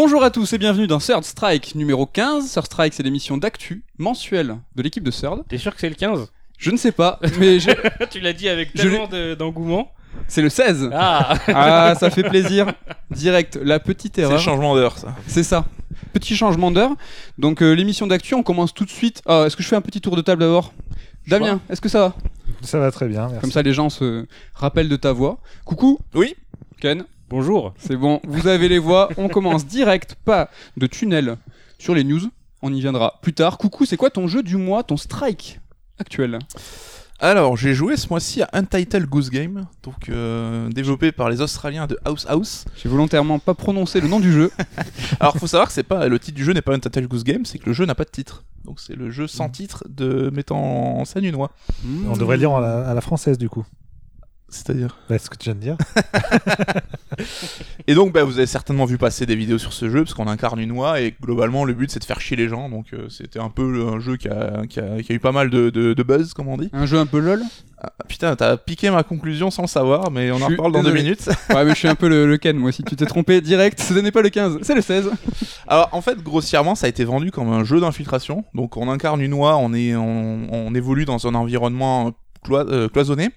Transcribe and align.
Bonjour 0.00 0.22
à 0.22 0.30
tous 0.30 0.52
et 0.52 0.58
bienvenue 0.58 0.86
dans 0.86 0.98
Third 1.00 1.24
Strike 1.24 1.74
numéro 1.74 2.06
15. 2.06 2.52
Third 2.52 2.66
Strike, 2.66 2.94
c'est 2.94 3.02
l'émission 3.02 3.36
d'actu 3.36 3.82
mensuelle 3.98 4.58
de 4.76 4.82
l'équipe 4.84 5.02
de 5.02 5.10
Third. 5.10 5.42
T'es 5.48 5.58
sûr 5.58 5.74
que 5.74 5.80
c'est 5.80 5.88
le 5.88 5.96
15 5.96 6.30
Je 6.56 6.70
ne 6.70 6.76
sais 6.76 6.92
pas, 6.92 7.18
mais 7.40 7.58
je- 7.58 7.70
Tu 8.10 8.20
l'as 8.20 8.32
dit 8.32 8.48
avec 8.48 8.70
Je 8.76 8.82
tellement 8.82 9.08
de- 9.08 9.34
d'engouement. 9.34 9.90
c'est 10.28 10.40
le 10.40 10.50
16. 10.50 10.90
Ah 10.92 11.34
Ah, 11.48 11.96
ça 11.98 12.10
fait 12.10 12.22
plaisir. 12.22 12.72
Direct, 13.10 13.58
la 13.60 13.80
petite 13.80 14.14
C'est 14.14 14.20
le 14.20 14.28
erreur. 14.28 14.38
changement 14.40 14.76
d'heure, 14.76 14.96
ça. 14.98 15.16
C'est 15.26 15.42
ça. 15.42 15.64
Petit 16.12 16.36
changement 16.36 16.70
d'heure. 16.70 16.92
Donc 17.36 17.60
euh, 17.60 17.72
l'émission 17.72 18.06
d'actu, 18.06 18.34
on 18.36 18.44
commence 18.44 18.72
tout 18.72 18.84
de 18.84 18.90
suite. 18.90 19.20
Ah, 19.26 19.46
est-ce 19.48 19.56
que 19.56 19.64
je 19.64 19.68
fais 19.68 19.74
un 19.76 19.80
petit 19.80 20.00
tour 20.00 20.14
de 20.14 20.22
table 20.22 20.42
d'abord? 20.42 20.74
Damien, 21.26 21.60
est-ce 21.68 21.80
que 21.80 21.88
ça 21.88 21.98
va? 21.98 22.14
Ça 22.62 22.78
va 22.78 22.92
très 22.92 23.08
bien, 23.08 23.22
merci. 23.26 23.40
Comme 23.40 23.50
ça, 23.50 23.62
les 23.62 23.72
gens 23.72 23.90
se 23.90 24.26
rappellent 24.54 24.88
de 24.88 24.96
ta 24.96 25.12
voix. 25.12 25.40
Coucou. 25.64 25.98
Oui. 26.14 26.36
Ken. 26.80 27.04
Bonjour 27.30 27.74
C'est 27.76 27.96
bon, 27.96 28.20
vous 28.26 28.46
avez 28.46 28.70
les 28.70 28.78
voix. 28.78 29.10
On 29.18 29.28
commence 29.28 29.66
direct, 29.66 30.16
pas 30.24 30.48
de 30.78 30.86
tunnel 30.86 31.36
sur 31.78 31.94
les 31.94 32.02
news. 32.02 32.22
On 32.62 32.72
y 32.72 32.80
viendra 32.80 33.18
plus 33.20 33.34
tard. 33.34 33.58
Coucou, 33.58 33.84
c'est 33.84 33.98
quoi 33.98 34.08
ton 34.08 34.28
jeu 34.28 34.42
du 34.42 34.56
mois, 34.56 34.82
ton 34.82 34.96
strike 34.96 35.60
actuel? 35.98 36.38
Alors, 37.20 37.54
j'ai 37.58 37.74
joué 37.74 37.98
ce 37.98 38.08
mois-ci 38.08 38.40
à 38.40 38.48
Untitled 38.54 39.04
Goose 39.04 39.28
Game, 39.28 39.66
donc 39.82 40.08
euh, 40.08 40.70
développé 40.70 41.12
par 41.12 41.28
les 41.28 41.42
Australiens 41.42 41.86
de 41.86 41.98
House 42.06 42.24
House. 42.30 42.64
J'ai 42.82 42.88
volontairement 42.88 43.38
pas 43.38 43.52
prononcé 43.52 44.00
le 44.00 44.08
nom 44.08 44.20
du 44.20 44.32
jeu. 44.32 44.50
Alors, 45.20 45.36
faut 45.36 45.48
savoir 45.48 45.66
que 45.68 45.74
c'est 45.74 45.82
pas 45.82 46.08
le 46.08 46.18
titre 46.18 46.36
du 46.36 46.44
jeu 46.44 46.54
n'est 46.54 46.62
pas 46.62 46.72
Untitled 46.72 47.08
Goose 47.08 47.24
Game, 47.24 47.44
c'est 47.44 47.58
que 47.58 47.66
le 47.66 47.74
jeu 47.74 47.84
n'a 47.84 47.94
pas 47.94 48.04
de 48.04 48.10
titre. 48.10 48.44
Donc, 48.64 48.80
c'est 48.80 48.96
le 48.96 49.10
jeu 49.10 49.26
sans 49.26 49.50
titre 49.50 49.84
de 49.90 50.30
mettant 50.32 50.56
en 51.00 51.04
scène 51.04 51.24
une 51.24 51.34
oie. 51.34 51.50
On 52.08 52.16
devrait 52.16 52.36
le 52.36 52.40
dire 52.40 52.52
à 52.52 52.60
la, 52.62 52.88
à 52.88 52.94
la 52.94 53.00
française 53.02 53.36
du 53.36 53.50
coup. 53.50 53.66
C'est-à-dire. 54.50 54.96
Bah, 55.10 55.18
ce 55.18 55.28
que 55.28 55.36
tu 55.36 55.50
viens 55.50 55.54
de 55.54 55.60
dire. 55.60 55.76
Et 57.86 57.94
donc, 57.94 58.12
bah, 58.12 58.24
vous 58.24 58.38
avez 58.38 58.46
certainement 58.46 58.84
vu 58.84 58.98
passer 58.98 59.26
des 59.26 59.36
vidéos 59.36 59.58
sur 59.58 59.72
ce 59.72 59.88
jeu, 59.90 60.04
parce 60.04 60.14
qu'on 60.14 60.28
incarne 60.28 60.60
une 60.60 60.72
oie, 60.72 61.00
et 61.00 61.14
globalement, 61.22 61.64
le 61.64 61.72
but 61.74 61.90
c'est 61.90 61.98
de 62.00 62.04
faire 62.04 62.20
chier 62.20 62.36
les 62.36 62.48
gens. 62.48 62.68
Donc, 62.68 62.86
euh, 62.92 63.08
c'était 63.08 63.38
un 63.40 63.48
peu 63.50 63.86
un 63.92 63.98
jeu 63.98 64.16
qui 64.16 64.28
a, 64.28 64.62
qui 64.68 64.78
a- 64.80 65.02
qui 65.02 65.12
a 65.12 65.14
eu 65.14 65.18
pas 65.18 65.32
mal 65.32 65.50
de, 65.50 65.70
de- 65.70 65.94
de 65.94 66.02
buzz, 66.02 66.32
comme 66.34 66.48
on 66.48 66.56
dit. 66.56 66.70
Un 66.72 66.86
jeu 66.86 66.98
un 66.98 67.06
peu 67.06 67.18
lol? 67.18 67.42
Ah, 67.80 67.92
putain, 68.08 68.34
t'as 68.36 68.56
piqué 68.56 68.90
ma 68.90 69.02
conclusion 69.04 69.50
sans 69.50 69.62
le 69.62 69.68
savoir, 69.68 70.10
mais 70.10 70.30
on 70.30 70.38
Je 70.38 70.44
en 70.44 70.48
reparle 70.48 70.72
dans 70.72 70.82
deux 70.82 70.92
minutes. 70.92 71.28
Ouais, 71.50 71.64
mais 71.64 71.70
je 71.70 71.76
suis 71.76 71.88
un 71.88 71.94
peu 71.94 72.08
le, 72.08 72.26
le 72.26 72.36
Ken, 72.36 72.56
moi 72.56 72.68
aussi. 72.70 72.82
Tu 72.84 72.96
t'es 72.96 73.06
trompé 73.06 73.40
direct. 73.40 73.80
Ce 73.80 73.94
n'est 73.94 74.12
pas 74.12 74.22
le 74.22 74.28
15, 74.30 74.58
c'est 74.62 74.74
le 74.74 74.82
16. 74.82 75.10
Alors 75.66 75.88
en 75.92 76.00
fait, 76.02 76.22
grossièrement, 76.22 76.74
ça 76.74 76.86
a 76.86 76.88
été 76.88 77.04
vendu 77.04 77.30
comme 77.30 77.50
un 77.52 77.64
jeu 77.64 77.80
d'infiltration. 77.80 78.44
Donc 78.54 78.76
on 78.76 78.88
incarne 78.90 79.20
une 79.20 79.34
oie, 79.34 79.56
on, 79.56 79.72
est, 79.74 79.94
on, 79.94 80.48
on 80.52 80.74
évolue 80.74 81.04
dans 81.04 81.26
un 81.26 81.34
environnement 81.34 82.12
euh, 82.50 82.88
cloisonné. 82.88 83.30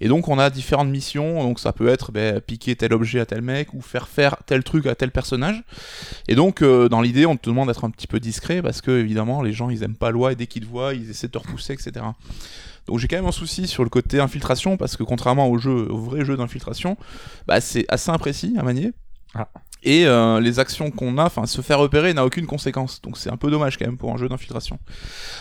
Et 0.00 0.08
donc 0.08 0.28
on 0.28 0.38
a 0.38 0.50
différentes 0.50 0.88
missions, 0.88 1.42
donc 1.42 1.60
ça 1.60 1.72
peut 1.72 1.88
être 1.88 2.12
ben, 2.12 2.40
piquer 2.40 2.76
tel 2.76 2.92
objet 2.92 3.20
à 3.20 3.26
tel 3.26 3.42
mec 3.42 3.74
ou 3.74 3.80
faire 3.80 4.08
faire 4.08 4.36
tel 4.46 4.64
truc 4.64 4.86
à 4.86 4.94
tel 4.94 5.10
personnage. 5.10 5.62
Et 6.28 6.34
donc 6.34 6.62
euh, 6.62 6.88
dans 6.88 7.00
l'idée 7.00 7.26
on 7.26 7.36
te 7.36 7.48
demande 7.48 7.68
d'être 7.68 7.84
un 7.84 7.90
petit 7.90 8.06
peu 8.06 8.20
discret 8.20 8.62
parce 8.62 8.80
que 8.80 8.90
évidemment 8.90 9.42
les 9.42 9.52
gens 9.52 9.70
ils 9.70 9.82
aiment 9.82 9.96
pas 9.96 10.10
l'oie 10.10 10.32
et 10.32 10.36
dès 10.36 10.46
qu'ils 10.46 10.62
te 10.62 10.68
voient 10.68 10.94
ils 10.94 11.10
essaient 11.10 11.28
de 11.28 11.32
te 11.32 11.38
repousser 11.38 11.72
etc. 11.72 12.04
Donc 12.86 12.98
j'ai 12.98 13.08
quand 13.08 13.16
même 13.16 13.26
un 13.26 13.32
souci 13.32 13.66
sur 13.66 13.84
le 13.84 13.90
côté 13.90 14.20
infiltration 14.20 14.76
parce 14.76 14.96
que 14.96 15.02
contrairement 15.02 15.48
au 15.48 15.58
jeu, 15.58 15.88
au 15.90 15.98
vrai 15.98 16.24
jeu 16.24 16.36
d'infiltration, 16.36 16.96
bah, 17.46 17.60
c'est 17.60 17.84
assez 17.88 18.10
imprécis 18.10 18.54
à 18.58 18.62
manier. 18.62 18.92
Ah. 19.34 19.48
Et 19.84 20.06
euh, 20.06 20.38
les 20.40 20.60
actions 20.60 20.92
qu'on 20.92 21.18
a, 21.18 21.24
enfin 21.24 21.44
se 21.46 21.60
faire 21.60 21.78
repérer 21.80 22.14
n'a 22.14 22.24
aucune 22.24 22.46
conséquence. 22.46 23.00
Donc 23.02 23.18
c'est 23.18 23.30
un 23.30 23.36
peu 23.36 23.50
dommage 23.50 23.78
quand 23.78 23.84
même 23.86 23.96
pour 23.96 24.12
un 24.12 24.16
jeu 24.16 24.28
d'infiltration. 24.28 24.78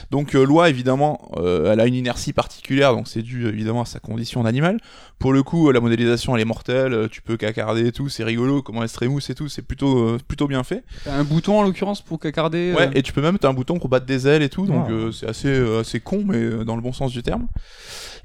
Donc 0.10 0.34
euh, 0.36 0.44
loi 0.44 0.70
évidemment, 0.70 1.32
euh, 1.38 1.72
elle 1.72 1.80
a 1.80 1.86
une 1.86 1.94
inertie 1.94 2.34
particulière, 2.34 2.94
donc 2.96 3.08
c'est 3.08 3.22
dû 3.22 3.48
évidemment 3.48 3.82
à 3.82 3.86
sa 3.86 4.00
condition 4.00 4.42
d'animal. 4.42 4.80
Pour 5.20 5.32
le 5.32 5.44
coup, 5.44 5.70
euh, 5.70 5.74
la 5.74 5.80
modélisation 5.80 6.36
elle 6.36 6.42
est 6.42 6.46
mortelle, 6.46 6.94
euh, 6.94 7.08
tu 7.08 7.22
peux 7.22 7.38
cacarder 7.38 7.86
et 7.88 7.92
tout, 7.92 8.10
c'est 8.10 8.24
rigolo, 8.24 8.64
comment 8.64 8.82
elle 8.82 8.90
se 8.90 8.96
trémousse 8.96 9.30
et 9.30 9.36
tout, 9.36 9.48
c'est 9.48 9.62
plutôt 9.62 10.00
euh, 10.00 10.18
plutôt 10.28 10.48
bien 10.48 10.64
fait. 10.64 10.84
T'as 11.06 11.14
un 11.14 11.24
bouton 11.24 11.60
en 11.60 11.62
l'occurrence 11.64 12.02
pour 12.02 12.20
cacarder. 12.20 12.74
Ouais, 12.76 12.90
et 12.96 13.04
tu 13.04 13.14
peux 13.14 13.22
même 13.22 13.38
t'as 13.38 13.50
un 13.50 13.54
bouton 13.54 13.78
pour 13.78 13.90
battre 13.90 14.08
des 14.08 14.28
ailes 14.28 14.42
et 14.42 14.50
tout, 14.50 14.66
donc 14.66 14.86
Ah. 14.90 14.92
euh, 14.92 15.12
c'est 15.12 15.28
assez 15.30 15.50
euh, 15.50 15.82
assez 15.82 16.00
con 16.00 16.24
mais 16.26 16.66
dans 16.66 16.76
le 16.76 16.82
bon 16.82 16.94
sens 16.94 17.12
du 17.12 17.22
terme. 17.22 17.48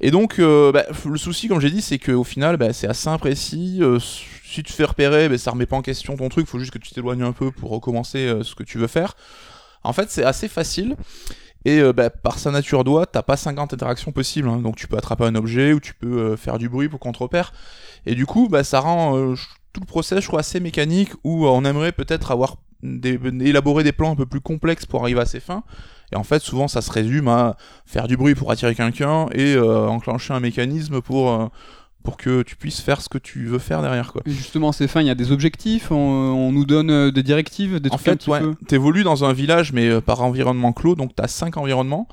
Et 0.01 0.11
donc 0.11 0.39
euh, 0.39 0.73
bah, 0.73 0.85
le 1.07 1.19
souci 1.19 1.49
comme 1.49 1.61
j'ai 1.61 1.71
dit 1.71 1.83
c'est 1.83 1.99
qu'au 1.99 2.25
final 2.25 2.57
bah, 2.57 2.73
c'est 2.73 2.89
assez 2.89 3.09
imprécis. 3.09 3.83
Si 4.47 4.63
tu 4.63 4.71
te 4.71 4.73
fais 4.73 4.85
repérer, 4.85 5.29
bah, 5.29 5.39
ça 5.39 5.51
remet 5.51 5.67
pas 5.67 5.77
en 5.77 5.83
question 5.83 6.17
ton 6.17 6.29
truc, 6.29 6.47
faut 6.47 6.59
juste 6.59 6.73
que 6.73 6.79
tu 6.79 6.93
t'éloignes 6.93 7.23
un 7.23 7.33
peu 7.33 7.51
pour 7.51 7.71
recommencer 7.71 8.19
euh, 8.19 8.43
ce 8.45 8.55
que 8.55 8.63
tu 8.63 8.79
veux 8.79 8.87
faire. 8.87 9.17
En 9.83 9.93
fait 9.93 10.11
c'est 10.11 10.25
assez 10.25 10.49
facile. 10.49 10.97
Et 11.65 11.81
euh, 11.81 11.93
bah, 11.93 12.11
par 12.11 12.39
sa 12.39 12.53
nature 12.53 12.85
d'oie, 12.85 13.07
t'as 13.07 13.23
pas 13.23 13.37
50 13.37 13.75
interactions 13.75 14.13
possibles, 14.13 14.49
hein. 14.49 14.59
donc 14.59 14.77
tu 14.77 14.87
peux 14.87 14.97
attraper 14.97 15.25
un 15.25 15.35
objet 15.35 15.73
ou 15.73 15.81
tu 15.81 15.95
peux 15.95 16.19
euh, 16.19 16.37
faire 16.37 16.59
du 16.59 16.69
bruit 16.69 16.89
pour 16.89 17.01
qu'on 17.01 17.11
te 17.11 17.19
repère. 17.19 17.53
Et 18.07 18.15
du 18.15 18.25
coup, 18.25 18.49
bah, 18.49 18.63
ça 18.63 18.79
rend 18.79 19.35
tout 19.73 19.81
le 19.81 19.87
process, 19.87 20.21
je 20.21 20.29
trouve, 20.29 20.39
assez 20.39 20.61
mécanique, 20.61 21.11
où 21.25 21.49
on 21.49 21.65
aimerait 21.65 21.91
peut-être 21.91 22.31
avoir 22.31 22.57
des, 22.85 23.19
élaborer 23.41 23.83
des 23.83 23.91
plans 23.91 24.13
un 24.13 24.17
peu 24.17 24.27
plus 24.27 24.41
complexes 24.41 24.87
pour 24.87 25.03
arriver 25.03 25.21
à 25.21 25.27
ses 25.27 25.41
fins. 25.41 25.65
Et 26.13 26.17
en 26.17 26.23
fait, 26.23 26.41
souvent, 26.41 26.69
ça 26.69 26.83
se 26.83 26.93
résume 26.93 27.27
à 27.27 27.57
faire 27.85 28.07
du 28.07 28.17
bruit 28.17 28.37
pour 28.37 28.53
attirer 28.53 28.77
quelqu'un 28.77 29.27
et 29.33 29.59
enclencher 29.59 30.35
un 30.35 30.41
mécanisme 30.41 31.01
pour, 31.01 31.51
pour 32.07 32.17
que 32.17 32.43
tu 32.43 32.57
puisses 32.57 32.81
faire 32.81 33.03
ce 33.03 33.09
que 33.11 33.19
tu 33.19 33.47
veux 33.47 33.59
faire 33.59 33.83
derrière. 33.83 34.13
Quoi. 34.13 34.23
Et 34.25 34.31
justement, 34.31 34.71
c'est 34.73 34.87
fin, 34.89 35.01
il 35.03 35.07
y 35.09 35.11
a 35.11 35.15
des 35.17 35.33
objectifs, 35.33 35.91
on, 35.91 35.97
on 35.97 36.53
nous 36.53 36.65
donne 36.65 36.89
euh, 36.91 37.11
des 37.11 37.23
directives, 37.23 37.81
des 37.81 37.91
En 37.91 37.97
trucs 37.99 38.23
fait, 38.23 38.27
ouais, 38.29 38.41
t'évolues 38.69 39.03
dans 39.03 39.25
un 39.25 39.33
village, 39.33 39.73
mais 39.73 39.89
euh, 39.89 40.01
par 40.01 40.23
environnement 40.23 40.73
clos, 40.73 40.95
donc 40.95 41.15
t'as 41.17 41.27
5 41.27 41.57
environnements, 41.57 42.07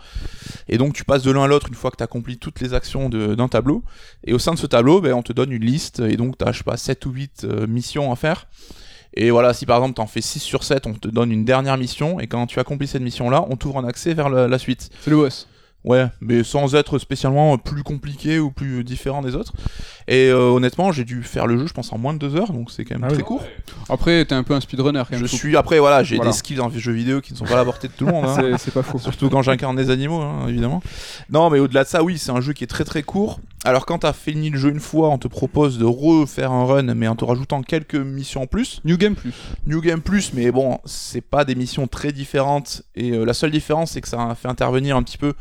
et 0.67 0.77
donc 0.77 0.93
tu 0.93 1.05
passes 1.05 1.21
de 1.23 1.31
l'un 1.31 1.43
à 1.43 1.47
l'autre 1.47 1.67
une 1.69 1.75
fois 1.75 1.91
que 1.91 1.97
t'as 1.97 2.05
accompli 2.05 2.37
toutes 2.37 2.59
les 2.59 2.73
actions 2.73 3.07
d'un 3.09 3.47
tableau, 3.47 3.83
et 4.25 4.33
au 4.33 4.39
sein 4.39 4.53
de 4.53 4.57
ce 4.59 4.65
tableau, 4.65 4.99
ben, 4.99 5.13
on 5.13 5.21
te 5.21 5.31
donne 5.31 5.51
une 5.51 5.63
liste, 5.63 5.99
et 5.99 6.17
donc 6.17 6.37
t'as, 6.39 6.51
je 6.51 6.57
sais 6.57 6.63
pas, 6.63 6.75
7 6.75 7.05
ou 7.05 7.11
8 7.11 7.43
euh, 7.45 7.67
missions 7.67 8.11
à 8.11 8.15
faire, 8.15 8.47
et 9.15 9.29
voilà, 9.29 9.53
si 9.53 9.67
par 9.67 9.77
exemple 9.77 9.93
t'en 9.93 10.07
fais 10.07 10.21
6 10.21 10.39
sur 10.39 10.63
7, 10.63 10.87
on 10.87 10.93
te 10.95 11.07
donne 11.07 11.31
une 11.31 11.45
dernière 11.45 11.77
mission, 11.77 12.19
et 12.19 12.25
quand 12.25 12.47
tu 12.47 12.59
accomplis 12.59 12.87
cette 12.87 13.03
mission-là, 13.03 13.45
on 13.47 13.55
t'ouvre 13.57 13.77
un 13.77 13.85
accès 13.87 14.15
vers 14.15 14.29
la- 14.29 14.47
la 14.47 14.57
suite. 14.57 14.89
C'est 15.01 15.11
le 15.11 15.17
boss. 15.17 15.47
Ouais, 15.85 16.07
mais 16.21 16.43
sans 16.45 16.75
être 16.75 16.97
spécialement 16.97 17.57
plus 17.57 17.83
compliqué 17.83 18.39
ou 18.39 18.51
plus 18.51 18.85
différent 18.85 19.21
des 19.21 19.35
autres. 19.35 19.51
Et 20.07 20.29
euh, 20.29 20.37
honnêtement, 20.49 20.93
j'ai 20.93 21.03
dû 21.03 21.23
faire 21.23 21.45
le 21.45 21.57
jeu, 21.57 21.67
je 21.67 21.73
pense, 21.73 21.91
en 21.91 21.97
moins 21.97 22.13
de 22.13 22.19
deux 22.19 22.37
heures, 22.37 22.53
donc 22.53 22.71
c'est 22.71 22.85
quand 22.85 22.95
même 22.95 23.03
Ah 23.03 23.07
très 23.09 23.17
oui. 23.17 23.23
court. 23.23 23.43
Après, 23.89 24.23
t'es 24.23 24.33
un 24.33 24.43
peu 24.43 24.53
un 24.53 24.61
speedrunner 24.61 24.99
quand 25.09 25.11
même. 25.17 25.19
Je 25.21 25.25
suis 25.25 25.57
après, 25.57 25.79
voilà, 25.79 26.01
j'ai 26.03 26.15
Voilà. 26.15 26.31
des 26.31 26.37
skills 26.37 26.61
en 26.61 26.69
jeux 26.69 26.93
vidéo 26.93 27.19
qui 27.19 27.33
ne 27.33 27.37
sont 27.37 27.43
pas 27.45 27.55
à 27.55 27.57
la 27.57 27.65
portée 27.65 27.89
de 27.89 27.93
tout 27.93 28.05
le 28.05 28.11
monde. 28.13 28.25
hein. 28.25 28.35
C'est 28.39 28.57
c'est 28.57 28.71
pas 28.73 28.81
faux. 28.83 28.97
Surtout 28.97 29.29
quand 29.29 29.41
j'incarne 29.41 29.75
des 29.75 29.89
animaux, 29.89 30.21
hein, 30.21 30.47
évidemment. 30.47 30.81
Non, 31.29 31.49
mais 31.49 31.59
au-delà 31.59 31.83
de 31.83 31.89
ça, 31.89 32.01
oui, 32.01 32.17
c'est 32.17 32.31
un 32.31 32.39
jeu 32.39 32.53
qui 32.53 32.63
est 32.63 32.67
très 32.67 32.85
très 32.85 33.03
court. 33.03 33.41
Alors 33.65 33.85
quand 33.85 33.99
t'as 33.99 34.13
fini 34.13 34.49
le 34.49 34.57
jeu 34.57 34.69
une 34.69 34.79
fois, 34.79 35.09
on 35.09 35.17
te 35.17 35.27
propose 35.27 35.77
de 35.79 35.85
refaire 35.85 36.51
un 36.53 36.65
run, 36.65 36.93
mais 36.95 37.07
en 37.09 37.15
te 37.15 37.25
rajoutant 37.25 37.61
quelques 37.61 37.95
missions 37.95 38.43
en 38.43 38.47
plus. 38.47 38.79
New 38.85 38.97
Game 38.97 39.15
Plus. 39.15 39.33
New 39.67 39.81
Game 39.81 40.01
Plus, 40.01 40.31
mais 40.33 40.51
bon, 40.51 40.79
c'est 40.85 41.21
pas 41.21 41.43
des 41.45 41.55
missions 41.55 41.87
très 41.87 42.11
différentes. 42.13 42.83
Et 42.95 43.11
euh, 43.11 43.25
la 43.25 43.33
seule 43.33 43.51
différence, 43.51 43.91
c'est 43.91 44.01
que 44.01 44.07
ça 44.09 44.35
fait 44.41 44.47
intervenir 44.49 44.95
un 44.97 45.03
petit 45.03 45.17
peu. 45.17 45.33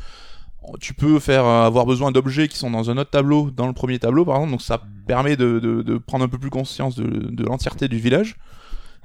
Tu 0.81 0.95
peux 0.95 1.19
faire 1.19 1.45
euh, 1.45 1.67
avoir 1.67 1.87
besoin 1.87 2.13
d'objets 2.13 2.49
qui 2.49 2.57
sont 2.57 2.71
dans 2.71 2.89
un 2.91 2.97
autre 2.97 3.11
tableau, 3.11 3.51
dans 3.51 3.67
le 3.67 3.73
premier 3.73 3.99
tableau 3.99 4.25
par 4.25 4.37
exemple, 4.37 4.53
donc 4.53 4.63
ça 4.63 4.81
permet 5.07 5.37
de, 5.37 5.59
de- 5.59 5.83
de 5.83 5.99
prendre 5.99 6.25
un 6.25 6.29
peu 6.29 6.39
plus 6.39 6.51
conscience 6.51 6.95
de, 6.97 7.05
de 7.05 7.45
l'entièreté 7.45 7.89
du 7.89 7.99
village. 7.99 8.37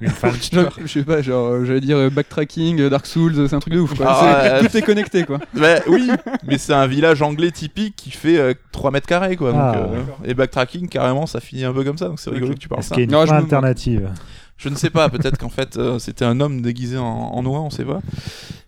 Je 0.00 0.86
sais 0.86 1.02
pas, 1.02 1.22
genre, 1.22 1.48
euh, 1.48 1.64
j'allais 1.64 1.80
dire 1.80 1.96
euh, 1.96 2.08
backtracking, 2.08 2.88
Dark 2.88 3.04
Souls, 3.04 3.48
c'est 3.48 3.56
un 3.56 3.58
truc 3.58 3.74
de 3.74 3.80
ouf. 3.80 3.94
Quoi. 3.96 4.06
Ah. 4.08 4.60
Tout 4.60 4.76
est 4.76 4.82
connecté 4.82 5.24
quoi. 5.24 5.40
Bah, 5.54 5.80
oui, 5.88 6.08
mais 6.46 6.56
c'est 6.56 6.72
un 6.72 6.86
village 6.86 7.20
anglais 7.20 7.50
typique 7.50 7.96
qui 7.96 8.12
fait 8.12 8.38
euh, 8.38 8.54
3 8.70 8.92
mètres 8.92 9.08
carrés 9.08 9.34
quoi. 9.34 9.50
Donc, 9.50 9.60
Ah, 9.60 9.76
euh, 9.76 10.02
et 10.24 10.34
backtracking 10.34 10.88
carrément 10.88 11.26
ça 11.26 11.40
finit 11.40 11.64
un 11.64 11.72
peu 11.72 11.82
comme 11.82 11.98
ça, 11.98 12.06
donc 12.06 12.20
c'est 12.20 12.30
rigolo 12.30 12.54
que 12.54 12.58
tu 12.60 12.68
parles 12.68 12.80
Est-ce 12.80 12.90
ça. 12.90 12.94
qu'il 12.94 13.02
y 13.02 13.06
a 13.06 13.06
une 13.06 13.10
Non, 13.12 13.22
je 13.22 13.26
fin 13.30 13.38
me- 13.38 13.42
alternative 13.42 14.08
Je 14.56 14.68
ne 14.68 14.76
sais 14.76 14.90
pas, 14.90 15.08
peut-être 15.08 15.36
qu'en 15.36 15.48
fait 15.48 15.76
euh, 15.76 15.98
c'était 15.98 16.24
un 16.24 16.38
homme 16.40 16.62
déguisé 16.62 16.96
en, 16.96 17.04
en 17.04 17.44
oie, 17.46 17.58
on 17.58 17.70
sait 17.70 17.84
pas. 17.84 17.98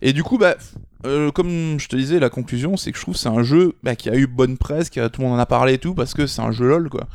Et 0.01 0.11
du 0.11 0.23
coup, 0.23 0.37
bah, 0.37 0.55
euh, 1.05 1.31
comme 1.31 1.79
je 1.79 1.87
te 1.87 1.95
disais, 1.95 2.19
la 2.19 2.29
conclusion 2.29 2.77
c'est 2.77 2.91
que 2.91 2.97
je 2.97 3.03
trouve 3.03 3.15
que 3.15 3.19
c'est 3.19 3.29
un 3.29 3.43
jeu 3.43 3.75
bah, 3.83 3.95
qui 3.95 4.09
a 4.09 4.15
eu 4.15 4.27
bonne 4.27 4.57
presse, 4.57 4.89
qui 4.89 4.99
a, 4.99 5.09
tout 5.09 5.21
le 5.21 5.27
monde 5.27 5.37
en 5.37 5.41
a 5.41 5.45
parlé 5.45 5.73
et 5.73 5.77
tout, 5.77 5.93
parce 5.93 6.13
que 6.13 6.27
c'est 6.27 6.41
un 6.41 6.51
jeu 6.51 6.67
lol 6.67 6.89
quoi. 6.89 7.07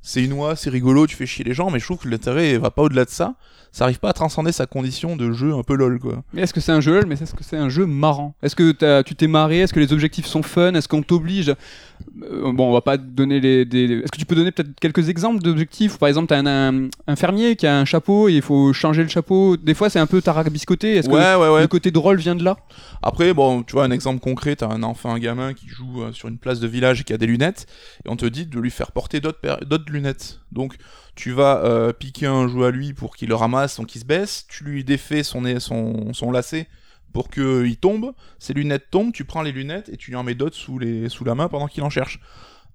C'est 0.00 0.24
une 0.24 0.32
oie, 0.32 0.56
c'est 0.56 0.70
rigolo, 0.70 1.06
tu 1.06 1.16
fais 1.16 1.26
chier 1.26 1.44
les 1.44 1.54
gens, 1.54 1.70
mais 1.70 1.80
je 1.80 1.84
trouve 1.84 1.98
que 1.98 2.08
l'intérêt 2.08 2.56
va 2.56 2.70
pas 2.70 2.82
au-delà 2.82 3.04
de 3.04 3.10
ça. 3.10 3.34
Ça 3.78 3.84
arrive 3.84 4.00
pas 4.00 4.08
à 4.08 4.12
transcender 4.12 4.50
sa 4.50 4.66
condition 4.66 5.14
de 5.14 5.30
jeu 5.30 5.54
un 5.54 5.62
peu 5.62 5.76
lol 5.76 6.00
quoi. 6.00 6.24
Mais 6.32 6.42
est-ce 6.42 6.52
que 6.52 6.60
c'est 6.60 6.72
un 6.72 6.80
jeu 6.80 6.94
lol, 6.94 7.06
mais 7.06 7.14
est-ce 7.14 7.32
que 7.32 7.44
c'est 7.44 7.56
un 7.56 7.68
jeu 7.68 7.86
marrant? 7.86 8.34
Est-ce 8.42 8.56
que 8.56 8.72
tu 9.02 9.14
t'es 9.14 9.28
marré? 9.28 9.60
Est-ce 9.60 9.72
que 9.72 9.78
les 9.78 9.92
objectifs 9.92 10.26
sont 10.26 10.42
fun? 10.42 10.74
Est-ce 10.74 10.88
qu'on 10.88 11.02
t'oblige? 11.02 11.50
Euh, 11.50 12.50
Bon, 12.52 12.70
on 12.70 12.72
va 12.72 12.80
pas 12.80 12.96
donner 12.96 13.38
les. 13.38 13.64
des- 13.64 14.00
Est-ce 14.00 14.10
que 14.10 14.18
tu 14.18 14.24
peux 14.26 14.34
donner 14.34 14.50
peut-être 14.50 14.70
quelques 14.80 15.08
exemples 15.08 15.40
d'objectifs? 15.42 15.96
Par 15.96 16.08
exemple, 16.08 16.26
t'as 16.26 16.38
un, 16.38 16.46
un, 16.86 16.88
un 17.06 17.14
fermier 17.16 17.54
qui 17.54 17.68
a 17.68 17.78
un 17.78 17.84
chapeau 17.84 18.28
et 18.28 18.32
il 18.34 18.42
faut 18.42 18.72
changer 18.72 19.04
le 19.04 19.08
chapeau. 19.08 19.56
Des 19.56 19.74
fois, 19.74 19.90
c'est 19.90 20.00
un 20.00 20.06
peu 20.08 20.20
tarabiscoté. 20.20 20.96
Est-ce 20.96 21.08
que 21.08 21.14
Ouais, 21.14 21.34
ouais, 21.36 21.54
ouais. 21.54 21.60
le 21.62 21.68
côté 21.68 21.92
drôle 21.92 22.18
vient 22.18 22.34
de 22.34 22.42
là? 22.42 22.56
Après, 23.02 23.32
bon, 23.32 23.62
tu 23.62 23.74
vois, 23.74 23.84
un 23.84 23.92
exemple 23.92 24.18
concret, 24.20 24.56
t'as 24.56 24.66
un 24.68 24.82
enfant, 24.82 25.14
un 25.14 25.20
gamin 25.20 25.54
qui 25.54 25.68
joue 25.68 26.02
euh, 26.02 26.10
sur 26.12 26.28
une 26.28 26.38
place 26.38 26.58
de 26.58 26.66
village 26.66 27.00
et 27.00 27.04
qui 27.04 27.12
a 27.12 27.16
des 27.18 27.26
lunettes, 27.26 27.66
et 28.04 28.08
on 28.10 28.16
te 28.16 28.26
dit 28.26 28.46
de 28.46 28.58
lui 28.58 28.70
faire 28.72 28.90
porter 28.90 29.20
d'autres 29.20 29.92
lunettes. 29.92 30.40
Donc, 30.50 30.74
tu 31.18 31.32
vas 31.32 31.64
euh, 31.64 31.92
piquer 31.92 32.26
un 32.26 32.46
jouet 32.46 32.68
à 32.68 32.70
lui 32.70 32.92
pour 32.92 33.16
qu'il 33.16 33.28
le 33.28 33.34
ramasse, 33.34 33.78
donc 33.78 33.96
il 33.96 33.98
se 33.98 34.04
baisse, 34.04 34.46
tu 34.48 34.62
lui 34.62 34.84
défais 34.84 35.24
son, 35.24 35.42
son, 35.58 36.14
son 36.14 36.30
lacet 36.30 36.68
pour 37.12 37.28
qu'il 37.28 37.76
tombe, 37.76 38.12
ses 38.38 38.54
lunettes 38.54 38.88
tombent, 38.92 39.12
tu 39.12 39.24
prends 39.24 39.42
les 39.42 39.50
lunettes 39.50 39.88
et 39.88 39.96
tu 39.96 40.12
lui 40.12 40.16
en 40.16 40.22
mets 40.22 40.36
d'autres 40.36 40.54
sous, 40.54 40.78
les, 40.78 41.08
sous 41.08 41.24
la 41.24 41.34
main 41.34 41.48
pendant 41.48 41.66
qu'il 41.66 41.82
en 41.82 41.90
cherche. 41.90 42.20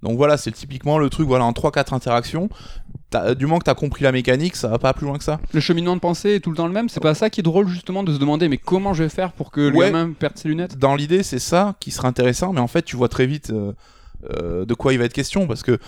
Donc 0.01 0.17
voilà, 0.17 0.35
c'est 0.35 0.51
typiquement 0.51 0.97
le 0.97 1.09
truc, 1.09 1.25
voilà, 1.25 1.45
en 1.45 1.53
3-4 1.53 1.95
interactions. 1.95 2.49
du 3.37 3.45
moment 3.45 3.59
que 3.59 3.63
t'as 3.63 3.75
compris 3.75 4.03
la 4.03 4.11
mécanique, 4.11 4.57
ça 4.57 4.67
va 4.67 4.77
pas 4.77 4.93
plus 4.93 5.05
loin 5.05 5.17
que 5.17 5.23
ça. 5.23 5.39
Le 5.53 5.61
cheminement 5.61 5.95
de 5.95 6.01
pensée 6.01 6.31
est 6.31 6.39
tout 6.41 6.49
le 6.49 6.57
temps 6.57 6.67
le 6.67 6.73
même. 6.73 6.89
C'est 6.89 6.99
pas 6.99 7.15
ça 7.15 7.29
qui 7.29 7.39
est 7.39 7.43
drôle 7.43 7.69
justement 7.69 8.03
de 8.03 8.13
se 8.13 8.19
demander 8.19 8.49
mais 8.49 8.57
comment 8.57 8.93
je 8.93 9.03
vais 9.03 9.09
faire 9.09 9.31
pour 9.31 9.51
que 9.51 9.61
le 9.61 9.79
gamin 9.79 10.11
perde 10.11 10.37
ses 10.37 10.49
lunettes? 10.49 10.77
Dans 10.77 10.97
l'idée, 10.97 11.23
c'est 11.23 11.39
ça 11.39 11.77
qui 11.79 11.91
serait 11.91 12.09
intéressant, 12.09 12.51
mais 12.51 12.59
en 12.59 12.67
fait, 12.67 12.81
tu 12.81 12.97
vois 12.97 13.07
très 13.07 13.25
vite 13.25 13.51
euh, 13.51 13.71
euh, 14.31 14.65
de 14.65 14.73
quoi 14.73 14.93
il 14.93 14.99
va 14.99 15.05
être 15.05 15.13
question 15.13 15.47
parce 15.47 15.63
que 15.63 15.79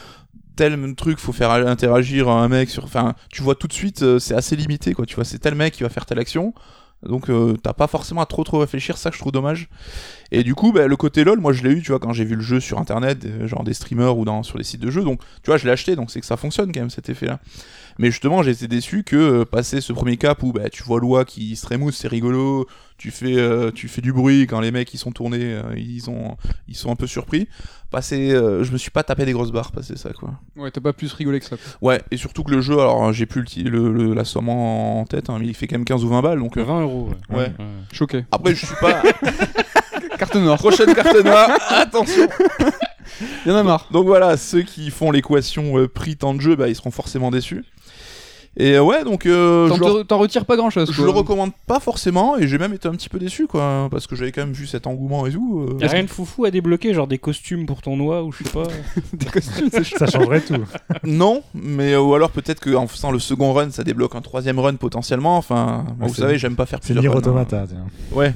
tel 0.56 0.96
truc, 0.96 1.19
faut 1.19 1.34
faire 1.34 1.52
interagir 1.52 2.30
un 2.30 2.48
mec 2.48 2.69
sur. 2.69 2.84
Enfin, 2.84 3.13
tu 3.30 3.42
vois 3.42 3.56
tout 3.56 3.68
de 3.68 3.74
suite, 3.74 4.02
euh, 4.02 4.19
c'est 4.19 4.36
assez 4.36 4.56
limité, 4.56 4.94
quoi. 4.94 5.06
Tu 5.06 5.16
vois, 5.16 5.25
c'est 5.25 5.40
tel 5.40 5.56
mec 5.56 5.74
qui 5.74 5.84
va 5.84 5.90
faire 5.90 6.06
telle 6.06 6.19
action. 6.19 6.54
Donc 7.04 7.30
euh, 7.30 7.56
t'as 7.62 7.74
pas 7.74 7.88
forcément 7.88 8.22
à 8.22 8.25
trop 8.25 8.44
trop 8.44 8.60
réfléchir, 8.60 8.98
ça 8.98 9.10
que 9.10 9.16
je 9.16 9.22
trouve 9.22 9.31
dommage. 9.31 9.69
Et 10.31 10.44
du 10.44 10.56
coup, 10.56 10.72
bah, 10.72 10.88
le 10.88 10.96
côté 10.96 11.24
LOL, 11.24 11.40
moi 11.40 11.54
je 11.54 11.63
l'ai 11.63 11.72
eu, 11.72 11.81
tu 11.81 11.92
vois, 11.92 12.00
quand 12.00 12.13
j'ai 12.13 12.25
vu 12.25 12.36
le 12.36 12.42
jeu 12.42 12.60
sur 12.60 12.80
internet, 12.80 13.25
euh, 13.25 13.48
genre 13.48 13.63
des 13.63 13.74
streamers 13.74 14.18
ou 14.18 14.25
dans, 14.25 14.44
sur 14.44 14.57
les 14.57 14.63
sites 14.63 14.81
de 14.81 14.90
jeux, 14.90 15.04
donc 15.04 15.19
tu 15.44 15.48
vois, 15.52 15.57
je 15.57 15.66
l'ai 15.66 15.72
acheté, 15.72 15.96
donc 15.96 16.10
c'est 16.10 16.19
que 16.19 16.25
ça 16.25 16.38
fonctionne 16.38 16.72
quand 16.72 16.80
même 16.80 16.90
cet 16.90 17.10
effet-là. 17.10 17.40
Mais 17.97 18.12
justement, 18.12 18.44
j'ai 18.44 18.51
été 18.51 18.68
déçu 18.68 19.03
que 19.03 19.15
euh, 19.15 19.45
passer 19.45 19.80
ce 19.81 19.94
premier 19.94 20.18
cap 20.18 20.44
où 20.44 20.51
bah, 20.51 20.69
tu 20.69 20.83
vois 20.83 21.00
Loi 21.00 21.24
qui 21.25 21.56
se 21.56 21.65
rémousse, 21.65 21.95
c'est 21.95 22.07
rigolo, 22.09 22.68
tu 22.97 23.09
fais, 23.12 23.38
euh, 23.38 23.71
tu 23.71 23.88
fais 23.88 24.01
du 24.01 24.12
bruit 24.12 24.47
quand 24.47 24.59
les 24.59 24.71
mecs 24.71 24.94
ils 24.94 24.97
sont 24.97 25.12
tournés, 25.12 25.53
euh, 25.53 25.62
ils, 25.77 26.09
ont, 26.09 26.36
ils 26.68 26.75
sont 26.75 26.92
un 26.92 26.95
peu 26.95 27.07
surpris. 27.07 27.47
Passer, 27.92 28.31
euh, 28.31 28.63
je 28.65 28.71
me 28.74 28.77
suis 28.77 28.92
pas 28.92 29.03
tapé 29.03 29.24
des 29.25 29.31
grosses 29.31 29.51
barres, 29.53 29.71
passer 29.71 29.95
ça 29.95 30.09
quoi. 30.12 30.31
Ouais, 30.57 30.71
t'as 30.71 30.81
pas 30.81 30.92
plus 30.92 31.13
rigolé 31.13 31.39
que 31.39 31.45
ça. 31.45 31.56
quoi. 31.56 31.89
Ouais, 31.94 32.01
et 32.12 32.18
surtout 32.18 32.44
que 32.44 32.51
le 32.51 32.59
jeu, 32.59 32.74
alors 32.74 33.13
j'ai 33.13 33.25
plus 33.25 33.39
le, 33.42 33.47
ti- 33.47 33.63
le- 33.63 33.94
le- 33.94 34.13
la 34.13 34.25
somme 34.25 34.50
en, 34.50 35.06
tête, 35.06 35.30
hein, 35.30 35.38
mais 35.39 35.47
il 35.47 35.53
fait 35.53 35.68
quand 35.68 35.75
même 35.77 35.86
15 35.86 36.03
ou 36.03 36.09
20 36.09 36.21
balles, 36.21 36.39
donc. 36.39 36.57
euh, 36.57 36.63
20 36.63 36.81
euros. 36.81 37.09
Ouais. 37.30 37.38
Ouais. 37.38 37.51
Choqué. 37.94 38.25
Après, 38.31 38.53
je 38.53 38.65
suis 38.65 38.75
pas. 38.81 39.01
Carte 40.18 40.36
noire. 40.36 40.57
Prochaine 40.57 40.94
carte 40.94 41.24
noire, 41.24 41.50
attention! 41.69 42.27
Y 43.45 43.51
en 43.51 43.56
a 43.56 43.63
marre. 43.63 43.88
Donc 43.92 44.06
voilà, 44.06 44.36
ceux 44.38 44.62
qui 44.63 44.89
font 44.89 45.12
l'équation 45.12 45.77
euh, 45.77 45.88
prix 45.88 46.15
temps 46.18 46.33
de 46.33 46.42
jeu, 46.42 46.56
bah, 46.56 46.68
ils 46.69 46.75
seront 46.75 46.92
forcément 46.92 47.31
déçus. 47.31 47.63
Et 48.57 48.74
euh, 48.75 48.81
ouais, 48.84 49.04
donc 49.04 49.25
euh, 49.25 50.04
T'en 50.07 50.18
retires 50.18 50.46
pas 50.46 50.56
grand 50.56 50.69
chose. 50.69 50.90
je 50.92 51.04
le 51.04 51.10
recommande 51.10 51.52
pas 51.68 51.81
forcément, 51.81 52.38
et 52.38 52.48
j'ai 52.48 52.57
même 52.57 52.74
été 52.74 52.88
un 52.88 52.92
petit 52.92 53.10
peu 53.10 53.19
déçu, 53.19 53.48
quoi, 53.48 53.90
parce 53.92 54.07
que 54.07 54.16
j'avais 54.16 54.31
quand 54.31 54.42
même 54.42 54.54
vu 54.54 54.66
cet 54.66 54.88
engouement 54.88 55.25
et 55.25 55.31
tout. 55.31 55.66
euh. 55.69 55.78
Y'a 55.81 55.90
rien 55.90 56.04
de 56.04 56.10
foufou 56.10 56.46
à 56.46 56.52
débloquer, 56.52 56.94
genre 56.94 57.07
des 57.07 57.18
costumes 57.18 57.66
pour 57.66 57.81
ton 57.81 57.98
noix 57.98 58.24
ou 58.24 58.31
je 58.31 58.44
sais 58.46 58.50
pas. 58.50 58.63
Des 59.13 59.25
costumes, 59.25 59.68
c'est. 59.72 59.84
Ça 59.84 60.07
changerait 60.07 60.42
tout. 60.42 60.56
Non, 61.04 61.44
mais 61.54 61.94
euh, 61.94 62.02
ou 62.02 62.16
alors 62.16 62.31
peut-être 62.31 62.62
qu'en 62.62 62.88
faisant 62.88 63.12
le 63.12 63.19
second 63.19 63.52
run, 63.54 63.72
ça 63.72 63.84
débloque 63.84 64.16
un 64.16 64.22
troisième 64.22 64.60
run 64.60 64.75
potentiellement. 64.75 65.38
Enfin, 65.38 65.86
vous 66.00 66.13
c'est- 66.13 66.22
savez, 66.22 66.38
j'aime 66.38 66.56
pas 66.56 66.66
faire 66.66 66.80
C'est 66.81 66.94
plusieurs 66.94 67.13
runs, 67.22 67.46
hein. 67.52 67.68
Ouais. 68.13 68.34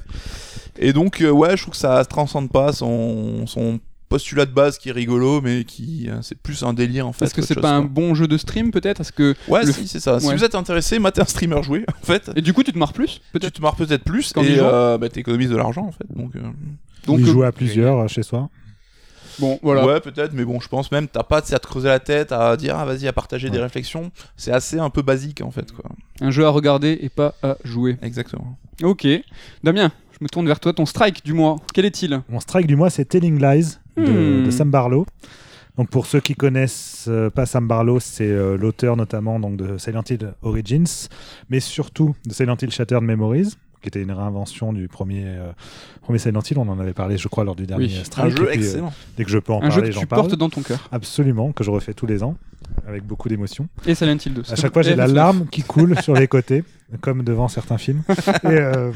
Et 0.77 0.93
donc, 0.93 1.21
euh, 1.21 1.29
ouais, 1.29 1.55
je 1.57 1.61
trouve 1.63 1.71
que 1.73 1.79
ça 1.79 2.03
transcende 2.05 2.49
pas 2.51 2.71
son, 2.73 3.47
son 3.47 3.79
postulat 4.09 4.45
de 4.45 4.51
base 4.51 4.77
qui 4.77 4.89
est 4.89 4.91
rigolo, 4.91 5.39
mais 5.41 5.63
qui 5.63 6.09
euh, 6.09 6.21
c'est 6.21 6.37
plus 6.37 6.63
un 6.63 6.73
délire 6.73 7.07
en 7.07 7.13
fait. 7.13 7.25
Est-ce 7.25 7.33
que 7.35 7.41
c'est 7.41 7.55
pas 7.61 7.71
un 7.71 7.83
bon 7.83 8.15
jeu 8.15 8.27
de 8.27 8.37
stream 8.37 8.71
peut-être? 8.71 9.01
Est-ce 9.01 9.11
que 9.13 9.35
Ouais, 9.47 9.63
le- 9.63 9.71
si, 9.71 9.87
c'est 9.87 9.99
ça. 9.99 10.19
Si 10.19 10.31
vous 10.33 10.43
êtes 10.43 10.55
intéressé, 10.55 10.99
matez 10.99 11.21
un 11.21 11.25
streamer 11.25 11.61
jouer, 11.63 11.85
en 12.01 12.05
fait. 12.05 12.29
et 12.35 12.41
du 12.41 12.51
coup 12.53 12.63
tu 12.63 12.73
te 12.73 12.77
marres 12.77 12.93
plus 12.93 13.21
Tu 13.31 13.39
peut-être 13.39 13.53
te 13.53 13.61
marres 13.61 13.75
peut-être 13.75 14.03
plus 14.03 14.33
Quand 14.33 14.43
et 14.43 14.57
euh, 14.59 14.97
bah, 14.97 15.07
t'économises 15.09 15.49
de 15.49 15.55
l'argent 15.55 15.85
en 15.85 15.91
fait. 15.91 16.05
Donc, 16.15 16.35
euh, 16.35 16.39
Donc 17.05 17.19
il 17.19 17.27
euh, 17.29 17.31
joue 17.31 17.43
à 17.43 17.51
plusieurs 17.51 18.09
chez 18.09 18.23
soi. 18.23 18.49
bon 19.39 19.59
voilà. 19.61 19.85
ouais, 19.85 19.99
peut-être, 20.01 20.33
mais 20.33 20.43
bon, 20.43 20.59
je 20.59 20.67
pense 20.67 20.91
même 20.91 21.07
t'as 21.07 21.23
pas 21.23 21.37
à 21.37 21.41
te 21.41 21.67
creuser 21.67 21.87
la 21.87 21.99
tête, 21.99 22.31
à 22.31 22.57
dire 22.57 22.75
ah 22.77 22.85
vas-y 22.85 23.07
à 23.07 23.13
partager 23.13 23.49
des 23.49 23.59
réflexions. 23.59 24.11
C'est 24.35 24.51
assez 24.51 24.79
un 24.79 24.89
peu 24.89 25.01
basique 25.01 25.41
en 25.41 25.51
fait, 25.51 25.71
quoi. 25.71 25.89
Un 26.21 26.31
jeu 26.31 26.45
à 26.45 26.49
regarder 26.49 26.97
et 27.01 27.09
pas 27.09 27.35
à 27.43 27.57
jouer. 27.63 27.97
Exactement. 28.01 28.57
Ok. 28.83 29.07
Damien, 29.63 29.91
je 30.13 30.17
me 30.21 30.29
tourne 30.29 30.47
vers 30.47 30.59
toi. 30.59 30.73
Ton 30.73 30.85
strike 30.85 31.23
du 31.23 31.33
mois, 31.33 31.57
quel 31.73 31.85
est-il? 31.85 32.21
Mon 32.29 32.39
strike 32.39 32.67
du 32.67 32.75
mois, 32.75 32.89
c'est 32.89 33.05
Telling 33.05 33.39
Lies 33.41 33.77
de, 34.05 34.41
Hmm. 34.41 34.45
de 34.45 34.51
Sam 34.51 34.69
Barlow. 34.71 35.05
Donc 35.77 35.89
pour 35.89 36.05
ceux 36.07 36.19
qui 36.19 36.35
connaissent 36.35 37.05
euh, 37.07 37.29
pas 37.29 37.45
Sam 37.45 37.67
Barlow, 37.67 37.99
c'est 38.01 38.27
euh, 38.27 38.57
l'auteur 38.57 38.97
notamment 38.97 39.39
donc 39.39 39.55
de 39.55 39.77
Silent 39.77 40.03
Hill 40.09 40.33
Origins, 40.41 41.07
mais 41.49 41.59
surtout 41.61 42.15
de 42.25 42.33
Silent 42.33 42.57
Hill 42.61 42.69
Shattered 42.71 43.01
Memories, 43.03 43.53
qui 43.81 43.87
était 43.87 44.01
une 44.01 44.11
réinvention 44.11 44.73
du 44.73 44.89
premier, 44.89 45.23
euh, 45.25 45.51
premier 46.01 46.19
Silent 46.19 46.41
Hill. 46.51 46.57
On 46.57 46.67
en 46.67 46.79
avait 46.79 46.91
parlé, 46.91 47.17
je 47.17 47.29
crois, 47.29 47.45
lors 47.45 47.55
du 47.55 47.65
dernier 47.65 47.85
Oui, 47.85 48.03
Un 48.17 48.27
jeu 48.29 48.35
puis, 48.35 48.45
euh, 48.47 48.51
excellent. 48.51 48.93
dès 49.15 49.23
que 49.23 49.29
je 49.31 49.37
peux 49.39 49.53
en 49.53 49.61
Un 49.61 49.69
jeu 49.69 49.75
parler, 49.77 49.87
que 49.89 49.95
j'en 49.95 50.01
tu 50.01 50.07
parle. 50.07 50.21
portes 50.23 50.35
dans 50.35 50.49
ton 50.49 50.61
cœur. 50.61 50.89
Absolument, 50.91 51.53
que 51.53 51.63
je 51.63 51.71
refais 51.71 51.93
tous 51.93 52.05
les 52.07 52.23
ans, 52.23 52.35
avec 52.85 53.05
beaucoup 53.05 53.29
d'émotion. 53.29 53.69
Et 53.85 53.95
Silent 53.95 54.17
Hill 54.25 54.33
2. 54.33 54.43
À 54.51 54.55
chaque 54.57 54.73
fois, 54.73 54.81
j'ai 54.81 54.95
la 54.97 55.07
larme 55.07 55.45
qui 55.49 55.61
coule 55.63 55.97
sur 56.01 56.13
les 56.13 56.27
côtés, 56.27 56.65
comme 57.01 57.23
devant 57.23 57.47
certains 57.47 57.77
films. 57.77 58.01
Et, 58.43 58.47
euh, 58.47 58.91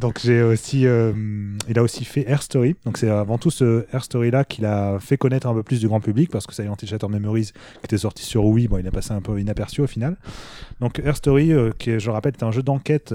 donc, 0.00 0.20
j'ai 0.22 0.42
aussi, 0.42 0.86
euh, 0.86 1.12
il 1.68 1.78
a 1.78 1.82
aussi 1.82 2.04
fait 2.04 2.24
Air 2.28 2.42
Story. 2.42 2.76
Donc, 2.84 2.98
c'est 2.98 3.08
avant 3.08 3.38
tout 3.38 3.50
ce 3.50 3.86
Air 3.92 4.04
Story 4.04 4.30
là 4.30 4.44
qu'il 4.44 4.66
a 4.66 4.98
fait 5.00 5.16
connaître 5.16 5.46
un 5.46 5.54
peu 5.54 5.62
plus 5.62 5.80
du 5.80 5.88
grand 5.88 6.00
public 6.00 6.30
parce 6.30 6.46
que 6.46 6.54
Silent 6.54 6.76
Hill 6.80 6.88
Shattered 6.88 7.10
Memories, 7.10 7.52
qui 7.52 7.84
était 7.84 7.98
sorti 7.98 8.24
sur 8.24 8.44
Wii, 8.44 8.68
bon, 8.68 8.78
il 8.78 8.86
a 8.86 8.90
passé 8.90 9.12
un 9.12 9.20
peu 9.20 9.38
inaperçu 9.40 9.80
au 9.80 9.86
final. 9.86 10.16
Donc, 10.80 11.00
Air 11.04 11.16
Story, 11.16 11.52
euh, 11.52 11.70
qui, 11.78 11.90
est, 11.90 12.00
je 12.00 12.10
rappelle, 12.10 12.34
est 12.38 12.44
un 12.44 12.52
jeu 12.52 12.62
d'enquête 12.62 13.14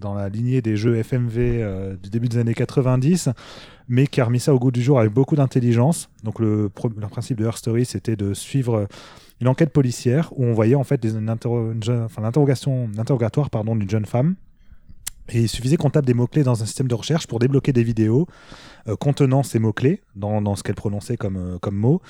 dans 0.00 0.14
la 0.14 0.28
lignée 0.28 0.62
des 0.62 0.76
jeux 0.76 1.02
FMV 1.02 1.96
du 2.02 2.10
début 2.10 2.28
des 2.28 2.38
années 2.38 2.54
90 2.54 3.30
mais 3.88 4.06
qui 4.06 4.20
a 4.20 4.24
remis 4.24 4.40
ça 4.40 4.54
au 4.54 4.58
goût 4.58 4.70
du 4.70 4.80
jour 4.80 4.98
avec 4.98 5.12
beaucoup 5.12 5.36
d'intelligence. 5.36 6.08
Donc 6.22 6.38
le 6.38 6.70
principe 6.70 7.38
de 7.38 7.44
Her 7.44 7.58
Story, 7.58 7.84
c'était 7.84 8.16
de 8.16 8.32
suivre 8.32 8.86
une 9.42 9.48
enquête 9.48 9.72
policière 9.72 10.32
où 10.36 10.44
on 10.44 10.52
voyait 10.52 10.76
en 10.76 10.84
fait 10.84 11.04
l'interrogatoire 11.04 13.50
pardon 13.50 13.74
d'une 13.74 13.90
jeune 13.90 14.06
femme. 14.06 14.36
Et 15.32 15.40
il 15.40 15.48
suffisait 15.48 15.76
qu'on 15.76 15.90
tape 15.90 16.04
des 16.04 16.14
mots-clés 16.14 16.44
dans 16.44 16.62
un 16.62 16.66
système 16.66 16.88
de 16.88 16.94
recherche 16.94 17.26
pour 17.26 17.38
débloquer 17.38 17.72
des 17.72 17.82
vidéos 17.82 18.26
euh, 18.86 18.96
contenant 18.96 19.42
ces 19.42 19.58
mots-clés 19.58 20.02
dans, 20.14 20.42
dans 20.42 20.56
ce 20.56 20.62
qu'elle 20.62 20.74
prononçait 20.74 21.16
comme, 21.16 21.36
euh, 21.36 21.58
comme 21.58 21.76
mots 21.76 22.02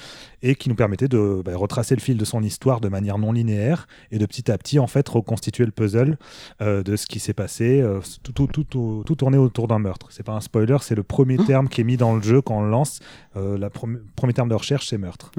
et 0.42 0.56
qui 0.56 0.68
nous 0.68 0.74
permettaient 0.74 1.08
de 1.08 1.40
bah, 1.44 1.56
retracer 1.56 1.94
le 1.94 2.00
fil 2.00 2.16
de 2.16 2.24
son 2.24 2.42
histoire 2.42 2.80
de 2.80 2.88
manière 2.88 3.18
non 3.18 3.30
linéaire 3.30 3.86
et 4.10 4.18
de 4.18 4.26
petit 4.26 4.50
à 4.50 4.58
petit 4.58 4.80
en 4.80 4.88
fait 4.88 5.08
reconstituer 5.08 5.64
le 5.64 5.70
puzzle 5.70 6.18
euh, 6.60 6.82
de 6.82 6.96
ce 6.96 7.06
qui 7.06 7.20
s'est 7.20 7.32
passé, 7.32 7.80
euh, 7.80 8.00
tout, 8.24 8.32
tout, 8.32 8.48
tout, 8.48 9.02
tout, 9.06 9.14
tourné 9.14 9.38
autour 9.38 9.68
d'un 9.68 9.78
meurtre. 9.78 10.08
C'est 10.10 10.24
pas 10.24 10.32
un 10.32 10.40
spoiler, 10.40 10.78
c'est 10.80 10.96
le 10.96 11.02
premier 11.02 11.32
Hein 11.32 11.44
terme 11.46 11.68
qui 11.68 11.80
est 11.80 11.84
mis 11.84 11.96
dans 11.96 12.14
le 12.14 12.22
jeu 12.22 12.42
quand 12.42 12.58
on 12.58 12.62
le 12.62 12.70
lance. 12.70 13.00
Le 13.36 13.68
premier 13.68 14.32
terme 14.34 14.48
de 14.50 14.54
recherche, 14.54 14.86
c'est 14.88 14.98
meurtre. 14.98 15.30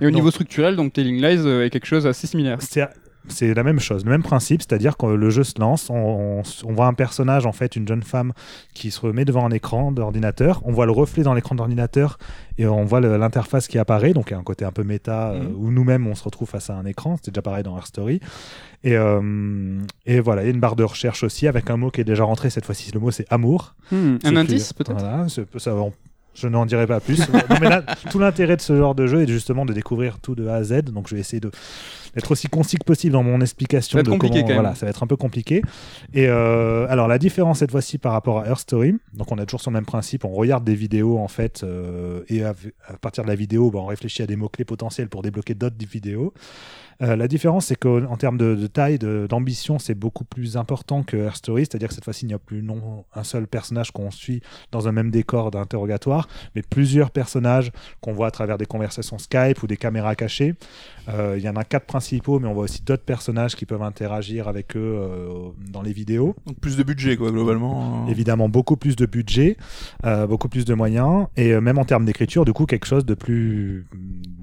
Et 0.00 0.06
au 0.06 0.10
niveau 0.10 0.30
structurel, 0.30 0.74
donc 0.74 0.94
Telling 0.94 1.20
Lies 1.20 1.46
est 1.46 1.70
quelque 1.70 1.86
chose 1.86 2.06
assez 2.06 2.26
similaire. 2.26 2.62
C'est 2.62 2.88
c'est 3.30 3.54
la 3.54 3.62
même 3.62 3.80
chose, 3.80 4.04
le 4.04 4.10
même 4.10 4.22
principe, 4.22 4.62
c'est-à-dire 4.62 4.96
que 4.96 5.06
le 5.06 5.30
jeu 5.30 5.44
se 5.44 5.58
lance, 5.60 5.90
on, 5.90 5.94
on- 5.96 6.42
on 6.64 6.72
voit 6.72 6.86
un 6.86 6.94
personnage, 6.94 7.46
en 7.46 7.52
fait, 7.52 7.76
une 7.76 7.86
jeune 7.86 8.02
femme 8.02 8.32
qui 8.74 8.90
se 8.90 9.00
remet 9.00 9.24
devant 9.24 9.44
un 9.46 9.50
écran 9.50 9.92
d'ordinateur, 9.92 10.60
on 10.64 10.72
voit 10.72 10.86
le 10.86 10.92
reflet 10.92 11.22
dans 11.22 11.34
l'écran 11.34 11.54
d'ordinateur 11.54 12.18
et 12.58 12.66
on 12.66 12.84
voit 12.84 13.00
l'interface 13.00 13.68
qui 13.68 13.78
apparaît, 13.78 14.12
donc 14.12 14.30
il 14.30 14.32
y 14.32 14.36
a 14.36 14.38
un 14.38 14.42
côté 14.42 14.64
un 14.64 14.72
peu 14.72 14.82
méta 14.82 15.30
euh, 15.30 15.44
Mhm. 15.44 15.54
où 15.58 15.70
nous-mêmes 15.70 16.06
on 16.06 16.14
se 16.14 16.24
retrouve 16.24 16.48
face 16.48 16.70
à 16.70 16.74
un 16.74 16.84
écran, 16.86 17.16
c'était 17.16 17.30
déjà 17.30 17.42
pareil 17.42 17.62
dans 17.62 17.76
Her 17.76 17.86
Story. 17.86 18.20
Et, 18.84 18.96
euh, 18.96 19.80
et 20.06 20.20
voilà, 20.20 20.42
il 20.42 20.46
y 20.46 20.48
a 20.48 20.54
une 20.54 20.60
barre 20.60 20.76
de 20.76 20.84
recherche 20.84 21.22
aussi 21.24 21.48
avec 21.48 21.68
un 21.70 21.76
mot 21.76 21.90
qui 21.90 22.00
est 22.00 22.04
déjà 22.04 22.24
rentré, 22.24 22.50
cette 22.50 22.64
fois-ci 22.64 22.90
le 22.92 23.00
mot 23.00 23.10
c'est 23.10 23.26
amour. 23.30 23.74
Hmm, 23.90 24.16
Un 24.24 24.36
indice 24.36 24.72
peut-être? 24.72 24.98
Voilà, 25.00 25.28
c'est- 25.28 25.58
ça, 25.58 25.74
on- 25.74 25.92
je 26.40 26.48
n'en 26.48 26.66
dirai 26.66 26.86
pas 26.86 27.00
plus. 27.00 27.18
Non, 27.50 27.56
mais 27.60 27.68
là, 27.68 27.82
tout 28.10 28.18
l'intérêt 28.18 28.56
de 28.56 28.60
ce 28.62 28.76
genre 28.76 28.94
de 28.94 29.06
jeu 29.06 29.22
est 29.22 29.26
justement 29.28 29.64
de 29.66 29.72
découvrir 29.72 30.18
tout 30.20 30.34
de 30.34 30.46
A 30.48 30.56
à 30.56 30.62
Z. 30.62 30.82
Donc 30.92 31.08
je 31.08 31.14
vais 31.14 31.20
essayer 31.20 31.40
d'être 31.40 32.30
aussi 32.30 32.48
concis 32.48 32.76
que 32.76 32.84
possible 32.84 33.12
dans 33.12 33.22
mon 33.22 33.40
explication. 33.40 33.92
Ça 33.92 33.96
va 33.98 34.00
être 34.00 34.06
de 34.06 34.10
compliqué, 34.12 34.34
comment- 34.40 34.42
quand 34.42 34.48
même. 34.54 34.60
Voilà, 34.62 34.74
ça 34.74 34.86
va 34.86 34.90
être 34.90 35.02
un 35.02 35.06
peu 35.06 35.16
compliqué. 35.16 35.62
Et 36.14 36.26
euh, 36.28 36.86
alors 36.88 37.08
la 37.08 37.18
différence 37.18 37.58
cette 37.60 37.70
fois-ci 37.70 37.98
par 37.98 38.12
rapport 38.12 38.40
à 38.40 38.46
Her 38.46 38.58
Story, 38.58 38.94
donc 39.14 39.30
on 39.32 39.38
a 39.38 39.44
toujours 39.46 39.60
sur 39.60 39.70
le 39.70 39.74
même 39.74 39.86
principe, 39.86 40.24
on 40.24 40.30
regarde 40.30 40.64
des 40.64 40.74
vidéos 40.74 41.18
en 41.18 41.28
fait, 41.28 41.62
euh, 41.64 42.22
et 42.28 42.44
à, 42.44 42.54
à 42.86 42.94
partir 42.98 43.24
de 43.24 43.28
la 43.28 43.34
vidéo, 43.34 43.70
bah, 43.70 43.80
on 43.82 43.86
réfléchit 43.86 44.22
à 44.22 44.26
des 44.26 44.36
mots-clés 44.36 44.64
potentiels 44.64 45.08
pour 45.08 45.22
débloquer 45.22 45.54
d'autres 45.54 45.76
vidéos. 45.90 46.32
Euh, 47.00 47.14
la 47.16 47.28
différence, 47.28 47.66
c'est 47.66 47.76
qu'en 47.76 48.16
termes 48.16 48.38
de, 48.38 48.54
de 48.54 48.66
taille, 48.66 48.98
d'ambition, 48.98 49.78
c'est 49.78 49.94
beaucoup 49.94 50.24
plus 50.24 50.56
important 50.56 51.02
que 51.02 51.16
Her 51.16 51.36
Story, 51.36 51.62
c'est-à-dire 51.62 51.88
que 51.88 51.94
cette 51.94 52.04
fois-ci, 52.04 52.24
il 52.24 52.28
n'y 52.28 52.34
a 52.34 52.38
plus 52.38 52.62
non 52.62 53.04
un 53.14 53.24
seul 53.24 53.46
personnage 53.46 53.92
qu'on 53.92 54.10
suit 54.10 54.40
dans 54.72 54.88
un 54.88 54.92
même 54.92 55.10
décor 55.10 55.50
d'interrogatoire, 55.50 56.28
mais 56.54 56.62
plusieurs 56.62 57.10
personnages 57.10 57.70
qu'on 58.00 58.12
voit 58.12 58.26
à 58.26 58.30
travers 58.30 58.58
des 58.58 58.66
conversations 58.66 59.18
Skype 59.18 59.62
ou 59.62 59.66
des 59.66 59.76
caméras 59.76 60.14
cachées. 60.14 60.54
Euh, 61.08 61.36
il 61.38 61.44
y 61.44 61.48
en 61.48 61.56
a 61.56 61.64
quatre 61.64 61.86
principaux, 61.86 62.38
mais 62.38 62.48
on 62.48 62.52
voit 62.54 62.64
aussi 62.64 62.82
d'autres 62.82 63.04
personnages 63.04 63.54
qui 63.56 63.64
peuvent 63.64 63.82
interagir 63.82 64.48
avec 64.48 64.76
eux 64.76 64.80
euh, 64.98 65.50
dans 65.70 65.82
les 65.82 65.92
vidéos. 65.92 66.34
Donc 66.46 66.58
plus 66.60 66.76
de 66.76 66.82
budget 66.82 67.16
quoi 67.16 67.30
globalement. 67.30 68.06
euh. 68.06 68.10
Évidemment, 68.10 68.48
beaucoup 68.48 68.76
plus 68.76 68.96
de 68.96 69.06
budget, 69.06 69.56
beaucoup 70.28 70.48
plus 70.48 70.64
de 70.64 70.74
moyens, 70.74 71.26
et 71.36 71.58
même 71.60 71.78
en 71.78 71.84
termes 71.84 72.04
d'écriture, 72.04 72.44
du 72.44 72.52
coup, 72.52 72.66
quelque 72.66 72.86
chose 72.86 73.06
de 73.06 73.14
plus, 73.14 73.86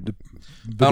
de, 0.03 0.13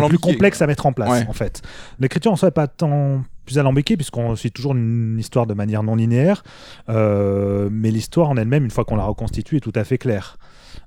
plus 0.07 0.19
complexe 0.19 0.61
à 0.61 0.67
mettre 0.67 0.85
en 0.85 0.93
place, 0.93 1.09
Ouais. 1.09 1.25
en 1.27 1.33
fait. 1.33 1.61
L'écriture 1.99 2.31
en 2.31 2.35
soi 2.35 2.47
n'est 2.47 2.51
pas 2.53 2.67
tant 2.67 3.23
plus 3.45 3.57
alambiquée, 3.59 3.97
puisqu'on 3.97 4.35
suit 4.35 4.51
toujours 4.51 4.73
une 4.73 5.17
histoire 5.19 5.45
de 5.47 5.53
manière 5.53 5.83
non 5.83 5.95
linéaire, 5.95 6.43
euh, 6.89 7.69
mais 7.71 7.91
l'histoire 7.91 8.29
en 8.29 8.37
elle-même, 8.37 8.63
une 8.63 8.71
fois 8.71 8.85
qu'on 8.85 8.95
la 8.95 9.03
reconstitue, 9.05 9.57
est 9.57 9.61
tout 9.61 9.73
à 9.75 9.83
fait 9.83 9.97
claire. 9.97 10.37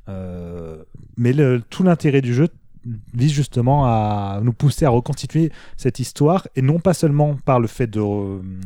Euh, 0.08 0.82
mais 1.16 1.32
le- 1.32 1.62
tout 1.68 1.82
l'intérêt 1.82 2.20
du 2.20 2.32
jeu 2.34 2.48
vise 3.12 3.32
justement 3.32 3.84
à 3.86 4.38
nous 4.44 4.52
pousser 4.52 4.84
à 4.84 4.90
reconstituer 4.90 5.50
cette 5.76 5.98
histoire 5.98 6.46
et 6.54 6.62
non 6.62 6.78
pas 6.78 6.94
seulement 6.94 7.34
par 7.44 7.58
le 7.58 7.66
fait 7.66 7.88
de 7.88 8.00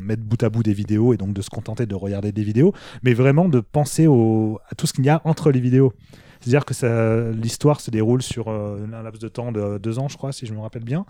mettre 0.02 0.22
bout 0.22 0.42
à 0.42 0.50
bout 0.50 0.62
des 0.62 0.74
vidéos 0.74 1.14
et 1.14 1.16
donc 1.16 1.32
de 1.32 1.40
se 1.40 1.48
contenter 1.48 1.86
de 1.86 1.94
regarder 1.94 2.30
des 2.30 2.42
vidéos, 2.44 2.74
mais 3.02 3.14
vraiment 3.14 3.48
de 3.48 3.60
penser 3.60 4.06
au- 4.06 4.60
à 4.70 4.74
tout 4.74 4.86
ce 4.86 4.92
qu'il 4.92 5.06
y 5.06 5.08
a 5.08 5.22
entre 5.24 5.50
les 5.50 5.60
vidéos. 5.60 5.94
C'est-à-dire 6.40 6.64
que 6.64 7.32
l'histoire 7.32 7.80
se 7.80 7.90
déroule 7.90 8.22
sur 8.22 8.48
euh, 8.48 8.86
un 8.92 9.02
laps 9.02 9.20
de 9.20 9.28
temps 9.28 9.52
de 9.52 9.78
deux 9.78 9.98
ans, 9.98 10.08
je 10.08 10.16
crois, 10.16 10.32
si 10.32 10.46
je 10.46 10.54
me 10.54 10.60
rappelle 10.60 10.84
bien. 10.84 11.04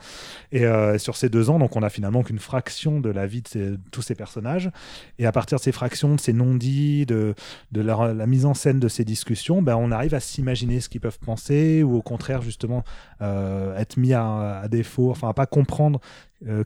Et 0.50 0.64
euh, 0.64 0.98
sur 0.98 1.16
ces 1.16 1.28
deux 1.28 1.50
ans, 1.50 1.58
donc 1.58 1.76
on 1.76 1.82
a 1.82 1.88
finalement 1.88 2.22
qu'une 2.22 2.38
fraction 2.38 3.00
de 3.00 3.10
la 3.10 3.26
vie 3.26 3.42
de, 3.54 3.78
tous 3.92 4.02
ces 4.02 4.14
personnages. 4.14 4.70
Et 5.18 5.26
à 5.26 5.32
partir 5.32 5.58
de 5.58 5.62
ces 5.62 5.72
fractions, 5.72 6.16
de 6.16 6.20
ces 6.20 6.32
non-dits, 6.32 7.06
de, 7.06 7.34
la 7.72 8.26
mise 8.26 8.44
en 8.44 8.54
scène 8.54 8.80
de 8.80 8.88
ces 8.88 9.04
discussions, 9.04 9.62
ben, 9.62 9.76
on 9.76 9.92
arrive 9.92 10.14
à 10.14 10.20
s'imaginer 10.20 10.80
ce 10.80 10.88
qu'ils 10.88 11.00
peuvent 11.00 11.20
penser 11.20 11.82
ou 11.82 11.96
au 11.96 12.02
contraire 12.02 12.42
justement 12.42 12.84
euh, 13.22 13.76
être 13.76 13.96
mis 13.96 14.12
à, 14.12 14.66
défaut, 14.68 15.10
enfin 15.10 15.28
à 15.28 15.34
pas 15.34 15.46
comprendre 15.46 16.00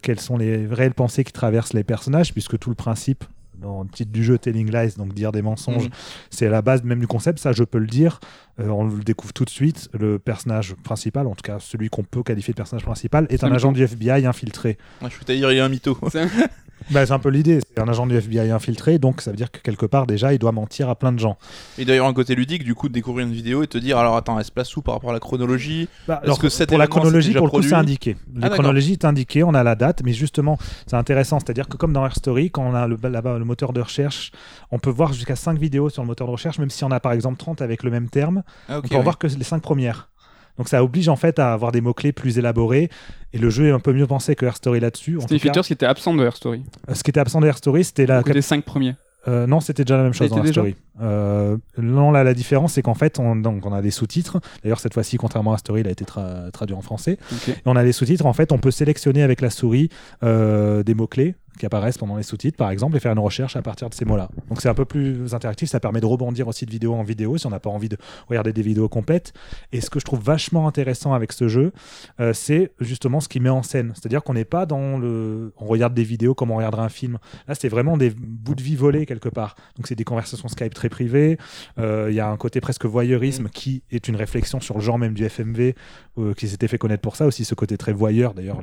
quelles 0.03 0.21
sont 0.21 0.37
les 0.37 0.67
réelles 0.67 0.95
pensées 0.95 1.25
qui 1.25 1.33
traversent 1.33 1.73
les 1.73 1.83
personnages, 1.83 2.33
puisque 2.33 2.59
tout 2.59 2.71
le 2.71 2.77
principe 2.77 3.25
dans 3.61 3.83
le 3.83 3.89
titre 3.89 4.11
du 4.13 4.23
jeu 4.25 4.37
Telling 4.39 4.71
Lies, 4.71 4.95
donc 4.97 5.15
dire 5.15 5.33
des 5.33 5.43
mensonges, 5.43 5.85
Mhm. 5.85 5.91
c'est 6.31 6.47
à 6.47 6.51
la 6.51 6.63
base 6.63 6.83
même 6.83 7.01
du 7.01 7.07
concept, 7.07 7.39
ça 7.39 7.53
je 7.53 7.65
peux 7.65 7.79
le 7.79 7.87
dire, 7.87 8.21
euh, 8.61 8.69
on 8.69 8.85
le 8.85 9.03
découvre 9.03 9.33
tout 9.33 9.45
de 9.45 9.51
suite, 9.51 9.89
le 9.99 10.19
personnage 10.19 10.75
principal, 10.83 11.27
en 11.27 11.35
tout 11.35 11.43
cas 11.43 11.59
celui 11.61 11.89
qu'on 11.89 12.03
peut 12.05 12.23
qualifier 12.23 12.53
de 12.53 12.57
personnage 12.57 12.85
principal, 12.85 13.27
est 13.31 13.43
un 13.45 13.49
un 13.49 13.53
agent 13.53 13.73
du 13.73 13.83
FBI 13.85 14.27
infiltré. 14.27 14.77
Ouais, 15.03 15.11
je 15.11 15.19
peux 15.19 15.25
dire, 15.35 15.51
il 15.53 15.57
y 15.57 15.61
a 15.61 15.65
un 15.65 15.69
mytho. 15.69 15.97
Bah, 16.91 17.07
c'est 17.07 17.13
un 17.13 17.19
peu 17.19 17.31
l'idée, 17.31 17.61
c'est 17.61 17.81
un 17.81 17.89
agent 17.89 18.07
du 18.07 18.17
FBI 18.17 18.51
infiltré, 18.51 18.99
donc 18.99 19.21
ça 19.21 19.31
veut 19.31 19.37
dire 19.37 19.51
que 19.51 19.59
quelque 19.61 19.87
part 19.87 20.07
déjà 20.07 20.33
il 20.33 20.39
doit 20.39 20.53
mentir 20.53 20.89
à 20.89 20.95
plein 20.95 21.13
de 21.13 21.19
gens. 21.19 21.39
Et 21.79 21.85
d'ailleurs, 21.85 22.07
un 22.07 22.13
côté 22.13 22.35
ludique, 22.35 22.65
du 22.65 22.75
coup, 22.75 22.89
de 22.89 22.93
découvrir 22.95 23.27
une 23.27 23.33
vidéo 23.33 23.63
et 23.63 23.67
te 23.67 23.79
dire, 23.79 23.97
alors 23.99 24.17
attends, 24.17 24.39
elle 24.39 24.45
se 24.45 24.53
place 24.53 24.77
où 24.77 24.83
par 24.83 24.95
rapport 24.95 25.11
à 25.11 25.13
la 25.15 25.21
chronologie 25.21 25.89
Bah, 26.07 26.21
Est-ce 26.25 26.39
que 26.41 26.65
pour 26.67 26.79
la 26.79 26.87
chronologie, 26.87 27.33
pour 27.33 27.47
le 27.47 27.51
coup, 27.51 27.63
c'est 27.63 27.75
indiqué. 27.75 28.17
La 28.35 28.43
d'accord. 28.43 28.59
chronologie 28.59 28.93
est 28.93 29.05
indiquée, 29.05 29.43
on 29.43 29.55
a 29.55 29.63
la 29.63 29.75
date, 29.75 30.03
mais 30.05 30.13
justement, 30.13 30.59
c'est 30.87 30.97
intéressant. 30.97 31.39
C'est-à-dire 31.41 31.69
que 31.69 31.77
comme 31.77 31.93
dans 31.93 32.05
Air 32.05 32.15
Story, 32.15 32.51
quand 32.51 32.63
on 32.65 32.75
a 32.75 32.87
le, 32.87 32.99
là-bas 33.03 33.39
le 33.39 33.45
moteur 33.45 33.73
de 33.73 33.81
recherche, 33.81 34.31
on 34.71 34.79
peut 34.79 34.91
voir 34.91 35.13
jusqu'à 35.13 35.37
5 35.37 35.59
vidéos 35.59 35.89
sur 35.91 36.03
le 36.03 36.09
moteur 36.09 36.27
de 36.27 36.33
recherche, 36.33 36.59
même 36.59 36.71
si 36.71 36.85
on 36.85 36.91
a 36.91 37.01
par 37.01 37.13
exemple 37.13 37.37
30 37.39 37.63
avec 37.63 37.83
le 37.83 37.91
même 37.91 38.09
terme, 38.09 38.43
Ah, 38.69 38.79
ok. 38.79 38.85
on 38.85 38.89
peut 38.89 38.97
ouais. 38.97 39.03
voir 39.03 39.19
que 39.19 39.27
les 39.27 39.45
5 39.45 39.63
premières. 39.63 40.11
Donc 40.59 40.69
ça 40.69 40.83
oblige 40.85 41.09
en 41.09 41.17
fait 41.17 41.39
à 41.39 41.53
avoir 41.53 41.73
des 41.73 41.81
mots-clés 41.81 42.13
plus 42.13 42.39
élaborés. 42.39 42.89
Et 43.33 43.39
le 43.39 43.51
jeu 43.51 43.67
est 43.69 43.73
un 43.73 43.81
peu 43.81 43.93
mieux 43.93 44.07
pensé 44.07 44.37
que 44.37 44.47
Air 44.47 44.57
Story 44.57 44.79
là-dessus. 44.81 45.19
C'était 45.21 45.35
une 45.35 45.41
feature 45.41 45.65
qui 45.65 45.73
était 45.73 45.87
absente 45.87 46.17
de 46.19 46.25
Air 46.25 46.37
Story. 46.37 46.63
euh, 46.89 46.95
ce 46.95 47.03
qui 47.03 47.11
était 47.11 47.21
absent 47.21 47.41
de 47.41 47.47
Air 47.47 47.59
Story, 47.59 47.83
c'était 47.85 48.07
la 48.07 48.23
Les 48.25 48.43
5 48.43 48.65
premiers. 48.65 48.95
euh, 49.27 49.47
non, 49.49 49.59
c'était 49.61 49.85
déjà 49.85 49.97
la 49.97 50.03
même 50.05 50.13
chose 50.15 50.29
dans 50.31 50.37
la 50.43 50.51
story. 50.53 50.77
Euh, 51.01 51.57
non, 51.79 52.11
là, 52.13 52.23
la 52.23 52.35
différence, 52.35 52.75
c'est 52.75 52.83
qu'en 52.83 52.95
fait, 52.95 53.19
on, 53.19 53.35
donc, 53.35 53.65
on 53.67 53.73
a 53.73 53.83
des 53.83 53.91
sous-titres. 53.91 54.39
D'ailleurs, 54.63 54.79
cette 54.81 54.95
fois-ci, 54.95 55.17
contrairement 55.17 55.53
à 55.55 55.59
Story, 55.59 55.81
il 55.81 55.89
a 55.89 55.91
été 55.91 56.05
tra- 56.05 56.51
traduit 56.53 56.77
en 56.77 56.83
français. 56.83 57.19
Et 57.49 57.55
on 57.67 57.75
a 57.75 57.83
les 57.83 57.93
sous-titres. 57.93 58.27
En 58.27 58.33
fait, 58.35 58.53
on 58.53 58.59
peut 58.59 58.71
sélectionner 58.71 59.23
avec 59.25 59.41
la 59.41 59.51
souris 59.51 59.89
euh, 60.23 60.83
des 60.85 60.95
mots-clés 60.95 61.35
qui 61.59 61.67
apparaissent 61.67 61.99
pendant 61.99 62.17
les 62.17 62.23
sous-titres, 62.23 62.57
par 62.57 62.71
exemple, 62.71 62.97
et 62.97 63.01
faire 63.01 63.13
une 63.13 63.19
recherche 63.19 63.57
à 63.57 63.63
partir 63.63 63.89
de 63.89 63.95
ces 63.95 64.05
mots-là. 64.05 64.29
Donc, 64.49 64.61
c'est 64.61 64.69
un 64.69 64.75
peu 64.75 64.85
plus 64.85 65.35
interactif. 65.35 65.69
Ça 65.69 65.81
permet 65.81 66.01
de 66.01 66.07
rebondir 66.07 66.49
aussi 66.49 66.67
de 66.67 66.71
vidéo 66.71 66.95
en 66.95 67.03
vidéo 67.03 67.39
si 67.39 67.47
on 67.47 67.51
n'a 67.51 67.61
pas 67.61 67.71
envie 67.71 67.89
de 67.89 67.97
regarder 68.29 68.53
des 68.53 68.63
vidéos 68.63 68.89
complètes. 68.89 69.33
Et 69.73 69.81
ce 69.81 69.91
que 69.91 70.01
je 70.01 70.05
trouve 70.05 70.21
vachement 70.21 70.67
intéressant 70.67 71.15
avec 71.15 71.33
ce 71.33 71.49
jeu, 71.49 71.73
euh, 72.21 72.33
c'est 72.33 72.73
justement 72.81 73.21
ce 73.21 73.29
qui 73.29 73.41
met 73.41 73.51
en 73.51 73.63
scène. 73.63 73.93
C'est-à-dire 73.95 74.23
qu'on 74.23 74.35
n'est 74.35 74.45
pas 74.45 74.67
dans 74.67 74.99
le. 74.99 75.53
On 75.59 75.67
regarde 75.67 75.95
des 75.95 76.05
vidéos 76.05 76.35
comme 76.35 76.51
on 76.51 76.57
regarderait 76.57 76.83
un 76.83 76.89
film. 76.89 77.19
Là, 77.49 77.55
c'est 77.55 77.69
vraiment 77.69 77.97
des 77.97 78.11
bouts 78.11 78.55
de 78.55 78.63
vie 78.63 78.77
volés 78.77 79.07
quelque 79.07 79.29
part. 79.29 79.55
Donc, 79.77 79.87
c'est 79.87 79.95
des 79.95 80.05
conversations 80.05 80.49
Skype 80.49 80.75
très 80.75 80.89
privées. 80.89 81.39
Euh, 81.79 82.09
Il 82.11 82.15
y 82.15 82.21
a 82.21 82.29
un 82.29 82.37
côté 82.37 82.61
presque 82.61 82.87
voyeurisme 82.87 83.49
qui 83.49 83.83
est 83.91 84.09
une 84.09 84.17
réflexion 84.17 84.61
sur 84.61 84.77
le 84.77 84.81
genre 84.81 84.99
même 84.99 85.15
du 85.15 85.25
FMV, 85.25 85.75
euh, 86.19 86.35
qui 86.35 86.49
s'était 86.49 86.69
fait 86.69 86.79
connaître 86.79 87.03
pour 87.03 87.17
ça 87.17 87.27
aussi, 87.27 87.45
ce 87.45 87.55
côté 87.55 87.77
très 87.77 87.93
voyeur. 87.93 88.35
D'ailleurs, 88.35 88.63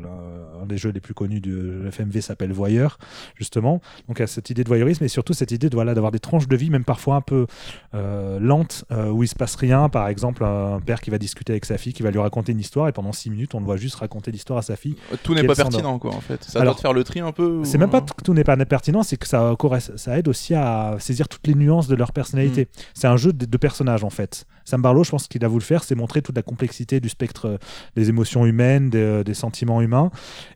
un 0.62 0.66
des 0.66 0.78
jeux 0.78 0.92
les 0.92 1.00
plus 1.00 1.14
connus 1.14 1.42
du 1.42 1.88
FMV 1.92 2.22
s'appelle 2.22 2.52
Voyeur, 2.52 2.98
justement. 3.36 3.82
Donc, 4.08 4.18
il 4.18 4.22
y 4.22 4.24
a 4.24 4.28
cette 4.28 4.50
idée 4.50 4.64
de 4.64 4.68
voyeurisme 4.70 5.04
et 5.04 5.08
surtout 5.08 5.34
cette 5.34 5.52
idée 5.52 5.70
de, 5.70 5.76
voilà, 5.76 5.94
d'avoir 5.94 6.12
des 6.12 6.20
tranches 6.20 6.48
de 6.48 6.56
vie, 6.56 6.70
même 6.70 6.84
parfois 6.84 7.16
un 7.16 7.22
peu 7.22 7.48
euh, 7.94 8.40
lentes, 8.40 8.86
euh, 8.92 9.10
où 9.10 9.24
il 9.24 9.28
se 9.28 9.36
passe 9.36 9.56
rien. 9.56 9.90
Par 9.90 10.08
exemple, 10.08 10.44
un 10.44 10.80
père 10.80 11.02
qui 11.02 11.10
va 11.10 11.18
discuter 11.18 11.54
avec 11.54 11.66
sa 11.66 11.78
fille, 11.78 11.94
qui 11.94 12.04
va 12.04 12.12
lui 12.12 12.20
raconter 12.20 12.52
une 12.52 12.60
histoire, 12.60 12.88
et 12.88 12.92
pendant 12.92 13.12
six 13.12 13.30
minutes, 13.30 13.56
on 13.56 13.60
le 13.60 13.66
voit 13.66 13.78
juste 13.78 13.96
raconter 13.96 14.32
l'histoire 14.32 14.60
à 14.60 14.62
sa 14.62 14.76
fille. 14.76 14.96
Tout 15.24 15.34
n'est 15.34 15.44
pas 15.44 15.56
pertinent, 15.56 16.00
quoi, 16.00 16.14
en 16.14 16.22
fait. 16.22 16.44
Ça 16.44 16.60
Alors, 16.60 16.74
doit 16.74 16.78
te 16.78 16.82
faire 16.82 16.94
le 16.94 17.04
tri 17.04 17.20
un 17.20 17.32
peu 17.32 17.46
ou- 17.46 17.66
C'est 17.66 17.78
même 17.78 17.90
pas 17.90 18.02
que 18.02 18.24
tout 18.24 18.34
n'est 18.34 18.44
pas 18.44 18.56
pertinent, 18.66 19.04
c'est 19.04 19.18
que 19.18 19.28
ça, 19.28 19.56
ça 19.96 20.18
aide 20.18 20.28
aussi 20.28 20.54
à 20.54 20.96
saisir 21.00 21.28
toutes 21.28 21.48
les 21.48 21.56
nuances 21.56 21.88
de 21.88 21.96
leur 21.96 22.12
personnalité. 22.12 22.68
C'est 22.94 23.08
un 23.08 23.18
jeu 23.18 23.34
de, 23.34 23.46
de 23.46 23.58
personnages 23.58 24.04
en 24.04 24.10
fait. 24.10 24.46
Sam 24.66 24.82
Barlow, 24.82 25.04
je 25.04 25.10
pense 25.10 25.28
qu'il 25.28 25.44
a 25.44 25.48
voulu 25.48 25.60
le 25.62 25.66
faire, 25.66 25.84
c'est 25.84 25.96
montrer 25.96 26.22
toute 26.22 26.36
la 26.36 26.44
complexité 26.44 27.00
du 27.00 27.10
spectre 27.10 27.48
euh, 27.48 27.58
des 27.96 28.10
émotions 28.10 28.46
humaines, 28.46 28.90
des, 28.92 29.24
des 29.24 29.34
sentiments 29.34 29.82
humains, 29.82 30.12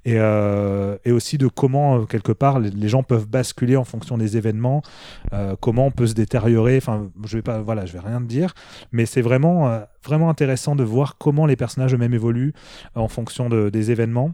et, 0.05 0.15
euh, 0.17 0.97
et 1.03 1.11
aussi 1.11 1.37
de 1.37 1.47
comment 1.47 1.97
euh, 1.97 2.05
quelque 2.05 2.31
part 2.31 2.59
les, 2.59 2.87
gens 2.87 3.03
peuvent 3.03 3.27
basculer 3.27 3.75
en 3.75 3.83
fonction 3.83 4.17
des 4.17 4.37
événements, 4.37 4.83
euh, 5.33 5.55
comment 5.59 5.87
on 5.87 5.91
peut 5.91 6.07
se 6.07 6.13
détériorer. 6.13 6.77
Enfin, 6.77 7.09
je 7.25 7.37
vais 7.37 7.41
pas, 7.41 7.59
voilà, 7.59 7.85
je 7.85 7.93
vais 7.93 7.99
rien 7.99 8.19
te 8.21 8.27
dire, 8.27 8.53
mais 8.91 9.05
c'est 9.05 9.21
vraiment 9.21 9.81
vraiment 10.03 10.29
intéressant 10.29 10.75
de 10.75 10.83
voir 10.83 11.17
comment 11.17 11.45
les 11.45 11.55
personnages 11.55 11.93
eux-mêmes 11.93 12.13
évoluent 12.13 12.53
en 12.93 13.07
fonction 13.07 13.49
de- 13.49 13.69
des 13.69 13.91
événements. 13.91 14.31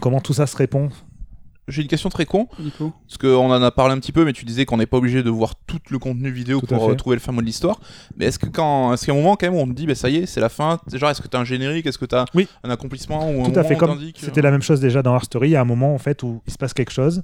Comment 0.00 0.20
tout 0.20 0.32
ça 0.32 0.46
se 0.46 0.56
répond 0.56 0.90
J'ai 1.70 1.82
une 1.82 1.88
question 1.88 2.08
très 2.10 2.26
con, 2.26 2.48
Nico 2.58 2.92
parce 3.08 3.18
qu'on 3.18 3.50
en 3.50 3.62
a 3.62 3.70
parlé 3.70 3.94
un 3.94 3.98
petit 3.98 4.12
peu, 4.12 4.24
mais 4.24 4.32
tu 4.32 4.44
disais 4.44 4.64
qu'on 4.64 4.76
n'est 4.76 4.86
pas 4.86 4.96
obligé 4.98 5.22
de 5.22 5.30
voir 5.30 5.54
tout 5.66 5.78
le 5.90 5.98
contenu 5.98 6.30
vidéo 6.30 6.60
Tout 6.60 6.66
pour 6.66 6.90
euh, 6.90 6.94
trouver 6.94 7.16
le 7.16 7.20
fin 7.20 7.32
mot 7.32 7.40
de 7.40 7.46
l'histoire. 7.46 7.80
Mais 8.16 8.26
est-ce 8.26 8.38
que 8.38 8.46
quand, 8.46 8.92
est-ce 8.92 9.04
qu'il 9.04 9.14
y 9.14 9.16
a 9.16 9.18
un 9.18 9.22
moment 9.22 9.36
quand 9.36 9.46
même 9.46 9.54
où 9.54 9.60
on 9.62 9.66
te 9.66 9.72
dit, 9.72 9.86
bah 9.86 9.94
ça 9.94 10.08
y 10.10 10.16
est, 10.16 10.26
c'est 10.26 10.40
la 10.40 10.48
fin 10.48 10.78
Genre, 10.92 11.10
est-ce 11.10 11.22
que 11.22 11.28
t'as 11.28 11.38
un 11.40 11.44
générique? 11.44 11.86
Est-ce 11.86 11.98
que 11.98 12.04
t'as 12.04 12.24
Oui. 12.34 12.48
un 12.64 12.70
accomplissement 12.70 13.30
ou 13.30 13.44
un 13.44 13.50
Tout 13.50 13.58
à 13.58 13.64
fait, 13.64 13.76
comme 13.76 13.98
c'était 14.16 14.40
euh, 14.40 14.42
la 14.42 14.50
même 14.50 14.62
chose 14.62 14.80
déjà 14.80 15.02
dans 15.02 15.14
Our 15.14 15.24
Story, 15.24 15.48
il 15.48 15.52
y 15.52 15.56
a 15.56 15.60
un 15.60 15.64
moment 15.64 15.94
en 15.94 15.98
fait 15.98 16.22
où 16.22 16.42
il 16.46 16.52
se 16.52 16.58
passe 16.58 16.74
quelque 16.74 16.92
chose 16.92 17.22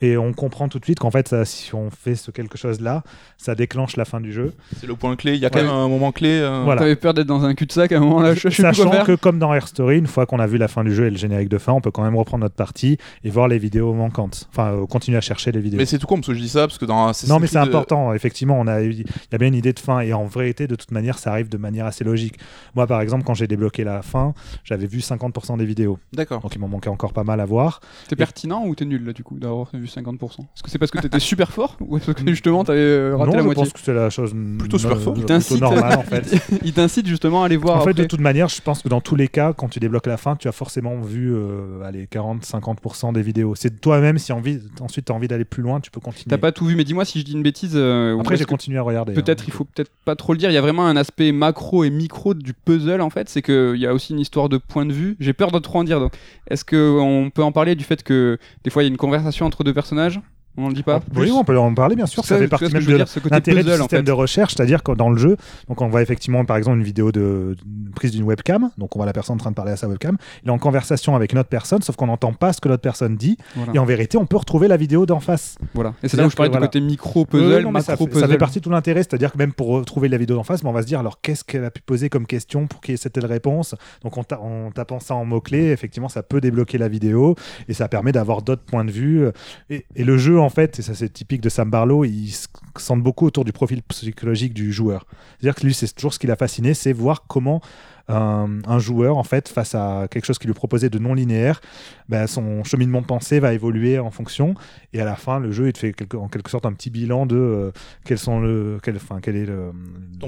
et 0.00 0.16
on 0.16 0.32
comprend 0.32 0.68
tout 0.68 0.78
de 0.78 0.84
suite 0.84 0.98
qu'en 0.98 1.10
fait 1.10 1.28
ça- 1.28 1.44
si 1.44 1.74
on 1.74 1.90
fait 1.90 2.14
ce 2.14 2.30
quelque 2.30 2.56
chose 2.56 2.80
là, 2.80 3.02
ça 3.36 3.54
déclenche 3.54 3.96
la 3.96 4.06
fin 4.06 4.20
du 4.22 4.32
jeu. 4.32 4.54
C'est 4.80 4.86
le 4.86 4.94
point 4.96 5.14
clé. 5.16 5.34
Il 5.34 5.40
y 5.40 5.44
a 5.44 5.50
quand 5.50 5.58
Ouais. 5.58 5.64
même 5.66 5.74
un 5.74 5.86
moment 5.88 6.12
clé. 6.12 6.30
euh, 6.40 6.62
Voilà. 6.64 6.80
T'avais 6.80 6.96
peur 6.96 7.12
d'être 7.12 7.26
dans 7.26 7.44
un 7.44 7.54
cul-de-sac 7.54 7.92
à 7.92 7.98
un 7.98 8.00
moment 8.00 8.20
là, 8.20 8.32
je, 8.34 8.40
je 8.40 8.48
sais 8.48 8.48
plus 8.48 8.62
Sachant 8.62 8.84
quoi 8.84 8.92
faire. 8.96 9.04
que 9.06 9.14
comme 9.16 9.38
dans 9.38 9.52
Air 9.52 9.68
Story, 9.68 9.98
une 9.98 10.06
fois 10.06 10.24
qu'on 10.24 10.38
a 10.40 10.46
vu 10.46 10.56
la 10.56 10.68
fin 10.68 10.82
du 10.82 10.94
jeu 10.94 11.06
et 11.06 11.10
le 11.10 11.16
générique 11.18 11.50
de 11.50 11.58
fin, 11.58 11.72
on 11.74 11.82
peut 11.82 11.90
quand 11.90 12.02
même 12.02 12.16
reprendre 12.16 12.42
notre 12.42 12.54
partie 12.54 12.96
et 13.22 13.28
voir 13.30 13.48
les 13.48 13.55
vidéos 13.58 13.92
manquantes. 13.94 14.48
Enfin, 14.50 14.72
euh, 14.72 14.86
continuer 14.86 15.18
à 15.18 15.20
chercher 15.20 15.52
les 15.52 15.60
vidéos. 15.60 15.78
Mais 15.78 15.86
c'est 15.86 15.98
tout 15.98 16.06
con 16.06 16.16
parce 16.16 16.28
que 16.28 16.34
je 16.34 16.40
dis 16.40 16.48
ça 16.48 16.60
parce 16.66 16.78
que 16.78 16.84
dans 16.84 17.06
non, 17.28 17.38
mais 17.40 17.46
c'est 17.46 17.56
important. 17.58 18.12
Effectivement, 18.14 18.58
on 18.58 18.66
a, 18.66 18.82
eu- 18.82 18.90
il 18.92 18.98
y 19.32 19.34
a 19.34 19.38
bien 19.38 19.48
une 19.48 19.54
idée 19.54 19.72
de 19.72 19.78
fin 19.80 20.00
et 20.00 20.12
en 20.12 20.26
vérité, 20.26 20.66
de 20.66 20.74
toute 20.74 20.90
manière, 20.90 21.18
ça 21.18 21.30
arrive 21.30 21.48
de 21.48 21.56
manière 21.56 21.86
assez 21.86 22.04
logique. 22.04 22.38
Moi, 22.74 22.86
par 22.86 23.00
exemple, 23.00 23.24
quand 23.24 23.34
j'ai 23.34 23.46
débloqué 23.46 23.84
la 23.84 24.02
fin, 24.02 24.34
j'avais 24.64 24.86
vu 24.86 25.00
50% 25.00 25.56
des 25.58 25.64
vidéos, 25.66 25.98
D'accord. 26.12 26.40
donc 26.40 26.54
il 26.54 26.58
m'en 26.60 26.68
manquait 26.68 26.88
encore 26.90 27.12
pas 27.12 27.24
mal 27.24 27.40
à 27.40 27.44
voir. 27.44 27.80
T'es 28.08 28.16
pertinent 28.16 28.64
ou 28.66 28.74
t'es 28.74 28.84
nul 28.84 29.04
là 29.04 29.12
du 29.12 29.22
coup 29.24 29.38
d'avoir 29.38 29.68
vu 29.74 29.86
50% 29.86 30.40
Est-ce 30.40 30.62
que 30.62 30.70
c'est 30.70 30.78
parce 30.78 30.90
que 30.90 30.98
t'étais 30.98 31.18
super 31.20 31.50
fort 31.52 31.76
ou 31.80 31.96
est-ce 31.96 32.10
que 32.12 32.26
justement 32.28 32.64
t'avais 32.64 32.78
euh, 32.80 33.16
raté 33.16 33.30
non, 33.30 33.36
la 33.36 33.40
je 33.40 33.44
moitié? 33.44 33.64
pense 33.64 33.72
que 33.72 33.80
c'est 33.80 33.94
la 33.94 34.10
chose 34.10 34.34
Plutôt 34.58 34.78
super 34.78 34.98
fort. 35.00 35.14
Il 35.16 35.24
t'incite 35.24 35.62
en 35.62 36.02
fait. 36.02 36.36
Il 36.64 36.72
t'incite 36.72 37.06
justement 37.06 37.42
à 37.42 37.46
aller 37.46 37.56
voir 37.56 37.78
En 37.80 37.84
fait, 37.84 37.94
de 37.94 38.04
toute 38.04 38.20
manière, 38.20 38.48
je 38.48 38.60
pense 38.60 38.82
que 38.82 38.88
dans 38.88 39.00
tous 39.00 39.16
les 39.16 39.28
cas, 39.28 39.52
quand 39.52 39.68
tu 39.68 39.78
débloques 39.80 40.06
la 40.06 40.16
fin, 40.16 40.36
tu 40.36 40.48
as 40.48 40.52
forcément 40.52 41.00
vu 41.00 41.34
euh, 41.34 41.82
allez, 41.84 42.06
40-50% 42.06 43.12
des 43.12 43.22
vidéos. 43.22 43.45
C'est 43.54 43.80
toi-même, 43.80 44.18
si 44.18 44.32
envie, 44.32 44.60
ensuite 44.80 45.06
tu 45.06 45.12
as 45.12 45.14
envie 45.14 45.28
d'aller 45.28 45.44
plus 45.44 45.62
loin, 45.62 45.80
tu 45.80 45.90
peux 45.90 46.00
continuer. 46.00 46.30
T'as 46.30 46.38
pas 46.38 46.52
tout 46.52 46.66
vu, 46.66 46.74
mais 46.76 46.84
dis-moi 46.84 47.04
si 47.04 47.20
je 47.20 47.24
dis 47.24 47.32
une 47.32 47.42
bêtise. 47.42 47.72
euh, 47.74 48.18
Après, 48.18 48.36
j'ai 48.36 48.44
continué 48.44 48.78
à 48.78 48.82
regarder. 48.82 49.12
Peut-être 49.12 49.42
hein. 49.42 49.46
il 49.48 49.52
faut 49.52 49.64
peut-être 49.64 49.90
pas 50.04 50.16
trop 50.16 50.32
le 50.32 50.38
dire. 50.38 50.50
Il 50.50 50.54
y 50.54 50.58
a 50.58 50.60
vraiment 50.62 50.86
un 50.86 50.96
aspect 50.96 51.32
macro 51.32 51.84
et 51.84 51.90
micro 51.90 52.34
du 52.34 52.52
puzzle 52.54 53.00
en 53.00 53.10
fait. 53.10 53.28
C'est 53.28 53.42
qu'il 53.42 53.76
y 53.76 53.86
a 53.86 53.94
aussi 53.94 54.12
une 54.12 54.20
histoire 54.20 54.48
de 54.48 54.58
point 54.58 54.86
de 54.86 54.92
vue. 54.92 55.16
J'ai 55.20 55.32
peur 55.32 55.52
de 55.52 55.58
trop 55.58 55.78
en 55.78 55.84
dire. 55.84 56.08
Est-ce 56.48 56.64
que 56.64 56.98
on 56.98 57.30
peut 57.30 57.42
en 57.42 57.52
parler 57.52 57.74
du 57.74 57.84
fait 57.84 58.02
que 58.02 58.38
des 58.64 58.70
fois 58.70 58.82
il 58.82 58.86
y 58.86 58.88
a 58.88 58.90
une 58.90 58.96
conversation 58.96 59.46
entre 59.46 59.64
deux 59.64 59.74
personnages? 59.74 60.20
On 60.56 60.66
en 60.66 60.70
dit 60.72 60.82
pas 60.82 61.00
Oui, 61.14 61.30
on 61.30 61.44
peut 61.44 61.58
en 61.58 61.72
parler, 61.74 61.96
bien 61.96 62.06
sûr. 62.06 62.24
Ça, 62.24 62.34
Ça, 62.36 62.40
fait 62.40 62.48
partie 62.48 62.72
même 62.72 62.84
de 62.84 62.96
l'intérêt 63.30 63.62
du 63.62 63.70
en 63.70 63.76
système 63.76 63.98
fait. 64.00 64.02
de 64.04 64.12
recherche, 64.12 64.54
c'est-à-dire 64.54 64.82
que 64.82 64.92
dans 64.92 65.10
le 65.10 65.18
jeu, 65.18 65.36
donc 65.68 65.80
on 65.82 65.88
voit 65.88 66.02
effectivement 66.02 66.44
par 66.44 66.56
exemple 66.56 66.78
une 66.78 66.84
vidéo 66.84 67.12
de 67.12 67.56
une 67.66 67.90
prise 67.92 68.12
d'une 68.12 68.24
webcam, 68.24 68.70
donc 68.78 68.94
on 68.96 68.98
voit 68.98 69.06
la 69.06 69.12
personne 69.12 69.34
en 69.34 69.38
train 69.38 69.50
de 69.50 69.54
parler 69.54 69.72
à 69.72 69.76
sa 69.76 69.88
webcam, 69.88 70.16
il 70.42 70.48
est 70.48 70.52
en 70.52 70.58
conversation 70.58 71.14
avec 71.16 71.32
une 71.32 71.38
autre 71.38 71.48
personne, 71.48 71.82
sauf 71.82 71.96
qu'on 71.96 72.06
n'entend 72.06 72.32
pas 72.32 72.52
ce 72.52 72.60
que 72.60 72.68
l'autre 72.68 72.82
personne 72.82 73.16
dit, 73.16 73.36
Voilà. 73.54 73.72
et 73.74 73.78
en 73.78 73.84
vérité 73.84 74.16
on 74.18 74.26
peut 74.26 74.36
retrouver 74.36 74.68
la 74.68 74.76
vidéo 74.76 75.06
d'en 75.06 75.20
face. 75.20 75.56
Voilà. 75.74 75.94
Et 76.02 76.08
c'est 76.08 76.16
là 76.16 76.26
où 76.26 76.30
je 76.30 76.36
parlais 76.36 76.50
du 76.50 76.58
côté 76.58 76.80
micro 76.80 77.20
Oui, 77.20 77.26
puzzle, 77.40 77.62
non, 77.62 77.72
mais 77.72 77.80
ça, 77.80 77.96
fait, 77.96 78.04
ça 78.04 78.10
puzzle. 78.10 78.28
fait 78.28 78.38
partie 78.38 78.58
de 78.60 78.64
tout 78.64 78.70
l'intérêt, 78.70 79.02
c'est-à-dire 79.02 79.32
que 79.32 79.38
même 79.38 79.52
pour 79.52 79.68
retrouver 79.68 80.08
la 80.08 80.16
vidéo 80.18 80.36
d'en 80.36 80.42
face, 80.42 80.62
mais 80.62 80.70
on 80.70 80.72
va 80.72 80.82
se 80.82 80.86
dire 80.86 81.00
alors 81.00 81.20
qu'est-ce 81.20 81.44
qu'elle 81.44 81.64
a 81.64 81.70
pu 81.70 81.82
poser 81.82 82.08
comme 82.08 82.26
question 82.26 82.66
pour 82.66 82.80
qu'il 82.80 82.92
y 82.92 82.94
ait 82.94 82.98
cette 82.98 83.12
telle 83.14 83.26
réponse? 83.26 83.74
Donc 84.02 84.16
en, 84.18 84.24
ta- 84.24 84.40
en 84.40 84.70
tapant 84.70 85.00
ça 85.00 85.14
en 85.14 85.24
mots-clés, 85.24 85.70
effectivement, 85.70 86.08
ça 86.08 86.22
peut 86.22 86.40
débloquer 86.40 86.78
la 86.78 86.88
vidéo 86.88 87.34
et 87.68 87.74
ça 87.74 87.88
permet 87.88 88.12
d'avoir 88.12 88.42
d'autres 88.42 88.62
points 88.64 88.84
de 88.84 88.90
vue. 88.90 89.26
Et, 89.70 89.84
et 89.94 90.04
le 90.04 90.16
jeu, 90.18 90.38
en 90.38 90.45
fait, 90.48 90.78
et 90.78 90.82
ça 90.82 90.94
c'est 90.94 91.08
typique 91.08 91.40
de 91.40 91.48
Sam 91.48 91.70
Barlow, 91.70 92.04
il 92.04 92.30
se 92.30 92.48
centre 92.76 93.02
beaucoup 93.02 93.26
autour 93.26 93.44
du 93.44 93.52
profil 93.52 93.82
psychologique 93.82 94.54
du 94.54 94.72
joueur. 94.72 95.06
C'est-à-dire 95.38 95.54
que 95.54 95.66
lui, 95.66 95.74
c'est 95.74 95.92
toujours 95.94 96.14
ce 96.14 96.18
qui 96.18 96.26
l'a 96.26 96.36
fasciné, 96.36 96.74
c'est 96.74 96.92
voir 96.92 97.24
comment 97.26 97.60
un, 98.08 98.60
un 98.66 98.78
joueur, 98.78 99.16
en 99.18 99.24
fait, 99.24 99.48
face 99.48 99.74
à 99.74 100.06
quelque 100.10 100.24
chose 100.24 100.38
qui 100.38 100.46
lui 100.46 100.54
proposait 100.54 100.90
de 100.90 100.98
non 100.98 101.14
linéaire, 101.14 101.60
ben, 102.08 102.26
son 102.26 102.62
cheminement 102.64 103.00
de 103.00 103.06
pensée 103.06 103.40
va 103.40 103.52
évoluer 103.52 103.98
en 103.98 104.10
fonction. 104.10 104.54
Et 104.92 105.00
à 105.00 105.04
la 105.04 105.16
fin, 105.16 105.40
le 105.40 105.50
jeu, 105.50 105.66
il 105.66 105.72
te 105.72 105.78
fait 105.78 105.92
quelque- 105.92 106.16
en 106.16 106.28
quelque 106.28 106.50
sorte 106.50 106.66
un 106.66 106.72
petit 106.72 106.90
bilan 106.90 107.26
de 107.26 107.36
euh, 107.36 107.70
quels 108.04 108.18
sont 108.18 108.40
le, 108.40 108.78
quel, 108.82 108.98
quel 109.22 109.36
est 109.36 109.46
le, 109.46 109.72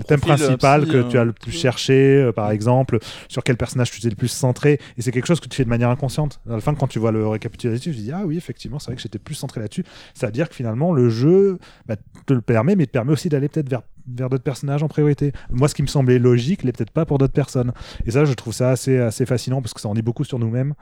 thème 0.07 0.21
profil, 0.21 0.45
principal 0.45 0.83
psy, 0.83 0.91
que 0.91 0.97
euh, 0.97 1.09
tu 1.09 1.19
as 1.19 1.25
le 1.25 1.33
plus 1.33 1.53
cherché, 1.53 2.17
euh, 2.17 2.33
par 2.33 2.51
exemple, 2.51 2.99
sur 3.29 3.45
quel 3.45 3.57
personnage 3.57 3.91
tu 3.91 4.01
t'es 4.01 4.11
le 4.11 4.17
plus 4.17 4.29
centré. 4.29 4.81
Et 4.97 5.03
c'est 5.03 5.13
quelque 5.13 5.27
chose 5.27 5.41
que 5.41 5.49
tu 5.49 5.57
fais 5.57 5.65
de 5.65 5.69
manière 5.69 5.91
inconsciente. 5.91 6.41
À 6.49 6.55
la 6.55 6.61
fin, 6.61 6.75
quand 6.75 6.89
tu 6.89 6.99
vois 6.99 7.13
le 7.13 7.27
récapitulatif, 7.29 7.95
tu 7.95 7.99
te 8.01 8.05
dis 8.05 8.13
Ah 8.13 8.23
oui, 8.25 8.37
effectivement, 8.37 8.79
c'est 8.79 8.87
vrai 8.87 8.97
que 8.97 9.03
j'étais 9.03 9.19
plus 9.19 9.35
centré 9.37 9.61
là-dessus. 9.61 9.85
Ça 10.15 10.27
veut 10.27 10.33
dire 10.33 10.49
que 10.49 10.55
finalement, 10.55 10.93
le 10.93 11.09
jeu 11.09 11.59
bah, 11.87 11.97
te 12.27 12.33
le 12.33 12.41
permet, 12.41 12.75
mais 12.77 12.87
te 12.87 12.91
permet 12.93 13.13
aussi 13.13 13.29
d'aller 13.29 13.49
peut-être 13.49 13.69
vers 13.71 13.83
vers 14.17 14.29
d'autres 14.29 14.45
personnages 14.45 14.83
en 14.83 14.89
priorité. 14.89 15.33
Moi, 15.51 15.69
ce 15.69 15.75
qui 15.75 15.83
me 15.83 15.87
semblait 15.87 16.19
logique, 16.19 16.63
l'est 16.63 16.73
peut-être 16.73 16.91
pas 16.91 17.05
pour 17.05 17.19
d'autres 17.19 17.33
personnes. 17.33 17.73
Et 18.07 18.13
ça, 18.13 18.25
je 18.25 18.33
trouve 18.33 18.53
ça 18.53 18.71
assez, 18.71 18.99
assez 18.99 19.27
fascinant 19.27 19.63
parce 19.63 19.75
que 19.75 19.81
ça 19.81 19.89
en 19.89 19.95
dit 19.95 20.03
beaucoup 20.03 20.25
sur 20.25 20.39
nous-mêmes. 20.39 20.75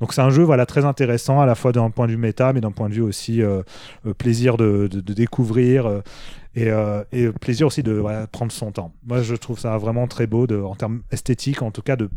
Donc 0.00 0.12
c'est 0.14 0.20
un 0.22 0.30
jeu 0.30 0.42
voilà 0.42 0.64
très 0.66 0.84
intéressant 0.84 1.40
à 1.40 1.46
la 1.46 1.54
fois 1.54 1.72
d'un 1.72 1.90
point 1.90 2.06
de 2.06 2.12
vue 2.12 2.16
méta, 2.18 2.52
mais 2.52 2.60
d'un 2.60 2.70
point 2.72 2.88
de 2.88 2.94
vue 2.94 3.02
aussi 3.02 3.42
euh, 3.42 3.62
euh, 4.06 4.14
plaisir 4.14 4.56
de, 4.56 4.88
de- 4.90 5.00
de 5.00 5.12
découvrir 5.12 5.86
euh, 5.86 6.00
et, 6.56 6.68
euh, 6.70 7.04
et 7.12 7.28
plaisir 7.30 7.66
aussi 7.68 7.82
de 7.84 7.92
voilà, 7.92 8.26
prendre 8.26 8.50
son 8.50 8.72
temps. 8.72 8.92
Moi 9.06 9.22
je 9.22 9.34
trouve 9.36 9.58
ça 9.58 9.76
vraiment 9.78 10.06
très 10.08 10.26
beau 10.26 10.46
de, 10.46 10.60
en 10.60 10.74
termes 10.74 11.02
esthétiques, 11.12 11.62
en 11.62 11.70
tout 11.70 11.82
cas 11.82 11.96
de 11.96 12.08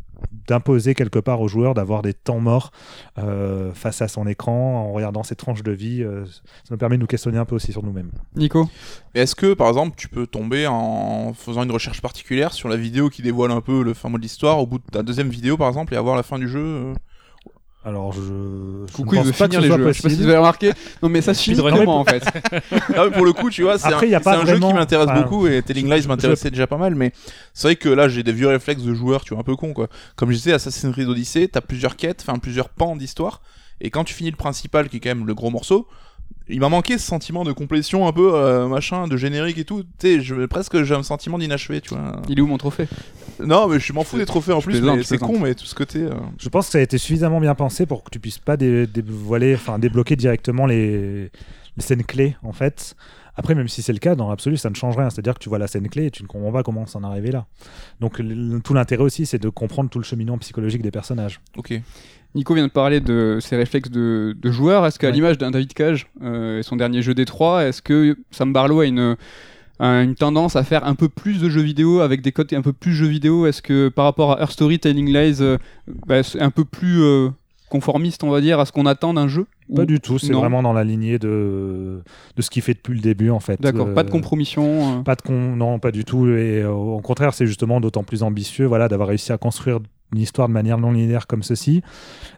d'imposer 0.48 0.94
quelque 0.96 1.20
part 1.20 1.42
aux 1.42 1.48
joueurs 1.50 1.74
d'avoir 1.74 2.02
des 2.02 2.14
temps 2.14 2.40
morts 2.40 2.72
euh, 3.18 3.72
face 3.74 4.02
à 4.02 4.08
son 4.08 4.26
écran 4.28 4.88
en 4.88 4.94
regardant 4.94 5.24
ses 5.24 5.36
tranches 5.36 5.64
de 5.64 5.72
vie. 5.72 6.02
euh, 6.04 6.26
ça 6.26 6.72
nous 6.72 6.78
permet 6.78 6.96
de 6.96 7.02
nous 7.02 7.08
questionner 7.08 7.38
un 7.38 7.46
peu 7.46 7.56
aussi 7.56 7.72
sur 7.74 7.84
nous-mêmes. 7.84 8.12
Nico? 8.36 8.68
Est-ce 9.14 9.36
que, 9.36 9.54
par 9.54 9.68
exemple, 9.68 9.96
tu 9.98 10.08
peux 10.08 10.26
tomber 10.26 10.66
en 10.68 11.34
faisant 11.34 11.64
une 11.64 11.72
recherche 11.72 12.02
particulière 12.02 12.54
sur 12.54 12.70
la 12.70 12.78
vidéo 12.78 13.10
qui 13.10 13.22
dévoile 13.22 13.52
un 13.52 13.62
peu 13.62 13.84
le 13.84 13.94
fin 13.94 14.10
mot 14.10 14.18
de 14.18 14.24
l'histoire 14.24 14.60
au 14.60 14.66
bout 14.66 14.78
de 14.80 14.84
ta 14.92 15.04
deuxième 15.04 15.30
vidéo, 15.30 15.58
par 15.58 15.68
exemple, 15.68 15.94
et 15.94 15.98
avoir 15.98 16.16
la 16.16 16.24
fin 16.24 16.40
du 16.40 16.48
jeu 16.48 16.60
euh? 16.64 16.94
Alors 17.86 18.14
je, 18.14 18.22
je 18.22 18.94
Coucou, 18.94 19.16
ne 19.16 19.20
il 19.20 19.26
veut 19.26 19.32
que 19.32 19.36
finir 19.36 19.60
ce 19.60 19.60
les 19.60 19.68
soit 19.68 19.78
jeux. 19.78 19.88
Je 19.92 19.94
sais 19.94 20.02
pas 20.04 20.10
si 20.10 20.16
possible. 20.16 20.24
vous 20.24 20.30
avez 20.30 20.38
remarqué. 20.38 20.72
Non, 21.02 21.10
mais 21.10 21.22
ça 21.22 21.34
se 21.34 21.44
finit 21.44 21.58
Speedrun. 21.58 21.78
comment 21.78 22.00
en 22.00 22.06
fait 22.06 22.24
Ah, 22.96 23.06
mais 23.06 23.12
pour 23.12 23.26
le 23.26 23.34
coup, 23.34 23.50
tu 23.50 23.64
vois, 23.64 23.78
c'est 23.78 23.88
Après, 23.88 24.08
un, 24.08 24.10
y 24.10 24.16
a 24.16 24.20
c'est 24.20 24.24
pas 24.24 24.38
un 24.38 24.46
jeu 24.46 24.54
qui 24.54 24.60
vraiment- 24.62 24.74
m'intéresse 24.74 25.08
enfin, 25.10 25.22
beaucoup 25.22 25.48
et 25.48 25.62
Telling 25.62 25.90
Lies 25.94 26.08
m'intéressait 26.08 26.50
déjà 26.50 26.66
pas 26.66 26.78
mal, 26.78 26.96
mais 26.96 27.12
c'est 27.54 27.68
vrai 27.68 27.76
que 27.76 27.90
là, 27.90 28.08
j'ai 28.08 28.24
des 28.24 28.32
vieux 28.32 28.48
réflexes 28.48 28.84
de 28.84 28.94
joueur, 28.94 29.26
tu 29.26 29.34
vois, 29.34 29.42
un 29.42 29.44
peu 29.44 29.56
con 29.58 29.74
quoi. 29.74 29.88
Comme 30.16 30.30
je 30.32 30.36
disais, 30.38 30.54
Assassin's 30.54 30.94
Creed 30.94 31.10
Odyssey, 31.10 31.50
t'as 31.50 31.62
plusieurs 31.62 31.98
quêtes, 31.98 32.24
enfin 32.26 32.40
plusieurs 32.40 32.70
pans 32.70 32.96
d'histoire, 32.96 33.42
et 33.82 33.90
quand 33.90 34.06
tu 34.06 34.14
finis 34.14 34.32
le 34.32 34.38
principal, 34.38 34.88
qui 34.88 34.98
est 34.98 35.00
quand 35.02 35.10
même 35.10 35.28
le 35.28 35.34
gros 35.34 35.50
morceau, 35.50 35.88
il 36.50 36.60
m'a 36.60 36.70
manqué 36.70 36.98
ce 36.98 37.06
sentiment 37.06 37.44
de 37.46 37.52
complétion 37.54 38.06
un 38.08 38.12
peu 38.12 38.34
euh, 38.36 38.68
machin, 38.68 39.08
de 39.08 39.16
générique 39.16 39.58
et 39.58 39.64
tout. 39.66 39.84
Tu 39.98 40.22
sais, 40.24 40.48
presque 40.48 40.84
j'ai 40.84 40.94
un 40.94 41.04
sentiment 41.04 41.38
d'inachevé, 41.40 41.80
tu 41.82 41.94
vois. 41.96 42.22
Il 42.28 42.38
est 42.38 42.42
où 42.42 42.48
mon 42.48 42.58
trophée? 42.58 42.88
Non, 43.40 43.68
mais 43.68 43.80
je 43.80 43.94
m'en 43.94 44.04
fous 44.04 44.18
des 44.18 44.26
trophées 44.26 44.52
en 44.52 44.60
Je 44.60 44.66
plus, 44.66 45.04
c'est 45.04 45.18
con, 45.18 45.40
mais 45.40 45.56
tout 45.56 45.66
ce 45.66 45.74
côté. 45.74 46.00
euh, 46.04 46.14
Je 46.38 46.50
pense 46.50 46.66
que 46.68 46.74
ça 46.74 46.78
a 46.78 46.82
été 46.82 46.98
suffisamment 46.98 47.40
bien 47.40 47.56
pensé 47.56 47.86
pour 47.86 48.04
que 48.04 48.10
tu 48.12 48.20
puisses 48.20 48.40
pas 48.40 48.58
dé- 48.58 48.86
dévoiler, 48.88 49.56
enfin 49.56 49.80
débloquer 49.80 50.16
directement 50.16 50.66
les, 50.66 51.24
les 51.78 51.84
scènes 51.84 52.04
clés 52.04 52.36
en 52.44 52.52
fait. 52.52 52.96
Après, 53.36 53.56
même 53.56 53.68
si 53.68 53.82
c'est 53.82 53.94
le 53.94 53.98
cas, 54.00 54.14
dans 54.14 54.30
l'absolu, 54.30 54.58
ça 54.58 54.70
ne 54.70 54.76
change 54.76 54.96
rien. 54.96 55.10
C'est-à-dire 55.10 55.34
que 55.34 55.40
tu 55.40 55.50
vois 55.50 55.58
la 55.58 55.66
scène 55.68 55.90
clé 55.90 56.06
et 56.06 56.12
tu 56.12 56.22
ne 56.22 56.28
comprends 56.28 56.52
pas 56.52 56.62
comment 56.62 56.86
s'en 56.86 57.04
arriver 57.04 57.32
là. 57.32 57.48
Donc 58.00 58.22
tout 58.64 58.74
l'intérêt 58.76 59.02
aussi, 59.02 59.26
c'est 59.26 59.40
de 59.40 59.50
comprendre 59.50 59.90
tout 59.90 59.98
le 59.98 60.04
cheminement 60.04 60.38
psychologique 60.38 60.84
des 60.84 60.92
personnages. 60.92 61.40
Ok. 61.58 61.74
Nico 62.36 62.54
vient 62.56 62.66
de 62.68 62.72
parler 62.72 63.00
de 63.00 63.38
ses 63.42 63.56
réflexes 63.56 63.92
de, 63.92 64.36
de 64.40 64.52
joueur. 64.52 64.86
Est-ce 64.86 64.98
qu'à 65.00 65.08
Ouais. 65.08 65.14
l'image 65.14 65.38
d'un 65.38 65.52
David 65.52 65.74
Cage 65.74 66.08
euh, 66.24 66.60
et 66.60 66.64
son 66.64 66.76
dernier 66.76 67.02
jeu 67.02 67.14
Détroit, 67.14 67.64
est-ce 67.66 67.82
que 67.82 68.18
Sam 68.32 68.52
Barlow 68.54 68.80
a 68.80 68.86
une, 68.86 69.16
a 69.80 70.02
une 70.02 70.16
tendance 70.16 70.56
à 70.56 70.64
faire 70.64 70.86
un 70.86 70.96
peu 70.96 71.10
plus 71.10 71.40
de 71.42 71.50
jeux 71.50 71.62
vidéo 71.62 72.00
avec 72.00 72.22
des 72.22 72.32
codes 72.32 72.52
un 72.54 72.62
peu 72.62 72.74
plus 72.74 72.94
jeux 72.94 73.08
vidéo? 73.08 73.46
Est-ce 73.46 73.62
que 73.62 73.90
par 73.90 74.06
rapport 74.06 74.32
à 74.34 74.42
Her 74.42 74.52
Story, 74.52 74.80
Telling 74.80 75.14
Lies, 75.14 75.38
euh, 75.42 75.58
bah, 76.08 76.24
c'est 76.24 76.42
un 76.42 76.50
peu 76.50 76.66
plus 76.66 77.02
euh, 77.04 77.30
conformiste, 77.70 78.24
on 78.24 78.30
va 78.30 78.42
dire, 78.42 78.60
à 78.60 78.66
ce 78.66 78.72
qu'on 78.72 78.86
attend 78.88 79.14
d'un 79.14 79.28
jeu? 79.28 79.46
Pas 79.76 79.84
Ou- 79.84 79.86
du 79.86 80.00
tout. 80.00 80.20
C'est 80.20 80.34
vraiment 80.34 80.62
dans 80.62 80.74
la 80.74 80.84
lignée 80.84 81.18
de, 81.20 82.02
de 82.36 82.42
ce 82.42 82.50
qu'il 82.50 82.62
fait 82.62 82.74
depuis 82.74 82.94
le 82.96 83.00
début 83.00 83.30
en 83.30 83.40
fait. 83.40 83.62
D'accord, 83.62 83.88
Euh, 83.88 83.94
pas 83.94 84.04
de 84.04 84.12
compromission. 84.12 85.04
Pas 85.04 85.16
de 85.16 85.22
con, 85.22 85.56
non, 85.56 85.80
pas 85.80 85.92
du 85.92 86.04
tout. 86.04 86.28
Et 86.30 86.66
au 86.66 87.00
contraire, 87.00 87.34
c'est 87.34 87.48
justement 87.48 87.80
d'autant 87.80 88.04
plus 88.04 88.24
ambitieux, 88.24 88.66
voilà, 88.66 88.88
d'avoir 88.90 89.08
réussi 89.10 89.32
à 89.32 89.38
construire 89.38 89.80
une 90.14 90.22
histoire 90.22 90.48
de 90.48 90.54
manière 90.54 90.78
non 90.78 90.92
linéaire 90.92 91.28
comme 91.28 91.44
ceci, 91.44 91.82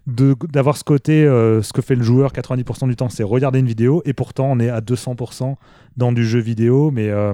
d'avoir 0.08 0.78
ce 0.78 0.84
côté, 0.84 1.26
euh, 1.26 1.62
ce 1.62 1.74
que 1.74 1.82
fait 1.82 1.96
le 1.96 2.04
joueur 2.04 2.32
90% 2.32 2.88
du 2.88 2.96
temps, 2.96 3.10
c'est 3.10 3.24
regarder 3.24 3.60
une 3.60 3.68
vidéo, 3.68 4.02
et 4.06 4.14
pourtant 4.14 4.52
on 4.52 4.60
est 4.60 4.70
à 4.70 4.82
200% 4.82 5.56
dans 5.98 6.12
du 6.12 6.26
jeu 6.26 6.40
vidéo, 6.40 6.92
mais 6.92 7.10
euh, 7.10 7.34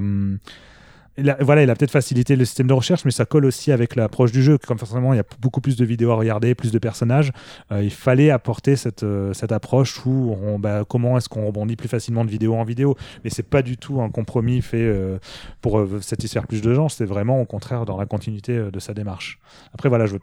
il 1.17 1.29
a- 1.29 1.37
voilà, 1.41 1.63
il 1.63 1.69
a 1.69 1.75
peut-être 1.75 1.91
facilité 1.91 2.35
le 2.35 2.45
système 2.45 2.67
de 2.67 2.73
recherche, 2.73 3.03
mais 3.05 3.11
ça 3.11 3.25
colle 3.25 3.45
aussi 3.45 3.71
avec 3.71 3.95
l'approche 3.95 4.31
du 4.31 4.41
jeu. 4.41 4.57
Comme 4.57 4.77
forcément, 4.77 5.13
il 5.13 5.17
y 5.17 5.19
a 5.19 5.23
beaucoup 5.41 5.61
plus 5.61 5.75
de 5.75 5.83
vidéos 5.85 6.11
à 6.11 6.15
regarder, 6.15 6.55
plus 6.55 6.71
de 6.71 6.79
personnages. 6.79 7.31
euh, 7.71 7.83
il 7.83 7.91
fallait 7.91 8.29
apporter 8.31 8.75
cette, 8.75 9.03
euh, 9.03 9.33
cette 9.33 9.51
approche 9.51 10.05
où 10.05 10.35
on, 10.43 10.57
bah, 10.59 10.83
comment 10.87 11.17
est-ce 11.17 11.27
qu'on 11.29 11.45
rebondit 11.45 11.75
plus 11.75 11.87
facilement 11.89 12.23
de 12.25 12.29
vidéo 12.29 12.55
en 12.55 12.63
vidéo. 12.63 12.95
Mais 13.23 13.29
c'est 13.29 13.43
pas 13.43 13.61
du 13.61 13.77
tout 13.77 14.01
un 14.01 14.09
compromis 14.09 14.61
fait 14.61 14.77
euh, 14.81 15.17
pour 15.61 15.85
satisfaire 16.01 16.47
plus 16.47 16.61
de 16.61 16.73
gens. 16.73 16.89
C'est 16.89 17.05
vraiment 17.05 17.41
au 17.41 17.45
contraire 17.45 17.85
dans 17.85 17.97
la 17.97 18.05
continuité 18.05 18.57
de 18.71 18.79
sa 18.79 18.93
démarche. 18.93 19.39
Après, 19.73 19.89
voilà, 19.89 20.05
je 20.05 20.17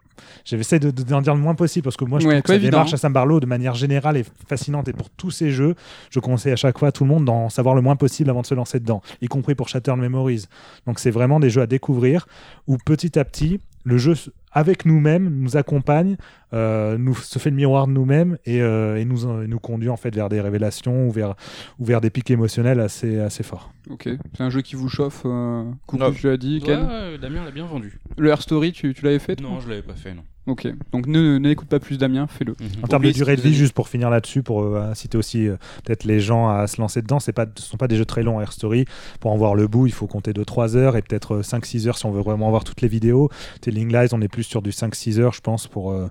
j'essaie 0.44 0.78
de, 0.78 0.90
de- 0.90 1.02
d'en 1.02 1.20
dire 1.20 1.34
le 1.34 1.40
moins 1.40 1.54
possible 1.54 1.84
parce 1.84 1.96
que 1.96 2.04
moi, 2.04 2.18
je 2.18 2.26
Ouais, 2.26 2.34
trouve 2.34 2.42
que 2.42 2.48
sa 2.48 2.54
évident, 2.56 2.70
démarche 2.78 2.92
hein. 2.92 2.94
à 2.94 2.98
Sam 2.98 3.12
Barlow, 3.12 3.40
de 3.40 3.46
manière 3.46 3.74
générale, 3.74 4.16
est 4.16 4.30
fascinante. 4.48 4.88
Et 4.88 4.92
pour 4.92 5.10
tous 5.10 5.30
ces 5.30 5.50
jeux, 5.50 5.74
je 6.10 6.20
conseille 6.20 6.52
à 6.52 6.56
chaque 6.56 6.78
fois 6.78 6.88
à 6.88 6.92
tout 6.92 7.04
le 7.04 7.08
monde 7.10 7.24
d'en 7.24 7.48
savoir 7.50 7.74
le 7.74 7.82
moins 7.82 7.96
possible 7.96 8.30
avant 8.30 8.40
de 8.42 8.46
se 8.46 8.54
lancer 8.54 8.80
dedans, 8.80 9.02
y 9.20 9.26
compris 9.26 9.54
pour 9.54 9.68
Shattered 9.68 9.98
Memories. 9.98 10.46
Donc, 10.88 11.00
c'est 11.00 11.10
vraiment 11.10 11.38
des 11.38 11.50
jeux 11.50 11.60
à 11.60 11.66
découvrir 11.66 12.26
où 12.66 12.78
petit 12.78 13.18
à 13.18 13.24
petit, 13.26 13.60
le 13.84 13.98
jeu 13.98 14.14
avec 14.52 14.86
nous-mêmes 14.86 15.28
nous 15.28 15.58
accompagne, 15.58 16.16
nous 16.52 17.14
se 17.14 17.38
fait 17.38 17.50
le 17.50 17.56
miroir 17.56 17.86
de 17.86 17.92
nous-mêmes 17.92 18.38
et, 18.44 18.62
euh, 18.62 18.96
et 18.96 19.04
nous, 19.04 19.42
et 19.42 19.46
nous 19.46 19.58
conduit 19.58 19.88
en 19.88 19.96
fait 19.96 20.14
vers 20.14 20.28
des 20.28 20.40
révélations 20.40 21.06
ou 21.06 21.10
vers, 21.10 21.34
ou 21.78 21.84
vers 21.84 22.00
des 22.00 22.10
pics 22.10 22.30
émotionnels 22.30 22.80
assez, 22.80 23.18
assez 23.20 23.42
forts. 23.42 23.72
Ok, 23.90 24.08
c'est 24.36 24.42
un 24.42 24.50
jeu 24.50 24.60
qui 24.62 24.76
vous 24.76 24.88
chauffe. 24.88 25.22
Euh... 25.24 25.64
Coucou, 25.86 26.10
tu 26.12 26.26
l'as 26.26 26.36
dit, 26.36 26.60
Ken. 26.64 26.80
ouais, 26.86 27.18
Damien 27.18 27.44
l'a 27.44 27.50
bien 27.50 27.66
vendu. 27.66 27.98
Le 28.18 28.28
Her 28.30 28.40
Story, 28.42 28.72
tu, 28.72 28.92
tu 28.94 29.04
l'avais 29.04 29.18
fait 29.18 29.40
Non, 29.40 29.60
je 29.60 29.68
l'avais 29.68 29.82
pas 29.82 29.94
fait, 29.94 30.14
non. 30.14 30.22
Ok, 30.46 30.66
donc 30.92 31.06
ne 31.06 31.20
ne- 31.20 31.38
n'écoute 31.38 31.68
pas 31.68 31.78
plus 31.78 31.98
Damien, 31.98 32.26
fais-le. 32.26 32.56
En 32.82 32.86
termes 32.86 33.02
de 33.04 33.10
durée 33.10 33.36
de 33.36 33.42
vie, 33.42 33.52
juste 33.54 33.74
pour 33.74 33.86
finir 33.88 34.08
là-dessus, 34.08 34.42
pour 34.42 34.62
euh, 34.62 34.80
inciter 34.90 35.18
aussi 35.18 35.46
euh, 35.46 35.56
peut-être 35.84 36.04
les 36.04 36.20
gens 36.20 36.48
à 36.48 36.66
se 36.66 36.80
lancer 36.80 37.02
dedans, 37.02 37.20
c'est 37.20 37.34
pas, 37.34 37.44
ce 37.54 37.62
sont 37.62 37.76
pas 37.76 37.86
des 37.86 37.96
jeux 37.96 38.06
très 38.06 38.22
longs, 38.22 38.40
Air 38.40 38.52
Story. 38.54 38.86
Pour 39.20 39.30
en 39.30 39.36
voir 39.36 39.54
le 39.54 39.66
bout, 39.68 39.86
il 39.86 39.92
faut 39.92 40.06
compter 40.06 40.32
2-3 40.32 40.74
heures 40.76 40.96
et 40.96 41.02
peut-être 41.02 41.36
euh, 41.36 41.42
5-6 41.42 41.86
heures 41.88 41.98
si 41.98 42.06
on 42.06 42.12
veut 42.12 42.22
vraiment 42.22 42.48
voir 42.48 42.64
toutes 42.64 42.80
les 42.80 42.88
vidéos. 42.88 43.28
Telling 43.60 43.92
Lies, 43.92 44.08
on 44.12 44.22
est 44.22 44.28
plus 44.28 44.44
sur 44.44 44.62
du 44.62 44.70
5-6 44.70 45.18
heures, 45.20 45.34
je 45.34 45.42
pense, 45.42 45.66
pour, 45.66 45.90
euh, 45.92 46.08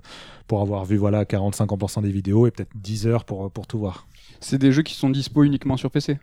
pour 0.48 0.60
avoir 0.62 0.84
vu 0.84 0.96
voilà, 0.96 1.22
40-50% 1.24 2.02
des 2.02 2.10
vidéos 2.10 2.46
et 2.48 2.50
peut-être 2.50 2.70
10 2.74 3.06
heures 3.06 3.24
pour, 3.24 3.50
pour 3.52 3.66
tout 3.68 3.78
voir. 3.78 4.08
C'est 4.40 4.58
des 4.58 4.72
jeux 4.72 4.82
qui 4.82 4.94
sont 4.94 5.10
dispo 5.10 5.44
uniquement 5.44 5.76
sur 5.76 5.90
PC. 5.92 6.18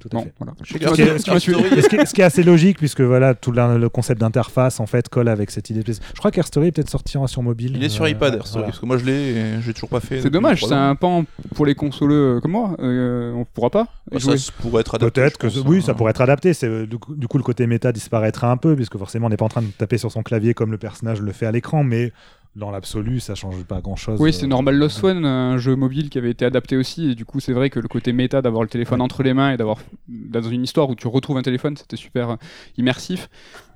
Tout 0.00 0.08
à 0.12 0.14
Bon, 0.18 0.22
fait. 0.22 0.32
voilà. 0.38 0.52
Ce 0.62 0.62
qui, 0.62 0.76
est, 0.76 0.78
tu 1.24 1.30
m'as 1.32 1.40
tué. 1.40 1.54
ce 1.82 1.88
qui 1.88 1.96
est- 1.96 2.06
ce 2.06 2.14
qui 2.14 2.20
est 2.20 2.24
assez 2.24 2.44
logique 2.44 2.78
puisque 2.78 3.00
voilà 3.00 3.34
tout 3.34 3.50
la- 3.50 3.76
le 3.78 3.88
concept 3.88 4.20
d'interface 4.20 4.78
en 4.78 4.86
fait 4.86 5.08
colle 5.08 5.26
avec 5.26 5.50
cette 5.50 5.70
idée. 5.70 5.82
de- 5.82 5.92
Je 5.92 6.18
crois 6.20 6.30
qu'Air 6.30 6.46
Story 6.46 6.68
est 6.68 6.70
peut-être 6.70 6.88
sorti 6.88 7.16
sur 7.26 7.42
mobile. 7.42 7.72
Il 7.74 7.82
est 7.82 7.88
sur 7.88 8.04
Euh, 8.04 8.10
iPad, 8.10 8.34
ouais, 8.34 8.38
Air 8.38 8.46
Story, 8.46 8.52
voilà. 8.60 8.66
parce 8.68 8.78
que 8.78 8.86
moi 8.86 8.96
je 8.98 9.04
l'ai 9.04 9.12
et 9.32 9.60
j'ai 9.60 9.74
toujours 9.74 9.88
pas 9.88 9.98
fait. 9.98 10.20
C'est 10.22 10.30
dommage, 10.30 10.64
c'est 10.64 10.72
un 10.72 10.94
pan 10.94 11.24
pour 11.56 11.66
les 11.66 11.74
consoleux 11.74 12.36
euh, 12.36 12.40
comme 12.40 12.52
moi. 12.52 12.76
Euh, 12.78 13.32
on 13.32 13.44
pourra 13.44 13.70
pas 13.70 13.88
Bah, 14.08 14.18
y 14.18 14.20
jouer. 14.20 14.38
ça 14.38 14.52
pourrait 14.60 14.82
être 14.82 14.94
adapté. 14.94 15.20
Peut-être 15.20 15.36
que 15.36 15.48
pense, 15.48 15.56
oui, 15.66 15.78
hein. 15.78 15.86
ça 15.86 15.94
pourrait 15.94 16.10
être 16.10 16.20
adapté. 16.20 16.54
C'est 16.54 16.86
du 16.86 16.98
coup, 16.98 17.16
du 17.16 17.26
coup, 17.26 17.38
le 17.38 17.42
côté 17.42 17.66
méta 17.66 17.90
disparaîtra 17.90 18.52
un 18.52 18.56
peu 18.56 18.76
puisque 18.76 18.96
forcément 18.98 19.26
on 19.26 19.30
n'est 19.30 19.36
pas 19.36 19.46
en 19.46 19.48
train 19.48 19.62
de 19.62 19.66
taper 19.66 19.98
sur 19.98 20.12
son 20.12 20.22
clavier 20.22 20.54
comme 20.54 20.70
le 20.70 20.78
personnage 20.78 21.20
le 21.20 21.32
fait 21.32 21.46
à 21.46 21.50
l'écran, 21.50 21.82
mais 21.82 22.12
dans 22.56 22.70
l'absolu, 22.70 23.20
ça 23.20 23.34
change 23.34 23.62
pas 23.64 23.80
grand-chose. 23.80 24.20
Oui, 24.20 24.30
Euh, 24.30 24.32
c'est 24.32 24.46
Normal 24.46 24.76
Lost 24.76 25.02
One, 25.04 25.24
un 25.24 25.58
jeu 25.58 25.76
mobile 25.76 26.10
qui 26.10 26.18
avait 26.18 26.30
été 26.30 26.44
adapté 26.44 26.76
aussi, 26.76 27.10
et 27.10 27.14
du 27.14 27.24
coup, 27.24 27.38
c'est 27.40 27.52
vrai 27.52 27.70
que 27.70 27.78
le 27.78 27.88
côté 27.88 28.12
méta 28.12 28.42
d'avoir 28.42 28.62
le 28.62 28.68
téléphone 28.68 28.98
Ouais. 29.00 29.04
entre 29.04 29.22
les 29.22 29.32
mains 29.34 29.52
et 29.52 29.56
d'avoir 29.56 29.78
dans 30.08 30.42
une 30.42 30.64
histoire 30.64 30.90
où 30.90 30.94
tu 30.96 31.06
retrouves 31.06 31.36
un 31.36 31.42
téléphone, 31.42 31.76
c'était 31.76 31.96
super 31.96 32.30
euh, 32.30 32.36
immersif. 32.76 33.28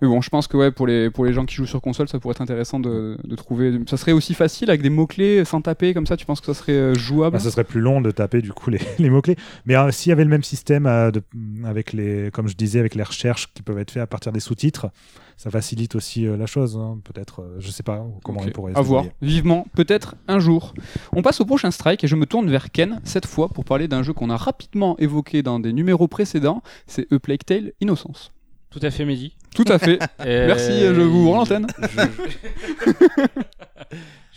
Mais 0.03 0.09
bon, 0.09 0.21
je 0.21 0.29
pense 0.31 0.49
que 0.49 0.57
ouais, 0.57 0.73
pour 0.73 0.87
les 0.89 1.11
pour 1.11 1.25
les 1.25 1.33
gens 1.33 1.47
qui 1.47 1.55
jouent 1.55 1.65
sur 1.65 1.81
console, 1.81 2.09
ça 2.09 2.19
pourrait 2.19 2.33
être 2.33 2.41
intéressant 2.41 2.81
de, 2.81 3.17
de 3.23 3.37
trouver. 3.37 3.79
Ça 3.89 3.97
serait 3.97 4.11
aussi 4.13 4.35
facile 4.35 4.69
avec 4.69 4.83
des 4.83 4.91
mots 4.91 5.07
clés 5.07 5.45
sans 5.45 5.63
taper 5.63 5.95
comme 5.95 6.07
ça. 6.07 6.17
Tu 6.17 6.27
penses 6.27 6.41
que 6.41 6.47
ça 6.47 6.55
serait 6.55 6.73
euh, 6.73 6.95
jouable? 6.95 7.35
Bah, 7.35 7.39
ce 7.39 7.51
serait 7.51 7.63
plus 7.63 7.81
long 7.81 8.01
de 8.01 8.11
taper 8.11 8.43
du 8.43 8.53
coup 8.53 8.69
les, 8.71 8.81
les 8.99 9.11
mots-clés. 9.11 9.37
Mais 9.65 9.77
euh, 9.77 9.93
s'il 9.93 10.11
y 10.11 10.13
avait 10.13 10.25
le 10.25 10.31
même 10.31 10.43
système 10.43 10.87
euh, 10.87 11.13
de- 11.13 11.23
avec 11.65 11.93
les, 11.93 12.31
comme 12.33 12.49
je 12.49 12.57
disais, 12.57 12.81
avec 12.81 12.97
les 12.97 13.03
recherches 13.05 13.53
qui 13.55 13.63
peuvent 13.63 13.79
être 13.79 13.93
faites 13.93 14.03
à 14.03 14.07
partir 14.09 14.33
des 14.33 14.41
sous-titres, 14.41 14.89
ça 15.37 15.51
facilite 15.51 15.95
aussi 15.95 16.27
euh, 16.27 16.37
la 16.37 16.47
chose. 16.47 16.77
hein. 16.77 16.99
Peut-être, 17.05 17.43
euh, 17.43 17.57
je 17.61 17.71
sais 17.71 17.85
pas 17.85 18.05
comment 18.25 18.41
Ok, 18.41 18.47
il 18.49 18.53
pourrait. 18.53 18.73
À 18.75 18.81
voir, 18.81 19.05
vivement, 19.23 19.69
peut-être 19.77 20.17
un 20.27 20.41
jour. 20.41 20.75
On 21.13 21.23
passe 21.23 21.41
au 21.41 21.45
prochain 21.45 21.71
strike 21.71 22.03
et 22.03 22.09
je 22.09 22.17
me 22.17 22.27
tourne 22.27 22.51
vers 22.51 22.73
Ken 22.73 23.01
cette 23.05 23.27
fois 23.27 23.49
pour 23.51 23.65
parler 23.65 23.87
d'un 23.87 24.03
jeu 24.03 24.13
qu'on 24.13 24.31
a 24.31 24.37
rapidement 24.37 24.99
évoqué 24.99 25.45
dans 25.45 25.61
des 25.61 25.73
numéros 25.73 26.09
précédents. 26.09 26.61
C'est 26.89 27.07
A 27.13 27.21
Plague 27.21 27.45
Tale 27.47 27.71
Innocence. 27.81 28.33
Tout 28.71 28.81
à 28.83 28.91
fait, 28.91 29.05
Mehdi. 29.05 29.37
Tout 29.55 29.65
à 29.69 29.79
fait. 29.79 29.99
Merci, 30.19 30.81
je 30.81 31.01
vous 31.01 31.31
rends 31.31 31.39
l'antenne. 31.39 31.67
Je- 31.81 33.23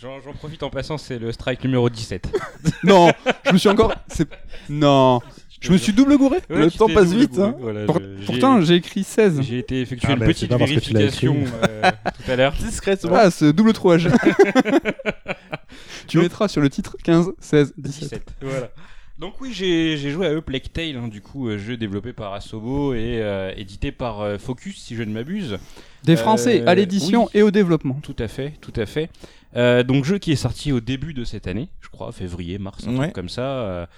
J'en 0.00 0.32
profite 0.34 0.62
en 0.62 0.70
passant, 0.70 0.98
c'est 0.98 1.18
le 1.18 1.32
strike 1.32 1.64
numéro 1.64 1.88
17. 1.88 2.28
non, 2.84 3.10
je 3.46 3.52
me 3.52 3.58
suis 3.58 3.68
encore. 3.68 3.94
Non, 4.68 5.20
je 5.60 5.72
me 5.72 5.78
suis 5.78 5.92
double 5.94 6.16
gouré. 6.18 6.36
Ouais, 6.50 6.56
Le 6.66 6.70
temps 6.70 6.88
passe 6.88 7.12
vite, 7.12 7.38
hein. 7.38 7.54
voilà, 7.58 7.86
Pour- 7.86 8.00
Pourtant, 8.26 8.60
j'ai 8.60 8.74
écrit 8.74 9.02
16. 9.04 9.40
j'ai 9.42 9.58
été 9.58 9.80
effectuer 9.80 10.08
Ah 10.10 10.12
une 10.14 10.18
bah, 10.20 10.26
petite 10.26 10.52
vérification 10.52 11.36
euh, 11.64 11.90
tout 12.24 12.30
à 12.30 12.36
l'heure. 12.36 12.52
Discrètement. 12.52 13.16
Ah, 13.16 13.30
ce 13.30 13.46
double 13.46 13.72
trouage. 13.72 14.08
tu 16.06 16.18
mettras 16.18 16.48
sur 16.48 16.60
le 16.60 16.68
titre 16.70 16.96
15, 17.02 17.32
16, 17.40 17.72
17. 17.78 18.02
17. 18.02 18.22
Voilà. 18.42 18.68
Donc 19.18 19.40
oui, 19.40 19.52
j'ai 19.54 19.96
joué 20.10 20.26
à 20.26 20.36
A 20.36 20.42
Plague 20.42 20.70
Tale, 20.70 20.96
hein, 20.96 21.08
du 21.08 21.22
coup, 21.22 21.48
euh, 21.48 21.56
jeu 21.56 21.78
développé 21.78 22.12
par 22.12 22.34
Asobo 22.34 22.92
et 22.92 23.22
euh, 23.22 23.50
édité 23.56 23.90
par 23.90 24.20
euh, 24.20 24.36
Focus, 24.36 24.76
si 24.78 24.94
je 24.94 25.02
ne 25.02 25.10
m'abuse. 25.12 25.56
Des 26.04 26.16
Français 26.16 26.62
à 26.66 26.74
l'édition 26.74 27.24
oui. 27.24 27.30
et 27.34 27.42
au 27.42 27.50
développement. 27.50 27.98
Tout 28.02 28.14
à 28.18 28.28
fait, 28.28 28.52
tout 28.60 28.74
à 28.76 28.84
fait. 28.86 29.08
Donc 29.84 30.04
jeu 30.04 30.18
qui 30.18 30.32
est 30.32 30.36
sorti 30.36 30.70
au 30.70 30.80
début 30.80 31.14
de 31.14 31.24
cette 31.24 31.46
année, 31.46 31.68
je 31.80 31.88
crois, 31.88 32.12
février, 32.12 32.58
mars, 32.58 32.86
un 32.86 32.90
Ouais. 32.92 33.04
truc 33.06 33.14
comme 33.14 33.30
ça. 33.30 33.88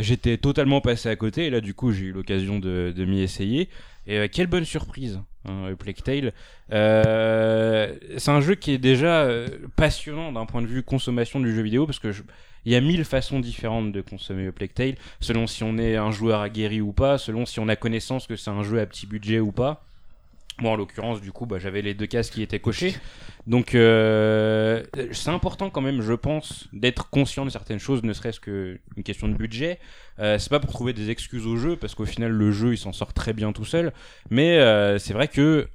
J'étais 0.00 0.36
totalement 0.38 0.80
passé 0.80 1.08
à 1.08 1.14
côté 1.14 1.46
et 1.46 1.50
là 1.50 1.60
du 1.60 1.72
coup 1.72 1.92
j'ai 1.92 2.06
eu 2.06 2.12
l'occasion 2.12 2.58
de, 2.58 2.92
de 2.94 3.04
m'y 3.04 3.20
essayer. 3.20 3.68
Et 4.08 4.28
quelle 4.28 4.48
bonne 4.48 4.64
surprise, 4.64 5.20
hein, 5.44 5.72
Plague 5.78 6.02
Tale. 6.02 6.32
C'est 6.70 8.30
un 8.30 8.40
jeu 8.40 8.56
qui 8.56 8.72
est 8.72 8.78
déjà 8.78 9.28
passionnant 9.76 10.32
d'un 10.32 10.46
point 10.46 10.62
de 10.62 10.66
vue 10.66 10.82
consommation 10.82 11.38
du 11.38 11.54
jeu 11.54 11.62
vidéo 11.62 11.86
parce 11.86 12.00
que 12.00 12.10
je- 12.10 12.22
il 12.64 12.72
y 12.72 12.76
a 12.76 12.80
mille 12.80 13.04
façons 13.04 13.40
différentes 13.40 13.92
de 13.92 14.00
consommer 14.00 14.50
Plague 14.52 14.74
Tale, 14.74 14.94
selon 15.20 15.46
si 15.46 15.64
on 15.64 15.78
est 15.78 15.96
un 15.96 16.10
joueur 16.10 16.40
aguerri 16.40 16.80
ou 16.80 16.92
pas, 16.92 17.18
selon 17.18 17.46
si 17.46 17.60
on 17.60 17.68
a 17.68 17.76
connaissance 17.76 18.26
que 18.26 18.36
c'est 18.36 18.50
un 18.50 18.62
jeu 18.62 18.80
à 18.80 18.86
petit 18.86 19.06
budget 19.06 19.40
ou 19.40 19.52
pas. 19.52 19.84
Moi, 20.60 20.72
en 20.72 20.76
l'occurrence, 20.76 21.20
du 21.20 21.30
coup, 21.30 21.46
bah, 21.46 21.58
j'avais 21.60 21.82
les 21.82 21.94
deux 21.94 22.06
cases 22.06 22.30
qui 22.30 22.42
étaient 22.42 22.58
cochées. 22.58 22.96
Donc, 23.46 23.76
euh, 23.76 24.82
c'est 25.12 25.30
important 25.30 25.70
quand 25.70 25.80
même, 25.80 26.02
je 26.02 26.14
pense, 26.14 26.66
d'être 26.72 27.10
conscient 27.10 27.44
de 27.44 27.50
certaines 27.50 27.78
choses, 27.78 28.02
ne 28.02 28.12
serait-ce 28.12 28.40
qu'une 28.40 29.04
question 29.04 29.28
de 29.28 29.34
budget. 29.34 29.78
Euh, 30.18 30.36
c'est 30.38 30.50
pas 30.50 30.58
pour 30.58 30.72
trouver 30.72 30.92
des 30.92 31.10
excuses 31.10 31.46
au 31.46 31.56
jeu, 31.56 31.76
parce 31.76 31.94
qu'au 31.94 32.06
final, 32.06 32.32
le 32.32 32.50
jeu, 32.50 32.72
il 32.72 32.76
s'en 32.76 32.92
sort 32.92 33.12
très 33.12 33.32
bien 33.32 33.52
tout 33.52 33.64
seul. 33.64 33.92
Mais 34.30 34.58
euh, 34.58 34.98
c'est 34.98 35.12
vrai 35.12 35.28
que, 35.28 35.68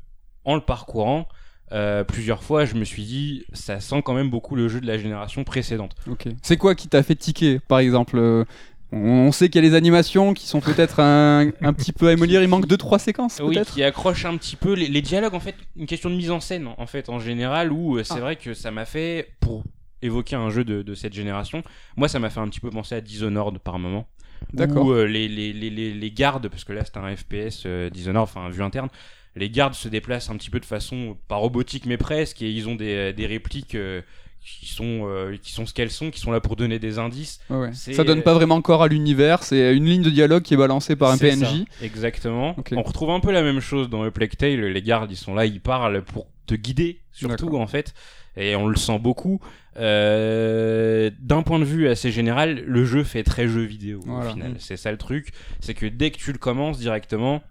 en 0.44 0.56
le 0.56 0.62
parcourant, 0.62 1.30
euh, 1.72 2.04
plusieurs 2.04 2.44
fois, 2.44 2.66
je 2.66 2.76
me 2.76 2.84
suis 2.84 3.04
dit, 3.04 3.46
ça 3.54 3.80
sent 3.80 4.02
quand 4.04 4.14
même 4.14 4.30
beaucoup 4.30 4.56
le 4.56 4.68
jeu 4.68 4.80
de 4.82 4.86
la 4.88 4.98
génération 4.98 5.44
précédente. 5.44 5.96
Ok. 6.10 6.28
C'est 6.42 6.58
quoi 6.58 6.76
qui 6.76 6.88
t'a 6.88 7.02
fait 7.04 7.16
tiquer, 7.16 7.60
par 7.60 7.80
exemple 7.80 8.18
euh, 8.18 8.44
On 8.92 9.32
sait 9.32 9.50
qu'il 9.50 9.64
y 9.64 9.66
a 9.66 9.70
les 9.70 9.76
animations 9.76 10.34
qui 10.36 10.46
sont 10.48 10.60
peut-être 10.60 11.00
un, 11.00 11.50
un 11.62 11.74
petit 11.74 11.92
peu 11.94 12.10
à 12.10 12.12
émollir. 12.14 12.42
Il 12.44 12.48
manque 12.48 12.68
2-3 12.68 13.00
séquences, 13.00 13.42
Oui, 13.44 13.56
peut-être 13.56 13.74
qui 13.74 13.84
accroche 13.84 14.26
un 14.26 14.38
petit 14.38 14.56
peu 14.56 14.74
les, 14.74 14.88
les 14.88 15.02
dialogues 15.02 15.34
en 15.34 15.40
fait, 15.40 15.56
une 15.76 15.88
question 15.88 16.10
de 16.12 16.16
mise 16.16 16.30
en 16.32 16.40
scène 16.40 16.68
en 16.78 16.86
fait 16.86 17.10
en 17.10 17.20
général 17.20 17.72
où 17.72 17.98
euh, 17.98 18.04
c'est 18.04 18.16
Ah. 18.18 18.20
vrai 18.22 18.36
que 18.36 18.54
ça 18.54 18.70
m'a 18.70 18.86
fait 18.86 19.30
pour 19.40 19.64
évoquer 20.04 20.36
un 20.36 20.50
jeu 20.52 20.64
de, 20.64 20.82
de 20.84 20.94
cette 20.96 21.14
génération. 21.14 21.64
Moi, 21.96 22.08
ça 22.10 22.20
m'a 22.20 22.30
fait 22.30 22.42
un 22.42 22.48
petit 22.50 22.60
peu 22.60 22.70
penser 22.70 22.94
à 22.94 23.02
Dishonored 23.02 23.58
par 23.60 23.80
moment. 23.80 24.06
D'accord. 24.52 24.88
Où 24.88 24.92
euh, 24.92 25.06
les, 25.06 25.30
les, 25.30 25.54
les, 25.54 25.70
les, 25.70 25.94
les 25.94 26.12
gardes, 26.12 26.50
parce 26.50 26.66
que 26.66 26.74
là 26.74 26.84
c'est 26.84 26.98
un 26.98 27.16
FPS 27.16 27.64
euh, 27.66 27.90
Dishonored, 27.90 28.24
enfin 28.24 28.42
un 28.42 28.50
vue 28.50 28.62
interne, 28.62 28.90
les 29.36 29.50
gardes 29.50 29.74
se 29.74 29.88
déplacent 29.88 30.30
un 30.30 30.38
petit 30.38 30.50
peu 30.50 30.60
de 30.60 30.66
façon 30.66 31.18
pas 31.28 31.36
robotique 31.36 31.86
mais 31.86 31.98
presque 31.98 32.42
et 32.42 32.50
ils 32.52 32.68
ont 32.70 32.76
des, 32.76 33.14
des 33.14 33.26
répliques 33.26 33.76
euh, 33.76 34.02
qui 34.46 34.68
sont 34.68 35.04
euh, 35.08 35.38
qui 35.42 35.52
sont 35.54 35.66
ce 35.66 35.74
qu'elles 35.74 35.90
sont, 35.90 36.12
qui 36.12 36.20
sont 36.20 36.32
là 36.32 36.42
pour 36.42 36.56
donner 36.58 36.78
des 36.78 37.00
indices. 37.00 37.40
Ouais, 37.50 37.70
Ça 37.74 38.04
donne 38.04 38.22
pas 38.24 38.34
vraiment 38.34 38.62
corps 38.62 38.84
à 38.84 38.88
l'univers, 38.90 39.44
c'est 39.44 39.74
une 39.76 39.86
ligne 39.86 40.02
de 40.04 40.10
dialogue 40.10 40.44
qui 40.44 40.54
est 40.54 40.58
balancée 40.58 40.96
par 40.98 41.12
un 41.12 41.18
PNJ. 41.18 41.40
ça, 41.80 41.86
exactement. 41.86 42.56
On 42.74 42.84
retrouve 42.84 43.12
un 43.12 43.22
peu 43.22 43.32
la 43.32 43.42
même 43.42 43.62
chose 43.62 43.90
dans 43.90 44.04
le 44.04 44.12
Plague 44.12 44.36
Tale. 44.36 44.60
Les 44.66 44.82
gardes, 44.82 45.10
ils 45.12 45.16
sont 45.18 45.34
là, 45.34 45.46
ils 45.46 45.62
parlent 45.62 46.02
pour 46.04 46.28
te 46.46 46.56
guider, 46.56 47.00
surtout 47.14 47.56
en 47.58 47.68
fait. 47.68 47.94
Et 48.36 48.56
on 48.56 48.68
le 48.68 48.76
sent 48.76 49.00
beaucoup. 49.00 49.40
Euh, 49.78 51.10
D'un 51.20 51.44
point 51.44 51.60
de 51.60 51.66
vue 51.66 51.88
assez 51.88 52.12
général, 52.12 52.64
le 52.66 52.84
jeu 52.86 53.04
fait 53.04 53.24
très 53.24 53.48
jeu 53.48 53.62
vidéo 53.62 54.00
Voilà. 54.06 54.30
au 54.30 54.34
final. 54.34 54.52
Mm. 54.52 54.56
C'est 54.60 54.78
ça 54.78 54.92
le 54.92 54.98
truc. 54.98 55.30
C'est 55.60 55.74
que 55.74 55.86
dès 55.86 56.12
que 56.12 56.18
tu 56.18 56.32
le 56.32 56.38
commences 56.38 56.80
directement, 56.80 57.42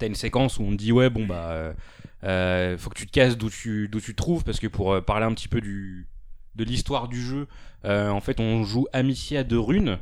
t'as 0.00 0.06
une 0.06 0.14
séquence 0.14 0.58
où 0.58 0.62
on 0.62 0.72
dit 0.72 0.92
ouais 0.92 1.10
bon 1.10 1.26
bah 1.26 1.50
euh, 1.50 1.72
euh, 2.24 2.78
faut 2.78 2.90
que 2.90 2.98
tu 2.98 3.06
te 3.06 3.12
casses 3.12 3.36
d'où 3.36 3.50
tu 3.50 3.88
d'où 3.88 4.00
tu 4.00 4.12
te 4.12 4.16
trouves 4.16 4.44
parce 4.44 4.58
que 4.58 4.66
pour 4.66 4.92
euh, 4.92 5.00
parler 5.00 5.26
un 5.26 5.32
petit 5.32 5.48
peu 5.48 5.60
du 5.60 6.08
de 6.56 6.64
l'histoire 6.64 7.06
du 7.06 7.22
jeu, 7.22 7.46
en 7.84 8.20
fait 8.20 8.40
on 8.40 8.64
joue 8.64 8.86
Amicia 8.92 9.44
de 9.44 9.56
Rune 9.56 9.98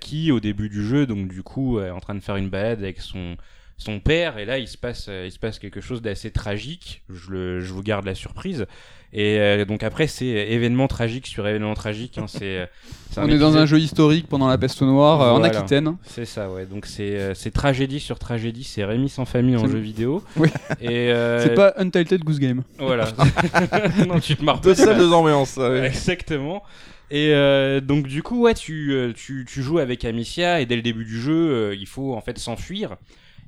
qui 0.00 0.32
au 0.32 0.40
début 0.40 0.70
du 0.70 0.82
jeu 0.82 1.06
donc 1.06 1.28
du 1.28 1.42
coup 1.42 1.78
est 1.80 1.90
en 1.90 2.00
train 2.00 2.14
de 2.14 2.20
faire 2.20 2.36
une 2.36 2.48
balade 2.48 2.78
avec 2.78 3.00
son 3.00 3.36
son 3.76 4.00
père 4.00 4.38
et 4.38 4.44
là 4.44 4.58
il 4.58 4.68
se 4.68 4.78
passe 4.78 5.06
euh, 5.08 5.26
il 5.26 5.32
se 5.32 5.38
passe 5.38 5.58
quelque 5.58 5.80
chose 5.80 6.00
d'assez 6.00 6.30
tragique 6.30 7.02
je 7.08 7.30
le 7.30 7.60
je 7.60 7.72
vous 7.72 7.82
garde 7.82 8.04
la 8.06 8.14
surprise 8.14 8.66
et 9.12 9.38
euh, 9.38 9.64
donc 9.64 9.82
après 9.82 10.06
c'est 10.06 10.26
événement 10.26 10.86
tragique 10.86 11.26
sur 11.26 11.46
événement 11.46 11.74
tragique 11.74 12.18
hein, 12.18 12.26
c'est 12.28 12.58
euh, 12.58 12.66
c'est 13.14 13.20
On 13.20 13.28
est 13.28 13.38
dans 13.38 13.56
un 13.56 13.64
jeu 13.66 13.78
historique 13.78 14.26
pendant 14.28 14.48
la 14.48 14.58
peste 14.58 14.82
noire 14.82 15.22
euh, 15.22 15.30
en. 15.30 15.42
Aquitaine. 15.44 15.96
c'est 16.02 16.24
ça, 16.24 16.50
ouais. 16.50 16.66
Donc 16.66 16.84
c'est 16.84 17.32
c'est 17.34 17.52
tragédie 17.52 18.00
sur 18.00 18.18
tragédie, 18.18 18.64
c'est 18.64 18.84
Rémi 18.84 19.08
sans 19.08 19.24
famille 19.24 19.56
en 19.56 19.68
jeu 19.68 19.78
vidéo. 19.78 20.20
Oui. 20.36 20.48
Et 20.80 21.12
euh, 21.12 21.40
C'est 21.40 21.54
pas 21.54 21.74
Untitled 21.76 22.24
Goose 22.24 22.40
Game. 22.40 22.64
Voilà. 22.78 23.06
non, 24.08 24.18
tu 24.18 24.34
te 24.34 24.44
marres 24.44 24.60
Deux 24.60 24.74
salles, 24.74 24.98
deux 24.98 25.12
ambiances. 25.12 25.58
ouais. 25.58 25.86
Exactement. 25.86 26.64
Et 27.10 27.32
euh, 27.34 27.80
donc 27.80 28.08
du 28.08 28.24
coup, 28.24 28.40
ouais, 28.40 28.54
tu, 28.54 29.12
tu, 29.16 29.46
tu 29.48 29.62
joues 29.62 29.78
avec 29.78 30.04
Amicia 30.04 30.60
et 30.60 30.66
dès 30.66 30.74
le 30.74 30.82
début 30.82 31.04
du 31.04 31.20
jeu, 31.20 31.32
euh, 31.32 31.76
il 31.78 31.86
faut 31.86 32.14
en 32.14 32.20
fait 32.20 32.36
s'enfuir. 32.38 32.96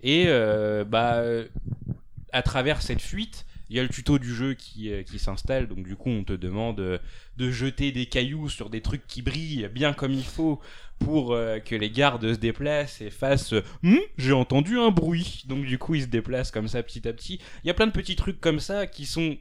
Et 0.06 0.26
euh, 0.28 0.84
bah, 0.84 1.20
à 2.32 2.42
travers 2.42 2.80
cette 2.80 3.02
fuite, 3.02 3.44
il 3.68 3.76
y 3.76 3.80
a 3.80 3.82
le 3.82 3.88
tuto 3.88 4.20
du 4.20 4.32
jeu 4.32 4.54
qui, 4.54 4.92
euh, 4.92 5.02
s'installe. 5.18 5.66
Donc 5.66 5.82
du 5.82 5.96
coup, 5.96 6.10
on 6.10 6.22
te 6.22 6.32
demande 6.32 6.78
euh, 6.78 6.98
de 7.38 7.50
jeter 7.50 7.90
des 7.90 8.06
cailloux 8.06 8.48
sur 8.48 8.70
des 8.70 8.80
trucs 8.80 9.04
qui 9.08 9.20
brillent 9.20 9.68
bien 9.74 9.92
comme 9.92 10.12
il 10.12 10.24
faut 10.24 10.60
pour 11.00 11.36
que 11.66 11.74
les 11.74 11.90
gardes 11.90 12.32
se 12.32 12.38
déplacent 12.38 13.02
et 13.02 13.10
fassent 13.10 13.52
Hum, 13.84 13.98
j'ai 14.16 14.32
entendu 14.32 14.78
un 14.78 14.90
bruit. 14.90 15.42
Donc 15.46 15.66
du 15.66 15.76
coup, 15.76 15.96
ils 15.96 16.02
se 16.02 16.06
déplacent 16.06 16.52
comme 16.52 16.68
ça 16.68 16.82
petit 16.84 17.06
à 17.06 17.12
petit. 17.12 17.40
Il 17.64 17.66
y 17.66 17.70
a 17.70 17.74
plein 17.74 17.88
de 17.88 17.92
petits 17.92 18.16
trucs 18.16 18.40
comme 18.40 18.60
ça 18.60 18.86
qui 18.86 19.04
sont 19.06 19.36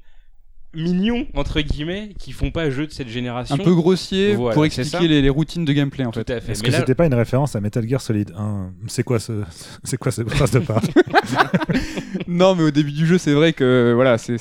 mignons 0.75 1.25
entre 1.33 1.61
guillemets 1.61 2.11
qui 2.19 2.31
font 2.31 2.51
pas 2.51 2.69
jeu 2.69 2.87
de 2.87 2.91
cette 2.91 3.07
génération 3.09 3.55
Un 3.55 3.57
peu 3.57 3.73
grossier 3.73 4.35
Voilà, 4.35 4.53
pour 4.53 4.65
expliquer 4.65 5.07
les, 5.07 5.21
les 5.21 5.29
routines 5.29 5.65
de 5.65 5.73
gameplay 5.73 6.05
en 6.05 6.11
tout 6.11 6.19
fait. 6.19 6.29
à 6.31 6.41
fait 6.41 6.51
Est-ce 6.53 6.61
mais 6.63 6.67
que 6.67 6.73
là 6.73 6.79
c'était 6.79 6.95
pas 6.95 7.05
une 7.05 7.13
référence 7.13 7.55
à 7.55 7.61
Metal 7.61 7.87
Gear 7.87 8.01
Solid 8.01 8.31
1 8.37 8.71
C'est 8.87 9.03
quoi 9.03 9.19
ce, 9.19 9.43
c'est 9.83 9.97
quoi 9.97 10.11
cette 10.11 10.29
phrase 10.29 10.51
de 10.51 10.59
part? 10.59 10.81
Non, 12.27 12.55
mais 12.55 12.63
au 12.63 12.71
début 12.71 12.91
du 12.91 13.05
jeu, 13.05 13.17
c'est 13.17 13.33
vrai 13.33 13.53
que 13.53 13.91
voilà, 13.95 14.17
c'est 14.17 14.37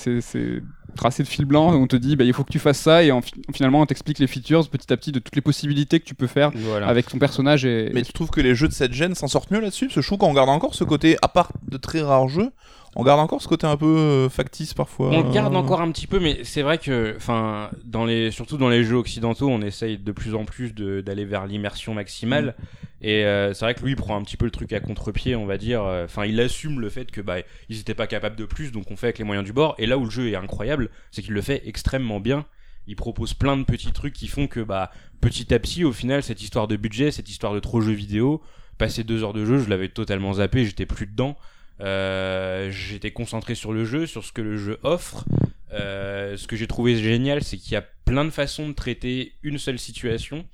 tracé 0.96 1.22
de 1.22 1.28
fil 1.28 1.44
blanc. 1.44 1.74
On 1.74 1.86
te 1.86 1.96
dit, 1.96 2.16
bah, 2.16 2.24
il 2.24 2.32
faut 2.32 2.44
que 2.44 2.52
tu 2.52 2.58
fasses 2.58 2.78
ça, 2.78 3.02
et 3.02 3.10
en 3.10 3.20
fi- 3.20 3.32
finalement, 3.52 3.80
on 3.80 3.86
t'explique 3.86 4.18
les 4.18 4.26
features 4.26 4.68
petit 4.68 4.92
à 4.92 4.96
petit 4.96 5.12
de 5.12 5.18
toutes 5.18 5.34
les 5.36 5.42
possibilités 5.42 5.98
que 6.00 6.04
tu 6.04 6.14
peux 6.14 6.26
faire 6.28 6.50
voilà 6.54 6.86
avec 6.86 7.06
ton 7.08 7.18
personnage. 7.18 7.64
Et, 7.64 7.90
Mais 7.92 8.02
tu 8.02 8.12
trouves 8.12 8.30
que 8.30 8.40
les 8.40 8.54
jeux 8.54 8.68
de 8.68 8.72
cette 8.72 8.92
gêne 8.92 9.14
s'en 9.14 9.26
sortent 9.28 9.50
mieux 9.50 9.60
là-dessus? 9.60 9.86
Parce 9.86 9.96
que 9.96 10.00
je 10.02 10.06
trouve 10.06 10.18
qu'on 10.18 10.32
garde 10.32 10.48
encore 10.48 10.74
ce 10.74 10.84
côté, 10.84 11.16
à 11.22 11.28
part 11.28 11.50
de 11.68 11.76
très 11.76 12.00
rares 12.00 12.28
jeux, 12.28 12.50
on 12.96 13.02
garde 13.02 13.20
encore 13.20 13.42
ce 13.42 13.48
côté 13.48 13.66
un 13.66 13.76
peu 13.76 13.86
euh, 13.86 14.28
factice 14.28 14.74
parfois. 14.74 15.10
on 15.10 15.22
le 15.22 15.32
garde 15.32 15.54
euh, 15.54 15.58
encore 15.58 15.80
un 15.80 15.90
petit 15.90 16.06
peu 16.06 16.20
mais 16.20 16.44
c'est 16.44 16.62
vrai 16.62 16.78
que 16.78 17.14
enfin 17.16 17.70
dans 17.84 18.04
les 18.04 18.30
surtout 18.30 18.56
dans 18.56 18.68
les 18.68 18.84
jeux 18.84 18.96
occidentaux 18.96 19.48
on 19.48 19.62
essaye 19.62 19.98
de 19.98 20.12
plus 20.12 20.34
en 20.34 20.44
plus 20.44 20.74
d'aller 20.74 21.24
vers 21.24 21.46
l'immersion 21.46 21.94
maximale. 21.94 22.54
Et 23.00 23.24
euh, 23.24 23.52
c'est 23.52 23.66
vrai 23.66 23.74
que 23.74 23.82
lui 23.82 23.92
il 23.92 23.96
prend 23.96 24.16
un 24.16 24.22
petit 24.22 24.38
peu 24.38 24.46
le 24.46 24.50
truc 24.50 24.72
à 24.72 24.80
contre-pied 24.80 25.36
on 25.36 25.44
va 25.44 25.58
dire. 25.58 25.82
Enfin 25.82 26.24
il 26.24 26.40
assume 26.40 26.80
le 26.80 26.88
fait 26.88 27.10
que 27.10 27.20
bah 27.20 27.36
ils 27.68 27.80
étaient 27.80 27.94
pas 27.94 28.06
capables 28.06 28.36
de 28.36 28.46
plus 28.46 28.72
donc 28.72 28.90
on 28.90 28.96
fait 28.96 29.08
avec 29.08 29.18
les 29.18 29.24
moyens 29.24 29.44
du 29.44 29.52
bord. 29.52 29.74
Et 29.78 29.86
là 29.86 29.98
où 29.98 30.04
le 30.04 30.10
jeu 30.10 30.30
est 30.30 30.36
incroyable 30.36 30.90
c'est 31.10 31.22
qu'il 31.22 31.34
le 31.34 31.42
fait 31.42 31.62
extrêmement 31.66 32.20
bien. 32.20 32.46
Il 32.86 32.96
propose 32.96 33.32
plein 33.32 33.56
de 33.56 33.64
petits 33.64 33.92
trucs 33.92 34.12
qui 34.12 34.28
font 34.28 34.46
que 34.46 34.60
bah 34.60 34.90
petit 35.20 35.52
à 35.52 35.58
petit 35.58 35.84
au 35.84 35.92
final 35.92 36.22
cette 36.22 36.42
histoire 36.42 36.68
de 36.68 36.76
budget 36.76 37.10
cette 37.10 37.30
histoire 37.30 37.54
de 37.54 37.60
trop 37.60 37.80
jeux 37.80 37.92
vidéo 37.92 38.42
passer 38.76 39.04
deux 39.04 39.22
heures 39.22 39.32
de 39.32 39.44
jeu 39.44 39.58
je 39.58 39.70
l'avais 39.70 39.88
totalement 39.88 40.34
zappé 40.34 40.64
j'étais 40.64 40.84
plus 40.84 41.06
dedans 41.06 41.36
Euh, 41.80 42.70
j'étais 42.70 43.10
concentré 43.10 43.54
sur 43.54 43.72
le 43.72 43.84
jeu 43.84 44.06
sur 44.06 44.24
ce 44.24 44.30
que 44.32 44.42
le 44.42 44.56
jeu 44.56 44.78
offre 44.84 45.24
euh, 45.72 46.36
ce 46.36 46.46
que 46.46 46.54
j'ai 46.54 46.68
trouvé 46.68 46.94
génial, 46.96 47.42
c'est 47.42 47.56
qu'il 47.56 47.72
y 47.72 47.76
a 47.76 47.84
plein 48.04 48.24
de 48.24 48.30
façons 48.30 48.68
de 48.68 48.74
traiter 48.74 49.32
une 49.42 49.58
seule 49.58 49.78
situation. 49.78 50.44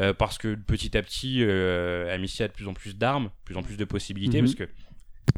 euh, 0.00 0.12
parce 0.12 0.38
que 0.38 0.56
petit 0.56 0.96
à 0.98 1.02
petit, 1.02 1.38
euh, 1.44 2.12
Amicia 2.12 2.46
a 2.46 2.48
de 2.48 2.52
plus 2.52 2.66
en 2.66 2.74
plus 2.74 2.96
d'armes, 2.98 3.26
de 3.26 3.30
plus 3.44 3.56
en 3.56 3.62
plus 3.62 3.76
de 3.76 3.84
possibilités, 3.84 4.42
Mhm. 4.42 4.46
parce 4.48 4.56
que 4.56 4.68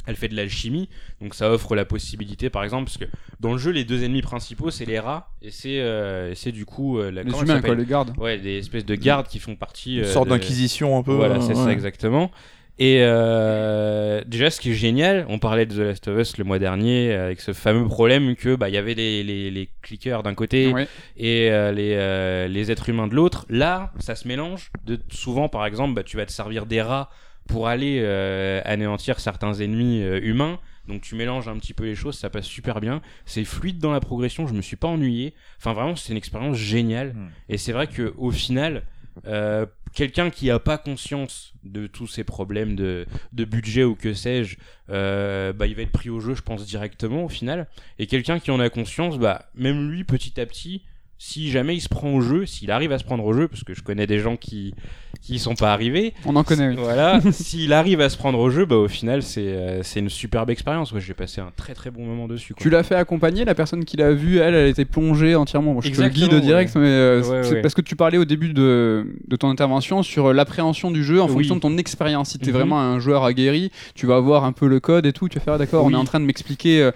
elle 0.07 0.17
fait 0.17 0.29
de 0.29 0.35
l'alchimie, 0.35 0.89
donc 1.21 1.35
ça 1.35 1.51
offre 1.51 1.77
la 1.77 1.85
possibilité, 1.85 2.49
par 2.49 2.65
exemple, 2.65 2.85
parce 2.85 2.97
que 2.97 3.05
dans 3.39 3.53
le 3.53 3.59
jeu, 3.59 3.71
les 3.71 3.85
deux 3.85 4.03
ennemis 4.03 4.23
principaux, 4.23 4.71
c'est 4.71 4.87
les 4.87 4.99
rats, 4.99 5.31
et 5.43 5.51
c'est 5.51 5.81
euh, 5.81 6.35
c'est 6.35 6.53
du 6.53 6.65
coup 6.65 6.99
euh, 6.99 7.11
la, 7.11 7.23
les 7.23 7.31
humains, 7.39 7.61
quoi, 7.61 7.75
les 7.75 7.85
gardes. 7.85 8.17
Ouais, 8.17 8.39
des 8.39 8.57
espèces 8.57 8.87
de 8.87 8.95
gardes 8.95 9.29
qui 9.29 9.39
font 9.41 9.57
partie. 9.57 9.97
Une 9.99 10.05
euh, 10.05 10.13
sorte 10.13 10.25
de- 10.29 10.31
d'inquisition 10.33 10.97
un 10.99 11.03
peu. 11.03 11.13
voilà, 11.13 11.39
c'est 11.43 11.55
ça 11.55 11.71
exactement. 11.71 12.31
Et 12.79 12.99
euh, 13.01 14.21
déjà, 14.27 14.51
ce 14.51 14.61
qui 14.61 14.71
est 14.73 14.75
génial, 14.75 15.25
on 15.31 15.39
parlait 15.39 15.65
de 15.65 15.75
The 15.75 15.79
Last 15.79 16.09
of 16.09 16.19
Us 16.19 16.37
le 16.37 16.45
mois 16.45 16.59
dernier 16.59 17.13
avec 17.15 17.41
ce 17.41 17.53
fameux 17.55 17.87
problème 17.89 18.37
que 18.37 18.55
bah 18.55 18.69
il 18.69 18.75
y 18.75 18.79
avait 18.79 18.93
les, 18.95 19.23
les, 19.25 19.51
les 19.51 19.71
clickers 19.81 20.23
d'un 20.23 20.35
côté 20.35 20.73
Ouais. 20.73 20.87
et 21.17 21.51
euh, 21.51 21.73
les, 21.73 21.95
euh, 21.95 22.49
les 22.49 22.71
êtres 22.71 22.89
humains 22.91 23.07
de 23.07 23.15
l'autre. 23.15 23.47
Là, 23.49 23.93
ça 23.99 24.15
se 24.15 24.29
mélange. 24.29 24.71
De, 24.85 24.99
souvent, 25.11 25.49
par 25.49 25.65
exemple, 25.65 25.95
bah, 25.95 26.03
tu 26.03 26.17
vas 26.19 26.27
te 26.27 26.33
servir 26.33 26.67
des 26.67 26.83
rats 26.83 27.09
pour 27.49 27.69
aller 27.69 28.01
euh, 28.03 28.61
anéantir 28.65 29.21
certains 29.21 29.55
ennemis 29.55 30.03
euh, 30.03 30.21
humains. 30.23 30.59
Donc 30.87 31.01
tu 31.01 31.15
mélanges 31.15 31.49
un 31.49 31.57
petit 31.59 31.75
peu 31.75 31.85
les 31.85 31.95
choses, 31.97 32.17
ça 32.17 32.29
passe 32.31 32.47
super 32.47 32.81
bien. 32.81 33.01
C'est 33.25 33.45
fluide 33.45 33.79
dans 33.79 33.91
la 33.93 34.01
progression, 34.01 34.47
je 34.47 34.55
me 34.55 34.61
suis 34.63 34.77
pas 34.77 34.87
ennuyé. 34.89 35.33
Enfin 35.59 35.73
vraiment, 35.73 35.97
c'est 35.97 36.13
une 36.13 36.19
expérience 36.19 36.57
géniale. 36.59 37.15
Hmm. 37.15 37.29
Et 37.49 37.57
c'est 37.59 37.73
vrai 37.73 37.87
que 37.87 38.13
au 38.19 38.31
final, 38.31 38.83
euh, 39.27 39.65
quelqu'un 39.97 40.29
qui 40.29 40.51
a 40.51 40.59
pas 40.59 40.77
conscience 40.77 41.55
de 41.65 41.87
tous 41.87 42.07
ces 42.07 42.23
problèmes 42.23 42.77
de, 42.77 43.07
de 43.33 43.45
budget 43.47 43.83
ou 43.83 43.97
que 43.97 44.13
sais-je, 44.13 44.59
euh, 44.91 45.55
bah, 45.55 45.67
il 45.67 45.75
va 45.75 45.83
être 45.83 45.91
pris 45.91 46.11
au 46.11 46.21
jeu, 46.21 46.35
je 46.35 46.43
pense, 46.43 46.67
directement 46.67 47.25
au 47.25 47.29
final. 47.31 47.67
Et 47.99 48.07
quelqu'un 48.07 48.39
qui 48.39 48.51
en 48.51 48.61
a 48.61 48.69
conscience, 48.69 49.19
bah, 49.19 49.47
même 49.55 49.91
lui, 49.91 50.05
petit 50.05 50.39
à 50.39 50.45
petit, 50.45 50.83
si 51.19 51.51
jamais 51.51 51.75
il 51.75 51.81
se 51.81 51.89
prend 51.89 52.11
au 52.13 52.21
jeu, 52.21 52.45
s'il 52.47 52.71
arrive 52.71 52.93
à 52.93 52.99
se 52.99 53.05
prendre 53.05 53.25
au 53.25 53.33
jeu, 53.33 53.49
parce 53.49 53.65
que 53.65 53.75
je 53.75 53.83
connais 53.83 54.07
des 54.07 54.19
gens 54.19 54.37
qui 54.37 54.75
qui 55.23 55.39
sont 55.39 55.55
pas 55.55 55.73
arrivés. 55.73 56.13
On 56.27 56.37
en 56.37 56.45
connaît, 56.45 56.69
oui. 56.69 56.77
Voilà, 56.79 57.21
s'il 57.33 57.73
arrive 57.73 58.01
à 58.03 58.11
se 58.11 58.19
prendre 58.19 58.39
au 58.39 58.51
jeu, 58.51 58.65
bah 58.67 58.77
au 58.77 58.87
final 58.87 59.23
c'est 59.23 59.41
euh, 59.49 59.83
c'est 59.83 59.99
une 60.01 60.11
superbe 60.11 60.51
expérience. 60.51 60.93
Ouais, 60.93 61.01
j'ai 61.01 61.15
passé 61.15 61.41
un 61.41 61.51
très 61.57 61.73
très 61.75 61.91
bon 61.91 62.05
moment 62.05 62.29
dessus. 62.29 62.53
Quoi. 62.55 62.63
Tu 62.63 62.69
l'as 62.71 62.83
fait 62.83 62.95
accompagner, 62.97 63.45
la 63.47 63.55
personne 63.55 63.85
qui 63.87 63.97
l'a 63.97 64.13
vu, 64.13 64.39
elle, 64.39 64.55
elle 64.55 64.69
était 64.69 64.85
plongée 64.85 65.35
entièrement. 65.35 65.73
Bon, 65.75 65.81
je 65.81 65.91
te 65.91 65.97
le 66.01 66.07
Exactement, 66.07 66.29
guide 66.39 66.45
direct, 66.45 66.77
mais 66.77 66.87
euh, 66.87 67.23
Ouais, 67.23 67.43
c'est 67.45 67.63
parce 67.63 67.75
que 67.75 67.81
tu 67.81 67.97
parlais 67.97 68.19
au 68.19 68.27
début 68.27 68.53
de, 68.53 69.07
de 69.27 69.37
ton 69.37 69.49
intervention 69.49 70.03
sur 70.03 70.33
l'appréhension 70.35 70.91
du 70.91 71.03
jeu 71.03 71.21
en 71.23 71.27
Oui. 71.27 71.33
fonction 71.33 71.57
de 71.57 71.61
ton 71.61 71.77
expérience. 71.79 72.31
Si 72.31 72.39
tu 72.39 72.51
es 72.51 72.53
Mhm. 72.53 72.59
vraiment 72.59 72.79
un 72.81 72.99
joueur 73.01 73.25
aguerri, 73.25 73.73
tu 73.95 74.07
vas 74.07 74.21
voir 74.21 74.45
un 74.45 74.53
peu 74.53 74.69
le 74.69 74.81
code 74.81 75.07
et 75.07 75.13
tout, 75.15 75.29
tu 75.31 75.39
vas 75.39 75.45
faire 75.45 75.55
ah, 75.55 75.59
d'accord, 75.59 75.85
on 75.87 75.93
est 75.93 75.97
en 75.97 76.05
train 76.05 76.21
de 76.21 76.27
m'expliquer 76.27 76.83
euh, 76.83 76.91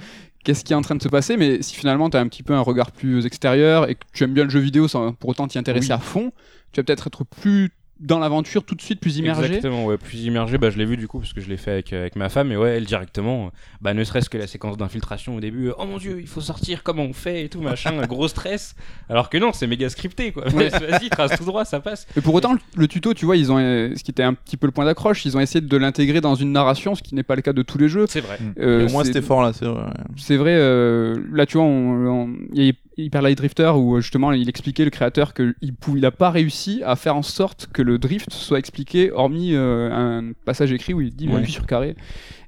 qu'est-ce 0.45 0.65
qui 0.65 0.73
est 0.73 0.77
en 0.77 0.83
train 0.83 0.95
de 0.95 1.03
se 1.03 1.09
passer, 1.09 1.37
mais 1.37 1.63
si 1.63 1.75
finalement 1.77 2.09
tu 2.11 2.17
as 2.17 2.21
un 2.21 2.29
petit 2.29 2.43
peu 2.43 2.55
un 2.55 2.61
regard 2.61 2.91
plus 2.93 3.27
extérieur 3.27 3.89
et 3.89 3.95
que 3.95 4.01
tu 4.13 4.25
aimes 4.25 4.35
bien 4.35 4.45
le 4.45 4.51
jeu 4.51 4.61
vidéo 4.61 4.89
sans 4.89 5.13
pour 5.13 5.31
autant 5.31 5.47
t'y 5.49 5.59
intéresser 5.59 5.89
Oui. 5.89 5.93
à 5.93 5.99
fond, 5.99 6.33
tu 6.73 6.81
vas 6.81 6.85
peut-être 6.85 7.07
être 7.09 7.25
plus 7.25 7.71
dans 8.01 8.19
l'aventure 8.19 8.65
tout 8.65 8.75
de 8.75 8.81
suite, 8.83 8.99
plus 9.01 9.19
immergé. 9.19 9.45
Exactement, 9.45 9.85
ouais, 9.85 9.97
plus 9.99 10.23
immergé. 10.25 10.57
Bah, 10.59 10.71
je 10.71 10.79
l'ai 10.79 10.85
vu 10.87 10.97
du 10.97 11.07
coup 11.07 11.19
parce 11.21 11.33
que 11.33 11.41
je 11.41 11.49
l'ai 11.49 11.57
fait 11.59 11.71
avec, 11.73 11.93
euh, 11.93 12.01
avec 12.01 12.17
ma 12.17 12.29
femme 12.29 12.51
et 12.51 12.57
ouais, 12.57 12.77
elle 12.77 12.87
directement, 12.87 13.47
euh, 13.47 13.51
bah, 13.83 13.93
ne 13.95 14.03
serait-ce 14.05 14.31
que 14.31 14.39
la 14.39 14.47
séquence 14.47 14.77
d'infiltration 14.77 15.37
au 15.37 15.41
début, 15.41 15.69
euh, 15.69 15.73
oh 15.79 15.85
mon 15.85 15.99
dieu, 15.99 16.19
il 16.21 16.27
faut 16.27 16.41
sortir, 16.41 16.83
comment 16.83 17.03
on 17.05 17.13
fait 17.13 17.45
et 17.45 17.49
tout 17.49 17.61
machin, 17.61 18.01
gros 18.09 18.27
stress. 18.29 18.75
Alors 19.09 19.29
que 19.31 19.39
non, 19.39 19.53
c'est 19.53 19.67
méga 19.67 19.89
scripté 19.91 20.33
quoi. 20.33 20.45
Vas-y, 20.49 21.11
trace 21.11 21.37
tout 21.37 21.45
droit, 21.45 21.65
ça 21.65 21.81
passe. 21.81 22.07
Et 22.17 22.21
pour 22.21 22.35
autant, 22.35 22.53
le, 22.55 22.59
le 22.77 22.89
tuto, 22.89 23.13
tu 23.15 23.27
vois, 23.27 23.37
ils 23.37 23.53
ont, 23.53 23.59
euh, 23.59 23.95
ce 23.97 24.03
qui 24.03 24.11
était 24.11 24.23
un 24.23 24.35
petit 24.35 24.57
peu 24.57 24.67
le 24.67 24.73
point 24.73 24.85
d'accroche, 24.85 25.25
ils 25.27 25.37
ont 25.37 25.41
essayé 25.41 25.61
de 25.61 25.77
l'intégrer 25.77 26.21
dans 26.21 26.35
une 26.35 26.53
narration, 26.53 26.95
ce 26.95 27.03
qui 27.03 27.15
n'est 27.15 27.23
pas 27.23 27.37
le 27.37 27.43
cas 27.43 27.53
de 27.53 27.63
tous 27.63 27.79
les 27.79 27.89
jeux. 27.89 28.07
C'est 28.09 28.21
vrai. 28.21 28.39
Euh, 28.59 28.81
Et 28.81 28.85
au 28.87 28.89
moins 28.93 29.03
c'est- 29.05 29.13
cet 29.13 29.23
effort-là, 29.23 29.53
c'est 29.53 29.67
vrai. 29.67 29.83
C'est 30.17 30.37
vrai, 30.37 30.55
euh, 30.57 31.17
là 31.33 31.45
tu 31.47 31.59
vois, 31.59 31.67
on- 31.67 32.07
on- 32.07 32.37
il 32.55 32.65
y 32.65 32.69
a 32.69 32.73
Hyper 33.05 33.23
Light 33.23 33.39
Drifter 33.39 33.73
où 33.77 33.97
euh, 33.97 34.01
justement 34.01 34.33
il 34.33 34.49
expliquait 34.49 34.85
le 34.85 34.91
créateur 34.91 35.35
qu'il 35.35 35.55
il 35.97 36.07
a 36.07 36.11
pas 36.11 36.31
réussi 36.31 36.83
à 36.85 36.97
faire 36.97 37.17
en 37.17 37.23
sorte 37.23 37.69
que 37.73 37.83
le 37.83 37.99
drift 37.99 38.33
soit 38.33 38.59
expliqué, 38.59 39.11
hormis 39.11 39.55
euh, 39.55 39.91
un 39.93 40.33
passage 40.45 40.73
écrit 40.73 40.95
où 40.95 41.01
il 41.01 41.11
dit 41.15 41.29
Ouais. 41.29 41.37
appuie 41.37 41.53
sur 41.53 41.67
carré. 41.67 41.97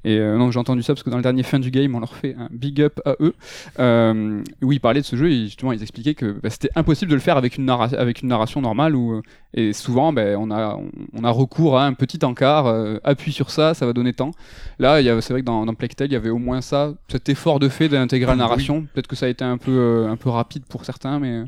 Et 0.04 0.18
euh, 0.18 0.36
non, 0.36 0.50
j'ai 0.50 0.58
entendu 0.58 0.82
ça 0.82 0.94
parce 0.94 1.02
que 1.02 1.10
dans 1.10 1.16
le 1.16 1.22
dernier 1.22 1.42
fin 1.42 1.60
du 1.60 1.70
game, 1.70 1.94
on 1.94 2.00
leur 2.00 2.14
fait 2.14 2.34
un 2.36 2.48
big 2.50 2.80
up 2.82 3.00
à 3.04 3.14
eux. 3.20 3.34
Euh, 3.78 4.42
où 4.62 4.72
ils 4.72 4.80
parlaient 4.80 5.00
de 5.00 5.06
ce 5.06 5.16
jeu 5.16 5.30
et 5.30 5.44
justement 5.44 5.72
ils 5.72 5.82
expliquaient 5.82 6.14
que 6.14 6.32
bah, 6.42 6.50
c'était 6.50 6.70
impossible 6.74 7.10
de 7.10 7.14
le 7.14 7.20
faire 7.20 7.36
avec 7.36 7.56
une, 7.56 7.66
narra- 7.66 7.94
avec 7.94 8.22
une 8.22 8.28
narration 8.28 8.60
normale. 8.60 8.96
Où, 8.96 9.12
euh, 9.12 9.22
et 9.54 9.72
souvent, 9.72 10.12
ben, 10.12 10.36
on, 10.40 10.50
a, 10.50 10.74
on, 10.74 10.90
on 11.12 11.24
a 11.24 11.30
recours 11.30 11.78
à 11.78 11.86
un 11.86 11.92
petit 11.92 12.24
encart, 12.24 12.66
euh, 12.66 12.98
appuie 13.04 13.32
sur 13.32 13.50
ça, 13.50 13.74
ça 13.74 13.86
va 13.86 13.92
donner 13.92 14.12
temps. 14.12 14.32
Là, 14.78 15.00
c'est 15.20 15.32
vrai 15.32 15.42
que 15.42 15.46
dans, 15.46 15.66
dans 15.66 15.74
il 16.00 16.12
y 16.12 16.16
avait 16.16 16.30
au 16.30 16.38
moins 16.38 16.60
ça, 16.60 16.94
cet 17.08 17.28
effort 17.28 17.58
de 17.60 17.68
fait 17.68 17.88
d'intégrer 17.88 18.30
la 18.30 18.36
narration. 18.36 18.86
Peut-être 18.92 19.06
que 19.06 19.16
ça 19.16 19.26
a 19.26 19.28
été 19.28 19.44
un 19.44 19.58
peu, 19.58 19.70
euh, 19.70 20.08
un 20.08 20.16
peu 20.16 20.30
rapide 20.30 20.64
pour 20.68 20.84
certains, 20.84 21.18
mais 21.18 21.42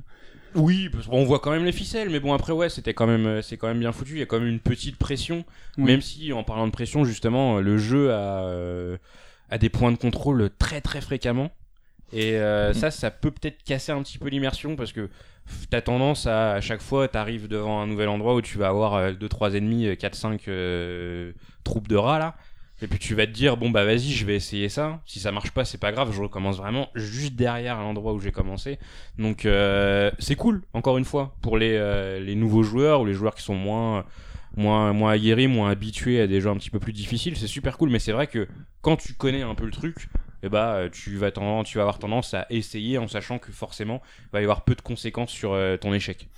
Oui, 0.54 0.88
parce 0.88 1.06
qu'on 1.06 1.24
voit 1.24 1.40
quand 1.40 1.50
même 1.50 1.64
les 1.64 1.72
ficelles, 1.72 2.10
mais 2.10 2.20
bon 2.20 2.32
après 2.32 2.52
ouais, 2.52 2.68
c'était 2.68 2.94
quand 2.94 3.06
même, 3.06 3.26
euh, 3.26 3.42
c'est 3.42 3.56
quand 3.56 3.66
même 3.68 3.80
bien 3.80 3.92
foutu. 3.92 4.12
Il 4.12 4.18
y 4.18 4.22
a 4.22 4.26
quand 4.26 4.38
même 4.38 4.48
une 4.48 4.60
petite 4.60 4.96
pression, 4.96 5.44
Oui. 5.78 5.84
même 5.84 6.00
si 6.00 6.32
en 6.32 6.44
parlant 6.44 6.66
de 6.66 6.72
pression 6.72 7.04
justement, 7.04 7.58
euh, 7.58 7.60
le 7.60 7.76
jeu 7.78 8.12
a, 8.12 8.44
euh, 8.46 8.96
a 9.50 9.58
des 9.58 9.68
points 9.68 9.90
de 9.92 9.96
contrôle 9.96 10.50
très 10.58 10.80
très 10.80 11.00
fréquemment. 11.00 11.50
Et 12.12 12.36
euh, 12.36 12.72
ça, 12.74 12.90
ça 12.92 13.10
peut 13.10 13.32
peut-être 13.32 13.64
casser 13.64 13.90
un 13.90 14.00
petit 14.02 14.18
peu 14.18 14.28
l'immersion 14.28 14.76
parce 14.76 14.92
que 14.92 15.08
t'as 15.70 15.80
tendance 15.80 16.26
à, 16.28 16.52
à 16.52 16.60
chaque 16.60 16.80
fois, 16.82 17.08
t'arrives 17.08 17.48
devant 17.48 17.80
un 17.80 17.86
nouvel 17.88 18.08
endroit 18.08 18.34
où 18.36 18.40
tu 18.42 18.56
vas 18.58 18.68
avoir 18.68 19.12
2-3 19.12 19.54
ennemis, 19.56 19.88
4-5 19.96 20.42
euh, 20.48 21.32
troupes 21.64 21.88
de 21.88 21.96
rats 21.96 22.18
là. 22.20 22.36
Et 22.84 22.86
puis 22.86 22.98
tu 22.98 23.14
vas 23.14 23.26
te 23.26 23.32
dire, 23.32 23.56
bon 23.56 23.70
bah 23.70 23.86
vas-y, 23.86 24.12
je 24.12 24.26
vais 24.26 24.36
essayer 24.36 24.68
ça. 24.68 25.00
Si 25.06 25.18
ça 25.18 25.32
marche 25.32 25.52
pas, 25.52 25.64
c'est 25.64 25.78
pas 25.78 25.90
grave, 25.90 26.12
je 26.12 26.20
recommence 26.20 26.58
vraiment 26.58 26.90
juste 26.94 27.34
derrière 27.34 27.78
l'endroit 27.80 28.12
où 28.12 28.20
j'ai 28.20 28.30
commencé. 28.30 28.78
Donc 29.18 29.46
euh, 29.46 30.10
c'est 30.18 30.36
cool, 30.36 30.60
encore 30.74 30.98
une 30.98 31.06
fois, 31.06 31.34
pour 31.40 31.56
les, 31.56 31.72
euh, 31.78 32.20
les 32.20 32.34
nouveaux 32.34 32.62
joueurs 32.62 33.00
ou 33.00 33.06
les 33.06 33.14
joueurs 33.14 33.34
qui 33.34 33.42
sont 33.42 33.54
moins, 33.54 34.04
moins, 34.54 34.92
moins 34.92 35.12
aguerris, 35.12 35.46
moins 35.46 35.70
habitués 35.70 36.20
à 36.20 36.26
des 36.26 36.42
jeux 36.42 36.50
un 36.50 36.56
petit 36.58 36.68
peu 36.68 36.78
plus 36.78 36.92
difficiles. 36.92 37.38
C'est 37.38 37.46
super 37.46 37.78
cool, 37.78 37.88
mais 37.88 37.98
c'est 37.98 38.12
vrai 38.12 38.26
que 38.26 38.46
quand 38.82 38.96
tu 38.96 39.14
connais 39.14 39.40
un 39.40 39.54
peu 39.54 39.64
le 39.64 39.72
truc, 39.72 40.10
eh 40.44 40.48
bah, 40.50 40.74
euh, 40.74 40.88
tu, 40.92 41.16
vas 41.16 41.30
tendance, 41.30 41.66
tu 41.68 41.78
vas 41.78 41.82
avoir 41.82 41.98
tendance 41.98 42.34
à 42.34 42.46
essayer 42.50 42.98
en 42.98 43.08
sachant 43.08 43.38
que 43.38 43.50
forcément, 43.50 44.02
il 44.24 44.28
va 44.34 44.40
y 44.40 44.44
avoir 44.44 44.62
peu 44.62 44.74
de 44.74 44.82
conséquences 44.82 45.30
sur 45.30 45.52
euh, 45.54 45.76
ton 45.78 45.94
échec. 45.94 46.28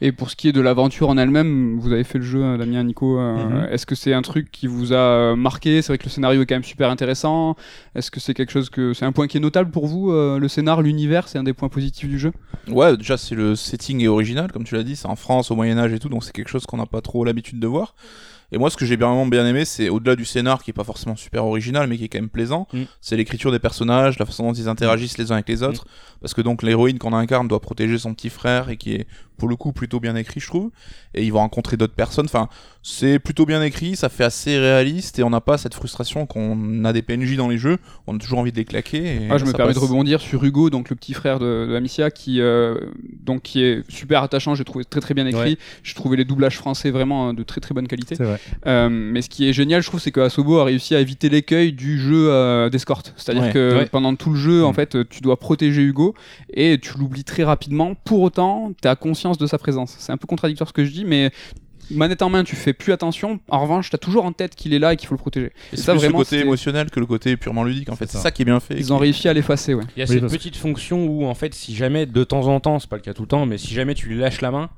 Et 0.00 0.12
pour 0.12 0.30
ce 0.30 0.36
qui 0.36 0.48
est 0.48 0.52
de 0.52 0.60
l'aventure 0.60 1.08
en 1.08 1.18
elle-même, 1.18 1.78
vous 1.80 1.90
avez 1.92 2.04
fait 2.04 2.18
le 2.18 2.24
jeu, 2.24 2.42
euh, 2.44 2.56
Damien, 2.58 2.84
Nico. 2.84 3.18
euh, 3.18 3.44
Mhm. 3.44 3.68
Est-ce 3.72 3.86
que 3.86 3.94
c'est 3.96 4.12
un 4.12 4.22
truc 4.22 4.50
qui 4.52 4.68
vous 4.68 4.92
a 4.92 5.34
marqué? 5.34 5.82
C'est 5.82 5.88
vrai 5.88 5.98
que 5.98 6.04
le 6.04 6.10
scénario 6.10 6.42
est 6.42 6.46
quand 6.46 6.54
même 6.54 6.62
super 6.64 6.90
intéressant. 6.90 7.56
Est-ce 7.96 8.10
que 8.12 8.20
c'est 8.20 8.34
quelque 8.34 8.52
chose 8.52 8.70
que 8.70 8.94
c'est 8.94 9.04
un 9.04 9.12
point 9.12 9.26
qui 9.26 9.38
est 9.38 9.40
notable 9.40 9.70
pour 9.72 9.86
vous 9.86 10.12
euh, 10.12 10.38
Le 10.38 10.46
scénar, 10.48 10.82
l'univers, 10.82 11.26
c'est 11.26 11.38
un 11.38 11.42
des 11.44 11.54
points 11.54 11.68
positifs 11.68 12.08
du 12.08 12.18
jeu? 12.18 12.32
Ouais, 12.68 12.96
déjà 12.96 13.16
c'est 13.16 13.34
le 13.34 13.56
setting 13.56 14.00
est 14.02 14.08
original, 14.08 14.52
comme 14.52 14.64
tu 14.64 14.74
l'as 14.76 14.84
dit, 14.84 14.94
c'est 14.96 15.08
en 15.08 15.16
France 15.16 15.50
au 15.50 15.56
Moyen 15.56 15.78
Âge 15.78 15.92
et 15.92 15.98
tout, 15.98 16.08
donc 16.08 16.22
c'est 16.24 16.32
quelque 16.32 16.48
chose 16.50 16.66
qu'on 16.66 16.76
n'a 16.76 16.86
pas 16.86 17.00
trop 17.00 17.24
l'habitude 17.24 17.58
de 17.58 17.66
voir. 17.66 17.94
Et 18.52 18.58
moi, 18.58 18.70
ce 18.70 18.76
que 18.76 18.86
j'ai 18.86 18.96
vraiment 18.96 19.26
bien 19.26 19.46
aimé, 19.46 19.64
c'est 19.64 19.88
au-delà 19.88 20.14
du 20.16 20.24
scénar 20.24 20.62
qui 20.62 20.70
est 20.70 20.74
pas 20.74 20.84
forcément 20.84 21.16
super 21.16 21.44
original, 21.44 21.88
mais 21.88 21.96
qui 21.98 22.04
est 22.04 22.08
quand 22.08 22.18
même 22.18 22.28
plaisant, 22.28 22.68
Mm. 22.72 22.82
c'est 23.00 23.16
l'écriture 23.16 23.50
des 23.52 23.58
personnages, 23.58 24.18
la 24.18 24.26
façon 24.26 24.44
dont 24.44 24.52
ils 24.52 24.68
interagissent 24.68 25.18
les 25.18 25.32
uns 25.32 25.34
avec 25.36 25.48
les 25.48 25.62
autres, 25.62 25.84
parce 26.20 26.32
que 26.34 26.40
donc 26.42 26.62
l'héroïne 26.62 26.98
qu'on 26.98 27.12
incarne 27.12 27.48
doit 27.48 27.60
protéger 27.60 27.98
son 27.98 28.14
petit 28.14 28.30
frère 28.30 28.70
et 28.70 28.76
qui 28.76 28.94
est 28.94 29.06
pour 29.36 29.48
le 29.48 29.56
coup 29.56 29.72
plutôt 29.72 30.00
bien 30.00 30.16
écrit, 30.16 30.40
je 30.40 30.46
trouve. 30.46 30.70
Et 31.14 31.22
ils 31.24 31.30
vont 31.30 31.40
rencontrer 31.40 31.76
d'autres 31.76 31.92
personnes. 31.94 32.24
Enfin, 32.24 32.48
c'est 32.82 33.18
plutôt 33.18 33.44
bien 33.44 33.62
écrit, 33.62 33.94
ça 33.94 34.08
fait 34.08 34.24
assez 34.24 34.58
réaliste 34.58 35.18
et 35.18 35.22
on 35.22 35.28
n'a 35.28 35.42
pas 35.42 35.58
cette 35.58 35.74
frustration 35.74 36.24
qu'on 36.24 36.84
a 36.86 36.92
des 36.94 37.02
PNJ 37.02 37.36
dans 37.36 37.48
les 37.48 37.58
jeux. 37.58 37.76
On 38.06 38.16
a 38.16 38.18
toujours 38.18 38.38
envie 38.38 38.52
de 38.52 38.56
les 38.56 38.64
claquer. 38.64 39.24
Et 39.24 39.28
Ah, 39.30 39.36
je 39.36 39.44
me 39.44 39.52
permets 39.52 39.74
de 39.74 39.78
rebondir 39.78 40.20
sur 40.22 40.42
Hugo, 40.42 40.70
donc 40.70 40.88
le 40.88 40.96
petit 40.96 41.12
frère 41.12 41.38
de, 41.38 41.66
de 41.68 41.74
Amicia, 41.76 42.10
qui, 42.10 42.40
euh, 42.40 42.78
donc, 43.22 43.42
qui 43.42 43.62
est 43.62 43.82
super 43.90 44.22
attachant. 44.22 44.54
J'ai 44.54 44.64
trouvé 44.64 44.86
très 44.86 45.00
très 45.00 45.12
bien 45.12 45.26
écrit. 45.26 45.50
Ouais. 45.50 45.58
J'ai 45.82 45.94
trouvé 45.94 46.16
les 46.16 46.24
doublages 46.24 46.56
français 46.56 46.90
vraiment 46.90 47.28
euh, 47.28 47.32
de 47.34 47.42
très 47.42 47.60
très 47.60 47.74
bonne 47.74 47.88
qualité. 47.88 48.14
C'est 48.14 48.24
vrai. 48.24 48.35
Euh, 48.66 48.88
mais 48.90 49.22
ce 49.22 49.28
qui 49.28 49.48
est 49.48 49.52
génial, 49.52 49.82
je 49.82 49.86
trouve, 49.88 50.00
c'est 50.00 50.10
que 50.12 50.20
Asobo 50.20 50.58
a 50.58 50.64
réussi 50.64 50.94
à 50.94 51.00
éviter 51.00 51.28
l'écueil 51.28 51.72
du 51.72 51.98
jeu 51.98 52.28
euh, 52.30 52.68
d'escorte. 52.70 53.12
C'est-à-dire 53.16 53.44
Ouais. 53.44 53.52
que 53.52 53.76
Ouais. 53.78 53.86
pendant 53.86 54.14
tout 54.16 54.30
le 54.30 54.36
jeu, 54.36 54.64
en 54.64 54.70
Mm. 54.72 54.74
fait, 54.74 55.08
tu 55.08 55.20
dois 55.20 55.38
protéger 55.38 55.82
Hugo 55.82 56.14
et 56.52 56.78
tu 56.80 56.96
l'oublies 56.98 57.24
très 57.24 57.44
rapidement. 57.44 57.94
Pour 58.04 58.20
autant, 58.22 58.72
tu 58.80 58.88
as 58.88 58.96
conscience 58.96 59.38
de 59.38 59.46
sa 59.46 59.58
présence. 59.58 59.94
C'est 59.98 60.12
un 60.12 60.16
peu 60.16 60.26
contradictoire 60.26 60.68
ce 60.68 60.72
que 60.72 60.84
je 60.84 60.90
dis, 60.90 61.04
mais 61.04 61.30
manette 61.90 62.20
en 62.22 62.30
main, 62.30 62.42
tu 62.42 62.56
fais 62.56 62.72
plus 62.72 62.92
attention. 62.92 63.38
En 63.48 63.60
revanche, 63.62 63.90
tu 63.90 63.94
as 63.94 63.98
toujours 63.98 64.24
en 64.24 64.32
tête 64.32 64.56
qu'il 64.56 64.74
est 64.74 64.78
là 64.80 64.92
et 64.92 64.96
qu'il 64.96 65.06
faut 65.08 65.14
le 65.14 65.18
protéger. 65.20 65.52
Et 65.72 65.76
ça, 65.76 65.82
c'est 65.84 65.92
plus 65.92 65.98
vraiment, 66.00 66.18
le 66.18 66.24
côté 66.24 66.40
émotionnel 66.40 66.90
que 66.90 66.98
le 66.98 67.06
côté 67.06 67.36
purement 67.36 67.62
ludique. 67.62 67.88
En 67.90 67.94
fait, 67.96 68.06
C'est 68.06 68.16
ça. 68.16 68.22
ça 68.24 68.30
qui 68.32 68.42
est 68.42 68.44
bien 68.44 68.58
fait. 68.58 68.74
Ils 68.76 68.92
ont 68.92 68.98
réussi 68.98 69.28
à 69.28 69.32
l'effacer, 69.32 69.72
ouais. 69.74 69.84
Il 69.96 70.00
y 70.00 70.02
a 70.02 70.06
Oui, 70.10 70.18
cette 70.20 70.28
petite 70.30 70.56
fonction 70.56 71.06
où 71.06 71.26
en 71.26 71.34
fait 71.34 71.54
si 71.54 71.76
jamais 71.76 72.04
de 72.06 72.24
temps 72.24 72.48
en 72.48 72.58
temps, 72.58 72.80
c'est 72.80 72.90
pas 72.90 72.96
le 72.96 73.02
cas 73.02 73.14
tout 73.14 73.22
le 73.22 73.28
temps, 73.28 73.46
mais 73.46 73.56
si 73.58 73.72
jamais 73.72 73.94
tu 73.94 74.08
lui 74.08 74.18
lâches 74.18 74.40
la 74.40 74.50
main, 74.50 74.68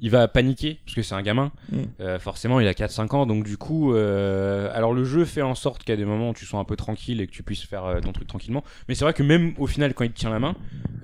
il 0.00 0.10
va 0.10 0.28
paniquer 0.28 0.80
parce 0.84 0.94
que 0.94 1.02
c'est 1.02 1.14
un 1.14 1.22
gamin. 1.22 1.52
Mm. 1.70 1.82
Euh, 2.00 2.18
forcément, 2.18 2.60
il 2.60 2.68
a 2.68 2.72
4-5 2.72 3.14
ans, 3.14 3.26
donc 3.26 3.44
du 3.44 3.56
coup, 3.56 3.94
euh, 3.94 4.70
alors 4.74 4.92
le 4.92 5.04
jeu 5.04 5.24
fait 5.24 5.42
en 5.42 5.54
sorte 5.54 5.82
qu'il 5.82 5.90
y 5.90 5.92
a 5.92 5.96
des 5.96 6.04
moments 6.04 6.30
où 6.30 6.34
tu 6.34 6.44
sois 6.44 6.60
un 6.60 6.64
peu 6.64 6.76
tranquille 6.76 7.20
et 7.20 7.26
que 7.26 7.32
tu 7.32 7.42
puisses 7.42 7.64
faire 7.64 7.84
euh, 7.84 8.00
ton 8.00 8.12
truc 8.12 8.28
tranquillement. 8.28 8.62
Mais 8.88 8.94
c'est 8.94 9.04
vrai 9.04 9.14
que 9.14 9.22
même 9.22 9.54
au 9.58 9.66
final, 9.66 9.94
quand 9.94 10.04
il 10.04 10.12
te 10.12 10.18
tient 10.18 10.30
la 10.30 10.38
main, 10.38 10.54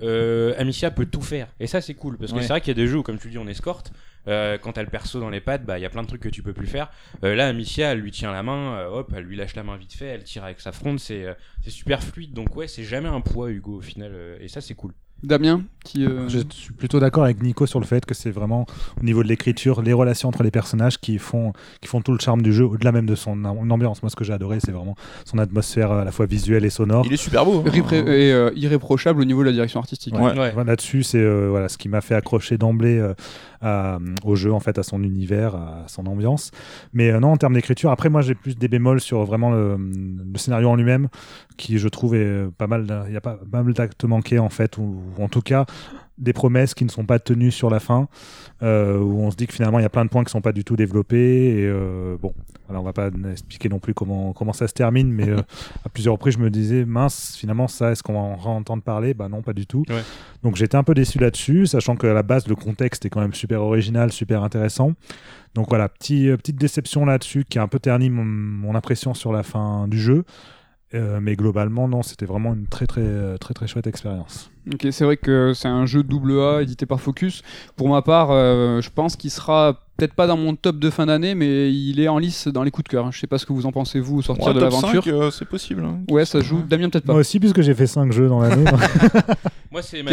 euh, 0.01 0.53
Amicia 0.57 0.91
peut 0.91 1.05
tout 1.05 1.21
faire. 1.21 1.47
Et 1.59 1.67
ça, 1.67 1.81
c'est 1.81 1.93
cool 1.95 2.17
parce 2.17 2.31
que 2.31 2.37
Ouais. 2.37 2.41
c'est 2.43 2.49
vrai 2.49 2.61
qu'il 2.61 2.69
y 2.69 2.79
a 2.79 2.81
des 2.81 2.87
jeux 2.87 2.97
où, 2.99 3.03
comme 3.03 3.17
tu 3.19 3.29
dis, 3.29 3.37
on 3.37 3.47
escorte. 3.47 3.91
Euh, 4.27 4.57
quand 4.57 4.71
t'as 4.73 4.81
le 4.81 4.89
perso 4.89 5.19
dans 5.19 5.29
les 5.29 5.39
pattes, 5.39 5.65
bah 5.65 5.77
il 5.77 5.83
y 5.83 5.85
a 5.85 5.89
plein 5.91 6.01
de 6.01 6.07
trucs 6.07 6.21
que 6.21 6.29
tu 6.29 6.41
peux 6.41 6.51
plus 6.53 6.65
faire. 6.65 6.89
Euh, 7.23 7.35
là, 7.35 7.47
Amicia, 7.47 7.91
elle 7.91 7.99
lui 7.99 8.09
tient 8.09 8.31
la 8.31 8.41
main, 8.41 8.83
hop, 8.87 9.13
elle 9.15 9.23
lui 9.23 9.35
lâche 9.35 9.55
la 9.55 9.61
main 9.61 9.77
vite 9.77 9.93
fait, 9.93 10.07
elle 10.07 10.23
tire 10.23 10.43
avec 10.43 10.59
sa 10.61 10.71
fronde, 10.71 10.99
c'est 10.99 11.25
euh, 11.25 11.33
super 11.67 12.01
fluide. 12.01 12.33
Donc 12.33 12.55
ouais, 12.55 12.67
c'est 12.67 12.83
jamais 12.83 13.07
un 13.07 13.21
poids 13.21 13.51
Hugo 13.51 13.77
au 13.77 13.81
final, 13.81 14.11
euh, 14.15 14.37
et 14.41 14.47
ça 14.47 14.61
c'est 14.61 14.73
cool. 14.73 14.93
Damien, 15.25 15.61
qui. 15.83 16.05
euh, 16.05 16.27
Je 16.29 16.39
suis 16.49 16.73
plutôt 16.73 16.99
d'accord 16.99 17.23
avec 17.23 17.41
Nico 17.41 17.65
sur 17.65 17.79
le 17.79 17.85
fait 17.85 18.05
que 18.05 18.13
c'est 18.13 18.31
vraiment 18.31 18.65
au 19.01 19.03
niveau 19.03 19.23
de 19.23 19.27
l'écriture, 19.27 19.81
les 19.81 19.93
relations 19.93 20.29
entre 20.29 20.43
les 20.43 20.51
personnages 20.51 20.97
qui 20.99 21.17
font, 21.17 21.53
qui 21.81 21.87
font 21.87 22.01
tout 22.01 22.11
le 22.11 22.19
charme 22.19 22.41
du 22.41 22.53
jeu, 22.53 22.65
au-delà 22.65 22.91
même 22.91 23.05
de 23.05 23.15
son 23.15 23.43
am- 23.45 23.71
ambiance. 23.71 24.01
Moi, 24.03 24.09
ce 24.09 24.15
que 24.15 24.23
j'ai 24.23 24.33
adoré, 24.33 24.59
c'est 24.59 24.71
vraiment 24.71 24.95
son 25.25 25.37
atmosphère 25.37 25.91
à 25.91 26.03
la 26.05 26.11
fois 26.11 26.25
visuelle 26.25 26.65
et 26.65 26.69
sonore. 26.69 27.03
Il 27.05 27.13
est 27.13 27.17
super 27.17 27.45
beau. 27.45 27.63
hein. 27.65 27.71
Et 28.07 28.31
euh, 28.31 28.51
irréprochable 28.55 29.21
au 29.21 29.25
niveau 29.25 29.41
de 29.41 29.47
la 29.47 29.53
direction 29.53 29.79
artistique. 29.79 30.13
Ouais. 30.17 30.53
Là-dessus, 30.65 31.03
c'est 31.03 31.19
euh, 31.19 31.47
voilà, 31.49 31.69
ce 31.69 31.77
qui 31.77 31.89
m'a 31.89 32.01
fait 32.01 32.15
accrocher 32.15 32.57
d'emblée 32.57 32.97
euh, 32.97 33.13
à- 33.65 33.99
au 34.23 34.35
jeu, 34.35 34.53
en 34.53 34.59
fait, 34.59 34.77
à 34.77 34.83
son 34.83 35.03
univers, 35.03 35.55
à 35.55 35.83
son 35.87 36.05
ambiance. 36.05 36.51
Mais 36.93 37.11
euh, 37.11 37.19
non, 37.19 37.31
en 37.31 37.37
termes 37.37 37.53
d'écriture, 37.53 37.91
après, 37.91 38.09
moi, 38.09 38.21
j'ai 38.21 38.35
plus 38.35 38.55
des 38.55 38.67
bémols 38.67 39.01
sur 39.01 39.25
vraiment 39.25 39.51
le, 39.51 39.77
scénario 40.35 40.69
en 40.69 40.75
lui-même, 40.75 41.07
qui 41.57 41.79
je 41.79 41.87
trouve 41.87 42.15
est 42.15 42.19
euh, 42.19 42.51
pas 42.57 42.67
mal. 42.67 43.05
Il 43.07 43.13
y 43.13 43.17
a 43.17 43.21
pas, 43.21 43.39
mal 43.51 43.73
d'actes 43.73 44.05
manqués, 44.05 44.39
en 44.39 44.49
fait, 44.49 44.77
ou 44.77 45.01
en 45.19 45.27
tout 45.27 45.41
cas 45.41 45.65
des 46.17 46.33
promesses 46.33 46.73
qui 46.73 46.85
ne 46.85 46.89
sont 46.89 47.05
pas 47.05 47.19
tenues 47.19 47.51
sur 47.51 47.69
la 47.69 47.79
fin, 47.79 48.07
euh, 48.63 48.97
où 48.99 49.21
on 49.21 49.31
se 49.31 49.35
dit 49.35 49.47
que 49.47 49.53
finalement 49.53 49.79
il 49.79 49.81
y 49.81 49.85
a 49.85 49.89
plein 49.89 50.05
de 50.05 50.09
points 50.09 50.23
qui 50.23 50.31
sont 50.31 50.41
pas 50.41 50.53
du 50.53 50.63
tout 50.63 50.75
développés. 50.75 51.59
Et 51.59 51.65
euh, 51.65 52.17
bon, 52.21 52.33
voilà, 52.67 52.79
on 52.79 52.83
va 52.83 52.93
pas 52.93 53.09
expliquer 53.31 53.69
non 53.69 53.79
plus 53.79 53.93
comment, 53.93 54.33
comment 54.33 54.53
ça 54.53 54.67
se 54.67 54.73
termine, 54.73 55.11
mais 55.11 55.29
euh, 55.29 55.41
à 55.85 55.89
plusieurs 55.89 56.13
reprises 56.13 56.35
je 56.35 56.39
me 56.39 56.49
disais 56.49 56.85
mince, 56.85 57.35
finalement 57.37 57.67
ça, 57.67 57.91
est-ce 57.91 58.03
qu'on 58.03 58.13
va 58.13 58.19
en 58.19 58.55
entendre 58.55 58.83
parler? 58.83 59.13
Bah 59.13 59.27
non, 59.27 59.41
pas 59.41 59.53
du 59.53 59.67
tout. 59.67 59.83
Ouais. 59.89 60.03
Donc 60.43 60.55
j'étais 60.55 60.77
un 60.77 60.83
peu 60.83 60.93
déçu 60.93 61.19
là-dessus, 61.19 61.67
sachant 61.67 61.95
qu'à 61.95 62.13
la 62.13 62.23
base 62.23 62.47
le 62.47 62.55
contexte 62.55 63.05
est 63.05 63.09
quand 63.09 63.21
même 63.21 63.33
super 63.33 63.61
original, 63.61 64.11
super 64.11 64.43
intéressant. 64.43 64.93
Donc 65.53 65.69
voilà, 65.69 65.87
petit, 65.87 66.27
petite 66.37 66.57
déception 66.57 67.05
là-dessus 67.05 67.45
qui 67.45 67.59
a 67.59 67.61
un 67.61 67.67
peu 67.67 67.79
terni 67.79 68.09
mon, 68.09 68.25
mon 68.25 68.75
impression 68.75 69.13
sur 69.13 69.31
la 69.31 69.43
fin 69.43 69.87
du 69.87 69.99
jeu. 69.99 70.25
Euh, 70.93 71.19
mais 71.19 71.35
globalement, 71.35 71.87
non, 71.87 72.03
c'était 72.03 72.25
vraiment 72.25 72.53
une 72.53 72.67
très 72.67 72.85
très 72.85 73.01
euh, 73.01 73.37
très 73.37 73.53
très 73.53 73.67
chouette 73.67 73.87
expérience. 73.87 74.51
Ok, 74.71 74.87
c'est 74.91 75.03
vrai 75.03 75.17
que 75.17 75.53
c'est 75.53 75.67
un 75.67 75.85
jeu 75.85 76.03
double 76.03 76.39
A 76.39 76.61
édité 76.61 76.85
par 76.85 77.01
Focus. 77.01 77.41
Pour 77.75 77.89
ma 77.89 78.01
part, 78.01 78.29
euh, 78.31 78.81
je 78.81 78.89
pense 78.89 79.15
qu'il 79.15 79.31
sera 79.31 79.84
peut-être 79.97 80.13
pas 80.13 80.27
dans 80.27 80.37
mon 80.37 80.55
top 80.55 80.77
de 80.79 80.89
fin 80.89 81.05
d'année, 81.05 81.35
mais 81.35 81.71
il 81.73 81.99
est 81.99 82.07
en 82.07 82.17
lice 82.17 82.47
dans 82.47 82.63
les 82.63 82.71
coups 82.71 82.83
de 82.85 82.89
cœur. 82.89 83.11
Je 83.11 83.19
sais 83.19 83.27
pas 83.27 83.37
ce 83.37 83.45
que 83.45 83.53
vous 83.53 83.65
en 83.65 83.71
pensez 83.71 83.99
vous 83.99 84.17
au 84.17 84.21
sortir 84.21 84.47
Ouais, 84.47 84.53
de 84.53 84.59
l'aventure. 84.59 85.03
5, 85.03 85.07
euh, 85.13 85.31
c'est 85.31 85.45
possible. 85.47 85.83
hein. 85.85 85.99
Ouais, 86.09 86.25
ça 86.25 86.39
joue. 86.41 86.61
Damien 86.67 86.89
peut-être 86.89 87.05
pas. 87.05 87.13
Moi 87.13 87.21
aussi, 87.21 87.39
puisque 87.39 87.61
j'ai 87.61 87.73
fait 87.73 87.87
5 87.87 88.11
jeux 88.11 88.27
dans 88.27 88.39
l'année. 88.41 88.65
Moi, 89.71 89.81
c'est 89.81 90.03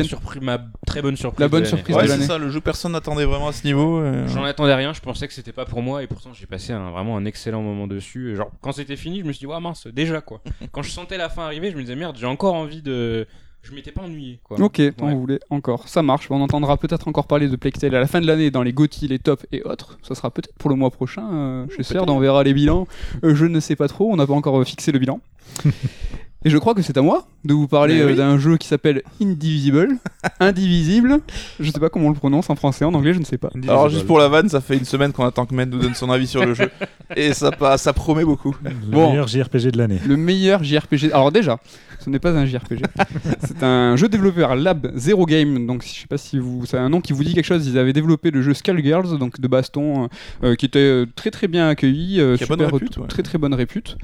ma, 0.40 0.58
très 0.86 1.02
bonne 1.02 1.16
surprise. 1.16 1.40
La 1.40 1.48
bonne 1.48 1.60
de 1.60 1.64
l'année. 1.66 1.76
surprise 1.76 1.96
Ouais, 1.96 2.02
de 2.02 2.06
c'est 2.08 2.14
l'année. 2.14 2.26
ça, 2.26 2.38
le 2.38 2.50
jeu 2.50 2.60
personne 2.60 2.92
n'attendait 2.92 3.24
vraiment 3.24 3.48
à 3.48 3.52
ce 3.52 3.64
niveau. 3.64 4.04
et- 4.04 4.26
J'en 4.26 4.42
attendais 4.44 4.74
rien, 4.74 4.92
je 4.92 5.00
pensais 5.00 5.28
que 5.28 5.34
c'était 5.34 5.52
pas 5.52 5.64
pour 5.66 5.82
moi 5.82 6.02
et 6.02 6.06
pourtant 6.08 6.30
j'ai 6.32 6.46
passé 6.46 6.72
un, 6.72 6.90
vraiment 6.90 7.16
un 7.16 7.24
excellent 7.24 7.62
moment 7.62 7.86
dessus. 7.86 8.34
Genre 8.34 8.50
quand 8.60 8.72
c'était 8.72 8.96
fini, 8.96 9.20
je 9.20 9.24
me 9.24 9.32
suis 9.32 9.40
dit, 9.40 9.46
ouais 9.46 9.60
mince, 9.60 9.86
déjà 9.86 10.20
quoi. 10.20 10.42
quand 10.72 10.82
je 10.82 10.90
sentais 10.90 11.16
la 11.16 11.28
fin 11.28 11.44
arriver, 11.44 11.70
je 11.70 11.76
me 11.76 11.82
disais, 11.82 11.94
merde, 11.94 12.16
j'ai 12.18 12.26
encore 12.26 12.54
envie 12.54 12.82
de. 12.82 13.26
Je 13.62 13.72
m'étais 13.74 13.92
pas 13.92 14.02
ennuyé 14.02 14.40
quoi. 14.42 14.60
Ok, 14.60 14.80
tant 14.96 15.06
Ouais. 15.06 15.14
vous 15.14 15.20
voulez 15.20 15.38
encore. 15.50 15.86
Ça 15.88 16.02
marche. 16.02 16.28
On 16.30 16.40
entendra 16.40 16.76
peut-être 16.76 17.06
encore 17.08 17.26
parler 17.26 17.48
de 17.48 17.56
Tale 17.56 17.94
à 17.94 18.00
la 18.00 18.06
fin 18.08 18.20
de 18.20 18.26
l'année 18.26 18.50
dans 18.50 18.62
les 18.62 18.72
GOTY, 18.72 19.06
les 19.08 19.18
tops 19.20 19.46
et 19.52 19.62
autres. 19.62 19.98
Ça 20.02 20.14
sera 20.16 20.30
peut-être 20.30 20.52
pour 20.58 20.68
le 20.68 20.76
mois 20.76 20.90
prochain. 20.90 21.28
Euh, 21.32 21.66
J'espère, 21.76 22.08
on 22.08 22.18
verra 22.18 22.42
les 22.42 22.54
bilans. 22.54 22.86
Euh, 23.24 23.34
je 23.36 23.46
ne 23.46 23.60
sais 23.60 23.76
pas 23.76 23.86
trop. 23.88 24.10
On 24.12 24.16
n'a 24.16 24.26
pas 24.26 24.34
encore 24.34 24.60
euh, 24.60 24.64
fixé 24.64 24.90
le 24.90 24.98
bilan. 24.98 25.20
et 26.44 26.50
je 26.50 26.58
crois 26.58 26.74
que 26.74 26.82
c'est 26.82 26.96
à 26.96 27.02
moi 27.02 27.26
de 27.44 27.54
vous 27.54 27.68
parler 27.68 27.94
Mais 27.94 28.00
euh, 28.02 28.06
oui. 28.08 28.14
d'un 28.16 28.36
jeu 28.38 28.56
qui 28.56 28.66
s'appelle 28.66 29.02
Indivisible. 29.20 29.96
Indivisible. 30.40 31.20
Je 31.60 31.70
sais 31.70 31.78
pas 31.78 31.88
comment 31.88 32.06
on 32.06 32.10
le 32.10 32.16
prononce 32.16 32.50
en 32.50 32.56
français, 32.56 32.84
en 32.84 32.94
anglais, 32.94 33.14
je 33.14 33.20
ne 33.20 33.24
sais 33.24 33.38
pas. 33.38 33.50
Alors 33.68 33.88
juste 33.88 34.06
pour 34.06 34.18
la 34.18 34.28
vanne, 34.28 34.48
ça 34.48 34.60
fait 34.60 34.76
une 34.76 34.84
semaine 34.84 35.12
qu'on 35.12 35.24
attend 35.24 35.46
que 35.46 35.54
Med 35.54 35.70
nous 35.70 35.78
donne 35.78 35.94
son 35.94 36.10
avis 36.10 36.26
sur 36.26 36.44
le 36.44 36.54
jeu. 36.54 36.68
Et 37.16 37.32
ça, 37.32 37.50
promet 37.92 38.24
beaucoup. 38.24 38.56
le 38.64 38.70
Bon. 38.90 39.10
meilleur 39.10 39.28
JRPG 39.28 39.70
de 39.70 39.78
l'année. 39.78 40.00
Le 40.06 40.16
meilleur 40.16 40.64
JRPG. 40.64 41.12
Alors 41.12 41.30
déjà, 41.30 41.58
ce 42.04 42.10
n'est 42.10 42.18
pas 42.18 42.32
un 42.32 42.46
JRPG. 42.46 42.82
c'est 43.40 43.62
un 43.62 43.96
jeu 43.96 44.08
développé 44.08 44.40
par 44.40 44.56
Lab 44.56 44.92
Zero 44.96 45.26
Game. 45.26 45.66
Donc 45.66 45.84
je 45.84 46.00
sais 46.00 46.06
pas 46.06 46.18
si 46.18 46.38
vous, 46.38 46.66
c'est 46.66 46.78
un 46.78 46.88
nom 46.88 47.00
qui 47.00 47.12
vous 47.12 47.24
dit 47.24 47.34
quelque 47.34 47.44
chose. 47.44 47.66
Ils 47.66 47.78
avaient 47.78 47.92
développé 47.92 48.30
le 48.30 48.42
jeu 48.42 48.54
Skullgirls, 48.54 49.18
donc 49.18 49.40
de 49.40 49.48
baston, 49.48 50.08
euh, 50.42 50.54
qui 50.54 50.66
était 50.66 50.78
euh, 50.78 51.06
très 51.14 51.30
très 51.30 51.48
bien 51.48 51.68
accueilli, 51.68 52.20
euh, 52.20 52.36
Qui 52.36 52.46
bonne 52.46 52.60
super 52.60 52.72
répute, 52.72 52.96
ouais. 52.98 53.06
très 53.06 53.22
très 53.22 53.38
bonne 53.38 53.54
répute. 53.54 53.96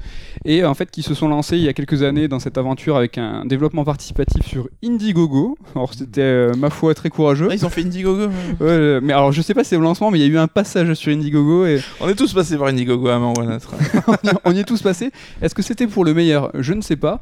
Et 0.45 0.63
euh, 0.63 0.69
en 0.69 0.73
fait, 0.73 0.89
qui 0.91 1.03
se 1.03 1.13
sont 1.13 1.27
lancés 1.27 1.57
il 1.57 1.63
y 1.63 1.67
a 1.67 1.73
quelques 1.73 2.03
années 2.03 2.27
dans 2.27 2.39
cette 2.39 2.57
aventure 2.57 2.95
avec 2.95 3.17
un 3.17 3.45
développement 3.45 3.83
participatif 3.83 4.45
sur 4.47 4.69
Indiegogo. 4.83 5.57
Alors 5.75 5.93
c'était 5.93 6.21
euh, 6.21 6.53
ma 6.57 6.69
foi 6.69 6.93
très 6.93 7.09
courageux. 7.09 7.47
Ah, 7.51 7.53
ils 7.53 7.65
ont 7.65 7.69
fait 7.69 7.81
Indiegogo. 7.81 8.27
Ouais, 8.59 8.67
euh, 8.67 8.99
mais 9.01 9.13
alors 9.13 9.31
je 9.31 9.41
sais 9.41 9.53
pas 9.53 9.63
si 9.63 9.69
c'est 9.71 9.75
au 9.75 9.81
lancement, 9.81 10.11
mais 10.11 10.19
il 10.19 10.21
y 10.21 10.25
a 10.25 10.27
eu 10.27 10.37
un 10.37 10.47
passage 10.47 10.93
sur 10.95 11.11
Indiegogo 11.11 11.65
et 11.65 11.81
On 12.01 12.09
est 12.09 12.15
tous 12.15 12.33
passés 12.33 12.57
par 12.57 12.67
Indiegogo 12.67 13.07
à 13.07 13.15
un 13.15 13.19
moment 13.19 13.33
ou 13.37 13.41
à 13.41 13.43
un 13.43 13.55
autre. 13.55 13.73
on 14.45 14.51
y 14.53 14.59
est 14.59 14.63
tous 14.63 14.81
passés. 14.81 15.11
Est-ce 15.41 15.55
que 15.55 15.61
c'était 15.61 15.87
pour 15.87 16.03
le 16.03 16.13
meilleur? 16.13 16.51
Je 16.57 16.73
ne 16.73 16.81
sais 16.81 16.95
pas. 16.95 17.19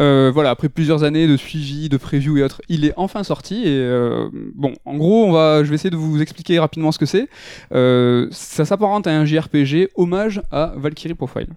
Euh, 0.00 0.11
voilà, 0.32 0.50
après 0.50 0.68
plusieurs 0.68 1.04
années 1.04 1.26
de 1.26 1.36
suivi, 1.36 1.88
de 1.88 1.96
preview 1.96 2.38
et 2.38 2.42
autres, 2.42 2.62
il 2.68 2.84
est 2.84 2.94
enfin 2.96 3.22
sorti. 3.22 3.62
Et 3.62 3.78
euh, 3.78 4.28
bon, 4.54 4.74
en 4.84 4.96
gros, 4.96 5.24
on 5.24 5.32
va, 5.32 5.64
je 5.64 5.68
vais 5.68 5.74
essayer 5.74 5.90
de 5.90 5.96
vous 5.96 6.20
expliquer 6.20 6.58
rapidement 6.58 6.92
ce 6.92 6.98
que 6.98 7.06
c'est. 7.06 7.28
Euh, 7.72 8.28
ça 8.30 8.64
s'apparente 8.64 9.06
à 9.06 9.10
un 9.10 9.24
JRPG 9.24 9.90
hommage 9.96 10.42
à 10.50 10.72
Valkyrie 10.76 11.14
Profile. 11.14 11.48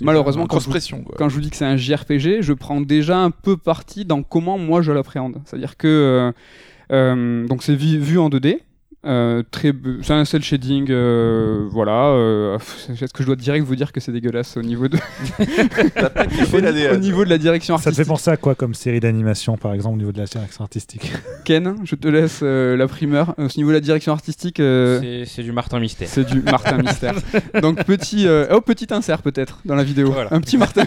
Malheureusement, 0.00 0.46
quand 0.46 0.58
je, 0.58 0.64
vous, 0.64 0.70
pression. 0.70 1.02
Quoi. 1.02 1.14
quand 1.18 1.28
je 1.28 1.34
vous 1.34 1.40
dis 1.40 1.50
que 1.50 1.56
c'est 1.56 1.64
un 1.64 1.76
JRPG, 1.76 2.40
je 2.40 2.52
prends 2.52 2.80
déjà 2.80 3.18
un 3.18 3.30
peu 3.30 3.56
parti 3.56 4.04
dans 4.04 4.22
comment 4.22 4.58
moi 4.58 4.82
je 4.82 4.92
l'appréhende. 4.92 5.40
C'est-à-dire 5.44 5.76
que 5.76 5.86
euh, 5.88 6.32
euh, 6.92 7.46
donc 7.46 7.62
c'est 7.62 7.74
vu, 7.74 7.98
vu 7.98 8.18
en 8.18 8.28
2D. 8.28 8.58
Euh, 9.06 9.42
très, 9.50 9.72
c'est 10.02 10.12
un 10.14 10.24
cel 10.24 10.42
shading, 10.42 10.86
euh, 10.90 11.66
voilà. 11.70 12.06
euh, 12.08 12.56
Est-ce 12.88 13.12
que 13.12 13.22
je 13.22 13.26
dois 13.26 13.36
direct 13.36 13.66
vous 13.66 13.76
dire 13.76 13.92
que 13.92 14.00
c'est 14.00 14.12
dégueulasse 14.12 14.56
au 14.56 14.62
niveau 14.62 14.88
de, 14.88 14.96
pas 15.94 16.10
au, 16.56 16.60
la 16.60 16.72
ni- 16.72 16.82
DA. 16.82 16.94
au 16.94 16.96
niveau 16.96 17.24
de 17.24 17.30
la 17.30 17.38
direction 17.38 17.76
Ça 17.76 17.90
te 17.90 17.96
fait 17.96 18.00
artistique 18.02 18.08
penser 18.08 18.30
à 18.30 18.36
quoi 18.36 18.54
comme 18.54 18.74
série 18.74 19.00
d'animation, 19.00 19.56
par 19.56 19.74
exemple, 19.74 19.94
au 19.96 19.98
niveau 19.98 20.12
de 20.12 20.18
la 20.18 20.24
direction 20.24 20.62
artistique? 20.64 21.12
Ken, 21.44 21.76
je 21.84 21.94
te 21.96 22.08
laisse 22.08 22.40
euh, 22.42 22.76
la 22.76 22.86
primeur. 22.88 23.34
Au 23.38 23.46
niveau 23.56 23.68
de 23.70 23.74
la 23.74 23.80
direction 23.80 24.12
artistique, 24.12 24.60
euh, 24.60 25.24
C'est- 25.26 25.42
du 25.42 25.52
Martin 25.52 25.80
Mystère. 25.80 26.08
c'est 26.08 26.24
du 26.24 26.40
Martin 26.40 26.78
Mystère. 26.78 27.14
Donc 27.60 27.84
petit, 27.84 28.26
euh, 28.26 28.46
oh, 28.52 28.60
petit 28.60 28.86
insert 28.92 29.20
peut-être 29.22 29.58
dans 29.66 29.74
la 29.74 29.84
vidéo, 29.84 30.10
Voilà. 30.12 30.32
un 30.32 30.40
petit 30.40 30.56
Martin. 30.56 30.84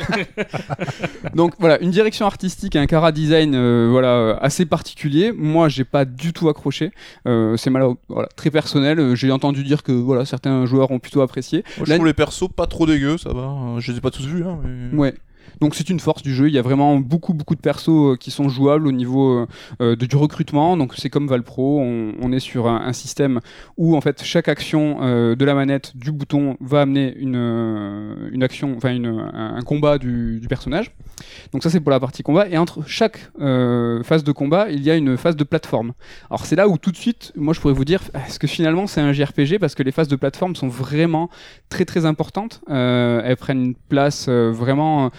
Donc 1.36 1.54
voilà, 1.60 1.80
une 1.82 1.92
direction 1.92 2.26
artistique 2.26 2.76
et 2.76 2.80
un 2.80 2.88
cara 2.88 3.12
design, 3.12 3.54
euh, 3.56 3.88
voilà, 3.92 4.38
assez 4.42 4.66
particulier. 4.66 5.32
Moi, 5.36 5.70
j'ai 5.70 5.84
pas 5.84 6.06
du 6.06 6.34
tout 6.34 6.50
accroché. 6.50 6.92
Euh, 7.28 7.56
c'est 7.58 7.70
mal, 7.70 7.84
voilà, 8.10 8.30
très 8.36 8.52
personnel. 8.52 9.00
Euh, 9.00 9.15
J'ai 9.15 9.32
entendu 9.32 9.63
dire 9.63 9.84
que 9.84 9.91
voilà, 9.91 10.26
certains 10.26 10.65
joueurs 10.65 10.91
ont 10.91 11.00
plutôt 11.00 11.22
apprécié. 11.22 11.63
Moi, 11.78 11.86
je 11.88 11.93
trouve 11.93 12.06
les 12.06 12.13
persos 12.13 12.48
pas 12.56 12.67
trop 12.67 12.86
dégueux, 12.86 13.17
ça 13.17 13.34
va. 13.34 13.41
Euh, 13.41 13.80
Je 13.80 13.91
les 13.91 13.98
ai 13.98 14.02
pas 14.02 14.12
tous 14.12 14.26
vus, 14.26 14.43
hein, 14.43 14.60
mais... 14.63 14.98
Ouais. 14.98 15.13
Donc 15.62 15.76
c'est 15.76 15.90
une 15.90 16.00
force 16.00 16.22
du 16.22 16.34
jeu, 16.34 16.48
il 16.48 16.54
y 16.54 16.60
a 16.60 16.62
vraiment 16.62 16.98
beaucoup 16.98 17.34
beaucoup 17.34 17.56
de 17.56 17.60
persos 17.60 17.90
euh, 17.90 18.16
qui 18.16 18.32
sont 18.32 18.50
jouables 18.50 18.88
au 18.88 18.92
niveau 18.92 19.32
euh, 19.32 19.48
euh, 19.82 19.96
du 19.96 20.16
recrutement, 20.16 20.78
donc 20.78 20.94
c'est 20.96 21.10
comme 21.10 21.28
Valpro, 21.28 21.80
on, 21.80 22.32
est 22.32 22.40
sur 22.40 22.68
un, 22.68 22.94
système 22.94 23.40
où 23.78 23.96
en 23.96 24.02
fait 24.02 24.24
chaque 24.24 24.48
action 24.48 25.00
de 25.36 25.46
la 25.46 25.54
manette, 25.54 25.96
du 25.96 26.12
bouton, 26.12 26.58
va 26.60 26.82
amener 26.82 27.16
une, 27.18 27.36
une 28.32 28.44
action, 28.44 28.74
enfin 28.76 28.96
un, 29.04 29.62
combat 29.62 29.98
du, 29.98 30.42
personnage. 30.50 30.92
Donc 31.52 31.64
ça 31.64 31.70
c'est 31.70 31.80
pour 31.80 31.92
la 31.92 32.00
partie 32.00 32.24
combat, 32.24 32.48
et 32.50 32.58
entre 32.58 32.84
chaque 32.86 33.32
phase 33.38 34.24
de 34.24 34.32
combat, 34.32 34.70
il 34.70 34.84
y 34.84 34.92
a 34.92 34.96
une 34.96 35.18
phase 35.18 35.36
de 35.36 35.44
plateforme. 35.44 35.94
Alors 36.30 36.46
c'est 36.46 36.56
là 36.56 36.68
où 36.68 36.78
tout 36.78 36.92
de 36.92 36.98
suite, 36.98 37.32
moi 37.36 37.54
je 37.54 37.62
pourrais 37.62 37.74
vous 37.74 37.86
dire, 37.86 38.02
est-ce 38.28 38.40
que 38.40 38.48
finalement 38.48 38.88
c'est 38.88 39.02
un 39.02 39.14
JRPG 39.14 39.60
parce 39.60 39.76
que 39.76 39.84
les 39.84 39.92
phases 39.92 40.08
de 40.08 40.16
plateforme 40.16 40.56
sont 40.56 40.68
vraiment 40.68 41.30
très 41.70 41.86
très 41.86 42.06
importantes, 42.06 42.62
elles 42.68 43.38
prennent 43.38 43.64
une 43.64 43.76
place 43.76 44.28
vraiment 44.28 45.12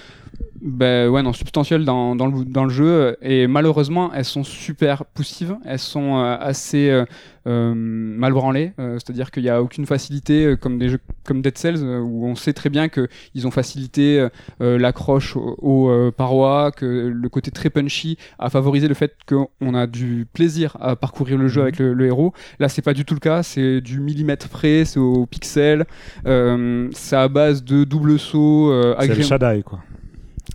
ben 0.63 1.09
ouais 1.09 1.23
non 1.23 1.33
substantielles 1.33 1.85
dans, 1.85 2.17
dans, 2.17 2.27
le, 2.27 2.45
dans 2.45 2.65
le 2.65 2.71
jeu. 2.71 3.17
Et 3.23 3.47
malheureusement 3.47 4.11
elles 4.15 4.25
sont 4.25 4.45
super 4.45 5.05
poussives. 5.05 5.57
Elles 5.65 5.79
sont 5.79 6.17
euh, 6.17 6.37
assez 6.41 6.91
euh, 6.91 7.05
euh, 7.47 7.73
mal 7.75 8.33
branlées 8.33 8.73
euh, 8.79 8.99
c'est 8.99 9.11
à 9.11 9.13
dire 9.15 9.31
qu'il 9.31 9.43
n'y 9.43 9.49
a 9.49 9.63
aucune 9.63 9.87
facilité 9.87 10.55
comme 10.61 10.79
des 10.79 10.89
jeux 10.89 10.99
comme 11.25 11.41
Dead 11.43 11.57
Cells 11.57 11.83
où 11.83 12.27
on 12.27 12.35
sait 12.35 12.53
très 12.53 12.71
bien 12.71 12.89
que 12.89 13.09
ils 13.35 13.47
ont 13.47 13.51
facilité 13.51 14.27
l'accroche 14.61 15.37
aux, 15.37 15.57
aux, 15.61 16.13
parois 16.13 16.73
que 16.73 16.87
le 17.15 17.29
côté 17.29 17.51
très 17.51 17.71
punchy 17.71 18.17
a 18.39 18.51
favorisé 18.51 18.89
le 18.89 18.95
fait 18.95 19.15
qu'on 19.29 19.75
a 19.75 19.87
du 19.87 20.27
plaisir 20.33 20.77
à 20.81 20.97
parcourir 20.97 21.39
le 21.39 21.49
jeu 21.49 21.59
Mhm. 21.59 21.63
avec 21.63 21.79
le, 21.79 21.95
le 21.95 22.07
héros. 22.07 22.33
Là 22.59 22.69
c'est 22.69 22.83
pas 22.83 22.95
du 22.95 23.05
tout 23.05 23.15
le 23.15 23.21
cas. 23.21 23.43
C'est 23.43 23.81
du 23.81 24.01
millimètre 24.01 24.49
près 24.49 24.85
c'est 24.85 25.01
au 25.01 25.27
pixel. 25.27 25.87
Euh, 26.27 26.89
c'est 26.93 27.17
à 27.17 27.29
base 27.29 27.65
de 27.65 27.85
double 27.85 28.19
saut 28.19 28.71
euh, 28.71 28.95
C'est 29.01 29.15
le 29.15 29.23
Shaddai, 29.23 29.63
quoi. 29.63 29.81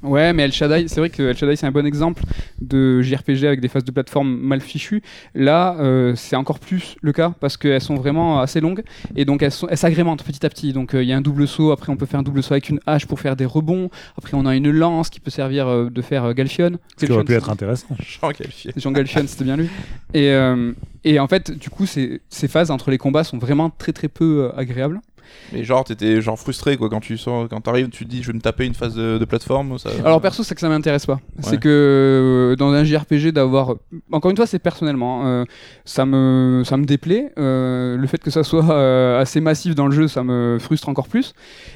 Ouais, 0.03 0.33
mais 0.33 0.43
El 0.43 0.51
Shaddai, 0.51 0.87
c'est 0.87 0.99
vrai 0.99 1.09
que 1.09 1.23
El 1.23 1.37
Shaddai 1.37 1.55
c'est 1.55 1.65
un 1.65 1.71
bon 1.71 1.85
exemple 1.85 2.23
de 2.61 3.01
JRPG 3.01 3.45
avec 3.45 3.61
des 3.61 3.67
phases 3.67 3.83
de 3.85 3.91
plateforme 3.91 4.37
mal 4.37 4.59
fichues. 4.61 5.01
Là, 5.33 5.75
euh, 5.79 6.13
c'est 6.15 6.35
encore 6.35 6.59
plus 6.59 6.95
le 7.01 7.11
cas 7.13 7.33
parce 7.39 7.57
qu'elles 7.57 7.81
sont 7.81 7.95
vraiment 7.95 8.39
assez 8.41 8.59
longues 8.59 8.83
et 9.15 9.25
donc 9.25 9.41
elles 9.41 9.51
sont- 9.51 9.67
elles 9.69 9.77
s'agrémentent 9.77 10.23
petit 10.23 10.45
à 10.45 10.49
petit. 10.49 10.73
Donc 10.73 10.93
euh, 10.93 11.03
il 11.03 11.09
y 11.09 11.13
a 11.13 11.17
un 11.17 11.21
double 11.21 11.47
saut, 11.47 11.71
après 11.71 11.91
on 11.91 11.95
peut 11.95 12.05
faire 12.05 12.19
un 12.19 12.23
double 12.23 12.43
saut 12.43 12.53
avec 12.53 12.69
une 12.69 12.79
hache 12.85 13.05
pour 13.05 13.19
faire 13.19 13.35
des 13.35 13.45
rebonds. 13.45 13.89
Après 14.17 14.33
on 14.35 14.45
a 14.45 14.55
une 14.55 14.69
lance 14.71 15.09
qui 15.09 15.19
peut 15.19 15.31
servir 15.31 15.67
euh, 15.67 15.89
de 15.89 16.01
faire 16.01 16.25
euh, 16.25 16.33
Galfion. 16.33 16.77
Ce 16.97 17.05
qui 17.05 17.11
aurait 17.11 17.23
pu 17.23 17.31
Galfion, 17.31 17.45
être 17.47 17.51
intéressant. 17.53 17.87
Jean 17.99 18.31
c'est 18.37 18.79
Jean 18.79 18.91
Galfion, 18.91 19.23
c'était 19.25 19.45
bien 19.45 19.57
lui. 19.57 19.69
Et, 20.13 20.29
euh, 20.31 20.73
et 21.05 21.19
en 21.19 21.27
fait, 21.27 21.51
du 21.51 21.69
coup, 21.69 21.85
ces, 21.85 22.21
ces 22.29 22.47
phases 22.47 22.71
entre 22.71 22.91
les 22.91 22.97
combats 22.97 23.23
sont 23.23 23.37
vraiment 23.37 23.69
très 23.69 23.93
très 23.93 24.07
peu 24.09 24.43
euh, 24.53 24.59
agréables. 24.59 24.99
Mais 25.51 25.63
genre, 25.63 25.83
t'étais 25.83 26.21
genre 26.21 26.39
frustré 26.39 26.77
quoi 26.77 26.89
quand 26.89 26.99
tu 26.99 27.17
sors, 27.17 27.47
quand 27.49 27.61
t'arrives, 27.61 27.89
tu 27.89 28.05
te 28.05 28.09
dis 28.09 28.21
je 28.21 28.27
vais 28.27 28.33
me 28.33 28.41
taper 28.41 28.65
une 28.65 28.73
phase 28.73 28.95
de, 28.95 29.17
de 29.17 29.25
plateforme. 29.25 29.77
Ça... 29.77 29.89
Alors 30.03 30.21
perso, 30.21 30.43
c'est 30.43 30.55
que 30.55 30.61
ça 30.61 30.69
m'intéresse 30.69 31.05
pas. 31.05 31.19
C'est 31.41 31.59
que 31.59 31.69
euh, 32.53 32.55
dans 32.55 32.71
un 32.71 32.83
JRPG 32.83 33.31
d'avoir, 33.31 33.75
encore 34.11 34.31
une 34.31 34.37
fois, 34.37 34.47
c'est 34.47 34.59
personnellement, 34.59 35.25
hein, 35.25 35.27
euh, 35.27 35.45
ça 35.85 36.05
me 36.05 36.63
ça 36.65 36.77
me 36.77 36.85
déplaît. 36.85 37.31
Euh, 37.37 37.97
le 37.97 38.07
fait 38.07 38.19
que 38.19 38.31
ça 38.31 38.43
soit 38.43 39.19
assez 39.19 39.41
massif 39.41 39.75
dans 39.75 39.87
le 39.87 39.93
jeu, 39.93 40.07
ça 40.07 40.23
me 40.23 40.57
frustre 40.59 40.89
encore 40.89 41.07
plus. 41.07 41.33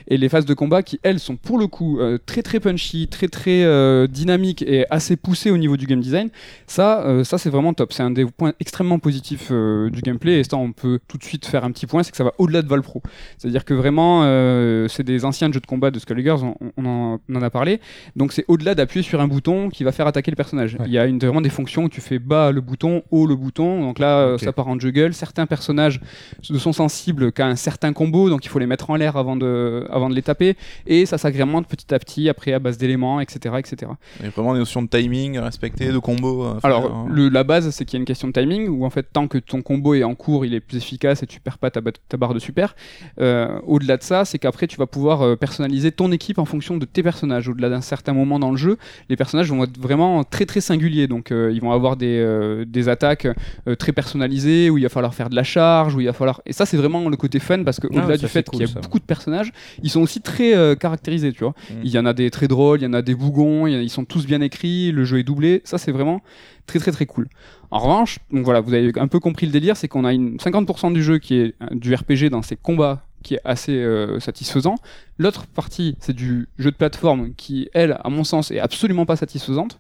Et 0.08 0.18
les 0.18 0.30
phases 0.30 0.46
de 0.46 0.54
combat 0.54 0.84
qui 0.84 1.00
elles 1.04 1.20
sont 1.20 1.36
pour 1.36 1.58
le 1.58 1.68
coup 1.68 2.00
très 2.26 2.42
très 2.42 2.60
punchy, 2.60 3.08
très 3.08 3.28
très 3.28 4.08
dynamiques 4.08 4.62
et 4.62 4.86
assez 4.90 5.16
poussées 5.16 5.52
au 5.52 5.58
niveau 5.58 5.78
du 5.78 5.86
game 5.86 6.02
design. 6.02 6.30
Ça, 6.68 7.24
ça 7.24 7.38
c'est 7.38 7.50
vraiment 7.50 7.74
top. 7.74 7.94
C'est 7.94 8.04
un 8.04 8.12
des 8.12 8.26
points 8.26 8.54
extrêmement 8.60 9.00
positifs 9.00 9.52
du 9.52 10.02
gameplay. 10.02 10.40
Et 10.40 10.44
ça, 10.44 10.58
on 10.58 10.72
peut 10.72 11.00
tout 11.08 11.18
de 11.18 11.24
suite 11.24 11.46
faire 11.46 11.64
un 11.64 11.72
petit 11.72 11.88
point, 11.88 12.04
c'est 12.04 12.12
que 12.12 12.18
ça 12.18 12.24
va 12.24 12.34
au-delà 12.38 12.62
de 12.62 12.68
Valpro. 12.68 13.02
C'est-à-dire 13.48 13.66
que 13.66 13.74
vraiment, 13.74 14.24
euh, 14.24 14.88
c'est 14.90 15.04
des 15.04 15.24
anciens 15.24 15.52
jeux 15.52 15.60
de 15.62 15.66
combat 15.66 15.90
de 15.92 16.00
Skullgirls, 16.00 16.44
on, 16.44 16.56
on 16.76 16.86
en, 16.86 17.20
on 17.30 17.36
en 17.36 17.42
a 17.42 17.50
parlé. 17.50 17.80
Donc 18.18 18.34
c'est 18.34 18.44
au-delà 18.50 18.76
d'appuyer 18.76 19.04
sur 19.04 19.22
un 19.22 19.28
bouton 19.28 19.70
qui 19.70 19.84
va 19.86 19.92
faire 19.94 20.06
attaquer 20.08 20.32
le 20.32 20.36
personnage. 20.36 20.74
Ouais. 20.76 20.86
Il 20.88 20.92
y 20.92 20.98
a 20.98 21.06
une, 21.06 21.18
vraiment 21.20 21.40
des 21.42 21.50
fonctions 21.50 21.86
où 21.86 21.90
tu 21.90 22.02
fais 22.02 22.20
bas 22.20 22.52
le 22.52 22.60
bouton, 22.62 23.04
haut 23.12 23.26
le 23.26 23.36
bouton. 23.36 23.82
Donc 23.82 24.00
là, 24.00 24.18
euh, 24.20 24.38
ça 24.38 24.52
part 24.52 24.68
en 24.68 24.78
juggle. 24.78 25.14
Certains 25.14 25.46
personnages 25.46 26.02
ne 26.50 26.58
sont 26.58 26.74
sensibles 26.74 27.32
qu'à 27.32 27.48
un 27.48 27.56
certain 27.56 27.94
combo, 27.94 28.30
donc 28.30 28.44
il 28.46 28.50
faut 28.50 28.60
les 28.60 28.68
mettre 28.68 28.90
en 28.90 28.96
l'air 28.96 29.16
avant 29.16 29.36
de, 29.38 29.86
avant 29.90 30.10
de 30.10 30.16
les 30.16 30.22
taper. 30.24 30.56
Et 30.86 31.06
ça 31.06 31.18
s'agrémente 31.18 31.68
petit 31.68 31.94
à 31.94 32.00
petit, 32.00 32.28
après 32.30 32.52
à 32.54 32.60
base 32.60 32.78
d'éléments, 32.78 33.20
etc., 33.22 33.56
etc. 33.60 33.92
Il 34.20 34.26
y 34.26 34.28
a 34.28 34.32
vraiment 34.32 34.54
des 34.54 34.60
notions 34.60 34.82
de 34.82 34.88
timing 34.88 35.38
à 35.38 35.44
respecter, 35.46 35.92
de 35.92 36.00
combo. 36.00 36.44
à 36.44 36.52
faire, 36.60 36.66
Alors, 36.66 36.86
hein. 36.94 37.06
le- 37.10 37.30
la 37.30 37.44
base, 37.44 37.70
c'est 37.70 37.86
qu'il 37.86 37.98
y 37.98 38.00
a 38.00 38.02
une 38.02 38.06
question 38.06 38.28
de 38.28 38.34
timing 38.34 38.68
où 38.68 38.86
en 38.86 38.90
fait, 38.90 39.08
tant 39.14 39.28
que 39.28 39.38
ton 39.38 39.62
combo 39.62 39.94
est 39.94 40.04
en 40.04 40.16
cours, 40.16 40.46
il 40.46 40.54
est 40.54 40.60
plus 40.60 40.78
efficace 40.78 41.24
et 41.24 41.28
tu 41.28 41.40
perds 41.40 41.58
pas 41.58 41.72
ta, 41.72 41.82
ba- 41.82 41.92
ta 42.10 42.18
barre 42.18 42.34
de 42.34 42.40
super. 42.40 42.76
euh, 43.20 43.27
au-delà 43.66 43.98
de 43.98 44.04
ça, 44.04 44.26
c'est 44.26 44.40
qu'après 44.40 44.68
tu 44.68 44.78
vas 44.78 44.88
pouvoir 44.88 45.22
euh, 45.22 45.36
personnaliser 45.36 45.92
ton 45.92 46.12
équipe 46.12 46.40
en 46.40 46.46
fonction 46.46 46.78
de 46.78 46.86
tes 46.86 47.04
personnages. 47.04 47.48
Au-delà 47.50 47.70
d'un 47.70 47.82
certain 47.82 48.14
moment 48.14 48.40
dans 48.40 48.52
le 48.52 48.58
jeu, 48.58 48.78
les 49.10 49.16
personnages 49.16 49.50
vont 49.52 49.64
être 49.64 49.78
vraiment 49.80 50.24
très 50.24 50.46
très 50.46 50.62
singuliers. 50.62 51.08
Donc 51.08 51.32
euh, 51.32 51.52
ils 51.54 51.62
vont 51.62 51.72
avoir 51.72 51.98
des, 51.98 52.18
euh, 52.20 52.66
des 52.66 52.90
attaques 52.90 53.28
euh, 53.68 53.76
très 53.76 53.92
personnalisées 53.92 54.70
où 54.70 54.78
il 54.78 54.84
va 54.84 54.90
falloir 54.90 55.14
faire 55.14 55.30
de 55.30 55.36
la 55.36 55.44
charge, 55.44 55.96
où 55.96 56.00
il 56.00 56.06
va 56.08 56.14
falloir. 56.14 56.42
Et 56.46 56.54
ça 56.54 56.66
c'est 56.66 56.78
vraiment 56.78 57.08
le 57.10 57.18
côté 57.18 57.40
fun 57.40 57.64
parce 57.64 57.80
que 57.80 57.88
Ah, 57.94 58.00
au-delà 58.00 58.18
du 58.18 58.28
fait 58.28 58.44
cool, 58.48 58.60
qu'il 58.60 58.68
y 58.68 58.70
a 58.70 58.74
ça. 58.74 58.80
beaucoup 58.82 59.00
de 59.00 59.06
personnages, 59.06 59.52
ils 59.84 59.90
sont 59.90 60.02
aussi 60.02 60.22
très 60.22 60.56
euh, 60.56 60.76
caractérisés. 60.76 61.32
Tu 61.34 61.44
vois, 61.44 61.54
Mm. 61.70 61.74
il 61.84 61.90
y 61.92 62.00
en 62.00 62.06
a 62.06 62.14
des 62.14 62.30
très 62.32 62.48
drôles, 62.48 62.80
il 62.80 62.84
y 62.84 62.88
en 62.88 62.94
a 62.94 63.02
des 63.02 63.16
bougons, 63.16 63.68
ils 63.68 63.90
sont 63.90 64.06
tous 64.06 64.26
bien 64.26 64.42
écrits, 64.42 64.92
le 64.92 65.04
jeu 65.06 65.20
est 65.20 65.24
doublé. 65.24 65.62
Ça 65.66 65.78
c'est 65.78 65.92
vraiment 65.92 66.22
très 66.66 66.80
très 66.80 66.92
très 66.92 67.06
cool. 67.06 67.28
En 67.72 67.80
revanche, 67.80 68.20
donc 68.32 68.46
voilà, 68.46 68.62
vous 68.62 68.74
avez 68.74 68.92
un 68.98 69.08
peu 69.08 69.20
compris 69.20 69.46
le 69.46 69.52
délire, 69.52 69.76
c'est 69.76 69.88
qu'on 69.90 70.06
a 70.06 70.14
une 70.14 70.38
50% 70.38 70.94
du 70.94 71.04
jeu 71.04 71.18
qui 71.18 71.36
est 71.36 71.56
euh, 71.62 71.68
du 71.74 71.94
RPG 71.94 72.30
dans 72.30 72.42
ses 72.42 72.56
combats 72.56 73.04
qui 73.28 73.36
est 73.36 73.42
assez 73.44 73.74
euh, 73.74 74.20
satisfaisant. 74.22 74.76
L'autre 75.18 75.46
partie, 75.48 75.96
c'est 76.00 76.14
du 76.16 76.48
jeu 76.58 76.72
de 76.72 76.76
plateforme 76.78 77.34
qui, 77.36 77.70
elle, 77.74 77.98
à 78.04 78.10
mon 78.10 78.24
sens, 78.24 78.52
est 78.52 78.60
absolument 78.60 79.06
pas 79.06 79.18
satisfaisante. 79.18 79.78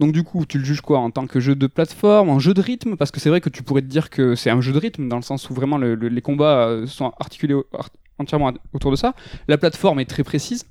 Donc 0.00 0.12
du 0.12 0.22
coup, 0.22 0.46
tu 0.46 0.58
le 0.58 0.64
juges 0.64 0.80
quoi 0.80 0.98
en 1.00 1.10
tant 1.10 1.26
que 1.26 1.38
jeu 1.40 1.54
de 1.54 1.66
plateforme, 1.66 2.30
en 2.30 2.38
jeu 2.38 2.54
de 2.54 2.60
rythme? 2.62 2.96
Parce 2.96 3.10
que 3.10 3.20
c'est 3.20 3.28
vrai 3.28 3.40
que 3.40 3.50
tu 3.50 3.62
pourrais 3.62 3.82
te 3.82 3.86
dire 3.86 4.08
que 4.08 4.34
c'est 4.34 4.50
un 4.50 4.60
jeu 4.62 4.72
de 4.72 4.78
rythme 4.78 5.08
dans 5.08 5.16
le 5.16 5.22
sens 5.22 5.50
où 5.50 5.54
vraiment 5.54 5.76
le- 5.78 5.94
le- 5.94 6.08
les 6.08 6.22
combats 6.22 6.66
euh, 6.68 6.86
sont 6.86 7.12
articulés 7.20 7.54
entièrement 8.18 8.52
autour 8.72 8.90
de 8.90 8.96
ça. 8.96 9.14
La 9.48 9.58
plateforme 9.58 10.00
est 10.00 10.06
très 10.06 10.24
précise. 10.24 10.64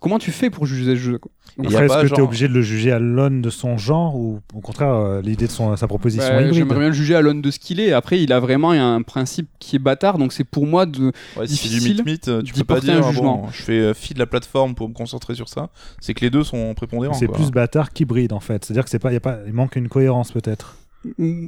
Comment 0.00 0.18
tu 0.18 0.30
fais 0.30 0.50
pour 0.50 0.64
juger 0.66 0.84
ce 0.84 0.94
jeu 0.96 1.18
Est-ce 1.64 1.76
que 1.76 2.00
tu 2.00 2.04
es 2.06 2.08
genre- 2.16 2.20
obligé 2.20 2.48
de 2.48 2.52
le 2.54 2.62
juger 2.62 2.92
à 2.92 2.98
l'aune 2.98 3.42
de 3.42 3.50
son 3.50 3.76
genre 3.78 4.16
ou 4.16 4.40
au 4.54 4.60
contraire, 4.60 4.94
euh, 4.94 5.20
l'idée 5.20 5.46
de 5.46 5.50
son, 5.50 5.76
sa 5.76 5.88
proposition 5.88 6.26
Bah, 6.28 6.40
hybride 6.40 6.54
J'aimerais 6.54 6.78
bien 6.78 6.88
le 6.88 6.94
juger 6.94 7.14
à 7.16 7.20
l'aune 7.20 7.42
de 7.42 7.50
ce 7.50 7.58
qu'il 7.58 7.80
est. 7.80 7.92
Après, 7.92 8.22
il 8.22 8.32
a 8.32 8.40
vraiment 8.40 8.70
un 8.70 9.02
principe 9.02 9.48
qui 9.58 9.76
est 9.76 9.80
bâtard, 9.80 10.18
donc 10.18 10.32
c'est 10.32 10.44
pour 10.44 10.66
moi 10.66 10.86
de. 10.86 11.12
Ouais, 11.36 11.46
du 11.46 11.52
difficile 11.52 11.96
mythe-mythe, 11.96 12.28
euh, 12.28 12.42
tu 12.42 12.54
peux 12.54 12.64
pas 12.64 12.74
porter 12.76 12.92
un 12.92 13.00
dire, 13.00 13.06
ah 13.06 13.10
jugement. 13.12 13.36
bon, 13.42 13.48
je 13.52 13.62
fais 13.62 13.78
euh, 13.78 13.92
fi 13.94 14.14
de 14.14 14.18
la 14.18 14.26
plateforme 14.26 14.74
pour 14.74 14.88
me 14.88 14.94
concentrer 14.94 15.34
sur 15.34 15.48
ça. 15.48 15.68
C'est 16.00 16.14
que 16.14 16.20
les 16.20 16.30
deux 16.30 16.44
sont 16.44 16.72
prépondérants. 16.74 17.14
C'est 17.14 17.28
plus 17.28 17.50
bâtard 17.50 17.90
qu'hybride 17.92 18.32
en 18.32 18.40
fait. 18.40 18.64
C'est-à-dire 18.64 18.84
que 18.84 18.90
c'est 18.90 18.98
pas, 18.98 19.12
y 19.12 19.16
a 19.16 19.20
pas, 19.20 19.38
il 19.46 19.52
manque 19.52 19.76
une 19.76 19.88
cohérence 19.88 20.32
peut-être. 20.32 20.76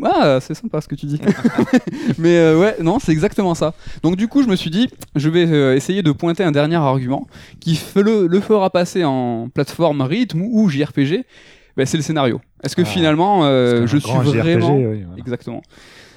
Ah, 0.05 0.39
c'est 0.41 0.55
sympa 0.55 0.81
ce 0.81 0.89
que 0.89 0.95
tu 0.95 1.07
dis. 1.07 1.21
Mais 2.19 2.37
euh, 2.39 2.59
ouais, 2.59 2.77
non, 2.83 2.99
c'est 2.99 3.13
exactement 3.13 3.55
ça. 3.55 3.75
Donc 4.03 4.17
du 4.17 4.29
coup, 4.29 4.43
je 4.43 4.49
me 4.49 4.57
suis 4.57 4.71
dit, 4.71 4.89
je 5.17 5.29
vais 5.29 5.47
euh, 5.47 5.75
essayer 5.75 6.03
de 6.03 6.13
pointer 6.13 6.45
un 6.45 6.53
dernier 6.53 6.77
argument 6.77 7.27
qui 7.61 7.79
le, 7.97 8.27
le 8.27 8.41
fera 8.41 8.71
passer 8.71 9.05
en 9.05 9.49
plateforme 9.53 10.03
rythme 10.03 10.43
ou 10.43 10.69
JRPG. 10.69 11.25
Ben, 11.77 11.87
c'est 11.87 11.97
le 11.97 12.03
scénario. 12.03 12.41
Est-ce 12.63 12.75
que 12.77 12.83
Ah, 12.83 12.85
finalement, 12.85 13.45
euh, 13.45 13.87
je 13.87 13.97
suis 13.97 14.09
grand 14.13 14.23
JRPG, 14.25 14.37
vraiment 14.41 14.77
oui, 14.77 14.83
voilà. 15.05 15.19
Exactement. 15.19 15.63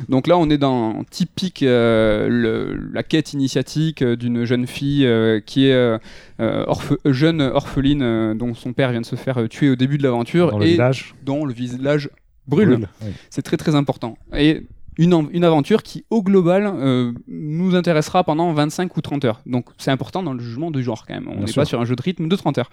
Donc 0.09 0.27
là, 0.27 0.37
on 0.37 0.49
est 0.49 0.57
dans 0.57 1.03
typique 1.09 1.59
le- 1.61 2.75
la 2.93 3.03
quête 3.03 3.33
initiatique 3.33 4.03
d'une 4.03 4.43
jeune 4.45 4.67
fille 4.67 5.07
qui 5.45 5.67
est 5.67 5.97
orphe- 6.39 6.97
jeune 7.05 7.41
orpheline 7.41 8.33
dont 8.35 8.53
son 8.55 8.73
père 8.73 8.91
vient 8.91 9.01
de 9.01 9.05
se 9.05 9.15
faire 9.15 9.47
tuer 9.49 9.69
au 9.69 9.75
début 9.75 9.97
de 9.97 10.03
l'aventure 10.03 10.51
Dans 10.51 10.57
le 10.59 10.65
et 10.65 10.71
village. 10.71 11.13
dont 11.23 11.45
le 11.45 11.53
village 11.53 12.09
brûle. 12.47 12.69
Brûle, 12.69 12.87
oui. 13.03 13.11
C'est 13.29 13.41
très 13.41 13.57
très 13.57 13.75
important. 13.75 14.17
Et 14.35 14.65
une, 14.97 15.27
une 15.31 15.43
aventure 15.43 15.81
qui, 15.83 16.05
au 16.09 16.21
global, 16.21 16.65
euh, 16.67 17.11
nous 17.27 17.75
intéressera 17.75 18.23
pendant 18.23 18.53
25 18.53 18.95
ou 18.95 19.01
30 19.01 19.25
heures. 19.25 19.41
Donc 19.45 19.65
c'est 19.77 19.91
important 19.91 20.21
dans 20.23 20.33
le 20.33 20.39
jugement 20.39 20.69
du 20.71 20.83
genre 20.83 21.05
quand 21.07 21.13
même. 21.15 21.27
On 21.27 21.43
n'est 21.43 21.51
pas 21.53 21.65
sur 21.65 21.79
un 21.81 21.85
jeu 21.85 21.95
de 21.95 22.01
rythme 22.01 22.27
de 22.27 22.35
30 22.35 22.57
heures. 22.59 22.69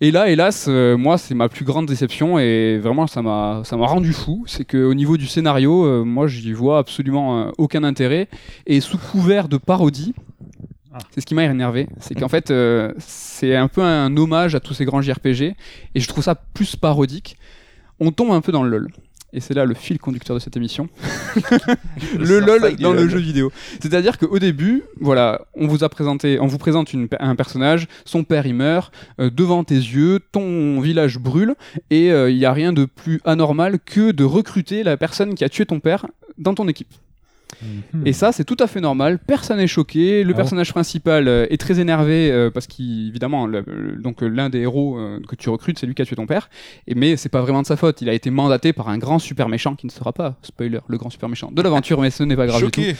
Et 0.00 0.10
là, 0.10 0.28
hélas, 0.28 0.66
euh, 0.68 0.96
moi, 0.96 1.18
c'est 1.18 1.34
ma 1.34 1.48
plus 1.48 1.64
grande 1.64 1.86
déception 1.86 2.38
et 2.38 2.78
vraiment, 2.78 3.06
ça 3.06 3.22
m'a, 3.22 3.62
ça 3.64 3.76
m'a 3.76 3.86
rendu 3.86 4.12
fou. 4.12 4.44
C'est 4.46 4.64
qu'au 4.64 4.92
niveau 4.92 5.16
du 5.16 5.26
scénario, 5.26 5.84
euh, 5.86 6.04
moi, 6.04 6.26
j'y 6.26 6.52
vois 6.52 6.78
absolument 6.78 7.38
euh, 7.46 7.50
aucun 7.58 7.84
intérêt. 7.84 8.28
Et 8.66 8.80
sous 8.80 8.98
couvert 8.98 9.48
de 9.48 9.56
parodie, 9.56 10.12
Ah. 10.92 10.98
c'est 11.12 11.20
ce 11.20 11.26
qui 11.26 11.34
m'a 11.34 11.44
énervé. 11.44 11.88
C'est 12.00 12.14
qu'en 12.16 12.28
fait, 12.28 12.50
euh, 12.50 12.92
c'est 12.98 13.54
un 13.56 13.68
peu 13.68 13.82
un 13.82 14.14
hommage 14.16 14.54
à 14.56 14.60
tous 14.60 14.74
ces 14.74 14.84
grands 14.84 15.00
JRPG 15.00 15.54
et 15.94 16.00
je 16.00 16.08
trouve 16.08 16.24
ça 16.24 16.34
plus 16.34 16.74
parodique. 16.76 17.36
On 18.00 18.10
tombe 18.12 18.32
un 18.32 18.40
peu 18.40 18.52
dans 18.52 18.62
le 18.64 18.70
LOL. 18.70 18.88
Et 19.36 19.40
c'est 19.40 19.54
là 19.54 19.64
le 19.64 19.74
fil 19.74 19.98
conducteur 19.98 20.36
de 20.36 20.40
cette 20.40 20.56
émission. 20.56 20.88
le 22.18 22.38
LOL 22.38 22.76
dans 22.76 22.92
le 22.92 23.08
jeu 23.08 23.18
vidéo. 23.18 23.52
C'est-à-dire 23.80 24.16
qu'au 24.18 24.38
début, 24.38 24.84
voilà, 25.00 25.40
on 25.54 25.66
vous 25.66 25.82
a 25.82 25.88
présenté, 25.88 26.38
on 26.40 26.46
vous 26.46 26.58
présente 26.58 26.92
une- 26.92 27.08
un 27.18 27.34
personnage, 27.34 27.88
son 28.04 28.22
père 28.22 28.46
il 28.46 28.54
meurt, 28.54 28.92
euh, 29.20 29.30
devant 29.30 29.64
tes 29.64 29.74
yeux, 29.74 30.20
ton 30.32 30.80
village 30.80 31.18
brûle, 31.18 31.54
et 31.90 32.12
euh, 32.12 32.30
il 32.30 32.38
n'y 32.38 32.44
a 32.44 32.52
rien 32.52 32.72
de 32.72 32.84
plus 32.84 33.20
anormal 33.24 33.78
que 33.84 34.12
de 34.12 34.22
recruter 34.24 34.84
la 34.84 34.96
personne 34.96 35.34
qui 35.34 35.42
a 35.44 35.48
tué 35.48 35.66
ton 35.66 35.80
père 35.80 36.06
dans 36.38 36.54
ton 36.54 36.68
équipe. 36.68 36.92
Et 38.04 38.12
ça, 38.12 38.32
c'est 38.32 38.44
tout 38.44 38.56
à 38.60 38.66
fait 38.66 38.80
normal. 38.80 39.18
Personne 39.18 39.58
n'est 39.58 39.66
choqué. 39.66 40.22
Le 40.22 40.30
Ah 40.30 40.32
bon 40.32 40.36
personnage 40.36 40.72
principal 40.72 41.28
euh, 41.28 41.46
est 41.50 41.56
très 41.60 41.80
énervé 41.80 42.30
euh, 42.30 42.50
parce 42.50 42.66
qu'évidemment, 42.66 43.48
donc 43.48 44.22
euh, 44.22 44.28
l'un 44.28 44.48
des 44.50 44.60
héros 44.60 44.98
euh, 44.98 45.20
que 45.28 45.36
tu 45.36 45.48
recrutes, 45.48 45.78
c'est 45.78 45.86
lui 45.86 45.94
qui 45.94 46.02
a 46.02 46.04
tué 46.04 46.16
ton 46.16 46.26
père. 46.26 46.50
Et 46.86 46.94
mais 46.94 47.16
c'est 47.16 47.28
pas 47.28 47.40
vraiment 47.40 47.62
de 47.62 47.66
sa 47.66 47.76
faute. 47.76 48.00
Il 48.02 48.08
a 48.08 48.12
été 48.12 48.30
mandaté 48.30 48.72
par 48.72 48.88
un 48.88 48.98
grand 48.98 49.18
super 49.18 49.48
méchant 49.48 49.74
qui 49.74 49.86
ne 49.86 49.92
sera 49.92 50.12
pas 50.12 50.36
spoiler, 50.42 50.78
le 50.88 50.98
grand 50.98 51.10
super 51.10 51.28
méchant 51.28 51.50
de 51.52 51.62
l'aventure, 51.62 52.00
mais 52.00 52.10
ce 52.10 52.22
n'est 52.22 52.36
pas 52.36 52.46
grave 52.46 52.64
du 52.64 52.70
tout. 52.70 52.80
Choqué. 52.80 52.96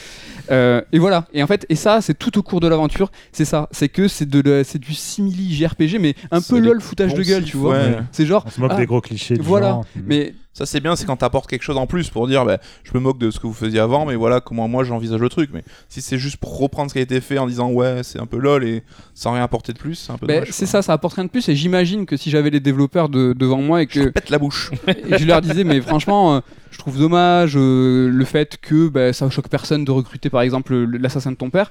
Euh, 0.51 0.81
et 0.93 0.99
voilà. 0.99 1.27
Et 1.33 1.43
en 1.43 1.47
fait, 1.47 1.67
et 1.69 1.77
ça, 1.77 2.01
c'est 2.01 2.15
tout 2.19 2.39
au 2.39 2.43
cours 2.43 2.61
de 2.61 2.69
l'aventure. 2.69 3.11
C'est 3.33 3.45
ça. 3.45 3.69
C'est 3.73 3.89
que 3.89 4.09
c'est 4.09 4.29
de, 4.29 4.41
la- 4.49 4.65
c'est 4.65 4.79
du 4.79 4.95
simili 4.95 5.55
JRPG, 5.55 5.99
mais 6.01 6.15
un 6.31 6.41
peu 6.41 6.59
lol 6.59 6.81
foutage 6.81 7.15
de 7.15 7.23
gueule, 7.23 7.45
tu 7.45 7.57
vois. 7.57 7.73
ouais. 7.75 7.97
C'est 8.13 8.27
genre. 8.27 8.45
On 8.47 8.51
se 8.51 8.61
moque 8.61 8.73
ah, 8.75 8.79
des 8.79 8.87
gros 8.87 9.01
clichés. 9.01 9.35
Du 9.35 9.41
voilà. 9.43 9.69
genre. 9.69 9.85
Mais 10.07 10.35
Ça 10.55 10.67
c'est 10.67 10.79
bien, 10.81 10.95
c'est 10.97 11.05
quand 11.05 11.17
t'apportes 11.17 11.49
quelque 11.51 11.63
chose 11.65 11.77
en 11.77 11.87
plus 11.87 12.11
pour 12.11 12.29
dire, 12.29 12.45
bah, 12.45 12.59
je 12.85 12.93
me 12.95 13.01
moque 13.01 13.19
de 13.19 13.31
ce 13.33 13.41
que 13.41 13.47
vous 13.49 13.53
faisiez 13.53 13.81
avant, 13.81 14.07
mais 14.07 14.15
voilà 14.15 14.41
comment 14.41 14.69
moi 14.69 14.85
j'envisage 14.85 15.21
le 15.21 15.29
truc. 15.29 15.51
Mais 15.53 15.65
si 15.89 16.01
c'est 16.01 16.17
juste 16.17 16.37
pour 16.37 16.57
reprendre 16.59 16.91
ce 16.91 16.95
qui 16.95 17.01
a 17.01 17.03
été 17.03 17.21
fait 17.21 17.39
en 17.39 17.47
disant 17.49 17.71
ouais 17.71 18.03
c'est 18.05 18.21
un 18.21 18.27
peu 18.27 18.39
lol 18.39 18.65
et 18.65 18.85
sans 19.15 19.33
rien 19.33 19.43
apporter 19.43 19.73
de 19.73 19.79
plus, 19.79 19.97
c'est 19.97 20.13
un 20.13 20.17
peu. 20.17 20.27
dommage, 20.29 20.49
c'est 20.53 20.67
ça, 20.67 20.81
ça 20.81 20.93
apporte 20.93 21.15
rien 21.15 21.25
de 21.25 21.31
plus. 21.31 21.49
Et 21.49 21.57
j'imagine 21.57 22.07
que 22.07 22.17
si 22.17 22.31
j'avais 22.31 22.51
les 22.51 22.61
développeurs 22.61 23.09
de- 23.09 23.33
devant 23.37 23.61
moi 23.61 23.83
et 23.83 23.87
que 23.89 24.09
Pète 24.11 24.31
la 24.31 24.39
bouche. 24.39 24.71
et 24.87 25.19
je 25.19 25.25
leur 25.27 25.41
disais 25.43 25.65
mais 25.65 25.81
franchement 25.81 26.37
euh, 26.37 26.41
je 26.75 26.79
trouve 26.79 26.99
dommage 26.99 27.55
euh, 27.57 28.11
le 28.11 28.25
fait 28.25 28.59
que 28.61 28.89
bah, 28.89 29.13
ça 29.13 29.31
choque 29.31 29.49
personne 29.49 29.85
de 29.85 29.93
recruter 29.93 30.29
par 30.29 30.43
exemple 30.43 30.75
le- 30.75 30.99
l'assassin 30.99 31.31
de 31.31 31.37
ton 31.37 31.49
père. 31.49 31.71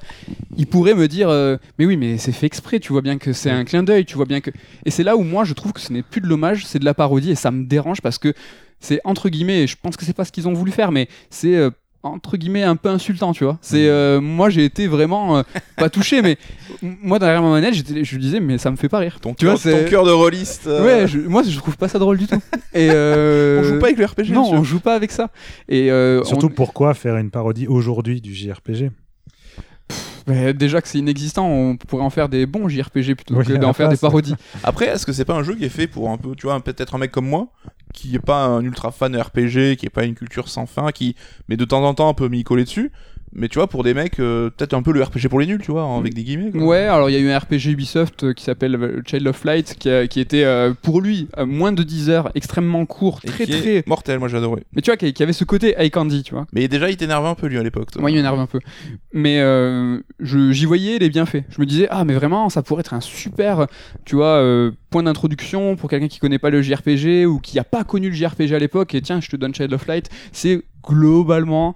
Ils 0.55 0.65
pourraient 0.65 0.95
me 0.95 1.09
dire 1.09 1.27
euh, 1.29 1.57
mais 1.77 1.85
oui 1.85 1.97
mais 1.97 2.17
c'est 2.17 2.31
fait 2.31 2.45
exprès 2.45 2.79
tu 2.79 2.93
vois 2.93 3.01
bien 3.01 3.17
que 3.17 3.33
c'est 3.33 3.49
un 3.51 3.65
clin 3.65 3.83
d'œil 3.83 4.05
tu 4.05 4.15
vois 4.15 4.25
bien 4.25 4.39
que 4.39 4.49
et 4.85 4.91
c'est 4.91 5.03
là 5.03 5.17
où 5.17 5.23
moi 5.23 5.43
je 5.43 5.53
trouve 5.53 5.73
que 5.73 5.81
ce 5.81 5.91
n'est 5.91 6.03
plus 6.03 6.21
de 6.21 6.27
l'hommage 6.27 6.65
c'est 6.65 6.79
de 6.79 6.85
la 6.85 6.93
parodie 6.93 7.31
et 7.31 7.35
ça 7.35 7.51
me 7.51 7.65
dérange 7.65 7.99
parce 8.01 8.17
que 8.17 8.33
c'est 8.79 9.01
entre 9.03 9.27
guillemets 9.29 9.63
et 9.63 9.67
je 9.67 9.75
pense 9.81 9.97
que 9.97 10.05
c'est 10.05 10.13
pas 10.13 10.23
ce 10.25 10.31
qu'ils 10.31 10.47
ont 10.47 10.53
voulu 10.53 10.71
faire 10.71 10.91
mais 10.93 11.09
c'est 11.29 11.55
euh, 11.55 11.69
entre 12.03 12.35
guillemets 12.37 12.63
un 12.63 12.75
peu 12.75 12.89
insultant 12.89 13.31
tu 13.33 13.45
vois 13.45 13.57
c'est 13.61 13.87
euh, 13.87 14.19
moi 14.19 14.49
j'ai 14.49 14.65
été 14.65 14.87
vraiment 14.87 15.37
euh, 15.37 15.43
pas 15.77 15.89
touché 15.89 16.21
mais 16.21 16.37
moi 16.81 17.17
derrière 17.17 17.41
ma 17.41 17.49
manette 17.49 17.73
j'étais 17.73 18.03
je 18.03 18.17
disais 18.17 18.39
mais 18.41 18.57
ça 18.57 18.69
me 18.71 18.75
fait 18.75 18.89
pas 18.89 18.99
rire 18.99 19.19
Ton 19.21 19.33
Tu 19.33 19.45
vois, 19.45 19.53
cœur, 19.53 19.61
c'est- 19.61 19.83
ton 19.85 19.89
cœur 19.89 20.03
de 20.05 20.11
rôliste. 20.11 20.67
euh, 20.67 20.83
ouais 20.83 21.07
je- 21.07 21.19
moi 21.19 21.43
je 21.43 21.57
trouve 21.57 21.77
pas 21.77 21.87
ça 21.87 21.99
drôle 21.99 22.17
du 22.17 22.27
tout 22.27 22.41
et 22.73 22.89
euh, 22.91 23.61
On 23.63 23.63
joue 23.63 23.79
pas 23.79 23.85
avec 23.87 23.97
le 23.97 24.05
RPG. 24.05 24.29
non, 24.33 24.51
on 24.51 24.63
joue 24.63 24.79
pas 24.81 24.95
avec 24.95 25.11
ça. 25.11 25.29
Et 25.69 25.89
euh, 25.91 26.23
Surtout 26.25 26.47
on- 26.47 26.49
pourquoi 26.49 26.93
faire 26.93 27.15
une 27.17 27.31
parodie 27.31 27.67
aujourd'hui 27.67 28.19
du 28.19 28.33
JRPG 28.35 28.91
Mais 30.27 30.53
déjà 30.53 30.81
que 30.81 30.87
c'est 30.87 30.99
inexistant, 30.99 31.47
on 31.49 31.75
pourrait 31.77 32.03
en 32.03 32.09
faire 32.09 32.29
des 32.29 32.45
bons 32.45 32.67
JRPG 32.69 33.15
plutôt 33.15 33.35
Oui, 33.35 33.45
que 33.45 33.53
d'en 33.53 33.73
faire 33.73 33.89
des 33.89 33.97
parodies. 33.97 34.35
Après, 34.63 34.87
est-ce 34.87 35.05
que 35.05 35.11
c'est 35.11 35.25
pas 35.25 35.33
un 35.35 35.43
jeu 35.43 35.55
qui 35.55 35.65
est 35.65 35.69
fait 35.69 35.87
pour 35.87 36.09
un 36.09 36.17
peu, 36.17 36.33
tu 36.35 36.47
vois, 36.47 36.59
peut-être 36.61 36.95
un 36.95 36.97
mec 36.97 37.11
comme 37.11 37.27
moi, 37.27 37.47
qui 37.93 38.15
est 38.15 38.19
pas 38.19 38.43
un 38.45 38.63
ultra 38.63 38.91
fan 38.91 39.15
RPG, 39.15 39.77
qui 39.77 39.85
est 39.85 39.91
pas 39.93 40.03
une 40.03 40.15
culture 40.15 40.49
sans 40.49 40.65
fin, 40.65 40.91
qui, 40.91 41.15
mais 41.47 41.57
de 41.57 41.65
temps 41.65 41.83
en 41.83 41.93
temps 41.93 42.13
peut 42.13 42.27
m'y 42.27 42.43
coller 42.43 42.63
dessus. 42.65 42.91
Mais 43.35 43.47
tu 43.47 43.57
vois, 43.57 43.67
pour 43.67 43.83
des 43.83 43.93
mecs, 43.93 44.19
euh, 44.19 44.49
peut-être 44.49 44.73
un 44.73 44.81
peu 44.83 44.91
le 44.91 45.01
RPG 45.01 45.27
pour 45.29 45.39
les 45.39 45.47
nuls, 45.47 45.61
tu 45.63 45.71
vois, 45.71 45.91
avec 45.97 46.13
des 46.13 46.23
guillemets. 46.23 46.51
quoi. 46.51 46.61
Ouais, 46.63 46.77
alors 46.85 47.09
il 47.09 47.13
y 47.13 47.15
a 47.15 47.19
eu 47.19 47.29
un 47.29 47.37
RPG 47.39 47.71
Ubisoft 47.71 48.23
euh, 48.23 48.33
qui 48.33 48.43
s'appelle 48.43 48.75
euh, 48.75 49.01
Child 49.05 49.27
of 49.27 49.43
Light 49.43 49.75
qui, 49.79 49.89
a- 49.89 50.07
qui 50.07 50.19
était 50.19 50.43
euh, 50.43 50.73
pour 50.81 51.01
lui 51.01 51.27
à 51.35 51.45
moins 51.45 51.71
de 51.71 51.81
10 51.83 52.09
heures, 52.09 52.31
extrêmement 52.35 52.85
court, 52.85 53.19
Et 53.23 53.27
très 53.27 53.45
qui 53.45 53.53
est 53.53 53.59
très. 53.61 53.83
mortel, 53.87 54.19
moi 54.19 54.27
j'ai 54.27 54.37
adoré. 54.37 54.63
Mais 54.75 54.81
tu 54.81 54.91
vois, 54.91 54.97
qui, 54.97 55.13
qui 55.13 55.23
avait 55.23 55.33
ce 55.33 55.43
côté 55.45 55.73
eye 55.77 55.89
candy, 55.89 56.21
tu 56.23 56.33
vois. 56.35 56.45
Mais 56.53 56.67
déjà, 56.67 56.89
il 56.89 56.97
t'énervait 56.97 57.27
un 57.29 57.35
peu 57.35 57.47
lui 57.47 57.57
à 57.57 57.63
l'époque. 57.63 57.91
toi. 57.91 58.01
Moi, 58.01 58.11
il 58.11 58.15
m'énerve 58.15 58.39
un 58.39 58.45
peu. 58.45 58.59
Mais 59.13 59.39
euh, 59.41 59.99
je- 60.19 60.51
j'y 60.51 60.65
voyais 60.65 60.99
les 60.99 61.09
bienfaits. 61.09 61.43
Je 61.49 61.59
me 61.59 61.65
disais, 61.65 61.87
ah, 61.89 62.05
mais 62.05 62.13
vraiment, 62.13 62.49
ça 62.49 62.61
pourrait 62.61 62.81
être 62.81 62.93
un 62.93 63.01
super, 63.01 63.67
tu 64.05 64.15
vois, 64.15 64.37
euh, 64.37 64.71
point 64.91 65.03
d'introduction 65.03 65.75
pour 65.75 65.89
quelqu'un 65.89 66.07
qui 66.07 66.19
connaît 66.19 66.37
pas 66.39 66.49
le 66.51 66.61
JRPG 66.61 67.25
ou 67.25 67.39
qui 67.39 67.57
a 67.57 67.63
pas 67.63 67.83
connu 67.83 68.09
le 68.09 68.15
JRPG 68.15 68.53
à 68.53 68.59
l'époque. 68.59 68.93
Et 68.93 69.01
tiens, 69.01 69.19
je 69.21 69.29
te 69.29 69.35
donne 69.35 69.55
Child 69.55 69.73
of 69.73 69.87
Light. 69.87 70.09
C'est 70.31 70.61
globalement 70.85 71.75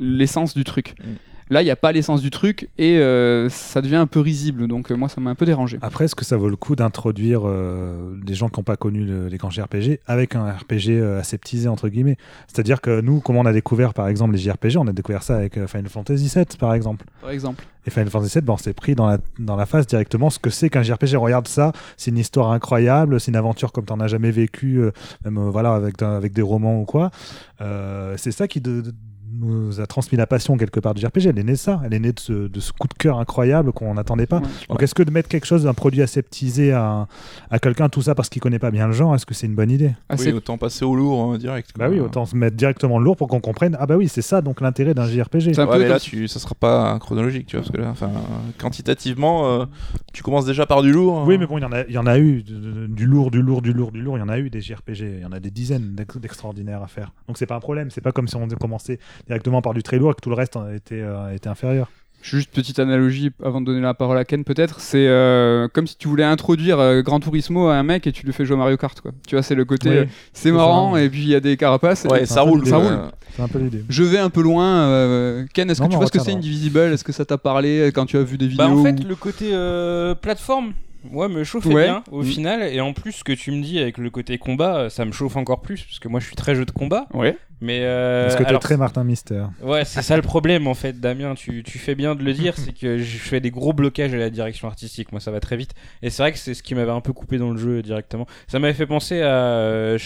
l'essence 0.00 0.54
du 0.54 0.64
truc. 0.64 0.94
Mm. 1.00 1.04
Là, 1.50 1.62
il 1.62 1.64
n'y 1.64 1.70
a 1.70 1.76
pas 1.76 1.92
l'essence 1.92 2.20
du 2.20 2.28
truc 2.28 2.68
et 2.76 2.98
euh, 2.98 3.48
ça 3.48 3.80
devient 3.80 3.96
un 3.96 4.06
peu 4.06 4.20
risible. 4.20 4.68
Donc, 4.68 4.92
euh, 4.92 4.96
moi, 4.96 5.08
ça 5.08 5.18
m'a 5.22 5.30
un 5.30 5.34
peu 5.34 5.46
dérangé. 5.46 5.78
Après, 5.80 6.04
est-ce 6.04 6.14
que 6.14 6.26
ça 6.26 6.36
vaut 6.36 6.50
le 6.50 6.56
coup 6.56 6.76
d'introduire 6.76 7.40
euh, 7.46 8.14
des 8.22 8.34
gens 8.34 8.50
qui 8.50 8.60
n'ont 8.60 8.64
pas 8.64 8.76
connu 8.76 9.06
le- 9.06 9.28
les 9.28 9.38
grands 9.38 9.48
JRPG 9.48 10.00
avec 10.06 10.34
un 10.34 10.44
RPG 10.52 11.00
aseptisé, 11.18 11.66
entre 11.66 11.88
guillemets? 11.88 12.18
C'est-à-dire 12.48 12.82
que 12.82 13.00
nous, 13.00 13.20
comment 13.20 13.40
on 13.40 13.46
a 13.46 13.54
découvert, 13.54 13.94
par 13.94 14.08
exemple, 14.08 14.32
les 14.34 14.38
JRPG, 14.40 14.76
on 14.76 14.86
a 14.88 14.92
découvert 14.92 15.22
ça 15.22 15.36
avec 15.36 15.54
Final 15.68 15.88
Fantasy 15.88 16.30
VII, 16.34 16.44
par 16.58 16.74
exemple. 16.74 17.06
Par 17.22 17.30
exemple. 17.30 17.64
Et 17.86 17.90
Final 17.90 18.10
Fantasy 18.10 18.34
VII, 18.40 18.44
ben, 18.44 18.52
on 18.52 18.56
s'est 18.58 18.74
pris 18.74 18.94
dans 18.94 19.06
la, 19.06 19.16
dans 19.38 19.56
la 19.56 19.64
face 19.64 19.86
directement 19.86 20.28
ce 20.28 20.38
que 20.38 20.50
c'est 20.50 20.68
qu'un 20.68 20.82
JRPG. 20.82 21.16
Regarde 21.16 21.48
ça, 21.48 21.72
c'est 21.96 22.10
une 22.10 22.18
histoire 22.18 22.52
incroyable, 22.52 23.18
c'est 23.20 23.30
une 23.30 23.36
aventure 23.36 23.72
comme 23.72 23.86
tu 23.86 23.92
n'en 23.94 24.00
as 24.00 24.08
jamais 24.08 24.32
vécu, 24.32 24.82
même 25.24 25.38
voilà, 25.48 25.72
avec, 25.72 26.02
avec 26.02 26.34
des 26.34 26.42
romans 26.42 26.78
ou 26.82 26.84
quoi. 26.84 27.10
C'est 27.58 28.32
ça 28.32 28.46
qui 28.46 28.60
de- 28.60 28.82
de- 28.82 28.94
nous 29.40 29.80
a 29.80 29.86
transmis 29.86 30.18
la 30.18 30.26
passion 30.26 30.56
quelque 30.56 30.80
part 30.80 30.94
du 30.94 31.00
JRPG. 31.02 31.26
Elle 31.28 31.38
est 31.38 31.42
née 31.44 31.52
de 31.52 31.56
ça. 31.56 31.80
Elle 31.84 31.94
est 31.94 31.98
née 31.98 32.12
de 32.12 32.20
ce, 32.20 32.32
de 32.48 32.60
ce 32.60 32.72
coup 32.72 32.88
de 32.88 32.94
cœur 32.94 33.18
incroyable 33.18 33.72
qu'on 33.72 33.94
n'attendait 33.94 34.26
pas. 34.26 34.38
Ouais. 34.38 34.46
Donc, 34.68 34.82
est-ce 34.82 34.94
que 34.94 35.02
de 35.02 35.10
mettre 35.10 35.28
quelque 35.28 35.46
chose, 35.46 35.66
un 35.66 35.74
produit 35.74 36.02
aseptisé 36.02 36.72
à, 36.72 37.06
à 37.50 37.58
quelqu'un, 37.58 37.88
tout 37.88 38.02
ça 38.02 38.14
parce 38.14 38.28
qu'il 38.28 38.42
connaît 38.42 38.58
pas 38.58 38.70
bien 38.70 38.86
le 38.86 38.92
genre, 38.92 39.14
est-ce 39.14 39.26
que 39.26 39.34
c'est 39.34 39.46
une 39.46 39.54
bonne 39.54 39.70
idée? 39.70 39.92
Ah, 40.08 40.14
Oui, 40.18 40.24
c'est- 40.24 40.32
autant 40.32 40.58
passer 40.58 40.84
au 40.84 40.94
lourd 40.94 41.32
hein, 41.32 41.38
direct. 41.38 41.72
quoi. 41.72 41.86
Bah 41.86 41.92
oui, 41.92 42.00
autant 42.00 42.26
se 42.26 42.36
mettre 42.36 42.56
directement 42.56 42.98
lourd 42.98 43.16
pour 43.16 43.28
qu'on 43.28 43.40
comprenne. 43.40 43.76
Ah 43.80 43.86
bah 43.86 43.96
oui, 43.96 44.08
c'est 44.08 44.22
ça 44.22 44.40
donc 44.42 44.60
l'intérêt 44.60 44.94
d'un 44.94 45.06
JRPG. 45.06 45.54
C'est 45.54 45.58
un 45.60 45.66
Ouais, 45.66 45.76
peu 45.76 45.82
mais 45.82 45.88
là, 45.88 46.00
tu, 46.00 46.28
ça 46.28 46.38
sera 46.38 46.54
pas 46.54 46.98
chronologique, 46.98 47.46
tu 47.46 47.56
vois, 47.56 47.62
parce 47.64 47.72
que 47.76 47.80
là, 47.80 47.88
enfin, 47.90 48.10
quantitativement, 48.58 49.46
euh, 49.46 49.64
tu 50.12 50.22
commences 50.22 50.44
déjà 50.44 50.66
par 50.66 50.82
du 50.82 50.92
lourd. 50.92 51.24
Oui, 51.26 51.34
hein. 51.34 51.38
mais 51.40 51.46
bon, 51.46 51.58
il 51.58 51.62
y 51.62 51.64
en 51.64 51.72
a, 51.72 51.82
il 51.82 51.92
y 51.94 51.98
en 51.98 52.06
a 52.06 52.18
eu 52.18 52.42
du 52.42 53.06
lourd, 53.06 53.30
du 53.30 53.40
lourd, 53.42 53.62
du 53.62 53.72
lourd, 53.72 53.92
du 53.92 54.00
lourd. 54.02 54.16
Il 54.18 54.20
y 54.20 54.24
en 54.24 54.28
a 54.28 54.38
eu 54.38 54.50
des 54.50 54.60
JRPG. 54.60 55.00
Il 55.18 55.20
y 55.22 55.24
en 55.26 55.32
a 55.32 55.40
des 55.40 55.50
dizaines 55.50 55.94
d'ex- 55.94 56.16
d'extraordinaires 56.18 56.82
à 56.82 56.88
faire. 56.88 57.12
Donc 57.26 57.38
c'est 57.38 57.46
pas 57.46 57.56
un 57.56 57.60
problème. 57.60 57.90
C'est 57.90 58.00
pas 58.00 58.12
comme 58.12 58.28
si 58.28 58.36
on 58.36 58.46
commençait 58.48 58.98
directement 59.28 59.62
par 59.62 59.74
du 59.74 59.82
très 59.82 59.98
lourd 59.98 60.10
et 60.10 60.14
que 60.14 60.20
tout 60.20 60.30
le 60.30 60.34
reste 60.36 60.58
était, 60.74 61.00
euh, 61.00 61.32
était 61.34 61.48
inférieur. 61.48 61.90
Juste 62.20 62.50
petite 62.52 62.80
analogie 62.80 63.30
avant 63.44 63.60
de 63.60 63.66
donner 63.66 63.80
la 63.80 63.94
parole 63.94 64.18
à 64.18 64.24
Ken 64.24 64.42
peut-être, 64.42 64.80
c'est 64.80 65.06
euh, 65.06 65.68
comme 65.68 65.86
si 65.86 65.96
tu 65.96 66.08
voulais 66.08 66.24
introduire 66.24 66.80
euh, 66.80 67.00
Gran 67.00 67.20
Turismo 67.20 67.68
à 67.68 67.76
un 67.76 67.84
mec 67.84 68.08
et 68.08 68.12
tu 68.12 68.26
lui 68.26 68.32
fais 68.32 68.44
jouer 68.44 68.56
à 68.56 68.58
Mario 68.58 68.76
Kart 68.76 69.00
quoi. 69.00 69.12
Tu 69.28 69.36
vois, 69.36 69.44
c'est 69.44 69.54
le 69.54 69.64
côté 69.64 69.88
Oui, 69.88 69.96
euh, 69.98 70.04
c'est 70.32 70.50
marrant 70.50 70.94
ça. 70.94 71.02
et 71.04 71.08
puis 71.08 71.20
il 71.22 71.28
y 71.28 71.36
a 71.36 71.40
des 71.40 71.56
carapaces. 71.56 72.08
Ouais, 72.10 72.26
ça 72.26 72.40
roule. 72.40 72.66
ça 72.66 72.78
roule. 72.78 72.98
C'est 73.36 73.42
un 73.42 73.46
peu 73.46 73.60
l'idée. 73.60 73.84
Je 73.88 74.02
vais 74.02 74.18
un 74.18 74.30
peu 74.30 74.42
loin. 74.42 74.66
euh, 74.88 75.44
Ken, 75.54 75.70
est-ce 75.70 75.78
que 75.78 75.84
Non, 75.84 75.90
tu 75.90 75.96
vois 75.96 76.06
ce 76.06 76.10
que 76.10 76.18
c'est. 76.18 76.32
Indivisible 76.32 76.80
Est-ce 76.80 77.04
que 77.04 77.12
ça 77.12 77.24
t'a 77.24 77.38
parlé 77.38 77.92
quand 77.94 78.04
tu 78.06 78.16
as 78.16 78.22
vu 78.24 78.36
des 78.36 78.48
vidéos 78.48 78.66
Bah 78.66 78.74
en 78.74 78.82
fait 78.82 78.98
ou- 78.98 79.06
le 79.08 79.14
côté 79.14 79.50
euh, 79.52 80.16
plateforme 80.16 80.72
ouais 81.12 81.28
me 81.28 81.44
chauffait 81.44 81.68
Ouais. 81.72 81.84
bien 81.84 82.02
au 82.10 82.22
Mm. 82.22 82.26
final. 82.26 82.62
Et 82.62 82.80
en 82.80 82.92
plus 82.92 83.12
ce 83.12 83.24
que 83.24 83.32
tu 83.32 83.50
me 83.52 83.62
dis 83.62 83.78
avec 83.78 83.98
le 83.98 84.10
côté 84.10 84.38
combat 84.38 84.76
euh, 84.76 84.88
ça 84.88 85.04
me 85.04 85.12
chauffe 85.12 85.36
encore 85.36 85.60
plus 85.62 85.82
parce 85.82 85.98
que 85.98 86.08
moi 86.08 86.20
je 86.20 86.26
suis 86.26 86.36
très 86.36 86.54
jeu 86.54 86.64
de 86.64 86.70
combat. 86.70 87.06
Ouais. 87.14 87.36
mais 87.60 87.80
euh, 87.82 88.26
Est-ce 88.28 88.36
que 88.36 88.42
tu 88.42 88.46
es 88.46 88.48
alors, 88.48 88.60
très 88.62 88.76
Martin 88.76 89.04
Mystère 89.04 89.50
ouais 89.62 89.84
c'est 89.84 90.02
ça 90.02 90.16
le 90.16 90.22
problème 90.22 90.66
en 90.66 90.74
fait 90.74 91.00
Damien. 91.00 91.34
Tu, 91.34 91.62
tu 91.62 91.78
fais 91.78 91.94
bien 91.94 92.14
de 92.14 92.22
le 92.22 92.32
dire 92.32 92.54
c'est 92.56 92.72
que 92.72 92.98
je 92.98 93.18
fais 93.18 93.40
des 93.40 93.50
gros 93.50 93.72
blocages 93.72 94.14
à 94.14 94.18
la 94.18 94.30
direction 94.30 94.68
artistique. 94.68 95.12
Moi 95.12 95.20
ça 95.20 95.30
va 95.30 95.40
très 95.40 95.56
vite. 95.56 95.74
Et 96.02 96.10
c'est 96.10 96.22
vrai 96.22 96.32
que 96.32 96.38
c'est 96.38 96.54
ce 96.54 96.62
qui 96.62 96.74
m'avait 96.74 96.90
un 96.92 97.00
peu 97.00 97.12
coupé 97.12 97.38
dans 97.38 97.50
le 97.50 97.58
jeu 97.58 97.82
directement. 97.82 98.26
Ça 98.46 98.58
m'avait 98.58 98.74
fait 98.74 98.86
penser 98.86 99.20
à 99.22 99.26
euh, 99.34 99.98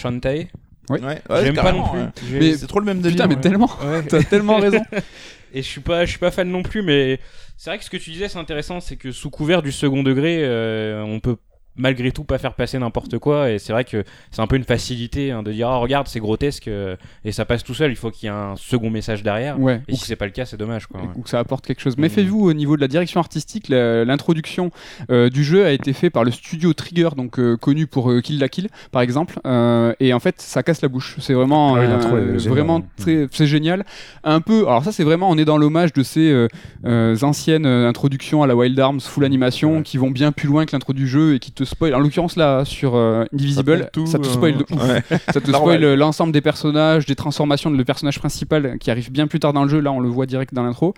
Shantae 0.88 1.00
Ouais, 1.04 1.22
ouais, 1.30 1.44
j'aime 1.44 1.54
pas 1.54 1.72
non 1.72 1.88
plus 1.88 2.00
ouais. 2.00 2.06
J'ai- 2.30 2.38
Mais- 2.40 2.56
C'est 2.56 2.66
trop 2.66 2.80
le 2.80 2.86
même 2.86 3.00
délire. 3.00 3.16
Putain, 3.16 3.28
mais 3.28 3.34
ouais. 3.36 3.40
tellement. 3.40 3.70
Ouais. 3.84 4.02
T'as 4.08 4.22
tellement 4.22 4.56
raison. 4.58 4.82
Et 5.54 5.62
je 5.62 5.66
suis 5.68 5.80
pas, 5.82 6.04
je 6.06 6.10
suis 6.10 6.18
pas 6.18 6.30
fan 6.30 6.48
non 6.50 6.62
plus, 6.62 6.82
mais 6.82 7.20
c'est 7.58 7.68
vrai 7.70 7.78
que 7.78 7.84
ce 7.84 7.90
que 7.90 7.98
tu 7.98 8.10
disais, 8.10 8.28
c'est 8.28 8.38
intéressant, 8.38 8.80
c'est 8.80 8.96
que 8.96 9.12
sous 9.12 9.28
couvert 9.30 9.60
du 9.62 9.70
second 9.70 10.02
degré, 10.02 10.38
euh, 10.42 11.02
on 11.04 11.20
peut 11.20 11.36
malgré 11.76 12.12
tout 12.12 12.24
pas 12.24 12.38
faire 12.38 12.54
passer 12.54 12.78
n'importe 12.78 13.18
quoi. 13.18 13.50
Et 13.50 13.58
c'est 13.58 13.72
vrai 13.72 13.84
que 13.84 14.04
c'est 14.30 14.40
un 14.42 14.46
peu 14.46 14.56
une 14.56 14.64
facilité 14.64 15.30
hein, 15.30 15.42
de 15.42 15.52
dire, 15.52 15.68
ah 15.68 15.76
regarde, 15.76 16.06
c'est 16.08 16.20
grotesque, 16.20 16.68
euh, 16.68 16.96
et 17.24 17.32
ça 17.32 17.44
passe 17.44 17.64
tout 17.64 17.74
seul. 17.74 17.90
Il 17.90 17.96
faut 17.96 18.10
qu'il 18.10 18.26
y 18.28 18.32
ait 18.32 18.34
un 18.34 18.54
second 18.56 18.90
message 18.90 19.22
derrière. 19.22 19.58
Ouais. 19.60 19.80
Et 19.88 19.94
si 19.96 20.04
c'est 20.04 20.16
pas 20.16 20.26
le 20.26 20.32
cas, 20.32 20.44
c'est 20.44 20.56
dommage, 20.56 20.86
quoi. 20.86 21.00
ouais. 21.00 21.08
ou 21.16 21.22
que 21.22 21.28
ça 21.30 21.38
apporte 21.38 21.66
quelque 21.66 21.80
chose. 21.80 21.96
Méfiez-vous 21.96 22.40
au 22.48 22.52
niveau 22.52 22.76
de 22.76 22.80
la 22.80 22.88
direction 22.88 23.20
artistique, 23.20 23.68
l'introduction 23.68 24.70
euh, 25.10 25.30
du 25.30 25.44
jeu 25.44 25.64
a 25.64 25.72
été 25.72 25.92
fait 25.92 26.10
par 26.10 26.24
le 26.24 26.30
studio 26.30 26.72
Trigger, 26.72 27.10
donc 27.16 27.38
euh, 27.38 27.56
connu 27.56 27.86
pour 27.86 28.10
euh, 28.10 28.20
Kill 28.20 28.38
la 28.38 28.48
Kill, 28.48 28.68
par 28.90 29.02
exemple, 29.02 29.38
euh, 29.46 29.92
et 30.00 30.12
en 30.12 30.20
fait 30.20 30.40
ça 30.40 30.62
casse 30.62 30.82
la 30.82 30.88
bouche. 30.88 31.16
C'est 31.20 31.34
vraiment, 31.34 31.76
Ah 31.76 31.80
oui, 31.80 31.86
euh, 32.12 32.38
vraiment 32.48 32.82
très, 32.96 33.26
c'est 33.30 33.46
génial. 33.46 33.84
Un 34.24 34.40
peu, 34.40 34.62
alors 34.66 34.84
ça 34.84 34.92
c'est 34.92 35.04
vraiment, 35.04 35.30
on 35.30 35.38
est 35.38 35.44
dans 35.44 35.58
l'hommage 35.58 35.92
de 35.92 36.02
ces 36.02 36.30
euh, 36.30 36.48
euh, 36.84 37.16
anciennes 37.22 37.66
introductions 37.66 38.42
à 38.42 38.46
la 38.46 38.56
Wild 38.56 38.78
Arms 38.78 39.00
full 39.00 39.24
animation 39.24 39.62
Ouais. 39.76 39.82
qui 39.82 39.96
vont 39.96 40.10
bien 40.10 40.32
plus 40.32 40.48
loin 40.48 40.66
que 40.66 40.72
l'intro 40.72 40.92
du 40.92 41.06
jeu 41.06 41.34
et 41.34 41.38
qui 41.38 41.52
te 41.52 41.61
spoil. 41.64 41.94
En 41.94 41.98
l'occurrence 42.00 42.36
là 42.36 42.64
sur 42.64 42.94
euh, 42.94 43.24
Indivisible, 43.32 43.90
tout, 43.92 44.06
ça 44.06 44.18
te 44.18 44.26
spoil 44.26 44.56
de 44.56 44.64
ouf. 44.70 44.82
ouais. 44.88 45.02
Ça 45.32 45.40
te 45.40 45.50
spoil 45.52 45.94
l'ensemble 45.94 46.32
des 46.32 46.40
personnages, 46.40 47.06
des 47.06 47.14
transformations 47.16 47.70
de 47.70 47.76
le 47.76 47.84
personnage 47.84 48.18
principal 48.18 48.78
qui 48.78 48.90
arrive 48.90 49.10
bien 49.10 49.26
plus 49.26 49.40
tard 49.40 49.52
dans 49.52 49.62
le 49.64 49.68
jeu. 49.68 49.80
Là, 49.80 49.92
on 49.92 50.00
le 50.00 50.08
voit 50.08 50.26
direct 50.26 50.54
dans 50.54 50.62
l'intro. 50.62 50.94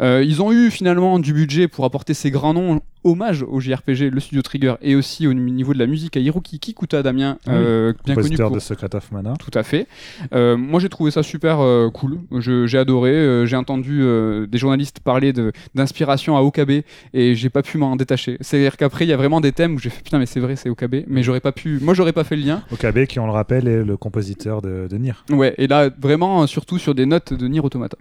Euh, 0.00 0.22
ils 0.24 0.42
ont 0.42 0.52
eu 0.52 0.70
finalement 0.70 1.18
du 1.18 1.32
budget 1.32 1.68
pour 1.68 1.84
apporter 1.84 2.14
ces 2.14 2.30
grands 2.30 2.54
noms 2.54 2.80
hommage 3.04 3.44
au 3.48 3.60
JRPG, 3.60 4.10
le 4.10 4.18
studio 4.18 4.42
Trigger, 4.42 4.74
et 4.82 4.96
aussi 4.96 5.28
au 5.28 5.32
niveau 5.32 5.72
de 5.72 5.78
la 5.78 5.86
musique 5.86 6.16
à 6.16 6.20
Hiroki 6.20 6.58
Kikuta, 6.58 7.00
Damien, 7.04 7.38
oui. 7.46 7.52
euh, 7.54 7.92
bien 8.04 8.16
connu 8.16 8.36
pour 8.36 8.50
de 8.50 8.58
Secret 8.58 8.92
of 8.94 9.12
Mana. 9.12 9.34
tout 9.38 9.56
à 9.56 9.62
fait. 9.62 9.86
Euh, 10.34 10.56
moi, 10.56 10.80
j'ai 10.80 10.88
trouvé 10.88 11.12
ça 11.12 11.22
super 11.22 11.60
euh, 11.60 11.90
cool. 11.90 12.18
Je- 12.38 12.66
J'ai 12.66 12.76
adoré. 12.76 13.12
Euh, 13.12 13.46
j'ai 13.46 13.54
entendu 13.56 14.00
euh, 14.02 14.46
des 14.48 14.58
journalistes 14.58 14.98
parler 14.98 15.32
de- 15.32 15.52
d'inspiration 15.76 16.36
à 16.36 16.40
Okabe 16.40 16.70
et 17.14 17.34
j'ai 17.36 17.48
pas 17.50 17.62
pu 17.62 17.78
m'en 17.78 17.94
détacher. 17.94 18.36
C'est-à-dire 18.40 18.76
qu'après, 18.76 19.04
il 19.04 19.08
y 19.08 19.12
a 19.12 19.16
vraiment 19.16 19.40
des 19.40 19.52
thèmes 19.52 19.76
où 19.76 19.78
j'ai 19.78 19.90
fait 19.90 19.97
putain, 20.02 20.18
mais 20.18 20.26
c'est 20.26 20.40
vrai, 20.40 20.56
c'est 20.56 20.68
Okabe. 20.68 20.96
Mais 21.06 21.22
j'aurais 21.22 21.40
pas 21.40 21.52
pu. 21.52 21.78
Moi, 21.80 21.94
j'aurais 21.94 22.12
pas 22.12 22.24
fait 22.24 22.36
le 22.36 22.42
lien. 22.42 22.62
Okabe, 22.72 23.04
qui 23.06 23.18
on 23.18 23.26
le 23.26 23.32
rappelle, 23.32 23.68
est 23.68 23.84
le 23.84 23.96
compositeur 23.96 24.62
de, 24.62 24.86
de 24.88 24.96
Nier. 24.96 25.14
Ouais, 25.30 25.54
et 25.58 25.66
là, 25.66 25.90
vraiment, 26.00 26.46
surtout 26.46 26.78
sur 26.78 26.94
des 26.94 27.06
notes 27.06 27.32
de 27.32 27.48
Nier 27.48 27.60
Automata. 27.60 27.96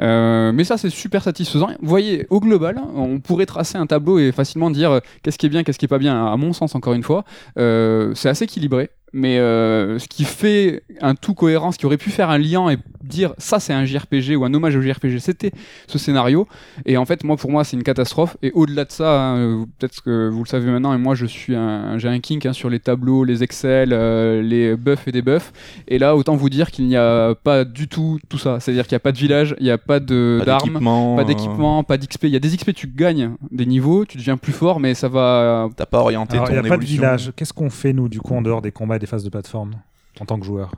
Euh, 0.00 0.52
mais 0.52 0.64
ça, 0.64 0.76
c'est 0.76 0.90
super 0.90 1.22
satisfaisant. 1.22 1.68
Vous 1.80 1.88
voyez, 1.88 2.26
au 2.30 2.40
global, 2.40 2.80
on 2.94 3.20
pourrait 3.20 3.46
tracer 3.46 3.78
un 3.78 3.86
tableau 3.86 4.18
et 4.18 4.32
facilement 4.32 4.70
dire 4.70 4.90
euh, 4.90 5.00
qu'est-ce 5.22 5.38
qui 5.38 5.46
est 5.46 5.50
bien, 5.50 5.64
qu'est-ce 5.64 5.78
qui 5.78 5.84
est 5.84 5.88
pas 5.88 5.98
bien. 5.98 6.26
À 6.26 6.36
mon 6.36 6.52
sens, 6.52 6.74
encore 6.74 6.94
une 6.94 7.02
fois, 7.02 7.24
euh, 7.58 8.12
c'est 8.14 8.28
assez 8.28 8.44
équilibré. 8.44 8.90
Mais 9.18 9.38
euh, 9.38 9.98
ce 9.98 10.08
qui 10.08 10.24
fait 10.24 10.82
un 11.00 11.14
tout 11.14 11.32
cohérent, 11.32 11.72
ce 11.72 11.78
qui 11.78 11.86
aurait 11.86 11.96
pu 11.96 12.10
faire 12.10 12.28
un 12.28 12.36
lien 12.36 12.68
et 12.68 12.76
dire 13.02 13.32
ça 13.38 13.60
c'est 13.60 13.72
un 13.72 13.84
JRPG 13.86 14.36
ou 14.36 14.44
un 14.44 14.52
hommage 14.52 14.76
au 14.76 14.82
JRPG, 14.82 15.20
c'était 15.20 15.52
ce 15.86 15.96
scénario. 15.96 16.46
Et 16.84 16.98
en 16.98 17.06
fait, 17.06 17.24
moi 17.24 17.36
pour 17.38 17.50
moi 17.50 17.64
c'est 17.64 17.78
une 17.78 17.82
catastrophe. 17.82 18.36
Et 18.42 18.50
au-delà 18.52 18.84
de 18.84 18.92
ça, 18.92 19.30
hein, 19.30 19.64
peut-être 19.78 20.02
que 20.02 20.28
vous 20.28 20.44
le 20.44 20.48
savez 20.48 20.70
maintenant, 20.70 20.92
et 20.92 20.98
moi 20.98 21.14
je 21.14 21.24
suis 21.24 21.54
un, 21.54 21.96
j'ai 21.96 22.08
un 22.08 22.20
kink 22.20 22.44
hein, 22.44 22.52
sur 22.52 22.68
les 22.68 22.78
tableaux, 22.78 23.24
les 23.24 23.42
Excel, 23.42 23.94
euh, 23.94 24.42
les 24.42 24.76
buffs 24.76 25.08
et 25.08 25.12
des 25.12 25.22
buffs. 25.22 25.50
Et 25.88 25.98
là, 25.98 26.14
autant 26.14 26.36
vous 26.36 26.50
dire 26.50 26.70
qu'il 26.70 26.86
n'y 26.86 26.96
a 26.96 27.34
pas 27.42 27.64
du 27.64 27.88
tout 27.88 28.18
tout 28.28 28.36
ça. 28.38 28.60
C'est-à-dire 28.60 28.86
qu'il 28.86 28.92
n'y 28.96 28.98
a 28.98 29.00
pas 29.00 29.12
de 29.12 29.18
village, 29.18 29.54
il 29.60 29.64
n'y 29.64 29.70
a 29.70 29.78
pas 29.78 29.98
de 29.98 30.36
Pas 30.40 30.44
d'armes. 30.44 30.68
d'équipement. 30.68 31.16
Pas 31.16 31.22
euh, 31.22 31.24
d'équipement, 31.24 31.84
pas 31.84 31.96
d'XP. 31.96 32.24
Il 32.24 32.30
y 32.30 32.36
a 32.36 32.40
des 32.40 32.54
XP, 32.54 32.74
tu 32.74 32.86
gagnes 32.86 33.30
des 33.50 33.64
niveaux, 33.64 34.04
tu 34.04 34.18
deviens 34.18 34.36
plus 34.36 34.52
fort, 34.52 34.78
mais 34.78 34.92
ça 34.92 35.08
va. 35.08 35.70
T'as 35.74 35.86
pas 35.86 36.00
orienté 36.00 36.34
Alors, 36.36 36.48
ton 36.48 36.52
il 36.52 36.54
n'y 36.54 36.58
a 36.58 36.62
pas 36.64 36.68
de 36.76 36.82
évolution. 36.82 37.02
village. 37.02 37.32
Qu'est-ce 37.34 37.54
qu'on 37.54 37.70
fait, 37.70 37.94
nous, 37.94 38.10
du 38.10 38.20
coup, 38.20 38.34
en 38.34 38.42
dehors 38.42 38.60
des 38.60 38.72
combats 38.72 38.96
et 38.96 39.05
des 39.06 39.10
phases 39.10 39.24
de 39.24 39.30
plateforme, 39.30 39.74
en 40.20 40.24
tant 40.26 40.38
que 40.38 40.44
joueur 40.44 40.72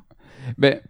Ben, 0.59 0.81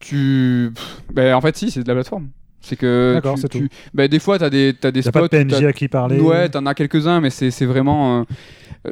tu. 0.00 0.70
Ben, 1.12 1.34
en 1.34 1.40
fait, 1.40 1.56
si, 1.56 1.70
c'est 1.70 1.82
de 1.82 1.88
la 1.88 1.94
plateforme. 1.94 2.28
C'est 2.60 2.76
que. 2.76 3.12
D'accord, 3.14 3.34
tu- 3.34 3.40
c'est 3.42 3.48
tu- 3.48 3.68
Ben, 3.92 4.08
des 4.08 4.18
fois, 4.18 4.38
t'as 4.38 4.50
des, 4.50 4.74
t'as 4.78 4.90
des 4.90 5.00
a 5.00 5.10
spots. 5.10 5.12
pas 5.12 5.22
de 5.38 5.44
PNJ 5.44 5.64
à 5.64 5.72
qui 5.72 5.88
parler 5.88 6.20
Ouais, 6.20 6.48
t'en 6.48 6.64
as 6.66 6.74
quelques-uns, 6.74 7.20
mais 7.20 7.30
c'est 7.30 7.50
c'est 7.50 7.66
vraiment. 7.66 8.20
euh, 8.20 8.24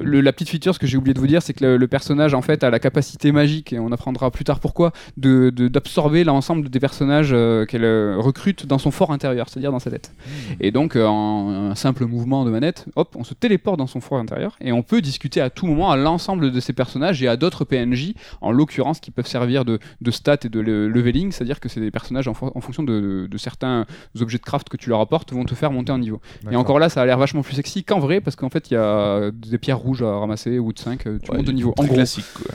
le- 0.00 0.20
la 0.20 0.32
petite 0.32 0.48
feature, 0.48 0.74
ce 0.74 0.78
que 0.78 0.86
j'ai 0.86 0.96
oublié 0.96 1.14
de 1.14 1.20
vous 1.20 1.26
dire, 1.26 1.42
c'est 1.42 1.52
que 1.52 1.64
le, 1.64 1.76
le 1.76 1.88
personnage, 1.88 2.34
en 2.34 2.42
fait, 2.42 2.64
a 2.64 2.70
la 2.70 2.78
capacité 2.78 3.32
magique, 3.32 3.72
et 3.72 3.78
on 3.78 3.92
apprendra 3.92 4.30
plus 4.30 4.44
tard 4.44 4.60
pourquoi, 4.60 4.92
de 5.16 5.50
d'absorber 5.50 6.24
l'ensemble 6.24 6.68
des 6.68 6.80
personnages 6.80 7.30
euh, 7.32 7.64
qu'elle 7.66 7.84
euh, 7.84 8.16
recrute 8.18 8.66
dans 8.66 8.78
son 8.78 8.90
fort 8.90 9.10
intérieur, 9.12 9.48
c'est-à-dire 9.48 9.72
dans 9.72 9.78
sa 9.78 9.90
tête. 9.90 10.12
Et 10.60 10.70
donc, 10.70 10.96
euh, 10.96 11.06
en 11.06 11.70
un 11.70 11.74
simple 11.74 12.06
mouvement 12.06 12.44
de 12.44 12.50
manette, 12.50 12.86
hop, 12.96 13.14
on 13.18 13.24
se 13.24 13.34
téléporte 13.34 13.78
dans 13.78 13.86
son 13.86 14.00
fort 14.00 14.18
intérieur, 14.18 14.56
et 14.60 14.72
on 14.72 14.82
peut 14.82 15.00
discuter 15.00 15.40
à 15.40 15.50
tout 15.50 15.66
moment 15.66 15.90
à 15.90 15.96
l'ensemble 15.96 16.50
de 16.50 16.60
ces 16.60 16.72
personnages 16.72 17.22
et 17.22 17.28
à 17.28 17.36
d'autres 17.36 17.64
PNJ, 17.64 18.14
en 18.40 18.50
l'occurrence, 18.52 19.00
qui 19.00 19.10
peuvent 19.10 19.26
servir 19.26 19.64
de, 19.64 19.78
de 20.00 20.10
stats 20.10 20.36
et 20.44 20.48
de 20.48 20.60
le- 20.60 20.88
leveling, 20.88 21.32
c'est-à-dire 21.32 21.60
que 21.60 21.68
c'est 21.68 21.80
des 21.80 21.90
personnages 21.90 22.28
en, 22.28 22.32
fo- 22.32 22.52
en 22.54 22.60
fonction 22.60 22.82
de, 22.82 23.00
de- 23.00 23.26
de 23.26 23.38
certains 23.38 23.86
objets 24.20 24.38
de 24.38 24.42
craft 24.42 24.68
que 24.68 24.76
tu 24.76 24.88
leur 24.90 25.00
apportes, 25.00 25.32
vont 25.32 25.44
te 25.44 25.54
faire 25.54 25.72
monter 25.72 25.92
en 25.92 25.98
niveau. 25.98 26.20
Et 26.50 26.56
encore 26.56 26.78
là, 26.78 26.88
ça 26.88 27.02
a 27.02 27.06
l'air 27.06 27.18
vachement 27.18 27.42
plus 27.42 27.54
sexy 27.54 27.84
qu'en 27.84 27.98
vrai, 27.98 28.20
parce 28.20 28.36
qu'en 28.36 28.48
fait, 28.50 28.70
il 28.70 28.74
y 28.74 28.76
a 28.76 29.30
des 29.32 29.58
pierres 29.58 29.78
rouges 29.82 30.02
à 30.02 30.18
ramasser 30.18 30.58
ou 30.58 30.72
de 30.72 30.78
5, 30.78 30.98
tu 31.02 31.08
Ouais, 31.08 31.18
montes 31.36 31.46
de 31.46 31.52
niveau. 31.52 31.74
En 31.78 31.84
gros. 31.84 31.94
classique. 31.94 32.24
quoi. 32.34 32.54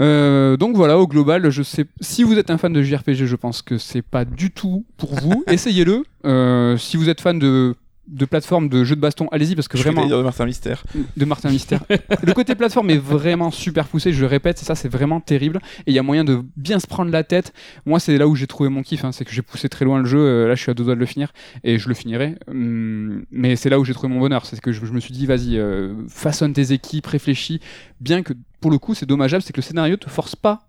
Euh, 0.00 0.56
donc 0.56 0.74
voilà, 0.76 0.98
au 0.98 1.06
global, 1.06 1.50
je 1.50 1.62
sais. 1.62 1.84
Si 2.00 2.22
vous 2.22 2.38
êtes 2.38 2.50
un 2.50 2.58
fan 2.58 2.72
de 2.72 2.82
JRPG, 2.82 3.26
je 3.26 3.36
pense 3.36 3.62
que 3.62 3.78
c'est 3.78 4.02
pas 4.02 4.24
du 4.24 4.50
tout 4.50 4.84
pour 4.96 5.14
vous. 5.14 5.44
Essayez-le. 5.48 6.04
Euh, 6.24 6.76
si 6.78 6.96
vous 6.96 7.08
êtes 7.08 7.20
fan 7.20 7.38
de 7.38 7.74
de 8.12 8.24
plateforme 8.26 8.68
de 8.68 8.84
jeux 8.84 8.94
de 8.94 9.00
baston, 9.00 9.26
allez-y 9.32 9.54
parce 9.54 9.68
que 9.68 9.78
Je 9.78 9.82
vraiment 9.82 10.06
de 10.06 10.22
Martin 10.22 10.44
Mystère. 10.46 10.84
de 11.16 11.24
Martin 11.24 11.50
Mystère. 11.50 11.82
le 12.22 12.32
côté 12.34 12.54
plateforme 12.54 12.90
est 12.90 12.98
vraiment 12.98 13.50
super 13.50 13.86
poussé, 13.86 14.12
je 14.12 14.20
le 14.20 14.26
répète, 14.26 14.58
ça 14.58 14.74
c'est 14.74 14.88
vraiment 14.88 15.20
terrible. 15.20 15.60
Et 15.86 15.90
il 15.92 15.94
y 15.94 15.98
a 15.98 16.02
moyen 16.02 16.22
de 16.24 16.42
bien 16.56 16.78
se 16.78 16.86
prendre 16.86 17.10
la 17.10 17.24
tête. 17.24 17.52
Moi, 17.86 17.98
c'est 18.00 18.18
là 18.18 18.28
où 18.28 18.36
j'ai 18.36 18.46
trouvé 18.46 18.68
mon 18.68 18.82
kiff, 18.82 19.04
hein, 19.04 19.12
c'est 19.12 19.24
que 19.24 19.32
j'ai 19.32 19.42
poussé 19.42 19.68
très 19.68 19.84
loin 19.84 19.98
le 19.98 20.04
jeu. 20.04 20.18
euh, 20.18 20.48
là, 20.48 20.54
je 20.54 20.60
suis 20.62 20.70
à 20.70 20.74
deux 20.74 20.84
doigts 20.84 20.94
de 20.94 21.00
le 21.00 21.06
finir 21.06 21.32
et 21.64 21.78
je 21.78 21.88
le 21.88 21.94
finirai. 21.94 22.36
Hum, 22.48 23.24
mais 23.30 23.56
c'est 23.56 23.70
là 23.70 23.80
où 23.80 23.84
j'ai 23.84 23.94
trouvé 23.94 24.12
mon 24.12 24.20
bonheur. 24.20 24.44
C'est 24.46 24.60
que 24.60 24.72
je, 24.72 24.84
je 24.84 24.92
me 24.92 25.00
suis 25.00 25.14
dit, 25.14 25.26
vas-y, 25.26 25.56
euh, 25.56 25.94
façonne 26.08 26.52
tes 26.52 26.72
équipes, 26.72 27.06
réfléchis. 27.06 27.60
Bien 28.00 28.22
que 28.22 28.34
pour 28.60 28.70
le 28.70 28.78
coup, 28.78 28.94
c'est 28.94 29.06
dommageable, 29.06 29.42
c'est 29.42 29.52
que 29.52 29.58
le 29.60 29.62
scénario 29.64 29.96
te 29.96 30.08
force 30.10 30.36
pas 30.36 30.68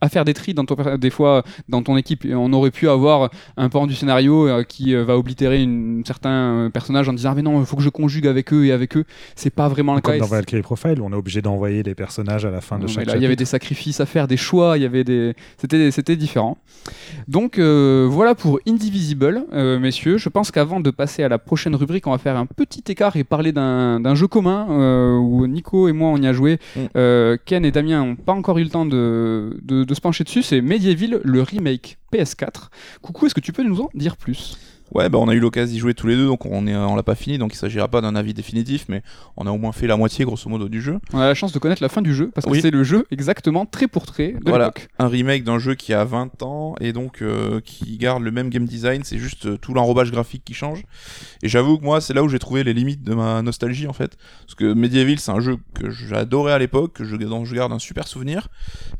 à 0.00 0.08
faire 0.08 0.24
des 0.24 0.34
tris 0.34 0.54
dans 0.54 0.64
ton 0.64 0.96
des 0.96 1.10
fois 1.10 1.44
dans 1.68 1.82
ton 1.82 1.96
équipe 1.96 2.24
Et 2.24 2.34
on 2.34 2.52
aurait 2.52 2.70
pu 2.70 2.88
avoir 2.88 3.30
un 3.56 3.68
pan 3.68 3.86
du 3.86 3.94
scénario 3.94 4.48
euh, 4.48 4.62
qui 4.62 4.94
euh, 4.94 5.04
va 5.04 5.16
oblitérer 5.16 5.62
une, 5.62 6.02
certain 6.06 6.30
euh, 6.30 6.70
personnage 6.70 7.08
en 7.08 7.12
disant 7.12 7.30
ah 7.32 7.34
mais 7.34 7.42
non 7.42 7.60
il 7.60 7.66
faut 7.66 7.76
que 7.76 7.82
je 7.82 7.88
conjugue 7.88 8.26
avec 8.26 8.52
eux 8.52 8.66
et 8.66 8.72
avec 8.72 8.96
eux 8.96 9.04
c'est 9.36 9.50
pas 9.50 9.68
vraiment 9.68 9.94
le 9.94 10.00
cas 10.00 10.12
Comme 10.12 10.20
dans 10.20 10.26
Valkyrie 10.26 10.62
Profile, 10.62 11.00
on 11.02 11.12
est 11.12 11.16
obligé 11.16 11.42
d'envoyer 11.42 11.82
les 11.82 11.94
personnages 11.94 12.44
à 12.44 12.50
la 12.50 12.60
fin 12.60 12.78
de 12.78 12.86
chaque 12.86 13.04
il 13.14 13.22
y 13.22 13.26
avait 13.26 13.36
des 13.36 13.44
sacrifices 13.44 14.00
à 14.00 14.06
faire, 14.06 14.28
des 14.28 14.36
choix, 14.36 14.76
il 14.76 14.82
y 14.82 14.86
avait 14.86 15.04
des, 15.04 15.34
c'était, 15.58 15.90
c'était 15.90 16.16
différent. 16.16 16.58
Donc 17.28 17.58
euh, 17.58 18.06
voilà 18.10 18.34
pour 18.34 18.60
Indivisible, 18.66 19.44
euh, 19.52 19.78
messieurs. 19.78 20.18
Je 20.18 20.28
pense 20.28 20.50
qu'avant 20.50 20.80
de 20.80 20.90
passer 20.90 21.22
à 21.22 21.28
la 21.28 21.38
prochaine 21.38 21.74
rubrique, 21.74 22.06
on 22.06 22.10
va 22.10 22.18
faire 22.18 22.36
un 22.36 22.46
petit 22.46 22.82
écart 22.88 23.16
et 23.16 23.24
parler 23.24 23.52
d'un, 23.52 24.00
d'un 24.00 24.14
jeu 24.14 24.26
commun 24.26 24.66
euh, 24.70 25.16
où 25.16 25.46
Nico 25.46 25.88
et 25.88 25.92
moi 25.92 26.10
on 26.10 26.16
y 26.18 26.26
a 26.26 26.32
joué. 26.32 26.58
Mm. 26.76 26.80
Euh, 26.96 27.36
Ken 27.44 27.64
et 27.64 27.70
Damien 27.70 28.04
n'ont 28.04 28.16
pas 28.16 28.32
encore 28.32 28.58
eu 28.58 28.64
le 28.64 28.70
temps 28.70 28.86
de, 28.86 29.58
de 29.62 29.73
de, 29.82 29.94
se 29.94 30.00
pencher 30.00 30.24
dessus, 30.24 30.42
c'est 30.42 30.60
Medieval, 30.60 31.20
le 31.24 31.42
remake 31.42 31.98
PS4. 32.12 32.68
Coucou, 33.02 33.26
est-ce 33.26 33.34
que 33.34 33.40
tu 33.40 33.52
peux 33.52 33.62
nous 33.62 33.80
en 33.80 33.88
dire 33.94 34.16
plus? 34.16 34.56
Ouais, 34.94 35.08
bah 35.08 35.18
on 35.18 35.28
a 35.28 35.34
eu 35.34 35.40
l'occasion 35.40 35.72
d'y 35.72 35.78
jouer 35.80 35.92
tous 35.94 36.06
les 36.06 36.14
deux, 36.16 36.26
donc 36.26 36.46
on 36.46 36.66
est, 36.68 36.76
on 36.76 36.94
l'a 36.94 37.02
pas 37.02 37.16
fini, 37.16 37.36
donc 37.36 37.52
il 37.52 37.56
s'agira 37.56 37.88
pas 37.88 38.00
d'un 38.00 38.14
avis 38.14 38.32
définitif, 38.32 38.84
mais 38.88 39.02
on 39.36 39.44
a 39.46 39.50
au 39.50 39.58
moins 39.58 39.72
fait 39.72 39.86
la 39.88 39.96
moitié, 39.96 40.24
grosso 40.24 40.48
modo, 40.48 40.68
du 40.68 40.80
jeu. 40.80 41.00
On 41.12 41.18
a 41.18 41.26
la 41.26 41.34
chance 41.34 41.52
de 41.52 41.58
connaître 41.58 41.82
la 41.82 41.88
fin 41.88 42.00
du 42.00 42.14
jeu, 42.14 42.30
parce 42.34 42.44
que 42.46 42.50
Oui. 42.52 42.60
c'est 42.62 42.70
le 42.70 42.84
jeu 42.84 43.04
exactement 43.10 43.66
trait 43.66 43.88
pour 43.88 44.06
trait 44.06 44.32
de 44.32 44.48
Voilà. 44.48 44.66
l'époque. 44.66 44.88
Un 45.00 45.08
remake 45.08 45.42
d'un 45.42 45.58
jeu 45.58 45.74
qui 45.74 45.92
a 45.94 46.04
20 46.04 46.42
ans 46.44 46.76
et 46.80 46.92
donc 46.92 47.22
euh, 47.22 47.60
qui 47.60 47.96
garde 47.98 48.22
le 48.22 48.30
même 48.30 48.50
game 48.50 48.66
design, 48.66 49.02
c'est 49.04 49.18
juste 49.18 49.46
euh, 49.46 49.56
tout 49.56 49.74
l'enrobage 49.74 50.12
graphique 50.12 50.44
qui 50.44 50.54
change. 50.54 50.82
Et 51.42 51.48
j'avoue 51.48 51.76
que 51.78 51.84
moi, 51.84 52.00
c'est 52.00 52.14
là 52.14 52.22
où 52.22 52.28
j'ai 52.28 52.38
trouvé 52.38 52.62
les 52.62 52.72
limites 52.72 53.02
de 53.02 53.14
ma 53.14 53.42
nostalgie 53.42 53.88
en 53.88 53.92
fait, 53.92 54.16
parce 54.42 54.54
que 54.54 54.72
Medieval, 54.74 55.18
c'est 55.18 55.32
un 55.32 55.40
jeu 55.40 55.56
que 55.74 55.90
j'adorais 55.90 56.52
à 56.52 56.58
l'époque, 56.58 57.02
dont 57.02 57.44
je 57.44 57.54
garde 57.56 57.72
un 57.72 57.78
super 57.80 58.06
souvenir. 58.06 58.46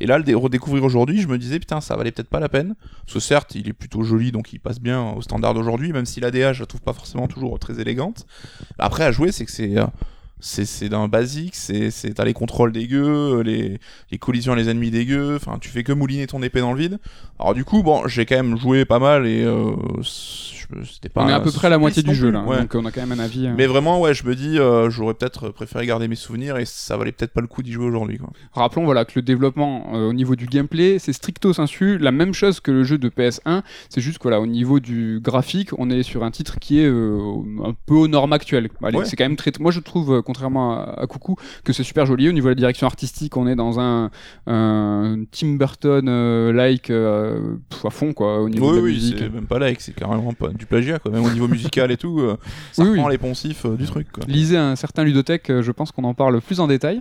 Et 0.00 0.06
là, 0.06 0.18
le 0.18 0.24
dé- 0.24 0.34
redécouvrir 0.34 0.82
aujourd'hui, 0.82 1.20
je 1.20 1.28
me 1.28 1.38
disais 1.38 1.60
putain, 1.60 1.80
ça 1.80 1.94
valait 1.96 2.10
peut-être 2.10 2.28
pas 2.30 2.40
la 2.40 2.48
peine, 2.48 2.74
parce 3.04 3.14
que 3.14 3.20
certes, 3.20 3.54
il 3.54 3.68
est 3.68 3.72
plutôt 3.72 4.02
joli, 4.02 4.32
donc 4.32 4.52
il 4.52 4.58
passe 4.58 4.80
bien 4.80 5.12
au 5.12 5.22
standard 5.22 5.54
d'aujourd'hui, 5.54 5.83
même 5.92 6.06
si 6.06 6.20
l'ADA, 6.20 6.52
je 6.52 6.60
la 6.60 6.66
trouve 6.66 6.82
pas 6.82 6.92
forcément 6.92 7.28
toujours 7.28 7.58
très 7.58 7.80
élégante. 7.80 8.26
Après, 8.78 9.04
à 9.04 9.12
jouer, 9.12 9.32
c'est 9.32 9.44
que 9.44 9.52
c'est 9.52 9.78
euh, 9.78 9.86
c'est 10.40 10.88
d'un 10.90 11.08
basique, 11.08 11.54
c'est 11.54 11.90
t'as 12.14 12.24
les 12.24 12.34
contrôles 12.34 12.72
dégueux, 12.72 13.40
les 13.40 13.78
les 14.10 14.18
collisions 14.18 14.54
les 14.54 14.68
ennemis 14.68 14.90
dégueux, 14.90 15.36
enfin 15.36 15.58
tu 15.58 15.70
fais 15.70 15.82
que 15.82 15.92
mouliner 15.92 16.26
ton 16.26 16.42
épée 16.42 16.60
dans 16.60 16.72
le 16.72 16.78
vide. 16.78 16.98
Alors 17.38 17.54
du 17.54 17.64
coup, 17.64 17.82
bon, 17.82 18.06
j'ai 18.06 18.26
quand 18.26 18.36
même 18.36 18.58
joué 18.58 18.84
pas 18.84 18.98
mal 18.98 19.26
et 19.26 19.42
euh, 19.42 19.74
c'était 20.84 21.08
pas 21.08 21.24
on 21.24 21.28
est 21.28 21.32
à 21.32 21.40
peu 21.40 21.50
près 21.50 21.66
à 21.66 21.70
la 21.70 21.78
moitié 21.78 22.02
du 22.02 22.14
jeu 22.14 22.30
là, 22.30 22.42
ouais. 22.44 22.60
donc 22.60 22.74
on 22.74 22.84
a 22.84 22.90
quand 22.90 23.00
même 23.06 23.18
un 23.18 23.22
avis. 23.22 23.46
euh. 23.46 23.54
Mais 23.56 23.66
vraiment, 23.66 24.00
ouais, 24.00 24.14
je 24.14 24.26
me 24.26 24.34
dis, 24.34 24.58
euh, 24.58 24.90
j'aurais 24.90 25.14
peut-être 25.14 25.50
préféré 25.50 25.86
garder 25.86 26.08
mes 26.08 26.14
souvenirs 26.16 26.56
et 26.58 26.64
ça 26.64 26.96
valait 26.96 27.12
peut-être 27.12 27.32
pas 27.32 27.40
le 27.40 27.46
coup 27.46 27.62
d'y 27.62 27.72
jouer 27.72 27.86
aujourd'hui. 27.86 28.18
quoi. 28.18 28.30
Rappelons 28.52 28.84
voilà 28.84 29.04
que 29.04 29.12
le 29.16 29.22
développement 29.22 29.90
euh, 29.94 30.08
au 30.08 30.12
niveau 30.12 30.36
du 30.36 30.46
gameplay, 30.46 30.98
c'est 30.98 31.12
stricto 31.12 31.52
sensu 31.52 31.98
la 31.98 32.10
même 32.12 32.34
chose 32.34 32.60
que 32.60 32.70
le 32.70 32.84
jeu 32.84 32.98
de 32.98 33.08
PS1. 33.08 33.62
C'est 33.88 34.00
juste 34.00 34.18
que 34.18 34.24
voilà, 34.24 34.40
au 34.40 34.46
niveau 34.46 34.80
du 34.80 35.20
graphique, 35.22 35.70
on 35.78 35.90
est 35.90 36.02
sur 36.02 36.24
un 36.24 36.30
titre 36.30 36.58
qui 36.58 36.80
est 36.80 36.86
euh, 36.86 37.18
un 37.64 37.74
peu 37.86 37.94
aux 37.94 38.08
normes 38.08 38.32
actuelles. 38.32 38.68
Allez, 38.82 38.98
Ouais. 38.98 39.04
C'est 39.04 39.16
quand 39.16 39.24
même 39.24 39.36
très. 39.36 39.52
Moi, 39.60 39.70
je 39.72 39.80
trouve, 39.80 40.22
contrairement 40.22 40.72
à, 40.78 41.00
à 41.00 41.06
Coucou, 41.06 41.36
que 41.64 41.72
c'est 41.72 41.82
super 41.84 42.06
joli. 42.06 42.28
Au 42.28 42.32
niveau 42.32 42.46
de 42.48 42.50
la 42.52 42.56
direction 42.56 42.86
artistique, 42.86 43.36
on 43.36 43.46
est 43.46 43.56
dans 43.56 43.80
un, 43.80 44.10
un 44.46 45.24
Tim 45.30 45.54
Burton 45.56 46.50
like 46.52 46.90
à 46.90 47.90
fond 47.90 48.12
quoi. 48.12 48.40
Au 48.42 48.48
niveau 48.48 48.66
Oui, 48.68 48.72
de 48.72 48.76
la 48.78 48.82
oui, 48.84 48.92
musique. 48.94 49.16
c'est 49.18 49.32
même 49.32 49.46
pas 49.46 49.58
like, 49.58 49.80
c'est 49.80 49.94
carrément 49.94 50.32
pas 50.32 50.48
du 50.48 50.63
plagiat, 50.64 50.98
quoi. 50.98 51.10
Même 51.10 51.24
au 51.24 51.30
niveau 51.30 51.48
musical 51.48 51.90
et 51.90 51.96
tout, 51.96 52.20
euh, 52.20 52.36
ça 52.72 52.82
Oui, 52.82 52.90
reprend 52.90 53.06
oui. 53.06 53.12
les 53.12 53.18
poncifs 53.18 53.64
euh, 53.66 53.76
du 53.76 53.86
truc, 53.86 54.10
quoi. 54.12 54.24
Lisez 54.26 54.56
un 54.56 54.76
certain 54.76 55.04
ludothèque, 55.04 55.50
euh, 55.50 55.62
je 55.62 55.72
pense 55.72 55.92
qu'on 55.92 56.04
en 56.04 56.14
parle 56.14 56.40
plus 56.40 56.60
en 56.60 56.66
détail. 56.66 57.00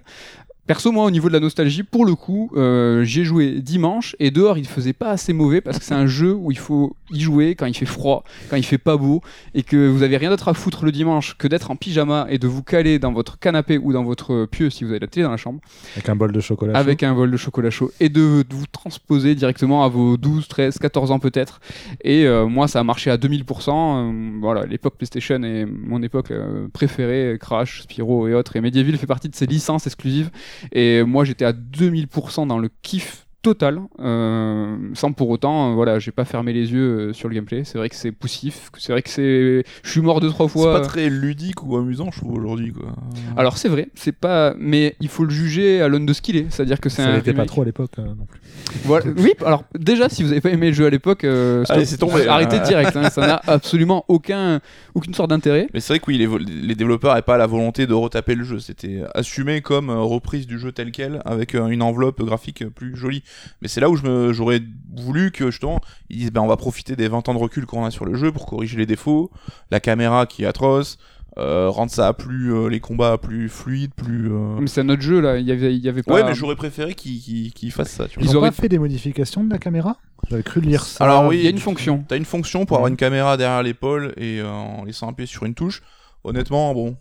Perso, 0.65 0.93
moi, 0.93 1.03
au 1.03 1.11
niveau 1.11 1.27
de 1.27 1.33
la 1.33 1.41
nostalgie, 1.41 1.83
pour 1.83 2.05
le 2.05 2.15
coup, 2.15 2.49
euh, 2.55 3.03
j'ai 3.03 3.25
joué 3.25 3.59
dimanche 3.59 4.15
et 4.19 4.31
dehors, 4.31 4.57
il 4.57 4.65
faisait 4.65 4.93
pas 4.93 5.09
assez 5.09 5.33
mauvais 5.33 5.59
parce 5.59 5.77
que 5.77 5.83
c'est 5.83 5.93
un 5.93 6.07
jeu 6.07 6.33
où 6.33 6.51
il 6.51 6.57
faut 6.57 6.95
y 7.11 7.19
jouer 7.19 7.53
quand 7.55 7.65
il 7.65 7.73
fait 7.73 7.85
froid, 7.85 8.23
quand 8.49 8.55
il 8.55 8.63
fait 8.63 8.77
pas 8.77 8.95
beau 8.95 9.19
et 9.55 9.63
que 9.63 9.89
vous 9.89 10.03
avez 10.03 10.15
rien 10.15 10.29
d'autre 10.29 10.47
à 10.47 10.53
foutre 10.53 10.85
le 10.85 10.93
dimanche 10.93 11.35
que 11.37 11.49
d'être 11.49 11.69
en 11.69 11.75
pyjama 11.75 12.27
et 12.29 12.37
de 12.37 12.47
vous 12.47 12.63
caler 12.63 12.97
dans 12.97 13.11
votre 13.11 13.39
canapé 13.39 13.77
ou 13.77 13.91
dans 13.91 14.05
votre 14.05 14.45
pieu 14.45 14.69
si 14.69 14.85
vous 14.85 14.91
avez 14.91 14.99
la 14.99 15.07
télé 15.07 15.25
dans 15.25 15.31
la 15.31 15.37
chambre 15.37 15.59
Avec 15.97 16.07
un 16.07 16.15
bol 16.15 16.31
de 16.31 16.39
chocolat. 16.39 16.77
avec 16.79 17.03
un 17.03 17.13
vol 17.13 17.29
de 17.29 17.37
chocolat 17.37 17.69
chaud 17.69 17.91
et 17.99 18.07
de, 18.07 18.43
de 18.49 18.55
vous 18.55 18.65
transposer 18.71 19.35
directement 19.35 19.83
à 19.83 19.89
vos 19.89 20.15
12, 20.15 20.47
13, 20.47 20.77
14 20.79 21.11
ans 21.11 21.19
peut-être. 21.19 21.59
Et 22.05 22.25
euh, 22.25 22.45
moi, 22.47 22.69
ça 22.69 22.79
a 22.79 22.83
marché 22.85 23.11
à 23.11 23.17
2000%. 23.17 23.69
euh, 23.69 24.39
voilà, 24.39 24.65
l'époque 24.65 24.95
PlayStation 24.95 25.43
est 25.43 25.65
mon 25.65 26.01
époque 26.01 26.31
euh, 26.31 26.67
préférée. 26.71 27.37
Crash, 27.37 27.81
Spyro 27.81 28.29
et 28.29 28.33
autres. 28.33 28.55
Et 28.55 28.61
Medieval 28.61 28.95
fait 28.97 29.07
partie 29.07 29.27
de 29.27 29.35
ces 29.35 29.45
licences 29.45 29.87
exclusives. 29.87 30.29
Et 30.71 31.03
moi, 31.03 31.25
j'étais 31.25 31.45
à 31.45 31.53
2000% 31.53 32.47
dans 32.47 32.57
le 32.57 32.69
kiff 32.81 33.22
total, 33.43 33.81
euh, 33.99 34.77
sans 34.93 35.11
pour 35.11 35.29
autant, 35.29 35.71
euh, 35.71 35.75
voilà, 35.75 35.99
j'ai 35.99 36.11
pas 36.11 36.23
fermé 36.23 36.53
les 36.53 36.71
yeux 36.71 37.09
euh, 37.09 37.13
sur 37.13 37.27
le 37.27 37.35
gameplay. 37.35 37.63
C'est 37.65 37.77
vrai 37.77 37.89
que 37.89 37.95
c'est 37.95 38.13
poussif, 38.13 38.69
que 38.71 38.81
c'est 38.81 38.93
vrai 38.93 39.01
que 39.01 39.09
c'est, 39.09 39.63
je 39.83 39.89
suis 39.91 39.99
mort 40.01 40.21
deux 40.21 40.29
trois 40.29 40.47
C'est 40.47 40.53
fois. 40.53 40.79
pas 40.79 40.79
très 40.79 41.09
ludique 41.09 41.61
ou 41.61 41.75
amusant, 41.75 42.09
je 42.11 42.19
trouve, 42.21 42.33
aujourd'hui, 42.37 42.71
quoi. 42.71 42.95
Alors 43.35 43.57
c'est 43.57 43.67
vrai, 43.67 43.89
c'est 43.95 44.13
pas, 44.15 44.55
mais 44.57 44.95
il 45.01 45.09
faut 45.09 45.25
le 45.25 45.29
juger 45.29 45.81
à 45.81 45.89
l'aune 45.89 46.05
de 46.05 46.13
ce 46.13 46.21
qu'il 46.21 46.37
est, 46.37 46.45
c'est-à-dire 46.49 46.79
que 46.79 46.87
c'est 46.87 47.03
Ça 47.03 47.13
n'était 47.13 47.33
pas 47.33 47.45
trop 47.45 47.61
à 47.63 47.65
l'époque 47.65 47.91
euh, 47.99 48.05
non 48.05 48.25
plus. 48.25 48.39
Voilà. 48.85 49.05
Oui, 49.17 49.33
alors 49.45 49.65
déjà, 49.77 50.07
si 50.07 50.23
vous 50.23 50.31
avez 50.31 50.41
pas 50.41 50.49
aimé 50.49 50.67
le 50.67 50.73
jeu 50.73 50.85
à 50.85 50.89
l'époque, 50.89 51.25
euh, 51.25 51.65
c'est 51.83 51.97
tombé, 51.97 52.25
arrêtez 52.27 52.57
hein. 52.57 52.63
direct. 52.63 52.95
hein, 52.95 53.09
ça 53.09 53.27
n'a 53.27 53.41
absolument 53.47 54.05
aucun, 54.07 54.61
aucune 54.95 55.13
sorte 55.13 55.31
d'intérêt. 55.31 55.67
Mais 55.73 55.81
c'est 55.81 55.91
vrai 55.93 55.99
que 55.99 56.05
oui, 56.07 56.17
les, 56.17 56.29
les 56.65 56.75
développeurs 56.75 57.11
n'avaient 57.11 57.21
pas 57.23 57.37
la 57.37 57.47
volonté 57.47 57.87
de 57.87 57.93
retaper 57.93 58.35
le 58.35 58.45
jeu. 58.45 58.59
C'était 58.59 59.01
assumé 59.13 59.59
comme 59.61 59.89
reprise 59.89 60.47
du 60.47 60.57
jeu 60.57 60.71
tel 60.71 60.91
quel, 60.91 61.21
avec 61.25 61.55
une 61.55 61.81
enveloppe 61.81 62.23
graphique 62.23 62.63
plus 62.69 62.95
jolie. 62.95 63.21
Mais 63.61 63.67
c'est 63.67 63.81
là 63.81 63.89
où 63.89 63.95
j'aurais 64.33 64.61
voulu 64.95 65.31
que 65.31 65.51
justement, 65.51 65.79
ils 66.09 66.17
disent 66.19 66.31
ben, 66.31 66.41
on 66.41 66.47
va 66.47 66.57
profiter 66.57 66.95
des 66.95 67.07
20 67.07 67.27
ans 67.29 67.33
de 67.33 67.39
recul 67.39 67.65
qu'on 67.65 67.85
a 67.85 67.91
sur 67.91 68.05
le 68.05 68.15
jeu 68.15 68.31
pour 68.31 68.45
corriger 68.45 68.77
les 68.77 68.85
défauts, 68.85 69.31
la 69.71 69.79
caméra 69.79 70.25
qui 70.25 70.43
est 70.43 70.45
atroce, 70.45 70.97
euh, 71.39 71.67
rendre 71.69 71.89
ça 71.91 72.13
plus 72.13 72.53
euh, 72.53 72.67
les 72.67 72.79
combats 72.79 73.17
plus 73.17 73.49
fluides, 73.49 73.93
plus. 73.95 74.31
euh, 74.31 74.57
Mais 74.59 74.67
c'est 74.67 74.81
un 74.81 74.89
autre 74.89 75.01
jeu 75.01 75.19
là. 75.19 75.37
Il 75.39 75.47
y 75.47 75.51
avait, 75.51 75.75
il 75.75 75.83
y 75.83 75.89
avait 75.89 76.03
pas. 76.03 76.13
Ouais, 76.13 76.23
mais 76.23 76.35
j'aurais 76.35 76.55
préféré 76.55 76.93
qu'ils 76.93 77.19
qu'ils- 77.19 77.51
qu'ils 77.53 77.71
fassent 77.71 77.89
ça. 77.91 78.07
Tu 78.07 78.19
vois. 78.19 78.29
Ils, 78.29 78.37
auraient- 78.37 78.49
pas 78.51 78.55
fait 78.61 78.69
des 78.69 78.77
modifications 78.77 79.43
de 79.43 79.49
la 79.49 79.57
caméra? 79.57 79.97
J'avais 80.29 80.43
cru 80.43 80.61
lire 80.61 80.83
ça. 80.85 81.03
Alors 81.03 81.25
oui, 81.25 81.37
il 81.39 81.43
y 81.43 81.47
a 81.47 81.49
une 81.49 81.57
fonction. 81.57 82.05
T'as 82.07 82.17
une 82.17 82.23
fonction 82.25 82.65
pour 82.65 82.77
avoir 82.77 82.87
une 82.87 82.95
caméra 82.97 83.35
derrière 83.35 83.63
l'épaule 83.63 84.13
et 84.15 84.39
euh, 84.41 84.47
en 84.49 84.83
laissant 84.85 85.09
appuyer 85.09 85.25
sur 85.27 85.43
une 85.45 85.55
touche. 85.55 85.81
Honnêtement, 86.23 86.73
bon. 86.73 86.95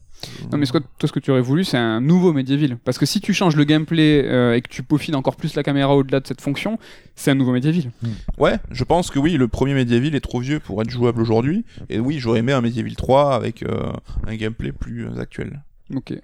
Non, 0.50 0.58
mais 0.58 0.66
ce 0.66 0.72
que, 0.72 0.78
toi, 0.78 1.08
ce 1.08 1.12
que 1.12 1.20
tu 1.20 1.30
aurais 1.30 1.40
voulu, 1.40 1.64
c'est 1.64 1.78
un 1.78 2.00
nouveau 2.00 2.32
Medieval. 2.32 2.76
Parce 2.84 2.98
que 2.98 3.06
si 3.06 3.20
tu 3.20 3.32
changes 3.34 3.56
le 3.56 3.64
gameplay 3.64 4.22
euh, 4.24 4.54
et 4.54 4.60
que 4.60 4.68
tu 4.68 4.82
peaufines 4.82 5.14
encore 5.14 5.36
plus 5.36 5.54
la 5.54 5.62
caméra 5.62 5.94
au-delà 5.94 6.20
de 6.20 6.26
cette 6.26 6.40
fonction, 6.40 6.78
c'est 7.16 7.30
un 7.30 7.34
nouveau 7.34 7.52
Medieval. 7.52 7.90
Ouais, 8.38 8.58
je 8.70 8.84
pense 8.84 9.10
que 9.10 9.18
oui, 9.18 9.32
le 9.32 9.48
premier 9.48 9.74
Medieval 9.74 10.14
est 10.14 10.20
trop 10.20 10.40
vieux 10.40 10.60
pour 10.60 10.80
être 10.82 10.90
jouable 10.90 11.20
aujourd'hui. 11.20 11.64
Et 11.88 11.98
oui, 11.98 12.18
j'aurais 12.18 12.40
aimé 12.40 12.52
un 12.52 12.60
Medieval 12.60 12.94
3 12.94 13.34
avec 13.34 13.62
euh, 13.62 13.92
un 14.26 14.36
gameplay 14.36 14.72
plus 14.72 15.06
euh, 15.06 15.20
actuel. 15.20 15.62
Ok. 15.94 16.14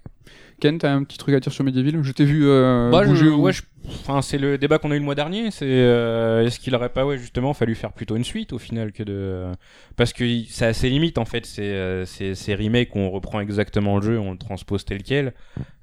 Ken, 0.60 0.76
t'as 0.78 0.92
un 0.92 1.04
petit 1.04 1.18
truc 1.18 1.34
à 1.36 1.40
dire 1.40 1.52
sur 1.52 1.62
Medieval 1.64 2.02
Je 2.02 2.12
t'ai 2.12 2.24
vu 2.24 2.42
euh, 2.46 2.90
Bah, 2.90 3.02
je- 3.14 3.26
ou- 3.26 3.42
ouais, 3.42 3.52
je- 3.52 3.62
enfin, 3.86 4.22
c'est 4.22 4.38
le 4.38 4.58
débat 4.58 4.78
qu'on 4.78 4.90
a 4.90 4.96
eu 4.96 4.98
le 4.98 5.04
mois 5.04 5.14
dernier. 5.14 5.50
C'est 5.52 5.66
euh, 5.68 6.44
est-ce 6.44 6.58
qu'il 6.58 6.74
aurait 6.74 6.88
pas, 6.88 7.06
ouais, 7.06 7.16
justement, 7.16 7.54
fallu 7.54 7.74
faire 7.76 7.92
plutôt 7.92 8.16
une 8.16 8.24
suite 8.24 8.52
au 8.52 8.58
final 8.58 8.90
que 8.92 9.04
de, 9.04 9.44
parce 9.96 10.12
que 10.12 10.24
il- 10.24 10.46
c'est 10.48 10.66
assez 10.66 10.90
limite 10.90 11.16
en 11.18 11.24
fait. 11.24 11.46
C'est 11.46 11.62
euh, 11.62 12.04
c'est 12.06 12.34
ces 12.34 12.54
remakes 12.56 12.94
où 12.96 12.98
on 12.98 13.10
reprend 13.10 13.38
exactement 13.40 13.96
le 13.98 14.02
jeu, 14.02 14.18
on 14.18 14.32
le 14.32 14.38
transpose 14.38 14.84
tel 14.84 15.02
quel. 15.04 15.32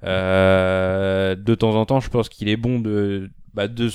Euh, 0.04 1.34
de 1.34 1.54
temps 1.54 1.74
en 1.74 1.86
temps, 1.86 2.00
je 2.00 2.10
pense 2.10 2.28
qu'il 2.28 2.48
est 2.48 2.56
bon 2.56 2.78
de, 2.78 3.30
bah, 3.54 3.68
de 3.68 3.88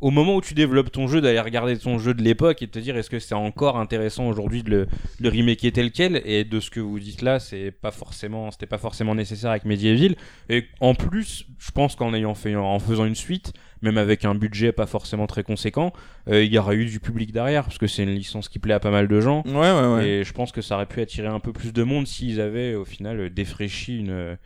au 0.00 0.10
moment 0.10 0.36
où 0.36 0.40
tu 0.40 0.54
développes 0.54 0.90
ton 0.90 1.06
jeu, 1.06 1.20
d'aller 1.20 1.40
regarder 1.40 1.76
ton 1.76 1.98
jeu 1.98 2.14
de 2.14 2.22
l'époque 2.22 2.62
et 2.62 2.66
de 2.66 2.70
te 2.70 2.78
dire 2.78 2.96
est-ce 2.96 3.10
que 3.10 3.18
c'est 3.18 3.34
encore 3.34 3.78
intéressant 3.78 4.28
aujourd'hui 4.28 4.62
de 4.62 4.70
le, 4.70 4.86
de 5.20 5.28
remaker 5.28 5.72
tel 5.72 5.92
quel? 5.92 6.22
Et 6.24 6.44
de 6.44 6.60
ce 6.60 6.70
que 6.70 6.80
vous 6.80 6.98
dites 6.98 7.22
là, 7.22 7.38
c'est 7.38 7.70
pas 7.70 7.90
forcément, 7.90 8.50
c'était 8.50 8.66
pas 8.66 8.78
forcément 8.78 9.14
nécessaire 9.14 9.50
avec 9.50 9.64
Medieval. 9.64 10.16
Et 10.48 10.66
en 10.80 10.94
plus, 10.94 11.46
je 11.58 11.70
pense 11.70 11.96
qu'en 11.96 12.14
ayant 12.14 12.34
fait, 12.34 12.56
en 12.56 12.78
faisant 12.78 13.04
une 13.04 13.14
suite, 13.14 13.52
même 13.82 13.98
avec 13.98 14.24
un 14.24 14.34
budget 14.34 14.72
pas 14.72 14.86
forcément 14.86 15.26
très 15.26 15.42
conséquent, 15.42 15.92
euh, 16.28 16.44
il 16.44 16.52
y 16.52 16.58
aura 16.58 16.74
eu 16.74 16.86
du 16.86 17.00
public 17.00 17.32
derrière 17.32 17.64
parce 17.64 17.78
que 17.78 17.86
c'est 17.86 18.02
une 18.02 18.14
licence 18.14 18.48
qui 18.48 18.58
plaît 18.58 18.74
à 18.74 18.80
pas 18.80 18.90
mal 18.90 19.08
de 19.08 19.20
gens. 19.20 19.42
Ouais, 19.46 19.52
ouais, 19.52 19.94
ouais. 19.94 20.08
Et 20.08 20.24
je 20.24 20.32
pense 20.32 20.52
que 20.52 20.62
ça 20.62 20.76
aurait 20.76 20.86
pu 20.86 21.00
attirer 21.00 21.28
un 21.28 21.40
peu 21.40 21.52
plus 21.52 21.72
de 21.72 21.82
monde 21.82 22.06
s'ils 22.06 22.40
avaient 22.40 22.74
au 22.74 22.84
final 22.84 23.30
défraîchi 23.30 23.98
une 23.98 24.36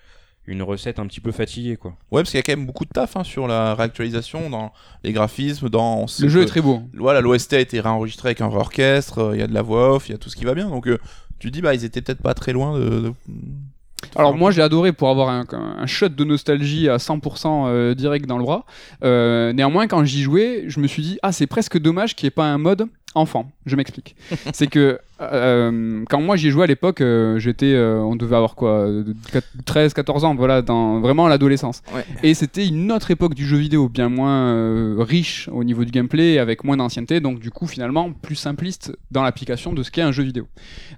une 0.47 0.63
recette 0.63 0.99
un 0.99 1.07
petit 1.07 1.21
peu 1.21 1.33
fatiguée 1.33 1.77
quoi. 1.77 1.93
Ouais, 2.11 2.21
parce 2.23 2.31
qu'il 2.31 2.39
y 2.39 2.41
a 2.41 2.43
quand 2.43 2.53
même 2.57 2.67
beaucoup 2.67 2.85
de 2.85 2.91
taf 2.91 3.17
hein, 3.17 3.25
sur 3.25 3.47
la 3.49 3.75
réactualisation, 3.75 4.51
dans 4.51 4.73
les 5.03 5.13
graphismes, 5.13 5.69
dans. 5.71 6.07
Le 6.21 6.29
jeu 6.29 6.41
que- 6.41 6.45
est 6.45 6.49
très 6.49 6.61
beau. 6.61 6.83
Voilà, 6.95 7.21
l'OST 7.21 7.55
a 7.55 7.61
été 7.61 7.81
réenregistré 7.81 8.29
avec 8.29 8.41
un 8.41 8.49
vrai 8.49 8.59
orchestre, 8.61 9.19
euh, 9.19 9.37
il 9.37 9.41
y 9.41 9.43
a 9.43 9.47
de 9.47 9.55
la 9.55 9.63
voix 9.63 9.95
off, 9.95 10.09
il 10.09 10.13
y 10.13 10.15
a 10.15 10.19
tout 10.19 10.29
ce 10.29 10.37
qui 10.37 10.45
va 10.45 10.55
bien. 10.55 10.69
Donc 10.69 10.87
euh, 10.87 10.99
tu 11.39 11.51
dis, 11.51 11.61
bah, 11.63 11.75
ils 11.75 11.85
étaient 11.85 12.03
peut-être 12.03 12.23
pas 12.23 12.35
très 12.35 12.53
loin 12.53 12.79
de. 12.79 12.89
de- 12.89 13.13
Alors 14.17 14.37
moi 14.37 14.51
j'ai 14.51 14.61
adoré 14.63 14.93
pour 14.93 15.09
avoir 15.09 15.31
un, 15.31 15.45
un 15.53 15.87
shot 15.87 16.11
de 16.11 16.25
nostalgie 16.25 16.89
à 16.91 16.99
100% 16.99 17.67
euh, 17.69 17.95
direct 17.95 18.27
dans 18.27 18.37
le 18.39 18.45
bras. 18.45 18.67
Euh, 19.03 19.53
néanmoins 19.55 19.87
quand 19.87 20.05
j'y 20.05 20.23
jouais, 20.23 20.65
je 20.69 20.79
me 20.81 20.87
suis 20.87 21.03
dit 21.03 21.19
ah 21.23 21.33
c'est 21.33 21.47
presque 21.47 21.79
dommage 21.79 22.15
qu'il 22.15 22.27
n'y 22.27 22.29
ait 22.29 22.31
pas 22.33 22.45
un 22.45 22.59
mode 22.59 22.87
enfant. 23.15 23.51
Je 23.67 23.77
m'explique. 23.77 24.17
c'est 24.53 24.67
que 24.67 24.99
euh, 25.21 26.05
quand 26.09 26.21
moi 26.21 26.37
j'y 26.37 26.51
jouais 26.51 26.65
à 26.65 26.67
l'époque, 26.67 27.01
euh, 27.01 27.39
j'étais, 27.39 27.73
euh, 27.75 28.01
on 28.01 28.17
devait 28.17 28.37
avoir 28.37 28.55
quoi, 28.55 28.89
13-14 29.67 30.25
ans, 30.25 30.35
voilà, 30.35 30.63
dans 30.63 31.01
vraiment 31.01 31.29
l'adolescence. 31.29 31.83
Ouais. 31.95 32.05
Et 32.23 32.35
c'était 32.35 32.67
une 32.67 32.91
autre 32.93 33.11
époque 33.11 33.35
du 33.35 33.47
jeu 33.47 33.57
vidéo, 33.57 33.89
bien 33.89 34.09
moins 34.09 35.03
riche 35.03 35.49
au 35.53 35.65
niveau 35.65 35.85
du 35.85 35.93
gameplay, 35.93 36.39
avec 36.39 36.65
moins 36.65 36.77
d'ancienneté, 36.77 37.21
donc 37.21 37.39
du 37.39 37.51
coup 37.51 37.67
finalement 37.67 38.13
plus 38.13 38.37
simpliste 38.37 38.97
dans 39.11 39.23
l'application 39.23 39.73
de 39.73 39.83
ce 39.83 39.91
qu'est 39.91 40.03
un 40.03 40.13
jeu 40.13 40.25
vidéo. 40.25 40.47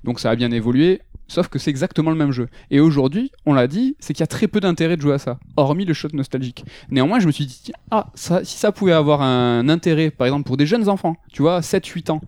Donc 0.04 0.20
ça 0.20 0.30
a 0.30 0.36
bien 0.36 0.50
évolué. 0.50 1.00
Sauf 1.28 1.48
que 1.48 1.58
c'est 1.58 1.70
exactement 1.70 2.10
le 2.10 2.16
même 2.16 2.32
jeu. 2.32 2.48
Et 2.70 2.80
aujourd'hui, 2.80 3.32
on 3.44 3.54
l'a 3.54 3.66
dit, 3.66 3.96
c'est 3.98 4.12
qu'il 4.12 4.22
y 4.22 4.24
a 4.24 4.28
très 4.28 4.48
peu 4.48 4.60
d'intérêt 4.60 4.96
de 4.96 5.02
jouer 5.02 5.14
à 5.14 5.18
ça, 5.18 5.38
hormis 5.56 5.84
le 5.84 5.94
shot 5.94 6.08
nostalgique. 6.12 6.64
Néanmoins, 6.90 7.20
je 7.20 7.26
me 7.26 7.32
suis 7.32 7.46
dit, 7.46 7.72
ah, 7.90 8.08
si 8.14 8.56
ça 8.56 8.72
pouvait 8.72 8.92
avoir 8.92 9.22
un 9.22 9.68
intérêt, 9.68 10.10
par 10.10 10.26
exemple 10.26 10.46
pour 10.46 10.56
des 10.56 10.66
jeunes 10.66 10.88
enfants, 10.88 11.16
tu 11.32 11.42
vois, 11.42 11.60
7-8 11.60 12.10
ans, 12.10 12.20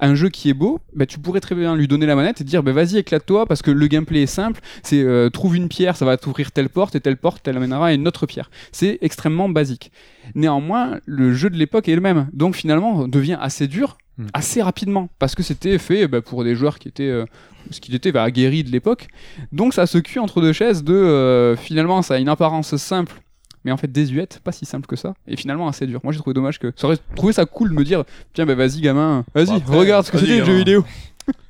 un 0.00 0.14
jeu 0.14 0.28
qui 0.28 0.50
est 0.50 0.54
beau, 0.54 0.80
bah, 0.94 1.06
tu 1.06 1.18
pourrais 1.18 1.40
très 1.40 1.54
bien 1.54 1.76
lui 1.76 1.88
donner 1.88 2.06
la 2.06 2.16
manette 2.16 2.40
et 2.40 2.44
dire, 2.44 2.62
bah, 2.62 2.72
vas-y, 2.72 2.98
éclate-toi, 2.98 3.46
parce 3.46 3.62
que 3.62 3.70
le 3.70 3.86
gameplay 3.86 4.22
est 4.22 4.26
simple, 4.26 4.60
c'est 4.82 5.02
euh, 5.02 5.30
trouve 5.30 5.56
une 5.56 5.68
pierre, 5.68 5.96
ça 5.96 6.04
va 6.04 6.16
t'ouvrir 6.16 6.52
telle 6.52 6.68
porte, 6.68 6.94
et 6.94 7.00
telle 7.00 7.16
porte 7.16 7.42
t'amènera 7.42 7.88
à 7.88 7.92
une 7.92 8.06
autre 8.08 8.26
pierre. 8.26 8.50
C'est 8.72 8.98
extrêmement 9.00 9.48
basique. 9.48 9.92
Néanmoins, 10.34 11.00
le 11.06 11.32
jeu 11.34 11.50
de 11.50 11.56
l'époque 11.56 11.88
est 11.88 11.94
le 11.94 12.00
même, 12.00 12.28
donc 12.32 12.54
finalement, 12.54 13.08
devient 13.08 13.38
assez 13.40 13.66
dur 13.66 13.98
Mm. 14.18 14.26
assez 14.34 14.62
rapidement 14.62 15.08
parce 15.18 15.34
que 15.34 15.42
c'était 15.42 15.78
fait 15.78 16.08
bah, 16.08 16.20
pour 16.20 16.44
des 16.44 16.54
joueurs 16.54 16.78
qui 16.78 16.88
étaient 16.88 17.04
euh, 17.04 17.24
ce 17.70 17.80
qu'il 17.80 17.94
était 17.94 18.12
bah, 18.12 18.22
aguerris 18.24 18.64
de 18.64 18.70
l'époque 18.70 19.08
donc 19.52 19.72
ça 19.72 19.86
se 19.86 19.98
cuit 19.98 20.18
entre 20.18 20.40
deux 20.40 20.52
chaises 20.52 20.82
de 20.82 20.94
euh, 20.94 21.56
finalement 21.56 22.02
ça 22.02 22.14
a 22.14 22.18
une 22.18 22.28
apparence 22.28 22.76
simple 22.76 23.22
mais 23.64 23.72
en 23.72 23.76
fait 23.76 23.90
désuète 23.90 24.40
pas 24.42 24.52
si 24.52 24.66
simple 24.66 24.86
que 24.86 24.96
ça 24.96 25.14
et 25.28 25.36
finalement 25.36 25.68
assez 25.68 25.86
dur 25.86 26.00
moi 26.02 26.12
j'ai 26.12 26.18
trouvé 26.18 26.34
dommage 26.34 26.58
que 26.58 26.72
ça 26.76 26.86
aurait 26.86 26.98
trouvé 27.14 27.32
ça 27.32 27.46
cool 27.46 27.70
de 27.70 27.74
me 27.74 27.84
dire 27.84 28.04
tiens 28.32 28.46
bah 28.46 28.54
vas-y 28.54 28.80
gamin 28.80 29.24
vas-y 29.34 29.60
Bon, 29.60 29.78
regarde 29.78 30.04
ce 30.04 30.10
que 30.10 30.18
c'était 30.18 30.38
le 30.38 30.44
jeu 30.44 30.56
vidéo 30.56 30.84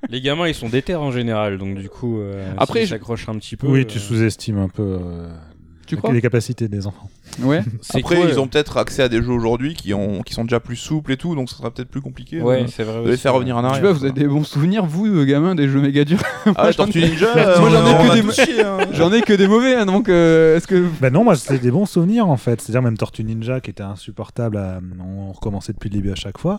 Les 0.09 0.21
gamins, 0.21 0.49
ils 0.49 0.55
sont 0.55 0.69
déter 0.69 0.95
en 0.95 1.11
général, 1.11 1.59
donc 1.59 1.79
du 1.79 1.89
coup, 1.89 2.21
euh, 2.21 2.53
Après, 2.59 2.87
s'accrochent 2.87 3.29
un 3.29 3.37
petit 3.37 3.57
peu. 3.57 3.67
Oui, 3.67 3.81
euh, 3.81 3.85
tu 3.85 3.99
sous-estimes 3.99 4.59
un 4.59 4.69
peu 4.69 4.99
euh, 5.01 5.29
tu 5.87 5.97
crois? 5.97 6.13
les 6.13 6.21
capacités 6.21 6.69
des 6.69 6.87
enfants. 6.87 7.11
Ouais 7.43 7.63
c'est 7.81 7.99
Après, 7.99 8.17
quoi, 8.17 8.25
ils 8.27 8.33
euh, 8.35 8.41
ont 8.41 8.49
peut-être 8.49 8.77
accès 8.77 9.03
à 9.03 9.09
des 9.09 9.23
jeux 9.23 9.33
aujourd'hui 9.33 9.75
qui, 9.75 9.95
ont... 9.95 10.23
qui 10.23 10.35
sont 10.35 10.45
déjà 10.45 10.61
plus 10.61 10.77
souples 10.77 11.13
et 11.13 11.17
tout, 11.17 11.35
donc 11.35 11.49
ça 11.49 11.57
sera 11.57 11.71
peut-être 11.71 11.89
plus 11.89 12.01
compliqué 12.01 12.41
Ouais, 12.43 12.65
de- 12.65 12.67
c'est 12.69 12.83
vrai. 12.83 13.03
de 13.05 13.11
les 13.11 13.17
faire 13.17 13.33
ouais. 13.33 13.39
revenir 13.39 13.57
en 13.57 13.61
je 13.61 13.65
sais 13.65 13.69
arrière. 13.71 13.83
pas 13.83 13.93
vous 13.93 14.05
avez 14.05 14.13
des 14.13 14.27
bons 14.27 14.45
souvenirs 14.45 14.85
vous 14.87 15.07
euh, 15.07 15.25
gamins 15.25 15.55
des 15.55 15.69
jeux 15.69 15.81
méga 15.81 16.05
durs 16.05 16.21
Ah 16.57 16.73
Tortue 16.73 17.01
Ninja, 17.01 17.59
Moi, 17.61 17.71
j'en 17.71 17.87
ai 17.87 17.95
on 17.95 18.05
que 18.07 18.11
a 18.11 18.15
des- 18.47 18.61
hein. 18.63 18.79
j'en 18.93 19.13
ai 19.13 19.23
que 19.23 19.33
des 19.33 19.47
mauvais 19.49 19.75
hein, 19.75 19.87
donc 19.87 20.09
euh, 20.09 20.57
est-ce 20.57 20.67
que 20.67 20.85
Ben 21.01 21.13
non, 21.13 21.25
moi 21.25 21.37
c'était 21.37 21.59
des 21.59 21.71
bons 21.71 21.87
souvenirs 21.87 22.29
en 22.29 22.37
fait. 22.37 22.61
C'est-à-dire 22.61 22.83
même 22.83 22.97
Tortue 22.99 23.25
Ninja 23.25 23.61
qui 23.61 23.71
était 23.71 23.83
insupportable, 23.83 24.57
à... 24.57 24.81
on 25.03 25.33
recommençait 25.33 25.73
depuis 25.73 25.89
le 25.89 25.95
début 25.97 26.11
à 26.11 26.17
chaque 26.17 26.39
fois. 26.39 26.59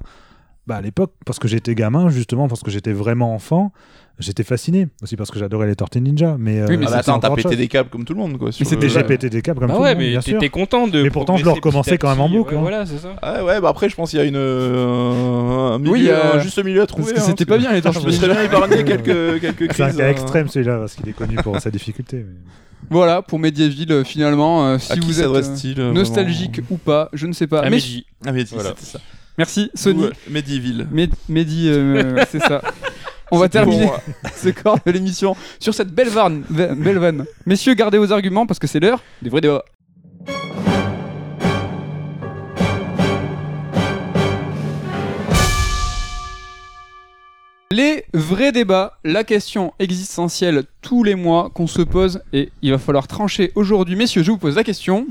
Bah 0.68 0.76
à 0.76 0.82
l'époque, 0.82 1.14
parce 1.26 1.40
que 1.40 1.48
j'étais 1.48 1.74
gamin, 1.74 2.10
justement, 2.10 2.48
parce 2.48 2.62
que 2.62 2.70
j'étais 2.70 2.94
vraiment 2.94 3.34
enfant, 3.34 3.72
j'étais 4.20 4.44
fasciné. 4.44 4.88
Aussi 5.02 5.16
parce 5.16 5.32
que 5.32 5.40
j'adorais 5.40 5.68
les 5.68 5.76
Tortues 5.76 6.02
Ninja. 6.02 6.36
Mais, 6.40 6.60
euh, 6.60 6.66
Oui, 6.70 6.78
mais 6.78 6.86
Ah 6.88 6.98
c'était 6.98 7.12
bah 7.12 7.16
attends, 7.16 7.20
t'as 7.20 7.30
pété 7.30 7.50
chose. 7.50 7.58
des 7.58 7.68
câbles 7.68 7.90
comme 7.90 8.06
tout 8.06 8.14
le 8.14 8.20
monde 8.20 8.38
quoi. 8.38 8.52
sur 8.52 8.66
c'était 8.66 8.82
Déjà 8.88 9.00
Euh, 9.00 9.04
pété 9.04 9.30
des 9.30 9.42
câbles 9.42 9.60
comme 9.60 9.70
Bah 9.70 9.76
tout 9.76 9.82
ouais, 9.82 9.96
le 9.96 10.02
monde, 10.02 10.14
mais 10.16 10.20
t'étais 10.22 10.50
content 10.50 10.88
de. 10.88 11.02
Mais 11.04 11.10
pourtant, 11.10 11.38
je 11.38 11.44
le 11.46 11.52
recommençais 11.52 11.98
quand 11.98 12.10
même 12.10 12.20
en 12.22 12.30
boucle, 12.30 12.54
ouais, 12.54 12.58
hein. 12.60 12.62
Voilà, 12.62 12.86
c'est 12.86 12.98
ça. 12.98 13.16
Ah 13.22 13.44
ouais, 13.44 13.60
bah 13.62 13.70
après, 13.70 13.90
je 13.90 13.96
pense 13.96 14.10
qu'il 14.12 14.20
y 14.20 14.22
a 14.22 14.26
une, 14.26 14.36
euh, 14.36 15.72
un 15.74 15.80
milieu, 15.80 15.92
Oui, 15.92 16.08
euh, 16.10 16.34
un 16.36 16.40
juste 16.40 16.64
milieu 16.64 16.82
à 16.82 16.88
trouver. 16.88 17.14
parce 17.14 17.14
que 17.14 17.20
hein, 17.28 17.30
c'était 17.30 17.46
pas 17.46 17.58
bien 17.58 17.72
les 17.72 17.78
Je 17.78 17.84
tortues 17.84 18.06
me 18.06 18.12
serais 18.12 18.28
ninja 18.28 18.42
bien 18.42 18.50
épargné 18.50 18.84
quelques, 18.84 19.42
quelques 19.42 19.74
C'est 19.76 19.84
un 19.84 19.88
crises. 19.88 19.98
cas 19.98 20.06
hein. 20.08 20.10
extrême 20.12 20.48
celui-là, 20.48 20.78
parce 20.80 20.96
qu'il 20.96 21.08
est 21.10 21.14
connu 21.14 21.36
pour 21.38 21.60
sa 21.60 21.72
difficulté. 21.72 22.18
mais- 22.18 22.36
voilà 22.90 23.22
pour 23.22 23.40
Medieval 23.40 23.92
euh, 23.92 24.04
finalement 24.04 24.66
euh, 24.68 24.78
si 24.78 24.92
À 24.92 24.96
qui 24.98 25.06
vous 25.06 25.22
êtes 25.22 25.28
euh, 25.28 25.42
s'adresse-t-il 25.42 25.80
euh, 25.80 25.94
nostalgique 25.94 26.60
ou 26.70 26.78
pas 26.78 27.10
je 27.14 27.28
ne 27.28 27.32
sais 27.32 27.48
pas 27.48 27.62
Ah, 27.64 27.70
mais 27.70 27.78
mais 27.78 28.04
Ah, 28.26 28.32
mais 28.34 28.44
Voilà. 28.52 28.70
c'était 28.72 28.86
ça. 28.86 29.00
merci 29.38 29.70
Sony 29.76 30.04
euh, 30.06 30.10
Medieval. 30.30 30.88
Med- 30.92 31.14
Mehdi, 31.30 31.70
euh, 31.70 32.18
c'est 32.30 32.42
ça. 32.42 32.62
On 33.32 33.38
va 33.38 33.48
terminer 33.48 33.90
ce 34.36 34.50
corps 34.50 34.80
de 34.86 34.92
l'émission 34.92 35.38
sur 35.60 35.74
cette 35.74 35.90
belle 35.90 36.10
vanne. 36.10 36.44
Belle 36.50 36.98
vanne. 36.98 37.26
Messieurs, 37.46 37.74
gardez 37.74 37.98
vos 37.98 38.12
arguments 38.12 38.46
parce 38.46 38.60
que 38.60 38.68
c'est 38.68 38.82
l'heure 38.82 39.02
des 39.22 39.30
vrais 39.30 39.40
débats. 39.40 39.64
Les 47.72 48.04
vrais 48.14 48.52
débats, 48.52 48.98
la 49.06 49.24
question 49.24 49.74
existentielle 49.80 50.66
tous 50.82 51.06
les 51.06 51.16
mois 51.16 51.50
qu'on 51.54 51.68
se 51.68 51.82
pose 51.82 52.22
et 52.34 52.52
il 52.62 52.72
va 52.72 52.78
falloir 52.78 53.08
trancher 53.08 53.54
aujourd'hui. 53.56 53.96
Messieurs, 53.96 54.24
je 54.24 54.32
vous 54.32 54.38
pose 54.38 54.58
la 54.58 54.66
question. 54.66 55.08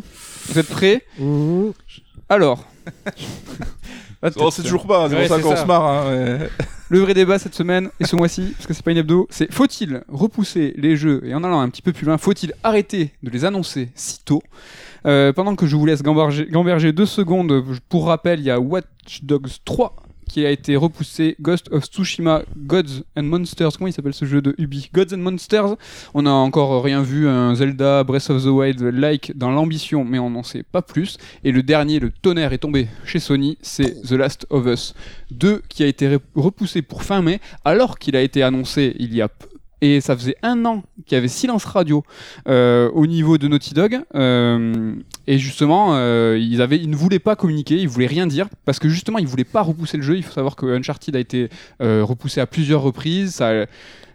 Vous 0.49 0.59
êtes 0.59 0.69
prêts? 0.69 1.07
Alors. 2.29 2.67
Oh, 4.37 4.51
c'est 4.51 4.63
toujours 4.63 4.87
pas, 4.87 5.09
c'est 5.09 5.15
Ouais, 5.17 5.27
pour 5.29 5.37
ça 5.37 5.43
qu'on 5.43 5.57
se 5.57 5.65
marre. 5.65 5.85
hein. 6.07 6.39
Le 6.91 6.99
vrai 6.99 7.15
débat 7.15 7.39
cette 7.39 7.55
semaine 7.55 7.89
et 8.01 8.05
ce 8.05 8.17
mois-ci, 8.17 8.53
parce 8.57 8.67
que 8.67 8.75
c'est 8.75 8.85
pas 8.85 8.91
une 8.91 8.97
hebdo, 8.99 9.29
c'est 9.31 9.53
faut-il 9.53 10.03
repousser 10.09 10.75
les 10.77 10.97
jeux 10.97 11.23
et 11.25 11.35
en 11.35 11.45
allant 11.45 11.61
un 11.61 11.69
petit 11.69 11.83
peu 11.83 11.93
plus 11.93 12.05
loin, 12.05 12.19
faut-il 12.19 12.53
arrêter 12.65 13.13
de 13.23 13.31
les 13.31 13.45
annoncer 13.45 13.91
si 13.95 14.19
tôt 14.25 14.43
Euh, 15.07 15.33
Pendant 15.33 15.55
que 15.55 15.67
je 15.67 15.77
vous 15.77 15.87
laisse 15.87 16.03
gamberger, 16.03 16.47
gamberger 16.51 16.93
deux 16.93 17.07
secondes, 17.07 17.65
pour 17.89 18.07
rappel, 18.07 18.41
il 18.41 18.47
y 18.47 18.51
a 18.51 18.59
Watch 18.59 19.23
Dogs 19.23 19.49
3 19.65 19.95
qui 20.31 20.47
a 20.47 20.51
été 20.51 20.77
repoussé, 20.77 21.35
Ghost 21.41 21.69
of 21.73 21.85
Tsushima, 21.87 22.43
Gods 22.57 23.03
and 23.17 23.25
Monsters, 23.25 23.73
comment 23.77 23.89
il 23.89 23.93
s'appelle 23.93 24.15
ce 24.15 24.25
jeu 24.25 24.41
de 24.41 24.55
Ubi? 24.59 24.89
Gods 24.95 25.13
and 25.13 25.19
Monsters, 25.19 25.77
on 26.15 26.23
n'a 26.23 26.33
encore 26.33 26.83
rien 26.85 27.03
vu, 27.03 27.27
un 27.29 27.55
Zelda 27.57 28.05
Breath 28.05 28.31
of 28.31 28.45
the 28.45 28.47
Wild 28.47 28.81
like 28.81 29.37
dans 29.37 29.51
l'ambition, 29.51 30.05
mais 30.05 30.21
on 30.21 30.31
n'en 30.31 30.45
sait 30.45 30.63
pas 30.63 30.83
plus. 30.83 31.19
Et 31.43 31.51
le 31.51 31.65
dernier, 31.65 31.99
le 31.99 32.11
tonnerre 32.11 32.53
est 32.53 32.59
tombé 32.59 32.87
chez 33.05 33.19
Sony, 33.19 33.59
c'est 33.61 34.03
The 34.03 34.13
Last 34.13 34.47
of 34.51 34.67
Us 34.67 34.95
2 35.33 35.63
qui 35.69 35.83
a 35.83 35.87
été 35.87 36.19
repoussé 36.37 36.83
pour 36.83 37.03
fin 37.03 37.23
mai, 37.23 37.41
alors 37.65 37.99
qu'il 37.99 38.15
a 38.15 38.23
été 38.23 38.45
annoncé 38.45 38.95
il 39.01 39.15
y 39.15 39.23
a. 39.23 39.29
Et 39.83 40.01
ça 40.01 40.17
faisait 40.17 40.37
un 40.43 40.65
an 40.67 40.83
qu'il 41.07 41.17
y 41.17 41.19
avait 41.19 41.29
silence 41.29 41.65
radio 41.65 42.05
euh, 42.49 42.91
au 42.91 43.07
niveau 43.07 43.39
de 43.39 43.49
Naughty 43.49 43.75
Dog. 43.75 44.01
euh, 44.15 44.95
et 45.27 45.39
justement, 45.39 45.91
euh, 45.95 46.39
ils, 46.39 46.59
ne 46.59 46.97
voulaient 46.97 47.19
pas 47.19 47.37
communiquer, 47.37 47.77
ils 47.77 47.89
voulaient 47.89 48.07
rien 48.07 48.27
dire, 48.27 48.49
parce 48.65 48.79
que 48.79 48.89
justement, 48.89 49.19
ils 49.19 49.27
voulaient 49.27 49.45
pas 49.45 49.63
repousser 49.63 49.97
le 49.97 50.03
jeu. 50.03 50.17
Il 50.17 50.23
faut 50.23 50.33
savoir 50.33 50.57
que 50.57 50.67
Uncharted 50.67 51.15
a 51.17 51.21
été 51.21 51.49
repoussé 51.81 52.41
à 52.41 52.47
plusieurs 52.47 52.83
reprises. 52.83 53.35
Ça, 53.35 53.67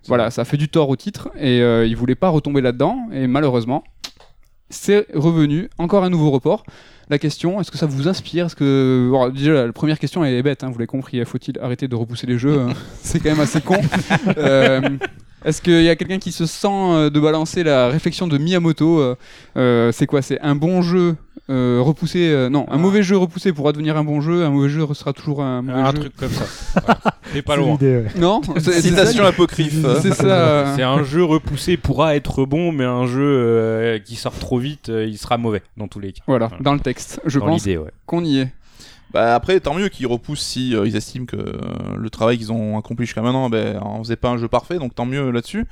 voilà, 0.07 0.29
ça 0.29 0.45
fait 0.45 0.57
du 0.57 0.69
tort 0.69 0.89
au 0.89 0.95
titre, 0.95 1.29
et 1.39 1.59
ils 1.59 1.95
voulaient 1.95 2.15
pas 2.15 2.29
retomber 2.29 2.61
là-dedans. 2.61 3.07
Et 3.13 3.27
malheureusement, 3.27 3.83
c'est 4.69 5.07
revenu. 5.13 5.69
Encore 5.77 6.03
un 6.03 6.09
nouveau 6.09 6.31
report. 6.31 6.63
La 7.09 7.19
question, 7.19 7.61
est-ce 7.61 7.69
que 7.69 7.77
ça 7.77 7.85
vous 7.85 8.07
inspire? 8.07 8.47
Est-ce 8.47 8.55
que 8.55 9.09
bon, 9.11 9.29
déjà 9.29 9.65
la 9.65 9.71
première 9.71 9.99
question 9.99 10.25
elle 10.25 10.33
est 10.33 10.41
bête, 10.41 10.63
hein, 10.63 10.67
vous 10.67 10.79
l'avez 10.79 10.87
compris. 10.87 11.23
Faut-il 11.23 11.59
arrêter 11.59 11.87
de 11.87 11.95
repousser 11.95 12.25
les 12.25 12.39
jeux 12.39 12.59
hein? 12.59 12.73
C'est 13.03 13.19
quand 13.19 13.29
même 13.29 13.39
assez 13.39 13.61
con. 13.61 13.77
Euh, 14.37 14.81
est-ce 15.43 15.61
qu'il 15.61 15.83
y 15.83 15.89
a 15.89 15.95
quelqu'un 15.95 16.17
qui 16.17 16.31
se 16.31 16.45
sent 16.45 16.67
euh, 16.67 17.09
de 17.09 17.19
balancer 17.19 17.63
la 17.63 17.89
réflexion 17.89 18.27
de 18.27 18.37
Miyamoto 18.37 19.15
euh, 19.55 19.91
C'est 19.91 20.07
quoi? 20.07 20.21
C'est 20.21 20.39
un 20.41 20.55
bon 20.55 20.81
jeu 20.81 21.15
euh, 21.49 21.79
repoussé 21.81 22.29
euh, 22.29 22.49
Non, 22.49 22.65
un 22.69 22.77
mauvais 22.77 23.03
jeu 23.03 23.17
repoussé 23.17 23.53
pourra 23.53 23.71
devenir 23.71 23.97
un 23.97 24.03
bon 24.03 24.19
jeu. 24.21 24.43
Un 24.45 24.49
mauvais 24.49 24.69
jeu 24.69 24.85
sera 24.93 25.13
toujours 25.13 25.41
un 25.43 25.61
mauvais 25.61 25.79
Un 25.79 25.91
jeu. 25.91 25.99
truc 25.99 26.15
comme 26.17 26.29
ça. 26.31 26.45
Voilà. 26.85 26.99
T'es 27.33 27.41
pas 27.41 27.55
loin. 27.55 27.75
ouais. 27.79 28.05
Non, 28.17 28.41
c'est 28.59 28.81
Citation 28.81 29.23
ça. 29.23 29.29
apocryphe. 29.29 29.85
C'est 30.01 30.13
ça. 30.13 30.25
euh, 30.25 30.73
C'est 30.75 30.83
un 30.83 31.03
jeu 31.03 31.23
repoussé 31.23 31.77
pourra 31.77 32.15
être 32.15 32.45
bon, 32.45 32.71
mais 32.71 32.83
un 32.85 33.05
jeu 33.07 33.21
euh, 33.23 33.99
qui 33.99 34.15
sort 34.15 34.33
trop 34.37 34.57
vite, 34.59 34.89
euh, 34.89 35.05
il 35.05 35.17
sera 35.17 35.37
mauvais 35.37 35.61
dans 35.77 35.87
tous 35.87 35.99
les 35.99 36.13
cas. 36.13 36.21
Voilà, 36.27 36.47
Voilà. 36.47 36.63
dans 36.63 36.73
le 36.73 36.79
texte. 36.79 37.21
Je 37.25 37.39
dans 37.39 37.45
pense 37.47 37.65
l'idée, 37.65 37.77
ouais. 37.77 37.91
qu'on 38.05 38.23
y 38.23 38.39
est. 38.39 38.47
Bah 39.15 39.33
après, 39.33 39.61
tant 39.61 39.73
mieux 39.73 39.87
qu'ils 39.87 40.07
repoussent 40.07 40.41
si 40.41 40.75
euh, 40.75 40.85
ils 40.85 40.97
estiment 40.97 41.25
que 41.25 41.37
euh, 41.37 41.53
le 41.97 42.09
travail 42.09 42.37
qu'ils 42.37 42.51
ont 42.51 42.77
accompli 42.77 43.05
jusqu'à 43.05 43.21
maintenant, 43.21 43.49
ben, 43.49 43.79
on 43.81 44.03
faisait 44.03 44.17
pas 44.17 44.27
un 44.27 44.35
jeu 44.35 44.49
parfait, 44.49 44.77
donc 44.77 44.93
tant 44.93 45.05
mieux 45.05 45.31
là-dessus. 45.31 45.67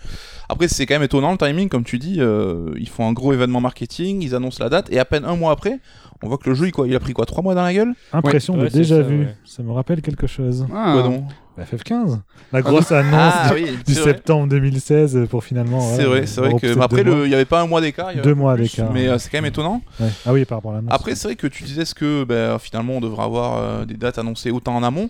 Après, 0.48 0.70
c'est 0.70 0.86
quand 0.86 0.96
même 0.96 1.04
étonnant 1.04 1.30
le 1.34 1.38
timing, 1.38 1.68
comme 1.68 1.84
tu 1.84 2.00
dis. 2.00 2.22
euh, 2.22 2.72
ils 2.80 2.88
font 2.88 3.06
un 3.06 3.12
gros 3.12 3.34
événement 3.34 3.60
marketing, 3.60 4.22
ils 4.22 4.34
annoncent 4.34 4.64
la 4.64 4.70
date, 4.70 4.89
et 4.94 4.98
à 4.98 5.04
peine 5.04 5.26
un 5.26 5.36
mois 5.36 5.52
après, 5.52 5.80
on 6.24 6.28
voit 6.30 6.38
que 6.38 6.49
le 6.49 6.55
jeu, 6.55 6.67
il, 6.67 6.71
quoi, 6.71 6.88
il 6.88 6.95
a 6.95 6.99
pris 6.99 7.13
quoi, 7.13 7.26
trois 7.26 7.43
mois 7.43 7.53
dans 7.55 7.61
la 7.63 7.74
gueule 7.74 7.93
Impression 8.13 8.55
Ouais, 8.55 8.65
de 8.65 8.69
déjà 8.69 8.97
ça, 8.97 9.01
vu. 9.03 9.19
ouais. 9.19 9.36
Ça 9.45 9.61
me 9.63 9.71
rappelle 9.71 10.01
quelque 10.01 10.26
chose. 10.28 10.65
Ah. 10.74 10.91
Quoi 10.93 11.03
donc 11.03 11.24
Bah, 11.57 11.63
FF15. 11.71 12.19
La 12.51 12.61
grosse 12.61 12.91
annonce 12.91 13.34
Ah 13.36 13.49
du, 13.53 13.63
oui, 13.63 13.78
du 13.86 13.93
septembre 13.93 14.47
2016 14.47 15.28
pour 15.30 15.43
finalement. 15.43 15.80
C'est 15.82 16.03
vrai, 16.05 16.26
c'est 16.26 16.41
vrai 16.41 16.53
que 16.59 16.80
après, 16.80 17.03
deux 17.03 17.11
le- 17.11 17.15
mois. 17.17 17.26
il 17.28 17.32
y 17.32 17.36
avait 17.36 17.45
pas 17.45 17.61
un 17.61 17.67
mois 17.67 17.82
d'écart, 17.82 18.09
Deux 18.24 18.34
mois 18.34 18.55
d'écart, 18.57 18.91
mais 18.91 19.03
ouais. 19.03 19.09
euh, 19.13 19.17
c'est 19.19 19.30
quand 19.30 19.38
même 19.38 19.45
étonnant. 19.45 19.82
Ouais. 19.99 20.07
Ah 20.26 20.34
oui, 20.34 20.45
par 20.45 20.57
rapport 20.59 20.71
à 20.71 20.76
l'annonce. 20.76 20.91
Après, 20.93 21.13
c'est 21.15 21.28
vrai 21.28 21.36
que 21.36 21.47
tu 21.47 21.63
disais 21.63 21.86
ce 21.86 21.93
que 21.93 22.24
ben, 22.24 22.57
finalement 22.57 22.93
on 22.93 23.01
devrait 23.01 23.24
avoir 23.26 23.57
euh, 23.57 23.86
des 23.86 23.95
dates 23.95 24.17
annoncées 24.17 24.49
autant 24.51 24.76
en 24.76 24.84
amont. 24.84 25.09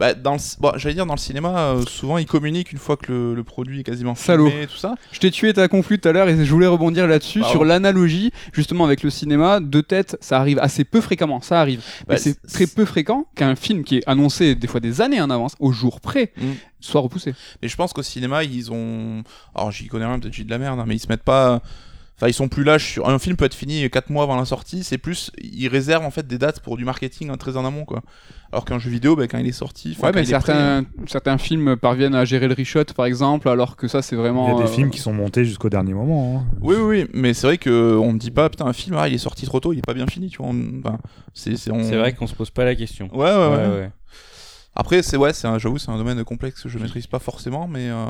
Bah, 0.00 0.14
dans 0.14 0.32
le, 0.32 0.38
bon, 0.58 0.72
j'allais 0.76 0.94
dire 0.94 1.04
dans 1.06 1.14
le 1.14 1.18
cinéma, 1.20 1.58
euh, 1.58 1.82
souvent 1.86 2.16
ils 2.18 2.24
communiquent 2.26 2.72
une 2.72 2.78
fois 2.78 2.96
que 2.96 3.12
le, 3.12 3.34
le 3.34 3.44
produit 3.44 3.80
est 3.80 3.84
quasiment 3.84 4.14
Salaud. 4.14 4.48
filmé 4.48 4.62
et 4.62 4.66
tout 4.66 4.76
ça. 4.78 4.94
Je 5.12 5.20
t'ai 5.20 5.30
tué 5.30 5.52
ta 5.52 5.68
conclue 5.68 5.98
tout 6.00 6.08
à 6.08 6.12
l'heure 6.12 6.28
et 6.28 6.42
je 6.44 6.50
voulais 6.50 6.66
rebondir 6.66 7.06
là-dessus 7.06 7.44
sur 7.44 7.64
l'analogie 7.66 8.32
justement 8.54 8.86
avec 8.86 9.02
le 9.02 9.10
cinéma. 9.10 9.60
De 9.60 9.80
tête, 9.82 10.16
ça 10.22 10.38
arrive 10.38 10.58
assez 10.58 10.84
peu 10.84 11.00
fréquemment. 11.02 11.42
Ça 11.42 11.60
arrive. 11.60 11.82
Bah, 12.08 12.16
c'est- 12.16 12.40
très 12.48 12.66
peu 12.66 12.86
fréquent 12.86 13.26
qu'un 13.36 13.54
film 13.56 13.84
qui 13.84 13.98
est 13.98 14.02
annoncé 14.08 14.54
des 14.54 14.66
fois 14.66 14.80
des 14.80 15.02
années 15.02 15.20
en 15.20 15.28
avance, 15.28 15.54
au 15.60 15.70
jour 15.70 16.00
près, 16.00 16.32
Mm. 16.38 16.52
soit 16.80 17.02
repoussé. 17.02 17.34
Mais 17.62 17.68
je 17.68 17.76
pense 17.76 17.92
qu'au 17.92 18.02
cinéma, 18.02 18.42
ils 18.42 18.72
ont. 18.72 19.22
Alors 19.54 19.70
j'y 19.70 19.86
connais 19.88 20.06
rien, 20.06 20.18
peut-être 20.18 20.32
j'ai 20.32 20.44
de 20.44 20.50
la 20.50 20.56
merde, 20.58 20.80
hein, 20.80 20.84
mais 20.86 20.96
ils 20.96 21.00
se 21.00 21.08
mettent 21.08 21.22
pas. 21.24 21.60
Enfin, 22.20 22.28
ils 22.28 22.34
sont 22.34 22.48
plus 22.48 22.64
lâches. 22.64 22.92
Sur... 22.92 23.08
Un 23.08 23.18
film 23.18 23.36
peut 23.36 23.46
être 23.46 23.54
fini 23.54 23.88
4 23.88 24.10
mois 24.10 24.24
avant 24.24 24.36
la 24.36 24.44
sortie, 24.44 24.84
c'est 24.84 24.98
plus. 24.98 25.30
Ils 25.40 25.68
réservent 25.68 26.04
en 26.04 26.10
fait 26.10 26.26
des 26.26 26.36
dates 26.36 26.60
pour 26.60 26.76
du 26.76 26.84
marketing 26.84 27.30
hein, 27.30 27.38
très 27.38 27.56
en 27.56 27.64
amont, 27.64 27.86
quoi. 27.86 28.02
Alors 28.52 28.64
qu'un 28.66 28.78
jeu 28.78 28.90
vidéo, 28.90 29.16
bah, 29.16 29.26
quand 29.26 29.38
il 29.38 29.46
est 29.46 29.52
sorti. 29.52 29.90
Ouais, 29.90 30.10
quand 30.10 30.12
mais 30.14 30.24
il 30.24 30.28
est 30.34 30.38
prêt, 30.38 30.52
certains, 30.52 30.84
certains 31.06 31.38
films 31.38 31.76
parviennent 31.76 32.14
à 32.14 32.24
gérer 32.26 32.46
le 32.48 32.54
reshoot 32.54 32.92
par 32.92 33.06
exemple, 33.06 33.48
alors 33.48 33.76
que 33.76 33.88
ça 33.88 34.02
c'est 34.02 34.16
vraiment. 34.16 34.48
Il 34.48 34.52
y 34.52 34.60
a 34.60 34.64
des 34.66 34.70
euh, 34.70 34.74
films 34.74 34.90
qui 34.90 34.98
sont 34.98 35.12
montés 35.14 35.44
jusqu'au 35.46 35.70
dernier 35.70 35.94
moment. 35.94 36.44
hein. 36.46 36.56
Oui, 36.60 36.76
oui, 36.76 36.82
oui, 37.02 37.08
mais 37.14 37.32
c'est 37.32 37.46
vrai 37.46 37.56
que 37.58 37.96
on 37.96 38.12
ne 38.12 38.18
dit 38.18 38.30
pas, 38.32 38.50
putain, 38.50 38.66
un 38.66 38.72
film, 38.74 38.96
ah, 38.98 39.08
il 39.08 39.14
est 39.14 39.18
sorti 39.18 39.46
trop 39.46 39.60
tôt, 39.60 39.72
il 39.72 39.78
est 39.78 39.86
pas 39.86 39.94
bien 39.94 40.06
fini, 40.06 40.28
tu 40.28 40.38
vois. 40.38 40.48
on- 40.48 40.80
enfin, 40.84 40.98
c'est, 41.32 41.56
c'est, 41.56 41.70
on- 41.70 41.84
C'est 41.84 41.96
vrai 41.96 42.12
qu'on 42.12 42.26
se 42.26 42.34
pose 42.34 42.50
pas 42.50 42.64
la 42.64 42.74
question. 42.74 43.08
Ouais, 43.14 43.30
ouais, 43.30 43.36
ouais. 43.36 43.56
Ouais, 43.56 43.68
ouais. 43.68 43.90
Après, 44.74 45.02
c'est 45.02 45.16
ouais, 45.16 45.32
c'est 45.32 45.48
j'avoue, 45.58 45.78
c'est 45.78 45.90
un 45.90 45.96
domaine 45.96 46.22
complexe 46.24 46.62
que 46.62 46.68
je 46.68 46.78
maîtrise 46.78 47.06
pas 47.06 47.18
forcément, 47.18 47.66
mais 47.66 47.88
euh, 47.88 48.04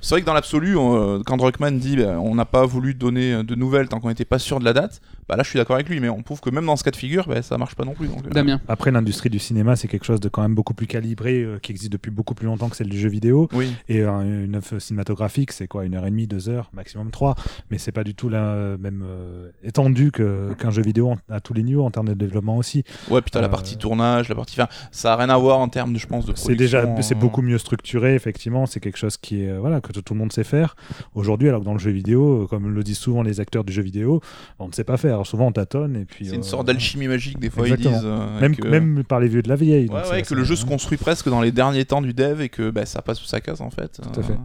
c'est 0.00 0.14
vrai 0.14 0.20
que 0.22 0.26
dans 0.26 0.34
l'absolu, 0.34 0.76
euh, 0.78 1.22
quand 1.24 1.36
Druckmann 1.36 1.78
dit 1.78 1.96
bah, 1.96 2.18
on 2.20 2.34
n'a 2.34 2.44
pas 2.44 2.64
voulu 2.66 2.94
donner 2.94 3.32
euh, 3.34 3.42
de 3.42 3.54
nouvelles 3.54 3.88
tant 3.88 4.00
qu'on 4.00 4.08
n'était 4.08 4.24
pas 4.24 4.38
sûr 4.38 4.58
de 4.60 4.64
la 4.64 4.72
date, 4.72 5.00
bah 5.28 5.36
là 5.36 5.42
je 5.42 5.48
suis 5.48 5.58
d'accord 5.58 5.76
avec 5.76 5.88
lui, 5.88 6.00
mais 6.00 6.08
on 6.08 6.22
prouve 6.22 6.40
que 6.40 6.50
même 6.50 6.66
dans 6.66 6.76
ce 6.76 6.84
cas 6.84 6.90
de 6.90 6.96
figure, 6.96 7.26
bah, 7.26 7.40
ça 7.42 7.56
marche 7.58 7.74
pas 7.74 7.84
non 7.84 7.94
plus. 7.94 8.08
Donc, 8.08 8.26
euh, 8.26 8.30
Damien. 8.30 8.60
Après, 8.68 8.90
l'industrie 8.90 9.30
du 9.30 9.38
cinéma, 9.38 9.76
c'est 9.76 9.88
quelque 9.88 10.04
chose 10.04 10.20
de 10.20 10.28
quand 10.28 10.42
même 10.42 10.54
beaucoup 10.54 10.74
plus 10.74 10.86
calibré, 10.86 11.42
euh, 11.42 11.58
qui 11.58 11.72
existe 11.72 11.92
depuis 11.92 12.10
beaucoup 12.10 12.34
plus 12.34 12.46
longtemps 12.46 12.68
que 12.68 12.76
celle 12.76 12.88
du 12.88 12.98
jeu 12.98 13.08
vidéo. 13.08 13.48
Oui. 13.52 13.72
Et 13.88 14.02
euh, 14.02 14.44
une 14.44 14.56
œuvre 14.56 14.78
cinématographique, 14.78 15.52
c'est 15.52 15.66
quoi 15.68 15.84
Une 15.84 15.94
heure 15.94 16.06
et 16.06 16.10
demie, 16.10 16.26
deux 16.26 16.48
heures, 16.48 16.70
maximum 16.74 17.10
trois. 17.10 17.34
Mais 17.70 17.78
c'est 17.78 17.92
pas 17.92 18.04
du 18.04 18.14
tout 18.14 18.28
la 18.28 18.76
même 18.78 19.02
euh, 19.06 19.50
étendue 19.62 20.10
qu'un 20.12 20.70
jeu 20.70 20.82
vidéo 20.82 21.10
en- 21.12 21.18
à 21.34 21.40
tous 21.40 21.54
les 21.54 21.62
niveaux 21.62 21.84
en 21.84 21.90
termes 21.90 22.08
de 22.08 22.14
développement 22.14 22.56
aussi. 22.56 22.84
Ouais, 23.10 23.22
puis 23.22 23.30
t'as 23.30 23.40
la 23.40 23.48
partie 23.48 23.76
tournage, 23.78 24.28
la 24.28 24.34
partie. 24.34 24.60
Enfin, 24.60 24.68
ça 24.92 25.14
a 25.14 25.16
rien 25.16 25.30
à 25.30 25.36
voir 25.38 25.58
en 25.58 25.68
termes, 25.68 25.92
de, 25.92 25.98
je 25.98 26.06
pense, 26.06 26.26
de 26.26 26.32
C'est 26.36 26.54
déjà, 26.54 26.84
c'est 27.02 27.14
euh, 27.14 27.18
beaucoup 27.18 27.42
mieux 27.42 27.58
structuré, 27.58 28.14
effectivement. 28.14 28.66
C'est 28.66 28.80
quelque 28.80 28.98
chose 28.98 29.16
qui 29.16 29.42
est, 29.42 29.48
euh, 29.48 29.58
voilà, 29.60 29.80
que 29.92 30.00
tout 30.00 30.14
le 30.14 30.18
monde 30.20 30.32
sait 30.32 30.44
faire. 30.44 30.76
Aujourd'hui, 31.14 31.48
alors 31.48 31.60
que 31.60 31.64
dans 31.64 31.72
le 31.72 31.78
jeu 31.78 31.90
vidéo, 31.90 32.42
euh, 32.42 32.46
comme 32.46 32.68
le 32.72 32.82
disent 32.82 32.98
souvent 32.98 33.22
les 33.22 33.40
acteurs 33.40 33.64
du 33.64 33.72
jeu 33.72 33.82
vidéo, 33.82 34.20
on 34.58 34.68
ne 34.68 34.72
sait 34.72 34.84
pas 34.84 34.96
faire. 34.96 35.14
Alors 35.14 35.26
souvent, 35.26 35.46
on 35.48 35.52
tâtonne 35.52 35.96
et 35.96 36.04
puis. 36.04 36.26
C'est 36.26 36.34
une 36.34 36.40
euh, 36.40 36.44
sorte 36.44 36.66
d'alchimie 36.66 37.08
magique, 37.08 37.38
des 37.38 37.50
fois, 37.50 37.64
Exactement. 37.64 37.90
ils 37.96 38.00
disent. 38.00 38.06
euh, 38.06 38.40
Même, 38.40 38.56
que- 38.56 38.66
même 38.68 39.04
par 39.04 39.20
les 39.20 39.28
vieux 39.28 39.42
de 39.42 39.48
la 39.48 39.56
vieille. 39.56 39.88
Ouais, 39.88 40.00
c'est 40.04 40.10
ouais, 40.12 40.22
que 40.22 40.34
le 40.34 40.44
jeu 40.44 40.56
se 40.56 40.64
construit 40.66 40.98
presque 40.98 41.28
dans 41.28 41.40
les 41.42 41.52
derniers 41.52 41.84
temps 41.84 42.02
du 42.02 42.14
dev 42.14 42.40
et 42.40 42.48
que 42.48 42.70
bah, 42.70 42.86
ça 42.86 43.02
passe 43.02 43.18
sous 43.18 43.26
sa 43.26 43.40
case 43.40 43.60
en 43.60 43.70
fait. 43.70 44.00
Tout 44.12 44.20
à 44.20 44.22
fait. 44.22 44.36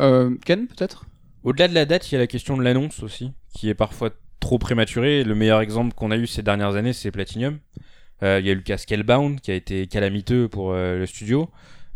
Euh, 0.00 0.36
Ken, 0.44 0.66
peut-être? 0.66 1.06
Au-delà 1.44 1.68
de 1.68 1.74
la 1.74 1.86
date, 1.86 2.10
il 2.10 2.14
y 2.14 2.16
a 2.16 2.20
la 2.20 2.26
question 2.26 2.56
de 2.56 2.62
l'annonce 2.62 3.02
aussi, 3.02 3.32
qui 3.54 3.68
est 3.68 3.74
parfois 3.74 4.10
trop 4.40 4.58
prématurée. 4.58 5.24
Le 5.24 5.34
meilleur 5.34 5.60
exemple 5.60 5.94
qu'on 5.94 6.10
a 6.10 6.16
eu 6.16 6.26
ces 6.26 6.42
dernières 6.42 6.74
années, 6.76 6.92
c'est 6.92 7.10
Platinum. 7.10 7.58
Euh, 8.22 8.38
Il 8.40 8.46
y 8.46 8.50
a 8.50 8.52
eu 8.52 8.56
le 8.56 8.62
cas 8.62 8.76
Scalebound, 8.76 9.40
qui 9.40 9.50
a 9.50 9.54
été 9.54 9.86
calamiteux 9.86 10.48
pour 10.48 10.72
euh, 10.72 10.98
le 10.98 11.06
studio. 11.06 11.48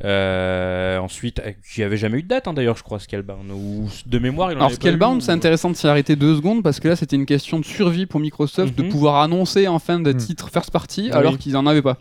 Euh, 0.05 0.99
ensuite, 0.99 1.41
euh, 1.41 1.53
qui 1.73 1.83
avait 1.83 1.97
jamais 1.97 2.19
eu 2.19 2.23
de 2.23 2.29
date 2.29 2.49
hein, 2.49 2.53
d'ailleurs, 2.55 2.77
je 2.77 2.83
crois, 2.83 2.99
Scalebound. 2.99 3.51
Ou 3.53 3.89
de 4.07 4.19
mémoire, 4.19 4.51
il 4.53 4.57
en 4.57 4.61
Alors 4.61 4.73
Scalebound, 4.73 5.23
c'est 5.23 5.31
ou- 5.31 5.35
intéressant 5.35 5.71
de 5.71 5.77
s'y 5.77 5.87
arrêter 5.87 6.17
deux 6.17 6.35
secondes 6.37 6.63
parce 6.63 6.81
que 6.81 6.89
là 6.89 6.97
c'était 6.97 7.17
une 7.17 7.27
question 7.27 7.59
de 7.61 7.65
survie 7.65 8.07
pour 8.07 8.19
Microsoft 8.21 8.77
de 8.77 8.83
Mhm. 8.83 8.89
pouvoir 8.89 9.23
annoncer 9.23 9.69
enfin 9.69 10.01
des 10.01 10.13
Mhm. 10.15 10.19
titres 10.21 10.51
first 10.51 10.71
party 10.71 11.11
Ah 11.13 11.19
alors 11.19 11.33
oui. 11.35 11.39
qu'ils 11.39 11.57
en 11.57 11.67
avaient 11.67 11.83
pas. 11.83 11.99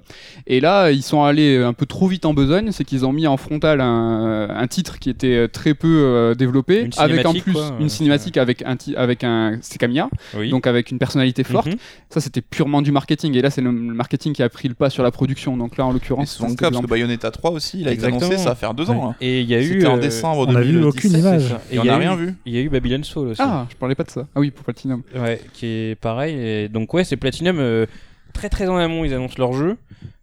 Et 0.48 0.60
là 0.60 0.92
ils 0.92 1.04
sont 1.04 1.24
allés 1.24 1.58
un 1.58 1.74
peu 1.74 1.86
trop 1.86 2.08
vite 2.08 2.26
en 2.26 2.34
besogne, 2.34 2.72
c'est 2.72 2.84
qu'ils 2.86 3.06
ont 3.06 3.14
mis 3.14 3.28
en 3.28 3.38
frontal 3.38 3.82
un, 3.82 4.50
un 4.50 4.68
titre 4.68 4.98
qui 5.00 5.10
était 5.10 5.48
très 5.48 5.74
peu 5.74 5.88
euh, 6.04 6.34
développé 6.36 6.90
avec 6.98 7.26
en 7.26 7.32
cinématique, 7.32 7.44
plus 7.44 7.54
quoi, 7.54 7.72
une 7.80 7.86
euh, 7.86 7.90
cinématique 7.90 8.38
avec 8.38 8.64
un 8.64 8.78
avec 8.96 9.24
un 9.24 9.58
c'est 9.62 9.78
Camilla 9.78 10.10
Oui. 10.36 10.50
donc 10.50 10.66
avec 10.68 10.92
une 10.92 10.98
personnalité 11.00 11.44
forte. 11.44 11.68
Mhm. 11.68 11.76
Ça 12.10 12.20
c'était 12.20 12.42
purement 12.42 12.82
du 12.82 12.92
marketing 12.92 13.36
et 13.36 13.42
là 13.42 13.50
c'est 13.50 13.62
le 13.62 13.72
le 13.72 13.94
marketing 13.94 14.34
qui 14.34 14.44
a 14.44 14.50
pris 14.50 14.68
le 14.68 14.74
pas 14.74 14.90
sur 14.90 15.04
la 15.04 15.12
production. 15.12 15.56
Donc 15.58 15.78
là 15.78 15.86
en 15.86 15.92
l'occurrence 15.92 16.32
c'est 16.32 16.38
souvent 16.38 16.50
le 16.50 16.56
cas 16.56 16.70
parce 16.72 16.82
que. 16.84 16.88
Bayonetta 16.90 17.32
3 17.32 17.52
aussi, 17.52 17.82
il 17.82 17.88
a 17.92 17.94
été 17.94 18.06
Exactement. 18.06 18.28
annoncé, 18.32 18.44
ça 18.44 18.50
va 18.50 18.56
faire 18.56 18.74
deux 18.74 18.90
ans. 18.90 19.10
hein. 19.12 19.16
Et 19.22 19.42
il 19.42 19.48
y 19.50 19.56
a 19.56 19.60
eu. 19.62 19.66
C'était 19.66 19.86
en 19.88 19.98
euh, 19.98 20.02
décembre 20.02 20.46
on 20.48 20.56
a 20.56 20.62
vu 20.62 20.74
2017. 20.74 20.86
aucune 20.86 21.20
image. 21.20 21.56
Et 21.72 21.76
Et 21.76 21.80
on 21.80 21.84
il 21.84 21.86
y 21.86 21.88
n'a 21.90 21.96
a 21.96 21.98
rien 21.98 22.14
eu- 22.16 22.18
vu. 22.26 22.36
Il 22.46 22.54
y 22.54 22.58
a 22.58 22.62
eu 22.62 22.70
Babylon 22.70 23.04
Soul 23.04 23.28
aussi. 23.30 23.42
Ah, 23.44 23.68
je 23.70 23.76
parlais 23.76 23.96
pas 23.96 24.04
de 24.04 24.10
ça. 24.12 24.28
Ah 24.36 24.40
oui, 24.40 24.52
pour 24.52 24.64
Platinum. 24.64 25.02
Ouais, 25.16 25.42
qui 25.54 25.66
est 25.66 25.96
pareil. 26.00 26.36
Et 26.40 26.68
donc 26.70 26.94
ouais, 26.94 27.04
c'est 27.04 27.18
Platinum 27.18 27.58
euh, 27.60 27.86
très 28.34 28.50
très 28.50 28.68
en 28.68 28.78
amont, 28.78 29.04
ils 29.06 29.14
annoncent 29.14 29.36
leur 29.38 29.54
jeu. 29.54 29.78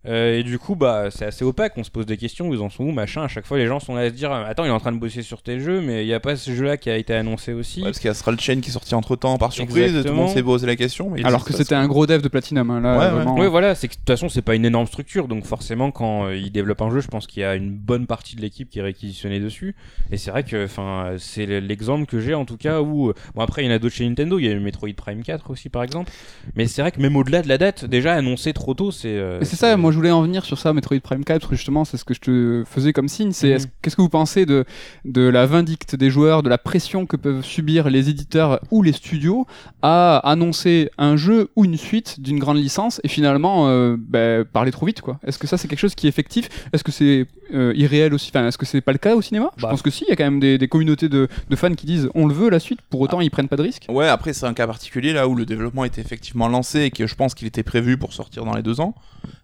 Euh, 0.07 0.39
et 0.39 0.43
du 0.45 0.59
coup, 0.59 0.77
bah, 0.77 1.07
c'est 1.11 1.25
assez 1.27 1.45
opaque. 1.45 1.73
On 1.77 1.83
se 1.85 1.91
pose 1.91 2.07
des 2.07 2.17
questions. 2.17 2.53
Ils 2.55 2.61
en 2.61 2.71
sont 2.71 2.85
où, 2.85 2.93
machin. 2.93 3.23
À 3.25 3.29
chaque 3.29 3.47
fois, 3.47 3.59
les 3.59 3.67
gens 3.67 3.81
sont 3.81 3.95
là 3.95 4.03
à 4.03 4.09
se 4.09 4.15
dire, 4.15 4.31
attends, 4.33 4.65
il 4.65 4.69
est 4.69 4.73
en 4.73 4.79
train 4.81 4.93
de 4.93 4.99
bosser 4.99 5.23
sur 5.23 5.43
tel 5.43 5.61
jeu, 5.61 5.81
mais 5.81 6.05
il 6.05 6.07
n'y 6.07 6.15
a 6.15 6.21
pas 6.21 6.37
ce 6.37 6.51
jeu-là 6.53 6.77
qui 6.77 6.89
a 6.89 6.97
été 6.97 7.13
annoncé 7.15 7.53
aussi. 7.53 7.81
Ouais, 7.81 7.87
parce 7.87 7.99
qu'il 7.99 8.07
y 8.07 8.09
a 8.09 8.13
Astral 8.13 8.39
Chain 8.41 8.61
qui 8.61 8.71
est 8.71 8.73
sorti 8.73 8.95
entre 8.95 9.17
temps 9.17 9.37
par 9.39 9.53
surprise, 9.53 9.93
tout 10.03 10.09
le 10.09 10.15
monde 10.15 10.29
s'est 10.31 10.43
posé 10.43 10.67
la 10.67 10.77
question. 10.77 11.11
Mais 11.11 11.25
Alors 11.25 11.45
que 11.45 11.53
c'était 11.53 11.75
un 11.75 11.87
gros 11.89 12.07
dev 12.07 12.23
de 12.23 12.29
Platinum. 12.29 12.71
hein, 12.71 12.81
là, 12.81 12.93
Ouais, 12.99 13.05
ouais. 13.07 13.11
vraiment. 13.11 13.35
Oui, 13.37 13.47
voilà, 13.49 13.75
c'est 13.75 13.89
que 13.89 13.95
de 13.95 13.99
toute 13.99 14.07
façon, 14.09 14.29
c'est 14.29 14.43
pas 14.43 14.55
une 14.55 14.65
énorme 14.65 14.87
structure, 14.87 15.27
donc 15.29 15.45
forcément, 15.45 15.91
quand 15.91 16.27
euh, 16.27 16.37
ils 16.37 16.53
développent 16.53 16.83
un 16.83 16.91
jeu, 16.91 17.01
je 17.01 17.09
pense 17.09 17.27
qu'il 17.27 17.43
y 17.43 17.45
a 17.45 17.55
une 17.57 17.71
bonne 17.71 18.07
partie 18.07 18.37
de 18.37 18.41
l'équipe 18.41 18.71
qui 18.71 18.79
est 18.79 18.83
réquisitionnée 18.83 19.41
dessus. 19.41 19.75
Et 20.13 20.17
c'est 20.17 20.31
vrai 20.31 20.45
que, 20.45 20.65
enfin, 20.65 21.15
c'est 21.19 21.47
l'exemple 21.61 22.07
que 22.07 22.21
j'ai 22.21 22.35
en 22.35 22.45
tout 22.45 22.57
cas 22.57 22.81
où, 22.81 23.13
bon, 23.35 23.43
après, 23.43 23.63
il 23.65 23.67
y 23.67 23.69
en 23.69 23.75
a 23.75 23.79
d'autres 23.79 23.95
chez 23.97 24.09
Nintendo, 24.09 24.39
il 24.39 24.45
y 24.47 24.49
a 24.49 24.53
eu 24.53 24.61
Metroid 24.61 24.93
Prime 24.97 25.23
4 25.23 25.51
aussi, 25.51 25.69
par 25.69 25.83
exemple. 25.83 26.11
Mais 26.55 26.67
c'est 26.67 26.83
vrai 26.83 26.93
que 26.93 27.01
même 27.01 27.17
au-delà 27.17 27.43
de 27.43 27.49
la 27.49 27.59
date, 27.59 27.85
déjà 27.85 28.15
annoncé 28.15 28.53
trop 28.53 28.75
tôt, 28.75 28.91
c'est. 28.93 29.09
euh, 29.09 29.43
c'est 29.43 29.57
ça, 29.57 29.77
moi 29.77 29.88
je 29.91 29.97
voulais 29.97 30.11
en 30.11 30.23
venir 30.23 30.45
sur 30.45 30.59
ça, 30.59 30.73
Metroid 30.73 31.01
Prime 31.01 31.25
4, 31.25 31.41
parce 31.41 31.51
que 31.51 31.57
justement 31.57 31.85
c'est 31.85 31.97
ce 31.97 32.05
que 32.05 32.15
je 32.15 32.21
te 32.21 32.65
faisais 32.67 32.93
comme 32.93 33.09
signe. 33.09 33.33
C'est 33.33 33.49
Mhm. 33.49 33.55
est-ce- 33.57 33.67
qu'est-ce 33.83 33.97
que 33.97 34.03
vous 34.03 34.09
pensez 34.09 34.47
de, 34.47 34.65
de 35.05 35.23
la 35.23 35.47
vindicte 35.47 35.95
des 35.97 36.11
joueurs, 36.11 36.43
de 36.43 36.49
la 36.49 36.59
pression 36.59 37.07
que 37.07 37.17
peuvent 37.17 37.45
subir 37.45 37.89
les 37.91 38.09
éditeurs 38.11 38.61
ou 38.71 38.83
les 38.83 38.93
studios 38.93 39.47
à 39.83 40.19
annoncer 40.19 40.91
un 40.99 41.17
jeu 41.17 41.49
ou 41.57 41.65
une 41.65 41.77
suite 41.77 42.21
d'une 42.21 42.39
grande 42.39 42.57
licence 42.59 43.01
et 43.05 43.09
finalement 43.09 43.69
euh, 43.69 43.97
bah, 43.99 44.45
parler 44.45 44.71
trop 44.71 44.87
vite 44.87 45.01
quoi? 45.01 45.19
Est-ce 45.27 45.39
que 45.39 45.47
ça 45.47 45.57
c'est 45.57 45.69
quelque 45.69 45.79
chose 45.79 45.95
qui 45.95 46.07
est 46.07 46.11
effectif? 46.11 46.49
Est-ce 46.73 46.85
que 46.85 46.93
c'est 46.93 47.27
euh, 47.55 47.73
irréel 47.77 48.13
aussi? 48.15 48.31
Enfin, 48.35 48.47
est-ce 48.47 48.59
que 48.59 48.67
c'est 48.67 48.81
pas 48.81 48.93
le 48.93 48.99
cas 48.99 49.15
au 49.17 49.23
cinéma? 49.23 49.51
Je 49.57 49.63
Bah. 49.63 49.71
pense 49.71 49.83
que 49.83 49.91
si, 49.91 50.05
il 50.07 50.11
y 50.11 50.13
a 50.13 50.17
quand 50.17 50.25
même 50.25 50.41
des, 50.41 50.59
des 50.59 50.69
communautés 50.69 51.09
de, 51.09 51.29
de 51.49 51.57
fans 51.57 51.75
qui 51.75 51.87
disent 51.87 52.09
on 52.15 52.27
le 52.27 52.35
veut 52.35 52.51
la 52.51 52.59
suite, 52.61 52.81
pour 52.91 53.01
autant 53.01 53.21
ils 53.21 53.31
prennent 53.31 53.49
pas 53.49 53.57
de 53.57 53.63
risque. 53.63 53.87
Ouais, 53.89 54.09
après 54.09 54.33
c'est 54.33 54.47
un 54.47 54.55
cas 54.55 54.67
particulier 54.67 55.13
là 55.13 55.29
où 55.29 55.35
le 55.35 55.47
développement 55.47 55.85
était 55.85 56.01
effectivement 56.01 56.49
lancé 56.49 56.81
et 56.83 56.91
que 56.91 57.07
je 57.07 57.15
pense 57.15 57.35
qu'il 57.35 57.47
était 57.47 57.63
prévu 57.63 57.97
pour 57.97 58.13
sortir 58.13 58.45
dans 58.45 58.55
les 58.55 58.63
deux 58.63 58.81
ans. 58.81 58.95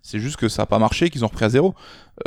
C'est 0.02 0.18
juste 0.18 0.33
que 0.36 0.48
ça 0.48 0.62
a 0.62 0.66
pas 0.66 0.78
marché, 0.78 1.10
qu'ils 1.10 1.24
ont 1.24 1.28
repris 1.28 1.44
à 1.44 1.48
zéro. 1.48 1.74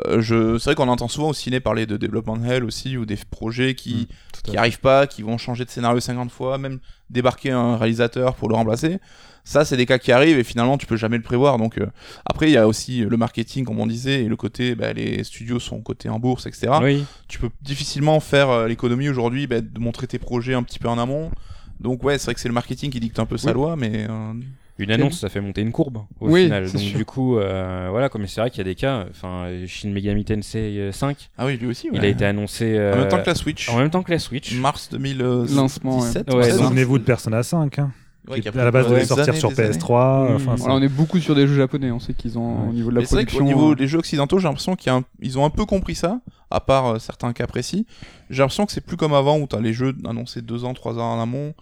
Euh, 0.06 0.22
je... 0.22 0.58
C'est 0.58 0.66
vrai 0.66 0.76
qu'on 0.76 0.88
entend 0.88 1.08
souvent 1.08 1.30
au 1.30 1.34
ciné 1.34 1.60
parler 1.60 1.86
de 1.86 1.98
développement 1.98 2.38
de 2.38 2.46
hell 2.46 2.64
aussi 2.64 2.98
ou 2.98 3.06
des 3.06 3.18
projets 3.30 3.76
qui 3.76 4.08
à 4.10 4.42
qui 4.42 4.58
arrivent 4.58 4.80
pas, 4.80 5.08
qui 5.08 5.22
vont 5.22 5.38
changer 5.38 5.66
de 5.66 5.70
scénario 5.70 6.00
50 6.00 6.32
fois, 6.32 6.58
même 6.58 6.80
débarquer 7.10 7.52
un 7.52 7.78
réalisateur 7.78 8.36
pour 8.36 8.50
le 8.50 8.56
remplacer. 8.56 9.00
Ça, 9.48 9.64
c'est 9.64 9.78
des 9.78 9.86
cas 9.86 9.98
qui 9.98 10.12
arrivent 10.12 10.38
et 10.38 10.44
finalement, 10.44 10.78
tu 10.78 10.86
peux 10.86 10.98
jamais 10.98 11.16
le 11.16 11.24
prévoir. 11.24 11.58
Donc, 11.58 11.78
euh, 11.78 11.86
après, 12.26 12.50
il 12.50 12.52
y 12.52 12.58
a 12.58 12.68
aussi 12.68 13.00
le 13.00 13.16
marketing, 13.16 13.64
comme 13.64 13.80
on 13.80 13.88
disait, 13.88 14.26
et 14.26 14.28
le 14.28 14.36
côté, 14.36 14.76
bah, 14.76 14.92
les 14.92 15.24
studios 15.24 15.58
sont 15.58 15.80
cotés 15.80 16.10
en 16.10 16.20
bourse, 16.20 16.48
etc. 16.48 16.74
Oui. 16.82 17.06
Tu 17.30 17.40
peux 17.40 17.50
difficilement 17.62 18.20
faire 18.20 18.50
euh, 18.50 18.68
l'économie 18.68 19.08
aujourd'hui 19.08 19.48
bah, 19.48 19.62
de 19.62 19.80
montrer 19.80 20.06
tes 20.06 20.20
projets 20.20 20.54
un 20.54 20.64
petit 20.64 20.80
peu 20.80 20.90
en 20.90 20.98
amont. 20.98 21.32
Donc, 21.80 22.04
ouais, 22.04 22.18
c'est 22.18 22.26
vrai 22.26 22.34
que 22.34 22.42
c'est 22.42 22.50
le 22.50 22.54
marketing 22.54 22.92
qui 22.92 23.00
dicte 23.00 23.20
un 23.20 23.26
peu 23.26 23.38
sa 23.38 23.54
loi, 23.54 23.78
mais 23.78 24.06
euh, 24.10 24.34
Une 24.80 24.92
annonce, 24.92 25.20
ça 25.20 25.30
fait 25.30 25.42
monter 25.42 25.62
une 25.62 25.72
courbe 25.72 26.00
au 26.20 26.30
Oui, 26.30 26.44
final. 26.44 26.72
Donc 26.72 26.82
sûr. 26.82 26.98
du 26.98 27.06
coup, 27.06 27.38
euh, 27.38 27.88
voilà, 27.90 28.10
comme 28.10 28.28
c'est 28.28 28.42
vrai 28.42 28.50
qu'il 28.52 28.60
y 28.60 28.62
a 28.62 28.66
des 28.66 28.76
cas, 28.76 29.06
enfin, 29.10 29.48
Shin 29.66 29.90
Megami 29.90 30.24
Tensei 30.24 30.90
5, 30.92 31.30
ah 31.38 31.46
oui, 31.48 31.58
lui 31.58 31.68
aussi. 31.68 31.90
il 31.92 32.00
ouais. 32.00 32.06
a 32.06 32.10
été 32.10 32.26
annoncé 32.26 32.76
en 32.76 32.80
euh, 32.82 32.96
même 33.00 33.08
temps 33.08 33.22
que 33.22 33.28
la 33.28 33.36
Switch. 33.36 33.70
en 33.70 33.78
même 33.78 33.90
temps 33.90 34.04
que 34.04 34.12
la 34.12 34.20
Switch. 34.20 34.54
Mars 34.60 34.90
2017. 34.92 35.56
Lancement, 35.56 36.00
ouais. 36.00 36.52
Souvenez-vous 36.52 37.00
de 37.00 37.04
Persona 37.04 37.42
5, 37.44 37.80
hein, 37.80 37.92
Ouais, 38.30 38.36
qui 38.36 38.42
qui 38.42 38.50
a 38.50 38.62
à 38.62 38.66
la 38.66 38.72
base 38.72 38.90
devait 38.90 39.06
sortir 39.06 39.30
années, 39.30 39.40
sur 39.40 39.50
des 39.52 39.60
années. 39.62 39.72
PS3. 39.78 40.32
Mmh. 40.32 40.36
enfin, 40.36 40.56
Voilà, 40.58 40.76
on 40.76 40.82
est 40.82 40.90
beaucoup 40.90 41.18
sur 41.20 41.34
des 41.34 41.48
jeux 41.48 41.56
japonais, 41.56 41.92
on 41.92 42.00
sait 42.00 42.14
qu'ils 42.14 42.38
ont 42.38 42.64
Ouais. 42.64 42.70
au 42.70 42.74
niveau 42.74 42.90
de 42.90 42.96
la 42.96 43.00
Mais 43.02 43.08
c'est 43.08 43.16
vrai 43.16 43.26
production. 43.26 43.40
qu'au 43.40 43.46
niveau 43.46 43.72
euh, 43.72 43.76
des 43.76 43.88
jeux 43.88 44.00
occidentaux, 44.00 44.38
j'ai 44.38 44.48
l'impression 44.50 44.76
qu'ils 44.76 45.40
ont 45.40 45.46
un 45.46 45.50
peu 45.50 45.66
compris 45.66 45.96
ça, 45.96 46.20
à 46.52 46.60
part 46.60 46.86
euh, 46.88 47.00
certains 47.00 47.34
cas 47.34 47.48
précis. 47.48 47.86
J'ai 48.30 48.40
l'impression 48.44 48.66
que 48.66 48.72
c'est 48.72 48.86
plus 48.86 48.98
comme 48.98 49.14
avant 49.14 49.38
où 49.40 49.48
t'as 49.48 49.60
les 49.62 49.74
jeux 49.74 49.94
annoncés 50.08 50.42
2 50.42 50.66
ans, 50.66 50.74
3 50.74 50.98
ans 51.00 51.14
en 51.18 51.22
amont. 51.22 51.54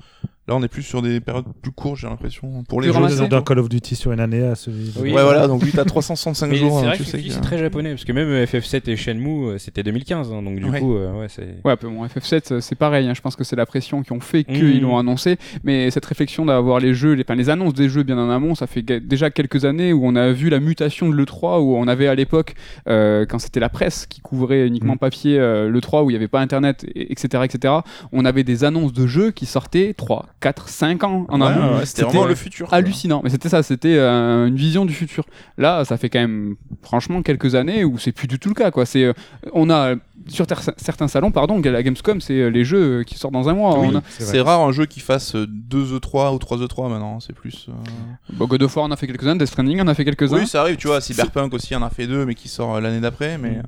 Là, 0.47 0.55
on 0.55 0.61
est 0.61 0.67
plus 0.67 0.83
sur 0.83 1.01
des 1.01 1.21
périodes 1.21 1.45
plus 1.63 1.71
courtes, 1.71 1.97
j'ai 1.97 2.07
l'impression. 2.07 2.63
Pour 2.69 2.79
les 2.79 2.89
Plus 2.89 2.93
jeux. 2.93 3.01
ramassé. 3.03 3.27
D'un 3.27 3.41
Call 3.41 3.57
of 3.57 3.67
Duty 3.67 3.95
sur 3.95 4.11
une 4.11 4.19
année 4.19 4.43
à 4.43 4.53
celui 4.53 4.91
de- 4.91 4.99
Oui. 5.01 5.11
Ouais, 5.11 5.23
voilà, 5.23 5.47
donc 5.47 5.63
lui, 5.63 5.71
t'as 5.71 5.85
365 5.85 6.45
Mais 6.51 6.55
jours. 6.57 6.77
c'est 6.77 6.85
hein, 6.85 6.89
vrai 6.89 6.97
tu 6.97 6.99
que 6.99 7.05
sais 7.05 7.11
celui-ci, 7.13 7.29
que- 7.29 7.33
c'est 7.33 7.41
très 7.41 7.57
japonais, 7.57 7.89
parce 7.89 8.05
que 8.05 8.11
même 8.11 8.27
euh, 8.27 8.45
FF7 8.45 8.87
et 8.87 8.95
Shenmue, 8.95 9.47
euh, 9.53 9.57
c'était 9.57 9.81
2015, 9.81 10.31
hein, 10.31 10.43
donc 10.43 10.57
du 10.59 10.65
Ouais. 10.65 10.79
coup, 10.79 10.95
euh, 10.97 11.19
ouais, 11.19 11.29
c'est. 11.29 11.55
Ouais, 11.65 11.75
peu 11.77 11.87
bon, 11.89 12.05
FF7, 12.05 12.51
euh, 12.53 12.61
c'est 12.61 12.75
pareil. 12.75 13.07
hein, 13.07 13.15
Je 13.15 13.21
pense 13.21 13.35
que 13.35 13.43
c'est 13.43 13.55
la 13.55 13.65
pression 13.65 14.03
qui 14.03 14.11
ont 14.11 14.19
fait 14.19 14.43
qu'ils 14.43 14.75
Mhm. 14.75 14.81
l'ont 14.81 14.97
annoncé. 14.99 15.37
Mais 15.63 15.89
cette 15.89 16.05
réflexion 16.05 16.45
d'avoir 16.45 16.79
les 16.79 16.93
jeux, 16.93 17.13
les, 17.13 17.23
enfin, 17.23 17.33
les 17.33 17.49
annonces 17.49 17.73
des 17.73 17.89
jeux 17.89 18.03
bien 18.03 18.19
en 18.19 18.29
amont, 18.29 18.53
ça 18.53 18.67
fait 18.67 18.83
ga- 18.83 18.99
déjà 18.99 19.31
quelques 19.31 19.65
années 19.65 19.93
où 19.93 20.05
on 20.05 20.15
a 20.15 20.31
vu 20.31 20.51
la 20.51 20.59
mutation 20.59 21.09
de 21.09 21.15
l'E3, 21.15 21.59
où 21.59 21.75
on 21.75 21.87
avait 21.87 22.05
à 22.07 22.13
l'époque, 22.13 22.53
euh, 22.87 23.25
quand 23.27 23.39
c'était 23.39 23.59
la 23.59 23.69
presse 23.69 24.05
qui 24.05 24.21
couvrait 24.21 24.69
uniquement 24.75 24.93
Mhm. 24.93 24.99
papier 24.99 25.39
euh, 25.39 25.69
l'E3, 25.69 26.03
où 26.03 26.09
il 26.09 26.13
n'y 26.13 26.17
avait 26.17 26.27
pas 26.27 26.39
Internet, 26.41 26.85
et- 26.95 27.11
etc., 27.11 27.43
etc., 27.43 27.73
on 28.11 28.25
avait 28.25 28.43
des 28.43 28.63
annonces 28.63 28.93
de 28.93 29.07
jeux 29.07 29.31
qui 29.31 29.45
sortaient 29.45 29.93
3, 29.97 30.27
4, 30.41 30.69
5 30.69 31.03
ans 31.03 31.25
en 31.29 31.41
Ouais, 31.41 31.47
ouais, 31.47 31.85
c'était 31.85 32.03
vraiment 32.03 32.25
le 32.25 32.35
futur. 32.35 32.67
quoi. 32.67 32.77
hallucinant. 32.77 33.21
Mais 33.23 33.29
c'était 33.29 33.49
ça, 33.49 33.63
c'était 33.63 33.95
euh, 33.97 34.47
une 34.47 34.55
vision 34.55 34.85
du 34.85 34.93
futur. 34.93 35.25
Là, 35.57 35.85
ça 35.85 35.97
fait 35.97 36.09
quand 36.09 36.19
même, 36.19 36.55
franchement, 36.81 37.21
quelques 37.21 37.55
années 37.55 37.83
où 37.85 37.97
c'est 37.97 38.11
plus 38.11 38.27
du 38.27 38.37
tout 38.39 38.49
le 38.49 38.55
cas. 38.55 38.71
Quoi. 38.71 38.85
C'est, 38.85 39.03
euh, 39.05 39.13
on 39.53 39.69
a 39.69 39.95
sur 40.27 40.47
ter- 40.47 40.61
certains 40.77 41.07
salons, 41.07 41.31
pardon, 41.31 41.61
la 41.63 41.83
Gamescom, 41.83 42.19
c'est 42.21 42.33
euh, 42.33 42.47
les 42.49 42.63
jeux 42.63 43.03
qui 43.03 43.15
sortent 43.17 43.33
dans 43.33 43.47
un 43.49 43.53
mois. 43.53 43.79
Oui, 43.79 43.87
On 43.91 43.97
a- 43.97 44.01
c'est 44.09 44.23
c'est 44.23 44.41
rare 44.41 44.61
un 44.61 44.71
jeu 44.71 44.85
qui 44.85 44.99
fasse 44.99 45.35
2 45.35 45.85
E3 45.99 46.33
ou 46.33 46.37
3 46.39 46.57
E3 46.57 46.89
maintenant, 46.89 47.19
c'est 47.19 47.33
plus. 47.33 47.67
euh, 47.69 47.73
Bon, 48.33 48.47
God 48.47 48.63
of 48.63 48.75
War, 48.75 48.85
on 48.87 48.91
a 48.91 48.95
fait 48.97 49.07
quelques-uns. 49.07 49.35
Death 49.35 49.47
Stranding, 49.47 49.79
on 49.81 49.87
a 49.87 49.93
fait 49.93 50.05
quelques-uns. 50.05 50.37
Oui, 50.37 50.47
ça 50.47 50.61
arrive, 50.61 50.77
tu 50.77 50.87
vois. 50.87 50.99
Cyberpunk 51.01 51.53
aussi 51.53 51.75
en 51.75 51.83
a 51.83 51.89
fait 51.89 52.07
deux, 52.07 52.25
mais 52.25 52.33
qui 52.35 52.47
sort 52.47 52.81
l'année 52.81 52.99
d'après. 53.01 53.37
Mais 53.37 53.49
Mm. 53.51 53.63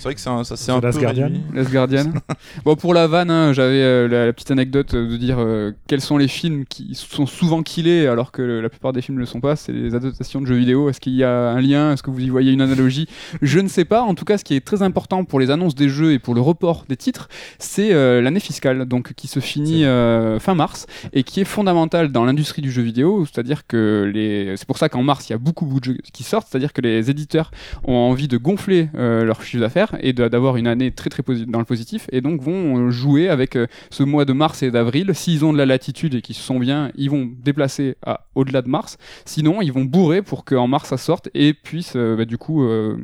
C'est 0.00 0.08
vrai 0.08 0.14
que 0.14 0.20
c'est 0.20 0.30
un, 0.30 0.44
ça 0.44 0.56
c'est 0.56 0.72
The 0.72 0.76
un 0.76 0.80
Last 0.80 0.98
peu 0.98 1.04
Guardian. 1.04 1.24
réduit. 1.26 1.42
Last 1.54 1.70
Guardian. 1.70 2.04
bon, 2.64 2.74
pour 2.74 2.94
la 2.94 3.06
vanne, 3.06 3.30
hein, 3.30 3.52
j'avais 3.52 3.82
euh, 3.82 4.08
la, 4.08 4.26
la 4.26 4.32
petite 4.32 4.50
anecdote 4.50 4.94
euh, 4.94 5.10
de 5.10 5.16
dire 5.18 5.36
euh, 5.38 5.72
quels 5.88 6.00
sont 6.00 6.16
les 6.16 6.26
films 6.28 6.64
qui 6.64 6.94
sont 6.94 7.26
souvent 7.26 7.62
killés 7.62 8.06
alors 8.06 8.32
que 8.32 8.40
le- 8.42 8.60
la 8.62 8.68
plupart 8.70 8.92
des 8.94 9.02
films 9.02 9.16
ne 9.16 9.20
le 9.20 9.26
sont 9.26 9.40
pas. 9.40 9.56
C'est 9.56 9.72
les 9.72 9.94
adaptations 9.94 10.40
de 10.40 10.46
jeux 10.46 10.54
vidéo. 10.56 10.88
Est-ce 10.88 11.00
qu'il 11.00 11.14
y 11.14 11.22
a 11.22 11.50
un 11.50 11.60
lien? 11.60 11.92
Est-ce 11.92 12.02
que 12.02 12.10
vous 12.10 12.20
y 12.20 12.28
voyez 12.30 12.52
une 12.52 12.62
analogie? 12.62 13.06
Je 13.42 13.60
ne 13.60 13.68
sais 13.68 13.84
pas. 13.84 14.00
En 14.02 14.14
tout 14.14 14.24
cas, 14.24 14.38
ce 14.38 14.44
qui 14.44 14.54
est 14.56 14.64
très 14.64 14.82
important 14.82 15.24
pour 15.24 15.38
les 15.38 15.50
annonces 15.50 15.74
des 15.74 15.88
jeux 15.90 16.12
et 16.12 16.18
pour 16.18 16.34
le 16.34 16.40
report 16.40 16.84
des 16.88 16.96
titres, 16.96 17.28
c'est 17.58 17.92
euh, 17.92 18.22
l'année 18.22 18.40
fiscale, 18.40 18.86
donc 18.86 19.12
qui 19.12 19.28
se 19.28 19.40
finit 19.40 19.84
euh, 19.84 20.38
fin 20.38 20.54
mars 20.54 20.86
et 21.12 21.22
qui 21.24 21.40
est 21.40 21.44
fondamentale 21.44 22.10
dans 22.10 22.24
l'industrie 22.24 22.62
du 22.62 22.70
jeu 22.72 22.82
vidéo. 22.82 23.26
C'est-à-dire 23.26 23.66
que 23.66 24.10
les... 24.12 24.56
c'est 24.56 24.66
pour 24.66 24.78
ça 24.78 24.88
qu'en 24.88 25.02
mars, 25.02 25.28
il 25.28 25.32
y 25.32 25.34
a 25.34 25.38
beaucoup, 25.38 25.66
beaucoup 25.66 25.80
de 25.80 25.84
jeux 25.84 25.98
qui 26.12 26.22
sortent. 26.22 26.48
C'est-à-dire 26.50 26.72
que 26.72 26.80
les 26.80 27.10
éditeurs 27.10 27.50
ont 27.84 27.94
envie 27.94 28.28
de 28.28 28.38
gonfler 28.38 28.88
euh, 28.94 29.24
leur 29.24 29.42
chiffre 29.42 29.60
d'affaires 29.60 29.89
et 30.00 30.12
d'avoir 30.12 30.56
une 30.56 30.66
année 30.66 30.90
très 30.90 31.10
très 31.10 31.22
dans 31.46 31.58
le 31.58 31.64
positif 31.64 32.06
et 32.12 32.20
donc 32.20 32.40
vont 32.42 32.86
euh, 32.86 32.90
jouer 32.90 33.28
avec 33.28 33.56
euh, 33.56 33.66
ce 33.90 34.02
mois 34.02 34.24
de 34.24 34.32
mars 34.32 34.62
et 34.62 34.70
d'avril. 34.70 35.10
S'ils 35.14 35.44
ont 35.44 35.52
de 35.52 35.58
la 35.58 35.66
latitude 35.66 36.14
et 36.14 36.20
qu'ils 36.22 36.34
se 36.36 36.42
sont 36.42 36.58
bien, 36.58 36.90
ils 36.94 37.10
vont 37.10 37.28
déplacer 37.42 37.96
à 38.04 38.26
au-delà 38.34 38.62
de 38.62 38.68
mars. 38.68 38.96
Sinon, 39.24 39.60
ils 39.62 39.72
vont 39.72 39.84
bourrer 39.84 40.22
pour 40.22 40.44
qu'en 40.44 40.66
mars 40.66 40.88
ça 40.88 40.96
sorte 40.96 41.28
et 41.34 41.52
puissent 41.54 41.94
euh, 41.96 42.16
bah, 42.16 42.24
du 42.24 42.38
coup 42.38 42.64
euh, 42.64 42.96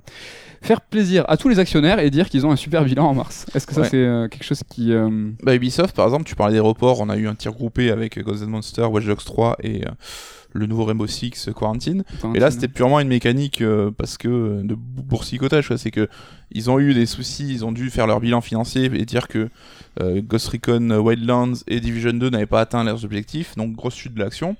faire 0.62 0.80
plaisir 0.80 1.24
à 1.28 1.37
tous 1.37 1.49
les 1.49 1.59
actionnaires 1.59 1.99
et 1.99 2.11
dire 2.11 2.28
qu'ils 2.28 2.47
ont 2.47 2.51
un 2.51 2.57
super 2.57 2.84
bilan 2.84 3.07
en 3.07 3.14
mars. 3.14 3.47
Est-ce 3.55 3.66
que 3.66 3.74
ça 3.74 3.82
Ouais. 3.82 3.89
c'est 3.91 3.97
euh, 3.97 4.28
quelque 4.28 4.45
chose 4.45 4.62
qui 4.68 4.93
Bah, 5.43 5.55
Ubisoft, 5.55 5.95
par 5.95 6.07
exemple, 6.07 6.24
tu 6.24 6.34
parlais 6.34 6.55
des 6.55 6.61
reports, 6.61 7.01
on 7.01 7.09
a 7.09 7.16
eu 7.16 7.28
un 7.28 7.34
tir 7.34 7.53
groupé 7.53 7.91
avec 7.91 8.18
Ghost 8.18 8.47
Monster, 8.47 8.82
Watch 8.84 9.05
Dogs 9.05 9.24
3 9.24 9.57
et 9.62 9.82
le 10.57 10.67
nouveau 10.67 10.85
Rainbow 10.85 11.07
Six 11.07 11.51
Quarantine. 11.55 12.05
Et 12.35 12.39
là, 12.39 12.51
c'était 12.51 12.69
purement 12.69 13.01
une 13.01 13.09
mécanique 13.09 13.61
euh, 13.63 13.91
parce 13.91 14.17
que 14.19 14.29
euh, 14.29 14.63
de 14.63 14.75
boursicotage, 14.75 15.75
c'est 15.77 15.91
que 15.91 16.09
ils 16.53 16.71
ont 16.71 16.79
eu 16.79 16.95
des 16.95 17.07
soucis, 17.07 17.49
ils 17.49 17.65
ont 17.65 17.73
dû 17.73 17.91
faire 17.91 18.07
leur 18.07 18.21
bilan 18.21 18.41
financier 18.41 18.85
et 18.85 19.05
dire 19.05 19.29
que 19.29 19.49
euh, 20.01 20.21
Ghost 20.23 20.49
Recon 20.49 20.91
Wildlands 20.91 21.55
et 21.67 21.81
Division 21.81 22.13
2 22.13 22.31
n'avaient 22.31 22.47
pas 22.47 22.61
atteint 22.61 22.85
leurs 22.85 23.05
objectifs, 23.05 23.57
donc 23.57 23.73
grosse 23.73 23.97
chute 23.97 24.15
de 24.15 24.21
l'action. 24.21 24.57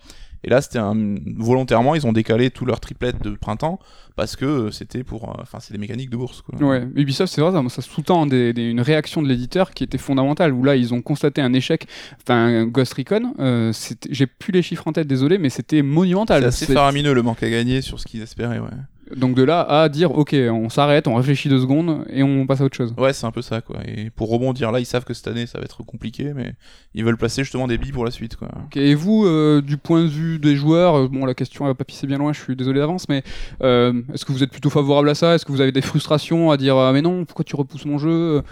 Et 0.47 0.51
là, 0.51 0.63
c'était 0.63 0.79
un... 0.79 0.95
volontairement, 1.37 1.95
ils 1.95 2.07
ont 2.07 2.13
décalé 2.13 2.51
tout 2.51 2.65
leur 2.65 2.81
triplette 2.81 3.21
de 3.23 3.31
printemps 3.31 3.79
parce 4.15 4.37
que 4.37 4.45
euh, 4.47 4.71
c'était 4.71 5.05
pour, 5.05 5.29
euh, 5.29 5.43
enfin, 5.43 5.59
c'est 5.61 5.73
des 5.73 5.79
mécaniques 5.79 6.09
de 6.09 6.17
bourse. 6.17 6.41
Quoi. 6.41 6.59
Ouais, 6.67 6.89
Ubisoft, 6.95 7.31
c'est 7.35 7.41
vrai, 7.43 7.53
ça, 7.53 7.69
ça 7.69 7.83
sous-tend 7.83 8.25
des- 8.27 8.53
des- 8.55 8.63
une 8.71 8.81
réaction 8.81 9.23
de 9.23 9.29
l'éditeur 9.29 9.73
qui 9.73 9.85
était 9.85 9.99
fondamentale, 9.99 10.53
où 10.55 10.63
là, 10.65 10.77
ils 10.77 10.95
ont 10.95 11.03
constaté 11.03 11.43
un 11.43 11.53
échec. 11.53 11.87
Enfin, 12.23 12.65
Ghost 12.65 12.95
Recon, 12.95 13.35
euh, 13.41 13.73
j'ai 14.09 14.27
plus 14.27 14.53
les 14.53 14.63
chiffres 14.63 14.87
en 14.89 14.93
tête, 14.93 15.07
désolé, 15.09 15.37
mais 15.37 15.51
c'était 15.51 15.83
monumental. 15.83 16.41
C'est 16.43 16.47
assez 16.65 16.73
faramineux 16.73 17.13
le 17.13 17.23
manque 17.23 17.43
à 17.43 17.51
gagner 17.51 17.83
sur 17.83 18.01
ce 18.01 18.07
qu'ils 18.07 18.23
espéraient. 18.23 18.59
Ouais, 18.61 18.71
Donc 19.15 19.37
de 19.37 19.43
là 19.45 19.61
à 19.61 19.89
dire, 19.89 20.11
ok, 20.17 20.35
on 20.51 20.69
s'arrête, 20.69 21.07
on 21.07 21.15
réfléchit 21.15 21.49
deux 21.49 21.61
secondes 21.61 22.05
et 22.11 22.23
on 22.25 22.45
passe 22.47 22.61
à 22.61 22.65
autre 22.65 22.77
chose. 22.77 22.93
ouais 22.99 23.13
c'est 23.13 23.27
un 23.27 23.31
peu 23.31 23.43
ça. 23.43 23.61
quoi. 23.61 23.77
Et 23.87 24.11
pour 24.11 24.29
rebondir 24.31 24.73
là, 24.73 24.81
ils 24.81 24.85
savent 24.87 25.05
que 25.05 25.15
cette 25.15 25.29
année 25.29 25.47
ça 25.47 25.59
va 25.59 25.65
être 25.65 25.85
compliqué, 25.85 26.33
mais 26.35 26.55
ils 26.95 27.05
veulent 27.05 27.17
placer 27.17 27.45
justement 27.45 27.69
des 27.69 27.79
billes 27.79 27.93
pour 27.93 28.05
la 28.05 28.11
suite. 28.11 28.35
Quoi. 28.37 28.49
Ok, 28.67 28.77
Et 28.77 28.95
vous, 28.97 29.25
euh, 29.25 29.61
du 29.63 29.77
point 29.77 30.03
de 30.03 30.09
vue 30.09 30.39
des 30.41 30.57
joueurs, 30.57 30.97
euh, 30.99 31.09
bon, 31.09 31.25
la 31.25 31.35
question 31.35 31.67
va 31.67 31.75
pas 31.75 31.85
pisser 31.85 32.07
bien 32.09 32.19
loin, 32.19 32.33
je 32.33 32.41
suis 32.41 32.57
désolé 32.57 32.81
d'avance, 32.81 33.09
mais 33.09 33.23
euh, 33.63 33.93
est-ce 34.13 34.25
que 34.25 34.33
vous 34.33 34.43
êtes 34.43 34.51
plutôt 34.51 34.71
favorable 34.71 35.09
à 35.09 35.15
ça? 35.15 35.35
Est-ce 35.37 35.45
que 35.45 35.53
vous 35.53 35.61
avez 35.61 35.73
des 35.73 35.83
frustrations 35.83 36.51
à 36.51 36.57
dire, 36.57 36.77
ah, 36.77 36.93
mais 36.93 37.03
non, 37.03 37.25
pourquoi 37.25 37.45
tu 37.45 37.55
repousses 37.55 37.85
mon 37.87 37.99
jeu? 37.99 38.43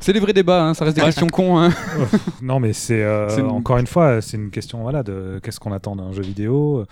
C'est 0.00 0.12
les 0.12 0.20
vrais 0.20 0.34
débats, 0.34 0.62
hein, 0.62 0.74
ça 0.74 0.84
reste 0.84 0.96
des 0.98 1.02
questions 1.02 1.26
cons. 1.28 1.58
Hein. 1.58 1.70
non, 2.42 2.60
mais 2.60 2.74
c'est 2.74 3.02
euh, 3.02 3.28
C'est 3.30 3.40
une- 3.40 3.46
encore 3.46 3.78
une 3.78 3.86
fois, 3.86 4.20
c'est 4.20 4.36
une 4.36 4.50
question 4.50 4.82
voilà 4.82 5.02
de 5.02 5.40
qu'est-ce 5.42 5.58
qu'on 5.58 5.72
attend 5.72 5.96
d'un 5.96 6.12
jeu 6.12 6.22
vidéo? 6.22 6.84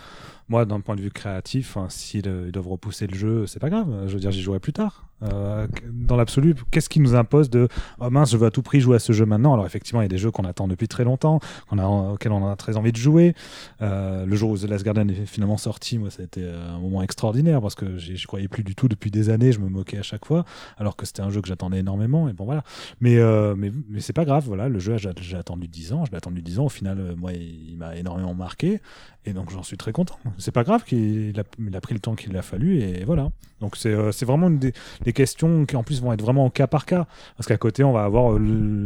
Moi, 0.49 0.66
d'un 0.66 0.80
point 0.80 0.95
de 0.95 1.01
vue 1.01 1.11
créatif, 1.11 1.76
hein, 1.76 1.88
s'ils 1.88 2.26
ils 2.26 2.53
doivent 2.53 2.68
repousser 2.68 3.07
le 3.07 3.16
jeu, 3.16 3.47
c'est 3.47 3.61
pas 3.61 3.70
grave. 3.70 4.07
Je 4.07 4.14
veux 4.14 4.20
dire, 4.20 4.30
j'y 4.30 4.42
jouerai 4.42 4.61
plus 4.61 4.72
tard. 4.72 5.09
Euh, 5.22 5.66
dans 5.90 6.16
l'absolu, 6.16 6.54
qu'est-ce 6.70 6.88
qui 6.88 7.00
nous 7.00 7.14
impose 7.14 7.48
de 7.48 7.68
oh 7.98 8.10
mince, 8.10 8.32
je 8.32 8.36
veux 8.36 8.46
à 8.46 8.50
tout 8.50 8.62
prix 8.62 8.80
jouer 8.80 8.96
à 8.96 8.98
ce 8.98 9.12
jeu 9.12 9.24
maintenant? 9.24 9.54
Alors 9.54 9.66
effectivement, 9.66 10.00
il 10.00 10.04
y 10.04 10.06
a 10.06 10.08
des 10.08 10.18
jeux 10.18 10.30
qu'on 10.30 10.44
attend 10.44 10.68
depuis 10.68 10.88
très 10.88 11.04
longtemps, 11.04 11.40
auxquels 11.70 12.32
on 12.32 12.46
a 12.46 12.56
très 12.56 12.76
envie 12.76 12.92
de 12.92 12.96
jouer. 12.96 13.34
Euh, 13.80 14.26
le 14.26 14.36
jour 14.36 14.50
où 14.50 14.58
The 14.58 14.64
Last 14.64 14.84
Guardian 14.84 15.08
est 15.08 15.26
finalement 15.26 15.56
sorti, 15.56 15.98
moi, 15.98 16.10
ça 16.10 16.22
a 16.22 16.24
été 16.24 16.44
un 16.44 16.78
moment 16.78 17.02
extraordinaire 17.02 17.60
parce 17.60 17.74
que 17.74 17.96
j'y 17.98 18.16
j'y 18.16 18.26
croyais 18.26 18.48
plus 18.48 18.64
du 18.64 18.74
tout 18.74 18.88
depuis 18.88 19.10
des 19.10 19.30
années. 19.30 19.52
Je 19.52 19.60
me 19.60 19.68
moquais 19.68 19.98
à 19.98 20.02
chaque 20.02 20.24
fois, 20.24 20.44
alors 20.78 20.96
que 20.96 21.06
c'était 21.06 21.22
un 21.22 21.30
jeu 21.30 21.40
que 21.40 21.48
j'attendais 21.48 21.78
énormément. 21.78 22.28
Et 22.28 22.32
bon 22.32 22.44
voilà. 22.44 22.64
Mais 23.00 23.18
euh, 23.18 23.54
mais, 23.56 23.72
mais 23.88 24.00
c'est 24.00 24.12
pas 24.12 24.24
grave. 24.24 24.44
Voilà, 24.46 24.68
le 24.68 24.78
jeu, 24.78 24.96
j'ai 24.96 25.36
attendu 25.36 25.68
10 25.68 25.92
ans. 25.92 26.04
Je 26.04 26.10
l'ai 26.10 26.16
attendu 26.16 26.42
10 26.42 26.58
ans. 26.58 26.66
Au 26.66 26.70
final, 26.70 26.98
euh, 27.00 27.14
moi, 27.16 27.32
il, 27.32 27.76
m'a 27.76 27.96
énormément 27.96 28.34
marqué. 28.34 28.80
Et 29.24 29.32
donc, 29.32 29.50
j'en 29.50 29.62
suis 29.62 29.76
très 29.76 29.92
content. 29.92 30.18
C'est 30.38 30.52
pas 30.52 30.64
grave 30.64 30.84
qu'il 30.84 31.38
a, 31.38 31.80
pris 31.80 31.94
le 31.94 32.00
temps 32.00 32.14
qu'il 32.14 32.36
a 32.36 32.42
fallu. 32.42 32.80
Et 32.80 33.04
voilà. 33.04 33.30
Donc, 33.60 33.76
c'est 33.76 33.92
euh, 33.92 34.10
vraiment 34.22 34.48
une 34.48 34.58
des, 34.58 34.72
des 35.05 35.12
questions 35.12 35.66
qui, 35.66 35.76
en 35.76 35.82
plus, 35.82 36.02
vont 36.02 36.12
être 36.12 36.22
vraiment 36.22 36.46
au 36.46 36.50
cas 36.50 36.66
par 36.66 36.86
cas. 36.86 37.07
Parce 37.36 37.46
qu'à 37.46 37.57
côté, 37.57 37.84
on 37.84 37.92
va 37.92 38.05
avoir 38.05 38.34
euh, 38.34 38.38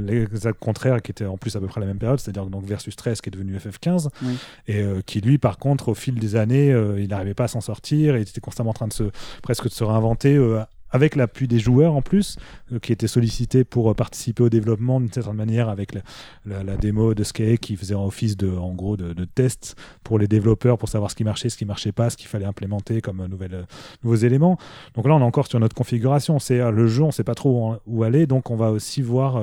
l'exact 0.07 0.59
contraire 0.59 1.01
qui 1.03 1.11
était 1.11 1.25
en 1.25 1.37
plus 1.37 1.57
à 1.57 1.61
peu 1.61 1.66
près 1.66 1.81
la 1.81 1.87
même 1.87 1.99
période, 1.99 2.19
c'est-à-dire 2.21 2.47
donc 2.47 2.64
Versus 2.64 2.95
13 2.97 3.21
qui 3.21 3.31
est 3.31 3.33
devenu 3.33 3.57
FF15. 3.57 4.09
Oui. 4.23 4.37
Et 4.66 4.83
euh, 4.83 5.01
qui, 5.07 5.21
lui, 5.21 5.39
par 5.39 5.59
contre, 5.59 5.89
au 5.89 5.95
fil 5.95 6.14
des 6.16 6.37
années, 6.37 6.73
euh, 6.73 7.01
il 7.01 7.09
n'arrivait 7.09 7.35
pas 7.35 7.45
à 7.45 7.49
s'en 7.49 7.61
sortir. 7.61 8.16
Et 8.16 8.21
il 8.21 8.29
était 8.29 8.41
constamment 8.41 8.71
en 8.71 8.75
train 8.75 8.89
de 8.89 8.93
se, 8.93 9.05
presque 9.43 9.64
de 9.64 9.73
se 9.73 9.85
réinventer. 9.85 10.35
euh, 10.37 10.61
avec 10.91 11.16
l'appui 11.16 11.49
des 11.49 11.59
joueurs 11.59 11.95
en 11.95 12.03
plus, 12.03 12.36
euh, 12.72 12.78
qui 12.78 12.93
étaient 12.93 13.09
sollicités 13.09 13.64
pour 13.64 13.91
euh, 13.91 13.95
participer 13.95 14.43
au 14.43 14.49
développement 14.49 15.01
d'une 15.01 15.12
certaine 15.12 15.34
manière, 15.34 15.68
avec 15.68 15.93
la, 15.95 16.76
démo 16.76 17.14
de 17.14 17.24
Skate 17.24 17.61
qui 17.61 17.76
faisait 17.76 17.95
office 17.95 18.36
de, 18.36 18.51
en 18.51 18.74
gros, 18.74 18.97
de, 18.97 19.12
de 19.12 19.24
test 19.24 19.76
pour 20.05 20.18
les 20.18 20.28
développeurs 20.28 20.78
pour 20.78 20.89
savoir 20.89 21.11
ce 21.11 21.16
qui 21.16 21.24
marchait, 21.24 21.49
ce 21.49 21.57
qui 21.57 21.64
marchait 21.64 21.93
pas, 21.93 22.11
ce 22.11 22.16
qu'il 22.16 22.28
fallait 22.28 22.45
implémenter 22.45 23.01
comme 23.01 23.20
euh, 23.20 23.28
nouvelle, 23.28 23.55
euh, 23.55 23.62
nouveaux 24.03 24.16
éléments. 24.16 24.59
Donc 24.95 25.07
là, 25.07 25.14
on 25.14 25.20
est 25.20 25.24
encore 25.24 25.47
sur 25.47 25.61
notre 25.61 25.74
configuration. 25.74 26.39
C'est 26.39 26.59
le 26.70 26.86
jeu, 26.86 27.03
on 27.03 27.11
sait 27.11 27.24
pas 27.24 27.34
trop 27.34 27.76
où, 27.86 28.03
aller, 28.03 28.26
donc 28.26 28.51
on 28.51 28.57
va 28.57 28.70
aussi 28.70 29.03
voir 29.03 29.43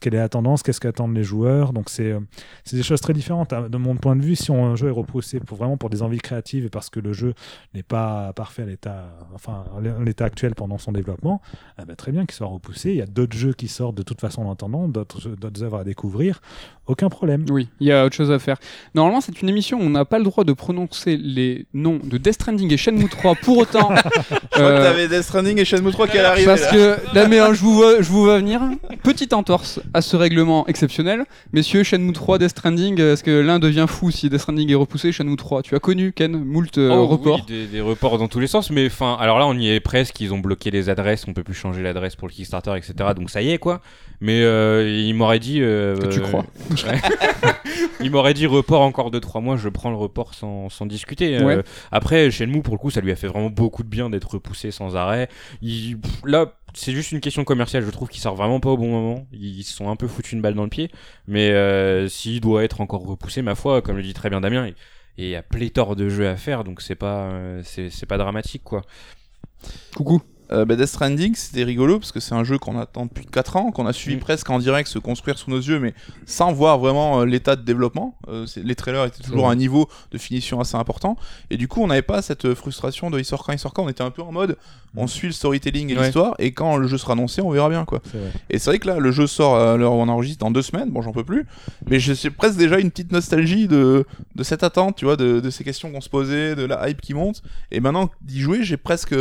quelle 0.00 0.14
est 0.14 0.18
la 0.18 0.28
tendance, 0.28 0.62
qu'est-ce 0.62 0.80
qu'attendent 0.80 1.14
les 1.14 1.22
joueurs. 1.24 1.72
Donc 1.72 1.90
c'est 1.90 2.12
euh, 2.12 2.20
c'est 2.64 2.76
des 2.76 2.82
choses 2.82 3.00
très 3.00 3.12
différentes. 3.12 3.52
hein. 3.52 3.68
De 3.68 3.76
mon 3.76 3.96
point 3.96 4.16
de 4.16 4.22
vue, 4.22 4.36
si 4.36 4.50
on, 4.50 4.66
un 4.66 4.76
jeu 4.76 4.88
est 4.88 4.92
repoussé 4.92 5.40
pour 5.40 5.58
vraiment 5.58 5.76
pour 5.76 5.90
des 5.90 6.02
envies 6.02 6.18
créatives 6.18 6.64
et 6.66 6.70
parce 6.70 6.90
que 6.90 7.00
le 7.00 7.12
jeu 7.12 7.34
n'est 7.74 7.82
pas 7.82 8.32
parfait 8.34 8.62
à 8.62 8.66
l'état, 8.66 9.04
enfin 9.34 9.64
l'état 10.04 10.24
actuel 10.24 10.54
pendant 10.54 10.78
son 10.78 10.92
développement, 10.92 11.40
eh 11.80 11.84
ben, 11.84 11.94
très 11.96 12.12
bien 12.12 12.26
qu'il 12.26 12.34
soit 12.34 12.46
repoussé. 12.46 12.90
Il 12.90 12.96
y 12.96 13.02
a 13.02 13.06
d'autres 13.06 13.36
jeux 13.36 13.52
qui 13.52 13.68
sortent 13.68 13.94
de 13.96 14.02
toute 14.02 14.20
façon 14.20 14.42
en 14.42 14.52
attendant, 14.52 14.88
d'autres 14.88 15.62
œuvres 15.62 15.78
à 15.78 15.84
découvrir. 15.84 16.40
Aucun 16.86 17.08
problème. 17.08 17.44
Oui, 17.50 17.68
il 17.78 17.86
y 17.86 17.92
a 17.92 18.04
autre 18.04 18.16
chose 18.16 18.32
à 18.32 18.40
faire. 18.40 18.56
Normalement, 18.96 19.20
c'est 19.20 19.40
une 19.42 19.48
émission 19.48 19.78
où 19.78 19.82
on 19.82 19.90
n'a 19.90 20.04
pas 20.04 20.18
le 20.18 20.24
droit 20.24 20.42
de 20.42 20.52
prononcer 20.52 21.16
les 21.16 21.66
noms 21.72 22.00
de 22.02 22.18
Death 22.18 22.34
Stranding 22.34 22.72
et 22.72 22.76
Shenmue 22.76 23.08
3 23.08 23.36
pour 23.36 23.58
autant. 23.58 23.90
Je 24.30 24.34
crois 24.50 24.60
euh, 24.60 24.82
t'avais 24.82 25.06
Death 25.06 25.22
Stranding 25.22 25.58
et 25.60 25.64
Shenmue 25.64 25.92
3 25.92 26.08
qui 26.08 26.18
allaient 26.18 26.26
arriver. 26.26 26.46
Parce 26.46 26.62
là. 26.62 26.70
que 26.72 27.14
là, 27.14 27.28
mais 27.28 27.38
hein, 27.38 27.52
je 27.52 27.60
vous 27.60 27.74
vois, 27.74 28.02
je 28.02 28.08
vous 28.10 28.24
vois 28.24 28.38
venir. 28.38 28.60
Petite 29.04 29.32
entorse 29.32 29.80
à 29.94 30.02
ce 30.02 30.16
règlement 30.16 30.66
exceptionnel. 30.66 31.24
Messieurs, 31.52 31.82
Shenmue 31.82 32.12
3, 32.12 32.38
Death 32.38 32.50
Stranding, 32.50 33.00
est-ce 33.00 33.22
que 33.24 33.30
l'un 33.30 33.58
devient 33.58 33.86
fou 33.88 34.10
si 34.10 34.28
Death 34.28 34.40
Stranding 34.40 34.70
est 34.70 34.74
repoussé 34.74 35.12
Shenmue 35.12 35.36
3, 35.36 35.62
tu 35.62 35.74
as 35.74 35.80
connu, 35.80 36.12
Ken, 36.12 36.32
moult 36.44 36.76
euh, 36.78 36.90
Oh, 36.90 37.06
reports. 37.06 37.44
oui, 37.48 37.54
des, 37.54 37.66
des 37.66 37.80
reports 37.80 38.18
dans 38.18 38.28
tous 38.28 38.40
les 38.40 38.46
sens, 38.46 38.70
mais 38.70 38.86
enfin, 38.86 39.16
alors 39.20 39.38
là, 39.38 39.46
on 39.46 39.54
y 39.54 39.68
est 39.68 39.80
presque. 39.80 40.20
Ils 40.20 40.32
ont 40.34 40.38
bloqué 40.38 40.70
les 40.70 40.88
adresses, 40.88 41.26
on 41.28 41.32
peut 41.32 41.42
plus 41.44 41.54
changer 41.54 41.82
l'adresse 41.82 42.16
pour 42.16 42.28
le 42.28 42.32
Kickstarter, 42.32 42.72
etc. 42.76 42.94
Donc 43.16 43.30
ça 43.30 43.42
y 43.42 43.50
est, 43.50 43.58
quoi. 43.58 43.80
Mais 44.20 44.42
euh, 44.42 44.86
il 44.88 45.14
m'aurait 45.14 45.38
dit. 45.38 45.60
euh, 45.62 45.96
Que 45.96 46.06
tu 46.08 46.20
crois. 46.20 46.44
ouais. 46.70 47.00
il 48.00 48.10
m'aurait 48.10 48.34
dit 48.34 48.46
report 48.46 48.82
encore 48.82 49.10
de 49.10 49.18
3 49.18 49.40
mois, 49.40 49.56
je 49.56 49.68
prends 49.68 49.90
le 49.90 49.96
report 49.96 50.34
sans, 50.34 50.68
sans 50.68 50.86
discuter. 50.86 51.36
Euh, 51.38 51.40
Ouais. 51.44 51.62
après, 51.90 52.30
Shenmue, 52.30 52.62
pour 52.62 52.74
le 52.74 52.78
coup, 52.78 52.90
ça 52.90 53.00
lui 53.00 53.10
a 53.10 53.16
fait 53.16 53.26
vraiment 53.26 53.48
beaucoup 53.50 53.82
de 53.82 53.88
bien 53.88 54.10
d'être 54.10 54.32
repoussé 54.32 54.70
sans 54.70 54.94
arrêt. 54.94 55.28
Il, 55.62 55.98
pff, 55.98 56.20
là, 56.24 56.52
c'est 56.74 56.92
juste 56.92 57.12
une 57.12 57.20
question 57.20 57.44
commerciale, 57.44 57.84
je 57.84 57.90
trouve 57.90 58.08
qu'il 58.08 58.20
sort 58.20 58.34
vraiment 58.34 58.60
pas 58.60 58.70
au 58.70 58.76
bon 58.76 58.90
moment. 58.90 59.26
Ils 59.32 59.64
se 59.64 59.74
sont 59.74 59.88
un 59.90 59.96
peu 59.96 60.08
foutu 60.08 60.34
une 60.34 60.42
balle 60.42 60.54
dans 60.54 60.64
le 60.64 60.68
pied. 60.68 60.90
Mais 61.26 61.50
euh, 61.50 62.08
s'il 62.08 62.40
doit 62.40 62.64
être 62.64 62.80
encore 62.80 63.06
repoussé, 63.06 63.42
ma 63.42 63.54
foi, 63.54 63.82
comme 63.82 63.96
le 63.96 64.02
dit 64.02 64.14
très 64.14 64.30
bien 64.30 64.40
Damien, 64.40 64.66
il 64.66 64.74
et 65.18 65.24
il 65.24 65.30
y 65.30 65.36
a 65.36 65.42
pléthore 65.42 65.96
de 65.96 66.08
jeux 66.08 66.28
à 66.28 66.36
faire, 66.36 66.64
donc 66.64 66.80
c'est 66.80 66.94
pas, 66.94 67.30
euh, 67.30 67.62
c'est 67.62 68.06
pas 68.06 68.16
dramatique, 68.16 68.62
quoi. 68.64 68.82
Coucou. 69.94 70.22
Euh, 70.52 70.64
bah, 70.64 70.74
Death 70.76 70.86
Stranding, 70.88 71.34
c'était 71.36 71.62
rigolo 71.64 71.98
parce 71.98 72.12
que 72.12 72.18
c'est 72.20 72.34
un 72.34 72.42
jeu 72.44 72.58
qu'on 72.58 72.78
attend 72.78 73.06
depuis 73.06 73.24
4 73.26 73.56
ans, 73.56 73.70
qu'on 73.70 73.86
a 73.86 73.92
suivi 73.92 74.16
Mm. 74.16 74.20
presque 74.20 74.50
en 74.50 74.58
direct 74.58 74.88
se 74.88 74.98
construire 74.98 75.38
sous 75.38 75.50
nos 75.50 75.58
yeux, 75.60 75.78
mais 75.78 75.94
sans 76.26 76.52
voir 76.52 76.78
vraiment 76.78 77.20
euh, 77.20 77.24
l'état 77.24 77.54
de 77.56 77.62
développement. 77.62 78.16
Euh, 78.28 78.46
les 78.56 78.74
trailers 78.74 79.04
étaient 79.04 79.22
toujours 79.22 79.48
à 79.48 79.52
un 79.52 79.56
niveau 79.56 79.88
de 80.10 80.18
finition 80.18 80.60
assez 80.60 80.76
important. 80.76 81.16
Et 81.50 81.56
du 81.56 81.68
coup, 81.68 81.80
on 81.82 81.86
n'avait 81.86 82.02
pas 82.02 82.20
cette 82.22 82.46
euh, 82.46 82.54
frustration 82.54 83.10
de 83.10 83.18
il 83.18 83.24
sort 83.24 83.44
quand, 83.44 83.52
il 83.52 83.58
sort 83.58 83.72
quand? 83.72 83.84
On 83.84 83.88
était 83.88 84.02
un 84.02 84.10
peu 84.10 84.22
en 84.22 84.32
mode 84.32 84.56
on 84.96 85.06
suit 85.06 85.28
le 85.28 85.32
storytelling 85.32 85.88
et 85.90 85.96
Ouais. 85.96 86.02
l'histoire, 86.06 86.34
et 86.40 86.50
quand 86.50 86.76
le 86.76 86.88
jeu 86.88 86.98
sera 86.98 87.12
annoncé, 87.12 87.40
on 87.42 87.50
verra 87.50 87.68
bien 87.68 87.84
quoi. 87.84 88.00
Et 88.50 88.58
c'est 88.58 88.70
vrai 88.70 88.80
que 88.80 88.88
là, 88.88 88.98
le 88.98 89.12
jeu 89.12 89.28
sort 89.28 89.54
à 89.56 89.76
l'heure 89.76 89.92
où 89.92 90.00
on 90.00 90.08
enregistre 90.08 90.40
dans 90.44 90.50
deux 90.50 90.62
semaines. 90.62 90.90
Bon, 90.90 91.00
j'en 91.00 91.12
peux 91.12 91.22
plus. 91.22 91.46
Mais 91.88 92.00
j'ai 92.00 92.16
j'ai 92.16 92.30
presque 92.30 92.56
déjà 92.58 92.80
une 92.80 92.90
petite 92.90 93.12
nostalgie 93.12 93.68
de, 93.68 94.04
de 94.34 94.42
cette 94.42 94.64
attente, 94.64 94.96
tu 94.96 95.04
vois, 95.04 95.14
de, 95.16 95.38
de 95.38 95.50
ces 95.50 95.62
questions 95.62 95.92
qu'on 95.92 96.00
se 96.00 96.08
posait, 96.08 96.56
de 96.56 96.64
la 96.64 96.88
hype 96.88 97.00
qui 97.00 97.14
monte. 97.14 97.40
Et 97.70 97.78
maintenant 97.78 98.10
d'y 98.22 98.40
jouer, 98.40 98.64
j'ai 98.64 98.76
presque 98.76 99.14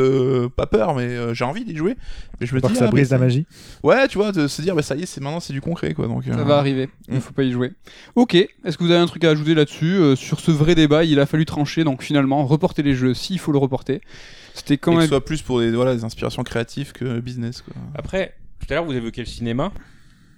pas 0.55 0.65
peur, 0.65 0.95
mais 0.95 1.18
euh, 1.19 1.33
j'ai 1.33 1.43
envie 1.43 1.65
d'y 1.65 1.75
jouer. 1.75 1.95
Mais 2.39 2.47
je 2.47 2.55
me 2.55 2.61
dis, 2.61 2.67
que 2.67 2.75
ça 2.75 2.85
ah, 2.87 2.91
brise 2.91 3.11
la 3.11 3.17
magie. 3.17 3.45
Ouais, 3.83 4.07
tu 4.07 4.17
vois, 4.17 4.31
de 4.31 4.47
se 4.47 4.61
dire, 4.61 4.75
bah 4.75 4.81
ça 4.81 4.95
y 4.95 5.03
est, 5.03 5.05
c'est 5.05 5.21
maintenant, 5.21 5.39
c'est 5.39 5.53
du 5.53 5.61
concret, 5.61 5.93
quoi. 5.93 6.07
Donc, 6.07 6.23
Ça 6.25 6.31
euh, 6.31 6.43
va 6.43 6.57
arriver, 6.57 6.89
il 7.07 7.13
ne 7.13 7.19
Mm. 7.19 7.21
faut 7.21 7.33
pas 7.33 7.43
y 7.43 7.51
jouer. 7.51 7.71
Ok, 8.15 8.35
est-ce 8.35 8.77
que 8.77 8.83
vous 8.83 8.91
avez 8.91 8.99
un 8.99 9.05
truc 9.05 9.23
à 9.23 9.29
ajouter 9.29 9.53
là-dessus 9.53 9.93
euh, 9.93 10.15
Sur 10.15 10.39
ce 10.39 10.51
vrai 10.51 10.75
débat, 10.75 11.03
il 11.03 11.19
a 11.19 11.25
fallu 11.25 11.45
trancher, 11.45 11.83
donc 11.83 12.01
finalement, 12.01 12.45
reporter 12.45 12.81
les 12.83 12.95
jeux 12.95 13.13
s'il 13.13 13.39
faut 13.39 13.51
le 13.51 13.57
reporter. 13.59 14.01
C'était 14.53 14.77
quand 14.77 14.91
que 14.93 14.97
ce 14.97 15.01
même. 15.01 15.09
soit 15.09 15.23
plus 15.25 15.41
pour 15.41 15.59
des, 15.59 15.71
voilà, 15.71 15.95
des 15.95 16.03
inspirations 16.03 16.43
créatives 16.43 16.91
que 16.93 17.19
business, 17.19 17.61
quoi. 17.61 17.73
Après, 17.95 18.35
tout 18.59 18.67
à 18.71 18.75
l'heure, 18.75 18.85
vous 18.85 18.93
évoquez 18.93 19.21
le 19.21 19.27
cinéma, 19.27 19.71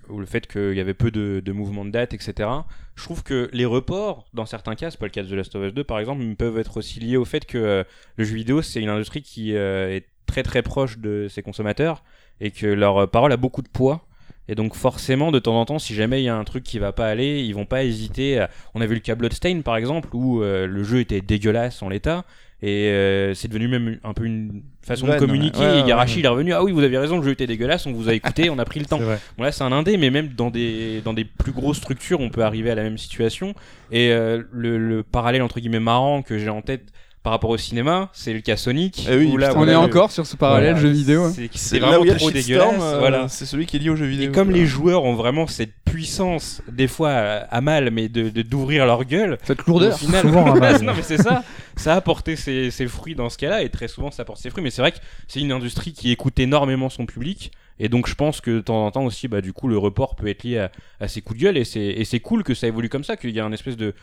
ou 0.10 0.20
le 0.20 0.26
fait 0.26 0.46
qu'il 0.48 0.74
y 0.74 0.80
avait 0.80 0.94
peu 0.94 1.10
de, 1.12 1.42
de 1.44 1.52
mouvements 1.52 1.86
de 1.86 1.92
date, 1.92 2.14
etc. 2.14 2.50
Je 2.96 3.04
trouve 3.04 3.24
que 3.24 3.50
les 3.54 3.66
reports, 3.66 4.26
dans 4.34 4.46
certains 4.46 4.76
cas, 4.76 4.92
c'est 4.92 5.00
pas 5.00 5.06
le 5.06 5.12
cas 5.12 5.24
de 5.24 5.30
The 5.30 5.32
Last 5.32 5.56
of 5.56 5.66
Us 5.66 5.74
2 5.74 5.84
par 5.86 5.98
exemple, 6.00 6.22
mais 6.22 6.36
peuvent 6.36 6.58
être 6.60 6.78
aussi 6.78 7.00
liés 7.00 7.16
au 7.18 7.24
fait 7.26 7.46
que 7.46 7.58
euh, 7.58 7.84
le 8.18 8.26
jeu 8.26 8.36
vidéo, 8.36 8.62
c'est 8.62 8.82
une 8.82 8.90
industrie 8.90 9.22
qui 9.22 9.56
euh, 9.56 9.96
est 9.96 10.06
très 10.32 10.44
très 10.44 10.62
proche 10.62 10.98
de 10.98 11.28
ses 11.30 11.42
consommateurs 11.42 12.04
et 12.40 12.52
que 12.52 12.66
leur 12.68 13.10
parole 13.10 13.32
a 13.34 13.38
beaucoup 13.38 13.62
de 13.62 13.68
poids. 13.68 14.02
Et 14.48 14.56
donc 14.56 14.74
forcément, 14.76 15.32
de 15.32 15.40
temps 15.40 15.60
en 15.60 15.66
temps, 15.66 15.80
si 15.80 15.94
jamais 15.94 16.22
il 16.22 16.26
y 16.26 16.30
a 16.30 16.36
un 16.36 16.44
truc 16.44 16.64
qui 16.64 16.80
va 16.80 16.92
pas 16.92 17.08
aller, 17.08 17.42
ils 17.44 17.54
vont 17.54 17.66
pas 17.66 17.84
hésiter. 17.84 18.40
à- 18.40 18.50
On 18.74 18.82
a 18.82 18.86
vu 18.86 18.96
le 18.96 19.00
cas 19.02 19.16
Bloodstain 19.16 19.62
par 19.62 19.76
exemple, 19.78 20.10
où 20.14 20.42
euh, 20.42 20.68
le 20.68 20.84
jeu 20.84 21.00
était 21.00 21.22
dégueulasse 21.22 21.82
en 21.84 21.90
l'état, 21.90 22.24
Et 22.64 22.90
euh, 22.90 23.34
c'est 23.34 23.48
devenu 23.48 23.68
même 23.68 23.98
un 24.04 24.14
peu 24.14 24.24
une 24.26 24.62
façon 24.84 25.08
Ouais, 25.08 25.16
de 25.16 25.20
communiquer. 25.20 25.58
ouais, 25.60 25.66
ouais, 25.66 25.78
et 25.80 26.18
il 26.18 26.26
est 26.26 26.28
revenu. 26.28 26.54
Ah 26.54 26.64
oui, 26.64 26.72
vous 26.72 26.84
avez 26.84 26.98
raison, 26.98 27.18
le 27.18 27.24
jeu 27.24 27.32
était 27.32 27.48
dégueulasse, 27.48 27.86
on 27.88 27.92
vous 27.92 28.08
a 28.10 28.14
écouté, 28.14 28.50
on 28.52 28.60
a 28.60 28.66
pris 28.66 28.80
le 28.80 28.86
temps. 28.92 29.00
Bon, 29.38 29.44
là, 29.44 29.52
c'est 29.52 29.64
un 29.64 29.72
indé, 29.72 29.98
mais 29.98 30.10
même 30.12 30.28
dans 30.30 30.52
des, 30.52 31.02
dans 31.02 31.14
des 31.14 31.26
plus 31.26 31.54
grosses 31.54 31.78
structures, 31.78 32.20
on 32.20 32.30
peut 32.30 32.44
arriver 32.44 32.70
à 32.72 32.76
la 32.76 32.84
même 32.84 32.98
situation. 33.00 33.54
Et 33.92 34.12
euh, 34.12 34.44
le, 34.52 34.78
le 34.78 35.02
parallèle, 35.04 35.42
entre 35.44 35.60
guillemets, 35.60 35.80
marrant 35.80 36.22
que 36.24 36.38
j'ai 36.38 36.50
en 36.50 36.62
tête 36.62 36.84
par 37.24 37.34
rapport 37.34 37.52
au 37.52 37.58
cinéma, 37.58 38.10
c'est 38.14 38.34
le 38.34 38.42
cas 38.42 38.58
Sonic. 38.58 39.06
Eh 39.10 39.16
oui, 39.16 39.26
où 39.28 39.38
là, 39.38 39.50
putain, 39.50 39.60
On 39.60 39.68
est 39.68 39.72
le- 39.72 39.78
encore 39.78 40.12
sur 40.12 40.26
ce 40.26 40.36
parallèle 40.36 40.74
voilà, 40.74 40.82
jeu 40.88 40.90
vidéo. 40.94 41.30
C'est 41.30 41.50
c'est 41.54 41.78
vraiment 41.80 41.94
là 41.94 42.00
où 42.00 42.04
il 42.04 42.08
y 42.08 42.10
a 42.10 42.14
le 42.14 42.20
trop 42.20 42.32
dégueulasse. 42.32 42.74
euh, 42.82 42.98
voilà. 43.00 43.28
c'est 43.30 43.46
celui 43.46 43.66
qui 43.68 43.78
est 43.78 43.80
lié 43.80 43.90
aux 43.90 43.96
jeux 43.96 44.08
vidéo. 44.08 44.30
Et 44.30 44.32
comme 44.32 44.50
les 44.52 44.66
joueurs 44.66 45.04
ont 45.04 45.14
vraiment 45.14 45.46
cette 45.46 45.74
puissance, 45.86 46.62
des 46.72 46.88
fois 46.88 47.12
à, 47.12 47.62
mal, 47.62 47.92
mais 47.92 48.10
de 48.10 48.30
de- 48.30 48.42
d'ouvrir 48.42 48.86
leur 48.88 49.06
gueule, 49.06 49.38
Cette 49.44 49.62
au 49.62 49.64
lourdeur. 49.68 49.98
final, 50.00 50.22
Souvent 50.22 50.52
à 50.52 50.56
mal. 50.60 50.82
non 50.82 50.94
mais 50.96 51.04
c'est 51.04 51.18
ça, 51.22 51.44
ça 51.76 51.94
a 51.94 51.98
apporté 51.98 52.36
ses, 52.36 52.72
ses 52.72 52.88
fruits 52.88 53.14
dans 53.14 53.30
ce 53.30 53.38
cas-là, 53.38 53.62
et 53.62 53.70
très 53.70 53.88
souvent 53.88 54.10
ça 54.10 54.24
apporte 54.24 54.40
ses 54.40 54.50
fruits. 54.50 54.64
Mais 54.64 54.72
c'est 54.72 54.82
vrai 54.82 54.92
que 54.92 54.98
c'est 55.28 55.42
une 55.42 55.52
industrie 55.52 55.94
qui 55.94 56.12
écoute 56.12 56.40
énormément 56.40 56.90
son 56.90 57.06
public, 57.06 57.52
et 57.80 57.88
donc 57.90 58.08
je 58.08 58.16
pense 58.16 58.42
que 58.42 58.50
de 58.52 58.62
temps 58.62 58.86
en 58.86 58.90
temps 58.92 59.06
aussi, 59.06 59.28
bah 59.28 59.42
du 59.42 59.54
coup 59.54 59.68
le 59.68 59.78
report 59.78 60.16
peut 60.16 60.28
être 60.28 60.44
lié 60.44 60.58
à, 60.60 60.72
à 61.00 61.08
ces 61.08 61.22
coups 61.22 61.38
de 61.40 61.44
gueule, 61.46 61.58
et 61.58 61.66
c'est 61.66 61.82
et 61.86 62.04
c'est 62.06 62.20
cool 62.20 62.44
que 62.44 62.54
ça 62.56 62.68
évolue 62.68 62.90
comme 62.90 63.04
ça, 63.04 63.16
qu'il 63.16 63.30
y 63.32 63.40
a 63.40 63.46
un 63.46 63.52
espèce 63.52 63.78
de 63.78 63.94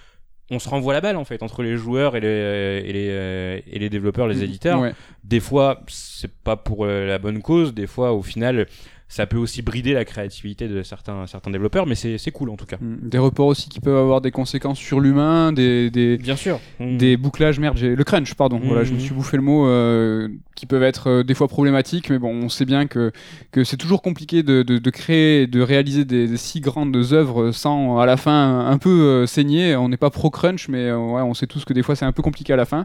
on 0.51 0.59
se 0.59 0.69
renvoie 0.69 0.95
la 0.95 1.01
balle 1.01 1.17
en 1.17 1.25
fait 1.25 1.43
entre 1.43 1.63
les 1.63 1.77
joueurs 1.77 2.17
et 2.17 2.21
les, 2.21 2.83
et 2.85 2.93
les, 2.93 3.09
euh, 3.11 3.61
et 3.71 3.79
les 3.79 3.91
développeurs, 3.91 4.27
les 4.27 4.43
éditeurs. 4.43 4.81
Ouais. 4.81 4.95
des 5.25 5.41
fois 5.41 5.81
c'est 5.89 6.33
pas 6.33 6.57
pour 6.57 6.85
euh, 6.85 7.07
la 7.07 7.19
bonne 7.19 7.43
cause. 7.43 7.75
Des 7.75 7.87
fois 7.87 8.13
au 8.13 8.23
final 8.23 8.67
ça 9.09 9.27
peut 9.27 9.39
aussi 9.39 9.63
brider 9.63 9.95
la 9.95 10.05
créativité 10.05 10.69
de 10.69 10.83
certains 10.83 11.27
certains 11.27 11.51
développeurs 11.51 11.87
mais 11.87 11.95
c'est 11.95 12.31
cool 12.31 12.51
en 12.51 12.57
tout 12.57 12.67
cas 12.67 12.77
Mm. 12.81 13.09
Des 13.09 13.19
reports 13.19 13.47
aussi 13.47 13.69
qui 13.69 13.81
peuvent 13.81 13.97
avoir 13.97 14.21
des 14.21 14.31
conséquences 14.31 14.79
sur 14.79 15.01
l'humain, 15.01 15.53
des, 15.53 15.91
des, 15.91 16.17
bien 16.19 16.37
sûr 16.37 16.61
des 16.79 17.17
bouclages, 17.17 17.59
merde, 17.59 17.79
le 17.81 18.05
crunch, 18.05 18.35
pardon. 18.35 18.61
Voilà, 18.63 18.85
je 18.85 18.91
me 18.93 18.97
Mhm. 18.97 19.01
suis 19.03 19.15
bouffé 19.15 19.37
le 19.37 19.43
mot, 19.43 19.67
euh, 19.67 20.29
qui 20.55 20.67
peuvent 20.67 20.83
être 20.83 21.09
euh, 21.09 21.23
des 21.25 21.35
fois 21.35 21.49
problématiques, 21.49 22.11
mais 22.11 22.19
bon, 22.19 22.31
on 22.45 22.49
sait 22.49 22.65
bien 22.67 22.87
que, 22.87 23.11
que 23.51 23.65
c'est 23.65 23.77
toujours 23.77 24.03
compliqué 24.03 24.43
de, 24.43 24.63
de, 24.63 24.79
de 24.79 24.91
créer, 24.91 25.47
de 25.47 25.61
réaliser 25.61 26.05
des, 26.05 26.29
des 26.29 26.37
si 26.37 26.61
grandes 26.61 26.97
œuvres 27.13 27.51
sans 27.53 27.99
à 27.99 28.07
la 28.07 28.17
fin 28.17 28.67
un 28.67 28.79
peu 28.79 28.91
euh, 28.91 29.27
saigner. 29.27 29.75
On 29.77 29.89
n'est 29.89 29.97
pas 29.97 30.11
pro 30.11 30.31
crunch, 30.31 30.69
mais 30.69 30.93
ouais, 30.93 31.23
on 31.23 31.35
sait 31.35 31.47
tous 31.47 31.65
que 31.65 31.73
des 31.73 31.83
fois 31.83 31.97
c'est 31.97 32.05
un 32.05 32.13
peu 32.13 32.23
compliqué 32.23 32.53
à 32.53 32.57
la 32.57 32.65
fin. 32.67 32.85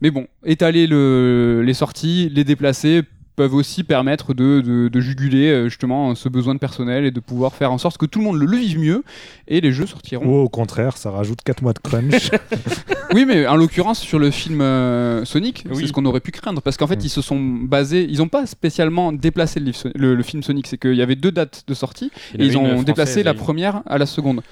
Mais 0.00 0.10
bon, 0.10 0.26
étaler 0.44 0.86
le, 0.86 1.62
les 1.64 1.74
sorties, 1.74 2.28
les 2.30 2.44
déplacer 2.44 3.02
peuvent 3.36 3.54
aussi 3.54 3.82
permettre 3.84 4.32
de, 4.34 4.60
de, 4.60 4.88
de 4.88 5.00
juguler 5.00 5.48
euh, 5.50 5.64
justement 5.68 6.14
ce 6.14 6.28
besoin 6.28 6.54
de 6.54 6.58
personnel 6.60 7.04
et 7.04 7.10
de 7.10 7.20
pouvoir 7.20 7.54
faire 7.54 7.72
en 7.72 7.78
sorte 7.78 7.98
que 7.98 8.06
tout 8.06 8.18
le 8.20 8.24
monde 8.24 8.38
le, 8.38 8.46
le 8.46 8.56
vive 8.56 8.78
mieux 8.78 9.02
et 9.48 9.60
les 9.60 9.72
jeux 9.72 9.86
sortiront 9.86 10.24
Ou 10.26 10.34
au 10.44 10.48
contraire, 10.48 10.96
ça 10.96 11.10
rajoute 11.10 11.40
4 11.42 11.62
mois 11.62 11.72
de 11.72 11.78
crunch. 11.80 12.30
oui, 13.14 13.24
mais 13.26 13.46
en 13.46 13.56
l'occurrence, 13.56 14.00
sur 14.00 14.18
le 14.18 14.30
film 14.30 14.60
euh, 14.60 15.24
Sonic, 15.24 15.64
Oui. 15.70 15.76
c'est 15.80 15.86
ce 15.88 15.92
qu'on 15.92 16.04
aurait 16.06 16.20
pu 16.20 16.30
craindre. 16.30 16.62
Parce 16.62 16.76
qu'en 16.76 16.86
fait, 16.86 16.96
Mm. 16.96 17.04
ils 17.06 17.10
se 17.10 17.22
sont 17.22 17.40
basés. 17.40 18.06
Ils 18.08 18.18
n'ont 18.18 18.28
pas 18.28 18.46
spécialement 18.46 19.12
déplacé 19.12 19.58
le, 19.60 19.66
livre 19.66 19.76
So- 19.78 19.88
le- 19.94 20.14
le 20.14 20.22
film 20.22 20.42
Sonic. 20.42 20.66
C'est 20.66 20.78
qu'il 20.78 20.94
y 20.94 21.02
avait 21.02 21.16
deux 21.16 21.32
dates 21.32 21.64
de 21.66 21.74
sortie. 21.74 22.10
Et 22.38 22.44
ils 22.44 22.56
ont 22.56 22.82
déplacé 22.82 23.22
la 23.22 23.34
première 23.34 23.82
à 23.86 23.98
la 23.98 24.06
seconde. 24.06 24.42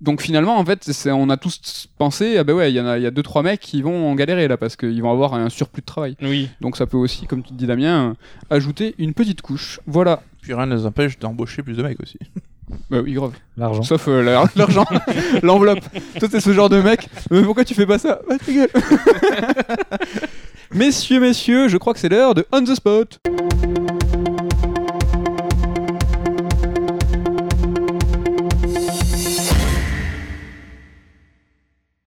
Donc 0.00 0.20
finalement, 0.20 0.58
en 0.58 0.64
fait, 0.64 0.90
on 1.06 1.30
a 1.30 1.36
tous 1.36 1.86
pensé 1.96 2.36
ah 2.38 2.42
ben 2.44 2.54
ouais, 2.54 2.72
il 2.72 2.76
y, 2.76 2.80
en 2.80 2.86
a- 2.86 2.98
y 2.98 3.06
a 3.06 3.10
deux, 3.12 3.22
trois 3.22 3.42
mecs 3.44 3.60
qui 3.60 3.82
vont 3.82 4.10
en 4.10 4.14
galérer 4.16 4.48
là. 4.48 4.56
Parce 4.56 4.74
qu'ils 4.74 5.00
vont 5.00 5.12
avoir 5.12 5.34
un 5.34 5.48
surplus 5.48 5.82
de 5.82 5.86
travail. 5.86 6.16
oui 6.22 6.48
Donc 6.60 6.76
ça 6.76 6.86
peut 6.86 6.96
aussi, 6.96 7.26
comme 7.26 7.42
tu 7.42 7.50
te 7.50 7.54
dis, 7.54 7.66
Damien, 7.66 8.16
ajouter 8.50 8.94
une 8.98 9.14
petite 9.14 9.42
couche. 9.42 9.80
Voilà. 9.86 10.22
Puis 10.40 10.54
rien 10.54 10.66
ne 10.66 10.74
les 10.76 10.86
empêche 10.86 11.18
d'embaucher 11.18 11.62
plus 11.62 11.74
de 11.76 11.82
mecs 11.82 12.00
aussi. 12.00 12.18
Bah 12.90 13.00
oui, 13.04 13.12
grave. 13.12 13.32
L'argent. 13.58 13.82
Sauf 13.82 14.08
euh, 14.08 14.22
la- 14.22 14.44
l'argent, 14.56 14.86
l'enveloppe. 15.42 15.80
Toi, 16.18 16.28
t'es 16.28 16.40
ce 16.40 16.54
genre 16.54 16.70
de 16.70 16.80
mec. 16.80 17.06
Mais 17.30 17.42
pourquoi 17.42 17.66
tu 17.66 17.74
fais 17.74 17.84
pas 17.84 17.98
ça 17.98 18.20
Bah, 18.26 18.36
ta 18.38 18.50
gueule. 18.50 18.70
Messieurs, 20.72 21.20
messieurs, 21.20 21.68
je 21.68 21.76
crois 21.76 21.92
que 21.92 21.98
c'est 22.00 22.08
l'heure 22.08 22.32
de 22.34 22.46
On 22.50 22.64
the 22.64 22.74
Spot. 22.74 23.18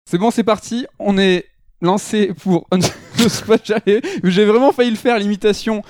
C'est 0.10 0.18
bon, 0.18 0.32
c'est 0.32 0.44
parti. 0.44 0.86
On 1.00 1.18
est 1.18 1.46
lancé 1.82 2.32
pour 2.42 2.68
On 2.72 2.80
the 2.80 2.92
J'ai 4.24 4.46
vraiment 4.46 4.72
failli 4.72 4.90
le 4.92 4.96
faire, 4.96 5.18
l'imitation. 5.20 5.82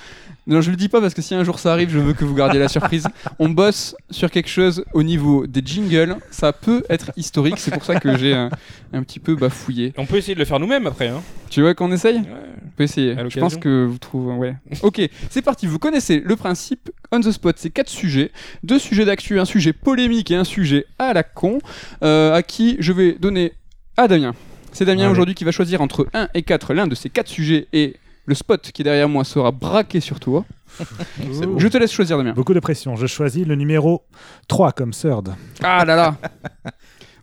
Non, 0.48 0.62
je 0.62 0.70
le 0.70 0.76
dis 0.78 0.90
pas 0.90 1.02
parce 1.02 1.16
que 1.16 1.24
si 1.24 1.34
un 1.34 1.44
jour 1.44 1.58
ça 1.58 1.72
arrive, 1.72 1.90
je 1.90 1.98
veux 1.98 2.14
que 2.14 2.24
vous 2.24 2.36
gardiez 2.36 2.60
la 2.60 2.68
surprise. 2.68 3.08
On 3.40 3.50
bosse 3.50 3.96
sur 4.12 4.30
quelque 4.30 4.50
chose 4.50 4.86
au 4.94 5.02
niveau 5.02 5.48
des 5.48 5.62
jingles. 5.66 6.18
Ça 6.30 6.54
peut 6.54 6.84
être 6.88 7.12
historique. 7.18 7.58
C'est 7.58 7.72
pour 7.72 7.84
ça 7.84 8.00
que 8.00 8.16
j'ai 8.16 8.36
un, 8.36 8.52
un 8.94 9.02
petit 9.02 9.20
peu 9.20 9.36
bafouillé. 9.36 9.94
on 9.98 10.06
peut 10.06 10.18
essayer 10.18 10.36
de 10.36 10.40
le 10.40 10.46
faire 10.46 10.60
nous-mêmes 10.60 10.86
après 10.86 11.08
hein. 11.08 11.24
Tu 11.50 11.62
vois 11.62 11.74
qu'on 11.74 11.92
essaye? 11.92 12.18
Ouais. 12.18 12.26
On 12.64 12.70
peut 12.78 12.84
essayer. 12.84 13.16
Je 13.30 13.40
pense 13.40 13.58
que 13.58 13.86
vous 13.86 13.98
trouvez. 13.98 14.36
Ouais. 14.36 14.56
Ok, 14.84 15.02
c'est 15.32 15.42
parti. 15.42 15.66
Vous 15.66 15.80
connaissez 15.80 16.22
le 16.24 16.36
principe. 16.36 16.92
On 17.12 17.20
the 17.22 17.32
spot, 17.32 17.56
c'est 17.58 17.72
quatre 17.72 17.90
sujets. 17.90 18.32
Deux 18.64 18.78
sujets 18.78 19.06
d'actu, 19.06 19.40
un 19.40 19.46
sujet 19.46 19.74
polémique 19.74 20.30
et 20.30 20.36
un 20.36 20.44
sujet 20.44 20.86
à 21.00 21.14
la 21.14 21.24
con. 21.24 21.58
euh, 22.04 22.36
à 22.36 22.44
qui 22.44 22.76
je 22.80 22.94
vais 22.94 23.14
donner 23.14 23.54
à 23.98 24.08
Damien. 24.08 24.36
C'est 24.76 24.84
Damien 24.84 25.10
aujourd'hui 25.10 25.36
qui 25.36 25.46
va 25.46 25.52
choisir 25.52 25.80
entre 25.80 26.06
1 26.14 26.28
et 26.34 26.44
4 26.44 26.74
l'un 26.74 26.86
de 26.86 26.96
ces 26.96 27.10
quatre 27.10 27.30
sujets 27.30 27.70
et 27.72 27.96
le 28.26 28.36
spot 28.36 28.74
qui 28.74 28.82
est 28.82 28.84
derrière 28.84 29.08
moi 29.08 29.24
sera 29.24 29.54
braqué 29.54 30.02
sur 30.02 30.20
toi. 30.20 30.44
Je 31.58 31.68
te 31.70 31.78
laisse 31.78 31.94
choisir 31.94 32.18
Damien. 32.18 32.34
Beaucoup 32.34 32.54
de 32.54 32.60
pression. 32.60 32.98
Je 32.98 33.08
choisis 33.08 33.48
le 33.48 33.56
numéro 33.56 34.04
3 34.50 34.74
comme 34.74 34.92
third. 34.92 35.34
Ah 35.64 35.86
là 35.86 35.96
là 35.96 36.18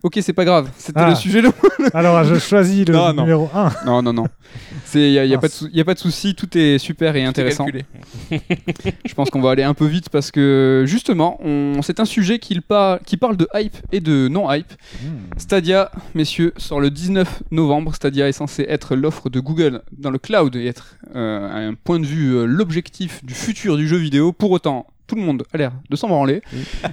Ok, 0.03 0.19
c'est 0.21 0.33
pas 0.33 0.43
grave. 0.43 0.69
C'était 0.77 0.99
Ah. 0.99 1.09
le 1.11 1.15
sujet 1.15 1.41
de 1.41 1.49
Alors, 1.93 2.23
je 2.25 2.35
choisis 2.35 2.85
le 2.85 2.93
Non, 2.93 3.13
non. 3.13 3.21
numéro 3.23 3.49
1. 3.53 3.71
Non, 3.85 4.01
non, 4.01 4.11
non. 4.11 4.25
Il 4.95 4.99
n'y 4.99 5.17
a, 5.17 5.25
y 5.25 5.33
a, 5.33 5.39
pas 5.39 5.47
de 5.47 5.93
de 5.93 5.99
souci, 5.99 6.35
tout 6.35 6.57
est 6.57 6.77
super 6.77 7.15
et 7.15 7.23
intéressant. 7.23 7.63
calculé. 7.65 7.85
Je 9.05 9.13
pense 9.13 9.29
qu'on 9.29 9.41
va 9.41 9.51
aller 9.51 9.63
un 9.63 9.73
peu 9.73 9.85
vite 9.85 10.09
parce 10.09 10.29
que 10.29 10.83
justement, 10.85 11.39
on... 11.41 11.81
c'est 11.81 12.01
un 12.01 12.05
sujet 12.05 12.37
qui, 12.37 12.59
par- 12.59 12.99
qui 13.01 13.15
parle 13.17 13.37
de 13.37 13.47
hype 13.55 13.77
et 13.93 14.01
de 14.01 14.27
non-hype. 14.27 14.73
Stadia, 15.37 15.89
messieurs, 16.15 16.53
sort 16.57 16.81
le 16.81 16.89
19 16.91 17.43
novembre. 17.51 17.95
Stadia 17.95 18.27
est 18.27 18.33
censé 18.33 18.65
être 18.67 18.95
l'offre 18.95 19.29
de 19.29 19.39
Google 19.39 19.81
dans 19.97 20.11
le 20.11 20.19
cloud 20.19 20.55
et 20.57 20.67
être, 20.67 20.97
euh, 21.15 21.47
à 21.49 21.57
un 21.59 21.73
point 21.75 21.99
de 21.99 22.05
vue, 22.05 22.35
euh, 22.35 22.45
l'objectif 22.45 23.23
du 23.23 23.33
futur 23.33 23.77
du 23.77 23.87
jeu 23.87 23.97
vidéo. 23.97 24.33
Pour 24.33 24.51
autant, 24.51 24.85
tout 25.13 25.19
le 25.19 25.25
monde 25.25 25.43
a 25.53 25.57
l'air 25.57 25.71
de 25.89 25.95
s'en 25.95 26.07
branler. 26.07 26.41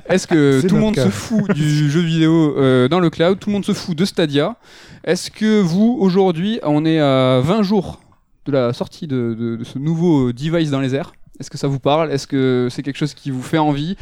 Est-ce 0.09 0.27
que 0.27 0.61
tout 0.67 0.75
le 0.75 0.81
monde 0.81 0.95
cas. 0.95 1.05
se 1.05 1.11
fout 1.11 1.51
du 1.55 1.91
jeu 1.91 2.01
vidéo 2.01 2.57
euh, 2.59 2.89
dans 2.89 3.01
le 3.01 3.11
cloud? 3.11 3.39
Tout 3.39 3.49
le 3.51 3.55
monde 3.55 3.65
se 3.65 3.73
fout 3.73 3.97
de 3.97 4.05
Stadia? 4.05 4.57
Est-ce 5.05 5.31
que 5.31 5.61
vous, 5.61 5.97
aujourd'hui, 6.01 6.61
on 6.63 6.85
est 6.85 7.01
à 7.01 7.41
20 7.41 7.63
jours 7.63 8.01
de 8.47 8.53
la 8.53 8.73
sortie 8.73 9.07
de, 9.07 9.35
de- 9.39 9.57
de 9.57 9.65
ce 9.65 9.79
nouveau 9.79 10.33
device 10.33 10.71
dans 10.71 10.81
les 10.81 10.95
airs? 10.95 11.13
Est-ce 11.39 11.49
que 11.51 11.57
ça 11.57 11.69
vous 11.69 11.79
parle? 11.79 12.13
Est-ce 12.13 12.27
que 12.27 12.69
c'est 12.71 12.83
quelque 12.83 12.99
chose 12.99 13.15
qui 13.15 13.31
vous 13.31 13.43
fait 13.43 13.57
envie? 13.57 13.97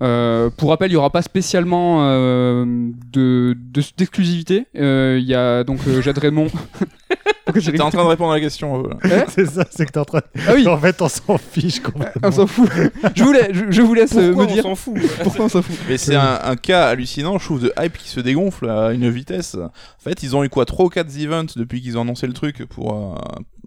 Euh, 0.00 0.48
Pour 0.56 0.70
rappel, 0.70 0.90
il 0.90 0.94
n'y 0.94 0.96
aura 0.96 1.10
pas 1.10 1.20
spécialement 1.20 1.98
euh, 2.06 2.64
de- 3.12 3.54
de- 3.72 3.82
d'exclusivité. 3.96 4.64
Il 4.74 5.24
y 5.24 5.34
a 5.34 5.64
donc 5.64 5.80
Jade 6.00 6.16
Raymond. 6.18 6.48
J'ai 7.60 7.72
J'étais 7.72 7.82
en 7.82 7.90
train 7.90 8.04
de 8.04 8.08
répondre 8.08 8.32
à 8.32 8.36
la 8.36 8.40
question. 8.40 8.84
euh, 8.84 9.08
là. 9.08 9.24
c'est 9.28 9.46
ça, 9.46 9.64
c'est 9.70 9.86
que 9.86 9.92
t'es 9.92 9.98
en 9.98 10.04
train. 10.04 10.20
Ah 10.46 10.52
oui, 10.54 10.66
En 10.68 10.78
fait, 10.78 11.00
on 11.02 11.08
s'en 11.08 11.38
fiche 11.38 11.80
complètement. 11.80 12.28
on 12.28 12.32
s'en 12.32 12.46
fout. 12.46 12.68
Je, 13.14 13.24
voulais, 13.24 13.48
je, 13.52 13.64
je 13.70 13.82
vous 13.82 13.94
laisse 13.94 14.14
euh, 14.16 14.28
pourquoi 14.28 14.44
me 14.46 14.50
on 14.50 14.54
dire 14.54 14.62
s'en 14.62 14.74
fout 14.74 14.94
pourquoi 15.22 15.44
on 15.46 15.48
s'en 15.48 15.62
fout. 15.62 15.76
Mais 15.88 15.98
c'est 15.98 16.14
un, 16.16 16.38
un 16.42 16.56
cas 16.56 16.88
hallucinant, 16.88 17.38
je 17.38 17.44
trouve, 17.44 17.60
de 17.62 17.72
hype 17.80 17.96
qui 17.98 18.08
se 18.08 18.20
dégonfle 18.20 18.68
à 18.68 18.92
une 18.92 19.08
vitesse. 19.10 19.54
En 19.56 19.70
fait, 20.02 20.22
ils 20.22 20.36
ont 20.36 20.44
eu 20.44 20.48
quoi 20.48 20.64
3 20.64 20.86
ou 20.86 20.88
4 20.88 21.16
events 21.18 21.46
depuis 21.56 21.80
qu'ils 21.82 21.98
ont 21.98 22.02
annoncé 22.02 22.26
le 22.26 22.32
truc 22.32 22.64
pour, 22.66 22.92
euh, 22.94 23.14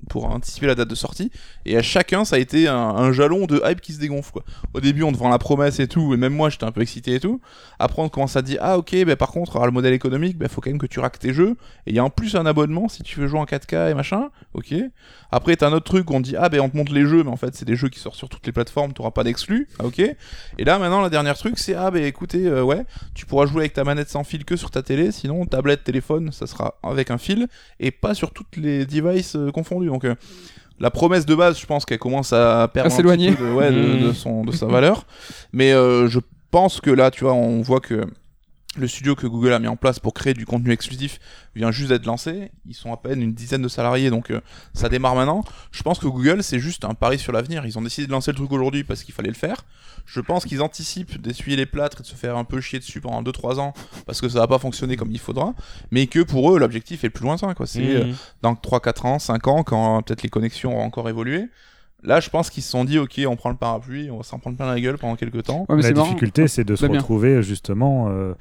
pour 0.09 0.25
anticiper 0.25 0.67
la 0.67 0.75
date 0.75 0.89
de 0.89 0.95
sortie. 0.95 1.31
Et 1.65 1.77
à 1.77 1.81
chacun, 1.81 2.25
ça 2.25 2.35
a 2.35 2.39
été 2.39 2.67
un, 2.67 3.11
jalon 3.11 3.45
de 3.45 3.61
hype 3.65 3.81
qui 3.81 3.93
se 3.93 3.99
dégonfle. 3.99 4.31
Quoi. 4.31 4.43
Au 4.73 4.79
début, 4.79 5.03
on 5.03 5.11
te 5.11 5.17
vend 5.17 5.29
la 5.29 5.39
promesse 5.39 5.79
et 5.79 5.87
tout, 5.87 6.13
et 6.13 6.17
même 6.17 6.33
moi, 6.33 6.49
j'étais 6.49 6.65
un 6.65 6.71
peu 6.71 6.81
excité 6.81 7.15
et 7.15 7.19
tout. 7.19 7.41
Après, 7.79 8.01
on 8.01 8.09
commence 8.09 8.35
à 8.35 8.41
dire 8.41 8.59
Ah, 8.61 8.77
ok, 8.77 8.95
bah, 9.05 9.15
par 9.15 9.31
contre, 9.31 9.59
le 9.63 9.71
modèle 9.71 9.93
économique, 9.93 10.37
il 10.39 10.49
faut 10.49 10.61
quand 10.61 10.69
même 10.69 10.79
que 10.79 10.85
tu 10.85 10.99
raques 10.99 11.19
tes 11.19 11.33
jeux. 11.33 11.55
Et 11.85 11.91
il 11.91 11.95
y 11.95 11.99
a 11.99 12.03
en 12.03 12.09
plus 12.09 12.35
un 12.35 12.45
abonnement 12.45 12.87
si 12.89 13.03
tu 13.03 13.19
veux 13.19 13.27
jouer 13.27 13.39
en 13.39 13.45
4K 13.45 13.91
et 13.91 13.93
machin. 13.93 14.29
Ok. 14.53 14.73
Après, 15.31 15.55
t'as 15.55 15.69
un 15.69 15.73
autre 15.73 15.85
truc 15.85 16.09
où 16.09 16.13
on 16.13 16.19
dit 16.19 16.35
Ah, 16.37 16.49
ben 16.49 16.59
on 16.61 16.69
te 16.69 16.75
montre 16.75 16.93
les 16.93 17.05
jeux, 17.05 17.23
mais 17.23 17.31
en 17.31 17.37
fait, 17.37 17.55
c'est 17.55 17.65
des 17.65 17.75
jeux 17.75 17.89
qui 17.89 17.99
sortent 17.99 18.15
sur 18.15 18.29
toutes 18.29 18.45
les 18.45 18.51
plateformes, 18.51 18.93
t'auras 18.93 19.11
pas 19.11 19.23
d'exclus. 19.23 19.67
Ah, 19.79 19.85
ok. 19.85 19.99
Et 19.99 20.63
là, 20.63 20.77
maintenant, 20.79 21.01
la 21.01 21.09
dernière 21.09 21.37
truc, 21.37 21.57
c'est 21.57 21.73
Ah, 21.73 21.91
ben 21.91 22.03
écoutez, 22.03 22.45
euh, 22.47 22.63
ouais, 22.63 22.85
tu 23.13 23.25
pourras 23.25 23.45
jouer 23.45 23.61
avec 23.61 23.73
ta 23.73 23.83
manette 23.83 24.09
sans 24.09 24.23
fil 24.23 24.45
que 24.45 24.55
sur 24.55 24.71
ta 24.71 24.81
télé, 24.81 25.11
sinon, 25.11 25.45
tablette, 25.45 25.83
téléphone, 25.83 26.31
ça 26.31 26.47
sera 26.47 26.75
avec 26.83 27.11
un 27.11 27.17
fil, 27.17 27.47
et 27.79 27.91
pas 27.91 28.13
sur 28.13 28.31
toutes 28.31 28.57
les 28.57 28.85
devices 28.85 29.35
euh, 29.35 29.51
confondus. 29.51 29.89
La 30.79 30.89
promesse 30.91 31.25
de 31.25 31.35
base, 31.35 31.59
je 31.59 31.65
pense 31.65 31.85
qu'elle 31.85 31.99
commence 31.99 32.33
à 32.33 32.67
perdre 32.73 32.91
À 32.91 32.95
s'éloigner. 32.95 33.29
petit 33.31 33.37
peu 33.37 33.47
de, 33.49 33.53
ouais, 33.53 33.71
de, 33.71 34.07
de 34.07 34.13
son, 34.13 34.43
de 34.43 34.51
sa 34.51 34.65
valeur. 34.65 35.05
Mais 35.53 35.71
euh, 35.73 36.07
je 36.07 36.19
pense 36.49 36.81
que 36.81 36.89
là, 36.89 37.11
tu 37.11 37.23
vois, 37.23 37.33
on 37.33 37.61
voit 37.61 37.79
que 37.79 38.05
le 38.77 38.87
studio 38.87 39.15
que 39.15 39.27
Google 39.27 39.51
a 39.51 39.59
mis 39.59 39.67
en 39.67 39.75
place 39.75 39.99
pour 39.99 40.13
créer 40.13 40.33
du 40.33 40.45
contenu 40.45 40.71
exclusif 40.71 41.19
vient 41.55 41.71
juste 41.71 41.89
d'être 41.89 42.05
lancé. 42.05 42.51
Ils 42.65 42.73
sont 42.73 42.93
à 42.93 42.97
peine 42.97 43.21
une 43.21 43.33
dizaine 43.33 43.61
de 43.61 43.67
salariés, 43.67 44.09
donc 44.09 44.31
euh, 44.31 44.39
ça 44.73 44.87
démarre 44.87 45.13
maintenant. 45.15 45.43
Je 45.73 45.83
pense 45.83 45.99
que 45.99 46.07
Google, 46.07 46.41
c'est 46.41 46.59
juste 46.59 46.85
un 46.85 46.93
pari 46.93 47.19
sur 47.19 47.33
l'avenir. 47.33 47.65
Ils 47.65 47.77
ont 47.77 47.81
décidé 47.81 48.07
de 48.07 48.11
lancer 48.13 48.31
le 48.31 48.37
truc 48.37 48.49
aujourd'hui 48.53 48.85
parce 48.85 49.03
qu'il 49.03 49.13
fallait 49.13 49.27
le 49.27 49.35
faire. 49.35 49.65
Je 50.05 50.21
pense 50.21 50.45
qu'ils 50.45 50.61
anticipent 50.61 51.21
d'essuyer 51.21 51.57
les 51.57 51.65
plâtres 51.65 51.97
et 51.99 52.03
de 52.03 52.07
se 52.07 52.15
faire 52.15 52.37
un 52.37 52.45
peu 52.45 52.61
chier 52.61 52.79
dessus 52.79 53.01
pendant 53.01 53.21
2-3 53.21 53.59
ans 53.59 53.73
parce 54.05 54.21
que 54.21 54.29
ça 54.29 54.39
va 54.39 54.47
pas 54.47 54.57
fonctionner 54.59 54.95
comme 54.95 55.11
il 55.11 55.19
faudra. 55.19 55.53
Mais 55.91 56.07
que 56.07 56.21
pour 56.21 56.53
eux, 56.55 56.57
l'objectif 56.57 57.03
est 57.03 57.07
le 57.07 57.11
plus 57.13 57.25
lointain. 57.25 57.53
Quoi. 57.53 57.67
C'est 57.67 57.83
euh, 57.95 58.05
Mhm. 58.05 58.15
dans 58.41 58.55
3-4 58.55 59.05
ans, 59.05 59.19
5 59.19 59.47
ans, 59.47 59.63
quand 59.63 59.97
euh, 59.97 60.01
peut-être 60.01 60.23
les 60.23 60.29
connexions 60.29 60.71
auront 60.71 60.85
encore 60.85 61.09
évolué. 61.09 61.49
Là, 62.03 62.19
je 62.19 62.29
pense 62.29 62.49
qu'ils 62.49 62.63
se 62.63 62.69
sont 62.71 62.83
dit, 62.83 62.97
ok, 62.97 63.21
on 63.27 63.35
prend 63.35 63.49
le 63.49 63.55
parapluie, 63.55 64.09
on 64.09 64.17
va 64.17 64.23
s'en 64.23 64.39
prendre 64.39 64.57
plein 64.57 64.65
la 64.65 64.79
gueule 64.79 64.97
pendant 64.97 65.15
quelques 65.15 65.43
temps. 65.43 65.65
Ouais, 65.69 65.75
mais 65.75 65.83
la 65.83 65.91
difficulté, 65.91 66.47
c'est 66.47 66.63
de 66.63 66.75
se 66.75 66.81
Bah, 66.83 66.87
bien. 66.89 66.99
retrouver 66.99 67.43
justement, 67.43 68.07
euh, 68.09 68.33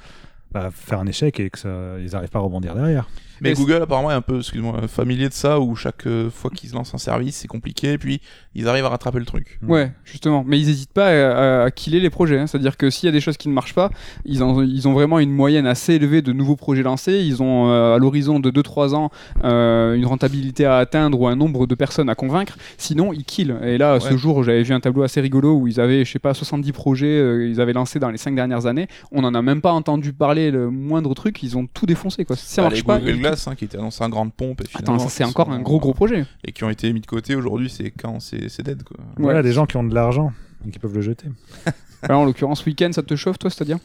bah, 0.52 0.70
faire 0.72 1.00
un 1.00 1.06
échec 1.06 1.38
et 1.40 1.50
que 1.50 1.58
ça, 1.58 1.68
ils 1.98 2.10
n'arrivent 2.12 2.30
pas 2.30 2.38
à 2.38 2.42
rebondir 2.42 2.74
derrière. 2.74 3.08
Mais 3.40 3.50
Mais 3.50 3.54
Google 3.54 3.82
apparemment 3.82 4.10
est 4.10 4.14
un 4.14 4.20
peu, 4.20 4.38
excuse-moi, 4.38 4.86
familier 4.88 5.28
de 5.28 5.32
ça, 5.34 5.60
où 5.60 5.74
chaque 5.76 6.06
euh, 6.06 6.30
fois 6.30 6.50
qu'ils 6.50 6.72
lancent 6.72 6.94
un 6.94 6.98
service, 6.98 7.36
c'est 7.36 7.48
compliqué, 7.48 7.92
et 7.92 7.98
puis 7.98 8.20
ils 8.54 8.68
arrivent 8.68 8.84
à 8.84 8.88
rattraper 8.90 9.18
le 9.18 9.24
truc. 9.24 9.58
Ouais, 9.66 9.92
justement. 10.04 10.44
Mais 10.46 10.58
ils 10.58 10.66
n'hésitent 10.66 10.92
pas 10.92 11.08
à, 11.08 11.60
à- 11.62 11.64
à 11.64 11.70
killer 11.70 12.00
les 12.00 12.10
projets. 12.10 12.38
hein. 12.38 12.46
C'est-à-dire 12.46 12.76
que 12.76 12.90
s'il 12.90 13.06
y 13.06 13.08
a 13.08 13.12
des 13.12 13.20
choses 13.20 13.36
qui 13.36 13.48
ne 13.48 13.54
marchent 13.54 13.74
pas, 13.74 13.90
ils, 14.24 14.42
ont 14.42 14.92
vraiment 14.92 15.18
une 15.18 15.30
moyenne 15.32 15.66
assez 15.66 15.94
élevée 15.94 16.22
de 16.22 16.32
nouveaux 16.32 16.56
projets 16.56 16.82
lancés. 16.82 17.20
Ils 17.20 17.42
ont 17.42 17.70
euh, 17.70 17.94
à 17.94 17.98
l'horizon 17.98 18.40
de 18.40 18.50
2-3 18.50 18.94
ans 18.94 19.10
euh, 19.44 19.94
une 19.94 20.06
rentabilité 20.06 20.64
à 20.64 20.76
atteindre 20.76 21.20
ou 21.20 21.28
un 21.28 21.36
nombre 21.36 21.66
de 21.66 21.74
personnes 21.74 22.08
à 22.08 22.14
convaincre. 22.14 22.56
Sinon, 22.78 23.12
ils 23.12 23.24
killent. 23.24 23.54
Et 23.62 23.78
là, 23.78 24.00
ce 24.00 24.16
jour, 24.16 24.42
j'avais 24.42 24.62
vu 24.62 24.74
un 24.74 24.80
tableau 24.80 25.02
assez 25.02 25.20
rigolo 25.20 25.54
où 25.54 25.66
ils 25.68 25.80
avaient, 25.80 26.04
je 26.04 26.10
sais 26.12 26.18
pas, 26.18 26.34
70 26.34 26.72
projets 26.72 27.06
euh, 27.06 27.48
ils 27.48 27.60
avaient 27.60 27.72
lancés 27.72 27.98
dans 27.98 28.10
les 28.10 28.18
5 28.18 28.34
dernières 28.34 28.66
années. 28.66 28.88
On 29.12 29.22
n'en 29.22 29.34
a 29.34 29.42
même 29.42 29.60
pas 29.60 29.72
entendu 29.72 30.12
parler 30.12 30.50
le 30.50 30.70
moindre 30.70 31.14
truc. 31.14 31.42
Ils 31.42 31.56
ont 31.56 31.66
tout 31.66 31.86
défoncé. 31.86 32.24
Quoi. 32.24 32.36
Ça 32.36 32.62
Bah, 32.62 32.68
marche 32.68 32.84
pas. 32.84 32.98
Google 32.98 33.20
hein, 33.46 33.54
qui 33.54 33.64
étaient 33.64 33.78
annoncés 33.78 34.02
en 34.04 34.08
grande 34.08 34.32
pompe, 34.32 34.60
et 34.62 34.64
Attends, 34.74 34.98
ça 34.98 35.08
c'est 35.08 35.24
encore 35.24 35.46
sont- 35.46 35.52
un 35.52 35.60
gros 35.60 35.78
gros 35.80 35.94
projet. 35.94 36.24
Et 36.44 36.52
qui 36.52 36.64
ont 36.64 36.70
été 36.70 36.92
mis 36.92 37.00
de 37.00 37.06
côté 37.06 37.34
aujourd'hui, 37.34 37.70
c'est 37.70 37.90
quand 37.90 38.20
c'est 38.20 38.48
c'est 38.48 38.62
dead 38.62 38.82
quoi. 38.82 38.96
Voilà, 39.16 39.42
des 39.42 39.52
gens 39.52 39.66
qui 39.66 39.76
ont 39.76 39.84
de 39.84 39.94
l'argent 39.94 40.32
et 40.66 40.70
qui 40.70 40.78
peuvent 40.78 40.94
le 40.94 41.02
jeter. 41.02 41.28
Alors, 42.02 42.20
en 42.20 42.24
l'occurrence, 42.24 42.64
week-end, 42.64 42.90
ça 42.92 43.02
te 43.02 43.14
chauffe, 43.14 43.38
toi, 43.38 43.50
c'est-à-dire? 43.50 43.78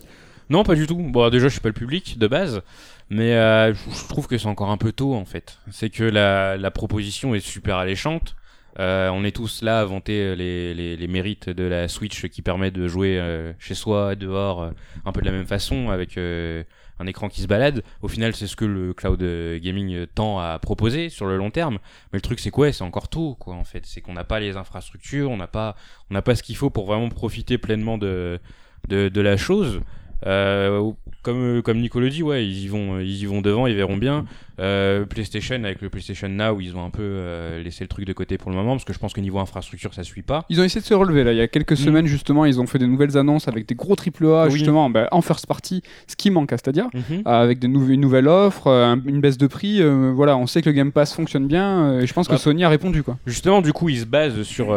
Non, 0.50 0.64
pas 0.64 0.76
du 0.76 0.88
tout. 0.88 0.96
Bon, 0.98 1.30
déjà, 1.30 1.48
je 1.48 1.54
suis 1.54 1.60
pas 1.62 1.70
le 1.70 1.74
public 1.74 2.18
de 2.20 2.28
base, 2.28 2.62
mais 3.10 3.34
euh, 3.34 3.74
je 3.74 3.80
je 3.92 4.08
trouve 4.08 4.28
que 4.28 4.38
c'est 4.38 4.48
encore 4.48 4.70
un 4.72 4.78
peu 4.78 4.92
tôt 4.92 5.14
en 5.16 5.26
fait. 5.26 5.58
C'est 5.72 5.90
que 5.90 6.04
la, 6.04 6.56
la 6.56 6.72
proposition 6.72 7.34
est 7.36 7.40
super 7.40 7.78
alléchante. 7.78 8.36
Euh, 8.78 9.10
on 9.10 9.24
est 9.24 9.32
tous 9.36 9.62
là 9.64 9.80
à 9.80 9.86
vanter 9.86 10.36
les, 10.36 10.74
les, 10.74 10.98
les 10.98 11.08
mérites 11.08 11.50
de 11.50 11.64
la 11.64 11.88
Switch 11.88 12.28
qui 12.28 12.42
permet 12.42 12.72
de 12.72 12.88
jouer 12.90 13.18
euh, 13.18 13.54
chez 13.58 13.74
soi, 13.74 14.16
dehors, 14.16 14.64
euh, 14.64 14.70
un 15.06 15.12
peu 15.14 15.22
de 15.22 15.26
la 15.26 15.32
même 15.32 15.46
façon, 15.48 15.90
avec 15.92 16.18
euh, 16.18 16.64
un 17.00 17.08
écran 17.08 17.30
qui 17.30 17.42
se 17.42 17.48
balade. 17.48 17.84
Au 18.02 18.08
final, 18.08 18.36
c'est 18.36 18.48
ce 18.48 18.56
que 18.56 18.66
le 18.66 18.94
cloud 18.94 19.22
euh, 19.22 19.60
gaming 19.60 20.06
tend 20.16 20.40
à 20.40 20.60
proposer 20.60 21.10
sur 21.10 21.26
le 21.26 21.38
long 21.38 21.52
terme. 21.52 21.80
Mais 22.12 22.18
le 22.18 22.22
truc, 22.22 22.40
c'est 22.40 22.52
quoi 22.52 22.72
C'est 22.72 22.84
encore 22.84 23.08
tôt, 23.08 23.36
quoi, 23.40 23.56
en 23.56 23.64
fait. 23.64 23.86
C'est 23.86 24.02
qu'on 24.02 24.14
n'a 24.14 24.24
pas 24.24 24.40
les 24.40 24.58
infrastructures, 24.58 25.30
on 25.32 25.38
n'a 25.38 25.48
pas, 25.48 25.76
pas 26.24 26.36
ce 26.36 26.44
qu'il 26.44 26.56
faut 26.56 26.70
pour 26.70 26.86
vraiment 26.86 27.10
profiter 27.10 27.58
pleinement 27.58 27.98
de, 27.98 28.40
de, 28.88 29.22
la 29.22 29.38
chose. 29.38 29.82
Euh, 30.26 30.92
comme, 31.22 31.62
comme 31.62 31.80
Nico 31.80 32.02
dit, 32.08 32.24
ouais, 32.24 32.46
ils 32.46 32.64
y 32.64 32.68
vont, 32.68 33.00
ils 33.00 33.22
y 33.22 33.26
vont 33.26 33.42
devant, 33.42 33.68
ils 33.68 33.76
verront 33.76 33.98
bien. 33.98 34.26
Euh, 34.60 35.06
PlayStation 35.06 35.56
avec 35.64 35.82
le 35.82 35.90
PlayStation 35.90 36.30
Now, 36.30 36.60
ils 36.62 36.76
ont 36.78 36.86
un 36.86 36.90
peu 36.90 37.02
euh, 37.04 37.62
laissé 37.62 37.84
le 37.84 37.88
truc 37.90 38.06
de 38.06 38.14
côté 38.14 38.38
pour 38.38 38.50
le 38.52 38.56
moment 38.58 38.72
parce 38.74 38.86
que 38.86 38.94
je 38.94 39.00
pense 39.00 39.14
que 39.14 39.20
niveau 39.20 39.40
infrastructure, 39.40 39.94
ça 39.94 40.04
suit 40.04 40.22
pas. 40.22 40.46
Ils 40.50 40.62
ont 40.62 40.64
essayé 40.64 40.80
de 40.82 40.86
se 40.86 40.94
relever 40.94 41.24
là. 41.24 41.34
Il 41.34 41.38
y 41.38 41.42
a 41.42 41.48
quelques 41.48 41.74
Mm. 41.74 41.76
semaines 41.76 42.06
justement, 42.06 42.46
ils 42.46 42.60
ont 42.62 42.66
fait 42.68 42.80
des 42.80 42.88
nouvelles 42.88 43.18
annonces 43.18 43.48
avec 43.48 43.68
des 43.68 43.76
gros 43.76 43.96
triple 43.96 44.26
A 44.28 44.46
Oui. 44.46 44.52
justement 44.52 44.90
bah, 44.90 45.08
en 45.12 45.22
first 45.22 45.46
party, 45.48 45.82
ce 46.08 46.16
qui 46.16 46.32
manque 46.32 46.54
à 46.54 46.58
c'est-à-dire 46.58 46.88
Mhm. 46.94 47.24
avec 47.26 47.60
des 47.60 47.68
nou- 47.68 47.88
une 47.90 48.00
nouvelle 48.02 48.28
offre, 48.28 48.68
euh, 48.68 48.86
un- 48.86 49.02
une 49.06 49.20
baisse 49.22 49.38
de 49.38 49.48
prix. 49.48 49.82
voilà, 50.14 50.38
on 50.38 50.48
sait 50.48 50.62
que 50.62 50.70
le 50.70 50.74
Game 50.76 50.92
Pass 50.92 51.14
fonctionne 51.14 51.48
bien 51.48 52.00
et 52.00 52.08
je 52.08 52.14
pense 52.14 52.28
que 52.28 52.34
Bah, 52.34 52.38
Sony 52.38 52.64
a 52.64 52.70
répondu 52.70 53.04
quoi. 53.04 53.18
Justement, 53.26 53.62
du 53.62 53.74
coup, 53.74 53.90
ils 53.90 54.00
se 54.00 54.06
basent 54.06 54.42
sur 54.44 54.68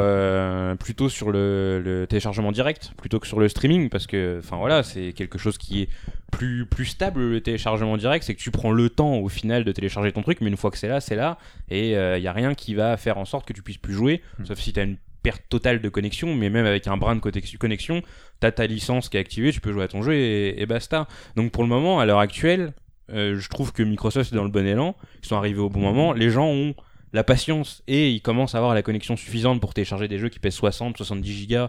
plutôt 0.80 1.09
sur 1.09 1.30
le, 1.30 1.80
le 1.84 2.06
téléchargement 2.06 2.52
direct 2.52 2.92
plutôt 2.96 3.20
que 3.20 3.26
sur 3.26 3.38
le 3.40 3.48
streaming 3.48 3.88
parce 3.88 4.06
que, 4.06 4.38
enfin 4.40 4.56
voilà, 4.56 4.82
c'est 4.82 5.12
quelque 5.12 5.38
chose 5.38 5.56
qui 5.59 5.82
est 5.82 5.88
plus 6.30 6.66
plus 6.66 6.86
stable 6.86 7.20
le 7.20 7.40
téléchargement 7.40 7.96
direct, 7.96 8.24
c'est 8.24 8.34
que 8.34 8.40
tu 8.40 8.50
prends 8.50 8.70
le 8.70 8.90
temps 8.90 9.16
au 9.16 9.28
final 9.28 9.64
de 9.64 9.72
télécharger 9.72 10.12
ton 10.12 10.22
truc, 10.22 10.40
mais 10.40 10.48
une 10.48 10.56
fois 10.56 10.70
que 10.70 10.78
c'est 10.78 10.88
là, 10.88 11.00
c'est 11.00 11.16
là 11.16 11.38
et 11.70 11.92
il 11.92 12.22
y 12.22 12.28
a 12.28 12.32
rien 12.32 12.55
qui 12.55 12.74
va 12.74 12.96
faire 12.96 13.18
en 13.18 13.24
sorte 13.24 13.46
que 13.46 13.52
tu 13.52 13.62
puisses 13.62 13.78
plus 13.78 13.94
jouer, 13.94 14.22
sauf 14.44 14.59
si 14.59 14.72
tu 14.72 14.80
as 14.80 14.84
une 14.84 14.96
perte 15.22 15.42
totale 15.48 15.80
de 15.80 15.88
connexion, 15.88 16.34
mais 16.34 16.50
même 16.50 16.66
avec 16.66 16.86
un 16.86 16.96
brin 16.96 17.16
de 17.16 17.20
connexion, 17.20 18.02
t'as 18.40 18.52
ta 18.52 18.66
licence 18.66 19.09
qui 19.09 19.16
est 19.16 19.20
activée, 19.20 19.52
tu 19.52 19.60
peux 19.60 19.72
jouer 19.72 19.84
à 19.84 19.88
ton 19.88 20.02
jeu 20.02 20.14
et, 20.14 20.60
et 20.60 20.66
basta. 20.66 21.09
Donc 21.36 21.50
pour 21.52 21.62
le 21.62 21.68
moment, 21.68 22.00
à 22.00 22.06
l'heure 22.06 22.20
actuelle, 22.20 22.72
euh, 23.10 23.38
je 23.38 23.48
trouve 23.48 23.72
que 23.72 23.82
Microsoft 23.82 24.32
est 24.32 24.36
dans 24.36 24.44
le 24.44 24.50
bon 24.50 24.66
élan, 24.66 24.94
ils 25.22 25.26
sont 25.26 25.36
arrivés 25.36 25.60
au 25.60 25.70
bon 25.70 25.80
moment, 25.80 26.12
les 26.12 26.30
gens 26.30 26.46
ont 26.46 26.74
la 27.12 27.24
patience 27.24 27.82
et 27.86 28.10
ils 28.10 28.20
commencent 28.20 28.55
à 28.55 28.59
avoir 28.59 28.74
la 28.74 28.82
connexion 28.82 29.16
suffisante 29.16 29.60
pour 29.60 29.74
télécharger 29.74 30.09
des 30.09 30.18
jeux 30.18 30.28
qui 30.28 30.39
pèsent 30.39 30.55
60, 30.55 30.97
70 30.97 31.32
gigas. 31.32 31.68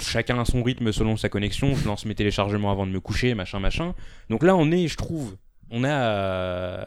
Chacun 0.00 0.38
a 0.40 0.44
son 0.44 0.62
rythme 0.62 0.92
selon 0.92 1.16
sa 1.16 1.28
connexion. 1.28 1.74
Je 1.74 1.86
lance 1.86 2.04
mes 2.04 2.14
téléchargements 2.14 2.70
avant 2.70 2.86
de 2.86 2.92
me 2.92 3.00
coucher, 3.00 3.34
machin, 3.34 3.60
machin. 3.60 3.94
Donc 4.30 4.42
là, 4.42 4.56
on 4.56 4.70
est, 4.70 4.88
je 4.88 4.96
trouve, 4.96 5.36
on 5.72 5.84
a, 5.84 5.88
euh, 5.88 6.84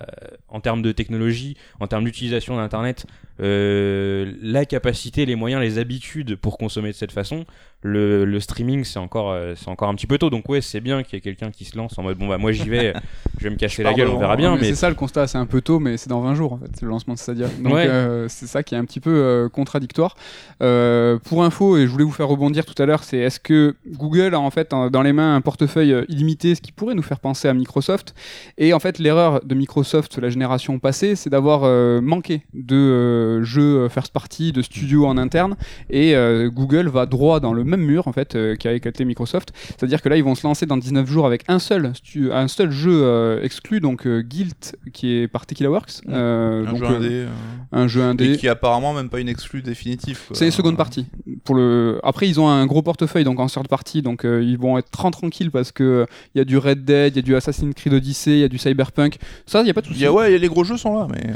en 0.47 0.61
termes 0.61 0.81
de 0.81 0.91
technologie, 0.91 1.57
en 1.79 1.87
termes 1.87 2.05
d'utilisation 2.05 2.55
d'Internet, 2.55 3.07
euh, 3.41 4.33
la 4.41 4.65
capacité, 4.65 5.25
les 5.25 5.35
moyens, 5.35 5.61
les 5.61 5.79
habitudes 5.79 6.35
pour 6.35 6.57
consommer 6.57 6.89
de 6.89 6.95
cette 6.95 7.11
façon. 7.11 7.45
Le, 7.87 8.25
le 8.25 8.39
streaming, 8.39 8.83
c'est 8.83 8.97
encore, 8.97 9.29
euh, 9.31 9.53
c'est 9.55 9.67
encore 9.69 9.89
un 9.89 9.93
petit 9.95 10.07
peu 10.07 10.17
tôt. 10.17 10.31
Donc 10.31 10.49
ouais, 10.49 10.59
c'est 10.61 10.79
bien 10.81 11.03
qu'il 11.03 11.13
y 11.13 11.17
ait 11.17 11.21
quelqu'un 11.21 11.51
qui 11.51 11.65
se 11.65 11.77
lance 11.77 11.95
en 11.99 12.03
mode 12.03 12.17
bon 12.17 12.27
bah 12.27 12.39
moi 12.39 12.51
j'y 12.51 12.67
vais, 12.67 12.93
je 13.37 13.43
vais 13.43 13.51
me 13.51 13.57
casser 13.57 13.83
la 13.83 13.93
gueule, 13.93 14.07
on 14.07 14.17
verra 14.17 14.35
bien. 14.35 14.55
Mais 14.55 14.61
Mais 14.61 14.67
c'est 14.69 14.75
ça 14.75 14.89
le 14.89 14.95
constat, 14.95 15.27
c'est 15.27 15.37
un 15.37 15.45
peu 15.45 15.61
tôt, 15.61 15.79
mais 15.79 15.95
c'est 15.97 16.09
dans 16.09 16.19
20 16.21 16.33
jours 16.33 16.53
en 16.53 16.57
fait, 16.57 16.65
c'est 16.73 16.81
le 16.81 16.89
lancement 16.89 17.13
de 17.13 17.19
Stadia. 17.19 17.47
Donc 17.59 17.73
Ouais. 17.73 17.85
euh, 17.87 18.27
c'est 18.27 18.47
ça 18.47 18.63
qui 18.63 18.73
est 18.73 18.77
un 18.79 18.85
petit 18.85 18.99
peu 18.99 19.11
euh, 19.11 19.49
contradictoire. 19.49 20.15
Euh, 20.63 21.19
pour 21.25 21.43
info, 21.43 21.77
et 21.77 21.85
je 21.85 21.91
voulais 21.91 22.03
vous 22.05 22.11
faire 22.11 22.27
rebondir 22.27 22.65
tout 22.65 22.81
à 22.81 22.87
l'heure, 22.87 23.03
c'est 23.03 23.17
est-ce 23.19 23.39
que 23.39 23.75
Google 23.87 24.33
a 24.33 24.39
en 24.39 24.49
fait 24.49 24.73
en- 24.73 24.89
dans 24.89 25.03
les 25.03 25.13
mains 25.13 25.35
un 25.35 25.41
portefeuille 25.41 25.95
illimité, 26.09 26.55
ce 26.55 26.61
qui 26.61 26.71
pourrait 26.71 26.95
nous 26.95 27.03
faire 27.03 27.19
penser 27.19 27.47
à 27.47 27.53
Microsoft? 27.53 28.15
Et 28.57 28.73
en 28.73 28.79
fait, 28.79 28.97
l'erreur 28.97 29.41
de 29.45 29.53
Microsoft 29.53 30.17
la 30.17 30.29
génération 30.29 30.79
passée, 30.79 31.15
c'est 31.15 31.29
d'avoir 31.29 31.61
manqué 32.01 32.41
de 32.55 33.43
jeux 33.43 33.87
first 33.89 34.11
party, 34.11 34.51
de 34.53 34.61
studios 34.63 35.05
en 35.05 35.17
interne. 35.17 35.55
Et 35.91 36.15
Google 36.51 36.87
va 36.87 37.05
droit 37.05 37.39
dans 37.39 37.53
le 37.53 37.63
même 37.63 37.74
mur 37.81 38.07
en 38.07 38.13
fait 38.13 38.35
euh, 38.35 38.55
qu'a 38.55 38.73
éclaté 38.73 39.05
Microsoft. 39.05 39.51
C'est-à-dire 39.67 40.01
que 40.01 40.09
là, 40.09 40.17
ils 40.17 40.23
vont 40.23 40.35
se 40.35 40.45
lancer 40.45 40.65
dans 40.65 40.77
19 40.77 41.07
jours 41.09 41.25
avec 41.25 41.43
un 41.47 41.59
seul, 41.59 41.93
un 42.31 42.47
seul 42.47 42.71
jeu 42.71 43.01
euh, 43.03 43.41
exclu, 43.43 43.79
donc 43.79 44.05
euh, 44.07 44.21
Guilt, 44.21 44.75
qui 44.93 45.13
est 45.13 45.27
par 45.27 45.45
Tequila 45.45 45.69
Works. 45.71 46.01
Un 46.07 46.63
donc, 46.63 46.77
jeu 46.77 46.85
indé. 46.85 47.25
un 47.71 47.87
jeu 47.87 48.01
Et 48.01 48.03
indé. 48.03 48.37
qui 48.37 48.47
est 48.47 48.49
apparemment 48.49 48.93
même 48.93 49.09
pas 49.09 49.19
une 49.19 49.29
exclue 49.29 49.61
définitive. 49.61 50.19
C'est 50.33 50.51
seconde 50.51 50.77
partie. 50.77 51.05
Pour 51.43 51.55
le... 51.55 51.99
Après, 52.03 52.27
ils 52.27 52.39
ont 52.39 52.47
un 52.49 52.65
gros 52.65 52.81
portefeuille 52.81 53.23
donc 53.23 53.39
en 53.39 53.47
third 53.47 53.67
party, 53.67 54.01
donc 54.01 54.23
ils 54.23 54.57
vont 54.57 54.77
être 54.77 54.89
très 54.89 55.11
tranquilles 55.11 55.51
parce 55.51 55.71
que 55.71 56.05
il 56.33 56.39
y 56.39 56.41
a 56.41 56.45
du 56.45 56.57
Red 56.57 56.83
Dead, 56.85 57.13
il 57.13 57.17
y 57.17 57.19
a 57.19 57.21
du 57.21 57.35
Assassin's 57.35 57.73
Creed 57.75 57.93
Odyssey, 57.93 58.31
il 58.31 58.39
y 58.39 58.43
a 58.43 58.47
du 58.47 58.57
Cyberpunk. 58.57 59.17
Ça, 59.45 59.61
il 59.61 59.67
y 59.67 59.69
a 59.69 59.73
pas 59.73 59.81
de 59.81 59.87
Il 59.87 59.89
souci. 59.89 60.01
y 60.01 60.05
a, 60.05 60.11
ouais, 60.13 60.33
a 60.33 60.37
les 60.37 60.47
gros 60.47 60.63
jeux 60.63 60.77
sont 60.77 60.97
là, 60.97 61.07
mais. 61.11 61.33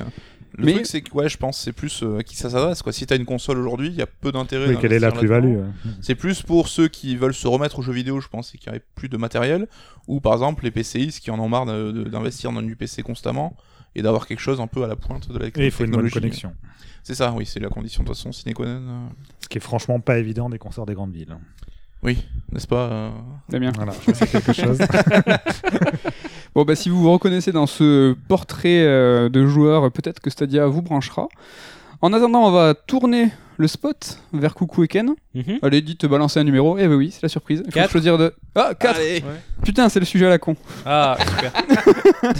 Le 0.59 0.65
Mais- 0.65 0.73
truc, 0.73 0.85
c'est 0.87 1.01
que, 1.01 1.13
ouais, 1.13 1.29
je 1.29 1.37
pense, 1.37 1.57
c'est 1.57 1.71
plus 1.71 2.03
euh, 2.03 2.17
à 2.17 2.23
qui 2.23 2.35
ça 2.35 2.49
s'adresse, 2.49 2.81
quoi. 2.81 2.91
Si 2.91 3.05
t'as 3.07 3.15
une 3.15 3.25
console 3.25 3.57
aujourd'hui, 3.59 3.87
il 3.87 3.95
y 3.95 4.01
a 4.01 4.05
peu 4.07 4.31
d'intérêt. 4.31 4.67
Oui, 4.67 4.77
quelle 4.79 4.91
est 4.93 4.99
la 4.99 5.11
plus-value 5.11 5.55
ouais. 5.57 5.63
C'est 6.01 6.15
plus 6.15 6.41
pour 6.41 6.67
ceux 6.67 6.87
qui 6.89 7.15
veulent 7.15 7.33
se 7.33 7.47
remettre 7.47 7.79
aux 7.79 7.81
jeux 7.81 7.93
vidéo, 7.93 8.19
je 8.19 8.27
pense, 8.27 8.53
et 8.53 8.57
qui 8.57 8.67
n'avaient 8.67 8.83
plus 8.95 9.07
de 9.09 9.15
matériel, 9.17 9.67
ou 10.07 10.19
par 10.19 10.33
exemple 10.33 10.63
les 10.65 10.71
PCistes 10.71 11.21
qui 11.21 11.31
en 11.31 11.39
ont 11.39 11.47
marre 11.49 11.65
d'investir 11.65 12.51
dans 12.51 12.61
du 12.61 12.75
PC 12.75 13.01
constamment 13.03 13.55
et 13.95 14.01
d'avoir 14.01 14.27
quelque 14.27 14.39
chose 14.41 14.59
un 14.59 14.67
peu 14.67 14.83
à 14.83 14.87
la 14.87 14.95
pointe 14.95 15.31
de 15.31 15.39
la 15.39 15.47
Et 15.47 15.51
il 15.55 15.71
faut 15.71 15.83
une 15.85 15.91
bonne 15.91 16.03
technologie. 16.03 16.13
connexion. 16.13 16.53
C'est 17.03 17.15
ça, 17.15 17.31
oui, 17.31 17.45
c'est 17.45 17.59
la 17.61 17.69
condition 17.69 18.03
de 18.03 18.07
toute 18.09 18.17
façon 18.17 18.31
sine 18.31 18.53
qua 18.53 18.65
non. 18.65 18.71
euh, 18.75 19.07
Ce 19.39 19.47
qui 19.47 19.57
est 19.57 19.61
franchement 19.61 19.99
pas 20.01 20.19
évident 20.19 20.49
des 20.49 20.57
concerts 20.59 20.85
des 20.85 20.93
grandes 20.93 21.13
villes. 21.13 21.35
Oui, 22.03 22.23
n'est-ce 22.51 22.67
pas 22.67 22.89
euh, 22.91 23.09
Damien. 23.49 23.71
Voilà, 23.75 23.93
je 24.07 24.13
sais 24.13 24.27
quelque 24.27 24.53
chose. 24.53 24.77
Bon, 26.59 26.65
bah, 26.65 26.75
si 26.75 26.89
vous 26.89 27.01
vous 27.01 27.13
reconnaissez 27.13 27.53
dans 27.53 27.67
ce 27.67 28.13
portrait 28.27 28.83
euh, 28.83 29.29
de 29.29 29.47
joueur, 29.47 29.89
peut-être 29.93 30.19
que 30.19 30.29
Stadia 30.29 30.65
vous 30.65 30.81
branchera. 30.81 31.29
En 32.01 32.11
attendant, 32.11 32.45
on 32.45 32.51
va 32.51 32.73
tourner 32.73 33.29
le 33.55 33.65
spot 33.69 34.19
vers 34.33 34.55
Coucou 34.55 34.83
et 34.83 34.89
Ken. 34.89 35.15
Mhm. 35.35 35.59
Allez, 35.61 35.81
dites 35.81 36.05
balancer 36.05 36.37
un 36.41 36.43
numéro. 36.43 36.77
Eh 36.77 36.85
ben 36.89 36.95
oui, 36.95 37.11
c'est 37.13 37.23
la 37.23 37.29
surprise. 37.29 37.61
Il 37.65 37.71
faut 37.71 37.79
Quatre. 37.79 37.91
choisir 37.91 38.17
de. 38.17 38.33
Ah, 38.55 38.73
4 38.77 38.99
Allez 38.99 39.23
Putain, 39.63 39.87
c'est 39.87 40.01
le 40.01 40.05
sujet 40.05 40.25
à 40.25 40.29
la 40.31 40.37
con. 40.37 40.57
Ah, 40.85 41.17
super. 41.29 41.53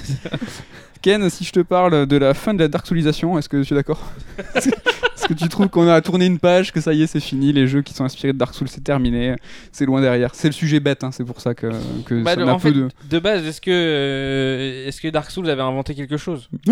Ken, 1.01 1.29
si 1.29 1.43
je 1.45 1.51
te 1.51 1.59
parle 1.61 2.05
de 2.05 2.17
la 2.17 2.33
fin 2.33 2.53
de 2.53 2.59
la 2.59 2.67
Dark 2.67 2.85
Soulisation, 2.85 3.37
est-ce 3.39 3.47
que 3.49 3.63
tu 3.63 3.73
es 3.73 3.75
d'accord 3.75 4.01
Est-ce 4.55 5.27
que 5.27 5.33
tu 5.33 5.47
trouves 5.49 5.67
qu'on 5.69 5.87
a 5.87 6.01
tourné 6.01 6.25
une 6.25 6.39
page, 6.39 6.71
que 6.73 6.81
ça 6.81 6.93
y 6.93 7.03
est, 7.03 7.07
c'est 7.07 7.19
fini, 7.19 7.53
les 7.53 7.67
jeux 7.67 7.81
qui 7.81 7.93
sont 7.93 8.03
inspirés 8.03 8.33
de 8.33 8.37
Dark 8.37 8.53
Souls, 8.53 8.67
c'est 8.67 8.83
terminé, 8.83 9.35
c'est 9.71 9.85
loin 9.85 10.01
derrière. 10.01 10.31
C'est 10.33 10.47
le 10.47 10.53
sujet 10.53 10.79
bête, 10.79 11.03
hein, 11.03 11.11
c'est 11.11 11.23
pour 11.25 11.39
ça 11.41 11.53
que, 11.53 11.67
que 12.05 12.23
Bah, 12.23 12.31
ça 12.31 12.37
de- 12.37 12.45
m'a 12.45 12.53
en 12.53 12.55
un 12.55 12.59
peu 12.59 12.71
de. 12.71 12.87
de 13.09 13.19
base, 13.19 13.45
est-ce 13.45 13.61
que, 13.61 13.69
euh, 13.71 14.87
est-ce 14.87 14.99
que 15.01 15.07
Dark 15.09 15.29
Souls 15.29 15.49
avait 15.49 15.61
inventé 15.61 15.93
quelque 15.95 16.17
chose? 16.17 16.49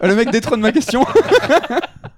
Ah, 0.00 0.06
le 0.06 0.14
mec 0.14 0.30
détrône 0.30 0.60
ma 0.60 0.72
question. 0.72 1.04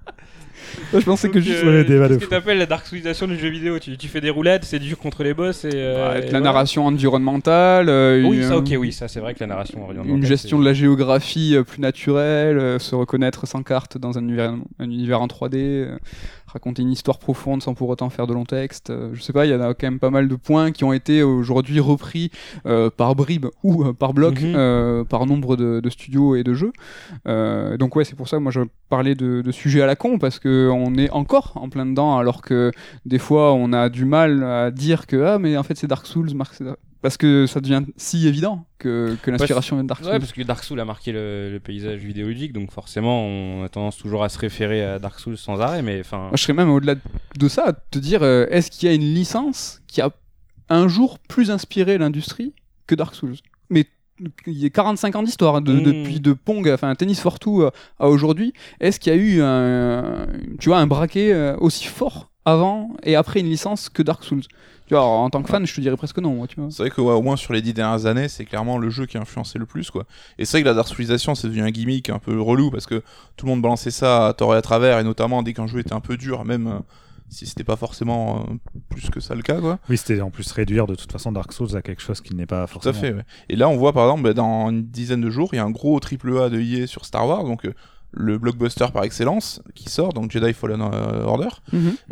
je 0.92 1.04
pensais 1.04 1.28
que 1.28 1.40
juste. 1.40 1.62
Ouais, 1.64 1.84
débat 1.84 2.08
de 2.08 2.14
Qu'est-ce 2.14 2.24
que 2.26 2.30
t'appelles 2.30 2.58
la 2.58 2.66
dark 2.66 2.86
soulisation 2.86 3.26
du 3.26 3.38
jeu 3.38 3.48
vidéo 3.48 3.78
tu, 3.78 3.96
tu 3.96 4.08
fais 4.08 4.20
des 4.20 4.30
roulades, 4.30 4.64
c'est 4.64 4.78
dur 4.78 4.98
contre 4.98 5.22
les 5.22 5.34
boss 5.34 5.64
et. 5.64 5.70
euh, 5.74 5.94
Ouais, 5.96 6.10
avec 6.10 6.22
et 6.22 6.26
la 6.26 6.30
voilà. 6.38 6.44
narration 6.44 6.86
environnementale, 6.86 7.88
euh, 7.88 8.22
Oui, 8.24 8.38
une- 8.38 8.42
ça, 8.44 8.56
ok, 8.56 8.74
oui, 8.78 8.92
ça, 8.92 9.08
c'est 9.08 9.20
vrai 9.20 9.34
que 9.34 9.40
la 9.40 9.46
narration 9.46 9.82
orientale, 9.84 10.10
une 10.10 10.24
gestion 10.24 10.56
c'est- 10.58 10.62
de 10.62 10.68
la 10.68 10.74
géographie 10.74 11.54
euh, 11.56 11.64
plus 11.64 11.80
naturelle, 11.80 12.58
euh, 12.58 12.78
se 12.78 12.94
reconnaître 12.94 13.46
sans 13.46 13.62
carte 13.62 13.98
dans 13.98 14.18
un 14.18 14.22
univers, 14.22 14.54
un 14.78 14.84
univers 14.90 15.20
en 15.20 15.26
3D, 15.28 15.56
euh, 15.58 15.98
raconter 16.52 16.82
une 16.82 16.90
histoire 16.92 17.18
profonde 17.18 17.62
sans 17.62 17.74
pour 17.74 17.88
autant 17.88 18.10
faire 18.10 18.26
de 18.26 18.34
long 18.34 18.44
texte. 18.44 18.90
euh, 18.90 19.10
je 19.14 19.22
sais 19.22 19.32
pas, 19.32 19.46
il 19.46 19.52
y 19.52 19.54
en 19.54 19.60
a 19.60 19.74
quand 19.74 19.86
même 19.86 19.98
pas 19.98 20.10
mal 20.10 20.28
de 20.28 20.34
points 20.36 20.72
qui 20.72 20.84
ont 20.84 20.92
été 20.92 21.22
aujourd'hui 21.22 21.80
repris 21.80 22.30
euh, 22.66 22.90
par 22.90 23.14
bribes 23.14 23.46
ou 23.62 23.84
euh, 23.84 23.92
par 23.92 24.12
bloc 24.14 24.40
Mhm. 24.40 24.52
euh, 24.56 25.04
par 25.04 25.26
nombre 25.26 25.56
de, 25.56 25.80
de 25.80 25.90
studios 25.90 26.34
et 26.36 26.42
de 26.44 26.54
jeux. 26.54 26.72
Donc 27.78 27.96
ouais, 27.96 28.04
c'est 28.04 28.16
pour 28.16 28.28
ça 28.28 28.36
que 28.38 28.42
moi 28.42 28.52
je 28.52 28.60
parlais 28.88 29.14
de, 29.14 29.42
de 29.42 29.50
sujets 29.52 29.82
à 29.82 29.86
la 29.86 29.96
con 29.96 30.18
parce 30.18 30.38
que 30.38 30.68
on 30.72 30.94
est 30.96 31.10
encore 31.10 31.52
en 31.56 31.68
plein 31.68 31.86
dedans 31.86 32.18
alors 32.18 32.42
que 32.42 32.70
des 33.06 33.18
fois 33.18 33.52
on 33.54 33.72
a 33.72 33.88
du 33.88 34.04
mal 34.04 34.42
à 34.42 34.70
dire 34.70 35.06
que 35.06 35.22
ah 35.22 35.38
mais 35.38 35.56
en 35.56 35.62
fait 35.62 35.76
c'est 35.76 35.86
Dark 35.86 36.06
Souls, 36.06 36.34
Marc, 36.34 36.54
c'est- 36.54 36.64
parce 37.02 37.16
que 37.16 37.46
ça 37.46 37.60
devient 37.60 37.82
si 37.96 38.26
évident 38.28 38.66
que, 38.78 39.16
que 39.22 39.30
l'inspiration 39.30 39.76
vient 39.76 39.84
de 39.84 39.88
Dark 39.88 40.02
Souls. 40.02 40.12
Ouais, 40.12 40.18
parce 40.18 40.32
que 40.32 40.42
Dark 40.42 40.62
Souls 40.64 40.80
a 40.80 40.84
marqué 40.84 41.12
le, 41.12 41.50
le 41.50 41.60
paysage 41.60 42.00
vidéoludique, 42.00 42.52
donc 42.52 42.70
forcément, 42.72 43.24
on 43.26 43.64
a 43.64 43.68
tendance 43.68 43.96
toujours 43.96 44.22
à 44.24 44.28
se 44.28 44.38
référer 44.38 44.84
à 44.84 44.98
Dark 44.98 45.18
Souls 45.18 45.38
sans 45.38 45.60
arrêt, 45.60 45.82
mais 45.82 46.00
enfin. 46.00 46.30
Je 46.32 46.42
serais 46.42 46.52
même 46.52 46.70
au-delà 46.70 46.94
de 47.38 47.48
ça, 47.48 47.68
à 47.68 47.72
te 47.72 47.98
dire, 47.98 48.22
euh, 48.22 48.46
est-ce 48.50 48.70
qu'il 48.70 48.88
y 48.88 48.92
a 48.92 48.94
une 48.94 49.02
licence 49.14 49.80
qui 49.86 50.00
a 50.00 50.10
un 50.68 50.88
jour 50.88 51.18
plus 51.18 51.50
inspiré 51.50 51.98
l'industrie 51.98 52.52
que 52.86 52.94
Dark 52.94 53.14
Souls? 53.14 53.36
Mais 53.70 53.86
il 54.46 54.58
y 54.58 54.66
a 54.66 54.70
45 54.70 55.16
ans 55.16 55.22
d'histoire, 55.22 55.62
de- 55.62 55.72
Mm. 55.72 55.82
depuis 55.82 56.20
de 56.20 56.32
Pong, 56.34 56.68
enfin 56.68 56.94
Tennis 56.94 57.20
for 57.20 57.38
Two 57.38 57.62
euh, 57.62 57.70
à 57.98 58.08
aujourd'hui. 58.08 58.52
Est-ce 58.80 59.00
qu'il 59.00 59.12
y 59.14 59.16
a 59.16 59.18
eu 59.18 59.40
un, 59.42 60.26
tu 60.58 60.68
vois, 60.68 60.78
un 60.78 60.86
braquet 60.86 61.32
euh, 61.32 61.56
aussi 61.58 61.86
fort 61.86 62.29
avant 62.44 62.90
et 63.02 63.16
après 63.16 63.40
une 63.40 63.46
licence 63.46 63.88
que 63.88 64.02
Dark 64.02 64.24
Souls 64.24 64.42
Tu 64.86 64.94
vois, 64.94 65.00
alors, 65.00 65.10
en 65.20 65.30
tant 65.30 65.42
que 65.42 65.48
fan, 65.50 65.66
je 65.66 65.74
te 65.74 65.80
dirais 65.80 65.96
presque 65.96 66.18
non, 66.18 66.34
moi, 66.34 66.46
tu 66.46 66.58
vois. 66.60 66.70
C'est 66.70 66.82
vrai 66.82 66.90
que 66.90 67.00
ouais, 67.00 67.12
au 67.12 67.22
moins 67.22 67.36
sur 67.36 67.52
les 67.52 67.60
dix 67.62 67.74
dernières 67.74 68.06
années, 68.06 68.28
c'est 68.28 68.44
clairement 68.44 68.78
le 68.78 68.88
jeu 68.90 69.06
qui 69.06 69.18
a 69.18 69.20
influencé 69.20 69.58
le 69.58 69.66
plus 69.66 69.90
quoi. 69.90 70.04
Et 70.38 70.44
c'est 70.44 70.56
vrai 70.56 70.62
que 70.62 70.68
la 70.68 70.74
darksolisation 70.74 71.34
c'est 71.34 71.48
devenu 71.48 71.62
un 71.62 71.70
gimmick 71.70 72.08
un 72.10 72.18
peu 72.18 72.40
relou 72.40 72.70
parce 72.70 72.86
que 72.86 73.02
tout 73.36 73.46
le 73.46 73.50
monde 73.52 73.62
balançait 73.62 73.90
ça 73.90 74.26
à 74.28 74.32
tort 74.32 74.54
et 74.54 74.58
à 74.58 74.62
travers 74.62 74.98
et 74.98 75.04
notamment 75.04 75.42
dès 75.42 75.52
qu'un 75.52 75.66
jeu 75.66 75.78
était 75.80 75.92
un 75.92 76.00
peu 76.00 76.16
dur, 76.16 76.44
même 76.44 76.66
euh, 76.66 76.78
si 77.28 77.46
c'était 77.46 77.62
pas 77.62 77.76
forcément 77.76 78.40
euh, 78.40 78.54
plus 78.88 79.08
que 79.10 79.20
ça 79.20 79.34
le 79.34 79.42
cas 79.42 79.60
quoi. 79.60 79.78
Oui, 79.88 79.96
c'était 79.98 80.20
en 80.20 80.30
plus 80.30 80.50
réduire 80.50 80.86
de 80.86 80.94
toute 80.96 81.12
façon 81.12 81.30
Dark 81.32 81.52
Souls 81.52 81.76
à 81.76 81.82
quelque 81.82 82.02
chose 82.02 82.20
qui 82.22 82.34
n'est 82.34 82.46
pas 82.46 82.66
Tout 82.66 82.78
à 82.78 82.92
forcément. 82.92 82.94
fait. 83.00 83.12
ouais. 83.12 83.24
Et 83.50 83.56
là 83.56 83.68
on 83.68 83.76
voit 83.76 83.92
par 83.92 84.04
exemple 84.06 84.22
bah, 84.22 84.32
dans 84.32 84.70
une 84.70 84.82
dizaine 84.82 85.20
de 85.20 85.30
jours, 85.30 85.50
il 85.52 85.56
y 85.56 85.58
a 85.60 85.64
un 85.64 85.70
gros 85.70 86.00
triple 86.00 86.36
A 86.38 86.48
de 86.48 86.58
EA 86.60 86.86
sur 86.88 87.04
Star 87.04 87.28
Wars 87.28 87.44
donc 87.44 87.66
euh, 87.66 87.74
le 88.12 88.38
blockbuster 88.38 88.86
par 88.92 89.04
excellence 89.04 89.62
qui 89.74 89.88
sort 89.88 90.12
donc 90.12 90.30
Jedi 90.30 90.52
Fallen 90.52 90.80
euh, 90.82 91.24
Order 91.24 91.48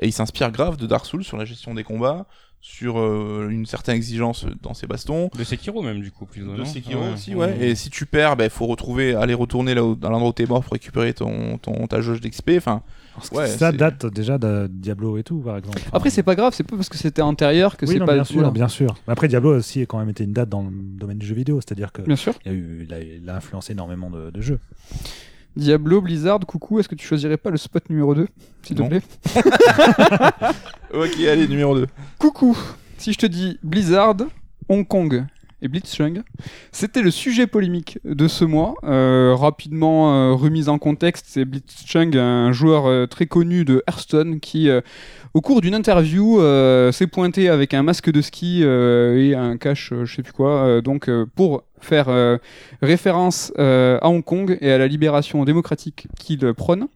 et 0.01 0.07
il 0.07 0.13
s'inspire 0.13 0.51
grave 0.53 0.77
de 0.77 0.87
Dark 0.87 1.05
Souls 1.07 1.25
sur 1.25 1.37
la 1.37 1.45
gestion 1.45 1.75
des 1.75 1.85
combats, 1.85 2.27
sur 2.61 2.99
euh, 2.99 3.49
une 3.51 3.67
certaine 3.67 3.95
exigence 3.97 4.45
dans 4.63 4.75
ses 4.75 4.87
bastons. 4.89 5.31
De 5.39 5.45
Sekiro, 5.45 5.81
même, 5.81 6.01
du 6.01 6.11
coup, 6.11 6.27
plus 6.27 6.43
De 6.43 6.65
Sekiro 6.65 7.01
Ouais, 7.01 7.13
aussi, 7.13 7.35
ouais. 7.35 7.57
Et 7.61 7.75
si 7.77 7.89
tu 7.89 8.05
perds, 8.05 8.35
il 8.41 8.51
faut 8.51 8.67
retrouver, 8.67 9.15
aller 9.15 9.35
retourner 9.35 9.75
là 9.75 9.85
où, 9.85 9.95
dans 9.95 10.11
l'endroit 10.11 10.31
où 10.31 10.33
t'es 10.33 10.45
mort 10.47 10.63
pour 10.65 10.73
récupérer 10.73 11.15
ton, 11.15 11.59
ton, 11.59 11.87
ta 11.87 12.01
jauge 12.01 12.21
d'XP. 12.21 12.53
Enfin, 12.57 12.83
Ouais, 13.33 13.49
ça 13.49 13.73
date 13.73 14.07
déjà 14.07 14.39
de 14.39 14.69
Diablo 14.71 15.19
et 15.19 15.25
tout, 15.25 15.39
par 15.39 15.57
exemple. 15.57 15.79
Enfin, 15.81 15.91
Après, 15.93 16.11
c'est 16.11 16.23
pas 16.23 16.37
grave, 16.37 16.53
c'est 16.55 16.63
pas 16.63 16.77
parce 16.77 16.89
que 16.89 16.97
c'était 16.97 17.23
antérieur 17.23 17.77
que 17.77 17.85
oui, 17.87 17.95
c'est 17.99 18.05
pas. 18.05 18.15
bien 18.15 18.23
sûr, 18.25 18.53
bien 18.53 18.69
sûr. 18.69 18.95
Mais 19.09 19.13
après, 19.13 19.27
Diablo 19.27 19.57
aussi 19.57 19.83
a 19.83 19.87
quand 19.87 19.99
même 19.99 20.09
été 20.11 20.23
une 20.23 20.33
date 20.33 20.49
dans 20.49 20.63
le 20.63 20.71
domaine 20.73 21.19
du 21.19 21.27
jeu 21.27 21.35
vidéo, 21.35 21.61
c'est-à-dire 21.61 21.91
que 21.91 22.03
Bien 22.03 22.15
sûr. 22.17 22.33
il, 22.45 22.51
a 22.51 22.55
eu, 22.55 22.87
il, 22.89 22.95
a, 22.95 23.01
il 23.01 23.29
a 23.29 23.35
influencé 23.37 23.73
énormément 23.73 24.09
de, 24.11 24.31
de 24.31 24.41
jeux. 24.41 24.61
Diablo, 25.59 26.01
Blizzard, 26.01 26.39
coucou, 26.47 26.79
est-ce 26.79 26.89
que 26.89 26.95
tu 26.95 27.05
choisirais 27.05 27.37
pas 27.37 27.51
le 27.51 27.57
spot 27.57 27.91
numéro 27.91 28.15
2, 28.15 28.29
s'il 28.63 28.77
te 28.77 28.83
Non. 28.83 28.89
plaît? 28.89 29.03
Ok, 30.95 31.19
allez, 31.29 31.47
numéro 31.49 31.75
2. 31.75 31.87
Coucou, 32.19 32.57
si 32.97 33.13
je 33.13 33.19
te 33.19 33.27
dis 33.27 33.59
Blizzard, 33.63 34.17
Hong 34.69 34.87
Kong 34.87 35.27
et 35.61 35.67
Blitzchung, 35.67 36.23
c'était 36.71 37.03
le 37.03 37.11
sujet 37.11 37.49
polémique 37.49 37.99
de 38.05 38.29
ce 38.29 38.45
mois. 38.45 38.75
Euh, 38.85 39.35
rapidement 39.35 40.15
euh, 40.15 40.33
remise 40.33 40.69
en 40.69 40.79
contexte, 40.79 41.27
c'est 41.29 41.45
Blitzchung, 41.45 42.17
un 42.17 42.53
joueur 42.53 42.87
euh, 42.87 43.07
très 43.07 43.27
connu 43.27 43.65
de 43.65 43.83
Hearthstone 43.89 44.39
qui, 44.39 44.71
euh, 44.71 44.81
au 45.35 45.41
cours 45.41 45.61
d'une 45.61 45.75
interview, 45.75 46.41
euh, 46.41 46.93
s'est 46.93 47.07
pointé 47.07 47.49
avec 47.49 47.75
un 47.75 47.83
masque 47.83 48.11
de 48.11 48.21
ski 48.21 48.61
euh, 48.63 49.17
et 49.17 49.35
un 49.35 49.57
cache, 49.57 49.93
euh, 49.93 50.05
je 50.05 50.17
sais 50.17 50.23
plus 50.23 50.33
quoi, 50.33 50.51
euh, 50.65 50.81
donc 50.81 51.09
euh, 51.09 51.27
pour 51.35 51.63
faire 51.81 52.09
euh, 52.09 52.39
référence 52.83 53.53
euh, 53.59 53.99
à 54.01 54.09
Hong 54.09 54.25
Kong 54.25 54.59
et 54.61 54.73
à 54.73 54.79
la 54.79 54.87
libération 54.87 55.45
démocratique 55.45 56.09
qu'il 56.19 56.53
prône. 56.55 56.89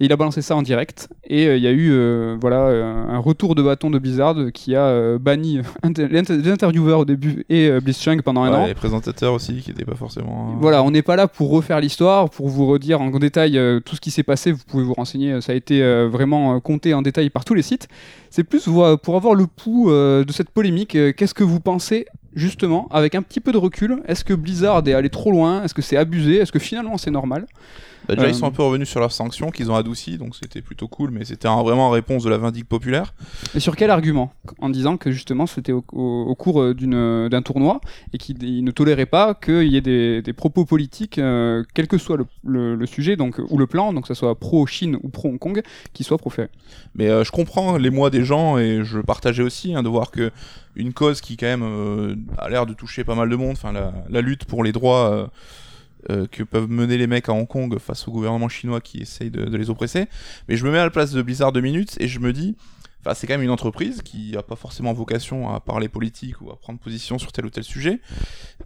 Et 0.00 0.06
il 0.06 0.12
a 0.12 0.16
balancé 0.16 0.40
ça 0.40 0.56
en 0.56 0.62
direct. 0.62 1.08
Et 1.24 1.46
euh, 1.46 1.56
il 1.58 1.62
y 1.62 1.66
a 1.66 1.70
eu 1.72 1.90
euh, 1.92 2.36
voilà, 2.40 2.62
euh, 2.68 2.82
un 3.08 3.18
retour 3.18 3.54
de 3.54 3.62
bâton 3.62 3.90
de 3.90 3.98
Blizzard 3.98 4.34
qui 4.54 4.74
a 4.74 4.84
euh, 4.86 5.18
banni 5.18 5.60
inter- 5.82 6.08
l'inter- 6.10 6.38
les 6.38 6.50
intervieweurs 6.50 7.00
au 7.00 7.04
début 7.04 7.44
et 7.50 7.70
Blitzchung 7.80 8.22
pendant 8.22 8.42
un 8.44 8.52
an. 8.54 8.66
les 8.66 8.74
présentateurs 8.74 9.34
aussi, 9.34 9.56
qui 9.60 9.70
n'étaient 9.70 9.84
pas 9.84 9.96
forcément. 9.96 10.56
Voilà, 10.58 10.82
on 10.82 10.90
n'est 10.90 11.02
pas 11.02 11.16
là 11.16 11.28
pour 11.28 11.50
refaire 11.50 11.80
l'histoire, 11.80 12.30
pour 12.30 12.48
vous 12.48 12.66
redire 12.66 13.00
en 13.02 13.10
détail 13.10 13.60
tout 13.84 13.94
ce 13.94 14.00
qui 14.00 14.10
s'est 14.10 14.22
passé. 14.22 14.52
Vous 14.52 14.62
pouvez 14.66 14.84
vous 14.84 14.94
renseigner, 14.94 15.40
ça 15.42 15.52
a 15.52 15.54
été 15.54 15.82
vraiment 16.06 16.58
compté 16.60 16.94
en 16.94 17.02
détail 17.02 17.28
par 17.28 17.44
tous 17.44 17.54
les 17.54 17.62
sites. 17.62 17.86
C'est 18.30 18.44
plus 18.44 18.66
pour 19.02 19.16
avoir 19.16 19.34
le 19.34 19.46
pouls 19.46 19.90
de 19.90 20.32
cette 20.32 20.50
polémique. 20.50 20.96
Qu'est-ce 21.16 21.34
que 21.34 21.44
vous 21.44 21.60
pensez 21.60 22.06
justement, 22.34 22.86
avec 22.92 23.14
un 23.16 23.22
petit 23.22 23.40
peu 23.40 23.52
de 23.52 23.58
recul? 23.58 24.02
Est-ce 24.06 24.24
que 24.24 24.32
Blizzard 24.34 24.86
est 24.86 24.94
allé 24.94 25.10
trop 25.10 25.30
loin? 25.32 25.62
Est-ce 25.64 25.74
que 25.74 25.82
c'est 25.82 25.96
abusé? 25.96 26.36
Est-ce 26.36 26.52
que 26.52 26.58
finalement 26.60 26.96
c'est 26.96 27.10
normal? 27.10 27.46
Bah, 28.08 28.14
déjà, 28.16 28.26
Euh, 28.26 28.30
ils 28.30 28.34
sont 28.34 28.46
un 28.46 28.50
peu 28.50 28.62
revenus 28.62 28.88
sur 28.88 28.98
leurs 29.00 29.12
sanctions 29.12 29.50
qu'ils 29.50 29.70
ont 29.70 29.74
adoucies, 29.76 30.18
donc 30.18 30.34
c'était 30.34 30.62
plutôt 30.62 30.88
cool, 30.88 31.10
mais 31.10 31.24
c'était 31.24 31.48
un- 31.48 31.62
vraiment 31.62 31.88
en 31.88 31.90
réponse 31.90 32.24
de 32.24 32.30
la 32.30 32.38
vindique 32.38 32.68
populaire. 32.68 33.14
Et 33.54 33.60
sur 33.60 33.76
quel 33.76 33.90
argument? 33.90 34.32
En 34.58 34.68
disant 34.70 34.96
que 34.96 35.10
justement 35.10 35.46
c'était 35.46 35.72
au, 35.72 35.84
au- 35.92 36.24
au 36.28 36.34
cours 36.34 36.60
euh, 36.62 36.74
euh, 36.82 37.28
d'un 37.28 37.42
tournoi 37.42 37.80
et 38.12 38.18
qu'il 38.18 38.42
il 38.42 38.64
ne 38.64 38.70
tolérait 38.70 39.06
pas 39.06 39.34
qu'il 39.34 39.68
y 39.68 39.76
ait 39.76 39.80
des, 39.80 40.22
des 40.22 40.32
propos 40.32 40.64
politiques, 40.64 41.18
euh, 41.18 41.62
quel 41.74 41.86
que 41.88 41.98
soit 41.98 42.16
le, 42.16 42.26
le- 42.44 42.74
le 42.74 42.86
sujet 42.86 43.16
donc, 43.16 43.40
ou 43.50 43.58
le 43.58 43.66
plan, 43.66 43.92
donc 43.92 44.02
que 44.02 44.08
ce 44.08 44.14
soit 44.14 44.34
pro-Chine 44.38 44.96
ou 45.02 45.08
pro-Hong 45.08 45.38
Kong, 45.38 45.62
qui 45.92 46.02
soit 46.04 46.18
proféré. 46.18 46.48
Mais 46.94 47.08
euh, 47.08 47.22
je 47.24 47.30
comprends 47.30 47.76
l'émoi 47.76 48.10
des 48.10 48.24
gens 48.24 48.58
et 48.58 48.80
je 48.82 48.98
partageais 48.98 49.42
aussi 49.42 49.74
hein, 49.74 49.82
de 49.82 49.88
voir 49.88 50.10
que 50.10 50.30
une 50.76 50.92
cause 50.92 51.20
qui 51.20 51.36
quand 51.36 51.46
même 51.46 51.62
euh, 51.64 52.14
a 52.38 52.48
l'air 52.48 52.64
de 52.66 52.72
toucher 52.72 53.04
pas 53.04 53.14
mal 53.14 53.28
de 53.28 53.36
monde, 53.36 53.52
enfin 53.52 53.72
la, 53.72 53.92
la 54.08 54.20
lutte 54.20 54.44
pour 54.46 54.64
les 54.64 54.72
droits 54.72 55.30
euh, 56.08 56.26
que 56.26 56.42
peuvent 56.42 56.68
mener 56.68 56.96
les 56.96 57.06
mecs 57.06 57.28
à 57.28 57.32
Hong 57.32 57.46
Kong 57.46 57.78
face 57.78 58.08
au 58.08 58.12
gouvernement 58.12 58.48
chinois 58.48 58.80
qui 58.80 58.98
essaye 58.98 59.30
de, 59.30 59.56
les 59.56 59.70
oppresser. 59.70 60.06
Mais 60.48 60.56
je 60.56 60.64
me 60.64 60.70
mets 60.70 60.78
à 60.78 60.84
la 60.84 60.90
place 60.90 61.12
de 61.12 61.20
Blizzard 61.20 61.52
deux 61.52 61.60
minutes 61.60 61.96
et 62.00 62.08
je 62.08 62.20
me 62.20 62.32
dis, 62.32 62.56
enfin 63.00 63.14
c'est 63.14 63.26
quand 63.26 63.34
même 63.34 63.42
une 63.42 63.50
entreprise 63.50 64.02
qui 64.02 64.36
a 64.36 64.42
pas 64.42 64.56
forcément 64.56 64.92
vocation 64.92 65.54
à 65.54 65.60
parler 65.60 65.88
politique 65.88 66.40
ou 66.40 66.50
à 66.50 66.56
prendre 66.56 66.78
position 66.78 67.18
sur 67.18 67.32
tel 67.32 67.46
ou 67.46 67.50
tel 67.50 67.64
sujet. 67.64 68.00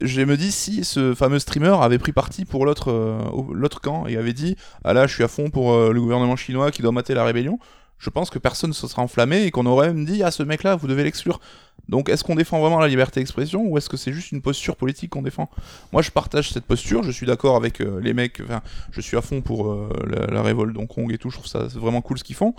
Je 0.00 0.20
me 0.22 0.36
dis 0.36 0.52
si 0.52 0.84
ce 0.84 1.14
fameux 1.14 1.38
streamer 1.38 1.76
avait 1.80 1.98
pris 1.98 2.12
parti 2.12 2.44
pour 2.44 2.66
l'autre 2.66 2.90
euh, 2.90 3.68
camp 3.82 4.06
et 4.06 4.16
avait 4.16 4.32
dit 4.32 4.56
ah 4.84 4.92
là 4.92 5.06
je 5.06 5.14
suis 5.14 5.24
à 5.24 5.28
fond 5.28 5.50
pour 5.50 5.72
euh, 5.72 5.92
le 5.92 6.00
gouvernement 6.00 6.36
chinois 6.36 6.70
qui 6.70 6.82
doit 6.82 6.92
mater 6.92 7.14
la 7.14 7.24
rébellion 7.24 7.58
je 7.98 8.10
pense 8.10 8.30
que 8.30 8.38
personne 8.38 8.70
ne 8.70 8.74
se 8.74 8.86
sera 8.86 9.02
enflammé 9.02 9.42
et 9.44 9.50
qu'on 9.50 9.66
aurait 9.66 9.88
même 9.88 10.04
dit 10.04 10.22
ah 10.22 10.30
ce 10.30 10.42
mec 10.42 10.62
là 10.62 10.76
vous 10.76 10.86
devez 10.86 11.04
l'exclure 11.04 11.40
donc 11.88 12.08
est-ce 12.08 12.24
qu'on 12.24 12.34
défend 12.34 12.60
vraiment 12.60 12.80
la 12.80 12.88
liberté 12.88 13.20
d'expression 13.20 13.62
ou 13.66 13.76
est-ce 13.76 13.88
que 13.88 13.96
c'est 13.96 14.12
juste 14.12 14.32
une 14.32 14.40
posture 14.40 14.76
politique 14.76 15.10
qu'on 15.10 15.22
défend? 15.22 15.50
Moi 15.92 16.02
je 16.02 16.10
partage 16.10 16.50
cette 16.50 16.64
posture 16.64 17.02
je 17.02 17.10
suis 17.10 17.26
d'accord 17.26 17.56
avec 17.56 17.80
euh, 17.80 18.00
les 18.00 18.14
mecs 18.14 18.40
enfin 18.42 18.62
je 18.90 19.00
suis 19.00 19.16
à 19.16 19.22
fond 19.22 19.40
pour 19.42 19.70
euh, 19.70 19.88
la, 20.30 20.42
révolte 20.42 20.74
d'Hong 20.74 20.88
Kong 20.88 21.12
et 21.12 21.18
tout 21.18 21.30
je 21.30 21.36
trouve 21.36 21.46
ça 21.46 21.64
vraiment 21.64 22.00
cool 22.00 22.18
ce 22.18 22.24
qu'ils 22.24 22.36
font. 22.36 22.54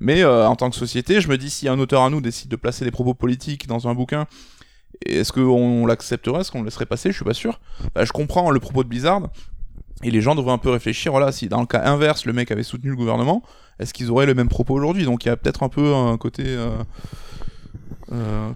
Mais 0.00 0.22
euh, 0.22 0.48
en 0.48 0.56
tant 0.56 0.70
que 0.70 0.76
société 0.76 1.20
je 1.20 1.28
me 1.28 1.38
dis 1.38 1.50
si 1.50 1.68
un 1.68 1.78
auteur 1.78 2.02
à 2.02 2.10
nous 2.10 2.20
décide 2.20 2.50
de 2.50 2.56
placer 2.56 2.84
des 2.84 2.90
propos 2.90 3.14
politiques 3.14 3.66
dans 3.66 3.86
un 3.88 3.94
bouquin 3.94 4.26
est-ce 5.04 5.32
qu'on 5.32 5.86
l'accepterait? 5.86 6.40
Est-ce 6.40 6.52
qu'on 6.52 6.60
le 6.60 6.66
laisserait 6.66 6.86
passer? 6.86 7.10
Je 7.10 7.16
suis 7.16 7.24
pas 7.24 7.34
sûr. 7.34 7.60
Bah, 7.94 8.04
je 8.04 8.12
comprends 8.12 8.50
le 8.52 8.60
propos 8.60 8.84
de 8.84 8.88
Blizzard 8.88 9.22
et 10.04 10.10
les 10.10 10.20
gens 10.20 10.34
devraient 10.34 10.52
un 10.52 10.58
peu 10.58 10.70
réfléchir, 10.70 11.12
voilà, 11.12 11.32
si 11.32 11.48
dans 11.48 11.60
le 11.60 11.66
cas 11.66 11.82
inverse, 11.84 12.26
le 12.26 12.32
mec 12.32 12.50
avait 12.50 12.62
soutenu 12.62 12.90
le 12.90 12.96
gouvernement, 12.96 13.42
est-ce 13.78 13.92
qu'ils 13.92 14.10
auraient 14.10 14.26
le 14.26 14.34
même 14.34 14.48
propos 14.48 14.74
aujourd'hui? 14.74 15.04
Donc 15.04 15.24
il 15.24 15.28
y 15.28 15.30
a 15.30 15.36
peut-être 15.36 15.62
un 15.62 15.68
peu 15.68 15.94
un 15.94 16.16
côté 16.16 16.44
euh, 18.12 18.50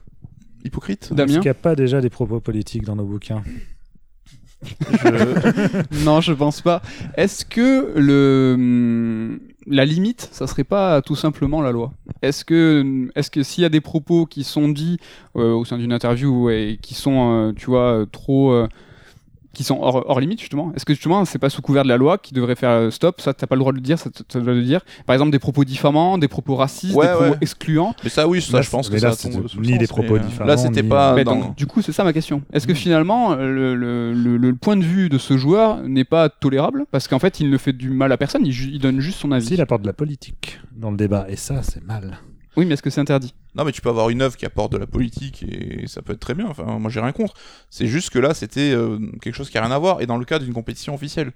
hypocrite. 0.65 1.13
Damien 1.13 1.25
Est-ce 1.27 1.33
qu'il 1.39 1.43
n'y 1.45 1.49
a 1.49 1.55
pas 1.55 1.75
déjà 1.75 2.01
des 2.01 2.11
propos 2.11 2.41
politiques 2.41 2.85
dans 2.85 2.97
nos 2.97 3.05
bouquins 3.05 3.43
Je- 4.63 6.05
Non, 6.05 6.21
je 6.21 6.33
pense 6.33 6.61
pas. 6.61 6.83
Est-ce 7.17 7.45
que 7.45 7.93
le 7.97 8.55
hum, 8.57 9.41
la 9.67 9.85
limite, 9.85 10.29
ça 10.33 10.47
serait 10.47 10.65
pas 10.65 11.01
tout 11.03 11.15
simplement 11.17 11.61
la 11.63 11.71
loi? 11.73 11.93
Est-ce 12.23 12.45
que 12.45 13.09
est-ce 13.15 13.31
que 13.31 13.43
s'il 13.43 13.63
y 13.63 13.65
a 13.67 13.69
des 13.69 13.81
propos 13.81 14.27
qui 14.27 14.43
sont 14.45 14.69
dits 14.69 14.99
euh, 15.37 15.53
au 15.53 15.65
sein 15.65 15.79
d'une 15.79 15.93
interview 15.93 16.51
et 16.51 16.79
qui 16.83 16.95
sont, 16.95 17.31
euh, 17.49 17.53
tu 17.55 17.67
vois, 17.67 18.05
trop 18.11 18.51
euh, 18.53 18.67
qui 19.55 19.65
sont 19.65 19.79
hors, 19.81 20.05
hors 20.09 20.21
limite 20.21 20.41
justement 20.41 20.73
Est-ce 20.77 20.85
que 20.85 20.93
justement 20.95 21.25
c'est 21.25 21.39
pas 21.39 21.51
sous 21.51 21.63
couvert 21.63 21.83
de 21.83 21.89
la 21.89 21.97
loi 21.97 22.19
qui 22.19 22.33
devrait 22.35 22.55
faire 22.55 22.71
euh, 22.71 22.91
stop? 22.91 23.21
Ça 23.21 23.35
t'as 23.35 23.47
pas 23.47 23.55
le 23.57 23.61
droit 23.61 23.73
de 23.73 23.77
le 23.79 23.83
dire, 23.83 23.99
ça 23.99 24.11
t'as 24.11 24.39
le 24.39 24.45
droit 24.45 24.55
de 24.55 24.59
le 24.61 24.65
dire. 24.65 24.81
Par 25.07 25.15
exemple 25.15 25.31
des 25.33 25.39
propos 25.39 25.65
diffamants, 25.65 26.19
des 26.19 26.29
propos 26.29 26.55
racistes, 26.55 26.95
Ouais, 26.95 27.07
des 27.07 27.13
propos 27.13 27.31
ouais. 27.31 27.37
excluants. 27.41 27.95
Mais 28.05 28.11
ça, 28.11 28.29
oui, 28.29 28.41
ça, 28.43 28.57
Là, 28.59 28.63
je 28.63 28.71
pense 28.71 28.89
que 28.89 28.95
mais 28.95 29.01
ça 29.01 29.09
là, 29.09 29.17
tombe 29.17 29.49
sous 29.49 29.61
ni 29.61 29.71
sens, 29.71 29.79
des 29.79 29.87
propos 29.87 30.15
mais, 30.15 30.21
euh, 30.21 30.23
diffamants, 30.25 30.49
Là, 30.49 30.57
c'était 30.57 30.83
ni- 30.83 30.89
pas 30.89 31.15
Mais 31.15 31.25
dans- 31.25 31.37
donc, 31.37 31.57
du 31.57 31.67
coup, 31.67 31.83
c'est 31.83 31.93
ça 31.93 32.05
ma 32.05 32.13
question. 32.13 32.43
Est-ce 32.53 32.67
que 32.67 32.75
finalement, 32.75 33.35
le, 33.35 33.75
le- 33.75 34.13
le- 34.13 34.37
le 34.37 34.55
point 34.55 34.77
de 34.77 34.85
vue 34.85 35.09
de 35.09 35.19
ce 35.19 35.37
joueur 35.37 35.83
n'est 35.83 36.05
pas 36.05 36.29
tolérable? 36.29 36.85
Parce 36.91 37.09
qu'en 37.09 37.19
fait, 37.19 37.41
il 37.41 37.51
ne 37.51 37.59
fait 37.59 37.73
du 37.73 37.91
mal 37.91 38.13
à 38.13 38.17
personne, 38.17 38.45
il, 38.47 38.79
donne 38.79 39.01
juste 39.01 39.19
son 39.19 39.33
avis. 39.33 39.47
Si, 39.47 39.55
il 39.55 39.61
apporte 39.61 39.83
de 39.83 39.87
la 39.87 39.93
politique. 39.93 40.61
dans 40.77 40.91
le 40.91 40.97
débat. 40.97 41.27
Et 41.29 41.37
ça, 41.37 41.63
c'est 41.63 41.85
mal. 41.85 42.19
Oui, 42.59 42.67
mais 42.67 42.75
est-ce 42.75 42.83
que 42.83 42.91
c'est 42.91 43.01
interdit? 43.01 43.35
Non, 43.55 43.65
mais 43.65 43.71
tu 43.71 43.81
peux 43.81 43.89
avoir 43.89 44.11
une 44.11 44.21
œuvre 44.21 44.37
qui 44.37 44.45
apporte 44.45 44.73
de 44.73 44.79
la 44.79 44.89
politique 44.89 45.45
et 45.45 45.87
ça 45.87 46.03
peut 46.03 46.15
être 46.15 46.19
très 46.19 46.35
bien. 46.35 46.49
Enfin, 46.49 46.65
moi, 46.81 46.91
j'ai 46.91 46.99
rien 46.99 47.13
contre. 47.13 47.35
C'est 47.71 47.87
juste 47.87 48.11
que 48.11 48.19
là, 48.19 48.35
c'était 48.35 48.73
euh, 48.73 48.99
quelque 49.23 49.37
chose 49.37 49.49
qui 49.49 49.59
a 49.59 49.63
rien 49.63 49.71
à 49.71 49.79
voir 49.79 50.01
et 50.01 50.07
dans 50.07 50.17
le 50.17 50.25
cadre 50.25 50.45
d'une 50.45 50.55
compétition 50.55 50.93
officielle. 50.93 51.31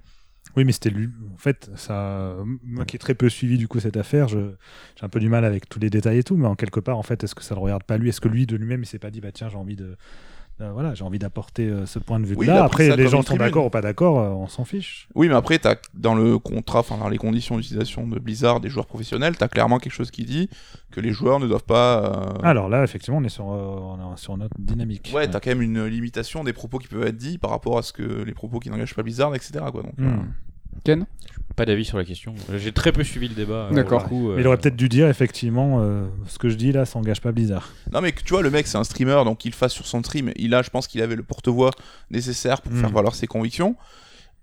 Oui, 0.56 0.64
mais 0.64 0.72
c'était 0.72 0.90
lui. 0.90 1.10
En 1.32 1.36
fait, 1.36 1.70
ça, 1.76 2.34
moi 2.64 2.84
qui 2.84 2.96
ai 2.96 2.98
très 2.98 3.14
peu 3.14 3.28
suivi 3.28 3.56
du 3.56 3.68
coup 3.68 3.78
cette 3.78 3.96
affaire, 3.96 4.26
je- 4.26 4.50
j'ai 4.98 5.04
un 5.04 5.08
peu 5.08 5.20
du 5.20 5.28
mal 5.28 5.44
avec 5.44 5.68
tous 5.68 5.78
les 5.78 5.90
détails 5.90 6.18
et 6.18 6.24
tout, 6.24 6.36
mais 6.36 6.48
en 6.48 6.56
quelque 6.56 6.80
part, 6.80 6.98
en 6.98 7.04
fait, 7.04 7.22
est-ce 7.22 7.36
que 7.36 7.44
ça 7.44 7.54
le 7.54 7.60
regarde 7.60 7.84
pas 7.84 7.98
lui? 7.98 8.08
Est-ce 8.08 8.20
que 8.20 8.26
lui 8.26 8.44
de 8.44 8.56
lui-même, 8.56 8.82
il 8.82 8.86
s'est 8.86 8.98
pas 8.98 9.12
dit, 9.12 9.20
bah 9.20 9.30
tiens, 9.32 9.48
j'ai 9.48 9.56
envie 9.56 9.76
de, 9.76 9.96
voilà, 10.70 10.94
j'ai 10.94 11.02
envie 11.04 11.18
d'apporter 11.18 11.66
euh, 11.68 11.86
ce 11.86 11.98
point 11.98 12.20
de 12.20 12.26
vue 12.26 12.34
Oui, 12.36 12.46
là. 12.46 12.62
Après, 12.64 12.88
ça 12.88 12.96
les 12.96 13.08
gens 13.08 13.22
sont 13.22 13.36
d'accord 13.36 13.66
ou 13.66 13.70
pas 13.70 13.80
d'accord, 13.80 14.20
euh, 14.20 14.28
on 14.28 14.46
s'en 14.46 14.64
fiche. 14.64 15.08
Oui, 15.14 15.28
mais 15.28 15.34
après, 15.34 15.58
as, 15.66 15.76
dans 15.94 16.14
le 16.14 16.38
contrat, 16.38 16.80
enfin, 16.80 16.98
dans 16.98 17.08
les 17.08 17.18
conditions 17.18 17.56
d'utilisation 17.56 18.06
de 18.06 18.18
Blizzard 18.18 18.60
des 18.60 18.68
joueurs 18.68 18.86
professionnels, 18.86 19.36
t'as 19.36 19.48
clairement 19.48 19.78
quelque 19.78 19.92
chose 19.92 20.10
qui 20.10 20.24
dit 20.24 20.48
que 20.90 21.00
les 21.00 21.10
joueurs 21.12 21.40
ne 21.40 21.46
doivent 21.46 21.64
pas. 21.64 22.04
euh, 22.04 22.38
Alors 22.42 22.68
là, 22.68 22.84
effectivement, 22.84 23.18
on 23.18 23.24
est 23.24 23.28
sur, 23.28 23.50
euh, 23.50 23.56
on 23.56 24.14
est 24.14 24.16
sur 24.18 24.36
notre 24.36 24.54
dynamique. 24.58 25.10
Ouais, 25.14 25.28
t'as 25.28 25.40
quand 25.40 25.50
même 25.50 25.62
une 25.62 25.84
limitation 25.86 26.44
des 26.44 26.52
propos 26.52 26.78
qui 26.78 26.88
peuvent 26.88 27.06
être 27.06 27.16
dits 27.16 27.38
par 27.38 27.50
rapport 27.50 27.78
à 27.78 27.82
ce 27.82 27.92
que 27.92 28.02
les 28.02 28.34
propos 28.34 28.58
qui 28.60 28.70
n'engagent 28.70 28.94
pas 28.94 29.02
Blizzard, 29.02 29.34
etc. 29.34 29.52
Quoi, 29.72 29.82
donc, 29.82 29.98
Hmm. 29.98 30.26
Ken 30.84 31.06
Pas 31.56 31.64
d'avis 31.66 31.84
sur 31.84 31.98
la 31.98 32.04
question. 32.04 32.34
J'ai 32.56 32.72
très 32.72 32.92
peu 32.92 33.04
suivi 33.04 33.28
le 33.28 33.34
débat. 33.34 33.68
euh, 33.70 33.74
D'accord. 33.74 34.08
euh, 34.12 34.36
il 34.38 34.46
aurait 34.46 34.56
peut-être 34.56 34.76
dû 34.76 34.88
dire 34.88 35.08
effectivement 35.08 35.78
euh, 35.80 36.06
ce 36.26 36.38
que 36.38 36.48
je 36.48 36.56
dis 36.56 36.72
là, 36.72 36.84
ça 36.86 36.98
engage 36.98 37.20
pas 37.20 37.30
Blizzard. 37.32 37.70
Non, 37.92 38.00
mais 38.00 38.12
tu 38.12 38.30
vois, 38.32 38.42
le 38.42 38.50
mec, 38.50 38.66
c'est 38.66 38.78
un 38.78 38.84
streamer, 38.84 39.22
donc 39.24 39.38
qu'il 39.38 39.50
le 39.50 39.56
fasse 39.56 39.72
sur 39.72 39.86
son 39.86 40.02
stream. 40.02 40.32
Il 40.36 40.54
a, 40.54 40.62
je 40.62 40.70
pense 40.70 40.86
qu'il 40.86 41.02
avait 41.02 41.16
le 41.16 41.22
porte-voix 41.22 41.70
nécessaire 42.10 42.62
pour 42.62 42.72
Mm. 42.72 42.80
faire 42.80 42.90
valoir 42.90 43.14
ses 43.14 43.26
convictions. 43.26 43.76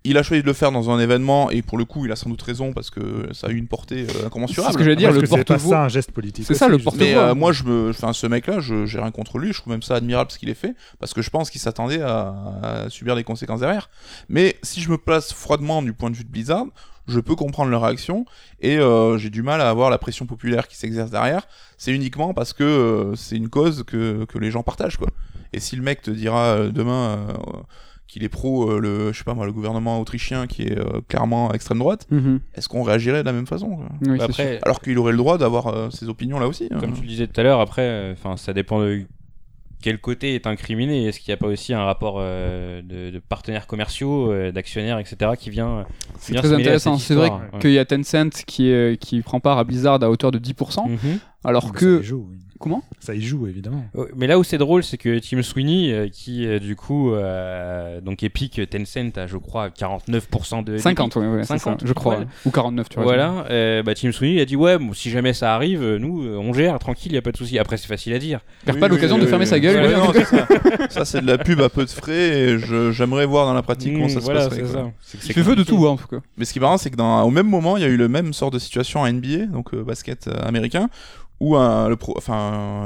Il 0.05 0.17
a 0.17 0.23
choisi 0.23 0.41
de 0.41 0.47
le 0.47 0.53
faire 0.53 0.71
dans 0.71 0.89
un 0.89 0.97
événement, 0.99 1.51
et 1.51 1.61
pour 1.61 1.77
le 1.77 1.83
coup, 1.83 2.05
il 2.05 2.11
a 2.13 2.15
sans 2.15 2.29
doute 2.29 2.41
raison 2.41 2.71
parce 2.71 2.89
que 2.89 3.27
ça 3.33 3.47
a 3.47 3.49
eu 3.49 3.57
une 3.57 3.67
portée 3.67 4.07
euh, 4.15 4.27
incommensurable. 4.27 4.67
C'est 4.69 4.73
ce 4.73 4.77
que 4.77 4.83
j'allais 4.85 4.95
dire, 4.95 5.09
Parce 5.09 5.15
le 5.17 5.21
que 5.21 5.27
c'est 5.27 5.37
pas 5.43 5.43
porte-voix. 5.43 5.75
ça 5.75 5.83
un 5.83 5.87
geste 5.89 6.11
politique. 6.13 6.45
C'est 6.47 6.53
ça, 6.53 6.69
le 6.69 6.77
justement. 6.77 6.95
Mais 6.97 7.15
euh, 7.15 7.35
moi, 7.35 7.51
je 7.51 7.63
me, 7.65 7.89
enfin, 7.89 8.13
ce 8.13 8.25
mec-là, 8.25 8.61
je- 8.61 8.85
j'ai 8.85 8.97
rien 8.99 9.11
contre 9.11 9.39
lui. 9.39 9.51
Je 9.51 9.59
trouve 9.59 9.73
même 9.73 9.81
ça 9.81 9.95
admirable 9.95 10.31
ce 10.31 10.39
qu'il 10.39 10.47
ait 10.49 10.53
fait, 10.53 10.73
parce 10.99 11.13
que 11.13 11.21
je 11.21 11.29
pense 11.29 11.49
qu'il 11.49 11.59
s'attendait 11.59 12.01
à, 12.01 12.33
à 12.63 12.89
subir 12.89 13.15
des 13.17 13.25
conséquences 13.25 13.59
derrière. 13.59 13.89
Mais 14.29 14.55
si 14.63 14.79
je 14.79 14.89
me 14.89 14.97
place 14.97 15.33
froidement 15.33 15.81
du 15.81 15.91
point 15.91 16.09
de 16.09 16.15
vue 16.15 16.23
de 16.23 16.29
Blizzard, 16.29 16.65
je 17.09 17.19
peux 17.19 17.35
comprendre 17.35 17.69
leur 17.71 17.81
réaction 17.81 18.23
et 18.61 18.77
euh, 18.77 19.17
j'ai 19.17 19.31
du 19.31 19.41
mal 19.41 19.59
à 19.61 19.69
avoir 19.69 19.89
la 19.89 19.97
pression 19.97 20.27
populaire 20.27 20.67
qui 20.67 20.77
s'exerce 20.77 21.09
derrière. 21.11 21.41
C'est 21.77 21.91
uniquement 21.91 22.33
parce 22.33 22.53
que 22.53 22.63
euh, 22.63 23.15
c'est 23.15 23.35
une 23.35 23.49
cause 23.49 23.83
que, 23.85 24.23
que 24.25 24.37
les 24.37 24.51
gens 24.51 24.61
partagent, 24.63 24.97
quoi. 24.97 25.07
Et 25.51 25.59
si 25.59 25.75
le 25.75 25.81
mec 25.81 26.03
te 26.03 26.11
dira 26.11 26.43
euh, 26.53 26.69
demain 26.71 27.17
euh, 27.29 27.33
qu'il 28.09 28.23
est 28.23 28.29
pro 28.29 28.71
euh, 28.71 28.79
le, 28.79 29.13
je 29.13 29.17
sais 29.19 29.23
pas 29.23 29.35
moi, 29.35 29.45
le 29.45 29.51
gouvernement 29.53 30.01
autrichien 30.01 30.47
qui 30.47 30.63
est 30.63 30.77
euh, 30.77 30.99
clairement 31.07 31.51
à 31.51 31.53
extrême 31.53 31.77
droite, 31.79 32.07
Mhm. 32.09 32.39
est-ce 32.55 32.67
qu'on 32.67 32.81
réagirait 32.83 33.21
de 33.21 33.25
la 33.27 33.33
même 33.33 33.45
façon 33.47 33.79
Oui, 34.01 34.15
sûr. 34.17 34.23
Après, 34.25 34.59
Alors 34.63 34.81
qu'il 34.81 34.97
aurait 34.97 35.11
le 35.11 35.17
droit 35.19 35.37
d'avoir 35.37 35.67
euh, 35.67 35.89
ses 35.91 36.09
opinions 36.09 36.39
là 36.39 36.47
aussi. 36.47 36.67
hein. 36.71 36.77
comme 36.79 36.93
tu 36.93 37.01
le 37.03 37.07
disais 37.07 37.27
tout 37.27 37.39
à 37.39 37.43
l'heure, 37.43 37.59
après, 37.61 37.83
euh, 37.83 38.13
enfin, 38.13 38.35
ça 38.35 38.51
dépend 38.51 38.79
de 38.81 39.03
quel 39.81 39.99
côté 40.01 40.33
est 40.35 40.45
incriminé. 40.47 41.05
Est-ce 41.05 41.19
qu'il 41.21 41.31
n'y 41.31 41.35
a 41.35 41.37
pas 41.37 41.47
aussi 41.47 41.73
un 41.73 41.83
rapport 41.85 42.15
euh, 42.19 42.81
de, 42.81 43.11
de 43.11 43.19
partenaires 43.19 43.65
commerciaux, 43.67 44.31
euh, 44.31 44.51
d'actionnaires, 44.51 44.97
etc., 44.99 45.31
qui 45.39 45.51
vient 45.51 45.85
C'est 46.17 46.33
très 46.33 46.51
intéressant. 46.51 46.97
C'est 46.97 47.15
vrai 47.15 47.29
ouais. 47.29 47.59
qu'il 47.61 47.71
y 47.71 47.79
a 47.79 47.85
Tencent 47.85 48.43
qui, 48.45 48.69
est- 48.69 48.99
qui 48.99 49.21
prend 49.21 49.39
part 49.39 49.57
à 49.57 49.63
Blizzard 49.63 50.03
à 50.03 50.09
hauteur 50.09 50.31
de 50.31 50.39
10%, 50.39 50.89
Mhm. 50.89 51.19
alors 51.45 51.65
Mais 51.67 51.71
Ça 51.73 51.79
que. 51.79 51.99
y 52.01 52.03
joue, 52.03 52.27
oui. 52.29 52.37
Comment? 52.59 52.83
Ça 52.99 53.15
y 53.15 53.21
joue 53.21 53.47
évidemment. 53.47 53.85
Ouais, 53.93 54.07
Mais 54.17 54.27
là 54.27 54.37
où 54.37 54.43
c'est 54.43 54.57
drôle, 54.57 54.83
c'est 54.83 54.97
que 54.97 55.17
Tim 55.19 55.41
Sweeney, 55.41 55.93
euh, 55.93 56.07
qui 56.09 56.45
euh, 56.45 56.59
du 56.59 56.75
coup, 56.75 57.13
euh, 57.13 58.01
donc 58.01 58.21
Epic, 58.21 58.59
Tencent 58.69 59.17
a 59.17 59.27
je 59.27 59.37
crois 59.37 59.69
49% 59.69 60.63
de 60.65 60.77
50, 60.77 61.15
ouais, 61.15 61.27
ouais, 61.27 61.41
c'est 61.43 61.57
50, 61.57 61.81
ça, 61.81 61.87
je 61.87 61.93
crois. 61.93 62.19
ouais. 62.19 62.27
Ou 62.45 62.51
49, 62.51 62.89
tu 62.89 62.95
vois. 62.95 63.03
Voilà, 63.05 63.45
euh, 63.49 63.81
bah, 63.83 63.93
Tim 63.95 64.11
Sweeney 64.11 64.41
a 64.41 64.45
dit 64.45 64.55
ouais, 64.57 64.77
bon, 64.77 64.91
si 64.93 65.09
jamais 65.09 65.31
ça 65.33 65.55
arrive, 65.55 65.81
euh, 65.81 65.97
nous 65.99 66.23
euh, 66.23 66.35
on 66.37 66.51
gère 66.53 66.77
tranquille, 66.79 67.13
y 67.13 67.17
a 67.17 67.21
pas 67.21 67.31
de 67.31 67.37
souci. 67.37 67.57
Après 67.59 67.77
c'est 67.77 67.87
facile 67.87 68.13
à 68.13 68.19
dire. 68.19 68.41
Perd 68.65 68.75
Oui, 68.75 68.81
pas 68.81 68.87
oui, 68.87 68.91
l'occasion 68.95 69.15
oui, 69.15 69.21
de 69.21 69.25
oui, 69.25 69.29
fermer 69.29 69.45
oui. 69.45 69.49
sa 69.49 69.59
gueule. 69.59 69.93
Non, 69.93 70.11
ça, 70.13 70.47
Ça, 70.89 71.05
c'est 71.05 71.21
de 71.21 71.27
la 71.27 71.37
pub 71.37 71.61
à 71.61 71.69
peu 71.69 71.85
de 71.85 71.89
frais 71.89 72.13
et 72.39 72.59
je- 72.59 72.91
j'aimerais 72.91 73.25
voir 73.25 73.45
dans 73.45 73.53
la 73.53 73.61
pratique 73.61 73.93
comment 73.93 74.07
Mmh, 74.07 74.09
ça 74.09 74.21
se 74.21 74.27
passerait. 74.27 74.65
ça. 74.65 74.91
C'est 75.01 75.33
fait 75.33 75.43
feu 75.43 75.55
de 75.55 75.63
tout, 75.63 75.85
hein, 75.87 75.91
en 75.91 75.97
tout 75.97 76.07
cas. 76.07 76.17
Mais 76.37 76.43
ce 76.45 76.51
qui 76.53 76.59
est 76.59 76.61
marrant, 76.61 76.77
c'est 76.77 76.89
que 76.89 76.95
dans, 76.95 77.21
au 77.23 77.29
même 77.31 77.47
moment, 77.47 77.77
il 77.77 77.83
y 77.83 77.85
a 77.85 77.89
eu 77.89 77.95
le 77.97 78.07
même 78.09 78.33
sort 78.33 78.51
de 78.51 78.59
situation 78.59 79.03
à 79.03 79.11
NBA, 79.11 79.45
donc 79.45 79.73
euh, 79.73 79.83
basket 79.83 80.27
euh, 80.27 80.33
américain, 80.43 80.89
où 81.39 81.55
un, 81.55 81.87
le 81.87 81.95
pro, 81.95 82.13
enfin, 82.17 82.35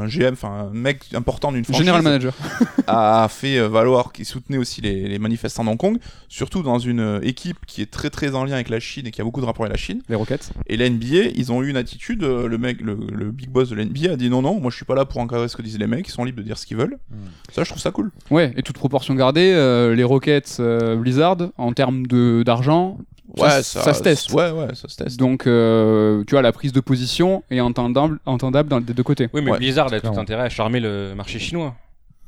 un 0.04 0.08
GM, 0.08 0.34
enfin 0.34 0.70
un 0.70 0.70
mec 0.70 1.06
important 1.14 1.52
d'une 1.52 1.64
franchise 1.64 1.82
General 1.86 2.02
manager. 2.04 2.34
a 2.88 3.28
fait 3.30 3.58
euh, 3.58 3.68
valoir 3.68 4.12
qu'il 4.12 4.26
soutenait 4.26 4.58
aussi 4.58 4.82
les, 4.82 5.08
les 5.08 5.20
manifestants 5.20 5.64
d'Hong 5.64 5.78
Kong, 5.78 5.98
surtout 6.30 6.62
dans 6.62 6.78
une 6.80 7.00
euh, 7.00 7.20
équipe 7.24 7.58
qui 7.66 7.82
est 7.82 7.90
très 7.90 8.10
très 8.10 8.36
en 8.36 8.44
lien 8.46 8.54
avec 8.54 8.70
la 8.70 8.80
Chine 8.80 9.08
et 9.08 9.12
qui 9.12 9.22
a 9.22 9.24
beaucoup 9.24 9.42
de 9.42 9.46
rapports 9.46 9.66
avec 9.66 9.76
la 9.78 9.82
Chine. 9.82 10.02
Les 10.10 10.16
Rockets. 10.16 10.52
Et 10.68 10.78
la 10.78 10.90
NBA, 10.90 11.32
ils 11.36 11.52
ont 11.52 11.64
eu 11.64 11.70
une 11.70 11.78
attitude, 11.78 12.24
euh, 12.24 12.48
le 12.48 12.58
mec, 12.58 12.80
le, 12.82 12.98
le 13.12 13.32
big 13.32 13.50
boss 13.50 13.70
de 13.70 13.76
la 13.76 13.86
NBA 13.86 14.12
a 14.12 14.16
dit 14.16 14.30
non 14.30 14.42
non, 14.42 14.60
moi 14.60 14.70
je 14.70 14.76
suis 14.76 14.86
pas 14.86 14.96
là 14.96 15.06
pour 15.06 15.20
encadrer 15.22 15.48
ce 15.48 15.56
que 15.56 15.62
disent 15.62 15.80
les 15.80 15.88
mecs, 15.88 16.08
ils 16.08 16.12
sont 16.12 16.24
libres 16.24 16.38
de 16.40 16.44
dire 16.44 16.58
ce 16.58 16.66
qu'ils 16.66 16.78
veulent. 16.78 16.98
Mm. 17.10 17.16
Ça, 17.52 17.64
je 17.64 17.70
trouve 17.70 17.82
ça 17.82 17.92
cool. 17.92 18.12
Ouais, 18.30 18.54
et 18.56 18.62
toute 18.62 18.78
proportion 18.78 19.16
gardée, 19.16 19.52
euh, 19.54 19.96
les 19.96 20.04
Rockets 20.04 20.58
euh, 20.60 20.96
Blizzard, 20.96 21.38
en 21.58 21.74
termes 21.74 22.06
de- 22.08 22.44
d'argent, 22.46 22.98
ça, 23.38 23.64
ça 23.64 23.94
se 23.94 24.04
teste. 24.04 24.32
Ouais 24.32 24.52
ouais, 24.52 24.76
ça 24.76 24.88
se 24.88 24.96
teste. 24.96 25.18
Donc, 25.18 25.48
euh, 25.48 26.24
tu 26.26 26.32
vois, 26.32 26.42
la 26.42 26.52
prise 26.52 26.72
de 26.74 26.80
position 26.80 27.44
est 27.50 27.60
entendable, 27.60 28.20
entendable 28.26 28.70
dans, 28.70 28.82
des 28.82 28.94
deux 28.94 29.04
côtés. 29.04 29.30
Oui, 29.34 29.42
mais 29.42 29.52
Ouais, 29.52 29.58
Blizzard 29.58 29.92
a 29.94 30.00
tout 30.00 30.20
intérêt 30.20 30.44
à 30.44 30.50
charmer 30.50 30.80
le 30.80 31.14
marché 31.16 31.40
chinois. 31.40 31.76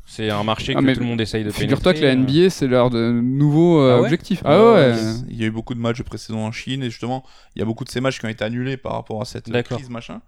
C'est 0.08 0.30
un 0.30 0.44
marché 0.44 0.74
Ah, 0.78 0.82
que 0.82 0.94
tout 0.94 1.00
le 1.00 1.06
monde 1.06 1.20
essaye 1.20 1.44
de 1.44 1.50
Figure-toi 1.50 1.94
que 1.94 2.00
la 2.00 2.12
pénétrer, 2.12 2.40
euh. 2.40 2.44
NBA, 2.44 2.50
c'est 2.52 2.68
leur 2.68 2.92
de 2.92 3.12
nouveau 3.12 3.80
euh, 3.80 3.94
Ah 3.94 3.98
ouais 3.98 4.04
objectif. 4.04 4.44
Euh, 4.46 4.94
Ah 4.94 4.96
ouais. 4.96 5.24
Il 5.30 5.36
y 5.36 5.44
a 5.44 5.48
eu 5.48 5.52
beaucoup 5.52 5.74
de 5.74 5.80
matchs 5.80 6.04
précédents 6.04 6.46
en 6.46 6.52
Chine 6.52 6.84
et 6.84 6.92
justement, 6.92 7.24
il 7.56 7.60
y 7.60 7.62
a 7.64 7.66
beaucoup 7.66 7.84
de 7.84 7.90
ces 7.90 8.02
matchs 8.02 8.20
qui 8.20 8.26
ont 8.26 8.30
été 8.30 8.44
annulés 8.44 8.78
par 8.78 8.94
rapport 8.94 9.22
à 9.22 9.26
cette 9.26 9.52
crise 9.64 9.90
machin. 9.90 10.22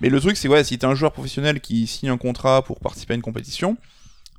Mais 0.00 0.08
le 0.08 0.18
truc, 0.20 0.36
c'est 0.38 0.48
ouais, 0.48 0.64
si 0.64 0.78
t'es 0.78 0.86
un 0.86 0.94
joueur 0.94 1.12
professionnel 1.12 1.60
qui 1.60 1.86
signe 1.86 2.08
un 2.08 2.16
contrat 2.16 2.62
pour 2.62 2.80
participer 2.80 3.12
à 3.12 3.16
une 3.16 3.22
compétition, 3.22 3.76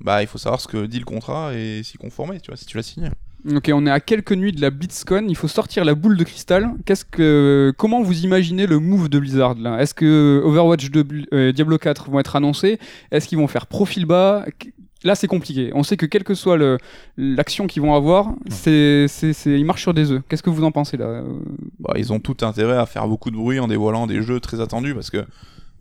bah 0.01 0.23
il 0.23 0.27
faut 0.27 0.39
savoir 0.39 0.59
ce 0.59 0.67
que 0.67 0.85
dit 0.87 0.99
le 0.99 1.05
contrat 1.05 1.53
et 1.53 1.83
s'y 1.83 1.97
conformer, 1.97 2.39
tu 2.39 2.49
vois, 2.49 2.57
si 2.57 2.65
tu 2.65 2.75
l'as 2.75 2.83
signé. 2.83 3.09
Ok, 3.55 3.71
on 3.73 3.85
est 3.85 3.91
à 3.91 3.99
quelques 3.99 4.33
nuits 4.33 4.51
de 4.51 4.59
la 4.61 4.69
BlitzCon. 4.69 5.25
Il 5.29 5.35
faut 5.35 5.47
sortir 5.47 5.85
la 5.85 5.95
boule 5.95 6.17
de 6.17 6.23
cristal. 6.23 6.71
Qu'est-ce 6.85 7.05
que, 7.05 7.73
comment 7.77 8.01
vous 8.01 8.23
imaginez 8.25 8.67
le 8.67 8.79
move 8.79 9.07
de 9.09 9.17
Blizzard 9.19 9.55
là? 9.55 9.79
Est-ce 9.81 9.93
que 9.93 10.41
Overwatch 10.43 10.89
2, 10.91 11.03
Bl- 11.03 11.25
euh, 11.33 11.51
Diablo 11.53 11.77
4 11.77 12.09
vont 12.09 12.19
être 12.19 12.35
annoncés? 12.35 12.79
Est-ce 13.11 13.27
qu'ils 13.29 13.37
vont 13.37 13.47
faire 13.47 13.67
profil 13.67 14.05
bas? 14.05 14.45
Là, 15.05 15.15
c'est 15.15 15.27
compliqué. 15.27 15.71
On 15.73 15.83
sait 15.83 15.95
que 15.95 16.05
quelle 16.05 16.25
que 16.25 16.33
soit 16.33 16.57
l'action 17.15 17.67
qu'ils 17.67 17.81
vont 17.81 17.95
avoir, 17.95 18.33
c'est, 18.49 19.05
ils 19.45 19.63
marchent 19.63 19.83
sur 19.83 19.93
des 19.93 20.11
œufs. 20.11 20.21
Qu'est-ce 20.27 20.43
que 20.43 20.49
vous 20.49 20.65
en 20.65 20.71
pensez 20.71 20.97
là? 20.97 21.05
Euh, 21.05 21.23
Bah, 21.79 21.93
ils 21.97 22.11
ont 22.11 22.19
tout 22.19 22.35
intérêt 22.41 22.75
à 22.77 22.85
faire 22.85 23.07
beaucoup 23.07 23.31
de 23.31 23.37
bruit 23.37 23.59
en 23.59 23.69
dévoilant 23.69 24.07
des 24.07 24.21
jeux 24.21 24.41
très 24.41 24.59
attendus 24.59 24.93
parce 24.93 25.09
que 25.09 25.25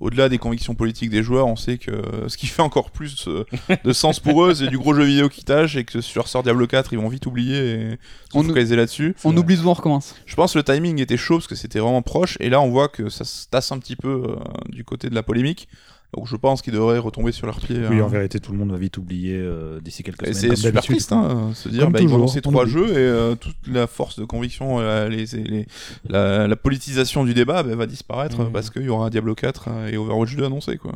au-delà 0.00 0.28
des 0.28 0.38
convictions 0.38 0.74
politiques 0.74 1.10
des 1.10 1.22
joueurs, 1.22 1.46
on 1.46 1.56
sait 1.56 1.76
que 1.78 1.90
ce 2.28 2.36
qui 2.36 2.46
fait 2.46 2.62
encore 2.62 2.90
plus 2.90 3.26
euh, 3.28 3.44
de 3.84 3.92
sens 3.92 4.20
pour 4.20 4.44
eux, 4.44 4.54
c'est 4.54 4.68
du 4.68 4.78
gros 4.78 4.94
jeu 4.94 5.02
vidéo 5.04 5.28
qui 5.28 5.44
tâche 5.44 5.76
et 5.76 5.84
que 5.84 6.00
sur 6.00 6.28
sort 6.28 6.42
Diablo 6.42 6.66
4, 6.66 6.92
ils 6.92 6.98
vont 6.98 7.08
vite 7.08 7.26
oublier 7.26 7.58
et 7.58 7.90
se 8.32 8.38
On- 8.38 8.42
focaliser 8.44 8.76
là-dessus. 8.76 9.14
On 9.24 9.36
oublie 9.36 9.56
souvent, 9.56 9.70
on 9.72 9.74
recommence. 9.74 10.14
Je 10.26 10.34
pense 10.36 10.52
que 10.52 10.58
le 10.58 10.64
timing 10.64 11.00
était 11.00 11.16
chaud 11.16 11.36
parce 11.36 11.46
que 11.48 11.54
c'était 11.56 11.80
vraiment 11.80 12.02
proche 12.02 12.36
et 12.40 12.48
là 12.50 12.60
on 12.60 12.68
voit 12.70 12.88
que 12.88 13.08
ça 13.08 13.24
se 13.24 13.48
tasse 13.48 13.72
un 13.72 13.78
petit 13.78 13.96
peu 13.96 14.08
euh, 14.28 14.36
du 14.68 14.84
côté 14.84 15.08
de 15.10 15.14
la 15.14 15.22
polémique. 15.22 15.68
Donc 16.14 16.26
je 16.26 16.36
pense 16.36 16.62
qu'ils 16.62 16.72
devraient 16.72 16.98
retomber 16.98 17.32
sur 17.32 17.46
leurs 17.46 17.60
pieds. 17.60 17.80
Oui, 17.90 17.98
hein. 18.00 18.04
en 18.04 18.08
vérité, 18.08 18.40
tout 18.40 18.52
le 18.52 18.58
monde 18.58 18.70
va 18.72 18.78
vite 18.78 18.96
oublier 18.96 19.36
euh, 19.36 19.78
d'ici 19.80 20.02
quelques 20.02 20.26
Et 20.26 20.32
semaines. 20.32 20.56
c'est 20.56 20.62
super 20.68 20.82
triste, 20.82 21.12
hein, 21.12 21.50
se 21.54 21.68
dire 21.68 21.90
bah, 21.90 21.98
ils 22.00 22.08
vont 22.08 22.16
lancer 22.16 22.40
trois 22.40 22.64
jeux 22.64 22.88
et 22.92 22.96
euh, 22.96 23.34
toute 23.34 23.56
la 23.70 23.86
force 23.86 24.18
de 24.18 24.24
conviction, 24.24 24.80
euh, 24.80 25.08
les, 25.10 25.26
les- 25.26 25.66
la, 26.08 26.48
la 26.48 26.56
politisation 26.56 27.24
du 27.24 27.34
débat 27.34 27.62
bah, 27.62 27.74
va 27.76 27.86
disparaître 27.86 28.44
Mhm. 28.44 28.52
parce 28.52 28.70
qu'il 28.70 28.82
y 28.84 28.88
aura 28.88 29.10
Diablo 29.10 29.34
4 29.34 29.68
et 29.92 29.98
Overwatch 29.98 30.34
2 30.34 30.44
annoncés. 30.46 30.78
Quoi. 30.78 30.92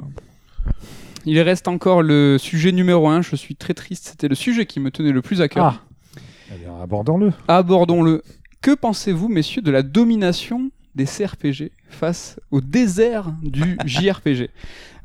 Il 1.26 1.38
reste 1.40 1.68
encore 1.68 2.02
le 2.02 2.38
sujet 2.38 2.72
numéro 2.72 3.06
1. 3.08 3.20
Je 3.22 3.36
suis 3.36 3.54
très 3.54 3.74
triste. 3.74 4.08
C'était 4.10 4.28
le 4.28 4.34
sujet 4.34 4.64
qui 4.66 4.80
me 4.80 4.90
tenait 4.90 5.12
le 5.12 5.22
plus 5.22 5.40
à 5.42 5.48
cœur. 5.48 5.64
Ah 5.66 6.22
Eh 6.50 6.82
abordons-le. 6.82 7.32
Abordons-le. 7.48 8.22
Que 8.62 8.74
pensez-vous, 8.74 9.28
messieurs, 9.28 9.62
de 9.62 9.70
la 9.70 9.82
domination 9.82 10.70
des 10.94 11.04
CRPG 11.04 11.70
face 11.88 12.38
au 12.50 12.60
désert 12.60 13.32
du 13.42 13.78
JRPG 13.86 14.50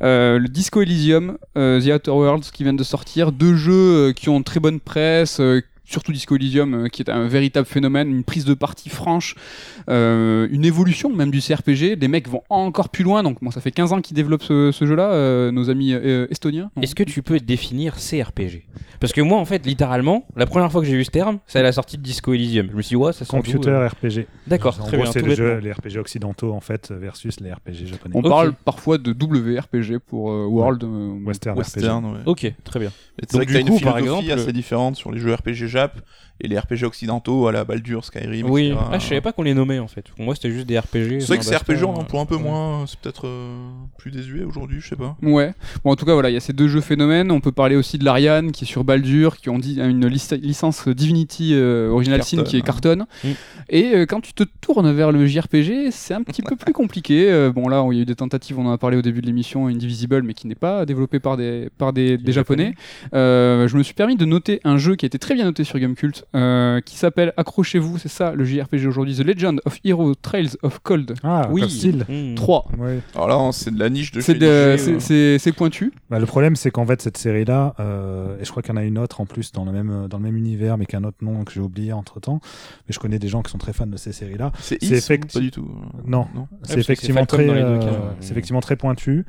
Euh, 0.04 0.38
Le 0.38 0.48
Disco 0.48 0.82
Elysium, 0.82 1.38
euh, 1.58 1.82
The 1.82 1.88
Outer 1.88 2.12
Worlds 2.12 2.52
qui 2.54 2.64
viennent 2.64 2.78
de 2.78 2.84
sortir, 2.84 3.32
deux 3.32 3.56
jeux 3.56 4.10
euh, 4.10 4.14
qui 4.14 4.30
ont 4.30 4.44
très 4.44 4.60
bonne 4.60 4.80
presse. 4.80 5.42
Surtout 5.88 6.12
Disco 6.12 6.36
Elysium, 6.36 6.74
euh, 6.74 6.88
qui 6.90 7.02
est 7.02 7.10
un 7.10 7.28
véritable 7.28 7.66
phénomène, 7.66 8.10
une 8.10 8.24
prise 8.24 8.44
de 8.46 8.54
partie 8.54 8.90
franche, 8.90 9.36
euh, 9.90 10.48
une 10.52 10.66
évolution 10.66 11.14
même 11.14 11.32
du 11.32 11.40
CRPG. 11.42 11.96
Les 12.00 12.08
mecs 12.08 12.28
vont 12.28 12.42
encore 12.50 12.90
plus 12.90 13.04
loin, 13.04 13.24
donc 13.24 13.38
bon, 13.42 13.52
ça 13.52 13.62
fait 13.62 13.72
15 13.72 13.94
ans 13.94 14.02
qu'ils 14.02 14.16
développent 14.16 14.44
ce, 14.44 14.72
ce 14.72 14.86
jeu-là, 14.86 15.12
euh, 15.12 15.52
nos 15.52 15.70
amis 15.70 15.94
euh, 15.94 16.28
estoniens. 16.30 16.72
Est-ce 16.82 16.94
que 16.96 17.04
tu 17.04 17.24
peux 17.24 17.40
définir 17.40 17.96
CRPG 17.96 18.66
Parce 19.00 19.14
que 19.14 19.22
moi, 19.22 19.40
en 19.40 19.46
fait, 19.46 19.66
littéralement, 19.66 20.26
la 20.36 20.46
première 20.46 20.72
fois 20.72 20.82
que 20.82 20.88
j'ai 20.88 20.96
vu 20.98 21.06
ce 21.06 21.12
terme, 21.12 21.40
c'est 21.48 21.60
à 21.60 21.64
la 21.64 21.72
sortie 21.72 21.98
de 21.98 22.04
Disco 22.04 22.34
Elysium. 22.34 22.68
Je 22.72 22.76
me 22.76 22.82
suis 22.82 22.90
dit, 22.90 22.96
ouais, 22.98 23.14
ça 23.14 23.26
sent 23.26 23.32
Computer 23.32 23.70
euh 23.70 23.88
RPG. 23.88 24.28
D'accord, 24.48 24.78
très 24.78 24.98
bien. 24.98 25.06
c'est 25.12 25.22
les, 25.26 25.36
jeux- 25.36 25.60
les 25.60 25.72
RPG 25.72 25.98
occidentaux 26.00 26.52
en 26.54 26.60
fait 26.60 26.92
versus 26.92 27.40
les 27.40 27.52
RPG 27.54 27.86
japonais. 27.86 28.16
On 28.18 28.22
parle 28.22 28.54
parfois 28.66 28.98
de 28.98 29.12
WRPG 29.12 30.00
pour 30.00 30.32
euh, 30.32 30.46
World. 30.46 30.84
Western, 31.26 31.58
Western, 31.58 32.06
ouais. 32.06 32.20
Ok, 32.26 32.52
très 32.64 32.80
bien. 32.80 32.92
C'est 33.20 33.34
vrai 33.38 33.46
que 33.46 33.52
du 33.52 33.58
t'as 33.58 33.62
une 33.62 33.78
philosophie 33.78 34.00
exemple, 34.00 34.32
assez 34.32 34.52
différente 34.54 34.96
sur 34.96 35.12
les 35.12 35.20
jeux 35.20 35.34
RPG 35.34 35.68
Europe 35.78 36.02
et 36.40 36.48
les 36.48 36.58
RPG 36.58 36.84
occidentaux 36.84 37.48
à 37.48 37.52
la 37.52 37.64
Baldur, 37.64 38.06
Skyrim, 38.06 38.50
Oui, 38.50 38.68
etc. 38.68 38.82
ah, 38.92 39.00
je 39.00 39.06
savais 39.06 39.22
pas 39.22 39.32
qu'on 39.32 39.44
les 39.44 39.54
nommait 39.54 39.80
en 39.80 39.88
fait. 39.88 40.10
Pour 40.10 40.24
moi, 40.26 40.36
c'était 40.36 40.52
juste 40.52 40.68
des 40.68 40.78
RPG. 40.78 41.20
C'est 41.20 41.28
vrai 41.28 41.38
que 41.40 41.46
basta, 41.50 41.58
RPG, 41.58 41.84
on 41.84 41.96
emploie 41.96 42.22
un 42.22 42.26
peu 42.26 42.36
ouais. 42.36 42.42
moins, 42.42 42.86
c'est 42.88 43.00
peut-être 43.00 43.28
euh, 43.28 43.56
plus 43.98 44.12
désuet 44.12 44.44
aujourd'hui, 44.44 44.80
je 44.82 44.90
sais 44.90 44.96
pas. 44.96 45.16
Ouais. 45.22 45.54
Bon, 45.84 45.92
en 45.92 45.96
tout 45.96 46.06
cas, 46.06 46.14
voilà, 46.14 46.30
il 46.30 46.34
y 46.34 46.38
a 46.38 46.42
ces 46.42 46.54
deux 46.54 46.68
jeux 46.68 46.82
phénomènes. 46.82 47.32
On 47.32 47.40
peut 47.40 47.52
parler 47.52 47.76
aussi 47.76 47.98
de 47.98 48.06
l'Ariane 48.06 48.52
qui 48.52 48.66
est 48.66 48.68
sur 48.68 48.84
Baldur, 48.84 49.38
qui 49.38 49.50
ont 49.50 49.60
dit 49.60 49.80
une 49.80 50.08
lic- 50.08 50.32
licence 50.42 50.88
Divinity 50.88 51.52
euh, 51.54 51.90
Original 51.90 52.24
Sin 52.24 52.44
qui 52.44 52.58
est 52.58 52.62
cartonne. 52.62 53.06
Mm. 53.24 53.28
Et 53.70 53.96
euh, 53.96 54.06
quand 54.06 54.22
tu 54.22 54.34
te 54.34 54.44
tournes 54.62 54.92
vers 54.94 55.12
le 55.12 55.26
JRPG, 55.26 55.92
c'est 55.92 56.14
un 56.14 56.24
petit 56.24 56.42
peu 56.42 56.56
plus 56.56 56.74
compliqué. 56.78 57.32
Euh, 57.32 57.52
bon, 57.52 57.68
là, 57.68 57.86
il 57.92 57.96
y 57.96 58.00
a 58.00 58.02
eu 58.04 58.06
des 58.06 58.16
tentatives, 58.16 58.60
on 58.60 58.66
en 58.66 58.72
a 58.72 58.78
parlé 58.78 58.98
au 58.98 59.02
début 59.02 59.22
de 59.22 59.26
l'émission, 59.26 59.68
Indivisible, 59.68 60.24
mais 60.24 60.34
qui 60.34 60.48
n'est 60.48 60.56
pas 60.56 60.86
développé 60.86 61.20
par 61.20 61.38
des, 61.38 61.70
par 61.78 61.94
des, 61.94 62.18
des 62.18 62.32
japonais. 62.32 62.74
Euh, 63.14 63.68
je 63.68 63.78
me 63.78 63.84
suis 63.84 63.94
permis 63.94 64.16
de 64.16 64.26
noter 64.26 64.60
un 64.64 64.78
jeu 64.78 64.96
qui 64.96 65.06
a 65.06 65.08
été 65.08 65.20
très 65.20 65.34
bien 65.36 65.46
noté 65.46 65.64
sur 65.64 65.80
Gamecult, 65.80 66.26
euh, 66.36 66.82
qui 66.82 66.98
s'appelle, 66.98 67.34
accrochez-vous, 67.38 67.98
c'est 67.98 68.10
ça 68.10 68.34
le 68.34 68.44
JRPG 68.46 68.86
aujourd'hui, 68.88 69.16
The 69.16 69.24
Legend 69.26 69.62
of 69.66 69.80
Hero 69.84 70.14
Trails 70.16 70.52
of 70.62 70.80
Cold 70.80 71.14
Ah, 71.24 71.48
Oui. 71.52 71.64
Mmh. 72.10 72.36
3. 72.36 72.68
Ouais. 72.78 73.00
Alors 73.16 73.28
là, 73.28 73.52
c'est 73.54 73.74
de 73.74 73.80
la 73.80 73.90
niche 73.90 74.12
de 74.12 74.20
C'est 74.22 74.34
niche, 74.34 75.00
c'est- 75.00 75.50
euh. 75.50 75.54
pointu. 75.56 75.94
Bah, 76.10 76.20
le 76.20 76.26
problème, 76.26 76.56
c'est 76.56 76.70
qu'en 76.72 76.86
fait, 76.86 77.02
cette 77.02 77.18
série-là, 77.18 77.74
euh, 77.80 78.38
et 78.40 78.46
je 78.46 78.52
crois 78.52 78.62
qu'il 78.62 78.74
y 78.74 78.78
en 78.78 78.82
a 78.82 78.84
une 78.84 78.98
autre 79.00 79.22
en 79.22 79.26
plus 79.26 79.52
dans 79.52 79.66
le 79.66 79.72
même, 79.72 80.08
dans 80.10 80.18
le 80.18 80.24
même 80.24 80.36
univers, 80.38 80.78
mais 80.78 80.86
qui 80.86 80.96
a 80.96 81.00
un 81.00 81.04
autre 81.06 81.18
nom 81.22 81.44
que 81.44 81.52
j'ai 81.54 81.62
oublié 81.62 81.94
entre 81.94 82.20
temps. 82.20 82.40
Mais 82.88 82.94
je 82.94 83.00
connais 83.00 83.20
des 83.20 83.28
gens 83.30 83.42
qui 83.42 83.52
sont 83.52 83.58
très 83.58 83.74
fans 83.74 83.88
de 83.88 83.98
ces 83.98 84.12
séries-là. 84.12 84.52
C'est 84.60 84.78
c'est 84.84 84.86
Is 84.88 84.92
ou 84.94 84.96
effecti- 84.98 85.34
Pas 85.34 85.40
du 85.40 85.52
tout. 85.52 85.68
Non. 86.06 86.28
non. 86.36 86.48
C'est 86.64 86.76
que 86.76 86.80
effectivement, 86.82 87.26
très, 87.26 87.50
euh, 87.50 87.80
c'est 88.20 88.32
effectivement 88.32 88.62
très 88.62 88.76
pointu. 88.76 89.26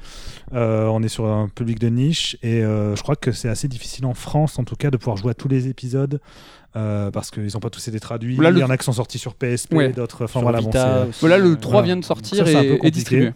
Euh, 0.53 0.87
on 0.87 1.03
est 1.03 1.09
sur 1.09 1.27
un 1.27 1.49
public 1.49 1.79
de 1.79 1.89
niche 1.89 2.37
et 2.43 2.62
euh, 2.65 2.97
je 2.97 3.03
crois 3.03 3.16
que 3.16 3.33
c'est 3.33 3.49
assez 3.49 3.69
difficile 3.69 4.07
en 4.07 4.15
France, 4.15 4.59
en 4.59 4.65
tout 4.65 4.77
cas, 4.77 4.91
de 4.91 4.97
pouvoir 4.97 5.16
jouer 5.16 5.31
à 5.31 5.35
tous 5.35 5.49
les 5.49 5.69
épisodes. 5.69 6.20
Euh, 6.79 7.11
parce 7.11 7.31
qu'ils 7.31 7.49
n'ont 7.53 7.61
pas 7.61 7.71
tous 7.71 7.87
été 7.89 7.99
traduits. 8.01 8.37
Là, 8.37 8.51
le- 8.51 8.59
Il 8.59 8.61
y 8.61 8.65
en 8.65 8.71
a 8.71 8.77
qui 8.79 8.85
sont 8.85 8.93
sortis 8.93 9.19
sur 9.19 9.35
PSP, 9.35 9.75
Ouais. 9.75 9.89
d'autres. 9.91 10.25
Enfin 10.25 10.41
Sur 10.41 10.43
voilà, 10.43 10.61
bon, 10.61 10.71
Voilà, 11.21 11.37
le 11.39 11.51
euh, 11.53 11.57
3 11.57 11.73
voilà. 11.73 11.87
vient 11.87 11.97
de 11.97 12.05
sortir 12.05 12.39
Ça, 12.39 12.47
c'est 12.47 12.57
un 12.57 12.63
peu 12.63 12.79
et, 12.85 12.87
et 12.87 12.91
distribué. 12.91 13.33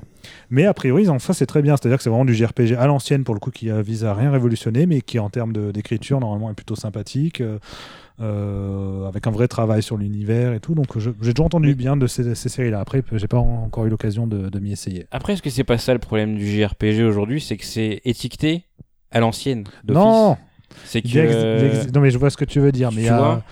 Mais 0.50 0.64
a 0.66 0.72
priori, 0.74 1.06
ça 1.18 1.32
c'est 1.34 1.46
très 1.46 1.60
bien. 1.62 1.76
C'est-à-dire 1.76 1.98
que 1.98 2.04
c'est 2.04 2.10
vraiment 2.10 2.24
du 2.24 2.34
JRPG 2.34 2.76
à 2.78 2.86
l'ancienne 2.86 3.24
pour 3.24 3.34
le 3.34 3.40
coup 3.40 3.50
qui 3.50 3.70
euh, 3.70 3.82
vise 3.82 4.04
à 4.04 4.14
rien 4.14 4.30
révolutionner, 4.30 4.86
mais 4.86 5.00
qui 5.00 5.18
en 5.18 5.28
termes 5.30 5.52
d'écriture 5.72 6.20
normalement 6.20 6.48
est 6.50 6.54
plutôt 6.54 6.76
sympathique, 6.76 7.42
euh, 8.20 9.06
avec 9.08 9.26
un 9.26 9.30
vrai 9.30 9.48
travail 9.48 9.82
sur 9.82 9.96
l'univers 9.96 10.52
et 10.52 10.60
tout. 10.60 10.74
Donc 10.74 10.86
j'ai 10.98 11.32
déjà 11.32 11.42
entendu 11.42 11.68
Oui. 11.68 11.74
bien 11.74 11.96
de 11.96 12.06
ces, 12.06 12.34
ces 12.34 12.48
séries-là. 12.48 12.80
Après, 12.80 13.02
j'ai 13.12 13.28
pas 13.28 13.38
en- 13.38 13.64
encore 13.64 13.86
eu 13.86 13.88
l'occasion 13.88 14.26
de, 14.26 14.48
de 14.48 14.58
m'y 14.58 14.72
essayer. 14.72 15.06
Après, 15.10 15.32
est-ce 15.32 15.42
que 15.42 15.50
c'est 15.50 15.64
pas 15.64 15.78
ça 15.78 15.92
le 15.92 15.98
problème 15.98 16.36
du 16.36 16.46
JRPG 16.46 17.02
aujourd'hui 17.02 17.40
C'est 17.40 17.56
que 17.56 17.64
c'est 17.64 18.00
étiqueté 18.04 18.66
à 19.10 19.20
l'ancienne. 19.20 19.64
d'office? 19.84 20.02
Non, 20.02 20.36
C'est 20.84 21.02
que. 21.02 21.90
non 21.92 22.00
mais 22.00 22.10
je 22.10 22.18
vois 22.18 22.30
ce 22.30 22.36
que 22.36 22.44
tu 22.44 22.60
veux 22.60 22.72
dire. 22.72 22.90
Mais 22.92 23.02
tu 23.02 23.08
vois, 23.08 23.42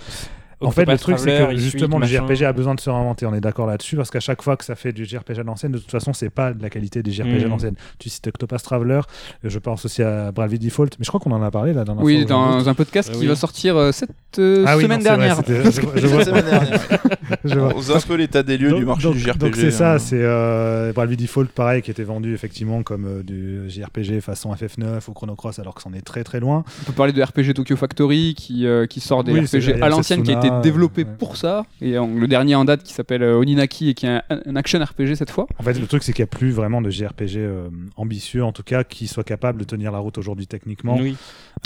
En 0.61 0.70
fait, 0.70 0.85
le 0.85 0.99
truc, 0.99 1.19
c'est 1.19 1.39
que 1.49 1.57
justement, 1.57 1.99
le. 1.99 2.07
JRPG 2.07 2.43
a 2.45 2.53
besoin 2.53 2.74
de 2.74 2.81
se 2.81 2.91
réinventer. 2.91 3.24
On 3.27 3.35
est 3.35 3.41
d'accord 3.41 3.66
là-dessus, 3.66 3.97
parce 3.97 4.11
qu'à 4.11 4.20
chaque 4.20 4.43
fois 4.43 4.57
que 4.57 4.65
ça 4.65 4.74
fait 4.74 4.93
du 4.93 5.05
JRPG 5.05 5.39
à 5.39 5.43
l'ancienne, 5.43 5.73
de 5.73 5.78
toute 5.78 5.91
façon, 5.91 6.12
c'est 6.12 6.31
pas 6.31 6.53
de 6.53 6.62
la 6.62 6.69
qualité 6.70 7.03
des 7.03 7.11
JRPG 7.12 7.41
à 7.43 7.45
Mhm. 7.45 7.49
l'ancienne. 7.51 7.74
Tu 7.99 8.09
cites 8.11 8.27
Octopath 8.27 8.62
Traveler, 8.62 9.01
je 9.45 9.59
pense 9.59 9.85
aussi 9.85 10.03
à 10.03 10.32
Bravely 10.32 10.59
Default, 10.59 10.89
mais 10.99 11.05
je 11.05 11.09
crois 11.09 11.20
qu'on 11.20 11.32
en 11.32 11.43
a 11.43 11.51
parlé 11.51 11.73
dernière 11.73 11.97
Oui, 11.99 12.19
fois. 12.19 12.24
dans 12.28 12.69
un 12.69 12.74
podcast 12.74 13.09
Euh, 13.11 13.15
qui 13.15 13.20
oui. 13.20 13.27
va 13.28 13.37
sortir 13.37 13.77
euh, 13.77 13.93
cette 13.93 14.11
euh, 14.39 14.65
Ah 14.66 14.77
oui, 14.77 14.82
semaine 14.85 14.99
non, 14.99 15.05
c'est 15.05 15.16
vrai, 15.16 15.27
dernière. 15.28 15.43
je, 15.47 16.01
je 16.01 16.07
vois- 16.07 16.19
La 16.19 16.24
semaine 16.24 16.45
dernière. 16.45 16.81
je 17.45 17.59
vois. 17.59 17.73
On 17.77 17.81
faisait 17.81 17.95
un 17.97 18.01
peu 18.01 18.15
l'état 18.16 18.43
des 18.43 18.59
lieux 18.59 18.70
Donc- 18.70 18.78
du 18.81 18.85
marché 18.87 19.03
donc- 19.05 19.15
du 19.15 19.20
JRPG. 19.20 19.39
Donc 19.41 19.57
c'est 19.57 19.70
ça, 19.70 19.95
hein. 19.95 19.99
c'est 19.99 20.20
euh, 20.20 20.93
Bravely 20.93 21.16
Default, 21.16 21.47
pareil, 21.55 21.81
qui 21.82 21.91
était 21.91 22.03
vendu 22.05 22.35
effectivement 22.35 22.82
comme 22.82 23.23
du 23.23 23.62
JRPG 23.69 24.20
façon 24.20 24.53
FF9 24.55 25.09
ou 25.09 25.12
Chrono 25.12 25.35
Cross, 25.37 25.59
alors 25.59 25.74
que 25.74 25.82
c'en 25.82 25.93
est 25.95 26.03
très 26.03 26.23
très 26.24 26.41
loin. 26.41 26.65
On 26.82 26.87
peut 26.87 26.93
parler 26.93 27.12
de 27.12 27.23
RPG 27.23 27.55
Tokyo 27.55 27.77
Factory 27.77 28.35
qui, 28.37 28.66
qui 28.91 29.01
sort 29.01 29.24
des 29.24 29.32
RPG 29.41 29.81
à 29.82 29.89
l'ancienne 29.89 30.23
qui 30.23 30.32
a 30.32 30.39
été 30.39 30.49
Setsuna, 30.59 30.60
développé 30.62 31.05
ouais. 31.05 31.09
pour 31.18 31.36
ça. 31.36 31.64
Et 31.81 31.97
euh, 31.97 32.06
le 32.06 32.27
dernier 32.28 32.55
en 32.55 32.64
date 32.64 32.82
qui 32.82 32.93
s'appelle 32.93 33.22
euh, 33.22 33.36
Oninaki 33.39 33.90
et 33.90 33.94
qui 33.94 34.06
est 34.06 34.10
un, 34.10 34.22
un 34.47 34.56
action 34.56 34.78
RPG 34.82 35.14
cette 35.14 35.31
fois. 35.31 35.47
En 35.59 35.62
fait, 35.62 35.74
le 35.78 35.86
truc, 35.86 36.02
c'est 36.02 36.12
qu'il 36.12 36.22
n'y 36.22 36.28
a 36.28 36.36
plus 36.39 36.51
vraiment 36.51 36.81
de 36.82 36.90
JRPG 36.90 37.36
euh, 37.36 37.68
ambitieux, 37.97 38.44
en 38.44 38.52
tout 38.52 38.62
cas, 38.62 38.85
qui 38.85 39.09
soit 39.09 39.24
capable 39.24 39.59
de 39.60 39.64
tenir 39.64 39.93
la 39.93 39.98
route 39.98 40.18
aujourd'hui 40.18 40.47
techniquement. 40.47 40.97
Oui. 40.97 41.16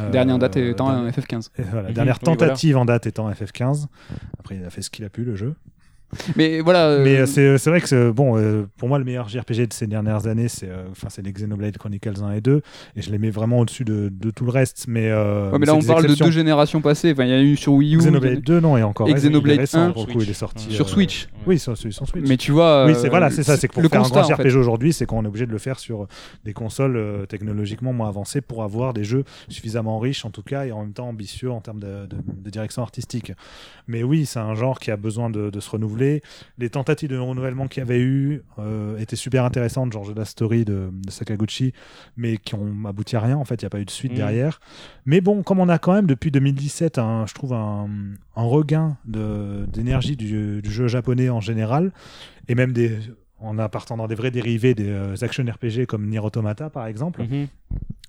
Euh, 0.03 0.11
Dernier 0.11 0.33
en 0.33 0.39
date 0.39 0.57
étant 0.57 0.89
un 0.89 1.09
FF15. 1.11 1.51
Et 1.59 1.63
voilà, 1.63 1.89
Mhm, 1.89 1.95
dernière 1.95 2.15
oui, 2.21 2.21
voilà. 2.25 2.37
tentative 2.47 2.77
en 2.77 2.85
date 2.85 3.07
étant 3.07 3.31
FF15. 3.31 3.87
Après, 4.41 4.57
il 4.57 4.65
a 4.65 4.71
fait 4.71 4.83
ce 4.83 4.91
qu'il 4.91 5.05
a 5.05 5.09
pu, 5.09 5.25
le 5.25 5.37
jeu. 5.37 5.55
Mais 6.37 6.61
voilà. 6.61 6.89
euh, 6.89 7.05
Mais 7.05 7.19
euh, 7.19 7.27
c'est 7.27 7.59
c'est 7.59 7.71
vrai 7.71 7.81
que 7.81 8.11
bon, 8.11 8.37
euh, 8.39 8.67
pour 8.79 8.89
moi, 8.89 8.99
le 8.99 9.05
meilleur 9.05 9.29
JRPG 9.29 9.67
de 9.69 9.73
ces 9.73 9.87
dernières 9.87 10.27
années, 10.27 10.49
c'est 10.49 10.69
euh, 10.69 10.85
enfin 10.91 11.09
c'est 11.11 11.23
les 11.23 11.33
Xenoblade 11.33 11.77
Chronicles 11.79 12.23
1 12.23 12.33
et 12.33 12.41
2. 12.41 12.61
Et 12.97 13.03
je 13.03 13.11
les 13.11 13.19
mets 13.19 13.31
vraiment 13.31 13.59
au-dessus 13.61 13.85
de, 13.85 14.09
de 14.13 14.31
tout 14.31 14.45
le 14.45 14.51
reste. 14.51 14.85
Mais, 14.89 15.11
euh, 15.11 15.51
ouais, 15.51 15.59
mais 15.59 15.67
c'est 15.67 15.73
là 15.73 15.79
on 15.79 15.83
parle 15.83 16.07
de 16.07 16.15
deux 16.15 16.31
générations 16.31 16.81
passées. 16.81 17.13
Enfin, 17.13 17.25
il 17.25 17.31
y 17.31 17.35
a 17.35 17.43
eu 17.43 17.57
sur 17.57 17.73
Wii 17.75 17.95
U. 17.97 17.99
Xenoblade 17.99 18.41
2, 18.41 18.61
non, 18.61 18.77
et 18.77 18.83
encore 18.83 19.09
Et 19.09 19.15
Xenoblade 19.15 19.59
récent, 19.59 19.81
1, 19.89 19.91
pour 19.93 20.07
le 20.07 20.13
coup, 20.13 20.21
il 20.23 20.31
est 20.31 20.35
sorti. 20.35 20.73
sur 20.73 20.87
euh, 20.87 20.89
Switch. 20.89 21.29
Oui, 21.47 21.59
sur, 21.59 21.77
Switch. 21.77 21.99
Mais 22.27 22.37
tu 22.37 22.53
vois. 22.53 22.87
Oui, 22.87 22.93
euh, 22.93 22.95
c'est 22.95 23.09
voilà, 23.09 23.31
c'est 23.31 23.43
ça, 23.43 23.57
c'est 23.57 23.69
que 23.69 23.73
pour 23.75 23.83
le 23.83 23.89
faire 23.89 24.01
constat, 24.01 24.21
un 24.21 24.23
grand. 24.23 24.37
JRPG 24.37 24.57
aujourd'hui, 24.57 24.93
c'est 24.93 25.07
qu'on 25.07 25.25
est 25.25 25.29
obligé 25.29 25.47
de 25.47 25.53
le 25.53 25.59
faire 25.59 25.79
sur 25.79 26.07
des 26.45 26.53
consoles 26.53 26.97
euh, 26.97 27.27
technologiquement 27.27 27.93
moins 27.93 28.09
avancées 28.09 28.41
pour 28.41 28.63
avoir 28.63 28.95
des 28.95 29.05
jeux 29.05 29.25
suffisamment 29.49 29.99
riches 29.99 30.25
en 30.25 30.31
tout 30.31 30.43
cas 30.43 30.65
et 30.67 30.73
en 30.73 30.81
même 30.83 30.93
temps 30.93 31.09
ambitieux 31.09 31.51
en 31.51 31.61
termes 31.61 31.81
de, 31.81 32.07
de- 32.07 32.17
de 32.45 32.51
direction 32.51 32.83
artistique. 32.83 33.33
Mais 33.89 34.03
oui, 34.03 34.27
c'est 34.27 34.39
un 34.39 34.55
genre 34.55 34.79
qui 34.79 34.91
a 34.91 34.97
besoin 34.97 35.31
de, 35.31 35.51
de 35.51 35.61
se 35.61 35.71
renouveler. 35.71 36.04
Les 36.59 36.71
tentatives 36.71 37.09
de 37.11 37.19
renouvellement 37.19 37.67
qu'il 37.69 37.81
y 37.81 37.87
avait 37.87 38.01
eu 38.01 38.43
euh, 38.59 38.97
étaient 38.99 39.17
super 39.17 39.45
intéressantes, 39.45 39.93
genre 39.93 40.13
Last 40.15 40.33
Story 40.33 40.65
de, 40.65 40.91
de 40.93 41.11
Sakaguchi, 41.11 41.73
mais 42.17 42.37
qui 42.37 42.55
ont 42.55 42.75
abouti 42.87 43.17
à 43.17 43.21
rien. 43.21 43.37
En 43.37 43.45
fait, 43.45 43.57
il 43.63 43.65
n'y 43.65 43.69
a 43.69 43.71
pas 43.71 43.81
eu 43.81 43.85
de 43.85 43.91
suite 43.91 44.13
Mhm. 44.13 44.19
derrière. 44.19 44.61
Mais 45.07 45.21
bon, 45.21 45.43
comme 45.43 45.59
on 45.61 45.69
a 45.69 45.79
quand 45.79 45.93
même 45.95 46.07
depuis 46.07 46.31
2017, 46.31 46.99
un- 46.99 47.27
je 47.27 47.35
trouve 47.35 47.53
un, 47.53 47.89
un 48.37 48.43
regain 48.43 48.97
d'énergie 49.05 50.17
du, 50.17 50.61
du 50.63 50.71
jeu 50.71 50.89
japonais 50.89 51.29
en 51.31 51.41
général, 51.41 51.93
et 52.49 52.55
même 52.55 52.73
des, 52.73 52.99
en 53.41 53.59
appartenant 53.59 53.99
dans 53.99 54.07
des 54.09 54.15
vrais 54.15 54.31
dérivés 54.31 54.75
des 54.75 54.89
euh, 54.89 55.15
action 55.23 55.45
RPG 55.45 55.87
comme 55.87 56.07
Nier 56.09 56.19
Automata 56.21 56.71
par 56.71 56.87
exemple, 56.87 57.23
Mhm. 57.23 57.47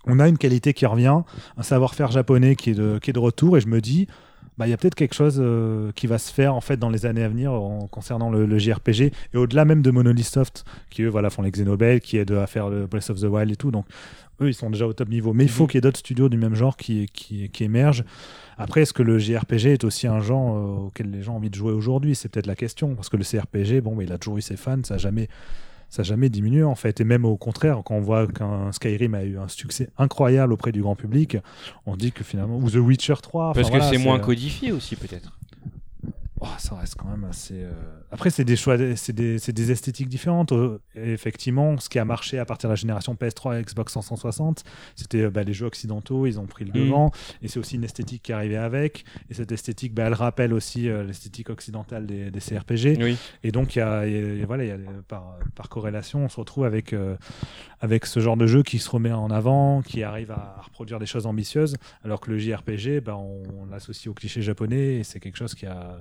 on 0.06 0.20
a 0.20 0.28
une 0.28 0.38
qualité 0.38 0.74
qui 0.74 0.86
revient, 0.86 1.22
un 1.58 1.64
savoir-faire 1.64 2.12
japonais 2.12 2.56
qui 2.56 2.72
est, 2.72 2.76
de, 2.76 3.00
qui 3.02 3.10
est 3.10 3.14
de 3.14 3.20
retour, 3.20 3.58
et 3.58 3.62
je 3.62 3.68
me 3.68 3.82
dis, 3.82 4.08
bah, 4.58 4.68
il 4.68 4.70
y 4.70 4.74
a 4.74 4.78
peut-être 4.78 4.96
quelque 4.96 5.16
chose 5.16 5.38
euh, 5.44 5.92
qui 5.96 6.08
va 6.08 6.18
se 6.18 6.32
faire 6.34 6.54
en 6.56 6.62
fait 6.62 6.78
dans 6.78 6.90
les 6.90 7.06
années 7.06 7.24
à 7.24 7.30
venir 7.30 7.52
en- 7.52 7.88
concernant 7.88 8.30
le, 8.30 8.46
le 8.46 8.58
JRPG, 8.58 9.12
et 9.34 9.38
au-delà 9.38 9.66
même 9.66 9.82
de 9.82 9.92
Monolith 9.92 10.26
Soft, 10.28 10.64
qui 10.90 11.04
eux 11.04 11.10
voilà, 11.10 11.30
font 11.30 11.42
les 11.42 11.52
Xenoblade, 11.52 12.00
qui 12.00 12.18
aident 12.18 12.32
à 12.32 12.48
faire 12.48 12.70
le 12.70 12.88
Breath 12.88 13.10
of 13.10 13.20
the 13.20 13.26
Wild 13.26 13.52
et 13.52 13.56
tout, 13.56 13.72
donc 13.72 13.86
eux 14.42 14.48
ils 14.50 14.54
sont 14.54 14.70
déjà 14.70 14.86
au 14.88 14.94
top 14.94 15.10
niveau. 15.10 15.34
Mais 15.34 15.44
il 15.46 15.50
faut 15.50 15.64
Mhm. 15.64 15.70
qu'il 15.70 15.78
y 15.78 15.80
ait 15.80 15.82
d'autres 15.82 16.00
studios 16.00 16.30
du 16.30 16.38
même 16.38 16.56
genre 16.56 16.76
qui, 16.78 17.08
qui, 17.14 17.50
qui 17.50 17.64
émergent. 17.64 18.04
Après, 18.58 18.82
est-ce 18.82 18.94
que 18.94 19.04
le 19.04 19.18
JRPG 19.20 19.66
est 19.74 19.84
aussi 19.84 20.08
un 20.08 20.22
genre 20.22 20.56
euh, 20.56 20.86
auquel 20.88 21.12
les 21.12 21.22
gens 21.22 21.34
ont 21.34 21.38
envie 21.38 21.50
de 21.50 21.56
jouer 21.56 21.74
aujourd'hui? 21.74 22.16
C'est 22.16 22.30
peut-être 22.30 22.48
la 22.48 22.56
question, 22.56 22.96
parce 22.96 23.10
que 23.10 23.18
le 23.18 23.24
CRPG, 23.24 23.82
bon, 23.82 23.96
bah, 23.96 24.04
il 24.04 24.12
a 24.14 24.18
toujours 24.18 24.38
eu 24.38 24.42
ses 24.42 24.56
fans, 24.58 24.80
ça 24.84 24.94
n'a 24.94 24.98
jamais 24.98 25.28
ça 25.96 26.02
n'a 26.02 26.08
jamais 26.08 26.28
diminué 26.28 26.62
en 26.64 26.76
fait. 26.76 27.00
Et 27.00 27.06
même 27.06 27.24
au 27.24 27.38
contraire, 27.38 27.82
quand 27.86 27.96
on 27.96 28.02
voit 28.02 28.28
qu'un 28.28 28.74
Skyrim 28.74 29.16
a 29.16 29.24
eu 29.24 29.38
un 29.38 29.48
succès 29.48 29.88
incroyable 29.98 30.52
auprès 30.52 30.74
du 30.74 30.82
grand 30.82 30.96
public, 30.96 31.38
on 31.86 31.96
dit 31.96 32.12
que 32.12 32.26
finalement, 32.26 32.58
ou 32.58 32.70
The 32.70 32.76
Witcher 32.76 33.14
3, 33.22 33.46
enfin, 33.46 33.54
Parce 33.54 33.70
que 33.72 33.78
voilà, 33.78 33.90
c'est 33.90 33.98
moins 33.98 34.18
euh, 34.18 34.22
codifié 34.22 34.74
aussi, 34.74 34.98
peut-être. 34.98 35.40
oh, 36.42 36.48
ça 36.58 36.76
reste 36.76 36.96
quand 36.96 37.08
même 37.08 37.24
assez. 37.24 37.54
euh, 37.56 37.72
Après, 38.16 38.30
c'est 38.30 38.46
des 38.46 38.56
choix, 38.56 38.78
c'est 38.96 39.14
des, 39.14 39.38
des 39.38 39.72
esthétiques 39.72 40.08
différentes. 40.10 40.54
Euh, 40.54 40.80
et 40.96 41.12
effectivement, 41.12 41.78
ce 41.78 41.90
qui 41.90 42.00
a 42.00 42.06
marché 42.06 42.40
à 42.40 42.46
partir 42.46 42.70
de 42.70 42.72
la 42.72 42.76
génération 42.78 43.14
PS3 43.14 43.60
et 43.60 43.62
Xbox 43.62 43.92
360, 43.92 44.64
c'était 44.96 45.24
euh, 45.24 45.30
bah, 45.30 45.44
les 45.44 45.54
jeux 45.54 45.66
occidentaux, 45.66 46.26
ils 46.26 46.40
ont 46.40 46.46
pris 46.46 46.64
le 46.66 46.72
Mhm. 46.80 46.86
devant. 46.88 47.12
Et 47.42 47.48
c'est 47.50 47.60
aussi 47.60 47.76
une 47.76 47.84
esthétique 47.84 48.24
qui 48.24 48.32
arrivait 48.34 48.56
avec. 48.56 49.04
Et 49.30 49.34
cette 49.34 49.52
esthétique, 49.52 49.94
bah, 49.94 50.04
elle 50.08 50.14
rappelle 50.14 50.54
aussi 50.54 50.88
euh, 50.90 51.04
l'esthétique 51.04 51.50
occidentale 51.50 52.06
des, 52.06 52.32
des 52.32 52.40
CRPG. 52.40 52.98
Oui. 53.04 53.18
Et 53.44 53.52
donc, 53.52 53.76
il 53.76 53.80
y 53.80 53.82
a, 53.82 54.08
il 54.08 54.40
y 54.40 54.42
a- 54.44 54.46
voilà, 54.46 54.64
il 54.64 54.68
y 54.70 54.72
a, 54.72 54.78
par, 55.08 55.38
par 55.54 55.68
corrélation, 55.70 56.24
on 56.24 56.30
se 56.30 56.40
retrouve 56.40 56.64
avec, 56.64 56.94
euh, 56.94 57.18
avec 57.82 58.06
ce 58.06 58.22
genre 58.22 58.38
de 58.38 58.48
jeu 58.48 58.64
qui 58.64 58.80
se 58.80 58.90
remet 58.90 59.12
en 59.12 59.30
avant, 59.30 59.82
qui 59.82 60.04
arrive 60.04 60.32
à, 60.32 60.62
reproduire 60.64 61.00
des 61.00 61.06
choses 61.06 61.26
ambitieuses, 61.26 61.76
alors 62.06 62.22
que 62.22 62.32
le 62.32 62.38
JRPG, 62.40 63.02
ben, 63.02 63.16
on, 63.16 63.44
on 63.62 63.66
l'associe 63.66 64.08
au 64.10 64.14
cliché 64.14 64.42
japonais, 64.42 64.96
et 64.96 65.04
c'est 65.04 65.20
quelque 65.20 65.38
chose 65.38 65.54
qui 65.54 65.66
a 65.66 65.98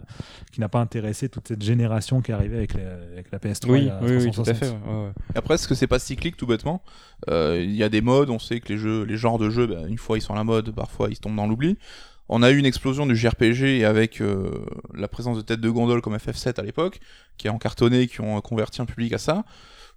qui 0.53 0.61
n'a 0.61 0.69
pas 0.69 0.78
intéressé 0.81 1.28
toute 1.28 1.49
cette 1.49 1.62
génération 1.62 2.03
qui 2.22 2.31
est 2.31 2.35
arrivée 2.35 2.56
avec, 2.59 2.74
les- 2.74 2.82
avec 2.82 3.31
la 3.32 3.39
PS3. 3.39 3.78
il 3.78 3.93
Oui, 4.02 4.24
tout 4.24 4.31
360. 4.31 4.48
à 4.48 4.55
fait. 4.55 4.66
ouais, 4.70 4.72
ouais, 4.94 5.05
ouais. 5.06 5.12
Après, 5.35 5.55
est-ce 5.55 5.66
que 5.68 5.74
c'est 5.74 5.86
pas 5.86 5.98
cyclique 5.98 6.36
tout 6.36 6.47
bêtement 6.47 6.82
Euh, 7.31 7.60
Il 7.62 7.74
y 7.74 7.82
a 7.82 7.89
des 7.89 8.01
modes, 8.01 8.31
on 8.31 8.39
sait 8.39 8.60
que 8.60 8.68
les 8.72 8.78
jeux, 8.78 9.05
les 9.05 9.16
genres 9.16 9.39
de 9.39 9.51
jeux, 9.51 9.66
bah, 9.66 9.82
une 9.89 9.98
fois 9.98 10.18
ils 10.18 10.20
sont 10.20 10.32
à 10.35 10.36
la 10.36 10.44
mode, 10.44 10.70
parfois 10.74 11.09
ils 11.10 11.18
tombent 11.18 11.36
dans 11.36 11.47
l'oubli. 11.47 11.76
On 12.28 12.43
a 12.43 12.51
eu 12.51 12.56
une 12.59 12.64
explosion 12.66 13.05
du 13.06 13.14
JRPG 13.16 13.85
avec 13.85 14.20
euh, 14.22 14.51
la 14.94 15.09
présence 15.09 15.36
de 15.36 15.43
têtes 15.43 15.60
de 15.60 15.68
gondole 15.68 16.01
comme 16.01 16.16
FF7 16.16 16.59
à 16.59 16.62
l'époque, 16.62 17.01
qui 17.36 17.48
a 17.48 17.52
encartonné, 17.52 18.06
qui 18.06 18.20
ont 18.22 18.40
converti 18.40 18.81
un 18.81 18.86
public 18.86 19.12
à 19.12 19.18
ça. 19.18 19.44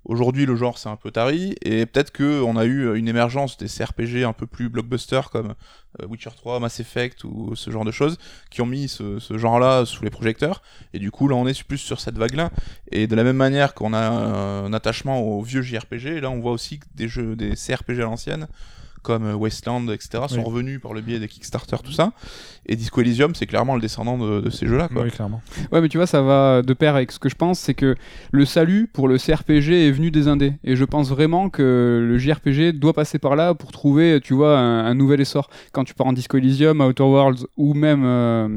Aujourd'hui, 0.08 0.46
le 0.46 0.56
genre 0.56 0.78
c'est 0.78 0.88
un 0.88 0.96
peu 0.96 1.12
tari, 1.12 1.56
et 1.62 1.86
peut-être 1.86 2.12
que 2.12 2.42
on 2.42 2.56
a 2.56 2.64
eu 2.64 2.98
une 2.98 3.10
émergence 3.10 3.58
des 3.58 3.68
CRPG 3.68 4.24
un 4.24 4.32
peu 4.32 4.48
plus 4.48 4.70
blockbuster 4.70 5.20
comme 5.30 5.54
euh, 6.02 6.08
Witcher 6.08 6.30
3, 6.34 6.62
Mass 6.62 6.80
Effect 6.80 7.26
ou 7.26 7.56
ce 7.56 7.72
genre 7.72 7.84
de 7.84 7.92
choses 7.92 8.18
qui 8.50 8.62
ont 8.62 8.66
mis 8.66 8.88
ce, 8.88 9.20
genre-là 9.30 9.84
sous 9.86 10.06
les 10.06 10.10
projecteurs. 10.10 10.62
Et 10.94 11.00
du 11.00 11.12
coup, 11.12 11.28
là, 11.28 11.36
on 11.36 11.46
est 11.46 11.62
plus 11.62 11.78
sur 11.78 12.00
cette 12.00 12.18
vague-là. 12.18 12.52
Et 12.94 13.08
de 13.08 13.16
la 13.18 13.26
même 13.26 13.36
manière 13.36 13.74
qu'on 13.74 13.94
a 13.94 14.08
un 14.10 14.72
attachement 14.72 15.20
aux 15.20 15.42
vieux 15.42 15.62
JRPG, 15.62 16.22
là, 16.22 16.30
on 16.30 16.40
voit 16.40 16.54
aussi 16.54 16.80
des 16.96 17.10
jeux, 17.10 17.36
des 17.36 17.56
CRPG 17.56 18.00
à 18.00 18.06
l'ancienne 18.06 18.48
comme 19.08 19.26
euh, 19.26 19.34
Wasteland, 19.36 19.88
etc., 19.90 20.26
sont 20.28 20.36
Oui. 20.40 20.44
revenus 20.44 20.82
par 20.82 20.94
le 20.94 21.00
biais 21.00 21.18
des 21.20 21.30
Kickstarter, 21.30 21.78
tout 21.82 21.94
ça. 21.94 22.12
Et 22.66 22.76
Disco 22.76 23.00
Elysium, 23.00 23.34
c'est 23.36 23.46
clairement 23.46 23.76
le 23.76 23.80
descendant 23.82 24.18
de, 24.18 24.42
de 24.42 24.50
ces 24.50 24.68
jeux-là. 24.68 24.90
quoi. 24.90 25.04
Oui, 25.04 25.12
clairement. 25.12 25.42
Ouais, 25.72 25.80
mais 25.80 25.88
tu 25.88 25.98
vois, 25.98 26.08
ça 26.08 26.22
va 26.22 26.62
de 26.62 26.74
pair 26.74 26.96
avec 26.96 27.14
ce 27.14 27.20
que 27.20 27.30
je 27.30 27.36
pense, 27.36 27.58
c'est 27.60 27.74
que 27.74 27.96
le 28.32 28.44
salut 28.46 28.90
pour 28.92 29.08
le 29.08 29.18
CRPG 29.18 29.88
est 29.88 29.92
venu 29.92 30.12
des 30.12 30.28
indés. 30.28 30.54
Et 30.66 30.76
je 30.76 30.84
pense 30.84 31.10
vraiment 31.10 31.50
que 31.50 32.06
le 32.06 32.18
JRPG 32.18 32.74
doit 32.78 32.92
passer 32.94 33.20
par 33.20 33.38
là 33.38 33.54
pour 33.54 33.72
trouver, 33.72 34.20
tu 34.22 34.34
vois, 34.34 34.60
un, 34.60 34.86
un 34.86 34.94
nouvel 34.94 35.22
essor. 35.22 35.50
Quand 35.72 35.86
tu 35.86 35.94
pars 35.94 36.08
en 36.08 36.14
Disco 36.14 36.36
Elysium, 36.38 36.82
Outer 36.82 37.04
Worlds 37.04 37.46
ou 37.56 37.74
même 37.74 38.04
euh, 38.04 38.48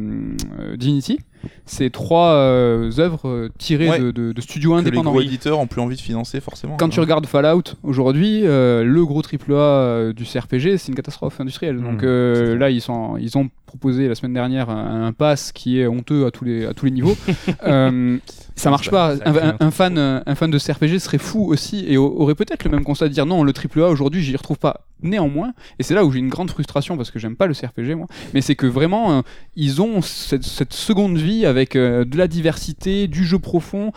euh, 0.59 0.77
Divinity, 0.77 1.20
c'est 1.66 1.90
trois 1.90 2.32
euh, 2.32 2.90
œuvres 2.98 3.28
euh, 3.28 3.48
tirées 3.58 3.88
Ouais. 3.90 3.98
de, 4.00 4.10
de- 4.10 4.32
de 4.32 4.40
studios 4.40 4.70
Que 4.72 4.76
les 4.76 4.88
indépendants. 4.88 5.10
gros 5.12 5.20
éditeurs 5.22 5.58
ont 5.58 5.66
plus 5.66 5.80
envie 5.80 5.96
de 5.96 6.00
financer, 6.00 6.40
forcément. 6.40 6.76
Quand 6.76 6.88
tu 6.88 7.00
regardes 7.00 7.26
Fallout 7.26 7.62
aujourd'hui, 7.82 8.42
euh, 8.44 8.84
le 8.84 9.04
gros 9.04 9.22
triple 9.22 9.54
A 9.54 10.12
du 10.12 10.24
CRPG, 10.24 10.76
c'est 10.78 10.88
une 10.88 10.94
catastrophe 10.94 11.40
industrielle. 11.40 11.80
Donc 11.80 12.02
Mmh, 12.02 12.06
euh, 12.06 12.46
ça. 12.52 12.54
là, 12.56 12.70
ils, 12.70 12.80
sont, 12.80 13.16
ils 13.18 13.36
ont 13.38 13.48
proposé 13.70 14.09
la 14.09 14.14
semaine 14.16 14.32
dernière 14.34 14.68
un, 14.68 15.06
un 15.06 15.12
pass 15.12 15.52
qui 15.52 15.78
est 15.80 15.86
honteux 15.86 16.26
à 16.26 16.30
tous 16.32 16.44
les, 16.44 16.66
à 16.66 16.74
tous 16.74 16.84
les 16.86 16.90
niveaux. 16.90 17.16
Euh, 17.64 18.18
ça 18.56 18.70
marche 18.70 18.90
pas. 18.90 19.14
Un, 19.60 19.70
fan, 19.70 19.97
un 19.98 20.34
fan 20.34 20.51
de 20.51 20.59
CRPG 20.59 20.98
serait 20.98 21.18
fou 21.18 21.47
aussi 21.51 21.84
et 21.88 21.97
au- 21.97 22.20
aurait 22.20 22.34
peut-être 22.34 22.64
le 22.64 22.70
même 22.70 22.84
constat 22.84 23.09
de 23.09 23.12
dire 23.14 23.24
non, 23.26 23.42
le 23.42 23.52
triple 23.55 23.80
A 23.82 23.88
aujourd'hui, 23.88 24.22
j'y 24.22 24.36
retrouve 24.36 24.59
pas. 24.59 24.86
Néanmoins, 25.02 25.52
et 25.78 25.82
c'est 25.82 25.94
là 25.94 26.05
où 26.05 26.12
j'ai 26.12 26.18
une 26.18 26.28
grande 26.28 26.51
frustration 26.51 26.98
parce 26.98 27.10
que 27.10 27.18
j'aime 27.18 27.34
pas 27.36 27.47
le 27.47 27.55
CRPG 27.55 27.94
moi, 27.94 28.06
mais 28.34 28.42
c'est 28.42 28.55
que 28.55 28.66
vraiment 28.66 29.12
euh, 29.12 29.22
ils 29.56 29.80
ont 29.80 30.02
cette, 30.02 30.42
cette 30.42 30.74
seconde 30.74 31.16
vie 31.16 31.47
avec 31.47 31.74
euh, 31.74 32.05
de 32.05 32.18
la 32.18 32.28
diversité, 32.28 33.09
du 33.09 33.24
jeu 33.24 33.38
profond, 33.38 33.92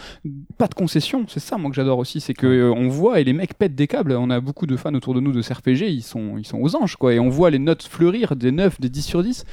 pas 0.58 0.68
de 0.68 0.74
concessions. 0.76 1.26
C'est 1.28 1.42
ça 1.42 1.58
moi 1.58 1.70
que 1.70 1.76
j'adore 1.76 1.98
aussi, 2.00 2.22
c'est 2.22 2.34
que 2.34 2.48
euh, 2.48 2.72
on 2.74 2.88
voit 2.88 3.20
et 3.20 3.26
les 3.26 3.34
mecs 3.34 3.56
pètent 3.56 3.76
des 3.76 3.88
câbles. 3.88 4.14
On 4.14 4.30
a 4.30 4.40
beaucoup 4.40 4.66
de 4.66 4.78
fans 4.78 4.94
autour 4.94 5.14
de 5.14 5.20
nous 5.20 5.34
de 5.34 5.42
CRPG, 5.42 5.90
ils 5.92 6.04
sont 6.04 6.38
ils 6.38 6.48
sont 6.48 6.60
aux 6.62 6.74
anges 6.78 6.96
quoi, 6.96 7.14
et 7.14 7.20
on 7.20 7.28
voit 7.30 7.50
les 7.50 7.60
notes 7.60 7.84
fleurir 7.84 8.38
des 8.38 8.54
9, 8.54 8.80
des 8.80 8.90
10 8.90 9.02
sur 9.02 9.24
10. 9.24 9.44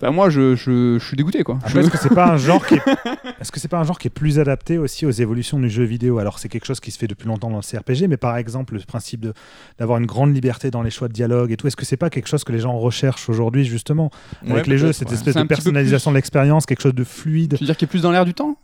Enfin, 0.00 0.10
moi 0.12 0.30
je, 0.30 0.54
je, 0.56 0.98
je 0.98 1.04
suis 1.06 1.16
dégoûté 1.16 1.42
quoi. 1.42 1.56
Après, 1.56 1.70
Je- 1.70 1.78
est-ce 1.80 1.90
que 1.90 1.98
c'est 1.98 2.14
pas 2.14 2.26
un 2.28 2.36
genre 2.36 2.66
qui 2.66 2.74
est... 2.74 2.82
est-ce 3.40 3.50
que 3.52 3.60
c'est 3.60 3.68
pas 3.68 3.78
un 3.78 3.84
genre 3.84 3.98
qui 3.98 4.08
est 4.08 4.10
plus 4.10 4.38
adapté 4.38 4.78
aussi 4.78 5.06
aux 5.06 5.10
évolutions 5.10 5.58
du 5.58 5.70
jeu 5.70 5.84
vidéo? 5.84 6.18
Alors 6.18 6.38
c'est 6.38 6.48
quelque 6.48 6.66
chose 6.66 6.80
qui 6.80 6.90
se 6.90 6.98
fait 6.98 7.06
depuis 7.06 7.26
longtemps 7.28 7.50
dans 7.50 7.56
le 7.56 7.62
CRPG, 7.62 8.08
mais 8.08 8.16
par 8.16 8.36
exemple 8.36 8.74
le 8.74 8.80
principe 8.80 9.20
de 9.20 9.32
d'avoir 9.78 9.98
une 9.98 10.06
grande 10.06 10.34
liberté 10.34 10.70
dans 10.70 10.82
les 10.82 10.90
choix 10.90 11.08
de 11.08 11.12
dialogue 11.12 11.52
et 11.52 11.56
tout, 11.56 11.66
est-ce 11.66 11.76
que 11.76 11.84
c'est 11.84 11.96
pas 11.96 12.10
quelque 12.10 12.28
chose 12.28 12.44
que 12.44 12.52
les 12.52 12.60
gens 12.60 12.76
recherchent 12.78 13.28
aujourd'hui 13.28 13.64
justement? 13.64 14.10
Ouais, 14.44 14.52
avec 14.52 14.66
les 14.66 14.78
jeux, 14.78 14.92
cette 14.92 15.08
ouais. 15.08 15.14
espèce 15.14 15.34
de 15.34 15.42
personnalisation 15.44 16.10
de 16.10 16.16
l'expérience, 16.16 16.66
quelque 16.66 16.82
chose 16.82 16.94
de 16.94 17.04
fluide, 17.04 17.54
Tu 17.56 17.60
veux 17.64 17.66
dire 17.66 17.76
qu'il 17.76 17.86
est 17.86 17.90
plus 17.90 18.02
dans 18.02 18.12
l'air 18.12 18.24
du 18.24 18.34
temps? 18.34 18.56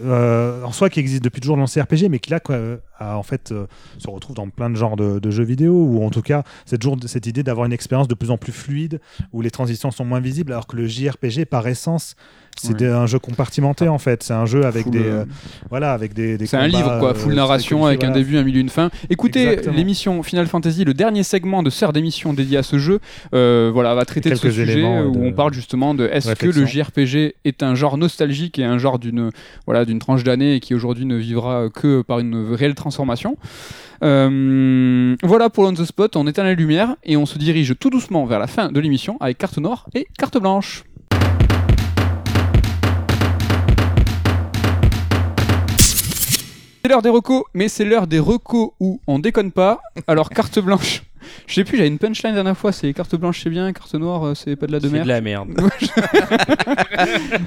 Euh, 0.00 0.62
en 0.62 0.72
soi 0.72 0.90
qui 0.90 1.00
existe 1.00 1.22
depuis 1.24 1.40
toujours 1.40 1.56
dans 1.56 1.64
le 1.64 1.68
CRPG, 1.68 2.08
mais 2.08 2.18
qui 2.18 2.30
là 2.30 2.40
quoi, 2.40 2.54
euh, 2.54 2.76
en 3.00 3.22
fait 3.22 3.52
euh, 3.52 3.66
se 3.98 4.08
retrouve 4.08 4.36
dans 4.36 4.48
plein 4.48 4.70
de 4.70 4.76
genres 4.76 4.96
de, 4.96 5.30
jeux 5.30 5.44
vidéo, 5.44 5.72
ou 5.72 6.04
en 6.04 6.10
tout 6.10 6.22
cas 6.22 6.42
cette, 6.66 6.84
cette 7.06 7.26
idée 7.26 7.42
d'avoir 7.42 7.66
une 7.66 7.72
expérience 7.72 8.08
de 8.08 8.14
plus 8.14 8.30
en 8.30 8.38
plus 8.38 8.52
fluide, 8.52 9.00
où 9.32 9.40
les 9.40 9.50
transitions 9.50 9.90
sont 9.90 10.04
moins 10.04 10.20
visibles, 10.20 10.52
alors 10.52 10.66
que 10.66 10.76
le 10.76 10.86
JRPG 10.86 11.46
par 11.46 11.66
essence 11.66 12.16
c'est 12.60 12.80
Ouais. 12.80 12.88
un 12.88 13.06
jeu 13.06 13.18
compartimenté 13.18 13.88
en 13.88 13.98
fait, 13.98 14.22
c'est 14.22 14.32
un 14.32 14.46
jeu 14.46 14.64
avec 14.64 14.84
Full, 14.84 14.92
des 14.92 14.98
euh, 15.06 15.20
euh, 15.20 15.24
voilà 15.70 15.92
avec 15.92 16.12
des, 16.14 16.36
des 16.38 16.46
C'est 16.46 16.56
un 16.56 16.66
livre, 16.66 16.98
quoi, 16.98 17.10
euh, 17.10 17.14
full 17.14 17.34
narration 17.34 17.86
avec 17.86 18.04
un 18.04 18.10
début, 18.10 18.36
un 18.36 18.42
milieu, 18.42 18.60
une 18.60 18.68
fin. 18.68 18.90
Écoutez 19.10 19.56
l'émission 19.72 20.22
Final 20.22 20.46
Fantasy, 20.46 20.84
le 20.84 20.94
dernier 20.94 21.22
segment 21.22 21.62
de 21.62 21.70
sœur 21.70 21.92
d'émission 21.92 22.32
dédié 22.32 22.58
à 22.58 22.62
ce 22.62 22.78
jeu, 22.78 23.00
euh, 23.34 23.70
voilà, 23.72 23.94
va 23.94 24.04
traiter 24.04 24.30
de 24.30 24.34
ce 24.34 24.50
sujet 24.50 24.82
où 24.82 25.24
on 25.24 25.32
parle 25.32 25.52
justement 25.54 25.94
de 25.94 26.06
est-ce 26.12 26.34
que 26.34 26.46
le. 26.46 26.66
JRPG 26.66 27.34
est 27.44 27.62
un 27.62 27.74
genre 27.74 27.96
nostalgique 27.96 28.58
et 28.58 28.64
un 28.64 28.78
genre 28.78 28.98
d'une 28.98 29.30
voilà 29.66 29.84
d'une 29.84 29.98
tranche 29.98 30.22
d'année 30.24 30.54
et 30.56 30.60
qui 30.60 30.74
aujourd'hui 30.74 31.06
ne 31.06 31.16
vivra 31.16 31.68
que 31.72 32.02
par 32.02 32.18
une 32.18 32.52
réelle 32.54 32.74
transformation. 32.74 33.36
Voilà 34.00 35.50
pour 35.50 35.64
l'on 35.64 35.72
the 35.72 35.84
spot, 35.84 36.16
on 36.16 36.26
éteint 36.26 36.44
la 36.44 36.54
lumière 36.54 36.96
et 37.04 37.16
on 37.16 37.26
se 37.26 37.38
dirige 37.38 37.74
tout 37.78 37.90
doucement 37.90 38.24
vers 38.26 38.38
la 38.38 38.46
fin 38.46 38.70
de 38.70 38.80
l'émission 38.80 39.16
avec 39.20 39.38
carte 39.38 39.58
noire 39.58 39.88
et 39.94 40.06
carte 40.18 40.38
blanche. 40.38 40.84
C'est 46.88 46.92
l'heure 46.94 47.02
des 47.02 47.10
recos, 47.10 47.44
mais 47.52 47.68
c'est 47.68 47.84
l'heure 47.84 48.06
des 48.06 48.18
recos 48.18 48.70
où 48.80 48.98
on 49.06 49.18
déconne 49.18 49.52
pas. 49.52 49.78
Alors, 50.06 50.30
carte 50.30 50.58
blanche. 50.58 51.02
Je 51.46 51.54
sais 51.54 51.64
plus, 51.64 51.76
j'avais 51.76 51.88
une 51.88 51.98
punchline 51.98 52.30
la 52.32 52.36
dernière 52.42 52.56
fois, 52.56 52.72
c'est 52.72 52.92
carte 52.92 53.14
blanche 53.16 53.40
c'est 53.42 53.50
bien, 53.50 53.72
carte 53.72 53.94
noire 53.94 54.26
euh, 54.26 54.34
c'est 54.34 54.56
pas 54.56 54.66
de 54.66 54.72
la 54.72 54.80
de 54.80 54.86
C'est 54.88 54.92
mer. 54.92 55.02
de 55.04 55.08
la 55.08 55.20
merde. 55.20 55.48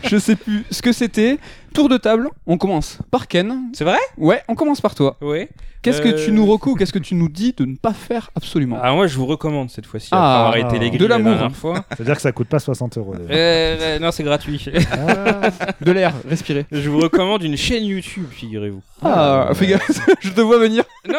Je 0.10 0.18
sais 0.18 0.36
plus 0.36 0.64
ce 0.72 0.82
que 0.82 0.92
c'était. 0.92 1.38
Tour 1.74 1.88
de 1.88 1.96
table, 1.96 2.28
on 2.48 2.58
commence 2.58 2.98
par 3.12 3.28
Ken. 3.30 3.56
C'est 3.74 3.86
vrai? 3.86 3.98
Ouais, 4.18 4.42
on 4.50 4.56
commence 4.56 4.82
par 4.82 4.94
toi. 4.94 5.16
Ouais. 5.22 5.48
Qu'est-ce 5.82 6.02
que 6.02 6.10
Euh, 6.10 6.26
tu 6.26 6.32
nous 6.34 6.46
recos, 6.46 6.76
qu'est-ce 6.78 6.92
que 6.94 7.00
tu 7.00 7.16
nous 7.16 7.30
dis 7.30 7.54
de 7.58 7.64
ne 7.66 7.76
pas 7.78 7.94
faire 7.94 8.30
absolument? 8.36 8.80
Alors 8.82 8.98
moi 8.98 9.08
je 9.08 9.16
vous 9.18 9.26
recommande 9.26 9.70
cette 9.72 9.86
fois-ci 9.86 10.10
Ah, 10.12 10.48
après 10.50 10.60
avoir 10.60 10.74
été 10.74 10.80
les 10.84 10.92
de 10.92 10.98
grilles 10.98 11.08
la 11.08 11.18
l'amour. 11.18 11.32
dernière 11.34 11.56
fois. 11.56 11.86
C'est-à-dire 11.96 12.16
que 12.18 12.22
ça 12.22 12.32
coûte 12.34 12.50
pas 12.50 12.60
60 12.60 12.98
euros. 12.98 13.16
déjà. 13.16 13.34
Euh, 13.34 13.78
euh, 13.80 14.00
non 14.00 14.12
c'est 14.12 14.24
gratuit. 14.24 14.64
Ah, 14.92 15.50
De 15.82 15.92
l'air, 15.92 16.14
respirer. 16.30 16.66
je 16.72 16.88
vous 16.90 17.00
recommande 17.00 17.42
une 17.44 17.56
chaîne 17.58 17.86
YouTube, 17.86 18.26
figurez-vous. 18.30 18.82
Ah, 19.02 19.50
fais 19.54 19.68
gaffe, 19.68 19.90
je 20.20 20.30
te 20.30 20.42
vois 20.42 20.60
venir. 20.60 20.84
Non, 21.08 21.16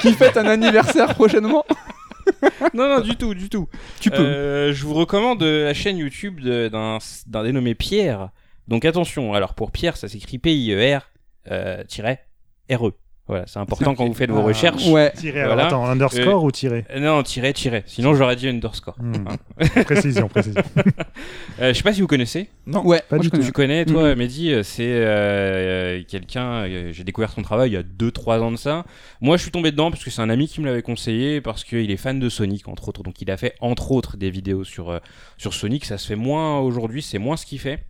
Qui 0.00 0.12
fête 0.14 0.36
un 0.38 0.46
anniversaire 0.46 1.14
prochainement 1.14 1.64
non, 2.74 2.88
non, 2.88 3.00
du 3.00 3.16
tout, 3.16 3.34
du 3.34 3.48
tout. 3.48 3.68
Tu 4.00 4.10
peux. 4.10 4.18
Euh, 4.18 4.72
je 4.72 4.84
vous 4.84 4.94
recommande 4.94 5.42
euh, 5.42 5.64
la 5.64 5.74
chaîne 5.74 5.98
YouTube 5.98 6.40
d'un 6.40 6.98
dénommé 7.42 7.74
Pierre. 7.74 8.30
Donc 8.68 8.84
attention, 8.84 9.34
alors 9.34 9.54
pour 9.54 9.72
Pierre, 9.72 9.96
ça 9.96 10.08
s'écrit 10.08 10.38
P-I-E-R 10.38 11.10
euh. 11.50 11.82
Voilà, 13.28 13.44
c'est 13.46 13.60
important 13.60 13.94
quand 13.94 14.06
vous 14.08 14.14
faites 14.14 14.30
vos 14.30 14.40
Ah. 14.40 14.44
recherches. 14.44 14.88
Ouais. 14.88 15.12
Tirer, 15.16 15.40
alors 15.42 15.52
Voilà. 15.54 15.66
attends, 15.68 15.86
underscore 15.86 16.42
ou 16.42 16.50
tirer? 16.50 16.84
Euh, 16.90 16.98
non, 16.98 17.22
tiret, 17.22 17.52
tiret. 17.52 17.84
Sinon 17.86 18.12
j'aurais 18.14 18.34
dit 18.34 18.48
underscore. 18.48 18.96
Hmm. 18.98 19.24
Précision, 19.84 20.26
précision. 20.26 20.60
Euh, 21.60 21.68
je 21.68 21.72
sais 21.74 21.82
pas 21.84 21.92
si 21.92 22.00
vous 22.00 22.08
connaissez. 22.08 22.48
Non. 22.66 22.84
Ouais, 22.84 23.02
Pas 23.08 23.16
moi, 23.16 23.22
du 23.22 23.26
je 23.26 23.30
connais. 23.30 23.44
Tu 23.44 23.52
connais, 23.52 23.84
toi, 23.84 24.08
Mhm. 24.10 24.18
Mehdi, 24.18 24.52
euh, 24.52 24.62
c'est 24.64 24.82
euh, 24.88 26.02
quelqu'un, 26.08 26.64
euh, 26.66 26.92
j'ai 26.92 27.04
découvert 27.04 27.30
son 27.30 27.42
travail 27.42 27.70
il 27.70 27.74
y 27.74 27.76
a 27.76 27.82
2-3 27.84 28.40
ans 28.40 28.50
de 28.50 28.56
ça. 28.56 28.84
Moi, 29.20 29.36
je 29.36 29.42
suis 29.42 29.52
tombé 29.52 29.70
dedans 29.70 29.90
parce 29.92 30.02
que 30.02 30.10
c'est 30.10 30.22
un 30.22 30.30
ami 30.30 30.48
qui 30.48 30.60
me 30.60 30.66
l'avait 30.66 30.82
conseillé, 30.82 31.40
parce 31.40 31.62
qu'il 31.62 31.90
est 31.90 31.96
fan 31.96 32.18
de 32.18 32.28
Sonic, 32.28 32.66
entre 32.66 32.88
autres. 32.88 33.02
Donc, 33.04 33.20
il 33.22 33.30
a 33.30 33.36
fait, 33.36 33.54
entre 33.60 33.92
autres, 33.92 34.16
des 34.16 34.30
vidéos 34.30 34.64
sur, 34.64 34.90
euh, 34.90 34.98
sur 35.38 35.54
Sonic. 35.54 35.84
Ça 35.84 35.98
se 35.98 36.06
fait 36.08 36.16
moins 36.16 36.58
aujourd'hui, 36.58 37.02
c'est 37.02 37.18
moins 37.18 37.36
ce 37.36 37.46
qu'il 37.46 37.60
fait. 37.60 37.84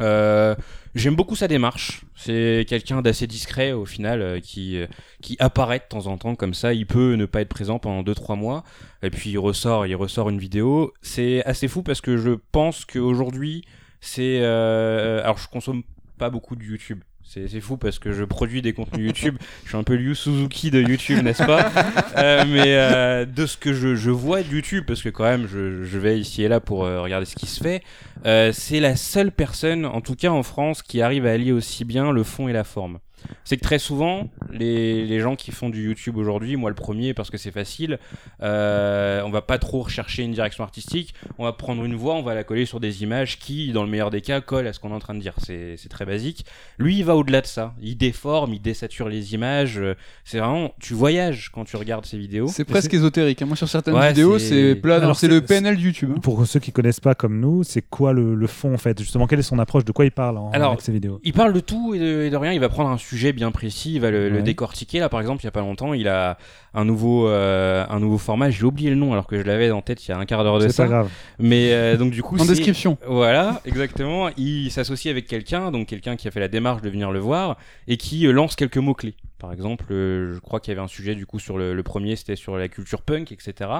Euh, 0.00 0.54
J'aime 0.94 1.16
beaucoup 1.16 1.36
sa 1.36 1.48
démarche. 1.48 2.02
C'est 2.14 2.66
quelqu'un 2.68 3.00
d'assez 3.00 3.26
discret 3.26 3.72
au 3.72 3.86
final 3.86 4.20
euh, 4.20 4.40
qui, 4.40 4.76
euh, 4.76 4.86
qui 5.22 5.36
apparaît 5.38 5.78
de 5.78 5.84
temps 5.88 6.06
en 6.06 6.18
temps 6.18 6.34
comme 6.34 6.52
ça. 6.52 6.74
Il 6.74 6.86
peut 6.86 7.14
ne 7.14 7.24
pas 7.24 7.40
être 7.40 7.48
présent 7.48 7.78
pendant 7.78 8.02
2-3 8.02 8.36
mois 8.36 8.62
et 9.02 9.08
puis 9.08 9.30
il 9.30 9.38
ressort, 9.38 9.86
il 9.86 9.96
ressort 9.96 10.28
une 10.28 10.38
vidéo. 10.38 10.92
C'est 11.00 11.42
assez 11.44 11.66
fou 11.66 11.82
parce 11.82 12.02
que 12.02 12.18
je 12.18 12.32
pense 12.52 12.84
qu'aujourd'hui, 12.84 13.64
c'est. 14.00 14.44
alors 14.44 15.38
je 15.38 15.48
consomme 15.48 15.82
pas 16.18 16.28
beaucoup 16.28 16.56
de 16.56 16.64
YouTube. 16.64 17.00
C'est 17.34 17.60
fou 17.62 17.78
parce 17.78 17.98
que 17.98 18.12
je 18.12 18.24
produis 18.24 18.60
des 18.60 18.74
contenus 18.74 19.06
YouTube. 19.06 19.36
je 19.64 19.70
suis 19.70 19.78
un 19.78 19.84
peu 19.84 19.94
Liu 19.94 20.14
Suzuki 20.14 20.70
de 20.70 20.82
YouTube, 20.82 21.22
n'est-ce 21.22 21.42
pas? 21.42 21.70
Euh, 22.18 22.44
Mais 22.46 22.76
euh, 22.76 23.24
de 23.24 23.46
ce 23.46 23.56
que 23.56 23.72
je, 23.72 23.94
je 23.94 24.10
vois 24.10 24.42
de 24.42 24.48
YouTube, 24.48 24.84
parce 24.86 25.00
que 25.00 25.08
quand 25.08 25.24
même 25.24 25.48
je, 25.50 25.82
je 25.82 25.98
vais 25.98 26.18
ici 26.20 26.42
et 26.42 26.48
là 26.48 26.60
pour 26.60 26.84
euh, 26.84 27.00
regarder 27.00 27.24
ce 27.24 27.34
qui 27.34 27.46
se 27.46 27.62
fait, 27.62 27.82
euh, 28.26 28.52
c'est 28.52 28.80
la 28.80 28.96
seule 28.96 29.32
personne, 29.32 29.86
en 29.86 30.02
tout 30.02 30.14
cas 30.14 30.28
en 30.28 30.42
France, 30.42 30.82
qui 30.82 31.00
arrive 31.00 31.24
à 31.24 31.30
allier 31.32 31.52
aussi 31.52 31.86
bien 31.86 32.12
le 32.12 32.22
fond 32.22 32.48
et 32.48 32.52
la 32.52 32.64
forme. 32.64 32.98
C'est 33.44 33.56
que 33.56 33.62
très 33.62 33.78
souvent, 33.78 34.28
les, 34.52 35.04
les 35.04 35.20
gens 35.20 35.36
qui 35.36 35.50
font 35.50 35.68
du 35.70 35.84
YouTube 35.86 36.16
aujourd'hui, 36.16 36.56
moi 36.56 36.70
le 36.70 36.76
premier 36.76 37.14
parce 37.14 37.30
que 37.30 37.36
c'est 37.38 37.50
facile, 37.50 37.98
euh, 38.42 39.22
on 39.24 39.30
va 39.30 39.42
pas 39.42 39.58
trop 39.58 39.82
rechercher 39.82 40.22
une 40.22 40.32
direction 40.32 40.64
artistique, 40.64 41.14
on 41.38 41.44
va 41.44 41.52
prendre 41.52 41.84
une 41.84 41.94
voix, 41.94 42.14
on 42.14 42.22
va 42.22 42.34
la 42.34 42.44
coller 42.44 42.66
sur 42.66 42.80
des 42.80 43.02
images 43.02 43.38
qui, 43.38 43.72
dans 43.72 43.84
le 43.84 43.90
meilleur 43.90 44.10
des 44.10 44.20
cas, 44.20 44.40
collent 44.40 44.66
à 44.66 44.72
ce 44.72 44.80
qu'on 44.80 44.90
est 44.90 44.94
en 44.94 44.98
train 44.98 45.14
de 45.14 45.20
dire. 45.20 45.34
C'est 45.38 45.76
c'est 45.76 45.88
très 45.88 46.04
basique. 46.06 46.44
Lui, 46.78 46.98
il 46.98 47.04
va 47.04 47.16
au-delà 47.16 47.40
de 47.40 47.46
ça. 47.46 47.74
Il 47.80 47.96
déforme, 47.96 48.54
il 48.54 48.60
désature 48.62 49.08
les 49.08 49.34
images. 49.34 49.78
euh, 49.78 49.94
C'est 50.24 50.38
vraiment, 50.38 50.72
tu 50.80 50.94
voyages 50.94 51.50
quand 51.52 51.64
tu 51.64 51.76
regardes 51.76 52.06
ces 52.06 52.18
vidéos. 52.18 52.48
C'est 52.48 52.64
presque 52.64 52.92
ésotérique. 52.94 53.42
hein. 53.42 53.46
Moi, 53.46 53.56
sur 53.56 53.68
certaines 53.68 53.94
Ouais, 53.94 54.08
vidéos, 54.08 54.38
c'est- 54.38 54.74
plat. 54.76 54.96
Alors, 54.96 55.16
C'est 55.16 55.28
le 55.28 55.40
PNL 55.40 55.76
du 55.76 55.86
YouTube. 55.86 56.12
hein. 56.16 56.20
Pour 56.20 56.46
ceux 56.46 56.60
qui 56.60 56.72
connaissent 56.72 57.00
pas 57.00 57.14
comme 57.14 57.40
nous, 57.40 57.62
c'est 57.62 57.82
quoi 57.82 58.12
le, 58.12 58.34
le 58.34 58.46
fond 58.46 58.74
en 58.74 58.78
fait? 58.78 58.98
Justement, 59.00 59.26
quelle 59.26 59.38
est 59.38 59.42
son 59.42 59.58
approche? 59.58 59.84
De 59.84 59.92
quoi 59.92 60.04
il 60.04 60.10
parle 60.10 60.38
en, 60.38 60.50
Alors, 60.50 60.70
avec 60.72 60.80
ses 60.82 60.92
vidéos? 60.92 61.20
Il 61.24 61.32
parle 61.32 61.52
de 61.52 61.60
tout 61.60 61.94
et 61.94 61.98
de, 61.98 62.22
et 62.22 62.30
de 62.30 62.36
rien. 62.36 62.52
Il 62.52 62.60
va 62.60 62.68
prendre 62.68 62.90
un 62.90 62.98
sujet 62.98 63.11
bien 63.32 63.50
précis, 63.50 63.94
il 63.94 64.00
va 64.00 64.10
le, 64.10 64.42
décortiquer. 64.42 64.98
Là, 65.00 65.08
par 65.08 65.20
exemple, 65.20 65.42
il 65.42 65.44
y 65.44 65.48
a 65.48 65.52
pas 65.52 65.60
longtemps, 65.60 65.94
il 65.94 66.08
a 66.08 66.38
un 66.74 66.84
nouveau, 66.84 67.28
euh, 67.28 67.84
un 67.88 68.00
nouveau 68.00 68.18
format. 68.18 68.50
J'ai 68.50 68.64
oublié 68.64 68.90
le 68.90 68.96
nom 68.96 69.12
alors 69.12 69.26
que 69.26 69.38
je 69.38 69.42
l'avais 69.42 69.70
en 69.70 69.82
tête 69.82 70.06
il 70.06 70.10
y 70.10 70.14
a 70.14 70.18
un 70.18 70.24
quart 70.24 70.42
d'heure 70.42 70.58
de 70.58 70.66
C'est 70.68 70.72
ça. 70.74 70.84
pas 70.84 70.88
grave. 70.88 71.10
Mais 71.38 71.72
euh, 71.72 71.96
donc 71.96 72.12
du 72.12 72.22
coup, 72.22 72.36
En 72.36 72.38
c'est- 72.44 72.48
description. 72.48 72.98
Voilà, 73.06 73.60
exactement. 73.64 74.30
Il 74.36 74.70
s'associe 74.70 75.10
avec 75.10 75.26
quelqu'un, 75.26 75.70
donc 75.70 75.86
quelqu'un 75.86 76.16
qui 76.16 76.28
a 76.28 76.30
fait 76.30 76.40
la 76.40 76.48
démarche 76.48 76.82
de 76.82 76.90
venir 76.90 77.10
le 77.10 77.18
voir 77.18 77.56
et 77.88 77.96
qui 77.96 78.26
euh, 78.26 78.32
lance 78.32 78.56
quelques 78.56 78.78
mots 78.78 78.94
clés. 78.94 79.14
Par 79.42 79.52
exemple, 79.52 79.86
euh, 79.90 80.34
je 80.34 80.38
crois 80.38 80.60
qu'il 80.60 80.70
y 80.70 80.76
avait 80.76 80.84
un 80.84 80.86
sujet 80.86 81.16
du 81.16 81.26
coup 81.26 81.40
sur 81.40 81.58
le, 81.58 81.82
premier, 81.82 82.14
c'était 82.14 82.36
sur 82.36 82.56
la 82.56 82.68
culture 82.68 83.02
punk, 83.02 83.32
etc. 83.32 83.70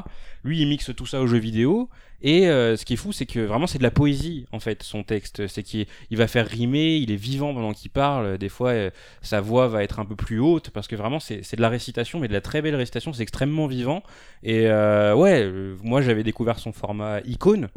Lui, 0.42 0.60
il 0.60 0.66
mixe 0.66 0.90
tout 0.96 1.06
ça 1.06 1.20
aux 1.20 1.28
jeux 1.28 1.38
vidéo. 1.38 1.88
Et 2.20 2.48
euh, 2.48 2.76
ce 2.76 2.84
qui 2.84 2.94
est 2.94 2.96
fou, 2.96 3.12
c'est 3.12 3.26
que 3.26 3.38
vraiment 3.38 3.68
c'est 3.68 3.78
de 3.78 3.84
la 3.84 3.92
poésie 3.92 4.44
en 4.50 4.58
fait 4.58 4.82
son 4.82 5.04
texte. 5.04 5.46
C'est 5.46 5.62
qu'il 5.62 5.86
il 6.10 6.16
va 6.16 6.26
faire 6.26 6.48
rimer, 6.48 6.96
il 6.96 7.12
est 7.12 7.16
vivant 7.16 7.54
pendant 7.54 7.72
qu'il 7.74 7.92
parle. 7.92 8.38
Des 8.38 8.48
fois, 8.48 8.70
euh, 8.70 8.90
sa 9.20 9.40
voix 9.40 9.68
va 9.68 9.84
être 9.84 10.00
un 10.00 10.04
peu 10.04 10.16
plus 10.16 10.40
haute 10.40 10.70
parce 10.70 10.88
que 10.88 10.96
vraiment 10.96 11.20
c'est 11.20 11.54
de 11.54 11.62
la 11.62 11.68
récitation, 11.68 12.18
mais 12.18 12.26
de 12.26 12.32
la 12.32 12.40
très 12.40 12.60
belle 12.60 12.74
récitation. 12.74 13.12
C'est 13.12 13.22
extrêmement 13.22 13.68
vivant. 13.68 14.02
Et 14.42 14.66
ouais, 14.66 15.48
moi 15.84 16.02
j'avais 16.02 16.24
découvert 16.24 16.58
son 16.58 16.72
format 16.72 17.20
icône 17.20 17.68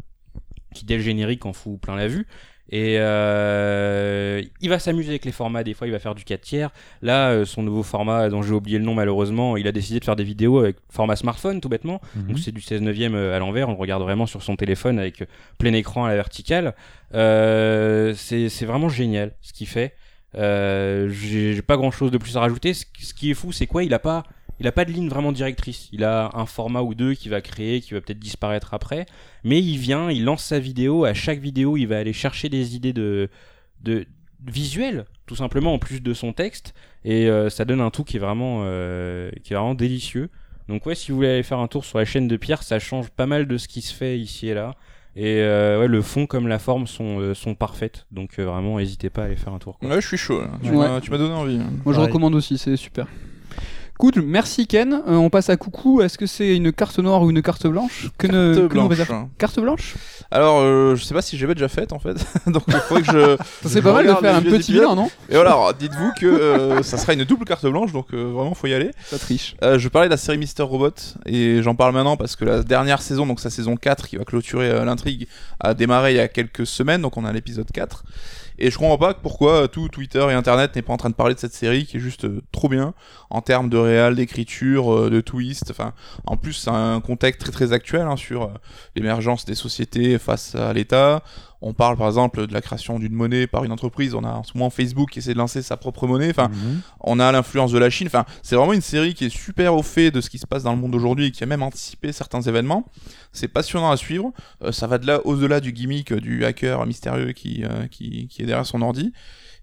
qui 0.74 0.84
dès 0.84 0.96
le 0.96 1.02
générique 1.02 1.46
en 1.46 1.52
fout 1.52 1.80
plein 1.80 1.94
la 1.94 2.08
vue. 2.08 2.26
Et 2.70 2.96
euh, 2.98 4.42
il 4.60 4.68
va 4.68 4.78
s'amuser 4.78 5.10
avec 5.10 5.24
les 5.24 5.32
formats, 5.32 5.62
des 5.62 5.72
fois 5.74 5.86
il 5.86 5.92
va 5.92 6.00
faire 6.00 6.14
du 6.14 6.24
4 6.24 6.40
tiers. 6.40 6.70
Là, 7.00 7.30
euh, 7.30 7.44
son 7.44 7.62
nouveau 7.62 7.82
format, 7.84 8.28
dont 8.28 8.42
j'ai 8.42 8.52
oublié 8.52 8.78
le 8.78 8.84
nom 8.84 8.94
malheureusement, 8.94 9.56
il 9.56 9.68
a 9.68 9.72
décidé 9.72 10.00
de 10.00 10.04
faire 10.04 10.16
des 10.16 10.24
vidéos 10.24 10.58
avec 10.58 10.76
format 10.90 11.14
smartphone 11.16 11.60
tout 11.60 11.68
bêtement. 11.68 12.00
Mhm. 12.16 12.26
Donc 12.28 12.38
c'est 12.40 12.52
du 12.52 12.60
16 12.60 12.82
neuvième 12.82 13.14
euh, 13.14 13.36
à 13.36 13.38
l'envers, 13.38 13.68
on 13.68 13.72
le 13.72 13.78
regarde 13.78 14.02
vraiment 14.02 14.26
sur 14.26 14.42
son 14.42 14.56
téléphone 14.56 14.98
avec 14.98 15.22
euh, 15.22 15.26
plein 15.58 15.72
écran 15.74 16.04
à 16.04 16.08
la 16.08 16.16
verticale. 16.16 16.74
Euh, 17.14 18.14
c'est 18.16 18.64
vraiment 18.64 18.88
génial 18.88 19.32
ce 19.42 19.52
qu'il 19.52 19.68
fait. 19.68 19.94
Euh, 20.34 21.08
J'ai 21.08 21.54
j'ai 21.54 21.62
pas 21.62 21.76
grand 21.76 21.90
chose 21.92 22.10
de 22.10 22.18
plus 22.18 22.36
à 22.36 22.40
rajouter. 22.40 22.74
Ce, 22.74 22.84
ce 23.00 23.14
qui 23.14 23.30
est 23.30 23.34
fou, 23.34 23.52
c'est 23.52 23.66
quoi? 23.66 23.84
Il 23.84 23.94
a 23.94 23.98
pas, 23.98 24.24
il 24.60 24.66
a 24.66 24.72
pas 24.72 24.84
de 24.84 24.92
ligne 24.92 25.08
vraiment 25.08 25.32
directrice. 25.32 25.88
Il 25.92 26.04
a 26.04 26.30
un 26.34 26.46
format 26.46 26.82
ou 26.82 26.94
deux 26.94 27.14
qui 27.14 27.28
va 27.28 27.40
créer, 27.40 27.80
qui 27.80 27.94
va 27.94 28.00
peut-être 28.00 28.18
disparaître 28.18 28.72
après. 28.74 29.06
Mais 29.44 29.60
il 29.62 29.78
vient, 29.78 30.10
il 30.10 30.24
lance 30.24 30.44
sa 30.44 30.58
vidéo. 30.58 31.04
À 31.04 31.14
chaque 31.14 31.38
vidéo, 31.40 31.76
il 31.76 31.86
va 31.86 31.98
aller 31.98 32.12
chercher 32.12 32.48
des 32.48 32.74
idées 32.76 32.92
de, 32.92 33.28
de 33.82 34.06
visuelles, 34.46 35.04
tout 35.26 35.36
simplement, 35.36 35.74
en 35.74 35.78
plus 35.78 36.00
de 36.02 36.14
son 36.14 36.32
texte. 36.32 36.74
Et 37.04 37.28
euh, 37.28 37.50
ça 37.50 37.64
donne 37.64 37.80
un 37.80 37.90
tout 37.90 38.04
qui 38.04 38.16
est 38.16 38.20
vraiment, 38.20 38.60
euh, 38.64 39.30
qui 39.44 39.52
est 39.52 39.56
vraiment 39.56 39.74
délicieux. 39.74 40.28
Donc 40.68 40.84
ouais, 40.86 40.94
si 40.94 41.10
vous 41.12 41.16
voulez 41.18 41.28
aller 41.28 41.42
faire 41.42 41.58
un 41.60 41.68
tour 41.68 41.84
sur 41.84 41.98
la 41.98 42.04
chaîne 42.04 42.26
de 42.26 42.36
Pierre, 42.36 42.62
ça 42.62 42.78
change 42.78 43.08
pas 43.10 43.26
mal 43.26 43.46
de 43.46 43.56
ce 43.58 43.68
qui 43.68 43.82
se 43.82 43.94
fait 43.94 44.18
ici 44.18 44.48
et 44.48 44.54
là. 44.54 44.74
Et 45.14 45.36
euh, 45.40 45.80
ouais, 45.80 45.88
le 45.88 46.02
fond 46.02 46.26
comme 46.26 46.46
la 46.48 46.58
forme 46.58 46.86
sont, 46.86 47.20
euh, 47.20 47.34
sont 47.34 47.54
parfaites. 47.54 48.06
Donc 48.10 48.38
euh, 48.38 48.44
vraiment, 48.44 48.78
n'hésitez 48.78 49.08
pas 49.08 49.22
à 49.22 49.24
aller 49.26 49.36
faire 49.36 49.52
un 49.54 49.58
tour. 49.58 49.78
quoi. 49.78 49.88
Ouais, 49.88 50.00
je 50.00 50.06
suis 50.08 50.16
chaud. 50.18 50.40
là. 50.40 50.50
Tu 50.62 50.70
Ouais. 50.70 50.88
m'as- 50.88 51.00
donné 51.18 51.34
envie. 51.34 51.56
hein. 51.58 51.70
Moi 51.84 51.94
je 51.94 52.00
recommande 52.00 52.34
aussi, 52.34 52.58
c'est 52.58 52.76
super. 52.76 53.06
Cool, 53.98 54.12
merci 54.22 54.66
Ken. 54.66 54.92
Euh, 54.92 55.14
on 55.14 55.30
passe 55.30 55.48
à 55.48 55.56
coucou. 55.56 56.02
Est-ce 56.02 56.18
que 56.18 56.26
c'est 56.26 56.54
une 56.54 56.70
carte 56.70 56.98
noire 56.98 57.22
ou 57.22 57.30
une 57.30 57.40
carte 57.40 57.66
blanche 57.66 58.08
que, 58.18 58.26
ne- 58.26 58.54
Carte 58.54 58.62
nous 58.62 58.68
blanche. 58.68 58.88
réserve 58.90 59.26
Carte 59.38 59.58
blanche 59.60 59.94
Alors, 60.30 60.60
euh, 60.60 60.94
je 60.96 61.02
sais 61.04 61.14
pas 61.14 61.22
si 61.22 61.38
j'ai 61.38 61.46
déjà 61.46 61.68
faite 61.68 61.94
en 61.94 61.98
fait. 61.98 62.14
Donc, 62.46 62.62
il 62.68 62.74
faudrait 62.74 63.02
que 63.02 63.10
je. 63.12 63.36
C'est 63.68 63.78
je 63.78 63.80
pas 63.80 63.94
mal 63.94 64.04
de 64.06 64.10
regarde 64.10 64.20
faire 64.24 64.32
les 64.32 64.36
un 64.38 64.40
vieux 64.40 64.50
petit 64.58 64.72
épisodes. 64.72 64.82
bilan, 64.82 64.96
non 64.96 65.10
Et 65.30 65.34
voilà, 65.34 65.50
alors, 65.52 65.72
dites-vous 65.74 66.12
que 66.20 66.26
euh, 66.26 66.82
ça 66.82 66.98
sera 66.98 67.14
une 67.14 67.24
double 67.24 67.46
carte 67.46 67.64
blanche, 67.66 67.92
donc 67.92 68.08
euh, 68.12 68.24
vraiment 68.32 68.52
faut 68.54 68.66
y 68.66 68.74
aller. 68.74 68.90
Ça 69.06 69.18
triche. 69.18 69.56
Euh, 69.62 69.78
je 69.78 69.88
parlais 69.88 70.08
de 70.08 70.12
la 70.12 70.18
série 70.18 70.36
Mister 70.38 70.62
Robot 70.62 70.90
et 71.24 71.62
j'en 71.62 71.74
parle 71.74 71.94
maintenant 71.94 72.18
parce 72.18 72.36
que 72.36 72.44
la 72.44 72.62
dernière 72.62 73.00
saison, 73.00 73.26
donc 73.26 73.40
sa 73.40 73.48
saison 73.48 73.76
4 73.76 74.08
qui 74.08 74.16
va 74.16 74.24
clôturer 74.24 74.68
euh, 74.70 74.84
l'intrigue, 74.84 75.26
a 75.58 75.72
démarré 75.72 76.12
il 76.12 76.16
y 76.16 76.20
a 76.20 76.28
quelques 76.28 76.66
semaines, 76.66 77.00
donc 77.00 77.16
on 77.16 77.24
a 77.24 77.32
l'épisode 77.32 77.70
4. 77.72 78.04
Et 78.58 78.70
je 78.70 78.78
comprends 78.78 78.98
pas 78.98 79.14
pourquoi 79.14 79.62
euh, 79.62 79.66
tout 79.66 79.88
Twitter 79.88 80.24
et 80.30 80.32
Internet 80.32 80.74
n'est 80.76 80.82
pas 80.82 80.92
en 80.92 80.96
train 80.96 81.10
de 81.10 81.14
parler 81.14 81.34
de 81.34 81.40
cette 81.40 81.54
série 81.54 81.86
qui 81.86 81.98
est 81.98 82.00
juste 82.00 82.24
euh, 82.24 82.42
trop 82.52 82.68
bien 82.68 82.94
en 83.30 83.42
termes 83.42 83.68
de 83.68 83.76
réal, 83.76 84.14
d'écriture, 84.14 84.94
euh, 84.94 85.10
de 85.10 85.20
twist. 85.20 85.70
Enfin, 85.70 85.92
en 86.26 86.36
plus, 86.36 86.54
c'est 86.54 86.70
un 86.70 87.00
contexte 87.00 87.40
très 87.40 87.52
très 87.52 87.72
actuel 87.72 88.02
hein, 88.02 88.16
sur 88.16 88.50
l'émergence 88.94 89.44
des 89.44 89.54
sociétés 89.54 90.18
face 90.18 90.54
à 90.54 90.72
l'État. 90.72 91.22
On 91.68 91.72
parle 91.74 91.96
par 91.96 92.06
exemple 92.06 92.46
de 92.46 92.52
la 92.52 92.60
création 92.60 92.98
d'une 93.00 93.12
monnaie 93.12 93.46
par 93.48 93.64
une 93.64 93.72
entreprise. 93.72 94.14
On 94.14 94.22
a 94.22 94.30
en 94.32 94.44
ce 94.44 94.52
moment 94.54 94.70
Facebook 94.70 95.10
qui 95.10 95.18
essaie 95.18 95.32
de 95.32 95.38
lancer 95.38 95.62
sa 95.62 95.76
propre 95.76 96.06
monnaie. 96.06 96.30
Enfin, 96.30 96.48
Mhm. 96.48 96.80
on 97.00 97.18
a 97.18 97.32
l'influence 97.32 97.72
de 97.72 97.78
la 97.78 97.90
Chine. 97.90 98.06
Enfin, 98.06 98.24
c'est 98.42 98.54
vraiment 98.54 98.72
une 98.72 98.80
série 98.80 99.14
qui 99.14 99.24
est 99.24 99.30
super 99.36 99.74
au 99.74 99.82
fait 99.82 100.10
de 100.12 100.20
ce 100.20 100.30
qui 100.30 100.38
se 100.38 100.46
passe 100.46 100.62
dans 100.62 100.72
le 100.72 100.78
monde 100.80 100.94
aujourd'hui 100.94 101.26
et 101.26 101.30
qui 101.32 101.42
a 101.42 101.46
même 101.46 101.62
anticipé 101.64 102.12
certains 102.12 102.40
événements. 102.42 102.84
C'est 103.32 103.48
passionnant 103.48 103.90
à 103.90 103.96
suivre. 103.96 104.32
Euh, 104.62 104.70
ça 104.70 104.86
va 104.86 104.98
de 104.98 105.06
là 105.06 105.20
au-delà 105.26 105.60
du 105.60 105.72
gimmick 105.72 106.12
du 106.14 106.44
hacker 106.44 106.86
mystérieux 106.86 107.32
qui, 107.32 107.64
euh, 107.64 107.86
qui, 107.88 108.28
qui 108.28 108.42
est 108.42 108.46
derrière 108.46 108.64
son 108.66 108.80
ordi. 108.82 109.12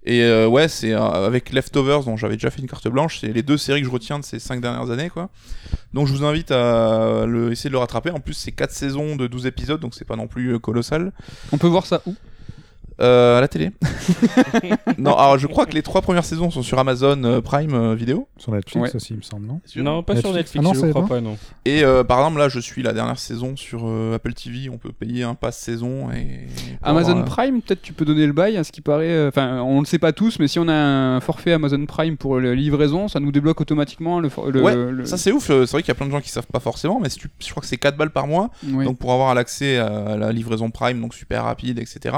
Et 0.06 0.22
euh, 0.22 0.48
ouais, 0.48 0.68
c'est 0.68 0.94
avec 0.94 1.54
Leftovers, 1.54 2.04
dont 2.04 2.18
j'avais 2.18 2.36
déjà 2.36 2.50
fait 2.50 2.62
une 2.62 2.68
carte 2.68 2.88
blanche, 2.90 3.20
c'est 3.22 3.32
les 3.32 3.44
deux 3.44 3.58
séries 3.58 3.82
que 3.82 3.88
je 3.88 3.92
retiens 3.92 4.20
de 4.20 4.26
ces 4.26 4.40
cinq 4.40 4.60
dernières 4.60 4.90
années, 4.92 5.10
quoi. 5.10 5.30
Donc 5.94 6.08
je 6.08 6.14
vous 6.14 6.26
invite 6.26 6.52
à 6.52 7.26
essayer 7.52 7.70
de 7.70 7.74
le 7.74 7.80
rattraper. 7.80 8.12
En 8.12 8.20
plus, 8.20 8.34
c'est 8.34 8.52
quatre 8.52 8.72
saisons 8.74 9.16
de 9.16 9.28
12 9.28 9.46
épisodes, 9.46 9.80
donc 9.80 9.94
c'est 9.96 10.06
pas 10.06 10.16
non 10.16 10.28
plus 10.28 10.54
euh, 10.54 10.60
colossal. 10.60 11.14
On 11.52 11.58
peut 11.58 11.68
voir 11.68 11.86
ça 11.86 12.02
où? 12.06 12.16
Euh, 13.02 13.38
à 13.38 13.42
la 13.42 13.48
télé 13.48 13.72
Non, 14.98 15.16
alors 15.18 15.38
je 15.38 15.48
crois 15.48 15.66
que 15.66 15.74
les 15.74 15.82
trois 15.82 16.02
premières 16.02 16.26
saisons 16.26 16.52
sont 16.52 16.62
sur 16.64 16.78
Amazon 16.80 17.22
euh, 17.24 17.42
Prime 17.42 17.74
euh, 17.74 17.96
Vidéo. 17.96 18.28
Sur 18.38 18.52
Netflix 18.52 18.90
Ouais. 18.90 18.96
aussi, 18.96 19.14
il 19.14 19.18
me 19.18 19.22
semble, 19.22 19.48
non 19.48 19.62
Non, 19.78 20.04
pas 20.04 20.16
sur 20.16 20.32
Netflix. 20.34 20.56
Netflix, 20.56 20.60
Ah 20.60 20.62
non, 20.62 20.74
je 20.74 20.80
ça 20.80 20.90
crois 20.90 21.02
va 21.04 21.08
pas, 21.08 21.22
non. 21.22 21.38
Et 21.66 21.84
euh, 21.84 22.04
par 22.04 22.20
exemple, 22.20 22.38
là, 22.40 22.50
je 22.50 22.60
suis 22.60 22.84
la 22.84 22.94
dernière 22.94 23.18
saison 23.20 23.56
sur 23.56 23.84
euh, 23.88 24.16
Apple 24.16 24.34
TV. 24.34 24.70
On 24.70 24.78
peut 24.78 24.92
payer 24.92 25.24
un 25.24 25.36
pass 25.36 25.58
saison 25.58 26.12
et. 26.12 26.48
pour 26.80 26.88
Amazon 26.90 27.10
avoir, 27.12 27.26
euh, 27.26 27.30
Prime, 27.30 27.62
peut-être 27.62 27.82
tu 27.82 27.94
peux 27.94 28.06
donner 28.06 28.26
le 28.28 28.34
bail, 28.34 28.58
à 28.58 28.64
ce 28.64 28.72
qui 28.72 28.82
paraît. 28.82 29.10
euh, 29.10 29.30
Enfin, 29.30 29.62
on 29.62 29.80
le 29.80 29.86
sait 29.86 30.00
pas 30.00 30.12
tous, 30.12 30.40
mais 30.40 30.48
si 30.48 30.60
on 30.60 30.68
a 30.68 30.74
un 30.74 31.20
forfait 31.20 31.54
Amazon 31.54 31.86
Prime 31.86 32.18
pour 32.18 32.40
la 32.40 32.54
livraison, 32.54 33.08
ça 33.08 33.20
nous 33.20 33.32
débloque 33.32 33.62
automatiquement 33.62 34.20
le. 34.20 34.30
for- 34.30 34.52
le- 34.52 34.62
Ouais, 34.62 34.76
le- 34.76 35.06
Ça 35.06 35.18
c'est 35.18 35.32
ouf, 35.32 35.50
euh, 35.50 35.66
c'est 35.66 35.72
vrai 35.74 35.82
qu'il 35.82 35.90
y 35.90 35.92
a 35.92 35.96
plein 35.96 36.06
de 36.08 36.12
gens 36.12 36.22
qui 36.22 36.30
savent 36.30 36.48
pas 36.48 36.60
forcément, 36.60 37.00
mais 37.02 37.10
si 37.10 37.18
tu- 37.20 37.30
je 37.40 37.50
crois 37.50 37.62
que 37.62 37.68
c'est 37.68 37.78
4 37.78 37.98
balles 37.98 38.12
par 38.12 38.28
mois, 38.28 38.50
Oui. 38.68 38.86
donc 38.86 38.98
pour 38.98 39.12
avoir 39.14 39.34
l'accès 39.36 39.78
à 39.78 40.18
la 40.18 40.32
livraison 40.32 40.70
Prime, 40.70 41.02
donc 41.02 41.14
super 41.14 41.44
rapide, 41.46 41.80
etc. 41.80 42.16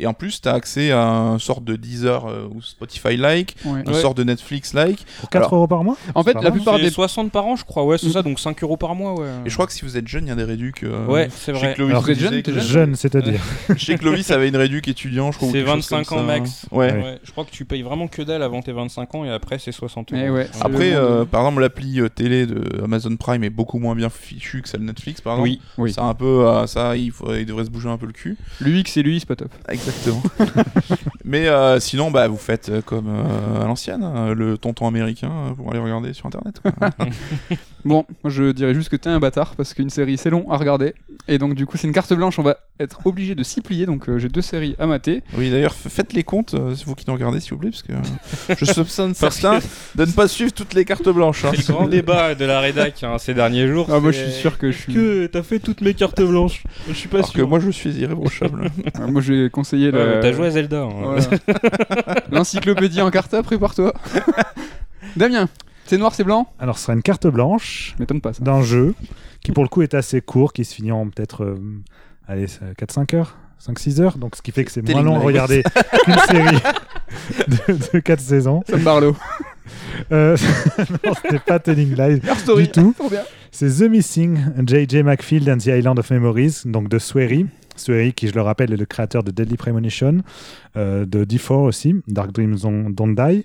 Et 0.00 0.06
en 0.06 0.14
plus, 0.16 0.40
tu 0.40 0.48
as 0.48 0.52
accès 0.52 0.90
à 0.92 0.98
une 0.98 1.38
sorte 1.38 1.64
de 1.64 1.76
Deezer 1.76 2.26
euh, 2.26 2.46
ou 2.54 2.60
Spotify-like, 2.62 3.56
Ouais. 3.64 3.82
une 3.86 3.94
sorte 3.94 4.16
de 4.16 4.24
Netflix-like. 4.24 5.04
Pour 5.20 5.30
4 5.30 5.42
Alors- 5.42 5.54
euros 5.54 5.66
par 5.66 5.84
mois 5.84 5.96
En 6.14 6.22
fait, 6.22 6.32
pas 6.32 6.40
la 6.40 6.50
mal. 6.50 6.52
plupart 6.58 6.76
C'est 6.76 6.82
des 6.82 6.90
60 6.90 7.30
par 7.30 7.46
an, 7.46 7.56
je 7.56 7.64
crois, 7.64 7.84
ouais, 7.84 7.98
c'est 7.98 8.08
Mm. 8.08 8.12
ça, 8.12 8.22
donc 8.22 8.38
5 8.40 8.62
euros 8.62 8.76
par 8.76 8.94
mois, 8.94 9.14
ouais. 9.14 9.28
Et 9.44 9.50
je 9.50 9.54
crois 9.54 9.66
que 9.66 9.72
si 9.72 9.82
vous 9.84 9.96
êtes 9.96 10.08
jeune, 10.08 10.24
il 10.26 10.28
y 10.28 10.32
a 10.32 10.34
des 10.36 10.44
réducs. 10.44 10.82
euh, 10.84 11.06
Ouais, 11.06 11.28
c'est 11.34 11.52
vrai. 11.52 11.74
Loïs 11.78 11.90
Alors, 11.90 12.04
disait 12.04 12.20
jeune, 12.28 12.42
que- 12.42 12.58
Jeune, 12.60 12.94
c'est-à-dire. 12.96 13.40
Je 13.68 13.84
sais 13.84 13.96
que 13.96 14.04
Loïs 14.04 14.30
avait 14.30 14.48
une 14.48 14.56
réduc 14.56 14.88
étudiant, 14.88 15.32
je 15.32 15.36
crois. 15.36 15.48
ou 15.48 15.52
C'est 15.52 15.58
quelque 15.58 15.66
chose 15.68 15.90
25 15.90 16.06
comme 16.06 16.18
ans 16.18 16.20
ça. 16.22 16.26
max. 16.26 16.66
Ouais. 16.70 16.92
Ouais, 16.92 17.18
Je 17.24 17.30
crois 17.32 17.44
que 17.44 17.50
tu 17.50 17.64
payes 17.64 17.82
vraiment 17.82 18.08
que 18.08 18.22
dalle 18.22 18.42
avant 18.42 18.62
tes 18.62 18.72
25 18.72 19.14
ans 19.14 19.24
et 19.24 19.30
après 19.30 19.58
c'est 19.58 19.72
60 19.72 20.12
euros. 20.12 20.22
Eh 20.24 20.30
ouais, 20.30 20.48
Après, 20.60 20.90
le 20.90 20.96
monde 21.00 21.10
euh, 21.10 21.24
par 21.24 21.42
exemple, 21.42 21.60
l'appli 21.60 22.00
euh, 22.00 22.08
télé 22.08 22.46
de 22.46 22.82
Amazon 22.82 23.14
Prime 23.16 23.44
est 23.44 23.50
beaucoup 23.50 23.78
moins 23.78 23.94
bien 23.94 24.08
fichue 24.10 24.62
que 24.62 24.68
celle 24.68 24.80
de 24.80 24.86
Netflix, 24.86 25.20
par 25.20 25.34
exemple. 25.34 25.48
Oui, 25.48 25.60
Oui. 25.78 25.92
C'est 25.92 26.00
un 26.00 26.14
peu 26.14 26.46
euh, 26.46 26.66
ça, 26.66 26.96
il, 26.96 27.12
devrait 27.46 27.64
se 27.64 27.70
bouger 27.70 27.88
un 27.88 27.98
peu 27.98 28.06
le 28.06 28.12
cul. 28.12 28.36
L'UX 28.60 28.84
et 28.96 29.02
l'UI, 29.02 29.20
c'est 29.20 29.26
pas 29.26 29.36
top. 29.36 29.50
Exactement. 29.68 30.05
Mais 31.24 31.48
euh, 31.48 31.80
sinon, 31.80 32.10
bah, 32.10 32.28
vous 32.28 32.36
faites 32.36 32.68
euh, 32.68 32.80
comme 32.82 33.08
euh, 33.08 33.62
à 33.62 33.66
l'ancienne, 33.66 34.02
hein, 34.04 34.32
le 34.34 34.56
tonton 34.58 34.86
américain, 34.86 35.30
pour 35.56 35.70
aller 35.70 35.80
regarder 35.80 36.12
sur 36.12 36.26
internet. 36.26 36.60
quoi. 36.62 36.72
Bon, 37.84 38.04
moi 38.24 38.32
je 38.32 38.50
dirais 38.50 38.74
juste 38.74 38.88
que 38.88 38.96
t'es 38.96 39.08
un 39.10 39.20
bâtard 39.20 39.54
parce 39.54 39.72
qu'une 39.72 39.90
série 39.90 40.18
c'est 40.18 40.28
long 40.28 40.50
à 40.50 40.56
regarder 40.56 40.92
et 41.28 41.38
donc 41.38 41.54
du 41.54 41.66
coup 41.66 41.76
c'est 41.76 41.86
une 41.86 41.92
carte 41.92 42.12
blanche, 42.14 42.36
on 42.40 42.42
va 42.42 42.56
être 42.80 43.06
obligé 43.06 43.36
de 43.36 43.44
s'y 43.44 43.60
plier 43.60 43.86
donc 43.86 44.08
euh, 44.08 44.18
j'ai 44.18 44.28
deux 44.28 44.40
séries 44.42 44.74
à 44.80 44.88
mater. 44.88 45.22
oui, 45.38 45.52
d'ailleurs, 45.52 45.70
f- 45.72 45.88
faites 45.88 46.12
les 46.12 46.24
comptes, 46.24 46.54
euh, 46.54 46.74
c'est 46.74 46.84
vous 46.84 46.96
qui 46.96 47.04
nous 47.06 47.14
regardez, 47.14 47.38
s'il 47.38 47.52
vous 47.52 47.58
plaît, 47.58 47.70
parce 47.70 47.84
que 47.84 47.92
euh, 47.92 48.54
je 48.58 48.64
soupçonne 48.64 49.14
certains 49.14 49.60
de 49.94 50.04
ne 50.04 50.10
pas 50.10 50.26
suivre 50.26 50.52
toutes 50.52 50.74
les 50.74 50.84
cartes 50.84 51.08
blanches. 51.08 51.44
hein. 51.44 51.52
c'est 51.54 51.68
le 51.68 51.74
grand 51.74 51.86
débat 51.86 52.34
de 52.34 52.44
la 52.44 52.58
rédac 52.58 53.04
hein, 53.04 53.18
ces 53.18 53.34
derniers 53.34 53.68
jours. 53.68 53.86
Ah, 53.88 54.00
moi 54.00 54.10
je 54.10 54.18
c'est- 54.18 54.30
suis 54.32 54.40
sûr 54.40 54.58
que 54.58 54.72
je 54.72 54.78
suis. 54.78 54.92
que 54.92 55.26
t'as 55.26 55.44
fait 55.44 55.60
toutes 55.60 55.80
mes 55.80 55.94
cartes 55.94 56.20
blanches? 56.22 56.64
Je 56.88 56.92
suis 56.92 57.08
pas 57.08 57.18
Alors 57.18 57.32
que 57.32 57.42
moi, 57.42 57.60
je 57.60 57.70
suis 57.70 57.90
irréprochable. 57.92 58.62
Ouais, 58.98 59.06
moi 59.12 59.22
je 59.22 59.32
vais 59.32 59.50
mais 60.04 60.20
T'as 60.20 60.32
joué 60.32 60.46
à 60.46 60.50
Zelda. 60.50 60.82
hein. 60.82 60.90
Voilà. 60.98 62.22
L'encyclopédie 62.30 63.00
en 63.00 63.10
carta, 63.10 63.42
prépare-toi. 63.42 63.92
Damien, 65.16 65.48
c'est 65.86 65.98
noir, 65.98 66.14
c'est 66.14 66.24
blanc 66.24 66.48
Alors, 66.58 66.78
ce 66.78 66.84
sera 66.84 66.94
une 66.94 67.02
carte 67.02 67.26
blanche 67.26 67.94
M'étonne 67.98 68.20
pas 68.20 68.32
ça. 68.32 68.42
d'un 68.42 68.62
jeu 68.62 68.94
qui, 69.42 69.52
pour 69.52 69.62
le 69.62 69.68
coup, 69.68 69.82
est 69.82 69.94
assez 69.94 70.20
court, 70.20 70.52
qui 70.52 70.64
se 70.64 70.74
finit 70.74 70.92
en 70.92 71.08
peut-être 71.08 71.44
euh, 71.44 71.58
allez, 72.26 72.46
4-5 72.46 73.16
heures 73.16 73.36
5-6 73.64 74.00
heures, 74.02 74.18
donc 74.18 74.36
ce 74.36 74.42
qui 74.42 74.52
fait 74.52 74.64
que 74.64 74.70
c'est 74.70 74.86
moins 74.86 75.02
long 75.02 75.16
à 75.16 75.20
regarder 75.20 75.62
qu'une 76.04 76.18
série 76.28 76.58
de, 77.94 77.98
4 78.00 78.20
saisons. 78.20 78.62
Ça 78.68 78.76
me 78.76 78.84
parle. 78.84 79.12
Euh, 80.12 80.36
non, 81.04 81.14
c'était 81.22 81.38
pas 81.38 81.58
Telling 81.58 81.96
story. 82.36 82.64
du 82.64 82.70
tout. 82.70 82.94
Trop 82.98 83.08
bien. 83.08 83.22
C'est 83.50 83.68
The 83.70 83.88
Missing, 83.88 84.38
J.J. 84.66 85.02
McField 85.02 85.48
and 85.48 85.58
the 85.58 85.66
Island 85.68 85.98
of 85.98 86.10
Memories, 86.10 86.62
donc 86.66 86.88
de 86.88 86.98
Swery. 86.98 87.46
Swery, 87.78 88.12
qui 88.12 88.28
je 88.28 88.34
le 88.34 88.42
rappelle, 88.42 88.72
est 88.72 88.76
le 88.76 88.86
créateur 88.86 89.22
de 89.22 89.30
Deadly 89.30 89.56
Premonition, 89.56 90.18
euh, 90.76 91.04
de 91.06 91.24
D4 91.24 91.52
aussi, 91.52 91.94
Dark 92.08 92.32
Dreams 92.32 92.56
Don't 92.56 92.94
Don't 92.94 93.14
Die. 93.14 93.44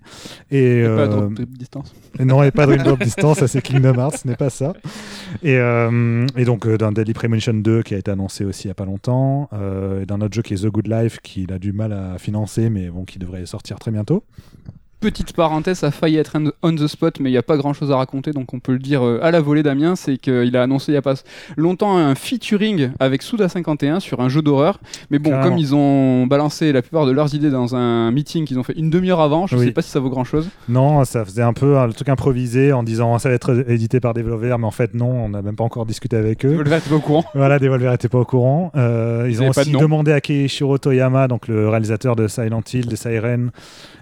Et, 0.51 0.79
Et 0.79 0.83
pas 0.83 0.89
euh, 0.89 1.07
drop 1.07 1.33
distance. 1.49 1.93
non, 2.19 2.43
et 2.43 2.51
pas 2.51 2.65
Dream 2.65 2.83
Drop 2.83 3.01
Distance, 3.03 3.39
ça 3.39 3.47
c'est 3.47 3.61
Kingdom 3.61 3.95
Hearts, 3.95 4.17
ce 4.23 4.27
n'est 4.27 4.35
pas 4.35 4.49
ça. 4.49 4.73
Et, 5.43 5.57
euh, 5.57 6.25
et 6.37 6.45
donc 6.45 6.67
dans 6.67 6.91
Deadly 6.91 7.13
Premonition 7.13 7.53
2 7.53 7.83
qui 7.83 7.95
a 7.95 7.97
été 7.97 8.11
annoncé 8.11 8.45
aussi 8.45 8.65
il 8.65 8.67
n'y 8.67 8.71
a 8.71 8.75
pas 8.75 8.85
longtemps, 8.85 9.49
et 10.01 10.05
dans 10.05 10.17
notre 10.17 10.33
jeu 10.33 10.41
qui 10.41 10.53
est 10.53 10.63
The 10.63 10.67
Good 10.67 10.87
Life, 10.87 11.19
qu'il 11.21 11.51
a 11.53 11.59
du 11.59 11.73
mal 11.73 11.93
à 11.93 12.17
financer, 12.17 12.69
mais 12.69 12.89
bon, 12.89 13.05
qui 13.05 13.19
devrait 13.19 13.45
sortir 13.45 13.79
très 13.79 13.91
bientôt. 13.91 14.23
Petite 15.01 15.33
parenthèse, 15.33 15.79
ça 15.79 15.87
a 15.87 15.91
failli 15.91 16.17
être 16.17 16.37
on 16.63 16.73
the 16.75 16.87
spot, 16.87 17.19
mais 17.19 17.29
il 17.29 17.33
n'y 17.33 17.37
a 17.37 17.43
pas 17.43 17.57
grand 17.57 17.73
chose 17.73 17.91
à 17.91 17.97
raconter, 17.97 18.31
donc 18.31 18.53
on 18.53 18.59
peut 18.59 18.71
le 18.71 18.79
dire 18.79 19.03
euh, 19.05 19.19
à 19.21 19.31
la 19.31 19.41
volée, 19.41 19.63
Damien. 19.63 19.95
C'est 19.97 20.17
qu'il 20.17 20.55
a 20.55 20.63
annoncé 20.63 20.91
il 20.91 20.95
n'y 20.95 20.97
a 20.97 21.01
pas 21.01 21.15
longtemps 21.57 21.97
un 21.97 22.15
featuring 22.15 22.91
avec 22.99 23.23
Souda51 23.23 23.99
sur 23.99 24.21
un 24.21 24.29
jeu 24.29 24.41
d'horreur. 24.41 24.79
Mais 25.09 25.19
bon, 25.19 25.31
Carrément. 25.31 25.49
comme 25.49 25.57
ils 25.57 25.75
ont 25.75 26.25
balancé 26.27 26.71
la 26.71 26.81
plupart 26.81 27.05
de 27.05 27.11
leurs 27.11 27.33
idées 27.35 27.49
dans 27.49 27.75
un 27.75 28.11
meeting 28.11 28.45
qu'ils 28.45 28.59
ont 28.59 28.63
fait 28.63 28.77
une 28.77 28.89
demi-heure 28.89 29.19
avant, 29.21 29.47
je 29.47 29.55
ne 29.55 29.59
Oui. 29.59 29.65
sais 29.67 29.71
pas 29.73 29.81
si 29.81 29.89
ça 29.89 29.99
vaut 29.99 30.09
grand 30.09 30.23
chose. 30.23 30.47
Non, 30.69 31.03
ça 31.03 31.25
faisait 31.25 31.41
un 31.41 31.53
peu 31.53 31.77
un 31.77 31.87
le 31.87 31.93
truc 31.93 32.07
improvisé 32.09 32.71
en 32.71 32.83
disant 32.83 33.17
ça 33.19 33.27
va 33.29 33.35
être 33.35 33.65
édité 33.69 33.99
par 33.99 34.13
Devolver, 34.13 34.57
mais 34.59 34.67
en 34.67 34.71
fait 34.71 34.93
non, 34.93 35.09
on 35.25 35.29
n'a 35.29 35.41
même 35.41 35.55
pas 35.55 35.63
encore 35.63 35.85
discuté 35.85 36.15
avec 36.15 36.45
eux. 36.45 36.61
Verre, 36.63 36.81
t'es 36.81 36.89
pas 36.89 36.95
au 36.95 36.99
courant. 36.99 37.25
Voilà, 37.33 37.59
Devolver 37.59 37.91
n'était 37.91 38.07
pas 38.09 38.19
au 38.19 38.25
courant. 38.25 38.71
Euh, 38.75 39.25
ils 39.27 39.31
Ils 39.33 39.41
ont 39.41 39.45
de 39.45 39.49
aussi 39.59 39.71
nom. 39.71 39.79
demandé 39.79 40.11
à 40.11 40.21
Keishiro 40.21 40.77
Toyama, 40.77 41.27
donc 41.27 41.47
le 41.47 41.67
réalisateur 41.69 42.15
de 42.15 42.27
Silent 42.27 42.61
Hill, 42.73 42.85
de 42.87 42.95
Siren 42.95 43.49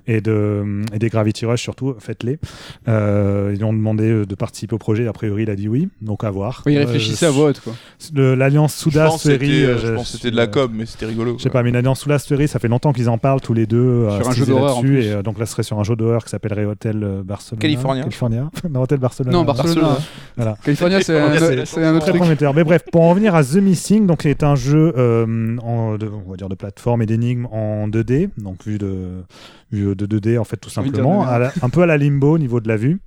et, 0.07 0.21
de, 0.21 0.81
et 0.93 0.99
des 0.99 1.09
Gravity 1.09 1.45
Rush 1.45 1.61
surtout, 1.61 1.95
faites-les. 1.99 2.39
Euh, 2.87 3.51
ils 3.53 3.57
lui 3.57 3.63
ont 3.63 3.73
demandé 3.73 4.09
euh, 4.09 4.25
de 4.25 4.35
participer 4.35 4.75
au 4.75 4.77
projet. 4.77 5.07
A 5.07 5.13
priori, 5.13 5.43
il 5.43 5.49
a 5.49 5.55
dit 5.55 5.67
oui, 5.67 5.89
donc 6.01 6.23
à 6.23 6.31
voir. 6.31 6.63
Il 6.67 6.77
Euh, 6.77 6.81
réfléchissait 6.81 7.25
à 7.25 7.31
voix 7.31 7.49
haute, 7.49 7.61
quoi. 7.61 7.73
L'alliance 8.15 8.75
Je 8.75 8.81
Souda 8.83 9.05
pense 9.07 9.23
que 9.23 9.31
c'était, 9.31 9.45
Sueri, 9.45 9.63
euh, 9.63 9.67
euh, 9.75 9.77
je 9.79 9.93
pense 9.95 10.11
que 10.11 10.17
c'était 10.17 10.31
de 10.31 10.35
la 10.35 10.47
com, 10.47 10.71
mais 10.73 10.85
c'était 10.85 11.05
rigolo. 11.05 11.35
Je 11.37 11.43
sais 11.43 11.49
pas, 11.49 11.63
mais 11.63 11.69
une 11.69 11.75
alliance 11.75 11.99
Souda 12.01 12.19
Sueri, 12.19 12.47
ça 12.47 12.59
fait 12.59 12.67
longtemps 12.67 12.93
qu'ils 12.93 13.09
en 13.09 13.17
parlent 13.17 13.41
tous 13.41 13.53
les 13.53 13.65
deux. 13.65 14.07
Sur 14.09 14.29
un 14.29 14.31
jeu 14.33 14.45
d'horreur, 14.45 14.77
en 14.77 14.81
là-dessus, 14.81 14.87
plus. 14.87 15.05
Et 15.05 15.11
euh, 15.11 15.21
donc 15.21 15.39
là, 15.39 15.45
ce 15.45 15.51
serait 15.51 15.63
sur 15.63 15.79
un 15.79 15.83
jeu 15.83 15.95
d'horreur 15.95 16.23
qui 16.23 16.29
s'appellerait 16.29 16.65
Hotel 16.65 17.21
Barcelona. 17.25 17.61
California. 17.61 18.03
California. 18.03 18.49
non, 18.69 18.81
Hotel 18.81 18.99
Barcelona. 18.99 19.37
Non, 19.37 19.43
Barcelona. 19.43 19.97
Voilà. 20.35 20.57
California, 20.63 21.01
c'est 21.01 21.17
un, 21.19 21.31
autre 21.33 21.99
Très 21.99 22.11
truc. 22.11 22.15
prometteur. 22.21 22.53
Mais 22.53 22.63
bref, 22.63 22.83
pour 22.91 23.01
en 23.03 23.13
venir 23.13 23.35
à 23.35 23.43
The 23.43 23.55
Missing, 23.55 24.05
donc 24.07 24.19
c'est 24.23 24.43
un 24.43 24.55
jeu 24.55 24.93
euh, 24.97 25.57
en, 25.61 25.97
de, 25.97 26.09
on 26.25 26.31
va 26.31 26.37
dire 26.37 26.49
de 26.49 26.55
plateforme 26.55 27.01
et 27.01 27.05
d'énigmes 27.05 27.45
en 27.51 27.87
2D, 27.87 28.29
donc 28.37 28.65
vu 28.65 28.77
de 28.77 29.23
de 29.71 29.93
2D 29.93 30.37
en 30.39 30.43
fait 30.43 30.57
tout 30.57 30.69
simplement, 30.69 31.23
de 31.23 31.29
à 31.29 31.39
la- 31.39 31.53
un 31.61 31.69
peu 31.69 31.81
à 31.81 31.85
la 31.85 31.97
Limbo 31.97 32.33
au 32.33 32.37
niveau 32.37 32.59
de 32.59 32.67
la 32.67 32.75
vue, 32.77 33.01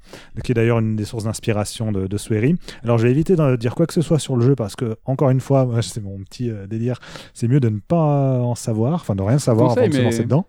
qui 0.44 0.52
est 0.52 0.54
d'ailleurs 0.54 0.78
une 0.78 0.96
des 0.96 1.04
sources 1.04 1.24
d'inspiration 1.24 1.90
de, 1.92 2.06
de 2.06 2.16
Sueri. 2.16 2.56
Alors 2.84 2.98
je 2.98 3.04
vais 3.04 3.10
éviter 3.10 3.34
de 3.36 3.56
dire 3.56 3.74
quoi 3.74 3.86
que 3.86 3.92
ce 3.94 4.00
soit 4.02 4.18
sur 4.18 4.36
le 4.36 4.44
jeu 4.46 4.54
parce 4.54 4.76
que 4.76 4.96
encore 5.04 5.30
une 5.30 5.40
fois, 5.40 5.68
c'est 5.82 6.02
mon 6.02 6.18
petit 6.20 6.50
euh, 6.50 6.66
délire, 6.66 7.00
c'est 7.34 7.48
mieux 7.48 7.60
de 7.60 7.68
ne 7.68 7.78
pas 7.80 8.38
en 8.40 8.54
savoir, 8.54 8.94
enfin 8.94 9.14
de 9.14 9.22
rien 9.22 9.38
savoir 9.38 9.70
Conseil, 9.70 9.84
avant 9.84 9.90
de 9.92 9.96
se 9.96 10.02
lancer 10.04 10.22
dedans. 10.24 10.46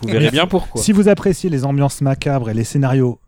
Vous 0.00 0.08
verrez 0.08 0.30
bien 0.30 0.46
pourquoi. 0.46 0.80
Si 0.80 0.92
vous 0.92 1.08
appréciez 1.08 1.50
les 1.50 1.64
ambiances 1.64 2.00
macabres 2.00 2.48
et 2.50 2.54
les 2.54 2.64
scénarios 2.64 3.18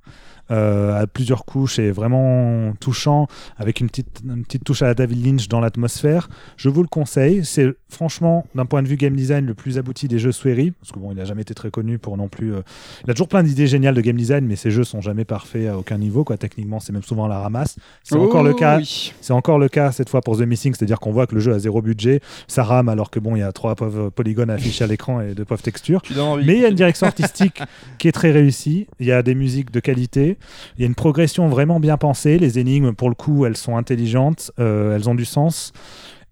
à 0.51 1.07
plusieurs 1.13 1.45
couches 1.45 1.79
et 1.79 1.91
vraiment 1.91 2.73
touchants, 2.81 3.27
avec 3.57 3.81
une 3.81 3.89
petite, 3.89 4.21
une 4.25 4.45
petite 4.45 4.65
touche 4.65 4.83
à 4.83 4.87
la 4.87 4.95
David 4.95 5.25
Lynch 5.25 5.49
dans 5.49 5.61
l'atmosphère, 5.61 6.29
je 6.57 6.69
vous 6.69 6.83
le 6.83 6.89
conseille. 6.89 7.45
C'est 7.45 7.75
franchement, 7.89 8.47
d'un 8.55 8.67
point 8.67 8.83
de 8.83 8.89
vue 8.89 8.97
game 8.97 9.15
design, 9.15 9.47
le 9.47 9.55
plus 9.55 9.79
abouti 9.79 10.09
des 10.09 10.19
jeux 10.19 10.33
Sueri, 10.33 10.73
parce 10.73 10.93
que 10.93 10.99
bon, 10.99 11.13
il 11.13 11.17
n'a 11.17 11.25
jamais 11.25 11.43
été 11.43 11.55
très 11.55 11.71
connu 11.71 11.99
pour 11.99 12.17
non 12.17 12.29
plus. 12.29 12.55
euh, 12.55 12.63
Il 13.05 13.11
a 13.11 13.15
toujours 13.15 13.29
plein 13.29 13.43
d'idées 13.43 13.67
géniales 13.67 13.95
de 13.95 14.01
game 14.01 14.17
design, 14.17 14.45
mais 14.47 14.57
ses 14.57 14.71
jeux 14.71 14.85
sont 14.85 15.01
jamais 15.01 15.25
parfaits 15.25 15.69
à 15.69 15.79
aucun 15.79 15.99
niveau. 15.99 16.25
Quoi. 16.25 16.37
Techniquement, 16.37 16.81
c'est 16.81 16.93
même 16.93 17.03
souvent 17.03 17.27
la 17.29 17.39
ramasse. 17.39 17.77
C'est 18.03 18.17
encore 18.17 18.43
le 18.43 18.51
Oh, 18.53 18.57
cas. 18.57 18.79
oui. 18.79 19.13
C'est 19.21 19.33
encore 19.33 19.59
le 19.59 19.69
cas 19.69 19.93
cette 19.93 20.09
fois 20.09 20.21
pour 20.21 20.37
The 20.39 20.43
Missing, 20.43 20.75
c'est-à-dire 20.75 21.01
qu'on 21.01 21.13
voit 21.13 21.27
que 21.27 21.35
le 21.35 21.41
jeu 21.41 21.53
a 21.55 21.59
zéro 21.59 21.81
budget, 21.83 22.21
ça 22.49 22.63
rame 22.65 22.89
alors 22.89 23.11
que 23.11 23.19
bon, 23.21 23.35
il 23.37 23.41
y 23.41 23.43
a 23.43 23.53
trois 23.53 23.75
pauvres 23.75 24.11
polygones 24.11 24.51
affichés 24.51 24.85
à 24.85 24.87
l'écran 24.87 25.21
et 25.21 25.35
deux 25.35 25.45
pauvres 25.45 25.63
textures. 25.63 26.03
Mais 26.45 26.55
il 26.57 26.61
y 26.63 26.65
a 26.65 26.69
une 26.69 26.75
direction 26.75 27.07
artistique 27.07 27.61
qui 27.99 28.09
est 28.09 28.13
très 28.13 28.31
réussie. 28.31 28.87
Il 29.01 29.07
y 29.07 29.13
a 29.13 29.23
des 29.23 29.35
musiques 29.35 29.71
de 29.71 29.81
qualité. 29.81 30.34
Il 30.77 30.81
y 30.83 30.85
a 30.85 30.87
une 30.87 30.95
progression 30.95 31.49
vraiment 31.49 31.81
bien 31.81 31.97
pensée. 31.97 32.39
Les 32.39 32.59
énigmes, 32.59 32.93
pour 32.93 33.09
le 33.09 33.15
coup, 33.15 33.47
elles 33.47 33.57
sont 33.57 33.77
intelligentes. 33.77 34.51
euh, 34.59 34.95
elles 34.95 35.09
ont 35.09 35.15
du 35.15 35.25
sens. 35.25 35.73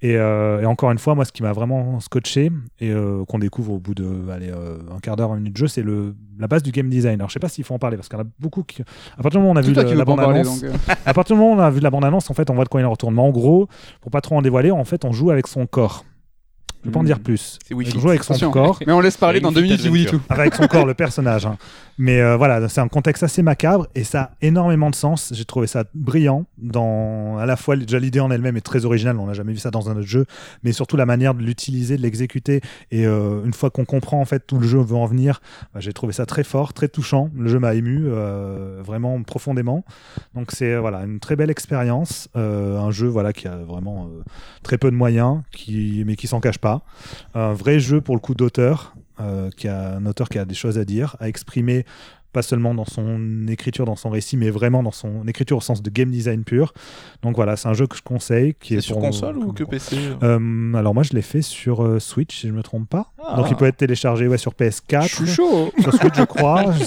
Et, 0.04 0.16
euh, 0.16 0.60
et 0.60 0.66
encore 0.66 0.90
une 0.90 0.98
fois, 0.98 1.14
moi, 1.14 1.24
ce 1.24 1.30
qui 1.30 1.44
m'a 1.44 1.52
vraiment 1.52 2.00
scotché 2.00 2.50
et 2.80 2.90
euh, 2.90 3.24
qu'on 3.24 3.38
découvre 3.38 3.74
au 3.74 3.78
bout 3.78 3.94
de 3.94 4.28
allez, 4.32 4.50
euh, 4.50 4.78
un 4.92 4.98
quart 4.98 5.14
d'heure, 5.14 5.30
une 5.34 5.38
minute 5.42 5.52
de 5.52 5.58
jeu, 5.58 5.68
c'est 5.68 5.82
le, 5.82 6.16
la 6.40 6.48
base 6.48 6.64
du 6.64 6.72
game 6.72 6.88
design. 6.88 7.20
Alors, 7.20 7.28
je 7.28 7.34
sais 7.34 7.38
pas 7.38 7.48
s'il 7.48 7.62
faut 7.62 7.74
en 7.74 7.78
parler 7.78 7.96
parce 7.96 8.08
qu'il 8.08 8.18
y 8.18 8.20
en 8.20 8.24
a 8.24 8.28
beaucoup 8.40 8.64
qui. 8.64 8.82
À 8.82 9.22
partir 9.22 9.38
du 9.40 9.46
moment 9.46 9.50
où 9.50 9.52
on 9.52 9.56
a 9.56 9.60
vu 9.62 9.72
le- 9.82 9.88
la 9.90 9.98
veux 10.00 10.04
pas 10.04 10.12
en 10.12 10.16
bande 10.16 10.24
parler, 10.24 10.40
annonce, 10.40 10.60
donc. 10.62 10.70
euh. 10.72 10.94
à 11.06 11.14
partir 11.14 11.36
du 11.36 11.40
moment 11.40 11.54
où 11.54 11.56
on 11.56 11.60
a 11.62 11.70
vu 11.70 11.78
la 11.78 11.90
bande 11.90 12.04
annonce, 12.04 12.28
en 12.30 12.34
fait, 12.34 12.50
on 12.50 12.54
voit 12.54 12.64
de 12.64 12.68
quoi 12.68 12.80
il 12.80 12.84
en 12.84 12.90
retourne. 12.90 13.14
Mais 13.14 13.22
en 13.22 13.30
gros, 13.30 13.68
pour 14.00 14.10
pas 14.10 14.20
trop 14.20 14.36
en 14.36 14.42
dévoiler, 14.42 14.72
en 14.72 14.84
fait, 14.84 15.04
on 15.04 15.12
joue 15.12 15.30
avec 15.30 15.46
son 15.46 15.66
corps. 15.66 16.04
Je 16.82 16.88
vais 16.88 16.92
pas 16.92 17.00
en 17.00 17.04
dire 17.04 17.20
plus. 17.20 17.58
C'est 17.66 17.74
Wii 17.74 17.88
On 17.88 17.92
Fit. 17.92 18.00
joue 18.00 18.08
avec 18.08 18.24
son 18.24 18.32
Attention. 18.34 18.50
corps. 18.50 18.78
Mais 18.86 18.92
on 18.92 19.00
laisse 19.00 19.16
parler 19.16 19.40
dans 19.40 19.52
deux 19.52 19.60
minutes, 19.62 19.80
il 19.84 19.90
vous 19.90 19.96
dit 19.96 20.02
Adventure. 20.06 20.26
tout. 20.26 20.40
avec 20.40 20.54
son 20.54 20.66
corps, 20.66 20.84
le 20.86 20.94
personnage. 21.04 21.46
hein. 21.46 21.56
Mais 21.98 22.20
euh, 22.20 22.36
voilà, 22.36 22.68
c'est 22.68 22.80
un 22.80 22.88
contexte 22.88 23.22
assez 23.22 23.42
macabre 23.42 23.86
et 23.94 24.02
ça 24.02 24.20
a 24.22 24.30
énormément 24.40 24.90
de 24.90 24.94
sens. 24.94 25.30
J'ai 25.34 25.44
trouvé 25.44 25.66
ça 25.68 25.84
brillant 25.94 26.46
dans 26.58 27.36
à 27.38 27.46
la 27.46 27.56
fois 27.56 27.76
déjà 27.76 27.98
l'idée 27.98 28.18
en 28.18 28.30
elle-même 28.30 28.56
est 28.56 28.62
très 28.62 28.84
originale. 28.84 29.18
On 29.20 29.26
n'a 29.26 29.34
jamais 29.34 29.52
vu 29.52 29.58
ça 29.58 29.70
dans 29.70 29.90
un 29.90 29.96
autre 29.96 30.06
jeu, 30.08 30.26
mais 30.64 30.72
surtout 30.72 30.96
la 30.96 31.06
manière 31.06 31.34
de 31.34 31.42
l'utiliser, 31.42 31.96
de 31.96 32.02
l'exécuter. 32.02 32.60
Et 32.90 33.06
euh, 33.06 33.44
une 33.44 33.52
fois 33.52 33.70
qu'on 33.70 33.84
comprend 33.84 34.20
en 34.20 34.24
fait 34.24 34.44
tout 34.46 34.58
le 34.58 34.66
jeu 34.66 34.80
veut 34.80 34.96
en 34.96 35.06
venir, 35.06 35.40
bah, 35.74 35.80
j'ai 35.80 35.92
trouvé 35.92 36.12
ça 36.12 36.26
très 36.26 36.44
fort, 36.44 36.72
très 36.72 36.88
touchant. 36.88 37.30
Le 37.36 37.48
jeu 37.48 37.58
m'a 37.58 37.74
ému 37.74 38.04
euh, 38.06 38.80
vraiment 38.84 39.22
profondément. 39.22 39.84
Donc 40.34 40.50
c'est 40.50 40.76
voilà 40.78 41.02
une 41.04 41.20
très 41.20 41.36
belle 41.36 41.50
expérience, 41.50 42.28
Euh, 42.36 42.78
un 42.78 42.90
jeu 42.90 43.06
voilà 43.08 43.32
qui 43.32 43.46
a 43.46 43.56
vraiment 43.56 44.06
euh, 44.06 44.22
très 44.62 44.78
peu 44.78 44.90
de 44.90 44.96
moyens, 44.96 45.42
qui 45.52 46.02
mais 46.06 46.16
qui 46.16 46.26
s'en 46.26 46.40
cache 46.40 46.58
pas. 46.58 46.71
Un 47.34 47.52
vrai 47.52 47.80
jeu 47.80 48.00
pour 48.00 48.14
le 48.14 48.20
coup 48.20 48.34
d'auteur, 48.34 48.94
euh, 49.20 49.50
un 49.64 50.06
auteur 50.06 50.28
qui 50.28 50.38
a 50.38 50.44
des 50.44 50.54
choses 50.54 50.78
à 50.78 50.84
dire, 50.84 51.16
à 51.20 51.28
exprimer 51.28 51.84
pas 52.32 52.42
seulement 52.42 52.74
dans 52.74 52.84
son 52.84 53.46
écriture, 53.48 53.84
dans 53.84 53.96
son 53.96 54.10
récit, 54.10 54.36
mais 54.36 54.50
vraiment 54.50 54.82
dans 54.82 54.90
son 54.92 55.26
écriture 55.28 55.58
au 55.58 55.60
sens 55.60 55.82
de 55.82 55.90
game 55.90 56.10
design 56.10 56.44
pur. 56.44 56.72
Donc 57.22 57.36
voilà, 57.36 57.56
c'est 57.56 57.68
un 57.68 57.74
jeu 57.74 57.86
que 57.86 57.96
je 57.96 58.02
conseille. 58.02 58.54
Qui 58.60 58.70
C'est 58.70 58.74
est 58.76 58.80
sur 58.80 58.96
pour- 58.96 59.04
console 59.04 59.38
ou 59.38 59.52
que 59.52 59.64
PC 59.64 59.96
Euh, 60.22 60.74
Alors 60.74 60.94
moi 60.94 61.02
je 61.02 61.12
l'ai 61.12 61.22
fait 61.22 61.42
sur 61.42 61.84
euh, 61.84 61.98
Switch, 61.98 62.40
si 62.40 62.48
je 62.48 62.52
me 62.52 62.62
trompe 62.62 62.88
pas. 62.88 63.12
Ah. 63.24 63.36
Donc 63.36 63.46
il 63.50 63.56
peut 63.56 63.66
être 63.66 63.76
téléchargé 63.76 64.26
ouais, 64.28 64.38
sur 64.38 64.52
PS4. 64.52 65.02
Je 65.08 65.14
suis 65.16 65.26
chaud. 65.26 65.70
Sur 65.80 65.92
Switch, 65.94 66.14
je 66.16 66.24
crois. 66.24 66.64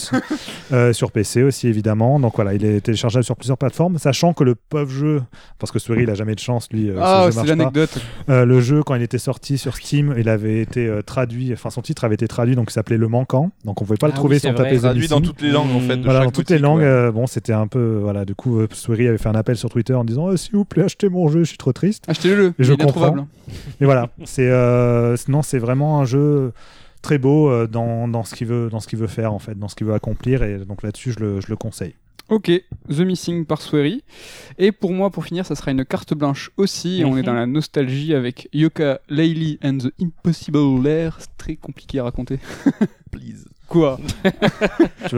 Euh, 0.72 0.94
sur 0.94 1.12
PC 1.12 1.44
aussi, 1.44 1.68
évidemment. 1.68 2.20
Donc 2.20 2.36
voilà, 2.36 2.54
il 2.56 2.66
est 2.66 2.82
téléchargeable 2.82 3.24
sur 3.24 3.36
plusieurs 3.36 3.58
plateformes. 3.58 4.00
Sachant 4.00 4.34
que 4.34 4.44
le 4.44 4.56
pauvre 4.56 4.90
jeu, 4.90 5.22
parce 5.60 5.72
que 5.72 5.78
Swery, 5.78 6.04
il 6.04 6.10
a 6.10 6.16
jamais 6.16 6.34
de 6.34 6.40
chance, 6.40 6.68
lui. 6.72 6.90
euh, 6.90 6.98
Ah, 7.00 7.30
c'est 7.32 7.46
l'anecdote. 7.46 7.98
Euh, 8.30 8.46
le 8.46 8.62
jeu, 8.62 8.82
quand 8.82 8.96
il 8.96 9.04
était 9.04 9.20
sorti 9.20 9.58
sur 9.60 9.76
Steam, 9.78 10.16
il 10.18 10.28
avait 10.28 10.62
été 10.62 10.88
euh, 10.88 11.02
traduit, 11.04 11.54
enfin 11.54 11.70
son 11.70 11.82
titre 11.84 12.04
avait 12.04 12.16
été 12.16 12.28
traduit, 12.28 12.56
donc 12.56 12.72
il 12.72 12.74
s'appelait 12.74 12.98
Le 12.98 13.08
Manquant. 13.08 13.52
Donc 13.64 13.82
on 13.82 13.86
pouvait 13.86 13.98
pas 13.98 14.08
le 14.08 14.14
Ah 14.14 14.16
trouver 14.16 14.38
oui, 14.38 14.40
sans 14.42 14.54
vrai. 14.54 14.64
taper 14.64 14.80
Traduit 14.80 15.08
dans. 15.08 15.22
Toutes 15.36 15.42
les 15.46 15.52
langues 15.52 15.72
en 15.72 15.80
fait. 15.80 15.98
De 15.98 16.04
Voilà, 16.04 16.20
chaque 16.22 16.28
dans 16.28 16.32
toutes 16.32 16.50
les 16.50 16.60
langues. 16.60 16.80
ouais. 16.80 16.86
euh, 16.86 17.12
bon, 17.12 17.28
c'était 17.28 17.54
un 17.54 17.68
peu. 17.68 18.00
Voilà, 18.02 18.26
du 18.26 18.36
coup, 18.36 18.60
euh, 18.60 18.68
Swery 18.72 19.08
avait 19.08 19.18
fait 19.18 19.30
un 19.30 19.36
appel 19.36 19.58
sur 19.58 19.70
Twitter 19.70 19.94
en 19.94 20.04
disant 20.04 20.28
Oh, 20.30 20.38
S'il 20.38 20.54
vous 20.54 20.66
plaît, 20.66 20.84
achetez 20.84 21.10
mon 21.10 21.28
jeu, 21.28 21.40
je 21.44 21.50
suis 21.50 21.58
trop 21.58 21.74
triste. 21.74 22.06
Achetez-le. 22.08 22.54
Et 22.58 22.64
je 22.64 22.74
il 22.74 22.82
est 22.82 22.84
comprends. 22.86 23.06
introuvable. 23.08 23.28
Et 23.82 23.86
voilà, 23.86 24.10
c'est 24.24 24.50
euh, 24.50 25.16
sinon 25.18 25.42
c'est 25.42 25.60
vraiment 25.60 26.00
un 26.02 26.06
jeu 26.06 26.52
très 27.02 27.18
beau 27.20 27.50
euh, 27.50 27.68
dans, 27.68 28.08
dans 28.08 28.24
ce 28.24 28.34
qu'il 28.34 28.48
veut 28.48 28.70
dans 28.70 28.80
ce 28.80 28.88
qu'il 28.88 28.98
veut 28.98 29.06
faire 29.08 29.32
en 29.34 29.40
fait, 29.40 29.58
dans 29.60 29.68
ce 29.68 29.76
qu'il 29.76 29.86
veut 29.86 29.94
accomplir 29.94 30.42
et 30.42 30.58
donc 30.58 30.82
là-dessus 30.82 31.12
je 31.12 31.20
le, 31.20 31.42
je 31.42 31.48
le 31.50 31.56
conseille. 31.56 31.94
Ok, 32.28 32.50
The 32.90 33.00
Missing 33.02 33.46
par 33.46 33.62
Swery. 33.62 34.04
Et 34.58 34.72
pour 34.72 34.92
moi, 34.94 35.12
pour 35.12 35.24
finir, 35.26 35.46
ça 35.46 35.54
sera 35.54 35.70
une 35.70 35.86
carte 35.86 36.16
blanche 36.16 36.50
aussi. 36.58 37.04
On 37.06 37.16
est 37.18 37.22
dans 37.22 37.36
la 37.36 37.46
nostalgie 37.46 38.16
avec 38.16 38.50
Yoka 38.52 39.00
Laylee 39.10 39.60
and 39.64 39.78
the 39.78 39.92
Impossible 40.02 40.82
Lair. 40.84 41.18
C'est 41.20 41.38
très 41.38 41.56
compliqué 41.56 42.00
à 42.00 42.04
raconter. 42.06 42.40
Please. 43.12 43.46
Quoi. 43.68 44.00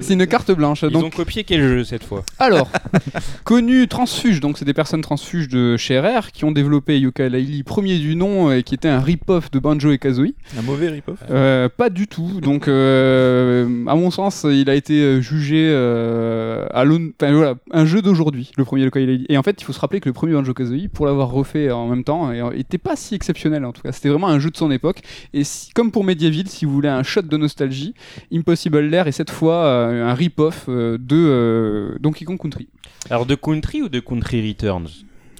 C'est 0.00 0.12
une 0.14 0.26
carte 0.26 0.50
blanche. 0.52 0.82
Ils 0.82 0.90
Donc, 0.90 1.04
ont 1.04 1.10
copié 1.10 1.44
quel 1.44 1.60
jeu 1.62 1.84
cette 1.84 2.04
fois? 2.04 2.22
Alors, 2.38 2.70
connu 3.44 3.86
transfuge, 3.88 4.40
donc 4.40 4.58
c'est 4.58 4.64
des 4.64 4.74
personnes 4.74 5.00
transfuges 5.00 5.48
de 5.48 5.76
chez 5.76 5.98
Rare 5.98 6.32
qui 6.32 6.44
ont 6.44 6.52
développé 6.52 6.98
Yoka 6.98 7.28
Laylee, 7.28 7.62
premier 7.62 7.98
du 7.98 8.16
nom, 8.16 8.50
et 8.52 8.62
qui 8.62 8.74
était 8.74 8.88
un 8.88 9.00
rip-off 9.00 9.50
de 9.50 9.58
Banjo 9.58 9.90
et 9.92 9.98
Kazooie. 9.98 10.34
Un 10.58 10.62
mauvais 10.62 10.88
rip-off? 10.88 11.18
Euh, 11.30 11.68
pas 11.74 11.90
du 11.90 12.06
tout. 12.06 12.40
Donc, 12.40 12.68
euh, 12.68 13.84
à 13.86 13.94
mon 13.94 14.10
sens, 14.10 14.46
il 14.48 14.68
a 14.70 14.74
été 14.74 14.94
euh, 15.00 15.20
jugé 15.20 15.66
euh, 15.70 16.66
à 16.72 16.84
l'aune- 16.84 17.12
enfin, 17.20 17.32
voilà, 17.32 17.54
un 17.70 17.84
jeu 17.86 18.02
d'aujourd'hui, 18.02 18.50
le 18.56 18.64
premier 18.64 18.84
Yoka 18.84 19.00
Laylee. 19.00 19.26
Et 19.28 19.38
en 19.38 19.42
fait, 19.42 19.60
il 19.60 19.64
faut 19.64 19.72
se 19.72 19.80
rappeler 19.80 20.00
que 20.00 20.08
le 20.08 20.12
premier 20.12 20.34
Banjo 20.34 20.54
Kazooie, 20.54 20.88
pour 20.92 21.06
l'avoir 21.06 21.30
refait 21.30 21.70
en 21.70 21.88
même 21.88 22.04
temps, 22.04 22.32
et, 22.32 22.40
euh, 22.40 22.50
était 22.56 22.78
pas 22.78 22.96
si 22.96 23.14
exceptionnel 23.14 23.64
en 23.64 23.72
tout 23.72 23.82
cas. 23.82 23.92
C'était 23.92 24.08
vraiment 24.08 24.28
un 24.28 24.38
jeu 24.38 24.50
de 24.50 24.56
son 24.56 24.70
époque. 24.70 25.00
Et 25.32 25.44
si- 25.44 25.70
comme 25.72 25.90
pour 25.90 26.04
Medieval, 26.04 26.46
si 26.46 26.64
vous 26.64 26.72
voulez 26.72 26.88
un 26.88 27.02
shot 27.14 27.22
de 27.22 27.36
nostalgie, 27.36 27.94
Impossible 28.32 28.80
Lair 28.80 29.06
est 29.06 29.12
cette 29.12 29.30
fois 29.30 29.64
euh, 29.64 30.06
un 30.08 30.14
rip-off 30.14 30.66
euh, 30.68 30.98
de 30.98 31.16
euh, 31.16 31.96
Donkey 32.00 32.24
Kong 32.24 32.38
Country. 32.40 32.68
Alors 33.10 33.24
de 33.26 33.34
Country 33.36 33.82
ou 33.82 33.88
de 33.88 34.00
Country 34.00 34.46
Returns? 34.48 34.88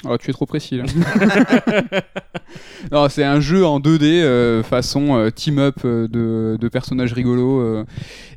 Oh, 0.07 0.19
tu 0.19 0.29
es 0.31 0.35
trop 0.35 0.45
précis 0.45 0.77
là. 0.77 0.85
non, 2.93 3.09
c'est 3.09 3.25
un 3.25 3.41
jeu 3.41 3.65
en 3.65 3.81
2D 3.81 4.03
euh, 4.23 4.63
façon 4.63 5.17
euh, 5.17 5.31
team-up 5.31 5.77
euh, 5.87 6.07
de, 6.09 6.59
de 6.61 6.69
personnages 6.69 7.15
rigolos. 7.15 7.85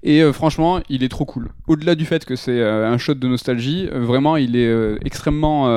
et 0.03 0.23
franchement, 0.31 0.79
il 0.89 1.03
est 1.03 1.09
trop 1.09 1.25
cool. 1.25 1.49
Au-delà 1.67 1.95
du 1.95 2.05
fait 2.05 2.23
que 2.25 2.35
c'est 2.37 2.63
un 2.63 2.97
shot 2.97 3.15
de 3.15 3.27
nostalgie, 3.27 3.87
vraiment, 3.91 4.37
il 4.37 4.55
est 4.55 4.95
extrêmement 5.03 5.67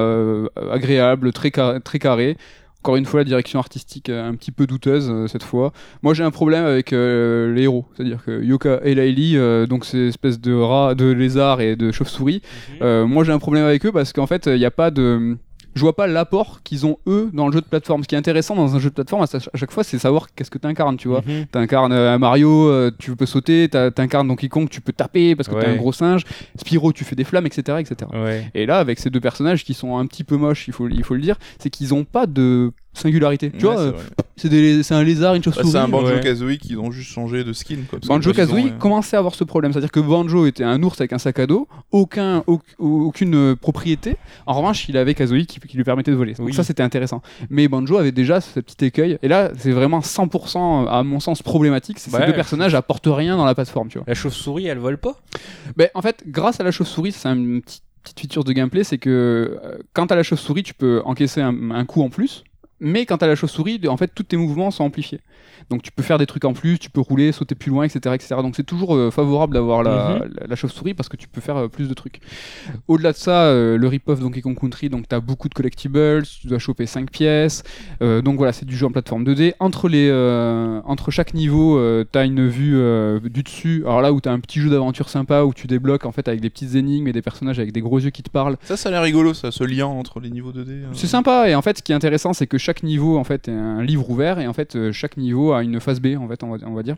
agréable, 0.70 1.32
très, 1.32 1.51
car- 1.51 1.82
très 1.82 1.99
carré. 1.99 2.37
Encore 2.82 2.97
une 2.97 3.05
fois, 3.05 3.20
la 3.20 3.24
direction 3.24 3.59
artistique 3.59 4.09
euh, 4.09 4.27
un 4.27 4.35
petit 4.35 4.52
peu 4.52 4.66
douteuse 4.66 5.11
euh, 5.11 5.27
cette 5.27 5.43
fois. 5.43 5.73
Moi, 6.02 6.15
j'ai 6.15 6.24
un 6.24 6.31
problème 6.31 6.65
avec 6.65 6.94
euh, 6.94 7.52
les 7.52 7.65
héros, 7.65 7.85
c'est-à-dire 7.94 8.24
que 8.24 8.43
Yoka 8.43 8.81
et 8.85 8.94
Laili, 8.94 9.36
euh, 9.36 9.66
donc 9.66 9.85
ces 9.85 10.09
espèces 10.09 10.40
de 10.40 10.55
rats, 10.55 10.94
de 10.94 11.11
lézards 11.11 11.61
et 11.61 11.77
de 11.77 11.93
chauves-souris. 11.93 12.40
Euh, 12.81 13.07
moi, 13.07 13.23
j'ai 13.24 13.32
un 13.32 13.39
problème 13.39 13.65
avec 13.65 13.85
eux 13.85 13.93
parce 13.93 14.15
qu'en 14.15 14.27
fait, 14.27 14.47
il 14.47 14.57
n'y 14.57 14.65
a 14.65 14.70
pas 14.70 14.90
de 14.90 15.36
je 15.75 15.81
vois 15.81 15.95
pas 15.95 16.07
l'apport 16.07 16.61
qu'ils 16.65 16.87
ont 16.87 16.99
eux 17.07 17.31
dans 17.33 17.47
le 17.47 17.53
jeu 17.53 17.61
de 17.61 17.67
plateforme. 17.67 18.03
Ce 18.03 18.09
qui 18.09 18.15
est 18.15 18.19
intéressant 18.19 18.57
dans 18.57 18.75
un 18.75 18.79
jeu 18.79 18.91
de 18.91 18.95
plateforme 18.95 19.23
à 19.25 19.39
chaque 19.55 19.71
fois, 19.71 19.85
c'est 19.85 19.99
savoir 19.99 20.29
qu'est-ce 20.35 20.51
que 20.51 20.59
tu 20.59 20.67
incarnes, 20.67 20.97
tu 20.97 21.09
vois. 21.09 21.23
Mhm. 21.27 21.47
T'incarnes 21.47 21.93
euh, 21.93 22.13
un 22.15 22.19
Mario, 22.19 22.69
euh, 22.69 22.91
tu 22.99 23.15
peux 23.17 23.27
sauter, 23.27 23.69
t'as- 23.69 23.91
t'incarnes 23.91 24.29
Donkey 24.29 24.49
Kong, 24.49 24.69
tu 24.69 24.81
peux 24.81 24.93
taper 24.93 25.37
parce 25.37 25.49
que 25.49 25.55
t'es 25.55 25.67
un 25.67 25.77
gros 25.77 25.93
singe. 25.93 26.25
Spyro, 26.57 26.93
tu 26.93 27.05
fais 27.05 27.17
des 27.17 27.25
flammes, 27.25 27.47
etc., 27.47 27.79
etc. 27.81 28.11
Ouais. 28.13 28.51
Et 28.55 28.67
là, 28.67 28.79
avec 28.79 28.99
ces 28.99 29.11
deux 29.11 29.21
personnages 29.21 29.65
qui 29.65 29.75
sont 29.75 29.97
un 29.99 30.07
petit 30.07 30.25
peu 30.25 30.37
moches, 30.37 30.67
il 30.69 30.73
faut, 30.75 30.89
il 30.89 31.05
faut 31.05 31.15
le 31.15 31.21
dire, 31.21 31.37
c'est 31.59 31.71
qu'ils 31.71 31.95
ont 31.95 32.05
pas 32.05 32.27
de 32.27 32.73
singularité. 32.93 33.51
tu 33.51 33.65
Ouais, 33.67 33.73
vois, 33.75 33.83
c'est 33.83 33.89
euh, 33.89 33.93
c'est 34.37 34.49
des- 34.49 34.83
c'est 34.83 34.95
un 34.95 35.03
lézard, 35.05 35.35
une 35.35 35.41
Bah, 35.41 35.45
chauve-souris. 35.45 35.71
c'est 35.73 35.79
un 35.79 35.89
Banjo 35.89 36.07
ouais. 36.15 36.21
Kazooie 36.21 36.57
qui 36.59 36.77
ont 36.77 36.91
juste 36.91 37.11
changé 37.11 37.45
de 37.45 37.53
skin. 37.53 37.77
Quoi, 37.89 37.99
Banjo 38.07 38.31
ont, 38.31 38.33
Kazooie 38.33 38.71
commençait 38.79 39.17
à 39.17 39.19
avoir 39.21 39.35
ce 39.35 39.45
problème, 39.45 39.73
c'est-à-dire 39.73 39.91
que 39.93 40.01
Banjo 40.01 40.47
était 40.47 40.65
un 40.65 40.83
ours 40.83 41.01
avec 41.01 41.12
un 41.12 41.19
sac 41.19 41.39
à 41.39 41.47
dos, 41.47 41.69
aucun, 41.93 42.43
au- 42.47 42.61
aucune 42.79 43.35
euh, 43.35 43.57
propriété. 43.57 44.17
En 44.47 44.55
revanche, 44.55 44.89
il 44.89 44.97
avait 44.97 45.15
Kazooie 45.15 45.45
qui, 45.47 45.61
qui 45.61 45.77
lui 45.77 45.85
permettait 45.85 46.11
de 46.11 46.17
voler. 46.17 46.35
Donc 46.35 46.47
Oui. 46.47 46.53
ça, 46.55 46.65
c'était 46.65 46.83
intéressant. 46.83 47.23
Mais 47.49 47.69
Banjo 47.69 47.97
avait 47.97 48.12
déjà 48.12 48.41
ce 48.41 48.61
petit 48.61 48.85
écueil. 48.87 49.19
Et 49.23 49.29
là, 49.29 49.51
c'est 49.57 49.73
vraiment 49.73 50.01
100% 50.01 50.87
à 50.89 51.03
mon 51.03 51.21
sens 51.21 51.43
problématique. 51.43 51.99
C'est 51.99 52.12
Ouais, 52.12 52.21
ces 52.21 52.27
deux 52.27 52.33
personnages 52.33 52.75
apportent 52.75 53.09
rien 53.11 53.37
dans 53.37 53.45
la 53.45 53.55
plateforme, 53.55 53.89
tu 53.89 53.99
vois. 53.99 54.05
La 54.09 54.15
chauve-souris, 54.15 54.67
elle 54.67 54.79
vole 54.79 54.99
pas? 54.99 55.17
Ben, 55.77 55.89
en 55.95 56.03
fait, 56.03 56.25
grâce 56.27 56.61
à 56.61 56.65
la 56.65 56.71
chauve-souris, 56.71 57.12
c'est 57.12 57.29
une 57.29 57.61
petite, 57.62 57.83
petite 58.03 58.21
feature 58.21 58.45
de 58.45 58.53
gameplay, 58.53 58.83
c'est 58.83 58.99
que 58.99 59.11
euh, 59.62 59.79
quand 59.93 60.07
t'as 60.07 60.17
la 60.17 60.23
chauve-souris, 60.23 60.62
tu 60.62 60.73
peux 60.75 61.03
encaisser 61.05 61.41
un, 61.43 61.71
un 61.71 61.85
coup 61.85 62.03
en 62.03 62.09
plus. 62.11 62.45
Mais 62.81 63.07
quand 63.07 63.19
t'as 63.19 63.27
la 63.27 63.36
chauve-souris, 63.36 63.81
en 63.86 63.97
fait, 63.97 64.11
tous 64.15 64.24
tes 64.24 64.36
mouvements 64.36 64.70
sont 64.70 64.85
amplifiés. 64.85 65.20
Donc 65.71 65.83
tu 65.83 65.91
peux 65.93 66.03
faire 66.03 66.19
des 66.19 66.27
trucs 66.27 66.45
en 66.45 66.53
plus, 66.53 66.79
tu 66.79 66.91
peux 66.91 67.01
rouler, 67.01 67.33
sauter 67.33 67.55
plus 67.55 67.71
loin, 67.71 67.85
etc. 67.85 68.15
etc. 68.15 68.35
Donc 68.43 68.57
c'est 68.57 68.65
toujours 68.67 68.95
euh, 68.97 69.11
favorable 69.11 69.55
d'avoir 69.55 69.83
la, 69.83 70.17
Mhm. 70.21 70.31
la- 70.41 70.47
la 70.49 70.57
chauve-souris 70.57 70.95
parce 70.95 71.09
que 71.09 71.17
tu 71.17 71.29
peux 71.29 71.41
faire 71.41 71.57
euh, 71.57 71.69
plus 71.69 71.89
de 71.89 71.95
trucs. 71.95 72.21
Au-delà 72.89 73.13
de 73.13 73.17
ça, 73.17 73.45
euh, 73.45 73.77
le 73.79 73.87
rip-off 73.89 74.21
Donkey 74.21 74.41
Kong 74.41 74.59
Country, 74.59 74.89
donc 74.89 75.07
t'as 75.09 75.21
beaucoup 75.21 75.49
de 75.49 75.55
collectibles, 75.55 76.23
tu 76.25 76.47
dois 76.47 76.59
choper 76.59 76.87
5 76.87 77.11
pièces. 77.11 77.63
Euh, 78.03 78.21
donc 78.23 78.37
voilà, 78.37 78.53
c'est 78.53 78.65
du 78.67 78.77
jeu 78.77 78.87
en 78.87 78.91
plateforme 78.91 79.25
2D. 79.25 79.55
Entre, 79.61 79.89
les, 79.89 80.09
euh, 80.11 80.81
entre 80.85 81.11
chaque 81.11 81.35
niveau, 81.35 81.79
euh, 81.79 82.05
t'as 82.11 82.27
une 82.27 82.47
vue 82.49 82.77
euh, 82.77 83.21
du 83.21 83.43
dessus. 83.43 83.83
Alors 83.87 84.01
là 84.03 84.13
où 84.13 84.21
t'as 84.21 84.33
un 84.33 84.41
petit 84.41 84.61
jeu 84.61 84.71
d'aventure 84.71 85.09
sympa 85.09 85.43
où 85.45 85.55
tu 85.55 85.67
débloques 85.67 86.05
en 86.07 86.13
fait 86.13 86.29
avec 86.29 86.41
des 86.41 86.51
petites 86.51 86.75
énigmes 86.75 87.07
et 87.09 87.13
des 87.13 87.23
personnages 87.23 87.59
avec 87.59 87.73
des 87.73 87.81
gros 87.81 87.99
yeux 88.01 88.11
qui 88.11 88.23
te 88.23 88.31
parlent. 88.31 88.57
Ça, 88.65 88.77
ça 88.77 88.89
a 88.89 88.93
l'air 88.93 89.03
rigolo, 89.03 89.35
ça, 89.35 89.51
ce 89.51 89.65
lien 89.65 89.87
entre 89.87 90.21
les 90.21 90.31
niveaux 90.31 90.53
2D. 90.53 90.71
euh. 90.71 90.87
C'est 90.95 91.07
sympa 91.07 91.49
et 91.49 91.55
en 91.55 91.63
fait 91.63 91.79
ce 91.79 91.83
qui 91.83 91.93
est 91.93 91.95
intéressant 91.95 92.33
c'est 92.33 92.47
que 92.47 92.59
chaque 92.59 92.83
niveau 92.83 93.19
en 93.19 93.25
fait 93.25 93.49
est 93.49 93.53
un 93.53 93.83
livre 93.83 94.09
ouvert 94.11 94.39
et 94.41 94.47
en 94.47 94.53
fait 94.53 94.91
chaque 94.93 95.17
niveau 95.17 95.53
a 95.53 95.60
une 95.62 95.81
phase 95.81 96.01
B 96.01 96.16
en 96.19 96.28
fait 96.28 96.43
on 96.43 96.74
va, 96.74 96.82
dire 96.82 96.97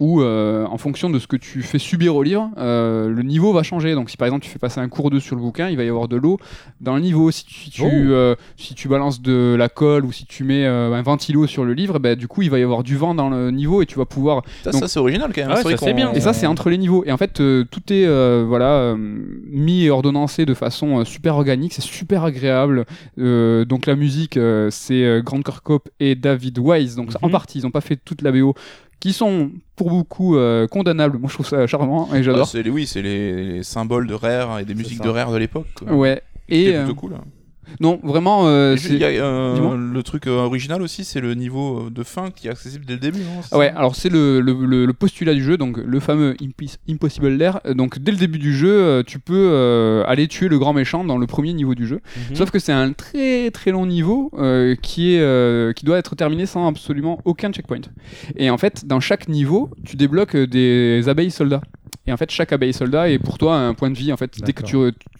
où 0.00 0.20
euh, 0.22 0.64
en 0.66 0.78
fonction 0.78 1.10
de 1.10 1.18
ce 1.18 1.26
que 1.26 1.36
tu 1.36 1.62
fais 1.62 1.78
subir 1.78 2.14
au 2.16 2.22
livre 2.22 2.50
euh, 2.58 3.08
le 3.08 3.22
niveau 3.22 3.52
va 3.52 3.62
changer 3.62 3.94
donc 3.94 4.10
si 4.10 4.16
par 4.16 4.26
exemple 4.26 4.44
tu 4.44 4.50
fais 4.50 4.58
passer 4.58 4.80
un 4.80 4.88
cours 4.88 5.10
d'eau 5.10 5.20
sur 5.20 5.34
le 5.36 5.42
bouquin 5.42 5.68
il 5.68 5.76
va 5.76 5.84
y 5.84 5.88
avoir 5.88 6.08
de 6.08 6.16
l'eau 6.16 6.38
dans 6.80 6.94
le 6.94 7.00
niveau 7.00 7.30
si 7.30 7.44
tu, 7.44 7.54
si 7.54 7.70
tu, 7.70 7.82
Oh. 7.82 7.88
euh, 7.90 8.34
si 8.56 8.74
tu 8.74 8.88
balances 8.88 9.20
de 9.22 9.54
la 9.58 9.68
colle 9.68 10.04
ou 10.04 10.12
si 10.12 10.24
tu 10.26 10.44
mets 10.44 10.64
euh, 10.66 10.92
un 10.92 11.02
ventilo 11.02 11.46
sur 11.46 11.64
le 11.64 11.72
livre 11.74 11.98
bah, 11.98 12.14
du 12.14 12.28
coup 12.28 12.42
il 12.42 12.50
va 12.50 12.58
y 12.58 12.62
avoir 12.62 12.82
du 12.82 12.96
vent 12.96 13.14
dans 13.14 13.28
le 13.30 13.50
niveau 13.50 13.82
et 13.82 13.86
tu 13.86 13.98
vas 13.98 14.04
pouvoir 14.06 14.42
Ça, 14.62 14.70
Donc- 14.70 14.80
ça, 14.80 14.88
c'est 14.88 15.00
original 15.00 15.30
quand 15.34 15.40
même. 15.40 15.50
Ah 15.50 15.56
ouais, 15.56 15.62
vrai 15.62 15.72
ça, 15.72 15.78
c'est 15.78 15.90
qu'on- 15.90 15.96
bien. 15.96 16.12
et 16.12 16.20
ça, 16.20 16.32
c'est 16.32 16.46
entre 16.46 16.70
les 16.70 16.78
niveaux. 16.78 17.02
Et 17.04 17.12
en 17.12 17.16
fait, 17.16 17.40
euh, 17.40 17.64
tout 17.70 17.92
est 17.92 18.04
euh, 18.06 18.44
voilà 18.46 18.72
euh, 18.72 18.96
mis 18.98 19.84
et 19.84 19.90
ordonnancé 19.90 20.46
de 20.46 20.54
façon 20.54 21.00
euh, 21.00 21.04
super 21.04 21.36
organique. 21.36 21.72
C'est 21.72 21.82
super 21.82 22.24
agréable. 22.24 22.84
Euh, 23.18 23.64
donc 23.64 23.86
la 23.86 23.96
musique, 23.96 24.36
euh, 24.36 24.68
c'est 24.70 25.22
Grant 25.24 25.42
Kirkhope 25.42 25.88
et 26.00 26.14
David 26.14 26.58
Wise. 26.58 26.96
Donc 26.96 27.10
en 27.22 27.26
Mhm. 27.26 27.32
partie, 27.32 27.58
ils 27.58 27.62
n'ont 27.64 27.70
pas 27.70 27.80
fait 27.80 27.96
toute 27.96 28.22
la 28.22 28.32
BO, 28.32 28.54
qui 29.00 29.12
sont 29.12 29.50
pour 29.76 29.90
beaucoup 29.90 30.36
euh, 30.36 30.66
condamnables. 30.66 31.18
Moi, 31.18 31.28
je 31.28 31.34
trouve 31.34 31.46
ça 31.46 31.66
charmant 31.66 32.06
et 32.12 32.18
Ah, 32.18 32.22
j'adore. 32.22 32.46
c'est 32.48 32.62
les- 32.62 32.70
oui, 32.70 32.86
c'est 32.86 33.02
les, 33.02 33.44
les 33.58 33.62
symboles 33.62 34.06
de 34.06 34.14
Rare 34.14 34.58
et 34.58 34.64
des 34.64 34.74
musiques 34.74 34.98
ça. 34.98 35.04
de 35.04 35.08
Rare 35.08 35.30
de 35.32 35.36
l'époque. 35.38 35.66
ouais. 35.88 36.22
C'était 36.48 36.62
Et 36.70 36.76
euh, 36.76 36.84
plutôt 36.86 37.00
cool. 37.00 37.14
hein. 37.14 37.24
Non, 37.80 38.00
vraiment, 38.02 38.46
euh, 38.48 38.74
Et 38.74 38.76
c'est- 38.78 38.94
il 38.94 38.98
y 38.98 39.04
a, 39.04 39.08
euh, 39.08 39.76
le 39.76 40.02
truc 40.02 40.26
euh, 40.26 40.30
original 40.44 40.82
aussi, 40.82 41.04
c'est 41.04 41.20
le 41.20 41.34
niveau 41.34 41.88
de 41.90 42.02
fin 42.02 42.30
qui 42.30 42.48
est 42.48 42.50
accessible 42.50 42.84
dès 42.84 42.94
le 42.94 43.00
début. 43.00 43.18
non 43.20 43.40
Ah 43.52 43.58
Ouais, 43.58 43.70
alors 43.76 43.94
c'est 43.96 44.08
le, 44.08 44.40
le, 44.40 44.52
le- 44.66 44.86
le 44.86 44.92
postulat 44.92 45.34
du 45.34 45.42
jeu, 45.44 45.56
donc 45.56 45.76
le 45.78 46.00
fameux 46.00 46.34
Impossible 46.88 47.28
Lair. 47.28 47.60
Donc 47.74 47.98
dès 47.98 48.12
le 48.12 48.18
début 48.18 48.38
du 48.38 48.54
jeu, 48.56 49.02
tu 49.06 49.18
peux 49.18 49.34
euh, 49.52 50.02
aller 50.06 50.28
tuer 50.28 50.48
le 50.48 50.58
grand 50.58 50.72
méchant 50.72 51.04
dans 51.04 51.18
le 51.18 51.26
premier 51.26 51.52
niveau 51.52 51.74
du 51.74 51.86
jeu. 51.86 52.00
Mhm. 52.30 52.36
Sauf 52.36 52.50
que 52.50 52.58
c'est 52.58 52.72
un 52.72 52.92
très 52.92 53.50
très 53.50 53.70
long 53.70 53.86
niveau 53.86 54.30
qui, 54.82 55.14
est, 55.14 55.74
qui 55.76 55.84
doit 55.84 55.98
être 55.98 56.14
terminé 56.16 56.46
sans 56.46 56.66
absolument 56.68 57.20
aucun 57.24 57.52
checkpoint. 57.52 57.80
Et 58.36 58.50
en 58.50 58.58
fait, 58.58 58.86
dans 58.86 59.00
chaque 59.00 59.28
niveau, 59.28 59.70
tu 59.84 59.96
débloques 59.96 60.36
des 60.36 61.08
abeilles 61.08 61.30
soldats. 61.30 61.60
Et 62.08 62.12
en 62.12 62.16
fait, 62.16 62.30
chaque 62.30 62.52
abeille 62.52 62.72
soldat 62.72 63.10
est 63.10 63.18
pour 63.18 63.36
toi 63.38 63.54
un 63.56 63.74
point 63.74 63.90
de 63.90 63.96
vie. 63.96 64.12
En 64.12 64.16
fait, 64.16 64.32
dès 64.42 64.52
que 64.54 64.62
tu, 64.62 64.76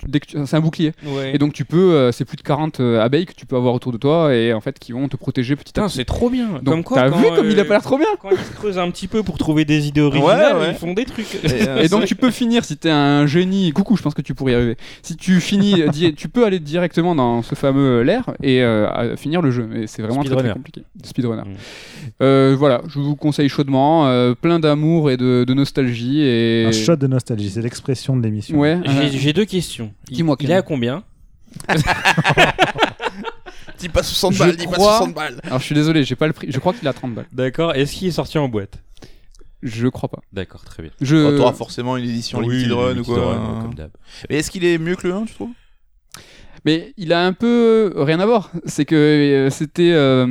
dès 0.06 0.20
que 0.20 0.27
tu- 0.27 0.39
c'est 0.47 0.56
un 0.56 0.60
bouclier. 0.60 0.93
Ouais. 1.05 1.35
Et 1.35 1.39
donc 1.39 1.52
tu 1.52 1.65
peux, 1.66 1.93
euh, 1.93 2.12
c'est 2.12 2.24
plus 2.24 2.36
de 2.36 2.43
40 2.43 2.81
euh, 2.81 3.01
abeilles 3.01 3.27
que 3.27 3.35
tu 3.35 3.44
peux 3.47 3.56
avoir 3.56 3.74
autour 3.74 3.93
de 3.93 3.98
toi 3.98 4.35
et 4.35 4.52
en 4.55 4.60
fait 4.62 4.78
qui 4.78 4.93
vont 4.93 5.06
te 5.09 5.16
protéger 5.16 5.55
petit 5.55 5.78
à 5.78 5.85
petit. 5.85 5.97
c'est 5.97 6.05
trop 6.06 6.31
bien. 6.31 6.48
Donc 6.62 6.65
Comme 6.65 6.85
quoi, 6.85 6.97
t'as 6.97 7.09
vu 7.10 7.24
comme 7.36 7.51
il 7.51 7.59
a 7.59 7.62
euh, 7.62 7.65
pas 7.66 7.74
l'air 7.74 7.82
trop 7.82 7.98
bien 7.98 8.06
Quand 8.23 8.31
ils 8.31 8.39
se 8.39 8.52
creusent 8.55 8.78
un 8.78 8.90
petit 8.90 9.06
peu 9.06 9.23
pour 9.23 9.36
trouver 9.36 9.65
des 9.66 9.86
idées 9.86 10.01
originales, 10.01 10.56
Ouais, 10.56 10.62
ouais. 10.62 10.70
ils 10.73 10.78
font 10.78 10.94
des 10.94 11.05
trucs. 11.05 11.35
Et, 11.44 11.69
euh, 11.69 11.78
Et 11.82 11.89
donc 11.89 12.06
tu 12.06 12.15
peux 12.15 12.31
finir 12.31 12.65
si 12.65 12.77
t'es 12.78 12.90
un 12.90 13.27
génie. 13.27 13.70
Coucou, 13.73 13.97
je 13.97 14.02
pense 14.02 14.15
que 14.15 14.23
tu 14.23 14.35
pourrais 14.35 14.52
y 14.52 14.55
arriver. 14.55 14.77
Si 15.02 15.16
tu 15.16 15.40
finis, 15.40 15.82
tu 16.16 16.28
peux 16.28 16.44
aller 16.47 16.59
directement 16.59 17.15
dans 17.15 17.43
ce 17.43 17.55
fameux 17.55 18.01
l'air 18.02 18.31
et 18.43 18.62
euh, 18.62 19.15
finir 19.16 19.43
le 19.43 19.51
jeu. 19.51 19.66
Mais 19.70 19.86
c'est 19.86 20.01
vraiment 20.02 20.23
très, 20.24 20.36
très 20.36 20.52
compliqué. 20.52 20.85
Speedrunner. 21.05 21.43
Mm. 21.43 21.55
Euh, 22.23 22.56
voilà, 22.59 22.81
je 22.89 22.98
vous 22.98 23.15
conseille 23.16 23.48
chaudement, 23.48 24.06
euh, 24.09 24.35
plein 24.35 24.59
d'amour 24.59 25.10
et 25.10 25.16
de, 25.16 25.44
de 25.47 25.55
nostalgie 25.55 26.23
et. 26.23 26.70
Shot 26.85 26.97
de 26.97 27.07
nostalgie, 27.07 27.51
c'est 27.51 27.63
l'expression 27.63 28.17
de 28.17 28.23
l'émission. 28.23 28.59
Ouais. 28.59 28.81
J'ai 28.85 28.91
euh, 28.91 29.09
j'ai 29.13 29.33
deux 29.33 29.45
questions. 29.45 29.93
Il- 30.09 30.17
Dis-moi, 30.17 30.37
Il 30.41 30.47
Ken. 30.47 30.55
est 30.57 30.59
à 30.59 30.63
combien 30.63 31.03
Dis 33.79 33.89
pas 33.89 34.03
60 34.03 34.35
Je 34.35 34.39
balles, 34.39 34.57
dis 34.57 34.67
pas 34.67 34.73
crois- 34.73 34.99
60 34.99 35.15
balles. 35.15 35.41
Alors 35.45 35.61
je 35.61 35.65
suis 35.65 35.75
désolé, 35.75 36.03
j'ai 36.05 36.17
pas 36.17 36.27
le 36.27 36.33
prix. 36.33 36.49
Je 36.51 36.59
crois 36.59 36.73
qu'il 36.73 36.87
a 36.89 36.93
30 36.93 37.15
balles. 37.15 37.27
D'accord. 37.33 37.75
Est-ce 37.75 37.93
qu'il 37.93 38.09
est 38.09 38.13
sorti 38.13 38.37
en 38.39 38.49
boîte? 38.49 38.83
Je 39.63 39.87
crois 39.89 40.09
pas. 40.09 40.21
D'accord, 40.33 40.65
très 40.65 40.83
bien. 40.83 40.93
Je. 41.01 41.17
Oh, 41.17 41.37
T'auras 41.37 41.53
forcément 41.53 41.97
une 41.97 42.05
édition 42.05 42.41
limited 42.41 42.73
run 42.73 42.97
ou 42.99 43.05
quoi. 43.05 43.35
run, 43.35 43.61
comme 43.63 43.75
d'hab. 43.75 43.91
Mais 44.31 44.37
est-ce 44.39 44.51
qu'il 44.51 44.65
est 44.65 44.79
mieux 44.79 44.95
que 44.97 45.07
le 45.09 45.15
1, 45.15 45.25
tu 45.27 45.35
trouves? 45.35 45.51
Mais 46.64 46.93
il 46.97 47.12
a 47.12 47.24
un 47.24 47.32
peu 47.32 47.93
rien 47.97 48.20
à 48.20 48.26
voir. 48.26 48.51
C'est 48.66 48.85
que 48.85 48.94
euh, 48.94 49.51
c'était. 49.51 49.93
euh, 49.93 50.26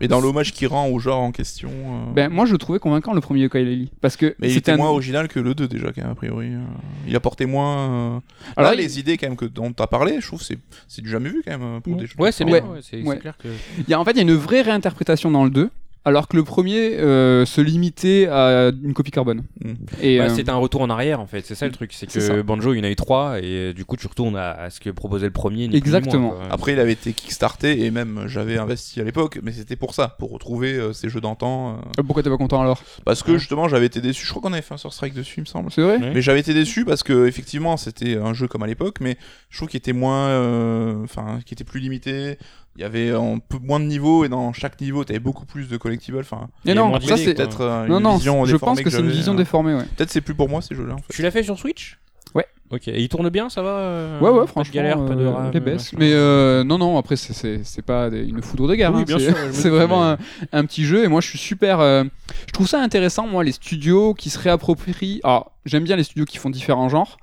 Mais 0.00 0.08
dans 0.08 0.20
l'hommage 0.20 0.52
qu'il 0.52 0.68
rend 0.68 0.88
au 0.88 0.98
genre 0.98 1.20
en 1.22 1.32
question. 1.32 1.70
euh, 1.70 2.12
Ben 2.14 2.28
moi 2.30 2.44
je 2.46 2.52
le 2.52 2.58
trouvais 2.58 2.78
convaincant 2.78 3.12
le 3.14 3.20
premier 3.20 3.40
Yooka-Laylee 3.46 3.90
parce 4.00 4.16
que 4.16 4.34
Mais 4.38 4.48
il 4.48 4.50
c'était 4.50 4.58
était 4.58 4.72
un- 4.72 4.76
moins 4.76 4.90
original 4.90 5.28
que 5.28 5.40
le 5.40 5.54
2 5.54 5.68
déjà, 5.68 5.92
quand 5.92 6.02
même, 6.02 6.10
a 6.10 6.14
priori. 6.14 6.48
euh. 6.48 6.60
Il 7.08 7.16
apportait 7.16 7.46
moins. 7.46 7.76
euh, 8.16 8.20
Alors, 8.56 8.70
Là, 8.72 8.76
il- 8.76 8.82
les 8.82 8.98
idées 8.98 9.16
quand 9.16 9.26
même 9.28 9.36
que 9.36 9.46
dont 9.46 9.72
t'as 9.72 9.86
parlé, 9.86 10.18
je 10.20 10.26
trouve 10.26 10.40
que 10.40 10.44
c'est 10.44 10.58
c'est 10.88 11.02
du 11.02 11.08
jamais 11.10 11.28
vu 11.30 11.42
quand 11.46 11.58
même 11.58 11.80
pour 11.80 11.94
Ouais. 11.94 12.00
des 12.00 12.06
jeux. 12.06 12.14
Ouais, 12.18 12.32
c'est 12.32 12.44
Ouais. 12.44 13.18
clair 13.18 13.36
que. 13.38 13.48
Il 13.78 13.88
y 13.90 13.94
a, 13.94 14.00
en 14.00 14.04
fait, 14.04 14.10
il 14.12 14.16
y 14.18 14.20
a 14.20 14.22
une 14.22 14.34
vraie 14.34 14.62
réinterprétation 14.62 15.30
dans 15.30 15.44
le 15.44 15.50
2, 15.50 15.70
alors 16.06 16.28
que 16.28 16.36
le 16.38 16.44
premier 16.44 16.96
euh, 16.96 17.44
se 17.44 17.60
limitait 17.60 18.26
à 18.30 18.70
une 18.82 18.94
copie 18.94 19.10
carbone. 19.10 19.42
Mm. 19.62 19.72
Et, 20.00 20.18
Bah, 20.18 20.24
euh, 20.24 20.28
c'est 20.34 20.48
un 20.48 20.54
retour 20.56 20.80
en 20.80 20.88
arrière 20.88 21.20
en 21.20 21.26
fait, 21.26 21.44
c'est 21.44 21.54
ça 21.54 21.66
le 21.66 21.72
truc, 21.72 21.92
c'est 21.92 22.06
que 22.06 22.18
ça. 22.20 22.42
Banjo 22.42 22.72
il 22.72 22.78
y 22.78 22.80
en 22.80 22.84
a 22.84 22.90
eu 22.90 22.96
trois 22.96 23.38
et 23.40 23.42
euh, 23.44 23.72
du 23.74 23.84
coup 23.84 23.96
tu 23.98 24.06
retournes 24.06 24.36
à, 24.36 24.52
à 24.52 24.70
ce 24.70 24.80
que 24.80 24.88
proposait 24.88 25.26
le 25.26 25.32
premier. 25.32 25.62
ni 25.62 25.68
plus 25.68 25.72
ni 25.72 25.78
Exactement. 25.78 26.28
moins. 26.34 26.48
Après, 26.50 26.72
il 26.72 26.80
avait 26.80 26.92
été 26.92 27.12
kickstarté 27.12 27.84
et 27.84 27.90
même 27.90 28.22
j'avais 28.26 28.56
investi 28.56 29.00
à 29.00 29.04
l'époque, 29.04 29.40
mais 29.42 29.52
c'était 29.52 29.76
pour 29.76 29.92
ça, 29.94 30.16
pour 30.18 30.30
retrouver 30.30 30.74
euh, 30.74 30.92
ces 30.94 31.08
jeux 31.08 31.20
d'antan. 31.20 31.80
Pourquoi 32.06 32.22
t'es 32.22 32.30
pas 32.30 32.36
content 32.38 32.62
alors? 32.62 32.80
Parce 33.04 33.22
que 33.22 33.32
Ouais. 33.32 33.38
justement, 33.38 33.68
j'avais 33.68 33.86
été 33.86 34.00
déçu. 34.00 34.24
Je 34.24 34.30
crois 34.30 34.40
qu'on 34.42 34.52
avait 34.52 34.62
fait 34.62 34.74
un 34.74 34.78
Sur 34.78 34.92
Strike 34.92 35.14
dessus, 35.14 35.34
il 35.38 35.42
me 35.42 35.46
semble. 35.46 35.70
C'est 35.72 35.82
vrai? 35.82 35.96
Ouais. 35.98 36.12
Mais 36.14 36.22
j'avais 36.22 36.40
été 36.40 36.54
déçu 36.54 36.84
parce 36.84 37.02
que 37.02 37.26
effectivement 37.26 37.76
c'était 37.76 38.16
un 38.16 38.32
jeu 38.32 38.46
comme 38.46 38.62
à 38.62 38.66
l'époque, 38.68 38.98
mais 39.00 39.16
je 39.50 39.56
trouve 39.58 39.68
qu'il 39.68 39.78
était 39.78 39.92
moins, 39.92 40.28
euh, 40.28 41.02
enfin, 41.02 41.40
qui 41.44 41.54
était 41.54 41.64
plus 41.64 41.80
limité. 41.80 42.38
Il 42.76 42.82
y 42.82 42.84
avait 42.84 43.10
un 43.10 43.38
peu 43.38 43.58
moins 43.62 43.80
de 43.80 43.86
niveaux 43.86 44.24
et 44.24 44.28
dans 44.28 44.52
chaque 44.52 44.78
niveau 44.80 45.02
t'avais 45.04 45.18
beaucoup 45.18 45.46
plus 45.46 45.68
de 45.68 45.76
collectibles. 45.76 46.18
Enfin, 46.20 46.48
non, 46.66 47.00
ça 47.00 47.16
c'est. 47.16 47.34
peut-être 47.34 47.62
euh, 47.62 47.86
Non, 47.86 47.96
une 47.98 48.02
non, 48.02 48.16
vision 48.16 48.44
je 48.44 48.52
déformée 48.52 48.74
pense 48.76 48.84
que 48.84 48.90
c'est 48.90 49.00
une 49.02 49.08
vision 49.10 49.32
euh. 49.32 49.36
déformée, 49.36 49.74
ouais. 49.74 49.84
Peut-être 49.96 50.10
c'est 50.10 50.20
plus 50.20 50.34
pour 50.34 50.48
moi 50.48 50.60
ces 50.60 50.74
jeux-là. 50.74 50.94
En 50.94 50.98
fait. 50.98 51.04
Tu 51.10 51.22
l'as 51.22 51.30
fait 51.30 51.42
sur 51.42 51.58
Switch? 51.58 51.98
Ouais. 52.34 52.44
Ok, 52.70 52.88
et 52.88 53.00
il 53.00 53.08
tourne 53.08 53.30
bien, 53.30 53.48
ça 53.48 53.62
va 53.62 53.70
euh, 53.70 54.20
Ouais, 54.20 54.28
ouais, 54.28 54.38
pas 54.40 54.42
de 54.44 54.48
franchement. 54.50 54.74
galère, 54.74 55.02
pas 55.06 55.14
de 55.14 55.22
euh, 55.24 55.30
RAM, 55.30 55.50
les 55.54 55.60
baisses. 55.60 55.92
Mais 55.94 56.12
euh, 56.12 56.64
non, 56.64 56.76
non, 56.76 56.98
après, 56.98 57.16
c'est- 57.16 57.82
pas 57.82 58.10
des- 58.10 58.24
une 58.24 58.42
foudre 58.42 58.68
de 58.68 58.74
guerre. 58.74 58.92
Oui, 58.92 59.02
hein, 59.02 59.04
bien 59.06 59.18
c'est- 59.52 59.68
vraiment 59.70 60.04
un, 60.04 60.18
un 60.52 60.64
petit 60.66 60.84
jeu 60.84 61.04
et 61.04 61.08
moi 61.08 61.20
je 61.22 61.28
suis 61.28 61.38
super. 61.38 61.80
euh, 61.80 62.04
je 62.46 62.52
trouve 62.52 62.66
ça 62.68 62.82
intéressant, 62.82 63.26
moi, 63.26 63.42
les 63.44 63.52
studios 63.52 64.12
qui 64.12 64.28
se 64.28 64.38
réapproprient. 64.38 65.20
Alors, 65.24 65.52
j'aime 65.64 65.84
bien 65.84 65.96
les 65.96 66.02
studios 66.04 66.24
qui 66.26 66.36
font 66.38 66.50
différents 66.50 66.88
genres 66.90 67.16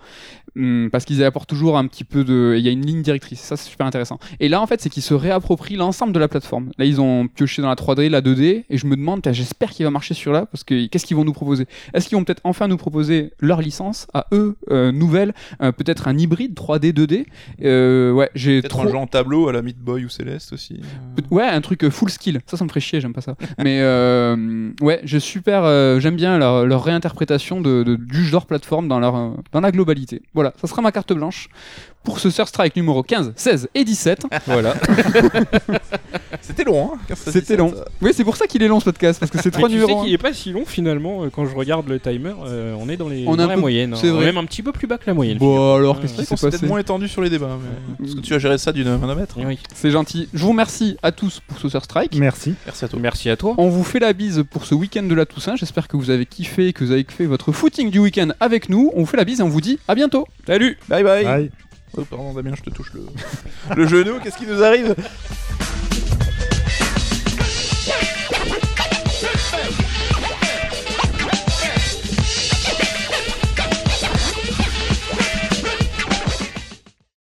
parce 0.92 1.06
qu'ils 1.06 1.24
apportent 1.24 1.50
toujours 1.50 1.78
un 1.78 1.88
petit 1.88 2.04
peu 2.04 2.24
de. 2.24 2.56
Il 2.58 2.64
y 2.64 2.68
a 2.68 2.72
une 2.72 2.86
ligne 2.86 3.02
directrice, 3.02 3.40
ça 3.40 3.58
c'est 3.58 3.70
super 3.70 3.86
intéressant. 3.88 4.20
Et 4.40 4.50
là, 4.50 4.62
en 4.62 4.68
fait, 4.68 4.82
c'est 4.82 4.90
qu'ils 4.90 5.04
se 5.04 5.14
réapproprient 5.14 5.76
l'ensemble 5.76 6.14
de 6.14 6.20
la 6.20 6.28
plateforme. 6.28 6.72
Là, 6.78 6.86
ils 6.86 7.02
ont 7.02 7.28
pioché 7.28 7.62
dans 7.62 7.70
la 7.70 7.76
3D, 7.76 8.10
la 8.10 8.22
2D 8.22 8.64
et 8.70 8.78
je 8.78 8.86
me 8.88 8.96
demande, 8.96 9.22
j'espère 9.32 9.72
qu'il 9.72 9.86
va 9.86 9.90
marcher 9.92 10.14
sur 10.14 10.32
là 10.32 10.46
parce 10.46 10.64
que 10.64 10.86
qu'est-ce 10.88 11.06
qu'ils 11.06 11.18
vont 11.18 11.26
nous 11.26 11.34
proposer? 11.34 11.66
Est-ce 11.94 12.08
qu'ils 12.08 12.18
vont 12.18 12.24
peut-être 12.24 12.42
enfin 12.44 12.68
nous 12.68 12.78
proposer 12.78 13.32
leur 13.40 13.62
licence 13.62 14.08
à 14.14 14.28
eux, 14.32 14.56
euh, 14.72 14.92
nouvelle, 14.92 15.34
euh, 15.62 15.72
peut-être 15.72 16.08
un 16.08 16.18
hybride 16.18 16.54
3D, 16.56 16.94
2D 16.94 17.26
Euh, 17.64 18.12
Ouais, 18.12 18.30
j'ai 18.36 18.62
Peut-être 18.62 18.78
trop. 18.86 18.88
un 18.90 18.94
en 19.02 19.08
tableau 19.08 19.48
à 19.48 19.54
la 19.54 19.62
Meat 19.62 19.80
Boy 19.80 20.06
ou 20.06 20.10
Céleste 20.10 20.54
aussi. 20.54 20.80
euh. 20.82 21.22
Ouais, 21.32 21.44
un 21.46 21.62
truc 21.62 21.84
euh, 21.84 21.90
full 21.90 22.10
skill. 22.10 22.40
Ça, 22.46 22.58
ça 22.58 22.64
me 22.64 22.70
ferait 22.70 22.80
chier, 22.80 23.02
j'aime 23.02 23.14
pas 23.14 23.22
ça. 23.22 23.36
Mais 23.64 23.82
ouais, 24.82 25.02
je 25.04 25.18
super, 25.20 25.64
j'aime 26.00 26.16
bien 26.16 26.38
leur, 26.38 26.66
leur 26.66 26.84
réinterprétation 26.84 27.62
de, 27.62 27.84
de- 27.84 27.96
du 27.96 28.24
genre 28.26 28.46
plateforme 28.46 28.88
dans, 28.88 29.00
leur, 29.00 29.14
dans 29.52 29.62
la 29.62 29.72
globalité. 29.72 30.22
Voilà, 30.34 30.43
ça 30.60 30.68
sera 30.68 30.82
ma 30.82 30.92
carte 30.92 31.14
blanche 31.14 31.48
pour 32.04 32.20
ce 32.20 32.30
Sur 32.30 32.48
Strike 32.48 32.76
numéro 32.76 33.02
15, 33.04 33.34
16 33.36 33.70
et 33.76 33.84
17. 33.84 34.26
voilà. 34.48 34.74
C'était 36.42 36.64
long, 36.66 36.92
hein 36.94 36.98
15, 37.08 37.18
C'était 37.32 37.56
long. 37.58 37.74
Oui, 38.02 38.12
c'est 38.14 38.24
pour 38.24 38.36
ça 38.36 38.48
qu'il 38.48 38.62
est 38.64 38.68
long 38.68 38.80
ce 38.80 38.86
podcast, 38.86 39.20
parce 39.20 39.32
que 39.32 39.42
c'est 39.42 39.52
trois 39.52 39.70
tu 39.70 39.76
sais 39.76 39.82
numéros. 39.82 40.04
qu'il 40.04 40.14
est 40.14 40.18
pas 40.18 40.34
si 40.34 40.52
long 40.52 40.66
finalement 40.66 41.24
euh, 41.24 41.30
quand 41.34 41.46
je 41.46 41.56
regarde 41.56 41.88
le 41.88 42.00
timer. 42.00 42.34
euh, 42.46 42.76
on 42.80 42.90
est 42.90 42.98
dans, 42.98 43.08
les, 43.08 43.26
On 43.28 43.36
dans 43.36 43.48
la 43.48 43.54
peu- 43.56 43.60
moyenne. 43.62 43.94
hein. 43.94 43.98
c'est 44.00 44.10
vrai. 44.10 44.26
Même 44.26 44.38
un 44.38 44.46
petit 44.46 44.62
peu 44.64 44.72
plus 44.72 44.88
bas 44.88 44.98
que 44.98 45.04
la 45.08 45.14
moyenne. 45.14 45.38
Bon, 45.38 45.76
alors, 45.76 46.02
qu'est-ce 46.02 46.14
qui 46.14 46.26
C'est 46.26 46.36
s'est 46.36 46.36
peut-être 46.48 46.60
passé 46.60 46.68
moins 46.68 46.80
étendu 46.80 47.08
sur 47.08 47.22
les 47.22 47.30
débats. 47.30 47.58
mais- 47.62 47.96
Parce 48.06 48.16
que 48.16 48.22
tu 48.22 48.34
as 48.34 48.40
géré 48.40 48.58
ça 48.58 48.72
d'une 48.74 48.98
main. 48.98 49.16
Oui. 49.38 49.60
C'est 49.74 49.92
gentil. 49.92 50.28
Je 50.34 50.42
vous 50.44 50.50
remercie 50.50 50.98
à 51.04 51.12
tous 51.12 51.40
pour 51.48 51.58
ce 51.60 51.70
Sur 51.70 51.84
Strike. 51.84 52.16
Merci. 52.18 52.56
Merci 52.66 52.86
à 52.86 52.88
toi. 52.90 53.00
Merci 53.02 53.30
à 53.30 53.38
toi. 53.38 53.56
On 53.58 53.70
vous 53.70 53.84
fait 53.84 54.00
la 54.00 54.14
bise 54.14 54.44
pour 54.50 54.66
ce 54.66 54.76
week-end 54.76 55.04
de 55.04 55.16
la 55.16 55.26
Toussaint. 55.26 55.56
J'espère 55.56 55.88
que 55.88 55.98
vous 55.98 56.10
avez 56.10 56.26
kiffé, 56.26 56.74
que 56.74 56.84
vous 56.84 56.92
avez 56.92 57.06
fait 57.08 57.26
votre 57.26 57.52
footing 57.52 57.90
du 57.90 58.00
week-end 58.00 58.30
avec 58.40 58.70
nous. 58.70 58.92
On 58.96 59.02
vous 59.02 59.06
fait 59.06 59.18
la 59.18 59.26
bise 59.26 59.40
et 59.40 59.44
on 59.44 59.50
vous 59.50 59.62
dit 59.62 59.80
à 59.88 59.96
bientôt. 59.96 60.28
Salut 60.46 60.78
Bye 60.90 61.04
bye. 61.04 61.24
Bye. 61.24 61.52
Oh, 61.96 62.04
pardon, 62.06 62.34
Damien, 62.34 62.56
je 62.56 62.64
te 62.64 62.70
touche 62.70 62.94
le, 62.94 63.06
le 63.76 63.88
genou. 63.88 64.20
Qu'est-ce 64.20 64.38
qui 64.38 64.48
nous 64.48 64.64
arrive? 64.64 64.96